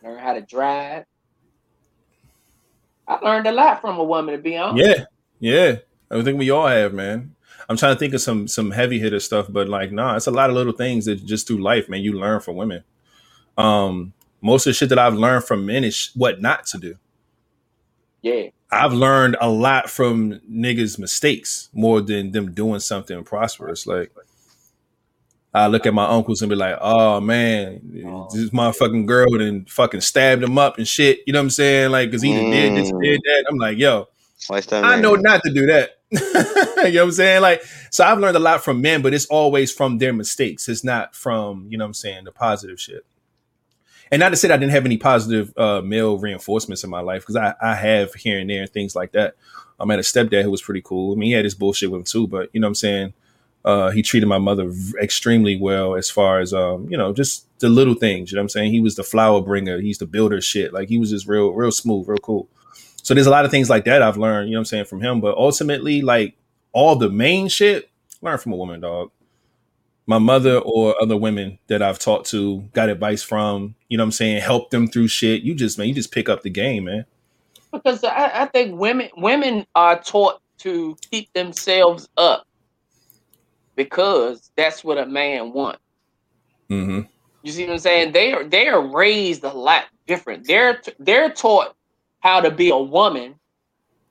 Learned 0.02 0.20
how 0.20 0.32
to 0.34 0.40
drive. 0.42 1.04
I 3.06 3.18
learned 3.20 3.46
a 3.46 3.52
lot 3.52 3.80
from 3.80 3.98
a 3.98 4.04
woman, 4.04 4.36
to 4.36 4.42
be 4.42 4.56
honest. 4.56 4.86
Yeah, 4.86 5.04
yeah. 5.40 5.76
I 6.10 6.22
think 6.22 6.38
we 6.38 6.50
all 6.50 6.66
have, 6.66 6.92
man. 6.92 7.34
I'm 7.68 7.76
trying 7.76 7.94
to 7.94 7.98
think 7.98 8.14
of 8.14 8.20
some 8.20 8.48
some 8.48 8.70
heavy 8.70 8.98
hitter 8.98 9.20
stuff, 9.20 9.46
but 9.48 9.68
like, 9.68 9.92
nah, 9.92 10.16
it's 10.16 10.26
a 10.26 10.30
lot 10.30 10.50
of 10.50 10.56
little 10.56 10.72
things 10.72 11.04
that 11.04 11.24
just 11.24 11.46
through 11.46 11.62
life, 11.62 11.88
man, 11.88 12.02
you 12.02 12.12
learn 12.12 12.40
from 12.40 12.56
women. 12.56 12.84
Um, 13.56 14.14
most 14.40 14.66
of 14.66 14.70
the 14.70 14.74
shit 14.74 14.88
that 14.90 14.98
I've 14.98 15.14
learned 15.14 15.44
from 15.44 15.66
men 15.66 15.84
is 15.84 16.10
what 16.14 16.40
not 16.40 16.66
to 16.66 16.78
do. 16.78 16.96
Yeah. 18.22 18.48
I've 18.70 18.92
learned 18.92 19.36
a 19.40 19.48
lot 19.48 19.88
from 19.88 20.40
niggas' 20.50 20.98
mistakes 20.98 21.70
more 21.72 22.00
than 22.00 22.32
them 22.32 22.52
doing 22.52 22.80
something 22.80 23.24
prosperous. 23.24 23.86
Like, 23.86 24.12
I 25.54 25.66
look 25.68 25.86
at 25.86 25.94
my 25.94 26.04
uncles 26.04 26.42
and 26.42 26.50
be 26.50 26.56
like, 26.56 26.76
"Oh 26.80 27.20
man, 27.20 27.80
this 28.34 28.50
motherfucking 28.50 29.06
girl 29.06 29.40
and 29.40 29.68
fucking 29.68 30.02
stabbed 30.02 30.42
him 30.42 30.58
up 30.58 30.76
and 30.76 30.86
shit." 30.86 31.20
You 31.26 31.32
know 31.32 31.38
what 31.38 31.44
I'm 31.44 31.50
saying? 31.50 31.90
Like, 31.90 32.10
because 32.10 32.22
he 32.22 32.34
done 32.34 32.50
did 32.50 32.76
this, 32.76 32.92
Mm. 32.92 33.02
did 33.02 33.20
that. 33.24 33.44
I'm 33.50 33.56
like, 33.56 33.78
yo, 33.78 34.08
I 34.50 35.00
know 35.00 35.14
not 35.14 35.42
to 35.44 35.52
do 35.52 35.66
that. 35.66 35.92
you 36.10 36.20
know 36.20 36.82
what 36.82 36.96
I'm 37.04 37.12
saying? 37.12 37.40
Like, 37.42 37.62
so 37.90 38.04
I've 38.04 38.18
learned 38.18 38.36
a 38.36 38.40
lot 38.40 38.62
from 38.62 38.82
men, 38.82 39.00
but 39.02 39.14
it's 39.14 39.26
always 39.26 39.72
from 39.72 39.98
their 39.98 40.12
mistakes. 40.12 40.68
It's 40.68 40.84
not 40.84 41.14
from, 41.16 41.66
you 41.70 41.78
know 41.78 41.84
what 41.84 41.88
I'm 41.88 41.94
saying, 41.94 42.24
the 42.24 42.32
positive 42.32 42.78
shit. 42.78 43.04
And 44.10 44.20
not 44.20 44.30
to 44.30 44.36
say 44.36 44.50
I 44.50 44.56
didn't 44.56 44.72
have 44.72 44.86
any 44.86 44.96
positive 44.96 45.52
uh, 45.56 45.80
male 45.82 46.18
reinforcements 46.18 46.84
in 46.84 46.90
my 46.90 47.00
life, 47.00 47.22
because 47.22 47.36
I, 47.36 47.54
I 47.60 47.74
have 47.74 48.14
here 48.14 48.38
and 48.38 48.48
there 48.48 48.62
and 48.62 48.70
things 48.70 48.96
like 48.96 49.12
that. 49.12 49.34
I'm 49.80 49.90
at 49.90 49.98
a 49.98 50.02
stepdad 50.02 50.42
who 50.42 50.50
was 50.50 50.62
pretty 50.62 50.82
cool. 50.82 51.12
I 51.12 51.16
mean, 51.16 51.28
he 51.28 51.32
had 51.32 51.44
his 51.44 51.54
bullshit 51.54 51.90
with 51.90 51.98
him 52.00 52.04
too, 52.04 52.26
but 52.26 52.50
you 52.52 52.60
know 52.60 52.66
what 52.66 52.70
I'm 52.70 52.74
saying? 52.76 53.14
Uh, 53.64 53.90
he 53.90 54.02
treated 54.02 54.26
my 54.26 54.38
mother 54.38 54.68
v- 54.68 54.94
extremely 55.00 55.56
well 55.56 55.94
as 55.94 56.10
far 56.10 56.40
as, 56.40 56.54
um, 56.54 56.88
you 56.90 56.96
know, 56.96 57.12
just 57.12 57.46
the 57.58 57.68
little 57.68 57.94
things. 57.94 58.30
You 58.30 58.36
know 58.36 58.40
what 58.40 58.44
I'm 58.44 58.48
saying? 58.50 58.72
He 58.72 58.80
was 58.80 58.94
the 58.94 59.04
flower 59.04 59.42
bringer. 59.42 59.78
He's 59.78 59.98
the 59.98 60.06
builder 60.06 60.40
shit. 60.40 60.72
Like, 60.72 60.88
he 60.88 60.98
was 60.98 61.10
just 61.10 61.28
real, 61.28 61.52
real 61.52 61.70
smooth, 61.70 62.08
real 62.08 62.18
cool. 62.18 62.48
So 63.02 63.14
there's 63.14 63.26
a 63.26 63.30
lot 63.30 63.44
of 63.44 63.50
things 63.50 63.68
like 63.68 63.84
that 63.84 64.00
I've 64.00 64.16
learned, 64.16 64.48
you 64.48 64.54
know 64.54 64.58
what 64.58 64.62
I'm 64.62 64.66
saying, 64.66 64.84
from 64.86 65.00
him. 65.00 65.20
But 65.20 65.36
ultimately, 65.36 66.02
like 66.02 66.36
all 66.72 66.96
the 66.96 67.10
main 67.10 67.48
shit, 67.48 67.90
learn 68.22 68.38
from 68.38 68.52
a 68.52 68.56
woman, 68.56 68.80
dog. 68.80 69.10
My 70.08 70.18
mother 70.18 70.58
or 70.58 71.00
other 71.00 71.16
women 71.16 71.58
that 71.68 71.82
I've 71.82 71.98
talked 71.98 72.28
to, 72.30 72.60
got 72.72 72.88
advice 72.88 73.22
from, 73.22 73.76
you 73.88 73.96
know 73.96 74.02
what 74.02 74.06
I'm 74.06 74.12
saying, 74.12 74.40
help 74.42 74.70
them 74.70 74.88
through 74.88 75.08
shit. 75.08 75.42
You 75.42 75.54
just, 75.54 75.78
man, 75.78 75.86
you 75.86 75.94
just 75.94 76.10
pick 76.10 76.28
up 76.28 76.42
the 76.42 76.50
game, 76.50 76.84
man. 76.84 77.04
Because 77.70 78.02
I, 78.02 78.42
I 78.42 78.46
think 78.46 78.80
women 78.80 79.10
women 79.18 79.66
are 79.74 80.00
taught 80.00 80.40
to 80.58 80.96
keep 81.10 81.32
themselves 81.34 82.08
up 82.16 82.46
because 83.76 84.50
that's 84.56 84.82
what 84.82 84.98
a 84.98 85.06
man 85.06 85.52
wants. 85.52 85.80
Mm-hmm. 86.70 87.02
You 87.42 87.52
see 87.52 87.64
what 87.64 87.74
I'm 87.74 87.78
saying? 87.78 88.12
They 88.12 88.32
are 88.32 88.44
they 88.44 88.68
are 88.68 88.80
raised 88.80 89.44
a 89.44 89.52
lot 89.52 89.84
different. 90.06 90.46
They're 90.46 90.80
they're 90.98 91.30
taught 91.30 91.76
how 92.20 92.40
to 92.40 92.50
be 92.50 92.70
a 92.70 92.78
woman 92.78 93.34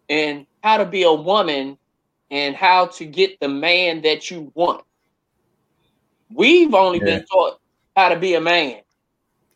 and 0.09 0.45
how 0.63 0.77
to 0.77 0.85
be 0.85 1.03
a 1.03 1.13
woman 1.13 1.77
and 2.31 2.55
how 2.55 2.85
to 2.87 3.05
get 3.05 3.39
the 3.39 3.49
man 3.49 4.01
that 4.01 4.31
you 4.31 4.51
want. 4.55 4.83
We've 6.33 6.73
only 6.73 6.99
been 6.99 7.25
taught 7.25 7.59
how 7.95 8.09
to 8.09 8.19
be 8.19 8.35
a 8.35 8.41
man. 8.41 8.81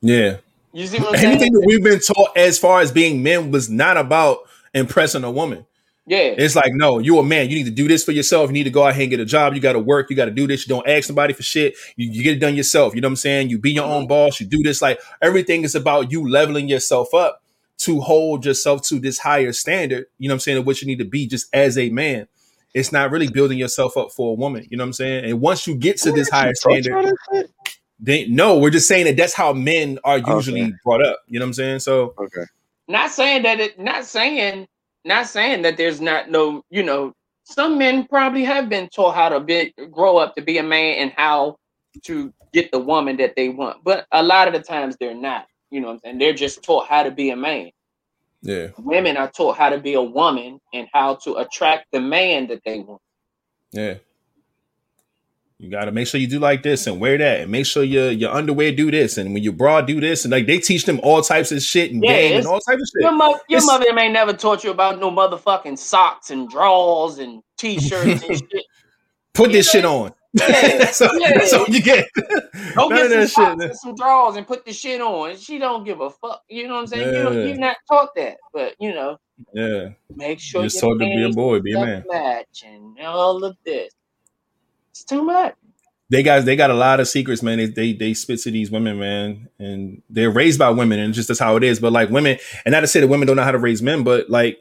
Yeah. 0.02 0.38
You 0.74 0.88
see 0.88 1.00
what 1.00 1.10
I'm 1.10 1.16
saying? 1.16 1.32
Anything 1.34 1.54
that 1.54 1.64
we've 1.66 1.84
been 1.84 2.00
taught 2.00 2.36
as 2.38 2.58
far 2.58 2.82
as 2.82 2.92
being 2.92 3.22
men 3.22 3.52
was 3.52 3.70
not 3.70 3.98
about 3.98 4.40
impressing 4.74 5.24
a 5.24 5.32
woman. 5.32 5.66
Yeah. 6.08 6.34
It's 6.38 6.56
like, 6.56 6.74
no, 6.74 7.00
you're 7.00 7.22
a 7.22 7.24
man. 7.24 7.50
You 7.50 7.58
need 7.58 7.66
to 7.66 7.72
do 7.72 7.88
this 7.88 8.04
for 8.04 8.12
yourself. 8.12 8.50
You 8.50 8.54
need 8.54 8.64
to 8.64 8.70
go 8.70 8.86
out 8.86 8.96
here 8.96 9.04
and 9.04 9.12
get 9.12 9.20
a 9.20 9.26
job. 9.26 9.54
You 9.54 9.60
got 9.60 9.74
to 9.74 9.80
work. 9.80 10.10
You 10.10 10.16
got 10.16 10.26
to 10.26 10.32
do 10.32 10.48
this. 10.48 10.68
You 10.68 10.76
don't 10.76 10.88
ask 10.88 11.06
somebody 11.06 11.34
for 11.34 11.44
shit. 11.44 11.76
You, 11.96 12.10
you 12.10 12.24
get 12.24 12.38
it 12.38 12.40
done 12.40 12.56
yourself. 12.56 12.96
You 12.96 13.02
know 13.02 13.08
what 13.08 13.12
I'm 13.12 13.18
saying? 13.18 13.50
You 13.50 13.60
be 13.60 13.72
your 13.72 13.86
own 13.86 14.02
mm-hmm. 14.02 14.08
boss. 14.08 14.40
You 14.40 14.48
do 14.48 14.64
this. 14.64 14.82
Like 14.82 15.00
everything 15.22 15.64
is 15.64 15.76
about 15.76 16.12
you 16.12 16.28
leveling 16.28 16.68
yourself 16.68 17.14
up 17.14 17.44
to 17.80 18.00
hold 18.02 18.46
yourself 18.46 18.82
to 18.84 19.00
this 19.00 19.20
higher 19.20 19.54
standard. 19.54 20.06
You 20.18 20.28
know 20.28 20.34
what 20.34 20.38
I'm 20.38 20.40
saying? 20.40 20.58
Of 20.58 20.66
what 20.66 20.82
you 20.82 20.88
need 20.88 21.00
to 21.00 21.06
be 21.06 21.28
just 21.28 21.48
as 21.54 21.78
a 21.78 21.90
man. 21.90 22.28
It's 22.74 22.92
not 22.92 23.12
really 23.12 23.28
building 23.28 23.58
yourself 23.58 23.98
up 23.98 24.12
for 24.12 24.32
a 24.32 24.36
woman. 24.36 24.66
You 24.70 24.78
know 24.78 24.84
what 24.84 24.90
I'm 24.90 24.94
saying? 24.94 25.26
And 25.26 25.42
once 25.42 25.68
you 25.68 25.76
get 25.76 25.98
to 25.98 26.12
this 26.12 26.30
higher 26.30 26.54
standard, 26.56 26.96
they 28.00 28.28
no, 28.28 28.58
we're 28.58 28.70
just 28.72 28.88
saying 28.88 29.06
that 29.06 29.18
that's 29.18 29.34
how 29.34 29.54
men 29.54 30.00
are 30.04 30.18
usually 30.18 30.62
Okay. 30.62 30.74
brought 30.84 31.06
up. 31.06 31.20
You 31.28 31.40
know 31.40 31.46
what 31.46 31.50
I'm 31.50 31.54
saying? 31.54 31.80
So 31.80 32.16
Okay. 32.20 32.46
not 32.88 33.12
saying 33.12 33.44
that 33.44 33.60
it 33.60 33.80
not 33.80 34.06
saying 34.06 34.68
not 35.06 35.28
saying 35.28 35.64
that 35.64 35.78
there's 35.78 36.02
not 36.02 36.30
no, 36.30 36.64
you 36.70 36.84
know, 36.84 37.14
some 37.44 37.78
men 37.78 38.08
probably 38.08 38.44
have 38.44 38.70
been 38.70 38.90
taught 38.90 39.16
how 39.16 39.30
to 39.30 39.40
be 39.40 39.74
grow 39.92 40.18
up 40.18 40.36
to 40.36 40.42
be 40.42 40.58
a 40.58 40.64
man 40.64 40.96
and 40.96 41.12
how 41.12 41.58
to 42.04 42.34
get 42.54 42.72
the 42.72 42.80
woman 42.80 43.18
that 43.18 43.36
they 43.36 43.50
want. 43.50 43.84
But 43.84 44.06
a 44.12 44.24
lot 44.24 44.48
of 44.48 44.54
the 44.54 44.62
times 44.62 44.96
they're 45.00 45.16
not. 45.16 45.48
You 45.72 45.82
know 45.82 45.88
what 45.88 45.94
I'm 45.94 46.00
saying? 46.00 46.18
They're 46.20 46.34
just 46.34 46.64
taught 46.64 46.88
how 46.88 47.04
to 47.04 47.12
be 47.12 47.30
a 47.32 47.36
man. 47.36 47.72
Yeah. 48.42 48.68
Women 48.78 49.18
are 49.18 49.30
taught 49.30 49.58
how 49.58 49.70
to 49.70 49.78
be 49.78 49.94
a 49.94 50.02
woman 50.02 50.60
and 50.74 50.88
how 50.94 51.16
to 51.24 51.36
attract 51.36 51.92
the 51.92 52.00
man 52.00 52.48
that 52.48 52.62
they 52.66 52.80
want. 52.80 53.02
Yeah. 53.72 53.96
You 55.60 55.70
gotta 55.70 55.92
make 55.92 56.08
sure 56.08 56.20
you 56.20 56.26
do 56.26 56.40
like 56.40 56.64
this 56.64 56.88
and 56.88 57.00
wear 57.00 57.20
that, 57.20 57.42
and 57.42 57.52
make 57.52 57.68
sure 57.68 57.84
your 57.84 58.10
your 58.10 58.32
underwear 58.32 58.72
do 58.72 58.90
this, 58.90 59.20
and 59.20 59.32
when 59.32 59.44
you 59.44 59.52
bra 59.54 59.82
do 59.82 60.02
this, 60.02 60.26
and 60.26 60.32
like 60.32 60.48
they 60.48 60.58
teach 60.58 60.86
them 60.86 61.00
all 61.04 61.22
types 61.22 61.52
of 61.52 61.62
shit 61.62 61.92
and 61.92 62.04
Yeah, 62.04 62.14
game 62.14 62.38
and 62.40 62.48
all 62.48 62.60
types 62.62 62.82
of 62.82 62.88
shit. 62.88 63.04
Your, 63.04 63.12
mo- 63.12 63.40
your 63.48 63.64
mother 63.64 63.94
may 63.94 64.10
never 64.10 64.34
taught 64.34 64.64
you 64.64 64.72
about 64.72 65.00
no 65.00 65.12
motherfucking 65.12 65.78
socks 65.78 66.32
and 66.32 66.50
drawers 66.50 67.20
and 67.20 67.44
t-shirts 67.60 68.24
and 68.24 68.38
shit. 68.52 68.66
Put 69.36 69.52
this 69.52 69.70
shit 69.70 69.86
on. 69.86 70.14
Yeah, 70.34 70.78
that's, 70.78 71.02
all, 71.02 71.10
yeah. 71.20 71.34
that's 71.38 71.54
all 71.54 71.66
you 71.68 71.82
get. 71.82 72.08
Go 72.76 72.88
None 72.88 72.90
get 72.90 73.10
some 73.10 73.10
that 73.10 73.30
socks 73.30 73.62
shit. 73.62 73.70
and 73.72 73.80
some 73.80 73.96
drawers 73.96 74.36
and 74.38 74.48
put 74.48 74.66
the 74.66 74.72
shit 74.74 75.02
on. 75.02 75.36
She 75.38 75.58
don't 75.58 75.84
give 75.84 76.00
a 76.00 76.10
fuck. 76.10 76.44
You 76.50 76.68
know 76.68 76.76
what 76.76 76.80
I'm 76.82 76.88
saying? 76.88 77.08
You 77.16 77.22
don't, 77.24 77.34
Yeah. 77.38 77.44
you're 77.46 77.58
not 77.58 77.78
taught 77.90 78.16
that, 78.16 78.38
but 78.54 78.76
you 78.80 78.94
know, 78.94 79.18
Yeah. 79.54 79.90
make 80.16 80.40
sure 80.40 80.62
You're 80.62 80.70
your 80.72 80.82
told 80.82 81.00
to 81.02 81.06
be 81.06 81.24
a 81.24 81.30
boy, 81.30 81.60
be 81.60 81.74
a 81.74 81.80
man. 81.86 82.04
match 82.08 82.64
and 82.66 82.98
all 83.02 83.44
of 83.44 83.58
this. 83.66 83.94
It's 84.92 85.04
too 85.04 85.24
much. 85.24 85.54
They 86.10 86.24
guys, 86.24 86.44
they 86.44 86.58
got 86.58 86.70
a 86.70 86.74
lot 86.76 87.00
of 87.00 87.08
secrets, 87.08 87.42
man. 87.42 87.58
They, 87.58 87.68
they 87.68 87.94
they 87.94 88.14
spit 88.14 88.40
to 88.42 88.52
these 88.52 88.70
women, 88.70 89.00
man, 89.00 89.48
and 89.60 90.02
they're 90.10 90.30
raised 90.30 90.60
by 90.60 90.70
women, 90.70 91.00
and 91.00 91.14
just 91.14 91.30
that's 91.30 91.40
how 91.40 91.56
it 91.56 91.64
is. 91.64 91.80
But 91.80 91.94
like 91.94 92.10
women, 92.10 92.38
and 92.66 92.74
not 92.74 92.82
to 92.82 92.88
say 92.88 93.00
that 93.00 93.08
women 93.08 93.28
don't 93.28 93.38
know 93.38 93.44
how 93.44 93.52
to 93.52 93.58
raise 93.58 93.82
men, 93.82 94.04
but 94.04 94.30
like 94.30 94.60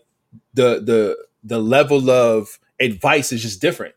the 0.54 0.80
the 0.80 1.16
the 1.42 1.58
level 1.58 2.08
of 2.08 2.56
advice 2.78 3.32
is 3.32 3.42
just 3.42 3.60
different. 3.60 3.96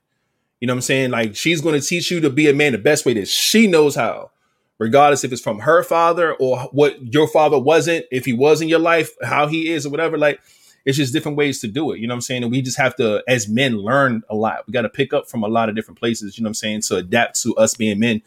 You 0.63 0.67
know 0.67 0.75
what 0.75 0.77
I'm 0.77 0.81
saying? 0.83 1.11
Like 1.11 1.35
she's 1.35 1.59
going 1.59 1.77
to 1.77 1.85
teach 1.85 2.09
you 2.09 2.21
to 2.21 2.29
be 2.29 2.47
a 2.47 2.53
man 2.53 2.71
the 2.71 2.77
best 2.77 3.05
way 3.05 3.13
that 3.15 3.27
she 3.27 3.67
knows 3.67 3.95
how, 3.95 4.31
regardless 4.79 5.25
if 5.25 5.33
it's 5.33 5.41
from 5.41 5.59
her 5.59 5.83
father 5.83 6.35
or 6.35 6.57
what 6.71 7.13
your 7.13 7.27
father 7.27 7.59
wasn't, 7.59 8.05
if 8.11 8.23
he 8.23 8.31
was 8.31 8.61
in 8.61 8.69
your 8.69 8.79
life, 8.79 9.11
how 9.21 9.47
he 9.47 9.67
is 9.67 9.85
or 9.85 9.89
whatever. 9.89 10.17
Like 10.17 10.39
it's 10.85 10.95
just 10.97 11.11
different 11.11 11.37
ways 11.37 11.59
to 11.59 11.67
do 11.67 11.91
it. 11.91 11.99
You 11.99 12.07
know 12.07 12.13
what 12.13 12.19
I'm 12.19 12.21
saying? 12.21 12.43
And 12.43 12.51
we 12.53 12.61
just 12.61 12.77
have 12.77 12.95
to, 12.95 13.21
as 13.27 13.49
men, 13.49 13.75
learn 13.75 14.23
a 14.29 14.35
lot. 14.35 14.65
We 14.65 14.71
got 14.71 14.83
to 14.83 14.89
pick 14.89 15.11
up 15.11 15.29
from 15.29 15.43
a 15.43 15.49
lot 15.49 15.67
of 15.67 15.75
different 15.75 15.99
places, 15.99 16.37
you 16.37 16.45
know 16.45 16.47
what 16.47 16.51
I'm 16.51 16.53
saying, 16.53 16.83
to 16.83 16.95
adapt 16.95 17.41
to 17.41 17.53
us 17.57 17.73
being 17.73 17.99
men 17.99 18.21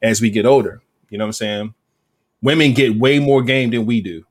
as 0.00 0.20
we 0.20 0.30
get 0.30 0.46
older. 0.46 0.82
You 1.08 1.18
know 1.18 1.24
what 1.24 1.30
I'm 1.30 1.32
saying? 1.32 1.74
Women 2.40 2.72
get 2.72 3.00
way 3.00 3.18
more 3.18 3.42
game 3.42 3.70
than 3.70 3.84
we 3.84 4.00
do. 4.00 4.24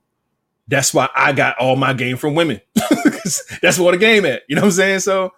That's 0.69 0.93
why 0.93 1.09
I 1.13 1.33
got 1.33 1.57
all 1.57 1.75
my 1.75 1.91
game 1.91 2.15
from 2.15 2.35
women. 2.35 2.61
that's 3.61 3.77
what 3.77 3.91
the 3.91 3.97
game 3.97 4.25
at. 4.25 4.43
You 4.47 4.55
know 4.55 4.61
what 4.61 4.67
I'm 4.67 4.71
saying? 4.71 4.99
So 5.01 5.33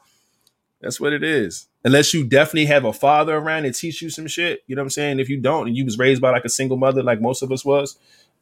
that's 0.81 0.99
what 0.99 1.14
it 1.14 1.23
is. 1.23 1.65
Unless 1.84 2.14
you 2.14 2.24
definitely 2.24 2.68
have 2.68 2.86
a 2.86 2.94
father 2.94 3.36
around 3.36 3.64
to 3.64 3.74
teach 3.74 4.02
you 4.02 4.10
some 4.10 4.28
shit. 4.28 4.64
You 4.68 4.76
know 4.76 4.82
what 4.82 4.86
I'm 4.86 4.90
saying? 4.91 5.20
If 5.20 5.30
you 5.30 5.40
don't 5.40 5.68
and 5.68 5.76
you 5.76 5.84
was 5.86 5.98
raised 5.98 6.22
by 6.22 6.30
like 6.32 6.45
a 6.45 6.49
single 6.49 6.78
mother 6.78 7.02
like 7.02 7.22
most 7.22 7.41
of 7.41 7.52
us 7.52 7.66
was, 7.66 7.98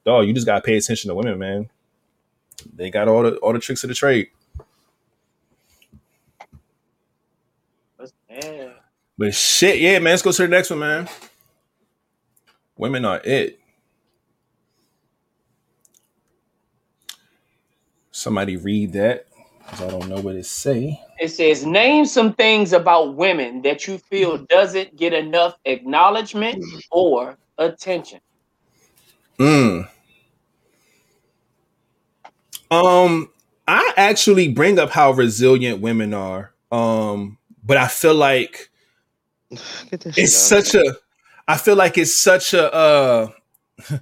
dog, 0.06 0.28
you 0.28 0.34
just 0.34 0.46
gotta 0.46 0.62
pay 0.62 0.76
attention 0.78 1.10
to 1.10 1.16
women, 1.16 1.40
man. 1.40 1.70
They 2.76 2.90
got 2.90 3.08
all 3.08 3.24
the 3.24 3.38
all 3.38 3.54
the 3.54 3.60
tricks 3.60 3.84
of 3.84 3.88
the 3.90 3.94
trade. 3.94 4.28
Yeah. 8.30 8.72
But 9.18 9.34
shit, 9.36 9.80
yeah, 9.80 10.00
man. 10.00 10.14
Let's 10.14 10.22
go 10.22 10.32
to 10.32 10.42
the 10.44 10.48
next 10.48 10.70
one, 10.70 10.80
man. 10.80 11.10
Women 12.78 13.06
are 13.06 13.22
it. 13.24 13.60
Somebody 18.12 18.58
read 18.58 18.94
that. 18.94 19.28
'cause 19.68 19.82
I 19.82 19.90
don't 19.90 20.10
know 20.10 20.20
what 20.22 20.36
it 20.36 20.46
say. 20.46 21.00
It 21.20 21.30
says, 21.30 21.66
name 21.66 22.06
some 22.06 22.34
things 22.34 22.72
about 22.72 23.16
women 23.16 23.62
that 23.64 23.88
you 23.88 23.98
feel 23.98 24.38
doesn't 24.38 24.96
get 24.96 25.14
enough 25.14 25.58
acknowledgement 25.66 26.64
or 26.92 27.38
attention. 27.58 28.22
Mm. 29.38 29.88
Um, 32.72 33.30
I 33.68 33.94
actually 33.98 34.50
bring 34.54 34.80
up 34.80 34.90
how 34.92 35.12
resilient 35.12 35.82
women 35.82 36.14
are. 36.14 36.54
Um, 36.72 37.38
but 37.64 37.78
I 37.78 37.88
feel 37.88 38.16
like 38.16 38.70
Get 39.90 40.02
that 40.02 40.16
shit 40.16 40.24
it's 40.24 40.36
such 40.36 40.76
a 40.76 40.96
I 41.48 41.58
feel 41.58 41.76
like 41.76 41.98
it's 41.98 42.22
such 42.22 42.54
a 42.54 42.74
uh 42.74 43.28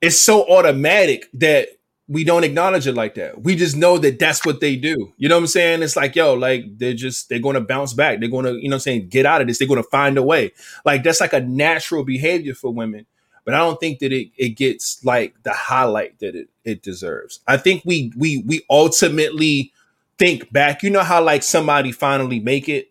it's 0.00 0.20
so 0.20 0.46
automatic 0.48 1.28
that 1.34 1.68
we 2.10 2.24
don't 2.24 2.42
acknowledge 2.42 2.88
it 2.88 2.94
like 2.94 3.14
that. 3.14 3.42
We 3.42 3.54
just 3.54 3.76
know 3.76 3.96
that 3.98 4.18
that's 4.18 4.44
what 4.44 4.60
they 4.60 4.74
do. 4.74 5.12
You 5.16 5.28
know 5.28 5.36
what 5.36 5.42
I'm 5.42 5.46
saying? 5.46 5.82
It's 5.84 5.94
like, 5.94 6.16
yo, 6.16 6.34
like 6.34 6.64
they're 6.76 6.92
just 6.92 7.28
they're 7.28 7.38
going 7.38 7.54
to 7.54 7.60
bounce 7.60 7.94
back. 7.94 8.18
They're 8.18 8.28
going 8.28 8.46
to, 8.46 8.54
you 8.54 8.68
know 8.68 8.74
what 8.74 8.78
I'm 8.78 8.80
saying, 8.80 9.08
get 9.10 9.26
out 9.26 9.40
of 9.40 9.46
this. 9.46 9.58
They're 9.58 9.68
going 9.68 9.82
to 9.82 9.88
find 9.88 10.18
a 10.18 10.22
way. 10.22 10.50
Like 10.84 11.04
that's 11.04 11.20
like 11.20 11.32
a 11.32 11.40
natural 11.40 12.04
behavior 12.04 12.54
for 12.54 12.74
women. 12.74 13.06
But 13.44 13.54
I 13.54 13.58
don't 13.58 13.78
think 13.78 14.00
that 14.00 14.12
it, 14.12 14.30
it 14.36 14.50
gets 14.50 15.04
like 15.04 15.40
the 15.44 15.52
highlight 15.52 16.18
that 16.18 16.34
it, 16.34 16.48
it 16.64 16.82
deserves. 16.82 17.40
I 17.46 17.56
think 17.58 17.82
we 17.84 18.12
we 18.16 18.42
we 18.44 18.66
ultimately 18.68 19.72
think 20.18 20.52
back. 20.52 20.82
You 20.82 20.90
know 20.90 21.04
how 21.04 21.22
like 21.22 21.44
somebody 21.44 21.92
finally 21.92 22.40
make 22.40 22.68
it 22.68 22.90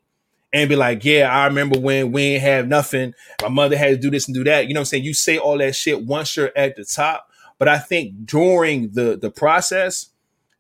and 0.54 0.70
be 0.70 0.78
like, 0.78 1.04
yeah, 1.04 1.30
I 1.30 1.46
remember 1.46 1.78
when 1.78 2.14
we 2.14 2.24
ain't 2.24 2.42
have 2.42 2.68
nothing. 2.70 3.14
My 3.42 3.50
mother 3.50 3.78
had 3.78 3.90
to 3.90 3.98
do 3.98 4.10
this 4.10 4.28
and 4.28 4.34
do 4.36 4.46
that. 4.46 4.68
You 4.68 4.74
know 4.74 4.80
what 4.80 4.84
I'm 4.84 4.86
saying? 4.86 5.04
You 5.04 5.14
say 5.14 5.38
all 5.38 5.58
that 5.58 5.76
shit 5.76 6.06
once 6.06 6.38
you're 6.38 6.52
at 6.56 6.76
the 6.78 6.86
top. 6.86 7.29
But 7.60 7.68
I 7.68 7.78
think 7.78 8.26
during 8.26 8.90
the 8.94 9.16
the 9.22 9.30
process, 9.30 10.08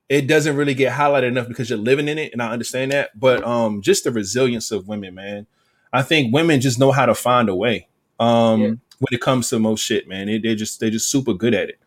it 0.10 0.28
doesn't 0.28 0.56
really 0.56 0.74
get 0.76 0.94
highlighted 0.94 1.30
enough 1.30 1.48
because 1.48 1.70
you're 1.70 1.80
living 1.80 2.08
in 2.08 2.18
it, 2.20 2.32
and 2.34 2.42
I 2.42 2.52
understand 2.52 2.92
that. 2.92 3.18
But 3.20 3.44
um, 3.44 3.82
just 3.82 4.04
the 4.04 4.12
resilience 4.12 4.70
of 4.72 4.88
women, 4.88 5.16
man. 5.16 5.48
I 5.92 6.04
think 6.04 6.32
women 6.34 6.62
just 6.62 6.78
know 6.78 6.92
how 6.92 7.08
to 7.08 7.16
find 7.16 7.50
a 7.50 7.56
way. 7.56 7.88
Um, 8.20 8.62
Yeah. 8.62 8.68
when 9.00 9.12
it 9.14 9.22
comes 9.22 9.50
to 9.50 9.58
most 9.60 9.82
shit, 9.82 10.08
man, 10.08 10.28
they, 10.28 10.38
they're 10.38 10.56
just 10.56 10.80
they're 10.80 10.92
just 10.92 11.10
super 11.10 11.34
good 11.34 11.56
at 11.56 11.70
it. 11.70 11.80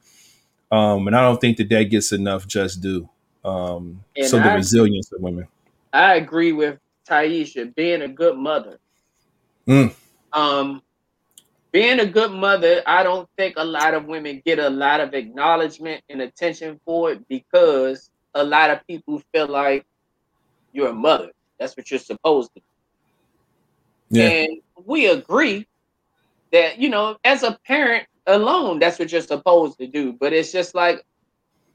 Um, 0.73 1.07
and 1.07 1.15
I 1.15 1.21
don't 1.23 1.41
think 1.41 1.59
that 1.59 1.69
that 1.69 1.85
gets 1.85 2.11
enough 2.13 2.49
just 2.49 2.81
due. 2.81 3.09
Um, 3.45 4.03
so 4.25 4.39
the 4.39 4.51
I- 4.51 4.55
resilience 4.55 5.13
of 5.13 5.21
women. 5.21 5.47
I 5.93 6.15
agree 6.15 6.53
with 6.53 6.79
Taisha 7.07 7.75
being 7.75 8.01
a 8.01 8.09
good 8.09 8.37
mother. 8.39 8.79
Mm. 9.69 9.95
Um, 10.33 10.83
being 11.73 12.01
a 12.01 12.07
good 12.07 12.31
mother, 12.31 12.83
I 12.87 13.03
don't 13.03 13.29
think 13.37 13.55
a 13.57 13.65
lot 13.65 13.95
of 13.95 14.05
women 14.05 14.43
get 14.45 14.59
a 14.59 14.69
lot 14.69 15.01
of 15.01 15.15
acknowledgement 15.15 16.03
and 16.09 16.21
attention 16.21 16.79
for 16.85 17.13
it 17.13 17.27
because 17.29 18.11
a 18.35 18.45
lot 18.45 18.71
of 18.71 18.87
people 18.87 19.23
feel 19.33 19.49
like 19.49 19.87
you're 20.73 20.91
a 20.91 20.95
mother. 20.95 21.31
That's 21.59 21.77
what 21.77 21.91
you're 21.91 22.01
supposed 22.01 22.51
to. 22.55 22.61
do. 22.61 22.67
Yeah, 24.11 24.29
And 24.29 24.49
we 24.85 25.07
agree 25.09 25.67
that, 26.53 26.79
you 26.79 26.91
know, 26.91 27.17
as 27.25 27.43
a 27.43 27.59
parent 27.67 28.07
alone, 28.27 28.79
that's 28.79 28.99
what 28.99 29.11
you're 29.11 29.23
supposed 29.23 29.79
to 29.79 29.87
do. 29.87 30.13
But 30.13 30.33
it's 30.35 30.53
just 30.53 30.75
like 30.75 31.03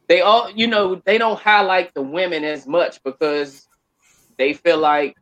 they 0.07 0.21
all, 0.21 0.51
you 0.51 0.67
know, 0.67 1.01
they 1.05 1.17
don't 1.17 1.39
highlight 1.39 1.93
the 1.95 2.01
women 2.03 2.43
as 2.43 2.67
much 2.67 3.01
because 3.03 3.67
they 4.37 4.53
feel 4.53 4.77
like 4.77 5.15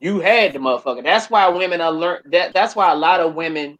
you 0.00 0.20
had 0.20 0.52
the 0.54 0.58
motherfucker. 0.58 1.04
That's 1.04 1.30
why 1.30 1.48
women 1.48 1.80
are 1.80 1.92
learn 1.92 2.22
that 2.26 2.54
that's 2.54 2.74
why 2.74 2.90
a 2.90 2.96
lot 2.96 3.20
of 3.20 3.34
women 3.34 3.78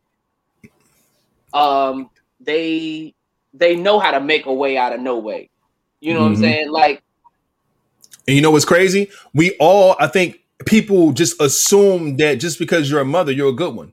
um 1.53 2.11
they 2.41 3.15
they 3.55 3.77
know 3.77 3.99
how 3.99 4.13
to 4.13 4.21
make 4.21 4.47
a 4.47 4.53
way 4.53 4.77
out 4.77 4.93
of 4.93 5.01
no 5.01 5.19
way. 5.19 5.51
You 6.01 6.15
know 6.15 6.21
what 6.21 6.29
I'm 6.29 6.35
Mhm. 6.35 6.41
saying? 6.41 6.71
Like 6.71 7.03
And 8.27 8.37
you 8.37 8.43
know 8.43 8.51
what's 8.51 8.65
crazy? 8.65 9.11
We 9.35 9.57
all, 9.59 9.97
I 9.99 10.07
think 10.07 10.41
people 10.67 11.13
just 11.13 11.41
assume 11.41 12.17
that 12.19 12.37
just 12.37 12.59
because 12.59 12.91
you're 12.91 13.01
a 13.01 13.05
mother, 13.05 13.33
you're 13.33 13.49
a 13.51 13.55
good 13.55 13.75
one, 13.75 13.93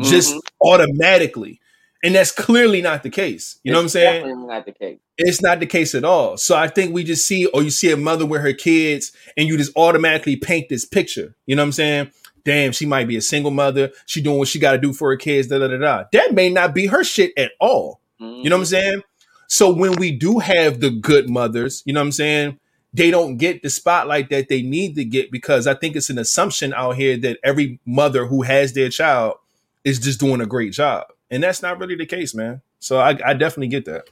just 0.00 0.34
Mhm. 0.34 0.40
automatically. 0.62 1.60
And 2.02 2.14
that's 2.14 2.30
clearly 2.30 2.82
not 2.82 3.02
the 3.02 3.10
case. 3.10 3.58
You 3.62 3.72
know 3.72 3.78
what 3.78 3.84
I'm 3.84 3.88
saying? 3.88 4.22
Definitely 4.22 4.46
not 4.46 4.66
the 4.66 4.72
case. 4.72 4.98
It's 5.18 5.42
not 5.42 5.60
the 5.60 5.66
case 5.66 5.94
at 5.94 6.04
all. 6.04 6.38
So 6.38 6.56
I 6.56 6.68
think 6.68 6.94
we 6.94 7.04
just 7.04 7.26
see, 7.26 7.44
or 7.46 7.62
you 7.62 7.70
see 7.70 7.90
a 7.90 7.96
mother 7.96 8.24
with 8.24 8.40
her 8.40 8.54
kids, 8.54 9.12
and 9.36 9.46
you 9.48 9.58
just 9.58 9.76
automatically 9.76 10.36
paint 10.36 10.70
this 10.70 10.86
picture. 10.86 11.36
You 11.46 11.56
know 11.56 11.62
what 11.62 11.66
I'm 11.66 11.72
saying? 11.72 12.10
Damn, 12.44 12.72
she 12.72 12.86
might 12.86 13.08
be 13.08 13.16
a 13.16 13.22
single 13.22 13.50
mother. 13.50 13.90
She 14.06 14.20
doing 14.20 14.38
what 14.38 14.48
she 14.48 14.58
got 14.58 14.72
to 14.72 14.78
do 14.78 14.92
for 14.92 15.10
her 15.10 15.16
kids. 15.16 15.48
Da 15.48 15.58
da 15.58 15.68
da 15.68 15.78
da. 15.78 16.04
That 16.12 16.34
may 16.34 16.50
not 16.50 16.74
be 16.74 16.86
her 16.86 17.04
shit 17.04 17.32
at 17.36 17.52
all. 17.60 18.00
You 18.20 18.50
know 18.50 18.56
what 18.56 18.60
I'm 18.60 18.66
saying? 18.66 19.02
So 19.46 19.72
when 19.72 19.96
we 19.96 20.10
do 20.12 20.38
have 20.38 20.80
the 20.80 20.90
good 20.90 21.28
mothers, 21.30 21.82
you 21.86 21.92
know 21.92 22.00
what 22.00 22.06
I'm 22.06 22.12
saying? 22.12 22.58
They 22.92 23.10
don't 23.10 23.36
get 23.36 23.62
the 23.62 23.70
spotlight 23.70 24.30
that 24.30 24.48
they 24.48 24.62
need 24.62 24.94
to 24.96 25.04
get 25.04 25.30
because 25.30 25.66
I 25.66 25.74
think 25.74 25.96
it's 25.96 26.10
an 26.10 26.18
assumption 26.18 26.74
out 26.74 26.96
here 26.96 27.16
that 27.18 27.38
every 27.42 27.80
mother 27.86 28.26
who 28.26 28.42
has 28.42 28.72
their 28.72 28.88
child 28.88 29.36
is 29.84 29.98
just 29.98 30.20
doing 30.20 30.40
a 30.40 30.46
great 30.46 30.72
job. 30.72 31.06
And 31.30 31.42
that's 31.42 31.62
not 31.62 31.78
really 31.78 31.96
the 31.96 32.06
case, 32.06 32.34
man. 32.34 32.60
So 32.78 32.98
I, 32.98 33.10
I 33.24 33.34
definitely 33.34 33.68
get 33.68 33.84
that. 33.86 34.08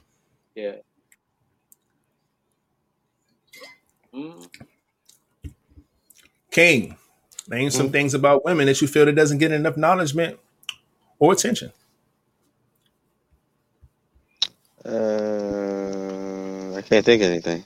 Yeah. 0.55 0.75
Mm. 4.13 4.47
King, 6.51 6.97
name 7.49 7.69
some 7.69 7.91
things 7.91 8.13
about 8.13 8.45
women 8.45 8.67
that 8.67 8.81
you 8.81 8.87
feel 8.87 9.05
that 9.05 9.15
doesn't 9.15 9.39
get 9.39 9.51
enough 9.51 9.73
acknowledgement 9.73 10.39
or 11.17 11.33
attention. 11.33 11.71
Uh, 14.85 16.75
I 16.75 16.81
can't 16.81 17.05
think 17.05 17.21
of 17.21 17.29
anything. 17.29 17.63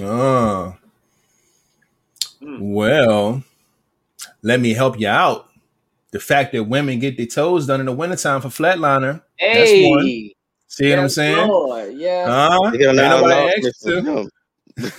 Oh. 0.00 0.76
Mm. 2.42 2.58
Well, 2.74 3.42
let 4.42 4.60
me 4.60 4.74
help 4.74 4.98
you 4.98 5.08
out. 5.08 5.48
The 6.10 6.20
fact 6.20 6.52
that 6.52 6.64
women 6.64 6.98
get 7.00 7.16
their 7.16 7.26
toes 7.26 7.66
done 7.66 7.80
in 7.80 7.86
the 7.86 7.92
wintertime 7.92 8.40
for 8.40 8.48
flatliner. 8.48 9.22
That's 9.40 9.70
one. 9.72 10.06
Hey, 10.06 10.34
See 10.68 10.90
what 10.90 10.98
I'm 10.98 11.08
saying? 11.08 11.48
Lord, 11.48 11.94
yeah. 11.94 12.26
Huh? 12.26 12.70
They 12.70 12.86
Ain't 12.86 12.96
don't 12.96 12.96
nobody 12.96 13.66
asked 13.66 13.82
to. 13.84 14.28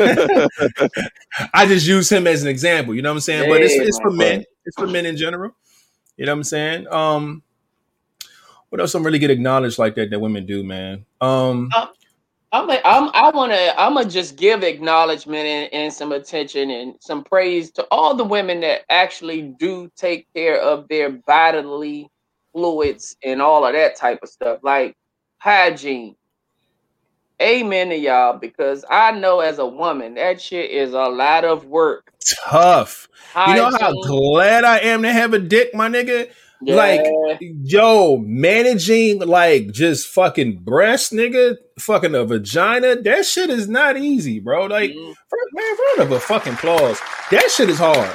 I 1.54 1.66
just 1.66 1.86
use 1.86 2.10
him 2.10 2.28
as 2.28 2.42
an 2.42 2.48
example. 2.48 2.96
You 2.96 3.02
know 3.02 3.10
what 3.10 3.18
I'm 3.18 3.22
saying? 3.22 3.50
but 3.50 3.62
it's 3.62 3.76
it's 3.76 4.00
for 4.00 4.12
men. 4.12 4.40
boy. 4.40 4.46
It's 4.66 4.78
for 4.78 4.88
men 4.88 5.06
in 5.06 5.18
general. 5.18 5.56
You 6.18 6.26
know 6.26 6.32
what 6.32 6.38
I'm 6.38 6.44
saying? 6.44 6.88
Um, 6.88 7.44
what 8.70 8.80
else? 8.80 8.94
Don't 8.94 9.04
really 9.04 9.20
get 9.20 9.32
acknowledged 9.32 9.78
like 9.78 9.96
that 9.96 10.10
that 10.10 10.20
women 10.20 10.46
do, 10.46 10.64
man. 10.64 11.06
Um, 11.20 11.70
I'm, 12.52 12.70
a, 12.70 12.82
I'm 12.86 13.10
I 13.14 13.32
want 13.32 13.52
to 13.52 13.80
I'm 13.80 13.96
gonna 13.96 14.10
just 14.10 14.38
give 14.38 14.64
acknowledgement 14.64 15.46
and, 15.46 15.74
and 15.74 15.94
some 15.94 16.14
attention 16.14 16.70
and 16.70 16.96
some 17.02 17.24
praise 17.24 17.72
to 17.72 17.86
all 17.92 18.16
the 18.16 18.24
women 18.24 18.62
that 18.62 18.82
actually 18.90 19.54
do 19.60 19.92
take 19.98 20.28
care 20.34 20.62
of 20.62 20.88
their 20.88 21.10
bodily 21.10 22.10
fluids 22.54 23.18
and 23.24 23.42
all 23.42 23.66
of 23.66 23.74
that 23.74 23.98
type 23.98 24.20
of 24.24 24.30
stuff, 24.30 24.60
like 24.64 24.96
hygiene. 25.38 26.16
Amen 27.42 27.90
to 27.90 27.98
y'all 27.98 28.38
because 28.38 28.86
I 28.90 29.12
know 29.12 29.42
as 29.42 29.60
a 29.60 29.66
woman 29.66 30.16
that 30.16 30.40
shit 30.42 30.72
is 30.72 30.94
a 30.94 31.04
lot 31.04 31.44
of 31.44 31.66
work. 31.66 32.14
tough. 32.46 33.08
You 33.36 33.56
know 33.56 33.72
how 33.80 33.92
glad 34.04 34.64
I 34.64 34.80
am 34.80 35.02
to 35.02 35.12
have 35.12 35.34
a 35.34 35.40
dick, 35.40 35.76
my 35.76 35.90
nigga. 35.90 36.30
yeah, 36.62 36.76
Like, 36.76 37.06
yo, 37.42 38.18
managing 38.18 39.20
like 39.20 39.72
just 39.74 40.08
fucking 40.08 40.60
breast, 40.60 41.12
nigga, 41.12 41.58
fucking 41.78 42.16
a 42.16 42.24
vagina. 42.24 42.96
That 43.02 43.26
shit 43.26 43.50
is 43.50 43.68
not 43.68 43.98
easy, 43.98 44.40
bro. 44.40 44.68
Like, 44.68 44.92
mm, 44.92 45.14
for, 45.30 45.38
man, 45.54 45.76
round 45.98 46.10
of 46.10 46.12
a 46.16 46.20
fucking 46.22 46.54
applause. 46.54 47.02
That 47.32 47.52
shit 47.52 47.70
is 47.70 47.80
hard. 47.80 48.10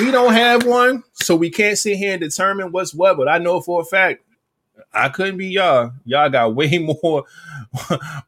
We 0.00 0.10
don't 0.10 0.32
have 0.32 0.64
one, 0.64 1.02
so 1.14 1.34
we 1.36 1.50
can't 1.50 1.78
sit 1.78 1.96
here 1.96 2.12
and 2.12 2.20
determine 2.20 2.70
what's 2.70 2.94
what. 2.94 3.16
But 3.16 3.28
I 3.28 3.38
know 3.38 3.60
for 3.60 3.80
a 3.80 3.84
fact, 3.84 4.22
I 4.96 5.08
couldn't 5.08 5.36
be 5.36 5.48
y'all. 5.48 5.92
Y'all 6.04 6.30
got 6.30 6.54
way 6.54 6.78
more, 7.02 7.24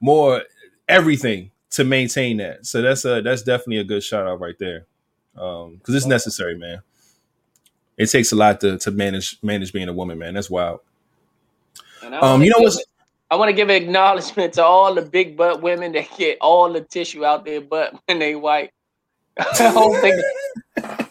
more 0.01 0.43
everything 0.89 1.51
to 1.71 1.85
maintain 1.85 2.37
that. 2.39 2.67
So 2.67 2.83
that's 2.83 3.05
a 3.05 3.23
that's 3.23 3.43
definitely 3.43 3.79
a 3.79 3.85
good 3.85 4.03
shout 4.03 4.27
out 4.27 4.41
right 4.41 4.59
there, 4.59 4.87
because 5.35 5.95
it's 5.95 6.07
necessary, 6.07 6.57
man. 6.57 6.81
It 7.97 8.07
takes 8.07 8.33
a 8.33 8.37
lot 8.37 8.61
to 8.61 8.79
to 8.79 8.91
manage 8.91 9.39
manage 9.43 9.73
being 9.73 9.89
a 9.89 9.93
woman, 9.93 10.19
man. 10.19 10.35
That's 10.35 10.51
wild. 10.51 10.81
Um, 12.03 12.43
you 12.43 12.51
know 12.51 12.59
what's 12.59 12.83
I 13.31 13.37
want 13.37 13.51
to 13.51 13.53
give 13.53 13.69
an 13.69 13.83
acknowledgement 13.83 14.55
to 14.55 14.65
all 14.65 14.95
the 14.95 15.03
big 15.03 15.37
butt 15.37 15.61
women 15.61 15.93
that 15.93 16.07
get 16.17 16.39
all 16.41 16.73
the 16.73 16.81
tissue 16.81 17.25
out 17.27 17.45
their 17.45 17.61
butt 17.61 17.95
when 18.07 18.19
they 18.19 18.35
white. 18.35 18.73
I 19.39 19.73
don't 19.73 20.01
think 20.01 21.08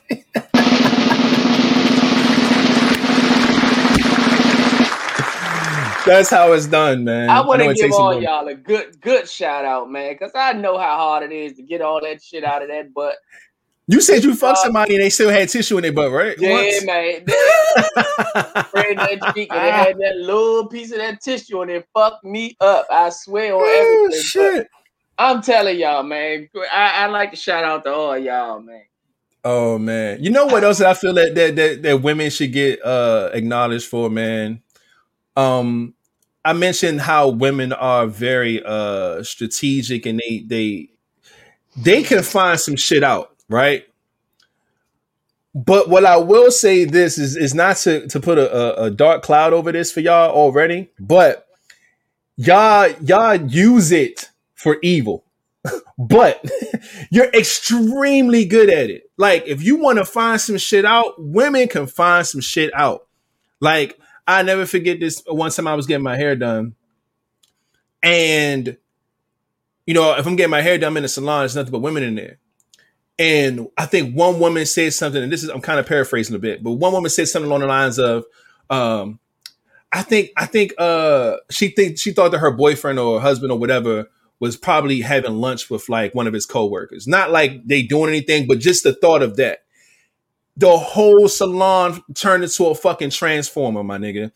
That's 6.07 6.29
how 6.29 6.53
it's 6.53 6.65
done, 6.67 7.03
man. 7.03 7.29
I 7.29 7.41
want 7.45 7.61
to 7.61 7.73
give 7.73 7.91
all 7.91 8.21
y'all 8.21 8.47
a 8.47 8.55
good 8.55 8.99
good 9.01 9.29
shout 9.29 9.65
out, 9.65 9.91
man, 9.91 10.13
because 10.13 10.31
I 10.35 10.53
know 10.53 10.77
how 10.77 10.97
hard 10.97 11.23
it 11.23 11.31
is 11.31 11.53
to 11.57 11.63
get 11.63 11.81
all 11.81 12.01
that 12.01 12.21
shit 12.23 12.43
out 12.43 12.61
of 12.61 12.69
that 12.69 12.93
butt. 12.93 13.15
You 13.89 14.01
said 14.01 14.23
you 14.23 14.35
fucked 14.35 14.59
Uh, 14.59 14.63
somebody 14.63 14.95
and 14.95 15.03
they 15.03 15.09
still 15.09 15.29
had 15.29 15.47
tissue 15.47 15.77
in 15.77 15.83
their 15.83 15.93
butt, 15.93 16.11
right? 16.11 16.35
Yeah, 16.37 16.51
Once? 16.51 16.85
man. 16.85 17.23
They 17.25 17.33
that 18.95 19.31
cheek 19.33 19.49
and 19.53 19.63
they 19.63 19.71
had 19.71 19.97
that 19.97 20.15
little 20.17 20.67
piece 20.67 20.91
of 20.91 20.97
that 20.97 21.21
tissue 21.21 21.61
and 21.61 21.71
it 21.71 21.87
fucked 21.93 22.25
me 22.25 22.57
up. 22.59 22.85
I 22.91 23.09
swear 23.09 23.53
on 23.55 23.61
Oh, 23.63 24.05
everything. 24.09 24.23
shit. 24.25 24.67
I'm 25.17 25.41
telling 25.41 25.79
y'all, 25.79 26.03
man. 26.03 26.49
I, 26.71 27.03
I 27.03 27.05
like 27.07 27.31
to 27.31 27.37
shout 27.37 27.63
out 27.63 27.83
to 27.85 27.93
all 27.93 28.17
y'all, 28.17 28.59
man. 28.59 28.83
Oh 29.45 29.77
man. 29.77 30.21
You 30.21 30.31
know 30.31 30.45
what 30.47 30.63
else 30.65 30.81
I 30.81 30.93
feel 30.93 31.13
that 31.13 31.33
that 31.35 31.55
that, 31.55 31.81
that 31.83 32.01
women 32.01 32.29
should 32.29 32.51
get 32.51 32.83
uh 32.85 33.29
acknowledged 33.33 33.87
for, 33.87 34.09
man? 34.09 34.61
Um 35.37 35.93
I 36.45 36.53
mentioned 36.53 37.01
how 37.01 37.29
women 37.29 37.73
are 37.73 38.07
very 38.07 38.61
uh 38.63 39.23
strategic 39.23 40.05
and 40.05 40.19
they 40.19 40.39
they 40.39 40.89
they 41.75 42.03
can 42.03 42.23
find 42.23 42.59
some 42.59 42.75
shit 42.75 43.03
out, 43.03 43.35
right? 43.49 43.85
But 45.53 45.89
what 45.89 46.05
I 46.05 46.17
will 46.17 46.51
say 46.51 46.85
this 46.85 47.17
is 47.17 47.35
is 47.35 47.55
not 47.55 47.77
to 47.77 48.07
to 48.07 48.19
put 48.19 48.37
a, 48.37 48.83
a, 48.83 48.91
dark 48.91 49.23
cloud 49.23 49.53
over 49.53 49.71
this 49.71 49.91
for 49.91 50.01
y'all 50.01 50.29
already, 50.29 50.89
but 50.99 51.47
y'all 52.35 52.91
y'all 53.01 53.35
use 53.35 53.91
it 53.91 54.29
for 54.53 54.77
evil. 54.83 55.23
but 55.97 56.45
you're 57.09 57.29
extremely 57.29 58.45
good 58.45 58.69
at 58.69 58.89
it. 58.89 59.09
Like 59.17 59.47
if 59.47 59.63
you 59.63 59.77
want 59.77 59.97
to 59.97 60.05
find 60.05 60.39
some 60.39 60.57
shit 60.57 60.85
out, 60.85 61.15
women 61.17 61.67
can 61.67 61.87
find 61.87 62.25
some 62.25 62.41
shit 62.41 62.71
out. 62.75 63.07
Like 63.59 63.99
I 64.27 64.43
never 64.43 64.65
forget 64.65 64.99
this 64.99 65.23
one 65.25 65.51
time 65.51 65.67
I 65.67 65.75
was 65.75 65.87
getting 65.87 66.03
my 66.03 66.17
hair 66.17 66.35
done, 66.35 66.75
and 68.03 68.77
you 69.85 69.93
know 69.93 70.15
if 70.17 70.25
I'm 70.27 70.35
getting 70.35 70.51
my 70.51 70.61
hair 70.61 70.77
done 70.77 70.91
I'm 70.91 70.97
in 70.97 71.05
a 71.05 71.07
salon, 71.07 71.41
there's 71.41 71.55
nothing 71.55 71.71
but 71.71 71.81
women 71.81 72.03
in 72.03 72.15
there. 72.15 72.39
And 73.19 73.67
I 73.77 73.87
think 73.87 74.15
one 74.15 74.39
woman 74.39 74.65
said 74.65 74.93
something, 74.93 75.23
and 75.23 75.31
this 75.31 75.43
is 75.43 75.49
I'm 75.49 75.61
kind 75.61 75.79
of 75.79 75.87
paraphrasing 75.87 76.35
a 76.35 76.39
bit, 76.39 76.63
but 76.63 76.73
one 76.73 76.93
woman 76.93 77.09
said 77.09 77.27
something 77.27 77.49
along 77.49 77.61
the 77.61 77.67
lines 77.67 77.97
of, 77.97 78.25
um, 78.69 79.19
I 79.91 80.01
think 80.01 80.31
I 80.37 80.45
think 80.45 80.73
uh 80.77 81.37
she 81.49 81.69
think 81.69 81.97
she 81.97 82.11
thought 82.11 82.31
that 82.31 82.39
her 82.39 82.51
boyfriend 82.51 82.99
or 82.99 83.21
husband 83.21 83.51
or 83.51 83.57
whatever 83.57 84.09
was 84.39 84.55
probably 84.55 85.01
having 85.01 85.33
lunch 85.33 85.69
with 85.69 85.89
like 85.89 86.13
one 86.13 86.27
of 86.27 86.33
his 86.33 86.45
coworkers. 86.45 87.07
Not 87.07 87.31
like 87.31 87.65
they 87.65 87.81
doing 87.81 88.09
anything, 88.09 88.47
but 88.47 88.59
just 88.59 88.83
the 88.83 88.93
thought 88.93 89.23
of 89.23 89.37
that. 89.37 89.59
The 90.57 90.77
whole 90.77 91.27
salon 91.27 92.03
turned 92.13 92.43
into 92.43 92.65
a 92.65 92.75
fucking 92.75 93.11
transformer, 93.11 93.83
my 93.83 93.97
nigga. 93.97 94.31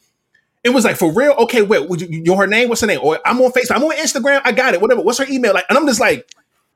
It 0.63 0.69
was 0.69 0.85
like 0.85 0.97
for 0.97 1.11
real. 1.11 1.31
Okay, 1.33 1.63
wait, 1.63 1.89
would 1.89 2.01
you, 2.01 2.07
you 2.23 2.35
her 2.35 2.45
name? 2.45 2.69
What's 2.69 2.81
her 2.81 2.87
name? 2.87 2.99
Or 3.01 3.19
I'm 3.25 3.41
on 3.41 3.51
Facebook. 3.51 3.75
I'm 3.75 3.83
on 3.83 3.95
Instagram. 3.97 4.41
I 4.45 4.51
got 4.51 4.75
it. 4.75 4.81
Whatever. 4.81 5.01
What's 5.01 5.17
her 5.17 5.25
email? 5.27 5.53
Like, 5.53 5.65
and 5.69 5.77
I'm 5.77 5.87
just 5.87 5.99
like, 5.99 6.29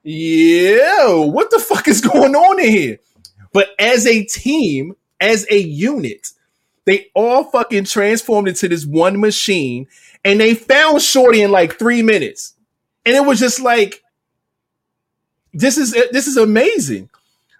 yeah, 0.03 1.13
what 1.13 1.51
the 1.51 1.59
fuck 1.59 1.87
is 1.87 2.01
going 2.13 2.35
on 2.35 2.59
in 2.59 2.69
here? 2.69 2.99
But 3.53 3.69
as 3.79 4.05
a 4.07 4.23
team, 4.23 4.95
as 5.21 5.45
a 5.49 5.57
unit, 5.57 6.29
they 6.85 7.07
all 7.13 7.43
fucking 7.45 7.85
transformed 7.85 8.47
into 8.47 8.67
this 8.67 8.85
one 8.85 9.19
machine, 9.19 9.87
and 10.23 10.39
they 10.39 10.53
found 10.53 11.01
Shorty 11.01 11.41
in 11.41 11.51
like 11.51 11.77
three 11.77 12.01
minutes, 12.01 12.53
and 13.05 13.15
it 13.15 13.25
was 13.25 13.39
just 13.39 13.59
like, 13.59 14.03
this 15.53 15.77
is 15.77 15.93
this 16.11 16.27
is 16.27 16.37
amazing. 16.37 17.09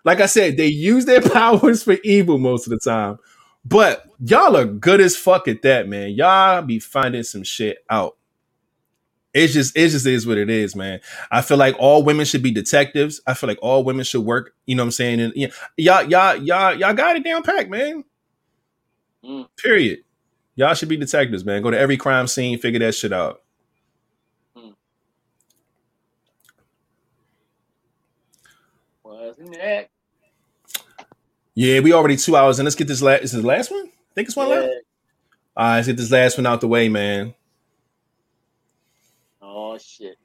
Like 0.06 0.22
I 0.22 0.27
said, 0.27 0.56
they 0.56 0.68
use 0.68 1.06
their 1.06 1.22
powers 1.30 1.84
for 1.84 1.98
evil 2.03 2.38
most 2.38 2.68
of 2.68 2.72
the 2.72 2.80
time, 2.80 3.18
but 3.65 4.06
y'all 4.23 4.56
are 4.56 4.65
good 4.65 5.02
as 5.02 5.18
fuck 5.18 5.48
at 5.48 5.64
that, 5.64 5.90
man. 5.90 6.11
Y'all 6.11 6.61
be 6.61 6.80
finding 6.80 7.23
some 7.23 7.44
shit 7.44 7.80
out. 7.90 8.15
It's 9.34 9.52
just 9.52 9.76
it 9.76 9.90
just 9.90 10.06
is 10.06 10.26
what 10.26 10.38
it 10.38 10.49
is, 10.49 10.77
man. 10.77 11.02
I 11.30 11.41
feel 11.41 11.57
like 11.57 11.76
all 11.77 12.03
women 12.03 12.26
should 12.26 12.41
be 12.41 12.52
detectives. 12.52 13.19
I 13.27 13.34
feel 13.34 13.49
like 13.49 13.60
all 13.61 13.84
women 13.84 14.06
should 14.06 14.22
work. 14.22 14.53
You 14.65 14.76
know 14.76 14.84
what 14.84 14.88
I'm 14.88 14.91
saying? 14.91 15.19
And 15.19 15.34
yeah, 15.36 15.48
y'all 15.76 16.03
y'all 16.03 16.38
y'all 16.38 16.73
y'all 16.73 16.94
got 16.94 17.18
it 17.18 17.26
down 17.26 17.44
packed, 17.44 17.69
man. 17.69 18.06
Mm. 19.26 19.48
Period. 19.57 19.99
Y'all 20.56 20.73
should 20.73 20.88
be 20.88 20.95
detectives, 20.95 21.44
man. 21.44 21.61
Go 21.61 21.69
to 21.72 21.77
every 21.77 21.98
crime 21.98 22.27
scene, 22.27 22.57
figure 22.57 22.80
that 22.80 22.95
shit 22.95 23.11
out. 23.11 23.41
Wasn't 29.03 29.53
that? 29.53 29.90
Yeah, 31.56 31.80
we 31.80 31.94
already 31.94 32.18
two 32.18 32.36
hours 32.36 32.60
and 32.60 32.65
let's 32.65 32.76
get 32.76 32.88
this 32.88 33.02
last. 33.02 33.23
Is 33.23 33.32
this 33.32 33.41
the 33.41 33.48
last 33.48 33.72
one? 33.72 33.86
I 33.88 34.14
think 34.14 34.27
it's 34.27 34.36
one 34.36 34.49
Yeah. 34.49 34.56
left. 34.56 34.69
All 35.57 35.65
right, 35.65 35.76
let's 35.77 35.88
get 35.88 35.98
this 35.98 36.11
last 36.11 36.38
one 36.38 36.45
out 36.45 36.61
the 36.61 36.68
way, 36.68 36.90
man. 36.90 37.34
Oh 39.41 39.77
shit. 39.77 40.18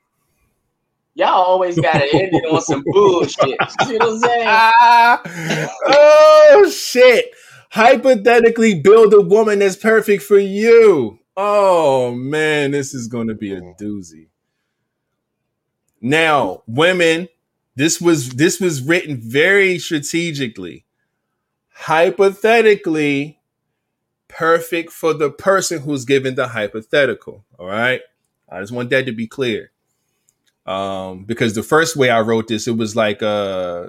Y'all 1.15 1.29
always 1.43 1.79
gotta 1.79 2.05
end 2.05 2.31
it 2.33 2.45
on 2.53 2.61
some 2.63 2.83
bullshit. 2.87 3.57
You 3.81 3.87
see 3.87 3.99
what 3.99 4.09
I'm 4.11 4.19
saying? 4.19 4.45
Ah, 4.47 5.23
oh 5.87 6.71
shit! 6.75 7.31
Hypothetically, 7.71 8.81
build 8.81 9.13
a 9.15 9.21
woman 9.21 9.59
that's 9.61 9.77
perfect 9.77 10.23
for 10.23 10.39
you. 10.39 11.19
Oh 11.37 12.13
man, 12.13 12.71
this 12.73 12.95
is 12.95 13.07
going 13.07 13.29
to 13.29 13.35
be 13.35 13.53
a 13.53 13.61
doozy. 13.61 14.29
Now, 16.01 16.63
women, 16.67 17.29
this 17.77 18.01
was 18.01 18.31
this 18.31 18.59
was 18.61 18.83
written 18.83 19.21
very 19.21 19.79
strategically. 19.79 20.85
Hypothetically, 21.81 23.41
perfect 24.29 24.93
for 24.93 25.15
the 25.15 25.31
person 25.31 25.81
who's 25.81 26.05
given 26.05 26.35
the 26.35 26.49
hypothetical. 26.49 27.45
All 27.59 27.67
right, 27.67 28.01
I 28.49 28.61
just 28.61 28.73
want 28.73 28.91
that 28.91 29.07
to 29.07 29.13
be 29.13 29.27
clear 29.27 29.71
um 30.67 31.25
because 31.25 31.55
the 31.55 31.63
first 31.63 31.97
way 31.97 32.11
i 32.11 32.21
wrote 32.21 32.47
this 32.47 32.69
it 32.69 32.77
was 32.77 32.95
like 32.95 33.23
uh 33.23 33.87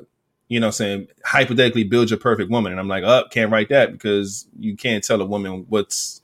you 0.48 0.58
know 0.58 0.72
saying 0.72 1.06
hypothetically 1.26 1.84
build 1.84 2.10
your 2.10 2.18
perfect 2.18 2.50
woman 2.50 2.72
and 2.72 2.80
i'm 2.80 2.88
like 2.88 3.04
up 3.04 3.26
oh, 3.26 3.30
can't 3.30 3.52
write 3.52 3.68
that 3.68 3.92
because 3.92 4.48
you 4.58 4.78
can't 4.78 5.04
tell 5.04 5.22
a 5.22 5.26
woman 5.26 5.66
what's 5.68 6.22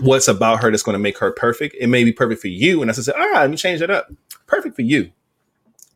what's 0.00 0.28
about 0.28 0.62
her 0.62 0.70
that's 0.70 0.82
going 0.82 0.94
to 0.94 1.02
make 1.02 1.18
her 1.18 1.30
perfect. 1.32 1.76
It 1.78 1.86
may 1.88 2.04
be 2.04 2.12
perfect 2.12 2.40
for 2.40 2.48
you, 2.48 2.82
and 2.82 2.90
I 2.90 2.94
said, 2.94 3.14
all 3.14 3.30
right, 3.30 3.42
let 3.42 3.50
me 3.50 3.56
change 3.56 3.80
it 3.80 3.90
up. 3.90 4.10
Perfect 4.46 4.76
for 4.76 4.82
you. 4.82 5.10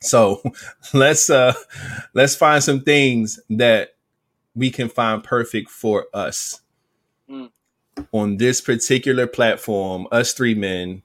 So 0.01 0.43
let's 0.95 1.29
uh 1.29 1.55
let's 2.15 2.37
find 2.37 2.63
some 2.63 2.83
things 2.83 3.41
that 3.51 3.95
we 4.55 4.71
can 4.71 4.89
find 4.89 5.23
perfect 5.25 5.71
for 5.71 6.07
us 6.15 6.61
Mm. 7.29 7.51
on 8.13 8.37
this 8.39 8.61
particular 8.61 9.27
platform. 9.27 10.07
Us 10.11 10.33
three 10.33 10.55
men, 10.55 11.03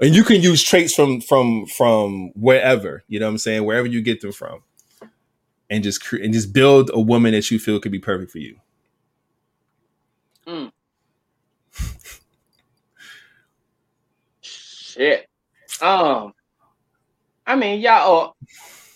and 0.00 0.14
you 0.14 0.22
can 0.24 0.40
use 0.42 0.62
traits 0.62 0.94
from 0.94 1.20
from 1.20 1.66
from 1.66 2.30
wherever. 2.34 3.02
You 3.08 3.18
know 3.20 3.26
what 3.26 3.30
I'm 3.32 3.38
saying? 3.38 3.64
Wherever 3.64 3.86
you 3.88 4.00
get 4.02 4.20
them 4.20 4.32
from, 4.32 4.62
and 5.68 5.82
just 5.84 6.02
cre- 6.04 6.16
and 6.22 6.32
just 6.32 6.52
build 6.52 6.90
a 6.94 7.00
woman 7.00 7.32
that 7.32 7.50
you 7.50 7.58
feel 7.58 7.80
could 7.80 7.92
be 7.92 7.98
perfect 7.98 8.30
for 8.32 8.38
you. 8.38 8.56
Shit. 14.40 15.28
Um, 15.80 16.32
I 17.46 17.56
mean, 17.56 17.80
y'all. 17.80 18.36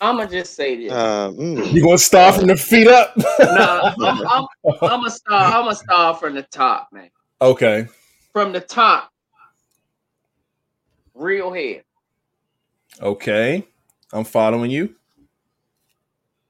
I'm 0.00 0.16
gonna 0.16 0.30
just 0.30 0.54
say 0.54 0.76
this. 0.76 0.92
Uh, 0.92 1.30
mm. 1.30 1.72
You 1.72 1.82
gonna 1.82 1.98
start 1.98 2.36
from 2.36 2.46
the 2.48 2.56
feet 2.56 2.88
up? 2.88 3.16
no, 3.16 3.92
I'm, 4.00 4.26
I'm, 4.26 4.46
I'm 4.64 4.78
gonna 4.80 5.10
start. 5.10 5.54
I'm 5.54 5.64
gonna 5.64 5.74
start 5.74 6.20
from 6.20 6.34
the 6.34 6.42
top, 6.42 6.88
man. 6.92 7.10
okay. 7.40 7.86
From 8.32 8.52
the 8.52 8.60
top, 8.60 9.10
real 11.14 11.52
head. 11.52 11.84
Okay. 13.00 13.66
I'm 14.12 14.24
following 14.24 14.70
you. 14.70 14.94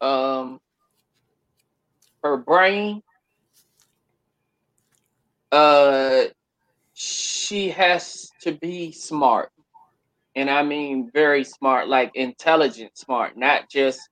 Um, 0.01 0.61
her 2.23 2.37
brain. 2.37 3.03
Uh, 5.53 6.25
she 6.95 7.69
has 7.71 8.31
to 8.41 8.53
be 8.53 8.91
smart, 8.93 9.53
and 10.37 10.51
I 10.51 10.63
mean 10.63 11.11
very 11.13 11.45
smart, 11.45 11.89
like 11.89 12.13
intelligent 12.15 12.97
smart, 12.97 13.37
not 13.37 13.69
just 13.71 14.09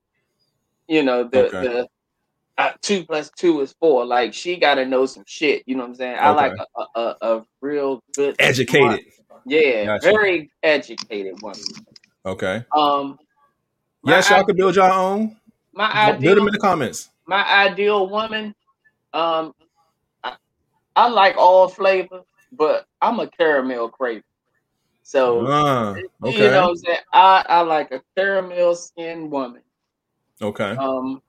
you 0.88 1.02
know 1.02 1.24
the 1.24 1.46
Okay. 1.46 1.62
the 1.62 1.88
uh, 2.58 2.72
two 2.82 3.04
plus 3.04 3.30
two 3.36 3.60
is 3.60 3.74
four. 3.80 4.04
Like 4.04 4.34
she 4.34 4.56
got 4.56 4.74
to 4.76 4.84
know 4.84 5.06
some 5.06 5.24
shit. 5.26 5.62
You 5.66 5.74
know 5.76 5.82
what 5.82 5.90
I'm 5.90 5.94
saying? 5.96 6.16
I 6.20 6.30
like 6.30 6.52
a, 6.76 7.00
a, 7.00 7.16
a, 7.22 7.44
real 7.60 8.00
good, 8.14 8.36
smart- 8.36 8.50
Educated. 8.50 9.00
yeah, 9.46 9.84
Gotcha. 9.86 10.10
very 10.10 10.50
educated 10.62 11.40
woman. 11.40 11.64
Okay. 12.26 12.64
Um, 12.74 13.18
Yes, 14.04 14.30
y'all 14.30 14.44
can 14.44 14.56
build 14.56 14.74
your 14.74 14.90
own. 14.92 15.36
my 15.72 15.90
ideal, 15.92 16.20
Build 16.20 16.38
them 16.38 16.48
in 16.48 16.52
the 16.52 16.58
comments. 16.58 17.10
my 17.26 17.44
ideal 17.68 18.08
woman, 18.08 18.52
um, 19.12 19.52
I, 20.24 20.34
I 20.96 21.08
like 21.08 21.36
all 21.36 21.68
flavors, 21.68 22.24
but 22.50 22.84
I'm 23.00 23.20
a 23.20 23.28
caramel 23.28 23.90
craver. 23.90 24.22
So 25.02 25.46
Ah, 25.46 25.94
you 26.22 26.38
okay. 26.38 26.50
know 26.50 26.70
I'm 26.70 26.76
saying? 26.76 26.98
I, 27.12 27.44
I 27.48 27.60
like 27.62 27.92
a 27.92 28.02
caramel 28.16 28.74
skinned 28.74 29.30
woman. 29.30 29.62
okay. 30.42 30.76
Um 30.76 31.22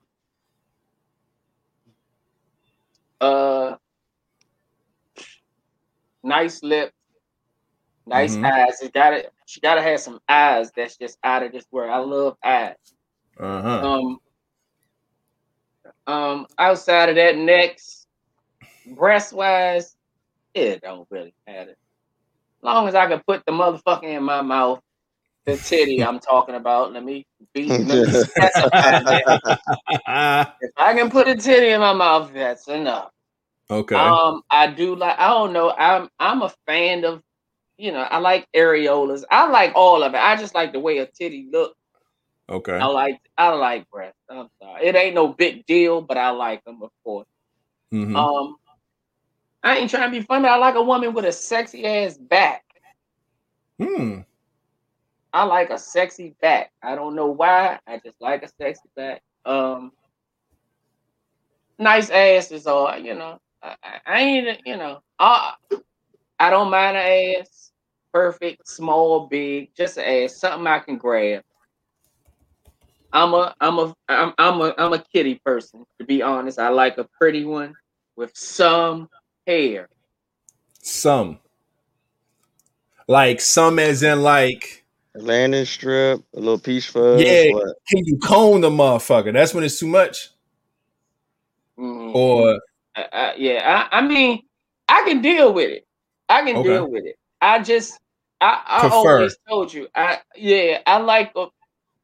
uh 3.21 3.75
nice 6.23 6.63
lips, 6.63 6.93
nice 8.05 8.37
Mhm. 8.37 8.43
eyes. 8.43 8.81
It 8.81 8.93
gotta 8.93 9.29
she 9.45 9.59
gotta 9.61 9.81
have 9.81 9.99
some 9.99 10.19
eyes 10.27 10.71
that's 10.75 10.97
just 10.97 11.17
out 11.23 11.43
of 11.43 11.51
this 11.51 11.65
world. 11.71 11.91
I 11.91 11.97
love 11.99 12.37
eyes. 12.43 12.75
Uh 13.39 13.61
huh. 13.61 13.87
Um, 13.87 14.19
um, 16.07 16.47
outside 16.57 17.09
of 17.09 17.15
that, 17.15 17.37
next 17.37 18.07
breast 18.85 19.33
wise, 19.33 19.95
it 20.53 20.81
don't 20.81 21.07
really 21.11 21.33
matter. 21.47 21.75
Long 22.63 22.87
as 22.87 22.95
I 22.95 23.07
can 23.07 23.21
put 23.27 23.45
the 23.45 23.51
motherfucker 23.51 24.03
in 24.05 24.23
my 24.23 24.41
mouth, 24.41 24.79
the 25.45 25.57
titty 25.57 26.03
I'm 26.03 26.19
talking 26.31 26.55
about. 26.55 26.93
Let 26.93 27.03
me 27.03 27.25
be. 27.53 27.67
Let 27.69 28.07
me. 28.07 28.23
If 30.61 30.71
I 30.77 30.93
can 30.93 31.09
put 31.09 31.27
a 31.27 31.35
titty 31.35 31.69
in 31.69 31.81
my 31.81 31.93
mouth, 31.93 32.31
that's 32.33 32.67
enough. 32.67 33.11
okay. 33.69 33.95
Um, 33.95 34.41
I 34.49 34.67
do 34.67 34.95
like. 34.95 35.19
I 35.19 35.27
don't 35.29 35.53
know. 35.53 35.71
I'm 35.71 36.09
I'm 36.19 36.41
a 36.41 36.53
fan 36.65 37.05
of. 37.05 37.21
You 37.77 37.91
know, 37.91 38.01
I 38.01 38.19
like 38.19 38.47
areolas. 38.55 39.23
I 39.31 39.49
like 39.49 39.73
all 39.75 40.03
of 40.03 40.13
it. 40.13 40.17
I 40.17 40.35
just 40.37 40.55
like 40.55 40.71
the 40.73 40.79
way 40.79 40.99
a 40.99 41.05
titty 41.07 41.49
look. 41.51 41.75
okay. 42.49 42.77
I 42.77 42.85
like 42.85 43.19
I 43.37 43.49
like 43.49 43.89
breasts. 43.89 44.17
I'm 44.29 44.47
sorry. 44.61 44.85
It 44.85 44.95
ain't 44.95 45.15
no 45.15 45.27
big 45.27 45.65
deal, 45.65 46.01
but 46.01 46.17
I 46.17 46.29
like 46.29 46.63
them, 46.65 46.81
of 46.81 46.91
course. 47.03 47.27
Mhm. 47.93 48.15
Um, 48.15 48.55
I 49.63 49.77
ain't 49.77 49.89
trying 49.89 50.11
to 50.11 50.19
be 50.19 50.25
funny. 50.25 50.47
I 50.47 50.57
like 50.57 50.75
a 50.75 50.83
woman 50.83 51.13
with 51.13 51.25
a 51.25 51.31
sexy 51.31 51.85
ass 51.85 52.17
back. 52.17 52.63
Hmm. 53.81 54.21
I 55.33 55.43
like 55.45 55.69
a 55.69 55.77
sexy 55.79 56.35
back. 56.41 56.71
I 56.83 56.95
don't 56.95 57.15
know 57.15 57.27
why. 57.27 57.79
I 57.87 57.99
just 58.03 58.21
like 58.21 58.43
a 58.43 58.47
sexy 58.47 58.89
back. 58.95 59.21
Um, 59.45 59.91
nice 61.79 62.09
ass 62.09 62.51
is 62.51 62.67
all. 62.67 62.97
You 62.97 63.15
know, 63.15 63.39
I, 63.61 63.75
I- 63.83 63.99
I 64.05 64.19
ain't. 64.21 64.61
You 64.65 64.77
know, 64.77 65.01
I 65.19 65.53
I 66.39 66.49
don't 66.49 66.69
mind 66.69 66.97
an 66.97 67.37
ass. 67.41 67.71
Perfect, 68.13 68.67
small, 68.67 69.27
big, 69.27 69.69
just 69.75 69.97
an 69.97 70.03
ass, 70.05 70.39
something 70.39 70.67
I 70.67 70.79
can 70.79 70.97
grab. 70.97 71.41
I'm 73.11 73.33
a 73.33 73.55
I'm 73.59 73.79
a 73.79 73.95
I'm 74.07 74.33
I'm 74.37 74.61
a 74.61 74.73
I'm 74.77 74.93
a 74.93 75.03
kitty 75.13 75.39
person, 75.45 75.85
to 75.99 76.05
be 76.05 76.21
honest. 76.21 76.59
I 76.59 76.69
like 76.69 76.97
a 76.97 77.07
pretty 77.19 77.43
one 77.45 77.75
with 78.15 78.31
some 78.35 79.09
hair. 79.45 79.89
Some. 80.81 81.39
Like 83.07 83.41
some 83.41 83.79
as 83.79 84.03
in 84.03 84.21
like, 84.21 84.83
landing 85.15 85.65
strip, 85.65 86.21
a 86.35 86.39
little 86.39 86.59
peach 86.59 86.89
fuzz. 86.89 87.21
Yeah. 87.21 87.51
What? 87.51 87.75
can 87.87 88.05
you 88.05 88.17
cone 88.17 88.61
the 88.61 88.69
motherfucker? 88.69 89.33
That's 89.33 89.53
when 89.53 89.63
it's 89.63 89.79
too 89.79 89.87
much. 89.87 90.29
Mhm. 91.77 92.13
Or 92.13 92.59
I, 92.95 93.07
I, 93.11 93.35
yeah, 93.35 93.87
I, 93.91 93.99
I 93.99 94.01
mean, 94.01 94.43
I 94.87 95.03
can 95.05 95.21
deal 95.21 95.53
with 95.53 95.69
it. 95.69 95.87
I 96.29 96.43
can 96.43 96.57
Okay. 96.57 96.69
deal 96.69 96.89
with 96.89 97.05
it. 97.05 97.17
I 97.41 97.61
just, 97.61 97.99
I, 98.39 98.63
I 98.65 98.89
always 98.89 99.37
told 99.47 99.73
you, 99.73 99.87
I 99.95 100.19
yeah, 100.35 100.79
I 100.85 100.97
like 100.97 101.31
uh, 101.35 101.47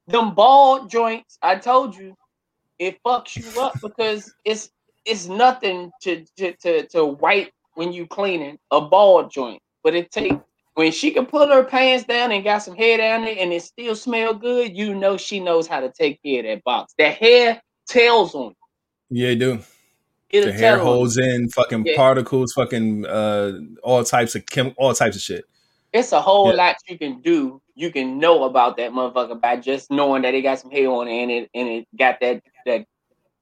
them 0.08 0.34
bald 0.34 0.90
joints. 0.90 1.38
I 1.42 1.56
told 1.56 1.96
you, 1.96 2.16
it 2.80 3.02
fucks 3.04 3.36
you 3.38 3.62
up 3.62 3.80
because 3.82 4.34
it's 4.46 4.72
it's 5.10 5.28
nothing 5.28 5.92
to 6.04 6.26
to 6.38 6.54
to, 6.58 6.88
to 6.88 7.06
wipe 7.06 7.52
when 7.76 7.92
you 7.94 8.08
cleaning 8.08 8.58
a 8.72 8.82
ball 8.82 9.28
joint, 9.28 9.62
but 9.84 9.96
it 9.96 10.12
take 10.12 10.34
when 10.76 10.92
she 10.92 11.12
can 11.12 11.26
pull 11.26 11.48
her 11.48 11.64
pants 11.64 12.06
down 12.06 12.32
and 12.32 12.44
got 12.44 12.60
some 12.60 12.76
hair 12.76 12.98
down 12.98 13.26
there 13.26 13.36
and 13.38 13.52
it 13.52 13.64
still 13.64 13.96
smell 13.96 14.34
good. 14.34 14.76
You 14.78 14.96
know 14.96 15.18
she 15.18 15.40
knows 15.40 15.68
how 15.68 15.80
to 15.82 15.92
take 15.92 16.22
care 16.24 16.40
of 16.40 16.46
that 16.46 16.64
box. 16.64 16.94
That 16.98 17.16
hair 17.18 17.62
tells 17.88 18.36
on 18.36 18.54
you. 19.10 19.28
yeah, 19.28 19.36
do 19.36 19.60
It'll 20.30 20.52
the 20.52 20.54
hair 20.54 20.74
on 20.74 20.80
you. 20.80 20.84
holds 20.86 21.18
in 21.18 21.50
fucking 21.50 21.86
Yeah. 21.86 21.96
particles, 21.96 22.54
fucking 22.54 23.06
uh, 23.06 23.60
all 23.84 24.04
types 24.04 24.36
of 24.36 24.46
chem, 24.46 24.74
all 24.78 24.94
types 24.94 25.16
of 25.16 25.22
shit. 25.22 25.46
It's 25.92 26.12
a 26.12 26.22
whole 26.22 26.48
Yeah. 26.48 26.54
lot 26.54 26.76
you 26.88 26.98
can 27.00 27.20
do. 27.22 27.62
You 27.76 27.92
can 27.92 28.20
know 28.20 28.44
about 28.44 28.78
that 28.78 28.92
motherfucker 28.92 29.42
by 29.42 29.56
just 29.58 29.90
knowing 29.90 30.22
that 30.22 30.36
it 30.36 30.44
got 30.44 30.60
some 30.60 30.70
hair 30.72 30.88
on 30.90 31.08
it 31.08 31.22
and 31.24 31.32
it 31.32 31.50
and 31.56 31.68
it 31.68 31.88
got 31.98 32.20
that 32.22 32.44
that 32.66 32.86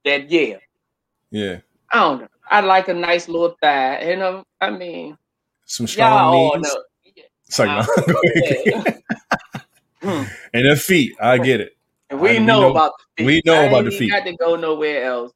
that 0.05 0.29
yeah. 0.31 0.57
Yeah, 1.31 1.59
I 1.91 1.99
don't 1.99 2.21
know. 2.21 2.27
I 2.49 2.61
like 2.61 2.87
a 2.87 2.93
nice 2.93 3.27
little 3.27 3.55
thigh, 3.61 4.09
You 4.09 4.15
know, 4.15 4.43
I 4.61 4.69
mean, 4.69 5.17
some 5.65 5.85
strong 5.87 6.31
knees. 6.33 6.61
know. 6.73 6.83
Sorry, 7.49 7.69
no. 7.69 8.83
Hmm. 10.01 10.23
and 10.53 10.69
the 10.69 10.75
feet, 10.75 11.13
I 11.19 11.39
get 11.39 11.59
it. 11.59 11.75
And 12.11 12.19
we 12.21 12.37
I- 12.37 12.39
know, 12.39 12.61
know- 12.61 12.71
about 12.71 12.91
the 13.17 13.23
feet. 13.23 13.25
we 13.25 13.41
know 13.45 13.55
I 13.59 13.63
about 13.63 13.85
the 13.85 13.91
feet. 13.91 14.11
Got 14.11 14.25
to 14.25 14.35
go 14.35 14.55
nowhere 14.55 15.03
else. 15.05 15.31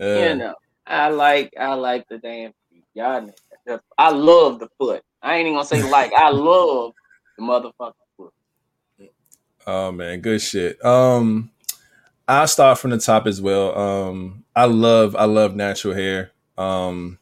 Uh, 0.00 0.04
you 0.06 0.34
know, 0.36 0.54
I 0.86 1.08
like 1.08 1.52
I 1.58 1.74
like 1.74 2.06
the 2.08 2.18
damn 2.18 2.52
feet. 2.70 2.84
Y'all, 2.94 3.22
know. 3.66 3.80
I 3.98 4.10
love 4.10 4.60
the 4.60 4.68
foot. 4.78 5.02
I 5.20 5.34
ain't 5.36 5.48
even 5.48 5.54
gonna 5.54 5.66
say 5.66 5.82
like. 5.90 6.12
I 6.14 6.30
love 6.30 6.92
the 7.36 7.42
motherfucking 7.44 7.92
foot. 8.16 8.32
Oh 9.66 9.90
man, 9.92 10.20
good 10.20 10.40
shit. 10.40 10.82
Um, 10.84 11.50
I'll 12.28 12.46
start 12.46 12.78
from 12.78 12.90
the 12.90 12.98
top 12.98 13.26
as 13.26 13.42
well. 13.42 13.76
Um, 13.76 14.44
I 14.58 14.64
love 14.64 15.14
I 15.14 15.26
love 15.26 15.54
natural 15.54 15.94
hair. 15.94 16.32
Um, 16.56 17.20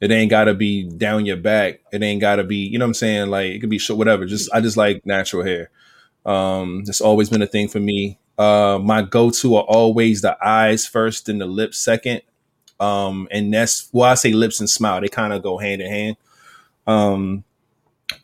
it 0.00 0.12
ain't 0.12 0.30
gotta 0.30 0.54
be 0.54 0.84
down 0.84 1.26
your 1.26 1.36
back. 1.36 1.80
It 1.92 2.04
ain't 2.04 2.20
gotta 2.20 2.44
be, 2.44 2.58
you 2.58 2.78
know 2.78 2.84
what 2.84 2.90
I'm 2.90 2.94
saying? 2.94 3.30
Like 3.30 3.46
it 3.46 3.58
could 3.58 3.68
be 3.68 3.78
short, 3.78 3.98
whatever. 3.98 4.26
Just 4.26 4.48
I 4.54 4.60
just 4.60 4.76
like 4.76 5.04
natural 5.04 5.44
hair. 5.44 5.70
Um, 6.24 6.84
it's 6.86 7.00
always 7.00 7.28
been 7.30 7.42
a 7.42 7.48
thing 7.48 7.66
for 7.66 7.80
me. 7.80 8.20
Uh, 8.38 8.78
my 8.80 9.02
go-to 9.02 9.56
are 9.56 9.64
always 9.64 10.22
the 10.22 10.38
eyes 10.46 10.86
first 10.86 11.28
and 11.28 11.40
the 11.40 11.46
lips 11.46 11.80
second. 11.80 12.22
Um, 12.78 13.26
and 13.32 13.52
that's 13.52 13.88
well, 13.92 14.10
I 14.10 14.14
say 14.14 14.32
lips 14.32 14.60
and 14.60 14.70
smile. 14.70 15.00
They 15.00 15.08
kind 15.08 15.32
of 15.32 15.42
go 15.42 15.58
hand 15.58 15.82
in 15.82 15.90
hand. 15.90 16.16
Um, 16.86 17.42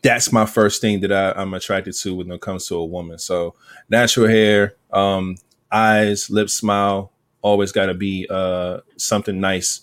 that's 0.01 0.31
my 0.31 0.45
first 0.45 0.79
thing 0.79 1.01
that 1.01 1.11
I, 1.11 1.33
I'm 1.33 1.53
attracted 1.53 1.93
to 1.93 2.15
when 2.15 2.31
it 2.31 2.39
comes 2.39 2.67
to 2.67 2.75
a 2.75 2.85
woman. 2.85 3.19
So 3.19 3.55
natural 3.89 4.29
hair, 4.29 4.75
um, 4.93 5.35
eyes, 5.69 6.29
lips, 6.29 6.53
smile, 6.53 7.11
always 7.41 7.71
got 7.71 7.87
to 7.87 7.93
be 7.93 8.27
uh, 8.29 8.79
something 8.97 9.39
nice. 9.39 9.81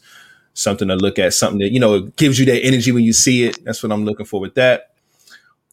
something 0.54 0.88
to 0.88 0.96
look 0.96 1.18
at, 1.18 1.34
something 1.34 1.60
that 1.60 1.72
you 1.72 1.80
know 1.80 2.02
gives 2.16 2.38
you 2.38 2.46
that 2.46 2.64
energy 2.64 2.92
when 2.92 3.04
you 3.04 3.12
see 3.12 3.44
it. 3.44 3.64
That's 3.64 3.82
what 3.82 3.92
I'm 3.92 4.04
looking 4.04 4.26
for 4.26 4.40
with 4.40 4.54
that. 4.56 4.92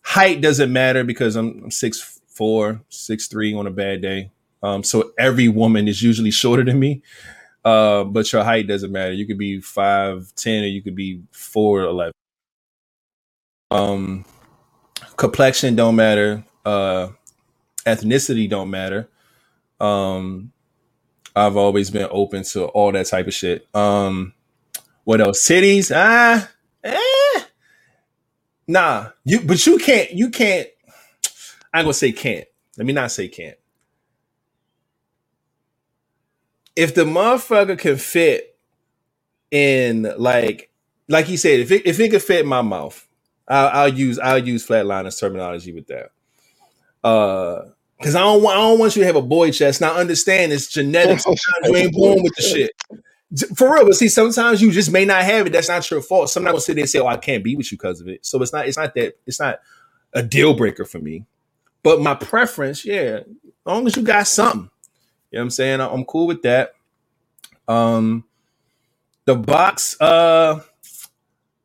Height 0.03 0.41
doesn't 0.41 0.71
matter 0.73 1.03
because 1.03 1.35
I'm, 1.35 1.63
I'm 1.65 1.71
six 1.71 2.19
four, 2.27 2.81
six 2.89 3.27
three 3.27 3.53
on 3.55 3.67
a 3.67 3.71
bad 3.71 4.01
day. 4.01 4.31
Um, 4.63 4.83
so 4.83 5.11
every 5.19 5.49
woman 5.49 5.87
is 5.87 6.01
usually 6.01 6.31
shorter 6.41 6.65
than 6.65 6.79
me. 6.79 7.01
Uh, 7.65 8.05
but 8.05 8.31
your 8.33 8.43
height 8.45 8.67
doesn't 8.67 8.91
matter. 8.91 9.13
You 9.13 9.27
could 9.27 9.37
be 9.37 9.61
five 9.61 10.33
ten 10.35 10.63
or 10.63 10.67
you 10.67 10.81
could 10.81 10.95
be 10.95 11.23
four 11.31 11.81
eleven. 11.81 12.13
Um, 13.71 14.25
complexion 15.17 15.75
don't 15.75 15.97
matter. 15.97 16.45
Uh, 16.65 17.09
ethnicity 17.85 18.49
don't 18.49 18.71
matter. 18.71 19.09
Um, 19.81 20.52
I've 21.35 21.57
always 21.57 21.89
been 21.91 22.07
open 22.11 22.43
to 22.43 22.65
all 22.67 22.91
that 22.91 23.07
type 23.07 23.27
of 23.27 23.33
shit. 23.33 23.67
Um, 23.75 24.33
what 25.03 25.21
else? 25.21 25.41
Cities? 25.41 25.91
Ah, 25.93 26.49
eh. 26.83 27.41
Nah, 28.67 29.09
you 29.25 29.41
but 29.41 29.65
you 29.65 29.77
can't. 29.77 30.11
You 30.11 30.29
can't. 30.29 30.67
I'm 31.73 31.85
gonna 31.85 31.93
say 31.93 32.11
can't. 32.11 32.47
Let 32.77 32.87
me 32.87 32.93
not 32.93 33.11
say 33.11 33.27
can't. 33.27 33.57
If 36.75 36.95
the 36.95 37.03
motherfucker 37.03 37.77
can 37.77 37.97
fit 37.97 38.57
in 39.51 40.11
like 40.17 40.71
like 41.09 41.25
he 41.25 41.37
said, 41.37 41.59
if 41.59 41.71
it 41.71 41.85
if 41.85 41.99
it 41.99 42.09
could 42.09 42.23
fit 42.23 42.45
my 42.45 42.61
mouth, 42.61 43.07
I'll, 43.47 43.67
I'll 43.69 43.93
use 43.93 44.19
I'll 44.19 44.45
use 44.45 44.65
flatliners 44.65 45.19
terminology 45.19 45.73
with 45.73 45.87
that. 45.87 46.11
Uh, 47.03 47.69
because 48.03 48.15
I 48.15 48.19
don't 48.19 48.43
want 48.43 48.57
I 48.57 48.61
don't 48.61 48.79
want 48.79 48.97
you 48.97 49.01
to 49.01 49.05
have 49.05 49.15
a 49.15 49.21
boy 49.21 49.49
chest. 49.51 49.79
Now 49.79 49.95
understand 49.95 50.51
it's 50.51 50.67
genetics. 50.67 51.23
Sometimes 51.23 51.41
you 51.63 51.75
ain't 51.77 51.93
born 51.93 52.21
with 52.21 52.35
the 52.35 52.41
shit. 52.41 52.71
For 53.55 53.73
real, 53.73 53.85
but 53.85 53.95
see, 53.95 54.09
sometimes 54.09 54.61
you 54.61 54.71
just 54.71 54.91
may 54.91 55.05
not 55.05 55.23
have 55.23 55.47
it. 55.47 55.53
That's 55.53 55.69
not 55.69 55.89
your 55.89 56.01
fault. 56.01 56.29
Sometimes 56.29 56.53
will 56.53 56.59
sit 56.59 56.75
there 56.75 56.83
and 56.83 56.89
say, 56.89 56.99
"Oh, 56.99 57.07
I 57.07 57.15
can't 57.15 57.45
be 57.45 57.55
with 57.55 57.71
you 57.71 57.77
because 57.77 58.01
of 58.01 58.09
it." 58.09 58.25
So 58.25 58.41
it's 58.41 58.51
not. 58.51 58.67
It's 58.67 58.77
not 58.77 58.93
that. 58.95 59.17
It's 59.25 59.39
not 59.39 59.59
a 60.11 60.21
deal 60.21 60.53
breaker 60.53 60.83
for 60.83 60.99
me. 60.99 61.25
But 61.81 62.01
my 62.01 62.13
preference, 62.13 62.83
yeah, 62.83 63.21
as 63.21 63.25
long 63.65 63.87
as 63.87 63.95
you 63.95 64.03
got 64.03 64.27
something, 64.27 64.69
you 65.31 65.37
know 65.37 65.39
what 65.39 65.43
I'm 65.43 65.49
saying. 65.49 65.79
I'm 65.79 66.03
cool 66.03 66.27
with 66.27 66.41
that. 66.41 66.73
Um, 67.69 68.25
the 69.23 69.35
box, 69.35 69.95
uh, 70.01 70.59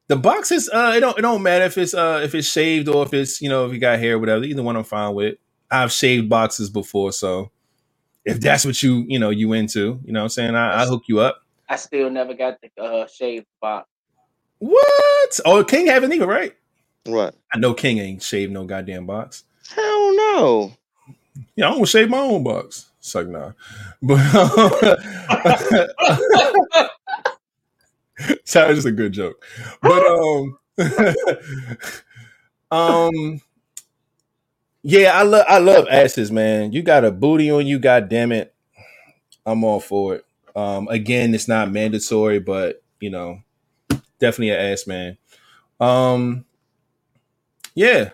the 0.06 0.16
box 0.16 0.52
is 0.52 0.70
uh, 0.73 0.94
it 0.97 1.01
don't 1.01 1.19
it 1.19 1.23
don't 1.23 1.43
matter 1.43 1.65
if 1.65 1.77
it's 1.77 1.94
uh 1.94 2.20
if 2.23 2.35
it's 2.36 2.48
shaved 2.48 2.89
or 2.89 3.05
if 3.05 3.12
it's 3.12 3.43
you 3.43 3.48
know 3.48 3.66
if 3.66 3.73
you 3.73 3.81
got 3.81 3.98
hair 3.98 4.15
or 4.15 4.19
whatever. 4.20 4.44
Either 4.44 4.62
one 4.62 4.77
I'm 4.77 4.85
fine 4.85 5.15
with. 5.15 5.36
I've 5.70 5.92
shaved 5.92 6.28
boxes 6.28 6.70
before, 6.70 7.12
so 7.12 7.50
if 8.24 8.40
that's 8.40 8.64
what 8.64 8.82
you 8.82 9.04
you 9.08 9.18
know 9.18 9.30
you 9.30 9.52
into, 9.52 10.00
you 10.04 10.12
know 10.12 10.20
what 10.20 10.24
I'm 10.24 10.30
saying, 10.30 10.54
I, 10.54 10.82
I 10.82 10.86
hook 10.86 11.04
you 11.06 11.20
up. 11.20 11.42
I 11.68 11.76
still 11.76 12.10
never 12.10 12.34
got 12.34 12.58
the 12.60 12.82
uh, 12.82 13.06
shaved 13.06 13.46
box. 13.60 13.88
What? 14.58 15.40
Oh, 15.44 15.64
King 15.64 15.86
haven't 15.86 16.12
either, 16.12 16.26
right? 16.26 16.54
What? 17.04 17.34
I 17.52 17.58
know 17.58 17.74
King 17.74 17.98
ain't 17.98 18.22
shaved 18.22 18.52
no 18.52 18.64
goddamn 18.64 19.06
box. 19.06 19.44
Hell 19.74 20.16
no. 20.16 20.72
Yeah, 21.54 21.68
I 21.68 21.70
don't 21.70 21.86
shave 21.86 22.10
my 22.10 22.18
own 22.18 22.42
box. 22.42 22.90
It's 22.98 23.14
like 23.14 23.28
nah, 23.28 23.52
but 24.02 24.18
sorry, 28.44 28.74
just 28.74 28.86
a 28.86 28.92
good 28.92 29.12
joke. 29.12 29.44
But 29.80 30.06
um, 30.06 30.58
um, 32.70 33.40
yeah, 34.89 35.12
I 35.12 35.23
love 35.23 35.44
I 35.47 35.59
love 35.59 35.86
asses, 35.90 36.32
man. 36.32 36.73
You 36.73 36.81
got 36.81 37.05
a 37.05 37.10
booty 37.10 37.51
on 37.51 37.66
you, 37.66 37.78
god 37.78 38.09
damn 38.09 38.32
it. 38.32 38.55
I'm 39.44 39.62
all 39.62 39.81
for 39.81 40.15
it. 40.15 40.25
Um, 40.57 40.89
again, 40.89 41.34
it's 41.34 41.47
not 41.47 41.70
mandatory, 41.70 42.39
but 42.39 42.83
you 42.99 43.10
know, 43.10 43.42
definitely 44.18 44.49
an 44.49 44.73
ass 44.73 44.86
man. 44.86 45.18
Um, 45.78 46.47
yeah, 47.75 48.12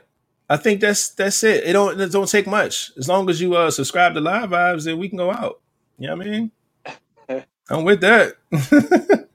I 0.50 0.56
think 0.56 0.80
that's 0.80 1.10
that's 1.10 1.44
it. 1.44 1.62
It 1.62 1.74
don't 1.74 2.00
it 2.00 2.10
don't 2.10 2.28
take 2.28 2.48
much. 2.48 2.90
As 2.98 3.08
long 3.08 3.30
as 3.30 3.40
you 3.40 3.54
uh 3.54 3.70
subscribe 3.70 4.14
to 4.14 4.20
Live 4.20 4.50
Vibes, 4.50 4.84
then 4.84 4.98
we 4.98 5.08
can 5.08 5.18
go 5.18 5.30
out. 5.30 5.60
You 5.96 6.08
know 6.08 6.16
what 6.16 6.26
I 6.26 6.30
mean? 6.30 6.50
I'm 7.70 7.84
with 7.84 8.00
that. 8.00 8.34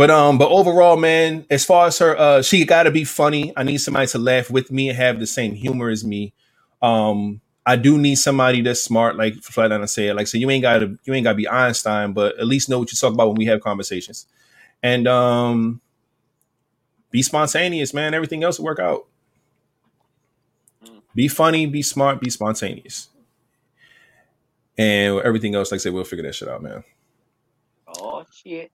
but 0.00 0.10
um, 0.10 0.38
but 0.38 0.48
overall, 0.48 0.96
man, 0.96 1.44
as 1.50 1.66
far 1.66 1.88
as 1.88 1.98
her, 1.98 2.16
uh, 2.18 2.40
she 2.40 2.64
got 2.64 2.84
to 2.84 2.90
be 2.90 3.04
funny. 3.04 3.52
I 3.54 3.64
need 3.64 3.82
somebody 3.82 4.06
to 4.06 4.18
laugh 4.18 4.50
with 4.50 4.70
me 4.70 4.88
and 4.88 4.96
have 4.96 5.20
the 5.20 5.26
same 5.26 5.52
humor 5.52 5.90
as 5.90 6.02
me. 6.02 6.32
Um, 6.80 7.42
I 7.66 7.76
do 7.76 7.98
need 7.98 8.14
somebody 8.14 8.62
that's 8.62 8.80
smart, 8.82 9.16
like 9.16 9.34
Flatliner 9.34 9.86
said. 9.86 10.16
Like, 10.16 10.26
so 10.26 10.38
you 10.38 10.48
ain't 10.48 10.62
gotta 10.62 10.96
you 11.04 11.12
ain't 11.12 11.24
gotta 11.24 11.36
be 11.36 11.46
Einstein, 11.46 12.14
but 12.14 12.38
at 12.38 12.46
least 12.46 12.70
know 12.70 12.78
what 12.78 12.90
you 12.90 12.96
talk 12.96 13.12
about 13.12 13.28
when 13.28 13.36
we 13.36 13.44
have 13.44 13.60
conversations. 13.60 14.24
And 14.82 15.06
um 15.06 15.82
be 17.10 17.22
spontaneous, 17.22 17.92
man. 17.92 18.14
Everything 18.14 18.42
else 18.42 18.58
will 18.58 18.64
work 18.64 18.78
out. 18.78 19.06
Be 21.14 21.28
funny, 21.28 21.66
be 21.66 21.82
smart, 21.82 22.22
be 22.22 22.30
spontaneous. 22.30 23.10
And 24.78 25.20
everything 25.20 25.54
else, 25.54 25.70
like 25.70 25.80
I 25.80 25.82
said, 25.82 25.92
we'll 25.92 26.04
figure 26.04 26.24
that 26.24 26.34
shit 26.34 26.48
out, 26.48 26.62
man. 26.62 26.84
Oh 27.86 28.24
shit. 28.32 28.72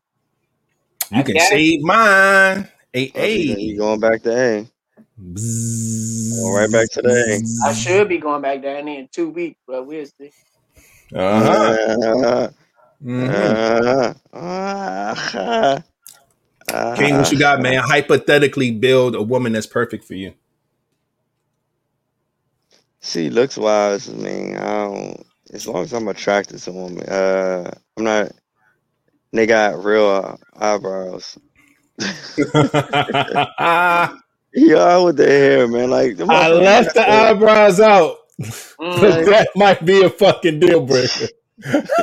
You 1.11 1.19
I 1.19 1.23
can 1.23 1.35
got 1.35 1.43
it. 1.45 1.49
save 1.49 1.83
mine. 1.83 2.69
Hey, 2.93 3.13
Oh, 3.15 3.25
you- 3.25 3.77
going 3.79 4.01
back 4.01 4.23
to 4.23 4.31
A. 4.33 4.67
Going 5.19 6.53
right 6.55 6.71
back 6.71 6.91
to 6.93 7.03
the 7.03 7.43
A. 7.65 7.69
I 7.69 7.73
should 7.73 8.09
be 8.09 8.19
going 8.19 8.43
back 8.43 8.63
down 8.63 8.85
there 8.87 8.99
in 8.99 9.09
two 9.13 9.31
weeks, 9.31 9.59
but 9.67 9.87
we'll 9.87 10.07
see. 10.07 10.31
Uh-huh. 11.15 11.53
Uh, 12.13 12.49
Mhm. 13.05 14.17
uh, 14.33 14.37
uh, 14.37 15.81
uh, 16.73 16.97
King, 16.97 17.17
what 17.19 17.31
you 17.33 17.39
got, 17.39 17.61
man? 17.63 17.83
Hypothetically 17.83 18.71
build 18.73 19.15
a 19.15 19.23
woman 19.23 19.53
that's 19.53 19.67
perfect 19.67 20.05
for 20.05 20.15
you. 20.15 20.33
See, 23.01 23.31
looks 23.31 23.57
wise, 23.57 24.09
I 24.09 24.13
mean, 24.15 24.57
I 24.57 24.85
don't. 24.85 25.27
As 25.53 25.67
long 25.69 25.85
as 25.85 25.93
I'm 25.93 26.09
attracted 26.09 26.59
to 26.61 26.73
women, 26.73 27.05
uh, 27.09 27.71
I'm 27.97 28.05
not. 28.05 28.33
They 29.33 29.47
got 29.47 29.85
real 29.85 30.39
eyebrows. 30.57 31.39
I 32.55 34.11
Yeah, 34.53 34.99
with 34.99 35.17
the 35.19 35.27
hair, 35.27 35.69
man. 35.69 35.91
Like 35.91 36.19
I 36.21 36.49
left 36.49 36.95
the 36.95 37.09
eyebrows 37.09 37.81
out. 37.81 38.17
Mm, 38.81 39.25
that 39.27 39.49
might 39.57 39.85
be 39.85 40.03
a 40.03 40.11
fucking 40.11 40.61
deal 40.61 40.85
breaker. 40.87 41.29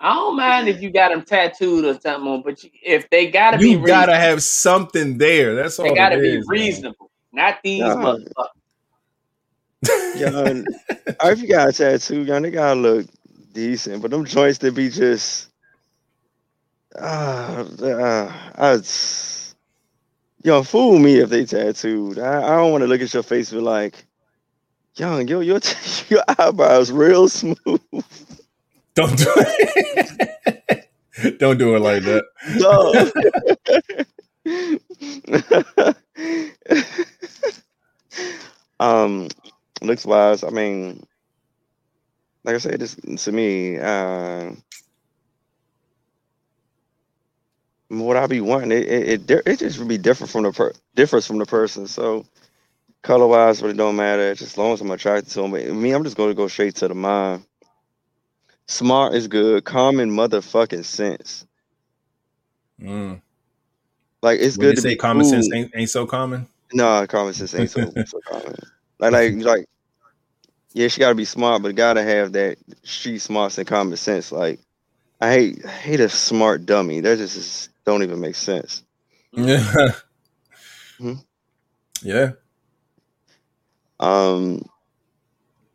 I 0.00 0.14
don't 0.14 0.36
mind 0.36 0.68
if 0.68 0.82
you 0.82 0.90
got 0.90 1.10
them 1.10 1.22
tattooed 1.22 1.84
or 1.84 1.98
something, 2.00 2.42
but 2.42 2.62
you, 2.62 2.70
if 2.82 3.08
they 3.10 3.30
gotta 3.30 3.58
be 3.58 3.70
you 3.70 3.78
gotta 3.86 4.16
have 4.16 4.42
something 4.42 5.18
there. 5.18 5.54
That's 5.54 5.78
all. 5.78 5.86
they 5.86 5.94
gotta 5.94 6.18
be 6.18 6.38
is, 6.38 6.48
man. 6.48 6.58
reasonable. 6.60 7.10
Not 7.32 7.58
these 7.64 7.82
Yeah. 7.84 7.94
motherfuckers. 7.96 8.48
Young, 10.14 10.64
if 11.24 11.40
you 11.40 11.48
got 11.48 11.68
a 11.70 11.72
tattoo, 11.72 12.22
young, 12.22 12.42
they 12.42 12.50
gotta 12.50 12.78
look 12.78 13.06
decent. 13.54 14.02
But 14.02 14.10
them 14.10 14.26
joints 14.26 14.58
that 14.58 14.74
be 14.74 14.90
just, 14.90 15.48
ah, 17.00 17.64
uh, 17.82 18.32
I, 18.56 18.78
yo, 20.42 20.62
fool 20.62 20.98
me 20.98 21.16
if 21.16 21.30
they 21.30 21.46
tattooed. 21.46 22.18
I, 22.18 22.42
I 22.42 22.56
don't 22.56 22.72
want 22.72 22.82
to 22.82 22.88
look 22.88 23.00
at 23.00 23.14
your 23.14 23.22
face 23.22 23.50
and 23.50 23.60
be 23.60 23.64
like, 23.64 24.04
young, 24.96 25.26
yo, 25.26 25.40
your 25.40 25.60
your 26.08 26.22
eyebrows 26.38 26.92
real 26.92 27.28
smooth. 27.28 27.56
Don't 28.94 29.18
do 29.18 29.32
it. 29.36 30.90
Don't 31.38 31.58
do 31.58 31.76
it 31.76 31.80
like 31.80 32.02
that. 32.04 32.24
um, 38.80 39.28
looks 39.80 40.04
wise. 40.04 40.42
I 40.44 40.50
mean, 40.50 41.06
like 42.44 42.54
I 42.54 42.58
said, 42.58 42.80
this 42.80 42.94
to 43.24 43.32
me, 43.32 43.78
uh, 43.78 44.52
what 47.88 48.16
I 48.16 48.26
be 48.26 48.40
wanting, 48.40 48.72
it 48.72 48.88
it 48.88 49.30
it, 49.30 49.42
it 49.46 49.58
just 49.58 49.78
would 49.78 49.88
be 49.88 49.98
different 49.98 50.30
from 50.30 50.44
the 50.44 50.52
per 50.52 50.72
differs 50.94 51.26
from 51.26 51.38
the 51.38 51.46
person. 51.46 51.86
So 51.86 52.26
color 53.02 53.26
wise, 53.26 53.62
really 53.62 53.76
don't 53.76 53.96
matter. 53.96 54.34
Just 54.34 54.52
as 54.52 54.58
long 54.58 54.72
as 54.72 54.80
I'm 54.80 54.90
attracted 54.90 55.30
to 55.32 55.42
them. 55.42 55.52
But 55.52 55.66
me, 55.68 55.92
I'm 55.92 56.04
just 56.04 56.16
going 56.16 56.30
to 56.30 56.34
go 56.34 56.48
straight 56.48 56.74
to 56.76 56.88
the 56.88 56.94
mind. 56.94 57.44
Smart 58.66 59.14
is 59.14 59.28
good. 59.28 59.64
Common 59.64 60.10
motherfucking 60.10 60.84
sense. 60.84 61.46
Mm. 62.80 63.20
Like 64.22 64.40
it's 64.40 64.56
When 64.56 64.68
good 64.68 64.76
to 64.76 64.82
say 64.82 64.88
be 64.90 64.96
common 64.96 65.24
sense 65.24 65.48
ain't, 65.52 65.70
ain't 65.74 65.90
so 65.90 66.06
common. 66.06 66.46
No, 66.72 67.06
common 67.06 67.34
sense 67.34 67.54
ain't 67.54 67.70
so, 67.70 67.90
so 68.06 68.20
common. 68.26 68.56
Like, 68.98 69.12
like, 69.12 69.34
like, 69.38 69.66
yeah, 70.74 70.88
she 70.88 71.00
gotta 71.00 71.16
be 71.16 71.24
smart, 71.26 71.62
but 71.62 71.76
gotta 71.76 72.02
have 72.04 72.32
that 72.34 72.58
street 72.84 73.20
smarts 73.20 73.58
and 73.58 73.68
common 73.68 73.96
sense. 73.96 74.32
Like, 74.32 74.60
I 75.20 75.32
hate, 75.32 75.66
I 75.66 75.70
hate 75.70 76.00
a 76.00 76.10
smart 76.10 76.66
dummy. 76.66 77.00
That 77.00 77.18
just 77.18 77.36
is, 77.36 77.70
don't 77.86 78.02
even 78.04 78.20
make 78.20 78.36
sense. 78.36 78.82
Yeah. 79.32 79.88
Hmm. 80.98 81.14
Yeah. 82.02 82.32
Um, 84.00 84.62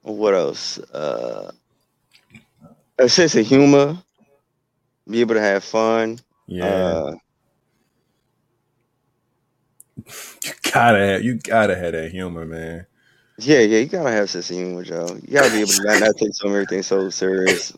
what 0.03 0.33
else? 0.33 0.79
Uh, 0.79 1.51
a 2.99 3.09
sense 3.09 3.35
of 3.35 3.45
humor. 3.47 3.97
be 5.09 5.21
able 5.21 5.35
to 5.35 5.41
have 5.41 5.63
fun. 5.63 6.19
Yeah, 6.47 7.01
Uh, 7.05 7.13
you 10.43 10.53
gotta 10.71 10.99
have, 10.99 11.23
you 11.23 11.35
gotta 11.35 11.75
have 11.75 11.93
that 11.93 12.11
humor, 12.11 12.45
man. 12.45 12.85
Yeah, 13.39 13.59
yeah, 13.59 13.79
you 13.79 13.85
gotta 13.87 14.11
have 14.11 14.29
sense 14.29 14.49
of 14.49 14.55
humor, 14.57 14.83
Joe. 14.83 15.07
You 15.23 15.33
gotta 15.33 15.51
be 15.51 15.61
able 15.61 15.71
to 15.73 15.83
not, 15.83 15.99
not 15.99 16.15
take 16.17 16.33
some 16.33 16.49
everything 16.51 16.83
so 16.83 17.09
serious. 17.09 17.73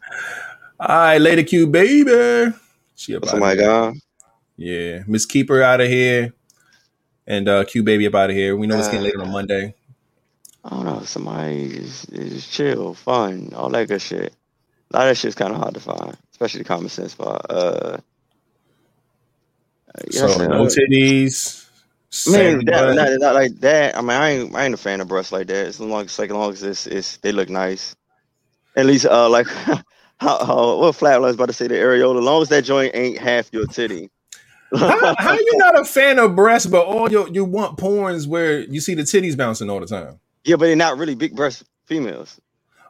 All 0.79 0.87
right, 0.87 1.17
later, 1.19 1.43
Q 1.43 1.67
baby. 1.67 2.53
She 2.95 3.15
What's 3.15 3.33
my 3.33 3.55
god? 3.55 3.95
Yeah, 4.57 5.03
Miss 5.07 5.25
Keeper 5.25 5.61
out 5.63 5.81
of 5.81 5.87
here, 5.87 6.33
and 7.27 7.47
uh 7.49 7.63
Q 7.65 7.83
baby 7.83 8.07
up 8.07 8.15
out 8.15 8.29
of 8.29 8.35
here. 8.35 8.55
We 8.55 8.67
know 8.67 8.77
it's 8.77 8.87
getting 8.87 9.03
later 9.03 9.21
on 9.21 9.31
Monday. 9.31 9.75
I 10.63 10.69
don't 10.69 10.85
know. 10.85 11.01
Somebody 11.03 11.63
is, 11.65 12.05
is 12.05 12.47
chill, 12.47 12.93
fun, 12.93 13.51
all 13.55 13.69
that 13.69 13.87
good 13.87 14.01
shit. 14.01 14.33
A 14.91 14.97
lot 14.97 15.07
of 15.07 15.09
that 15.09 15.17
shit's 15.17 15.35
kind 15.35 15.53
of 15.53 15.59
hard 15.59 15.73
to 15.73 15.79
find, 15.79 16.17
especially 16.31 16.59
the 16.59 16.65
common 16.65 16.89
sense 16.89 17.15
part. 17.15 17.45
Uh, 17.49 17.97
So 20.09 20.27
no 20.47 20.65
uh, 20.65 20.69
titties. 20.69 21.60
Man, 22.27 22.59
saggy 22.59 22.65
that, 22.65 22.95
not, 22.95 23.19
not 23.19 23.33
like 23.35 23.55
that. 23.61 23.97
I 23.97 24.01
mean, 24.01 24.09
I 24.11 24.29
ain't, 24.31 24.55
I 24.55 24.65
ain't 24.65 24.73
a 24.73 24.77
fan 24.77 24.99
of 24.99 25.07
breasts 25.07 25.31
like 25.31 25.47
that. 25.47 25.65
As 25.67 25.79
long 25.79 26.05
as, 26.05 26.19
like, 26.19 26.29
as 26.29 26.35
long 26.35 26.51
as 26.51 26.63
it's, 26.63 26.87
it's, 26.87 27.17
they 27.17 27.31
look 27.31 27.49
nice. 27.49 27.95
At 28.75 28.85
least, 28.85 29.05
uh, 29.05 29.29
like, 29.29 29.47
how, 30.19 30.45
how 30.45 30.77
what 30.77 30.95
Flat 30.95 31.21
was 31.21 31.35
about 31.35 31.47
to 31.47 31.53
say 31.53 31.67
the 31.67 31.75
areola. 31.75 32.19
As 32.19 32.23
long 32.25 32.41
as 32.41 32.49
that 32.49 32.63
joint 32.65 32.93
ain't 32.95 33.17
half 33.17 33.51
your 33.53 33.65
titty. 33.65 34.09
how, 34.75 35.15
how 35.19 35.33
you 35.33 35.57
not 35.57 35.79
a 35.79 35.85
fan 35.85 36.19
of 36.19 36.35
breasts, 36.35 36.67
but 36.67 36.85
all 36.85 37.09
your 37.09 37.29
you 37.29 37.45
want 37.45 37.77
porns 37.77 38.27
where 38.27 38.59
you 38.59 38.81
see 38.81 38.93
the 38.93 39.03
titties 39.03 39.37
bouncing 39.37 39.69
all 39.69 39.79
the 39.79 39.87
time? 39.87 40.19
yeah, 40.43 40.55
but 40.55 40.65
they're 40.65 40.75
not 40.75 40.97
really 40.97 41.15
big 41.15 41.35
breast 41.35 41.63
females. 41.85 42.39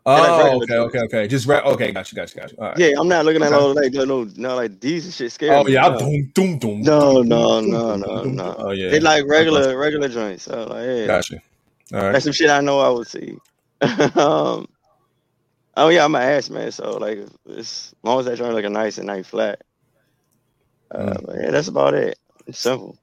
Oh, 0.05 0.61
okay, 0.63 0.77
okay, 0.77 0.99
okay. 0.99 1.27
Just 1.27 1.45
right. 1.47 1.63
Okay, 1.63 1.91
got 1.91 2.11
you, 2.11 2.15
got 2.15 2.33
you, 2.33 2.41
got 2.41 2.51
you. 2.51 2.57
All 2.59 2.69
right. 2.69 2.77
Yeah, 2.79 2.91
I'm 2.99 3.07
not 3.07 3.23
looking 3.23 3.43
at 3.43 3.53
Okay. 3.53 3.61
all 3.61 3.73
like 3.75 3.93
no, 3.93 4.03
no, 4.03 4.27
no, 4.35 4.55
like 4.55 4.79
these 4.79 5.05
and 5.05 5.13
shit 5.13 5.31
scary. 5.31 5.55
Oh 5.55 5.67
yeah, 5.67 5.89
no. 5.89 5.99
doom, 5.99 6.31
doom, 6.33 6.57
doom. 6.57 6.81
No, 6.83 7.21
no, 7.21 7.61
no, 7.61 7.95
no, 7.95 8.23
no. 8.23 8.55
Oh 8.57 8.71
yeah, 8.71 8.89
They 8.89 8.99
like 8.99 9.25
regular, 9.27 9.77
regular 9.77 10.09
joints. 10.09 10.43
So 10.43 10.63
like, 10.63 10.85
yeah, 10.85 11.07
Got 11.07 11.29
you. 11.29 11.39
All 11.93 12.01
right. 12.01 12.11
that's 12.13 12.23
some 12.23 12.33
shit 12.33 12.49
I 12.49 12.61
know 12.61 12.79
I 12.79 12.89
would 12.89 13.07
see. 13.07 13.37
um, 14.15 14.67
oh 15.77 15.89
yeah, 15.89 16.03
I'm 16.05 16.15
an 16.15 16.23
ass 16.23 16.49
man. 16.49 16.71
So 16.71 16.97
like, 16.97 17.19
it's, 17.45 17.89
as 17.89 17.95
long 18.03 18.19
as 18.19 18.25
that 18.25 18.37
joint 18.37 18.55
looking 18.55 18.73
nice 18.73 18.97
and 18.97 19.07
nice 19.07 19.27
flat. 19.27 19.61
Uh, 20.89 20.97
Mm. 20.97 21.25
but 21.25 21.35
yeah, 21.41 21.51
that's 21.51 21.67
about 21.67 21.93
it. 21.93 22.17
It's 22.47 22.59
simple. 22.59 22.97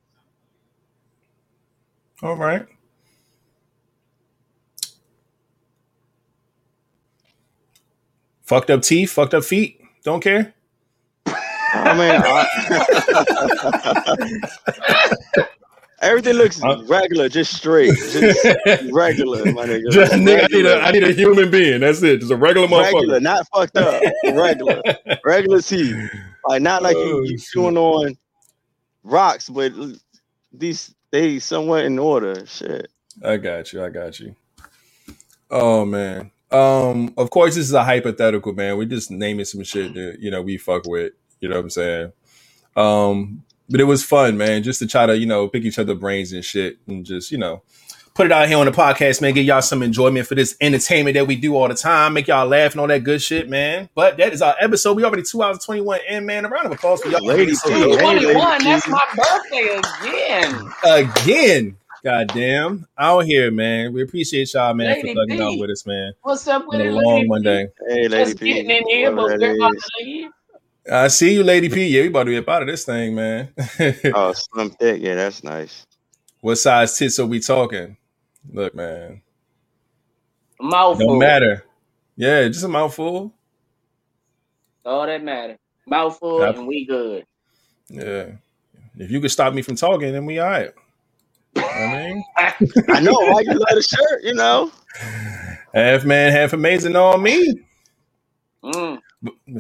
All 2.23 2.37
right. 2.37 2.67
Fucked 8.49 8.71
up 8.71 8.81
teeth, 8.83 9.11
fucked 9.13 9.35
up 9.35 9.45
feet. 9.45 9.79
Don't 10.05 10.23
care. 10.23 10.55
I 11.27 11.93
mean, 11.99 12.23
I, 12.25 12.47
everything 16.01 16.35
looks 16.37 16.59
Huh? 16.61 16.83
regular, 16.87 17.29
just 17.29 17.53
straight, 17.55 17.93
just 17.95 18.43
regular, 18.91 19.45
my 19.53 19.67
nigga. 19.67 19.91
Just 19.91 20.13
nigga, 20.15 20.45
I 20.45 20.47
need 20.57 20.65
a 20.67 20.81
I 20.81 20.91
need 20.93 21.05
a 21.05 21.13
human 21.13 21.51
being. 21.51 21.81
That's 21.81 22.03
it. 22.03 22.21
Just 22.21 22.33
a 22.33 22.37
regular 22.37 22.67
regular, 22.69 23.19
motherfucker. 23.19 23.23
not 23.23 23.47
fucked 23.55 23.77
up. 23.77 24.03
Regular, 24.33 24.81
regular 25.27 25.61
teeth. 25.61 26.11
Like 26.47 26.63
not 26.63 26.83
like 26.83 26.97
you, 26.97 27.19
Oh, 27.19 27.23
you 27.25 27.37
shit. 27.39 27.49
chewing 27.53 27.77
on 27.77 28.17
rocks, 29.05 29.51
but 29.51 29.73
these 30.53 30.95
they 31.11 31.39
somewhat 31.39 31.85
in 31.85 31.99
order. 31.99 32.47
Shit. 32.47 32.91
I 33.23 33.37
got 33.37 33.73
you. 33.75 33.85
I 33.85 33.91
got 33.91 34.19
you. 34.21 34.35
Oh 35.51 35.85
man. 35.85 36.31
Um, 36.51 37.13
of 37.17 37.31
course 37.31 37.55
this 37.57 37.65
is 37.67 37.73
a 37.75 37.85
hypothetical, 37.85 38.53
man. 38.55 38.77
We're 38.79 38.87
just 38.87 39.11
naming 39.11 39.45
some 39.45 39.63
shit 39.65 39.95
that, 39.95 40.17
you 40.21 40.31
know, 40.31 40.43
we 40.43 40.57
fuck 40.57 40.87
with. 40.87 41.13
You 41.41 41.49
know 41.49 41.57
what 41.57 41.63
I'm 41.65 41.71
saying? 41.71 42.13
Um, 42.77 43.45
but 43.69 43.81
it 43.81 43.85
was 43.85 44.05
fun, 44.05 44.39
man, 44.39 44.63
just 44.63 44.79
to 44.81 44.87
try 44.87 45.07
to, 45.07 45.17
you 45.17 45.27
know, 45.27 45.49
pick 45.49 45.65
each 45.65 45.79
other 45.79 45.95
brains 45.95 46.33
and 46.33 46.45
shit 46.45 46.79
and 46.87 47.05
just, 47.05 47.31
you 47.31 47.39
know, 47.39 47.63
put 48.15 48.27
it 48.27 48.33
out 48.33 48.49
here 48.49 48.57
on 48.59 48.67
the 48.67 48.73
podcast, 48.73 49.21
man. 49.21 49.35
Give 49.35 49.45
y'all 49.45 49.61
some 49.63 49.83
enjoyment 49.83 50.27
for 50.27 50.35
this 50.35 50.57
entertainment 50.61 51.15
that 51.15 51.27
we 51.27 51.37
do 51.37 51.55
all 51.55 51.69
the 51.69 51.75
time. 51.75 52.15
Make 52.15 52.27
y'all 52.29 52.47
laugh 52.49 52.73
and 52.73 52.81
all 52.81 52.87
that 52.89 53.05
good 53.05 53.21
shit, 53.23 53.49
man. 53.49 53.89
But 53.95 54.17
that 54.17 54.33
is 54.33 54.43
our 54.43 54.57
episode. 54.59 54.97
We 54.97 55.05
already 55.05 55.23
two 55.23 55.43
hours 55.43 55.59
21 55.65 56.01
in, 56.09 56.27
man. 56.27 56.45
A 56.45 56.49
round 56.49 56.67
of 56.67 56.73
applause 56.73 57.03
for 57.03 57.11
y'all. 57.11 57.25
Lady 57.25 57.55
So- 57.55 57.69
P. 57.69 57.75
Hey, 57.75 57.85
lady 57.87 58.25
21, 58.33 58.65
that's 58.65 58.89
my 58.89 59.01
birthday 59.15 59.81
again. 60.03 60.73
again. 60.85 61.77
Goddamn. 62.05 62.87
Out 62.97 63.25
here, 63.25 63.51
man. 63.51 63.93
We 63.93 64.03
appreciate 64.03 64.53
y'all, 64.55 64.75
man, 64.75 64.93
Lady 64.95 65.15
for 65.15 65.21
thugging 65.21 65.39
B. 65.39 65.43
out 65.43 65.59
with 65.59 65.71
us, 65.71 65.87
man. 65.87 66.13
What's 66.23 66.47
up 66.47 66.67
with 66.69 66.81
On 66.81 66.87
it, 66.87 66.91
long 66.93 67.15
lady? 67.17 67.29
Monday. 67.29 67.67
Hey, 67.89 68.09
lady 68.09 68.25
Just 68.31 68.39
P. 68.41 68.53
getting 68.55 68.71
in 68.71 68.87
here, 68.89 69.11
but 69.15 69.25
we're 69.25 69.39
that 69.39 69.57
about 69.57 69.75
is. 69.75 69.83
to 69.83 70.05
leave. 70.05 70.31
I 70.91 71.09
see 71.09 71.35
you, 71.35 71.43
Lady 71.43 71.69
P. 71.69 71.87
Yeah, 71.89 72.03
we 72.03 72.09
about 72.09 72.25
to 72.25 72.31
be 72.31 72.39
up 72.39 72.49
out 72.49 72.63
of 72.63 72.69
this 72.69 72.85
thing, 72.85 73.15
man. 73.15 73.53
Oh, 74.15 74.33
slim 74.33 74.71
thick. 74.71 75.03
Yeah, 75.03 75.17
that's 75.17 75.43
nice. 75.45 75.85
what 76.41 76.57
size 76.57 76.97
tits 76.97 77.19
are 77.19 77.27
we 77.27 77.41
talking? 77.41 77.97
Look, 78.51 78.75
man. 78.75 79.21
Mouthful. 80.61 81.07
No 81.09 81.17
matter. 81.17 81.65
Yeah, 82.17 82.47
just 82.49 82.65
a 82.65 82.69
mouthful. 82.69 83.35
All 84.85 85.05
that 85.07 85.23
matter. 85.23 85.59
Mouthful, 85.87 86.41
Yep. 86.41 86.57
and 86.57 86.67
we 86.67 86.87
good. 86.87 87.25
Yeah. 87.91 88.31
If 88.97 89.11
you 89.11 89.21
could 89.21 89.31
stop 89.31 89.53
me 89.55 89.63
from 89.63 89.77
talking, 89.77 90.13
then 90.13 90.25
we 90.27 90.39
all 90.39 90.49
right. 90.49 90.71
You 91.55 91.63
know 91.63 91.69
what 91.69 91.77
I 91.77 92.07
mean? 92.07 92.25
I 92.89 93.01
know. 93.01 93.13
Why 93.13 93.41
you 93.41 93.53
love 93.53 93.69
the 93.71 93.83
shirt? 93.83 94.23
You 94.23 94.35
know. 94.35 94.71
Half 95.75 96.05
man, 96.05 96.33
half 96.33 96.53
amazing 96.53 96.97
on 96.97 97.23
me. 97.23 97.61
Mm. 98.65 99.01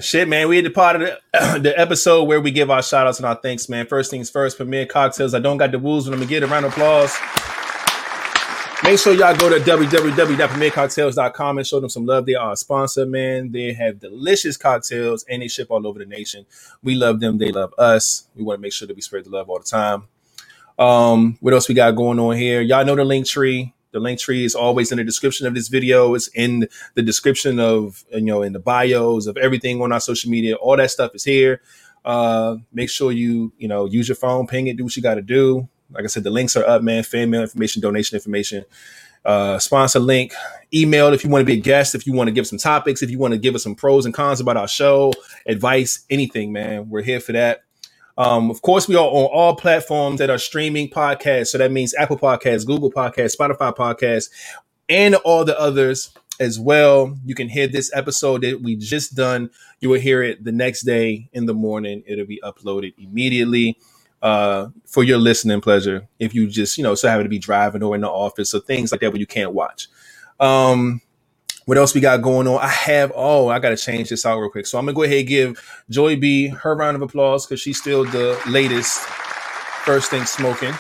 Shit, 0.01 0.29
man, 0.29 0.49
we 0.49 0.57
had 0.57 0.67
the 0.67 0.71
part 0.71 0.97
of 0.97 1.03
the, 1.03 1.19
the 1.61 1.79
episode 1.79 2.25
where 2.25 2.41
we 2.41 2.51
give 2.51 2.71
our 2.71 2.83
shout 2.83 3.07
outs 3.07 3.19
and 3.19 3.27
our 3.27 3.35
thanks, 3.35 3.69
man. 3.69 3.87
First 3.87 4.11
things 4.11 4.31
first, 4.31 4.57
Premier 4.57 4.87
Cocktails. 4.87 5.35
I 5.35 5.41
don't 5.41 5.57
got 5.57 5.73
the 5.73 5.79
rules, 5.79 6.07
but 6.07 6.15
I'm 6.15 6.21
gonna 6.21 6.29
get 6.29 6.43
a 6.43 6.47
round 6.47 6.67
of 6.67 6.73
applause. 6.73 7.17
Make 8.85 9.01
sure 9.01 9.13
y'all 9.13 9.37
go 9.37 9.49
to 9.49 9.59
www.premiercocktails.com 9.59 11.59
and 11.59 11.67
show 11.67 11.81
them 11.81 11.91
some 11.91 12.07
love. 12.07 12.27
They 12.27 12.37
are 12.37 12.53
a 12.53 12.57
sponsor, 12.57 13.05
man. 13.05 13.51
They 13.51 13.73
have 13.73 13.99
delicious 13.99 14.57
cocktails 14.57 15.25
and 15.29 15.43
they 15.43 15.49
ship 15.49 15.67
all 15.71 15.85
over 15.85 15.99
the 15.99 16.07
nation. 16.07 16.47
We 16.83 16.95
love 16.95 17.19
them. 17.19 17.39
They 17.39 17.51
love 17.51 17.75
us. 17.77 18.29
We 18.37 18.45
want 18.45 18.59
to 18.59 18.63
make 18.63 18.73
sure 18.73 18.87
that 18.87 18.95
we 18.95 19.03
spread 19.03 19.25
the 19.25 19.31
love 19.31 19.51
all 19.51 19.59
the 19.59 19.65
time. 19.65 20.05
Um, 20.79 21.37
what 21.41 21.55
else 21.55 21.69
we 21.69 21.75
got 21.75 21.93
going 21.93 22.19
on 22.19 22.37
here? 22.37 22.61
Y'all 22.61 22.85
know 22.85 22.95
the 22.95 23.05
link 23.05 23.27
tree. 23.27 23.75
The 23.91 24.01
link 24.01 24.21
tree 24.21 24.45
is 24.45 24.55
always 24.55 24.93
in 24.93 24.99
the 24.99 25.05
description 25.05 25.47
of 25.47 25.55
this 25.55 25.69
video. 25.69 26.15
It's 26.15 26.29
in 26.29 26.69
the 26.95 27.03
description 27.03 27.59
of 27.59 28.05
you 28.13 28.21
know 28.21 28.43
in 28.43 28.53
the 28.53 28.59
bios 28.59 29.27
of 29.27 29.37
everything 29.37 29.81
on 29.83 29.93
our 29.93 30.01
social 30.01 30.31
media. 30.31 30.55
All 30.57 30.77
that 30.77 30.91
stuff 30.91 31.15
is 31.15 31.25
here. 31.25 31.63
Uh, 32.05 32.57
make 32.73 32.91
sure 32.91 33.13
you 33.13 33.53
you 33.59 33.67
know 33.67 33.87
use 33.87 34.09
your 34.09 34.17
phone, 34.17 34.47
ping 34.47 34.67
it, 34.67 34.77
do 34.77 34.85
what 34.85 34.97
you 34.97 35.03
got 35.03 35.15
to 35.15 35.23
do. 35.23 35.69
Like 35.91 36.05
I 36.05 36.09
said, 36.09 36.23
the 36.23 36.31
links 36.31 36.55
are 36.55 36.67
up, 36.67 36.83
man. 36.83 37.03
Fan 37.03 37.31
mail 37.31 37.41
information, 37.41 37.81
donation 37.81 38.15
information, 38.15 38.65
uh, 39.25 39.59
sponsor 39.59 40.01
link, 40.01 40.35
email 40.73 41.13
if 41.15 41.25
you 41.25 41.31
want 41.31 41.41
to 41.41 41.47
be 41.47 41.59
a 41.59 41.63
guest, 41.63 41.95
if 41.95 42.07
you 42.07 42.13
want 42.13 42.29
to 42.29 42.33
give 42.33 42.47
some 42.47 42.59
topics, 42.59 43.03
if 43.03 43.11
you 43.11 43.19
want 43.19 43.33
to 43.33 43.39
give 43.39 43.55
us 43.55 43.63
some 43.63 43.75
pros 43.75 44.05
and 44.05 44.15
cons 44.15 44.41
about 44.41 44.59
our 44.59 44.69
show, 44.69 45.13
advice, 45.47 46.05
anything, 46.11 46.53
man. 46.53 46.91
We're 46.91 47.03
here 47.03 47.21
for 47.21 47.33
that. 47.33 47.63
Um, 48.19 48.51
of 48.51 48.61
course, 48.63 48.89
we 48.89 48.97
are 48.97 49.07
on 49.07 49.31
all 49.33 49.55
platforms 49.55 50.19
that 50.19 50.29
are 50.29 50.39
streaming 50.39 50.91
podcasts. 50.91 51.49
So 51.49 51.59
that 51.59 51.71
means 51.71 51.95
Apple 51.95 52.19
Podcasts, 52.19 52.67
Google 52.67 52.91
Podcasts, 52.91 53.37
Spotify 53.37 53.75
Podcasts, 53.75 54.29
and 54.89 55.15
all 55.17 55.45
the 55.45 55.59
others 55.59 56.11
as 56.41 56.59
well. 56.59 57.17
You 57.25 57.37
can 57.37 57.49
hear 57.49 57.69
this 57.69 57.91
episode 57.95 58.43
that 58.43 58.61
we 58.61 58.75
just 58.77 59.15
done. 59.15 59.51
You 59.81 59.91
will 59.91 60.01
hear 60.01 60.23
it 60.23 60.43
the 60.43 60.53
next 60.53 60.83
day 60.83 61.29
in 61.33 61.47
the 61.47 61.55
morning. 61.55 62.03
It'll 62.07 62.27
be 62.27 62.41
uploaded 62.43 62.95
immediately 62.99 63.79
uh, 64.21 64.69
for 64.85 65.05
your 65.05 65.19
listening 65.19 65.61
pleasure. 65.61 66.09
If 66.19 66.35
you 66.35 66.49
just, 66.49 66.77
you 66.77 66.83
know, 66.83 66.97
so 66.97 67.09
happen 67.09 67.25
to 67.25 67.31
be 67.31 67.39
driving 67.39 67.85
or 67.85 67.95
in 67.95 68.01
the 68.01 68.09
office 68.11 68.53
or 68.53 68.61
things 68.61 68.91
like 68.91 69.01
that 69.03 69.13
where 69.13 69.21
you 69.21 69.27
can't 69.27 69.53
watch. 69.53 69.87
Um, 70.41 71.03
what 71.69 71.77
else 71.77 71.95
we 71.95 72.01
got 72.01 72.23
going 72.23 72.49
on? 72.49 72.59
I 72.63 72.69
have, 72.69 73.13
oh, 73.15 73.49
I 73.49 73.59
got 73.59 73.69
to 73.69 73.77
change 73.77 74.09
this 74.09 74.25
out 74.25 74.39
real 74.39 74.49
quick. 74.49 74.67
So 74.67 74.79
I'm 74.79 74.87
going 74.87 74.95
to 74.95 74.97
go 74.97 75.03
ahead 75.03 75.19
and 75.19 75.29
give 75.29 75.83
Joy 75.91 76.17
B 76.17 76.47
her 76.49 76.75
round 76.75 76.97
of 76.97 77.03
applause 77.03 77.45
because 77.45 77.61
she's 77.61 77.79
still 77.79 78.07
the 78.07 78.41
latest 78.49 79.01
first 79.01 80.09
thing 80.09 80.25
smoking. 80.25 80.73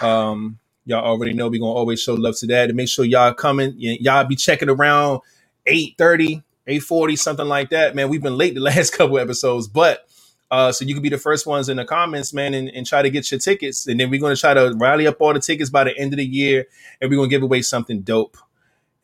Um, 0.00 0.58
y'all 0.86 1.04
already 1.04 1.34
know 1.34 1.44
we're 1.44 1.60
going 1.60 1.72
to 1.72 1.78
always 1.78 2.02
show 2.02 2.14
love 2.14 2.36
to 2.38 2.48
that. 2.48 2.68
And 2.68 2.76
make 2.76 2.88
sure 2.88 3.04
y'all 3.04 3.32
coming, 3.32 3.74
y'all 3.76 4.24
be 4.24 4.34
checking 4.34 4.68
around 4.68 5.20
8.30, 5.68 6.42
8.40, 6.66 7.16
something 7.16 7.46
like 7.46 7.70
that. 7.70 7.94
Man, 7.94 8.08
we've 8.08 8.20
been 8.20 8.36
late 8.36 8.54
the 8.56 8.60
last 8.74 8.90
couple 8.90 9.20
episodes, 9.20 9.68
but 9.68 10.08
uh, 10.50 10.72
so 10.72 10.84
you 10.84 10.94
can 10.94 11.02
be 11.04 11.10
the 11.10 11.16
first 11.16 11.46
ones 11.46 11.68
in 11.68 11.76
the 11.76 11.84
comments, 11.84 12.34
man, 12.34 12.54
and, 12.54 12.70
and 12.70 12.84
try 12.84 13.02
to 13.02 13.10
get 13.10 13.30
your 13.30 13.38
tickets. 13.38 13.86
And 13.86 14.00
then 14.00 14.10
we're 14.10 14.18
going 14.18 14.34
to 14.34 14.40
try 14.40 14.54
to 14.54 14.74
rally 14.78 15.06
up 15.06 15.20
all 15.20 15.32
the 15.32 15.38
tickets 15.38 15.70
by 15.70 15.84
the 15.84 15.96
end 15.96 16.12
of 16.12 16.16
the 16.16 16.26
year, 16.26 16.66
and 17.00 17.08
we're 17.08 17.18
going 17.18 17.30
to 17.30 17.36
give 17.36 17.44
away 17.44 17.62
something 17.62 18.00
dope. 18.00 18.36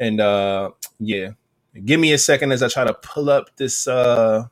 And 0.00 0.20
uh, 0.20 0.70
yeah, 0.98 1.31
give 1.84 2.00
me 2.00 2.12
a 2.12 2.18
second 2.18 2.52
as 2.52 2.62
I 2.62 2.68
try 2.68 2.84
to 2.84 2.94
pull 2.94 3.31
up 3.31 3.55
this. 3.56 3.86
Uh, 3.86 4.47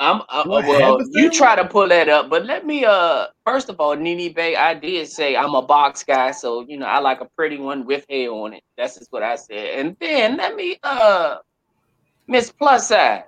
I'm 0.00 0.22
uh, 0.28 0.44
well. 0.46 0.98
You 1.10 1.30
try 1.30 1.54
to 1.56 1.64
pull 1.64 1.88
that 1.88 2.08
up, 2.08 2.28
but 2.30 2.44
let 2.44 2.66
me. 2.66 2.84
Uh, 2.84 3.26
first 3.44 3.68
of 3.68 3.80
all, 3.80 3.94
Nene 3.94 4.32
Bay, 4.32 4.56
I 4.56 4.74
did 4.74 5.08
say 5.08 5.36
I'm 5.36 5.54
a 5.54 5.62
box 5.62 6.02
guy, 6.02 6.32
so 6.32 6.62
you 6.62 6.76
know 6.76 6.86
I 6.86 6.98
like 6.98 7.20
a 7.20 7.26
pretty 7.36 7.58
one 7.58 7.86
with 7.86 8.04
hair 8.08 8.30
on 8.30 8.54
it. 8.54 8.64
That's 8.76 8.98
just 8.98 9.12
what 9.12 9.22
I 9.22 9.36
said. 9.36 9.78
And 9.78 9.96
then 10.00 10.36
let 10.36 10.56
me. 10.56 10.78
Uh, 10.82 11.36
Miss 12.28 12.50
Plus 12.52 12.88
Side, 12.88 13.24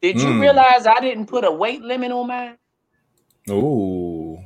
Did 0.00 0.20
you 0.20 0.28
Mm. 0.28 0.40
realize 0.40 0.86
I 0.86 1.00
didn't 1.00 1.26
put 1.26 1.44
a 1.44 1.50
weight 1.50 1.82
limit 1.82 2.12
on 2.12 2.28
mine? 2.28 2.56
Oh. 3.50 4.38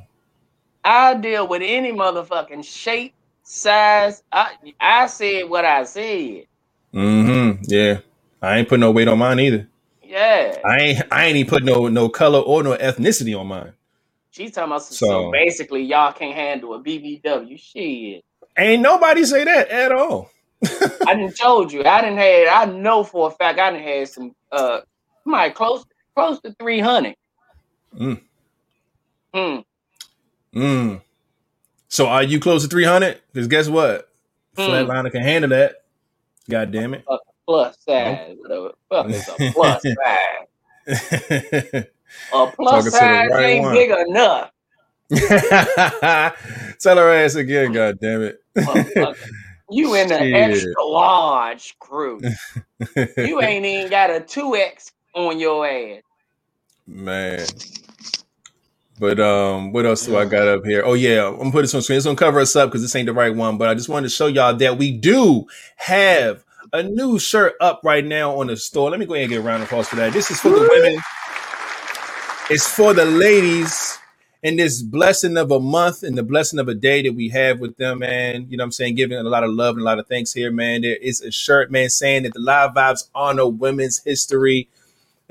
I 0.83 1.13
deal 1.13 1.47
with 1.47 1.61
any 1.63 1.91
motherfucking 1.91 2.63
shape, 2.65 3.13
size. 3.53 4.23
I 4.31 4.53
I 4.79 5.05
said 5.07 5.49
what 5.49 5.65
I 5.65 5.83
said. 5.83 6.45
Mm-hmm. 6.93 7.63
Yeah. 7.63 7.99
I 8.41 8.57
ain't 8.57 8.69
put 8.69 8.79
no 8.79 8.91
weight 8.91 9.07
on 9.07 9.19
mine 9.19 9.39
either. 9.39 9.67
Yeah. 10.03 10.59
I 10.65 10.77
ain't 10.77 11.03
I 11.11 11.25
ain't 11.25 11.37
even 11.37 11.49
put 11.49 11.63
no 11.63 11.87
no 11.87 12.09
color 12.09 12.39
or 12.39 12.63
no 12.63 12.75
ethnicity 12.75 13.39
on 13.39 13.47
mine. 13.47 13.73
She's 14.31 14.51
talking 14.51 14.71
about 14.71 14.83
so, 14.83 14.95
so 14.95 15.31
basically 15.31 15.83
y'all 15.83 16.11
can't 16.11 16.35
handle 16.35 16.73
a 16.73 16.79
BBW. 16.79 17.59
Shit. 17.59 18.23
Ain't 18.57 18.81
nobody 18.81 19.23
say 19.25 19.43
that 19.43 19.69
at 19.69 19.91
all. 19.91 20.29
I 21.07 21.15
didn't 21.15 21.37
told 21.37 21.71
you. 21.71 21.83
I 21.83 22.01
didn't 22.01 22.17
have 22.17 22.69
I 22.69 22.71
know 22.71 23.03
for 23.03 23.27
a 23.27 23.31
fact 23.31 23.59
I 23.59 23.71
didn't 23.71 23.87
have 23.87 24.09
some 24.09 24.35
uh 24.51 24.81
my 25.25 25.49
close 25.49 25.85
close 26.15 26.39
to 26.41 26.53
300. 26.59 27.15
Mm. 27.99 28.21
Hmm. 29.33 29.59
Mm. 30.55 31.01
So 31.93 32.07
are 32.07 32.23
you 32.23 32.39
close 32.39 32.63
to 32.63 32.67
300? 32.69 33.21
Because 33.31 33.47
guess 33.47 33.69
what? 33.69 34.09
Hmm. 34.55 34.61
Flatliner 34.63 35.11
can 35.11 35.21
handle 35.21 35.51
that. 35.51 35.83
God 36.49 36.71
damn 36.71 36.95
it. 36.95 37.05
Plus 37.45 37.77
size. 37.87 38.35
Fuck 38.89 39.09
is 39.11 39.29
a 39.29 39.51
plus 39.53 39.83
size. 40.87 41.85
A 42.33 42.47
plus 42.47 42.85
Talking 42.85 42.91
size 42.91 43.29
right 43.29 43.43
ain't 43.45 43.63
one. 43.65 43.75
big 43.75 43.91
enough. 44.07 44.49
Tell 46.79 46.97
her 46.97 47.13
ass 47.13 47.35
again, 47.35 47.71
god 47.73 47.99
damn 47.99 48.23
it. 48.23 48.41
You 49.69 49.93
in 49.93 50.07
the 50.07 50.17
Shit. 50.17 50.33
extra 50.33 50.83
large 50.83 51.77
crew. 51.77 52.19
You 53.17 53.39
ain't 53.41 53.65
even 53.67 53.91
got 53.91 54.09
a 54.09 54.19
2X 54.19 54.91
on 55.13 55.39
your 55.39 55.67
ass. 55.67 56.01
Man. 56.87 57.45
But 58.99 59.19
um, 59.19 59.73
what 59.73 59.85
else 59.85 60.05
do 60.05 60.17
I 60.17 60.25
got 60.25 60.47
up 60.47 60.65
here? 60.65 60.83
Oh 60.85 60.93
yeah, 60.93 61.27
I'm 61.27 61.37
gonna 61.37 61.51
put 61.51 61.61
this 61.63 61.75
on 61.75 61.81
screen. 61.81 61.97
It's 61.97 62.05
gonna 62.05 62.15
cover 62.17 62.39
us 62.39 62.55
up 62.55 62.69
because 62.69 62.81
this 62.81 62.95
ain't 62.95 63.07
the 63.07 63.13
right 63.13 63.35
one. 63.35 63.57
But 63.57 63.69
I 63.69 63.73
just 63.73 63.89
wanted 63.89 64.03
to 64.07 64.15
show 64.15 64.27
y'all 64.27 64.55
that 64.55 64.77
we 64.77 64.91
do 64.91 65.47
have 65.77 66.43
a 66.73 66.83
new 66.83 67.19
shirt 67.19 67.55
up 67.59 67.81
right 67.83 68.05
now 68.05 68.39
on 68.39 68.47
the 68.47 68.57
store. 68.57 68.91
Let 68.91 68.99
me 68.99 69.05
go 69.05 69.13
ahead 69.15 69.25
and 69.25 69.31
get 69.31 69.39
a 69.39 69.43
round 69.43 69.63
of 69.63 69.69
applause 69.69 69.89
for 69.89 69.97
that. 69.97 70.13
This 70.13 70.31
is 70.31 70.39
for 70.39 70.49
the 70.49 70.67
women. 70.71 70.99
It's 72.49 72.67
for 72.67 72.93
the 72.93 73.05
ladies 73.05 73.97
and 74.43 74.59
this 74.59 74.81
blessing 74.81 75.37
of 75.37 75.51
a 75.51 75.59
month 75.59 76.03
and 76.03 76.17
the 76.17 76.23
blessing 76.23 76.59
of 76.59 76.67
a 76.67 76.75
day 76.75 77.01
that 77.01 77.13
we 77.13 77.29
have 77.29 77.59
with 77.59 77.77
them, 77.77 77.99
man. 77.99 78.47
You 78.49 78.57
know 78.57 78.63
what 78.63 78.67
I'm 78.67 78.71
saying? 78.73 78.95
Giving 78.95 79.17
a 79.17 79.23
lot 79.23 79.43
of 79.43 79.51
love 79.51 79.75
and 79.75 79.81
a 79.81 79.85
lot 79.85 79.99
of 79.99 80.07
thanks 80.07 80.33
here, 80.33 80.51
man. 80.51 80.81
There 80.81 80.95
is 80.97 81.21
a 81.21 81.31
shirt, 81.31 81.71
man, 81.71 81.89
saying 81.89 82.23
that 82.23 82.33
the 82.33 82.39
live 82.39 82.71
vibes 82.73 83.09
honor 83.15 83.47
women's 83.47 83.99
history. 84.03 84.69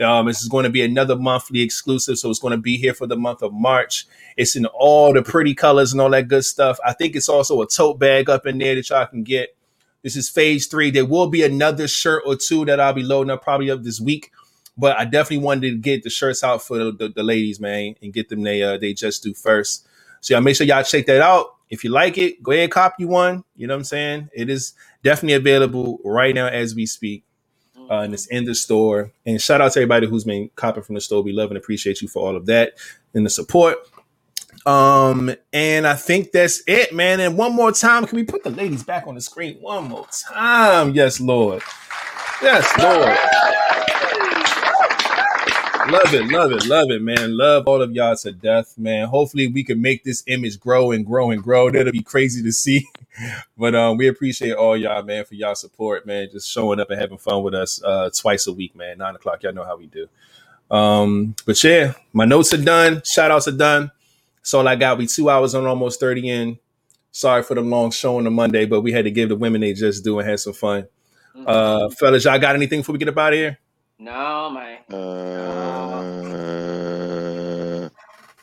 Um, 0.00 0.26
this 0.26 0.40
is 0.40 0.48
going 0.48 0.64
to 0.64 0.70
be 0.70 0.82
another 0.82 1.16
monthly 1.16 1.60
exclusive, 1.60 2.18
so 2.18 2.30
it's 2.30 2.38
going 2.38 2.52
to 2.52 2.56
be 2.56 2.76
here 2.76 2.94
for 2.94 3.06
the 3.06 3.16
month 3.16 3.42
of 3.42 3.52
March. 3.52 4.06
It's 4.36 4.56
in 4.56 4.66
all 4.66 5.12
the 5.12 5.22
pretty 5.22 5.54
colors 5.54 5.92
and 5.92 6.00
all 6.00 6.10
that 6.10 6.28
good 6.28 6.44
stuff. 6.44 6.78
I 6.84 6.92
think 6.92 7.14
it's 7.14 7.28
also 7.28 7.60
a 7.60 7.66
tote 7.66 7.98
bag 7.98 8.30
up 8.30 8.46
in 8.46 8.58
there 8.58 8.74
that 8.74 8.88
y'all 8.88 9.06
can 9.06 9.22
get. 9.22 9.54
This 10.02 10.16
is 10.16 10.28
phase 10.28 10.66
three. 10.66 10.90
There 10.90 11.06
will 11.06 11.28
be 11.28 11.42
another 11.42 11.86
shirt 11.86 12.22
or 12.26 12.36
two 12.36 12.64
that 12.64 12.80
I'll 12.80 12.92
be 12.92 13.02
loading 13.02 13.30
up 13.30 13.42
probably 13.42 13.70
up 13.70 13.82
this 13.82 14.00
week, 14.00 14.32
but 14.76 14.98
I 14.98 15.04
definitely 15.04 15.44
wanted 15.44 15.70
to 15.70 15.78
get 15.78 16.02
the 16.02 16.10
shirts 16.10 16.42
out 16.42 16.62
for 16.62 16.78
the, 16.78 16.92
the, 16.92 17.08
the 17.10 17.22
ladies, 17.22 17.60
man, 17.60 17.94
and 18.02 18.12
get 18.12 18.28
them 18.28 18.42
they 18.42 18.62
uh, 18.62 18.78
they 18.78 18.94
just 18.94 19.22
do 19.22 19.34
first. 19.34 19.86
So 20.20 20.34
y'all 20.34 20.42
make 20.42 20.56
sure 20.56 20.66
y'all 20.66 20.82
check 20.82 21.06
that 21.06 21.20
out. 21.20 21.54
If 21.68 21.84
you 21.84 21.90
like 21.90 22.18
it, 22.18 22.42
go 22.42 22.52
ahead 22.52 22.64
and 22.64 22.72
copy 22.72 23.04
one. 23.04 23.44
You 23.56 23.66
know 23.66 23.74
what 23.74 23.80
I'm 23.80 23.84
saying? 23.84 24.30
It 24.34 24.50
is 24.50 24.72
definitely 25.02 25.34
available 25.34 26.00
right 26.04 26.34
now 26.34 26.46
as 26.46 26.74
we 26.74 26.86
speak 26.86 27.24
uh, 27.92 28.00
and 28.00 28.14
it's 28.14 28.26
in 28.28 28.46
the 28.46 28.54
store. 28.54 29.12
And 29.26 29.40
shout 29.40 29.60
out 29.60 29.72
to 29.72 29.80
everybody 29.80 30.06
who's 30.06 30.24
been 30.24 30.48
copping 30.56 30.82
from 30.82 30.94
the 30.94 31.00
store. 31.00 31.22
We 31.22 31.32
love 31.32 31.50
and 31.50 31.58
appreciate 31.58 32.00
you 32.00 32.08
for 32.08 32.26
all 32.26 32.36
of 32.36 32.46
that 32.46 32.78
and 33.12 33.26
the 33.26 33.30
support. 33.30 33.76
Um, 34.64 35.34
and 35.52 35.86
I 35.86 35.94
think 35.94 36.32
that's 36.32 36.62
it, 36.66 36.94
man. 36.94 37.20
And 37.20 37.36
one 37.36 37.54
more 37.54 37.70
time, 37.70 38.06
can 38.06 38.16
we 38.16 38.24
put 38.24 38.44
the 38.44 38.50
ladies 38.50 38.82
back 38.82 39.06
on 39.06 39.14
the 39.14 39.20
screen 39.20 39.56
one 39.60 39.84
more 39.84 40.06
time? 40.26 40.94
Yes, 40.94 41.20
Lord. 41.20 41.62
Yes, 42.40 42.66
Lord. 42.78 43.18
Love 45.92 46.14
it, 46.14 46.30
love 46.30 46.52
it, 46.52 46.66
love 46.66 46.90
it, 46.90 47.02
man. 47.02 47.36
Love 47.36 47.68
all 47.68 47.82
of 47.82 47.92
y'all 47.92 48.16
to 48.16 48.32
death, 48.32 48.78
man. 48.78 49.08
Hopefully, 49.08 49.48
we 49.48 49.64
can 49.64 49.82
make 49.82 50.04
this 50.04 50.22
image 50.28 50.58
grow 50.58 50.92
and 50.92 51.04
grow 51.04 51.30
and 51.30 51.42
grow. 51.42 51.70
That'll 51.70 51.92
be 51.92 52.02
crazy 52.02 52.42
to 52.42 52.52
see. 52.52 52.88
But 53.56 53.74
um, 53.74 53.96
we 53.96 54.08
appreciate 54.08 54.52
all 54.52 54.76
y'all, 54.76 55.02
man, 55.02 55.24
for 55.24 55.34
y'all 55.34 55.54
support, 55.54 56.06
man. 56.06 56.28
Just 56.32 56.50
showing 56.50 56.80
up 56.80 56.90
and 56.90 57.00
having 57.00 57.18
fun 57.18 57.42
with 57.42 57.54
us 57.54 57.82
uh, 57.82 58.10
twice 58.16 58.46
a 58.46 58.52
week, 58.52 58.74
man. 58.74 58.98
Nine 58.98 59.14
o'clock, 59.14 59.42
y'all 59.42 59.52
know 59.52 59.64
how 59.64 59.76
we 59.76 59.86
do. 59.86 60.08
Um, 60.70 61.34
but 61.44 61.62
yeah, 61.62 61.92
my 62.12 62.24
notes 62.24 62.52
are 62.54 62.62
done. 62.62 63.02
Shout 63.04 63.30
outs 63.30 63.48
are 63.48 63.52
done. 63.52 63.90
That's 64.36 64.54
all 64.54 64.66
I 64.66 64.76
got. 64.76 64.98
We 64.98 65.06
two 65.06 65.28
hours 65.30 65.54
on 65.54 65.66
almost 65.66 66.00
30 66.00 66.28
in. 66.28 66.58
Sorry 67.10 67.42
for 67.42 67.54
the 67.54 67.60
long 67.60 67.90
show 67.90 68.16
on 68.16 68.24
the 68.24 68.30
Monday, 68.30 68.64
but 68.64 68.80
we 68.80 68.90
had 68.90 69.04
to 69.04 69.10
give 69.10 69.28
the 69.28 69.36
women 69.36 69.60
they 69.60 69.74
just 69.74 70.02
do 70.02 70.18
and 70.18 70.28
had 70.28 70.40
some 70.40 70.54
fun. 70.54 70.88
Uh, 71.46 71.90
fellas, 71.90 72.24
y'all 72.24 72.38
got 72.38 72.54
anything 72.56 72.80
before 72.80 72.94
we 72.94 72.98
get 72.98 73.08
up 73.08 73.18
out 73.18 73.32
of 73.34 73.38
here? 73.38 73.58
no, 73.98 74.50
man. 74.50 74.78
Uh, 74.90 75.52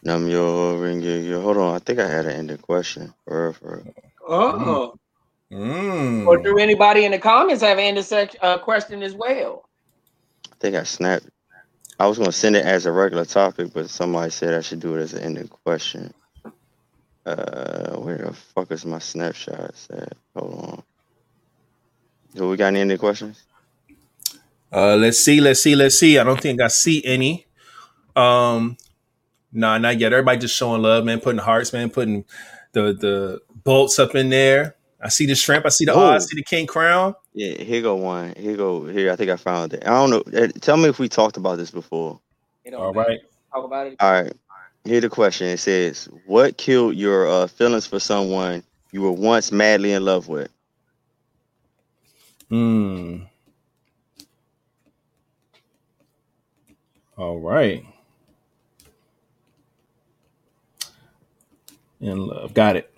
Nam 0.01 0.27
yo 0.30 0.77
ring 0.77 1.01
yo, 1.01 1.15
yo. 1.17 1.41
Hold 1.41 1.57
on, 1.57 1.75
I 1.75 1.80
think 1.80 1.99
I 1.99 2.07
had 2.07 2.25
an 2.25 2.31
ending 2.31 2.57
question. 2.57 3.14
For, 3.25 3.53
for 3.53 3.83
Oh. 4.30 4.93
Mm. 5.51 6.27
Or 6.27 6.38
do 6.38 6.59
anybody 6.59 7.06
in 7.06 7.11
the 7.11 7.17
comments 7.17 7.64
have 7.64 7.80
an 7.80 7.85
intersection 7.85 8.40
uh, 8.43 8.59
question 8.59 9.01
as 9.01 9.16
well? 9.16 9.67
I 10.51 10.56
think 10.59 10.75
I 10.75 10.83
snapped. 10.83 11.27
I 11.99 12.08
was 12.08 12.17
gonna 12.17 12.32
send 12.32 12.56
it 12.56 12.66
as 12.66 12.85
a 12.85 12.91
regular 12.91 13.25
topic, 13.25 13.74
but 13.74 13.90
somebody 13.90 14.30
said 14.30 14.53
I 14.53 14.61
should 14.61 14.80
do 14.80 14.95
it 14.95 15.01
as 15.01 15.14
an 15.14 15.24
ending 15.24 15.48
question. 15.48 16.14
Uh, 17.25 17.95
where 17.98 18.17
the 18.19 18.33
fuck 18.33 18.72
is 18.72 18.85
my 18.85 18.99
snapshots 18.99 19.88
at? 19.91 20.14
Hold 20.35 20.53
on. 20.53 20.83
Do 22.35 22.48
we 22.48 22.58
got 22.58 22.67
any 22.67 22.82
ending 22.82 22.98
questions? 22.98 23.43
Uh, 24.72 24.95
let's 24.95 25.19
see, 25.19 25.41
let's 25.41 25.61
see, 25.61 25.75
let's 25.75 25.98
see. 25.98 26.19
I 26.19 26.24
don't 26.24 26.40
think 26.40 26.61
I 26.61 26.67
see 26.67 27.03
any. 27.03 27.48
Um, 28.16 28.77
nah, 29.51 29.80
not 29.80 29.99
yet. 29.99 30.14
Everybody 30.14 30.40
just 30.40 30.56
showing 30.56 30.83
love, 30.83 31.06
man. 31.06 31.19
Putting 31.19 31.40
hearts, 31.40 31.74
man. 31.74 31.90
Putting 31.90 32.24
the 32.82 32.93
the 32.93 33.41
bolts 33.64 33.99
up 33.99 34.16
in 34.16 34.30
there. 34.30 34.75
I 35.01 35.09
see 35.09 35.25
the 35.25 35.35
shrimp. 35.35 35.66
I 35.66 35.69
see 35.69 35.85
the 35.85 35.93
Oh. 35.93 36.09
I 36.09 36.17
see 36.17 36.35
the 36.35 36.43
king 36.43 36.67
crown. 36.67 37.16
Yeah, 37.33 37.53
here 37.64 37.82
go 37.82 37.95
one. 37.95 38.33
Here 38.35 38.58
go 38.58 38.85
here. 38.85 39.11
I 39.11 39.16
think 39.16 39.30
I 39.30 39.38
found 39.38 39.74
it. 39.74 39.83
I 39.85 39.90
don't 39.91 40.09
know. 40.09 40.48
Tell 40.59 40.77
me 40.77 40.90
if 40.90 40.99
we 40.99 41.08
talked 41.08 41.38
about 41.38 41.58
this 41.58 41.72
before. 41.72 42.19
You 42.66 42.72
know, 42.72 42.80
All 42.80 42.93
right. 42.93 43.19
Talk 43.53 43.66
about 43.66 43.88
it. 43.88 43.95
All 43.99 44.11
right. 44.11 44.33
Here 44.85 45.01
the 45.01 45.09
question. 45.09 45.48
It 45.48 45.58
says, 45.58 46.09
"What 46.25 46.58
killed 46.58 46.95
your 46.95 47.27
uh, 47.27 47.48
feelings 47.48 47.85
for 47.85 47.99
someone 47.99 48.64
you 48.91 49.01
were 49.01 49.11
once 49.11 49.51
madly 49.51 49.93
in 49.93 50.03
love 50.03 50.27
with?" 50.27 50.49
Hmm. 52.49 53.24
All 57.17 57.40
right. 57.40 57.83
In 62.02 62.18
love. 62.28 62.53
Got 62.53 62.78
it. 62.78 62.94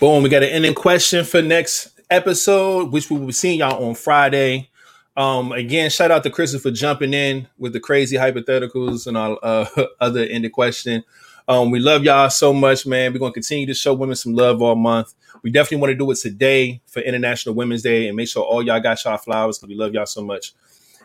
Boom. 0.00 0.22
We 0.22 0.28
got 0.28 0.42
an 0.42 0.50
ending 0.50 0.74
question 0.74 1.24
for 1.24 1.42
next 1.42 2.00
episode, 2.10 2.92
which 2.92 3.10
we 3.10 3.18
will 3.18 3.26
be 3.26 3.32
seeing 3.32 3.58
y'all 3.58 3.84
on 3.84 3.94
Friday. 3.94 4.70
Um, 5.16 5.52
again, 5.52 5.88
shout 5.90 6.10
out 6.10 6.22
to 6.24 6.30
Christopher 6.30 6.68
for 6.68 6.70
jumping 6.70 7.14
in 7.14 7.48
with 7.58 7.72
the 7.72 7.80
crazy 7.80 8.16
hypotheticals 8.16 9.06
and 9.06 9.16
all 9.16 9.38
uh, 9.42 9.66
other 10.00 10.20
ending 10.20 10.50
question. 10.50 11.04
Um, 11.48 11.70
we 11.70 11.78
love 11.78 12.04
y'all 12.04 12.28
so 12.28 12.52
much, 12.52 12.86
man. 12.86 13.12
We're 13.12 13.20
gonna 13.20 13.32
continue 13.32 13.66
to 13.66 13.74
show 13.74 13.94
women 13.94 14.16
some 14.16 14.34
love 14.34 14.60
all 14.60 14.74
month. 14.74 15.14
We 15.42 15.50
definitely 15.50 15.78
want 15.78 15.92
to 15.92 15.96
do 15.96 16.10
it 16.10 16.16
today 16.16 16.82
for 16.86 17.00
International 17.00 17.54
Women's 17.54 17.82
Day 17.82 18.08
and 18.08 18.16
make 18.16 18.28
sure 18.28 18.42
all 18.42 18.62
y'all 18.62 18.80
got 18.80 19.04
y'all 19.04 19.16
flowers 19.16 19.58
because 19.58 19.68
we 19.68 19.76
love 19.76 19.94
y'all 19.94 20.06
so 20.06 20.22
much. 20.22 20.52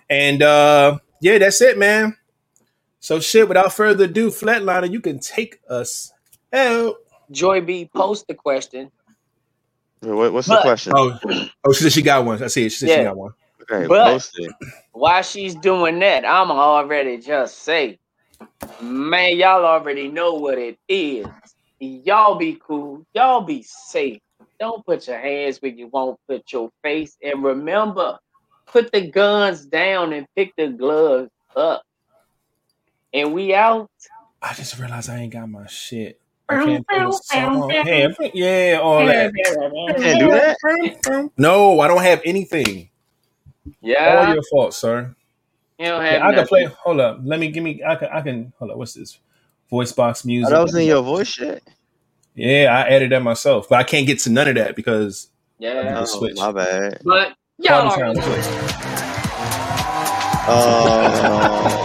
And 0.09 0.41
uh 0.41 0.97
yeah, 1.21 1.37
that's 1.37 1.61
it, 1.61 1.77
man. 1.77 2.17
So 3.01 3.19
shit, 3.19 3.47
without 3.47 3.73
further 3.73 4.05
ado, 4.05 4.29
Flatliner, 4.29 4.89
you 4.89 5.01
can 5.01 5.19
take 5.19 5.59
us 5.67 6.13
out. 6.53 6.95
Joy 7.31 7.59
B 7.61 7.89
post 7.93 8.27
the 8.27 8.35
question. 8.35 8.91
What, 10.01 10.31
what's 10.33 10.47
But- 10.47 10.57
the 10.57 10.61
question? 10.61 10.93
Oh, 10.95 11.19
oh, 11.65 11.73
she 11.73 11.83
said 11.83 11.91
she 11.93 12.01
got 12.03 12.23
one. 12.25 12.41
I 12.41 12.47
see 12.47 12.65
it. 12.67 12.69
She 12.71 12.85
said 12.85 12.97
she 12.99 13.03
got 13.03 13.17
one. 13.17 13.33
okay, 13.63 13.87
but- 13.87 14.05
post 14.11 14.37
it. 14.37 14.51
While 14.91 15.23
she's 15.23 15.55
doing 15.55 15.97
that, 15.99 16.25
I'm 16.25 16.51
already 16.51 17.17
just 17.17 17.63
say, 17.63 17.97
man, 18.81 19.35
y'all 19.35 19.65
already 19.65 20.07
know 20.07 20.33
what 20.35 20.59
it 20.59 20.77
is. 20.87 21.25
Y'all 21.79 22.35
be 22.35 22.59
cool. 22.63 23.03
Y'all 23.15 23.41
be 23.41 23.63
safe. 23.63 24.19
Don't 24.59 24.85
put 24.85 25.07
your 25.07 25.17
hands 25.17 25.59
where 25.59 25.71
you 25.71 25.87
won't 25.87 26.19
put 26.27 26.51
your 26.53 26.69
face. 26.83 27.17
And 27.23 27.43
remember, 27.43 28.19
put 28.67 28.91
the 28.91 29.09
guns 29.09 29.65
down 29.65 30.13
and 30.13 30.27
pick 30.35 30.55
the 30.55 30.67
gloves 30.67 31.31
up. 31.55 31.81
And 33.13 33.33
we 33.33 33.53
out. 33.53 33.89
I 34.41 34.53
just 34.53 34.77
realized 34.79 35.09
I 35.09 35.17
ain't 35.17 35.33
got 35.33 35.49
my 35.49 35.67
shit. 35.67 36.19
I 36.49 36.65
can't 36.65 36.85
put 36.87 36.97
a 36.97 37.11
song. 37.11 37.69
Yeah, 37.85 38.09
yeah, 38.33 38.79
all 38.81 39.05
that. 39.05 39.31
Can't 40.01 40.19
do 40.19 40.29
that. 40.31 41.29
No, 41.37 41.79
I 41.79 41.87
don't 41.87 42.01
have 42.01 42.21
anything. 42.25 42.89
Yeah, 43.81 44.17
all 44.17 44.33
your 44.33 44.43
fault, 44.51 44.73
sir. 44.73 45.15
you 45.77 45.85
don't 45.85 46.01
have 46.01 46.13
Yeah, 46.21 46.27
I 46.27 46.33
can 46.33 46.47
play. 46.47 46.65
Hold 46.83 46.99
up. 46.99 47.19
Let 47.23 47.39
me 47.39 47.51
give 47.51 47.63
me. 47.63 47.81
I 47.85 47.95
can. 47.95 48.09
I 48.11 48.21
can. 48.21 48.53
Hold 48.59 48.71
up. 48.71 48.77
What's 48.77 48.93
this? 48.93 49.19
Voice 49.69 49.91
box 49.91 50.25
Oh, 50.25 50.27
music. 50.27 50.49
that 50.49 50.61
was 50.61 50.75
in 50.75 50.85
your 50.87 51.01
voice 51.03 51.27
shit. 51.27 51.63
Yeah, 52.35 52.73
I 52.75 52.89
added 52.89 53.11
that 53.11 53.21
myself, 53.21 53.69
but 53.69 53.79
I 53.79 53.83
can't 53.83 54.07
get 54.07 54.19
to 54.19 54.29
none 54.29 54.47
of 54.47 54.55
that 54.55 54.75
because 54.75 55.27
Yeah, 55.59 55.81
The 55.93 56.01
Oh, 56.01 56.05
Switch. 56.05 56.37
my 56.37 56.51
bad. 56.51 57.01
but 57.05 57.35
y'all 57.59 57.89
Party 57.89 58.01
already 58.01 58.19
time, 58.19 58.29
know. 58.29 58.41
Switch. 58.41 58.45
Oh, 60.47 61.80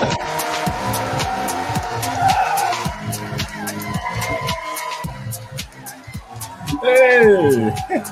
Hey. 6.82 7.74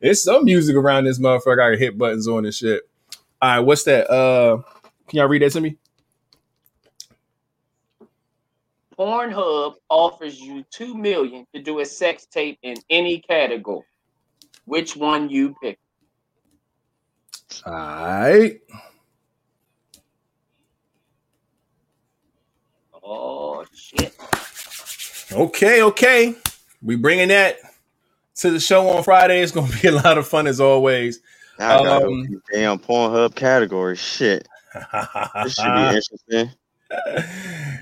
it's 0.00 0.22
some 0.22 0.44
music 0.44 0.76
around 0.76 1.04
this 1.04 1.18
motherfucker. 1.18 1.62
I 1.62 1.70
can 1.72 1.78
hit 1.78 1.98
buttons 1.98 2.28
on 2.28 2.44
and 2.44 2.54
shit. 2.54 2.82
All 3.40 3.50
right, 3.50 3.60
what's 3.60 3.84
that? 3.84 4.10
Uh, 4.10 4.62
can 5.08 5.18
y'all 5.18 5.28
read 5.28 5.42
that 5.42 5.52
to 5.52 5.60
me? 5.60 5.76
Pornhub 8.98 9.74
offers 9.90 10.40
you 10.40 10.64
two 10.70 10.94
million 10.94 11.46
to 11.52 11.60
do 11.60 11.80
a 11.80 11.84
sex 11.84 12.26
tape 12.26 12.58
in 12.62 12.76
any 12.90 13.18
category. 13.20 13.84
Which 14.66 14.96
one 14.96 15.28
you 15.28 15.54
pick? 15.60 15.78
All 17.66 17.72
right. 17.72 18.60
Oh 23.02 23.64
shit! 23.74 24.16
Okay, 25.32 25.82
okay. 25.82 26.34
We 26.84 26.96
bringing 26.96 27.28
that 27.28 27.56
to 28.36 28.50
the 28.50 28.60
show 28.60 28.88
on 28.90 29.02
Friday. 29.02 29.40
It's 29.42 29.52
gonna 29.52 29.72
be 29.82 29.88
a 29.88 29.92
lot 29.92 30.18
of 30.18 30.28
fun 30.28 30.46
as 30.46 30.60
always. 30.60 31.20
I 31.58 31.82
got 31.82 32.02
Um, 32.02 32.40
a 32.50 32.52
damn 32.54 32.78
Pornhub 32.78 33.34
category. 33.34 33.96
Shit, 33.96 34.48
this 35.44 35.54
should 35.54 35.64
be 35.74 35.80
interesting. 35.96 36.50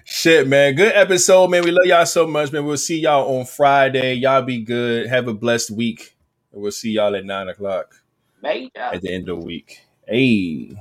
Shit, 0.04 0.46
man. 0.48 0.74
Good 0.74 0.92
episode, 0.94 1.48
man. 1.48 1.64
We 1.64 1.70
love 1.70 1.84
y'all 1.86 2.06
so 2.06 2.26
much, 2.26 2.52
man. 2.52 2.64
We'll 2.64 2.76
see 2.76 3.00
y'all 3.00 3.38
on 3.38 3.44
Friday. 3.46 4.14
Y'all 4.14 4.42
be 4.42 4.60
good. 4.60 5.06
Have 5.08 5.26
a 5.28 5.34
blessed 5.34 5.70
week. 5.72 6.16
And 6.52 6.62
we'll 6.62 6.70
see 6.72 6.92
y'all 6.92 7.14
at 7.16 7.24
nine 7.24 7.48
o'clock 7.48 7.94
Major. 8.42 8.70
at 8.76 9.00
the 9.02 9.12
end 9.12 9.28
of 9.28 9.40
the 9.40 9.44
week. 9.46 9.80
Hey. 10.06 10.76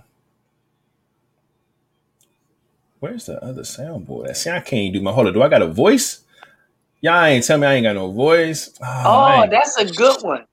Where's 2.99 3.25
the 3.25 3.43
other 3.43 3.63
soundboard? 3.63 4.35
See, 4.35 4.49
I 4.49 4.59
can't 4.59 4.93
do 4.93 5.01
my 5.01 5.11
hold 5.11 5.27
on. 5.27 5.33
Do 5.33 5.41
I 5.41 5.49
got 5.49 5.61
a 5.61 5.67
voice? 5.67 6.21
Y'all 7.01 7.23
ain't 7.25 7.43
tell 7.43 7.57
me 7.57 7.65
I 7.65 7.73
ain't 7.73 7.83
got 7.85 7.93
no 7.95 8.11
voice. 8.11 8.69
Oh, 8.81 8.85
Oh, 9.05 9.47
that's 9.49 9.75
a 9.77 9.85
good 9.85 10.21
one. 10.21 10.45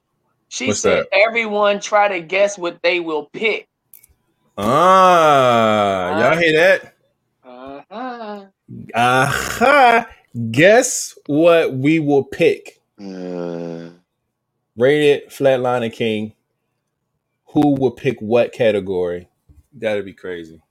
She 0.48 0.68
What's 0.68 0.80
said 0.80 1.04
that? 1.04 1.08
everyone 1.12 1.78
try 1.78 2.08
to 2.08 2.20
guess 2.20 2.56
what 2.56 2.80
they 2.82 3.00
will 3.00 3.26
pick. 3.26 3.68
ah, 4.56 6.18
y'all 6.18 6.38
hear 6.38 6.52
that? 6.56 6.94
Uh-huh. 7.44 8.46
Aha. 8.94 10.08
Guess 10.50 11.18
what 11.26 11.74
we 11.74 11.98
will 12.00 12.24
pick? 12.24 12.80
Uh, 12.98 13.90
Rated 14.76 15.28
Flatliner 15.28 15.92
King. 15.92 16.32
Who 17.52 17.74
will 17.74 17.90
pick 17.90 18.20
what 18.20 18.52
category? 18.52 19.28
That'd 19.72 20.04
be 20.06 20.12
crazy. 20.14 20.62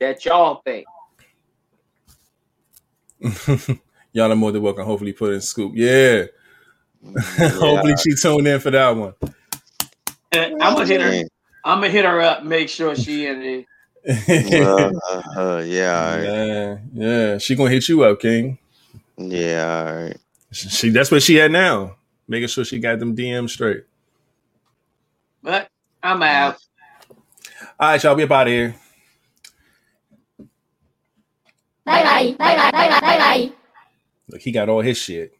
That 0.00 0.24
y'all 0.24 0.62
think. 0.64 0.86
Y'all 4.14 4.30
are 4.30 4.36
more 4.36 4.52
than 4.52 4.62
welcome. 4.62 4.86
Hopefully, 4.86 5.12
put 5.12 5.34
in 5.34 5.40
scoop. 5.40 5.72
Yeah. 5.74 6.26
Hopefully, 7.38 7.94
she 7.96 8.14
tuned 8.14 8.46
in 8.46 8.60
for 8.60 8.70
that 8.70 8.90
one. 8.96 9.12
I'm 10.32 10.52
gonna 10.74 10.86
hit 10.86 11.00
her. 11.00 11.24
I'm 11.64 11.78
gonna 11.80 11.88
hit 11.90 12.04
her 12.04 12.20
up. 12.20 12.44
Make 12.44 12.68
sure 12.68 12.94
she 12.94 13.26
in 13.26 13.40
there. 13.40 13.64
uh, 14.06 14.92
uh, 15.36 15.62
yeah, 15.66 15.98
all 15.98 16.16
right. 16.16 16.24
yeah, 16.24 16.76
yeah. 16.94 17.38
She 17.38 17.56
gonna 17.56 17.70
hit 17.70 17.88
you 17.88 18.04
up, 18.04 18.20
King. 18.20 18.58
yeah, 19.16 19.84
all 19.88 19.94
right. 20.04 20.16
She, 20.52 20.68
she- 20.68 20.90
that's 20.90 21.10
where 21.10 21.20
she 21.20 21.40
at 21.40 21.50
now, 21.50 21.96
making 22.28 22.48
sure 22.48 22.64
she 22.64 22.78
got 22.78 23.00
them 23.00 23.16
DMs 23.16 23.50
straight. 23.50 23.84
But 25.42 25.68
I'm 26.02 26.22
out. 26.22 26.56
All 27.80 27.88
right, 27.88 28.02
y'all. 28.02 28.14
We 28.14 28.22
up 28.22 28.30
out 28.30 28.46
of 28.46 28.52
here. 28.52 28.76
Bye 31.84 32.02
bye, 32.02 32.34
bye 32.38 32.56
bye, 32.56 32.70
bye 32.70 32.88
bye, 32.88 33.00
bye 33.00 33.18
bye. 33.18 33.52
Look, 34.34 34.42
he 34.42 34.50
got 34.50 34.68
all 34.68 34.80
his 34.80 34.98
shit. 34.98 35.38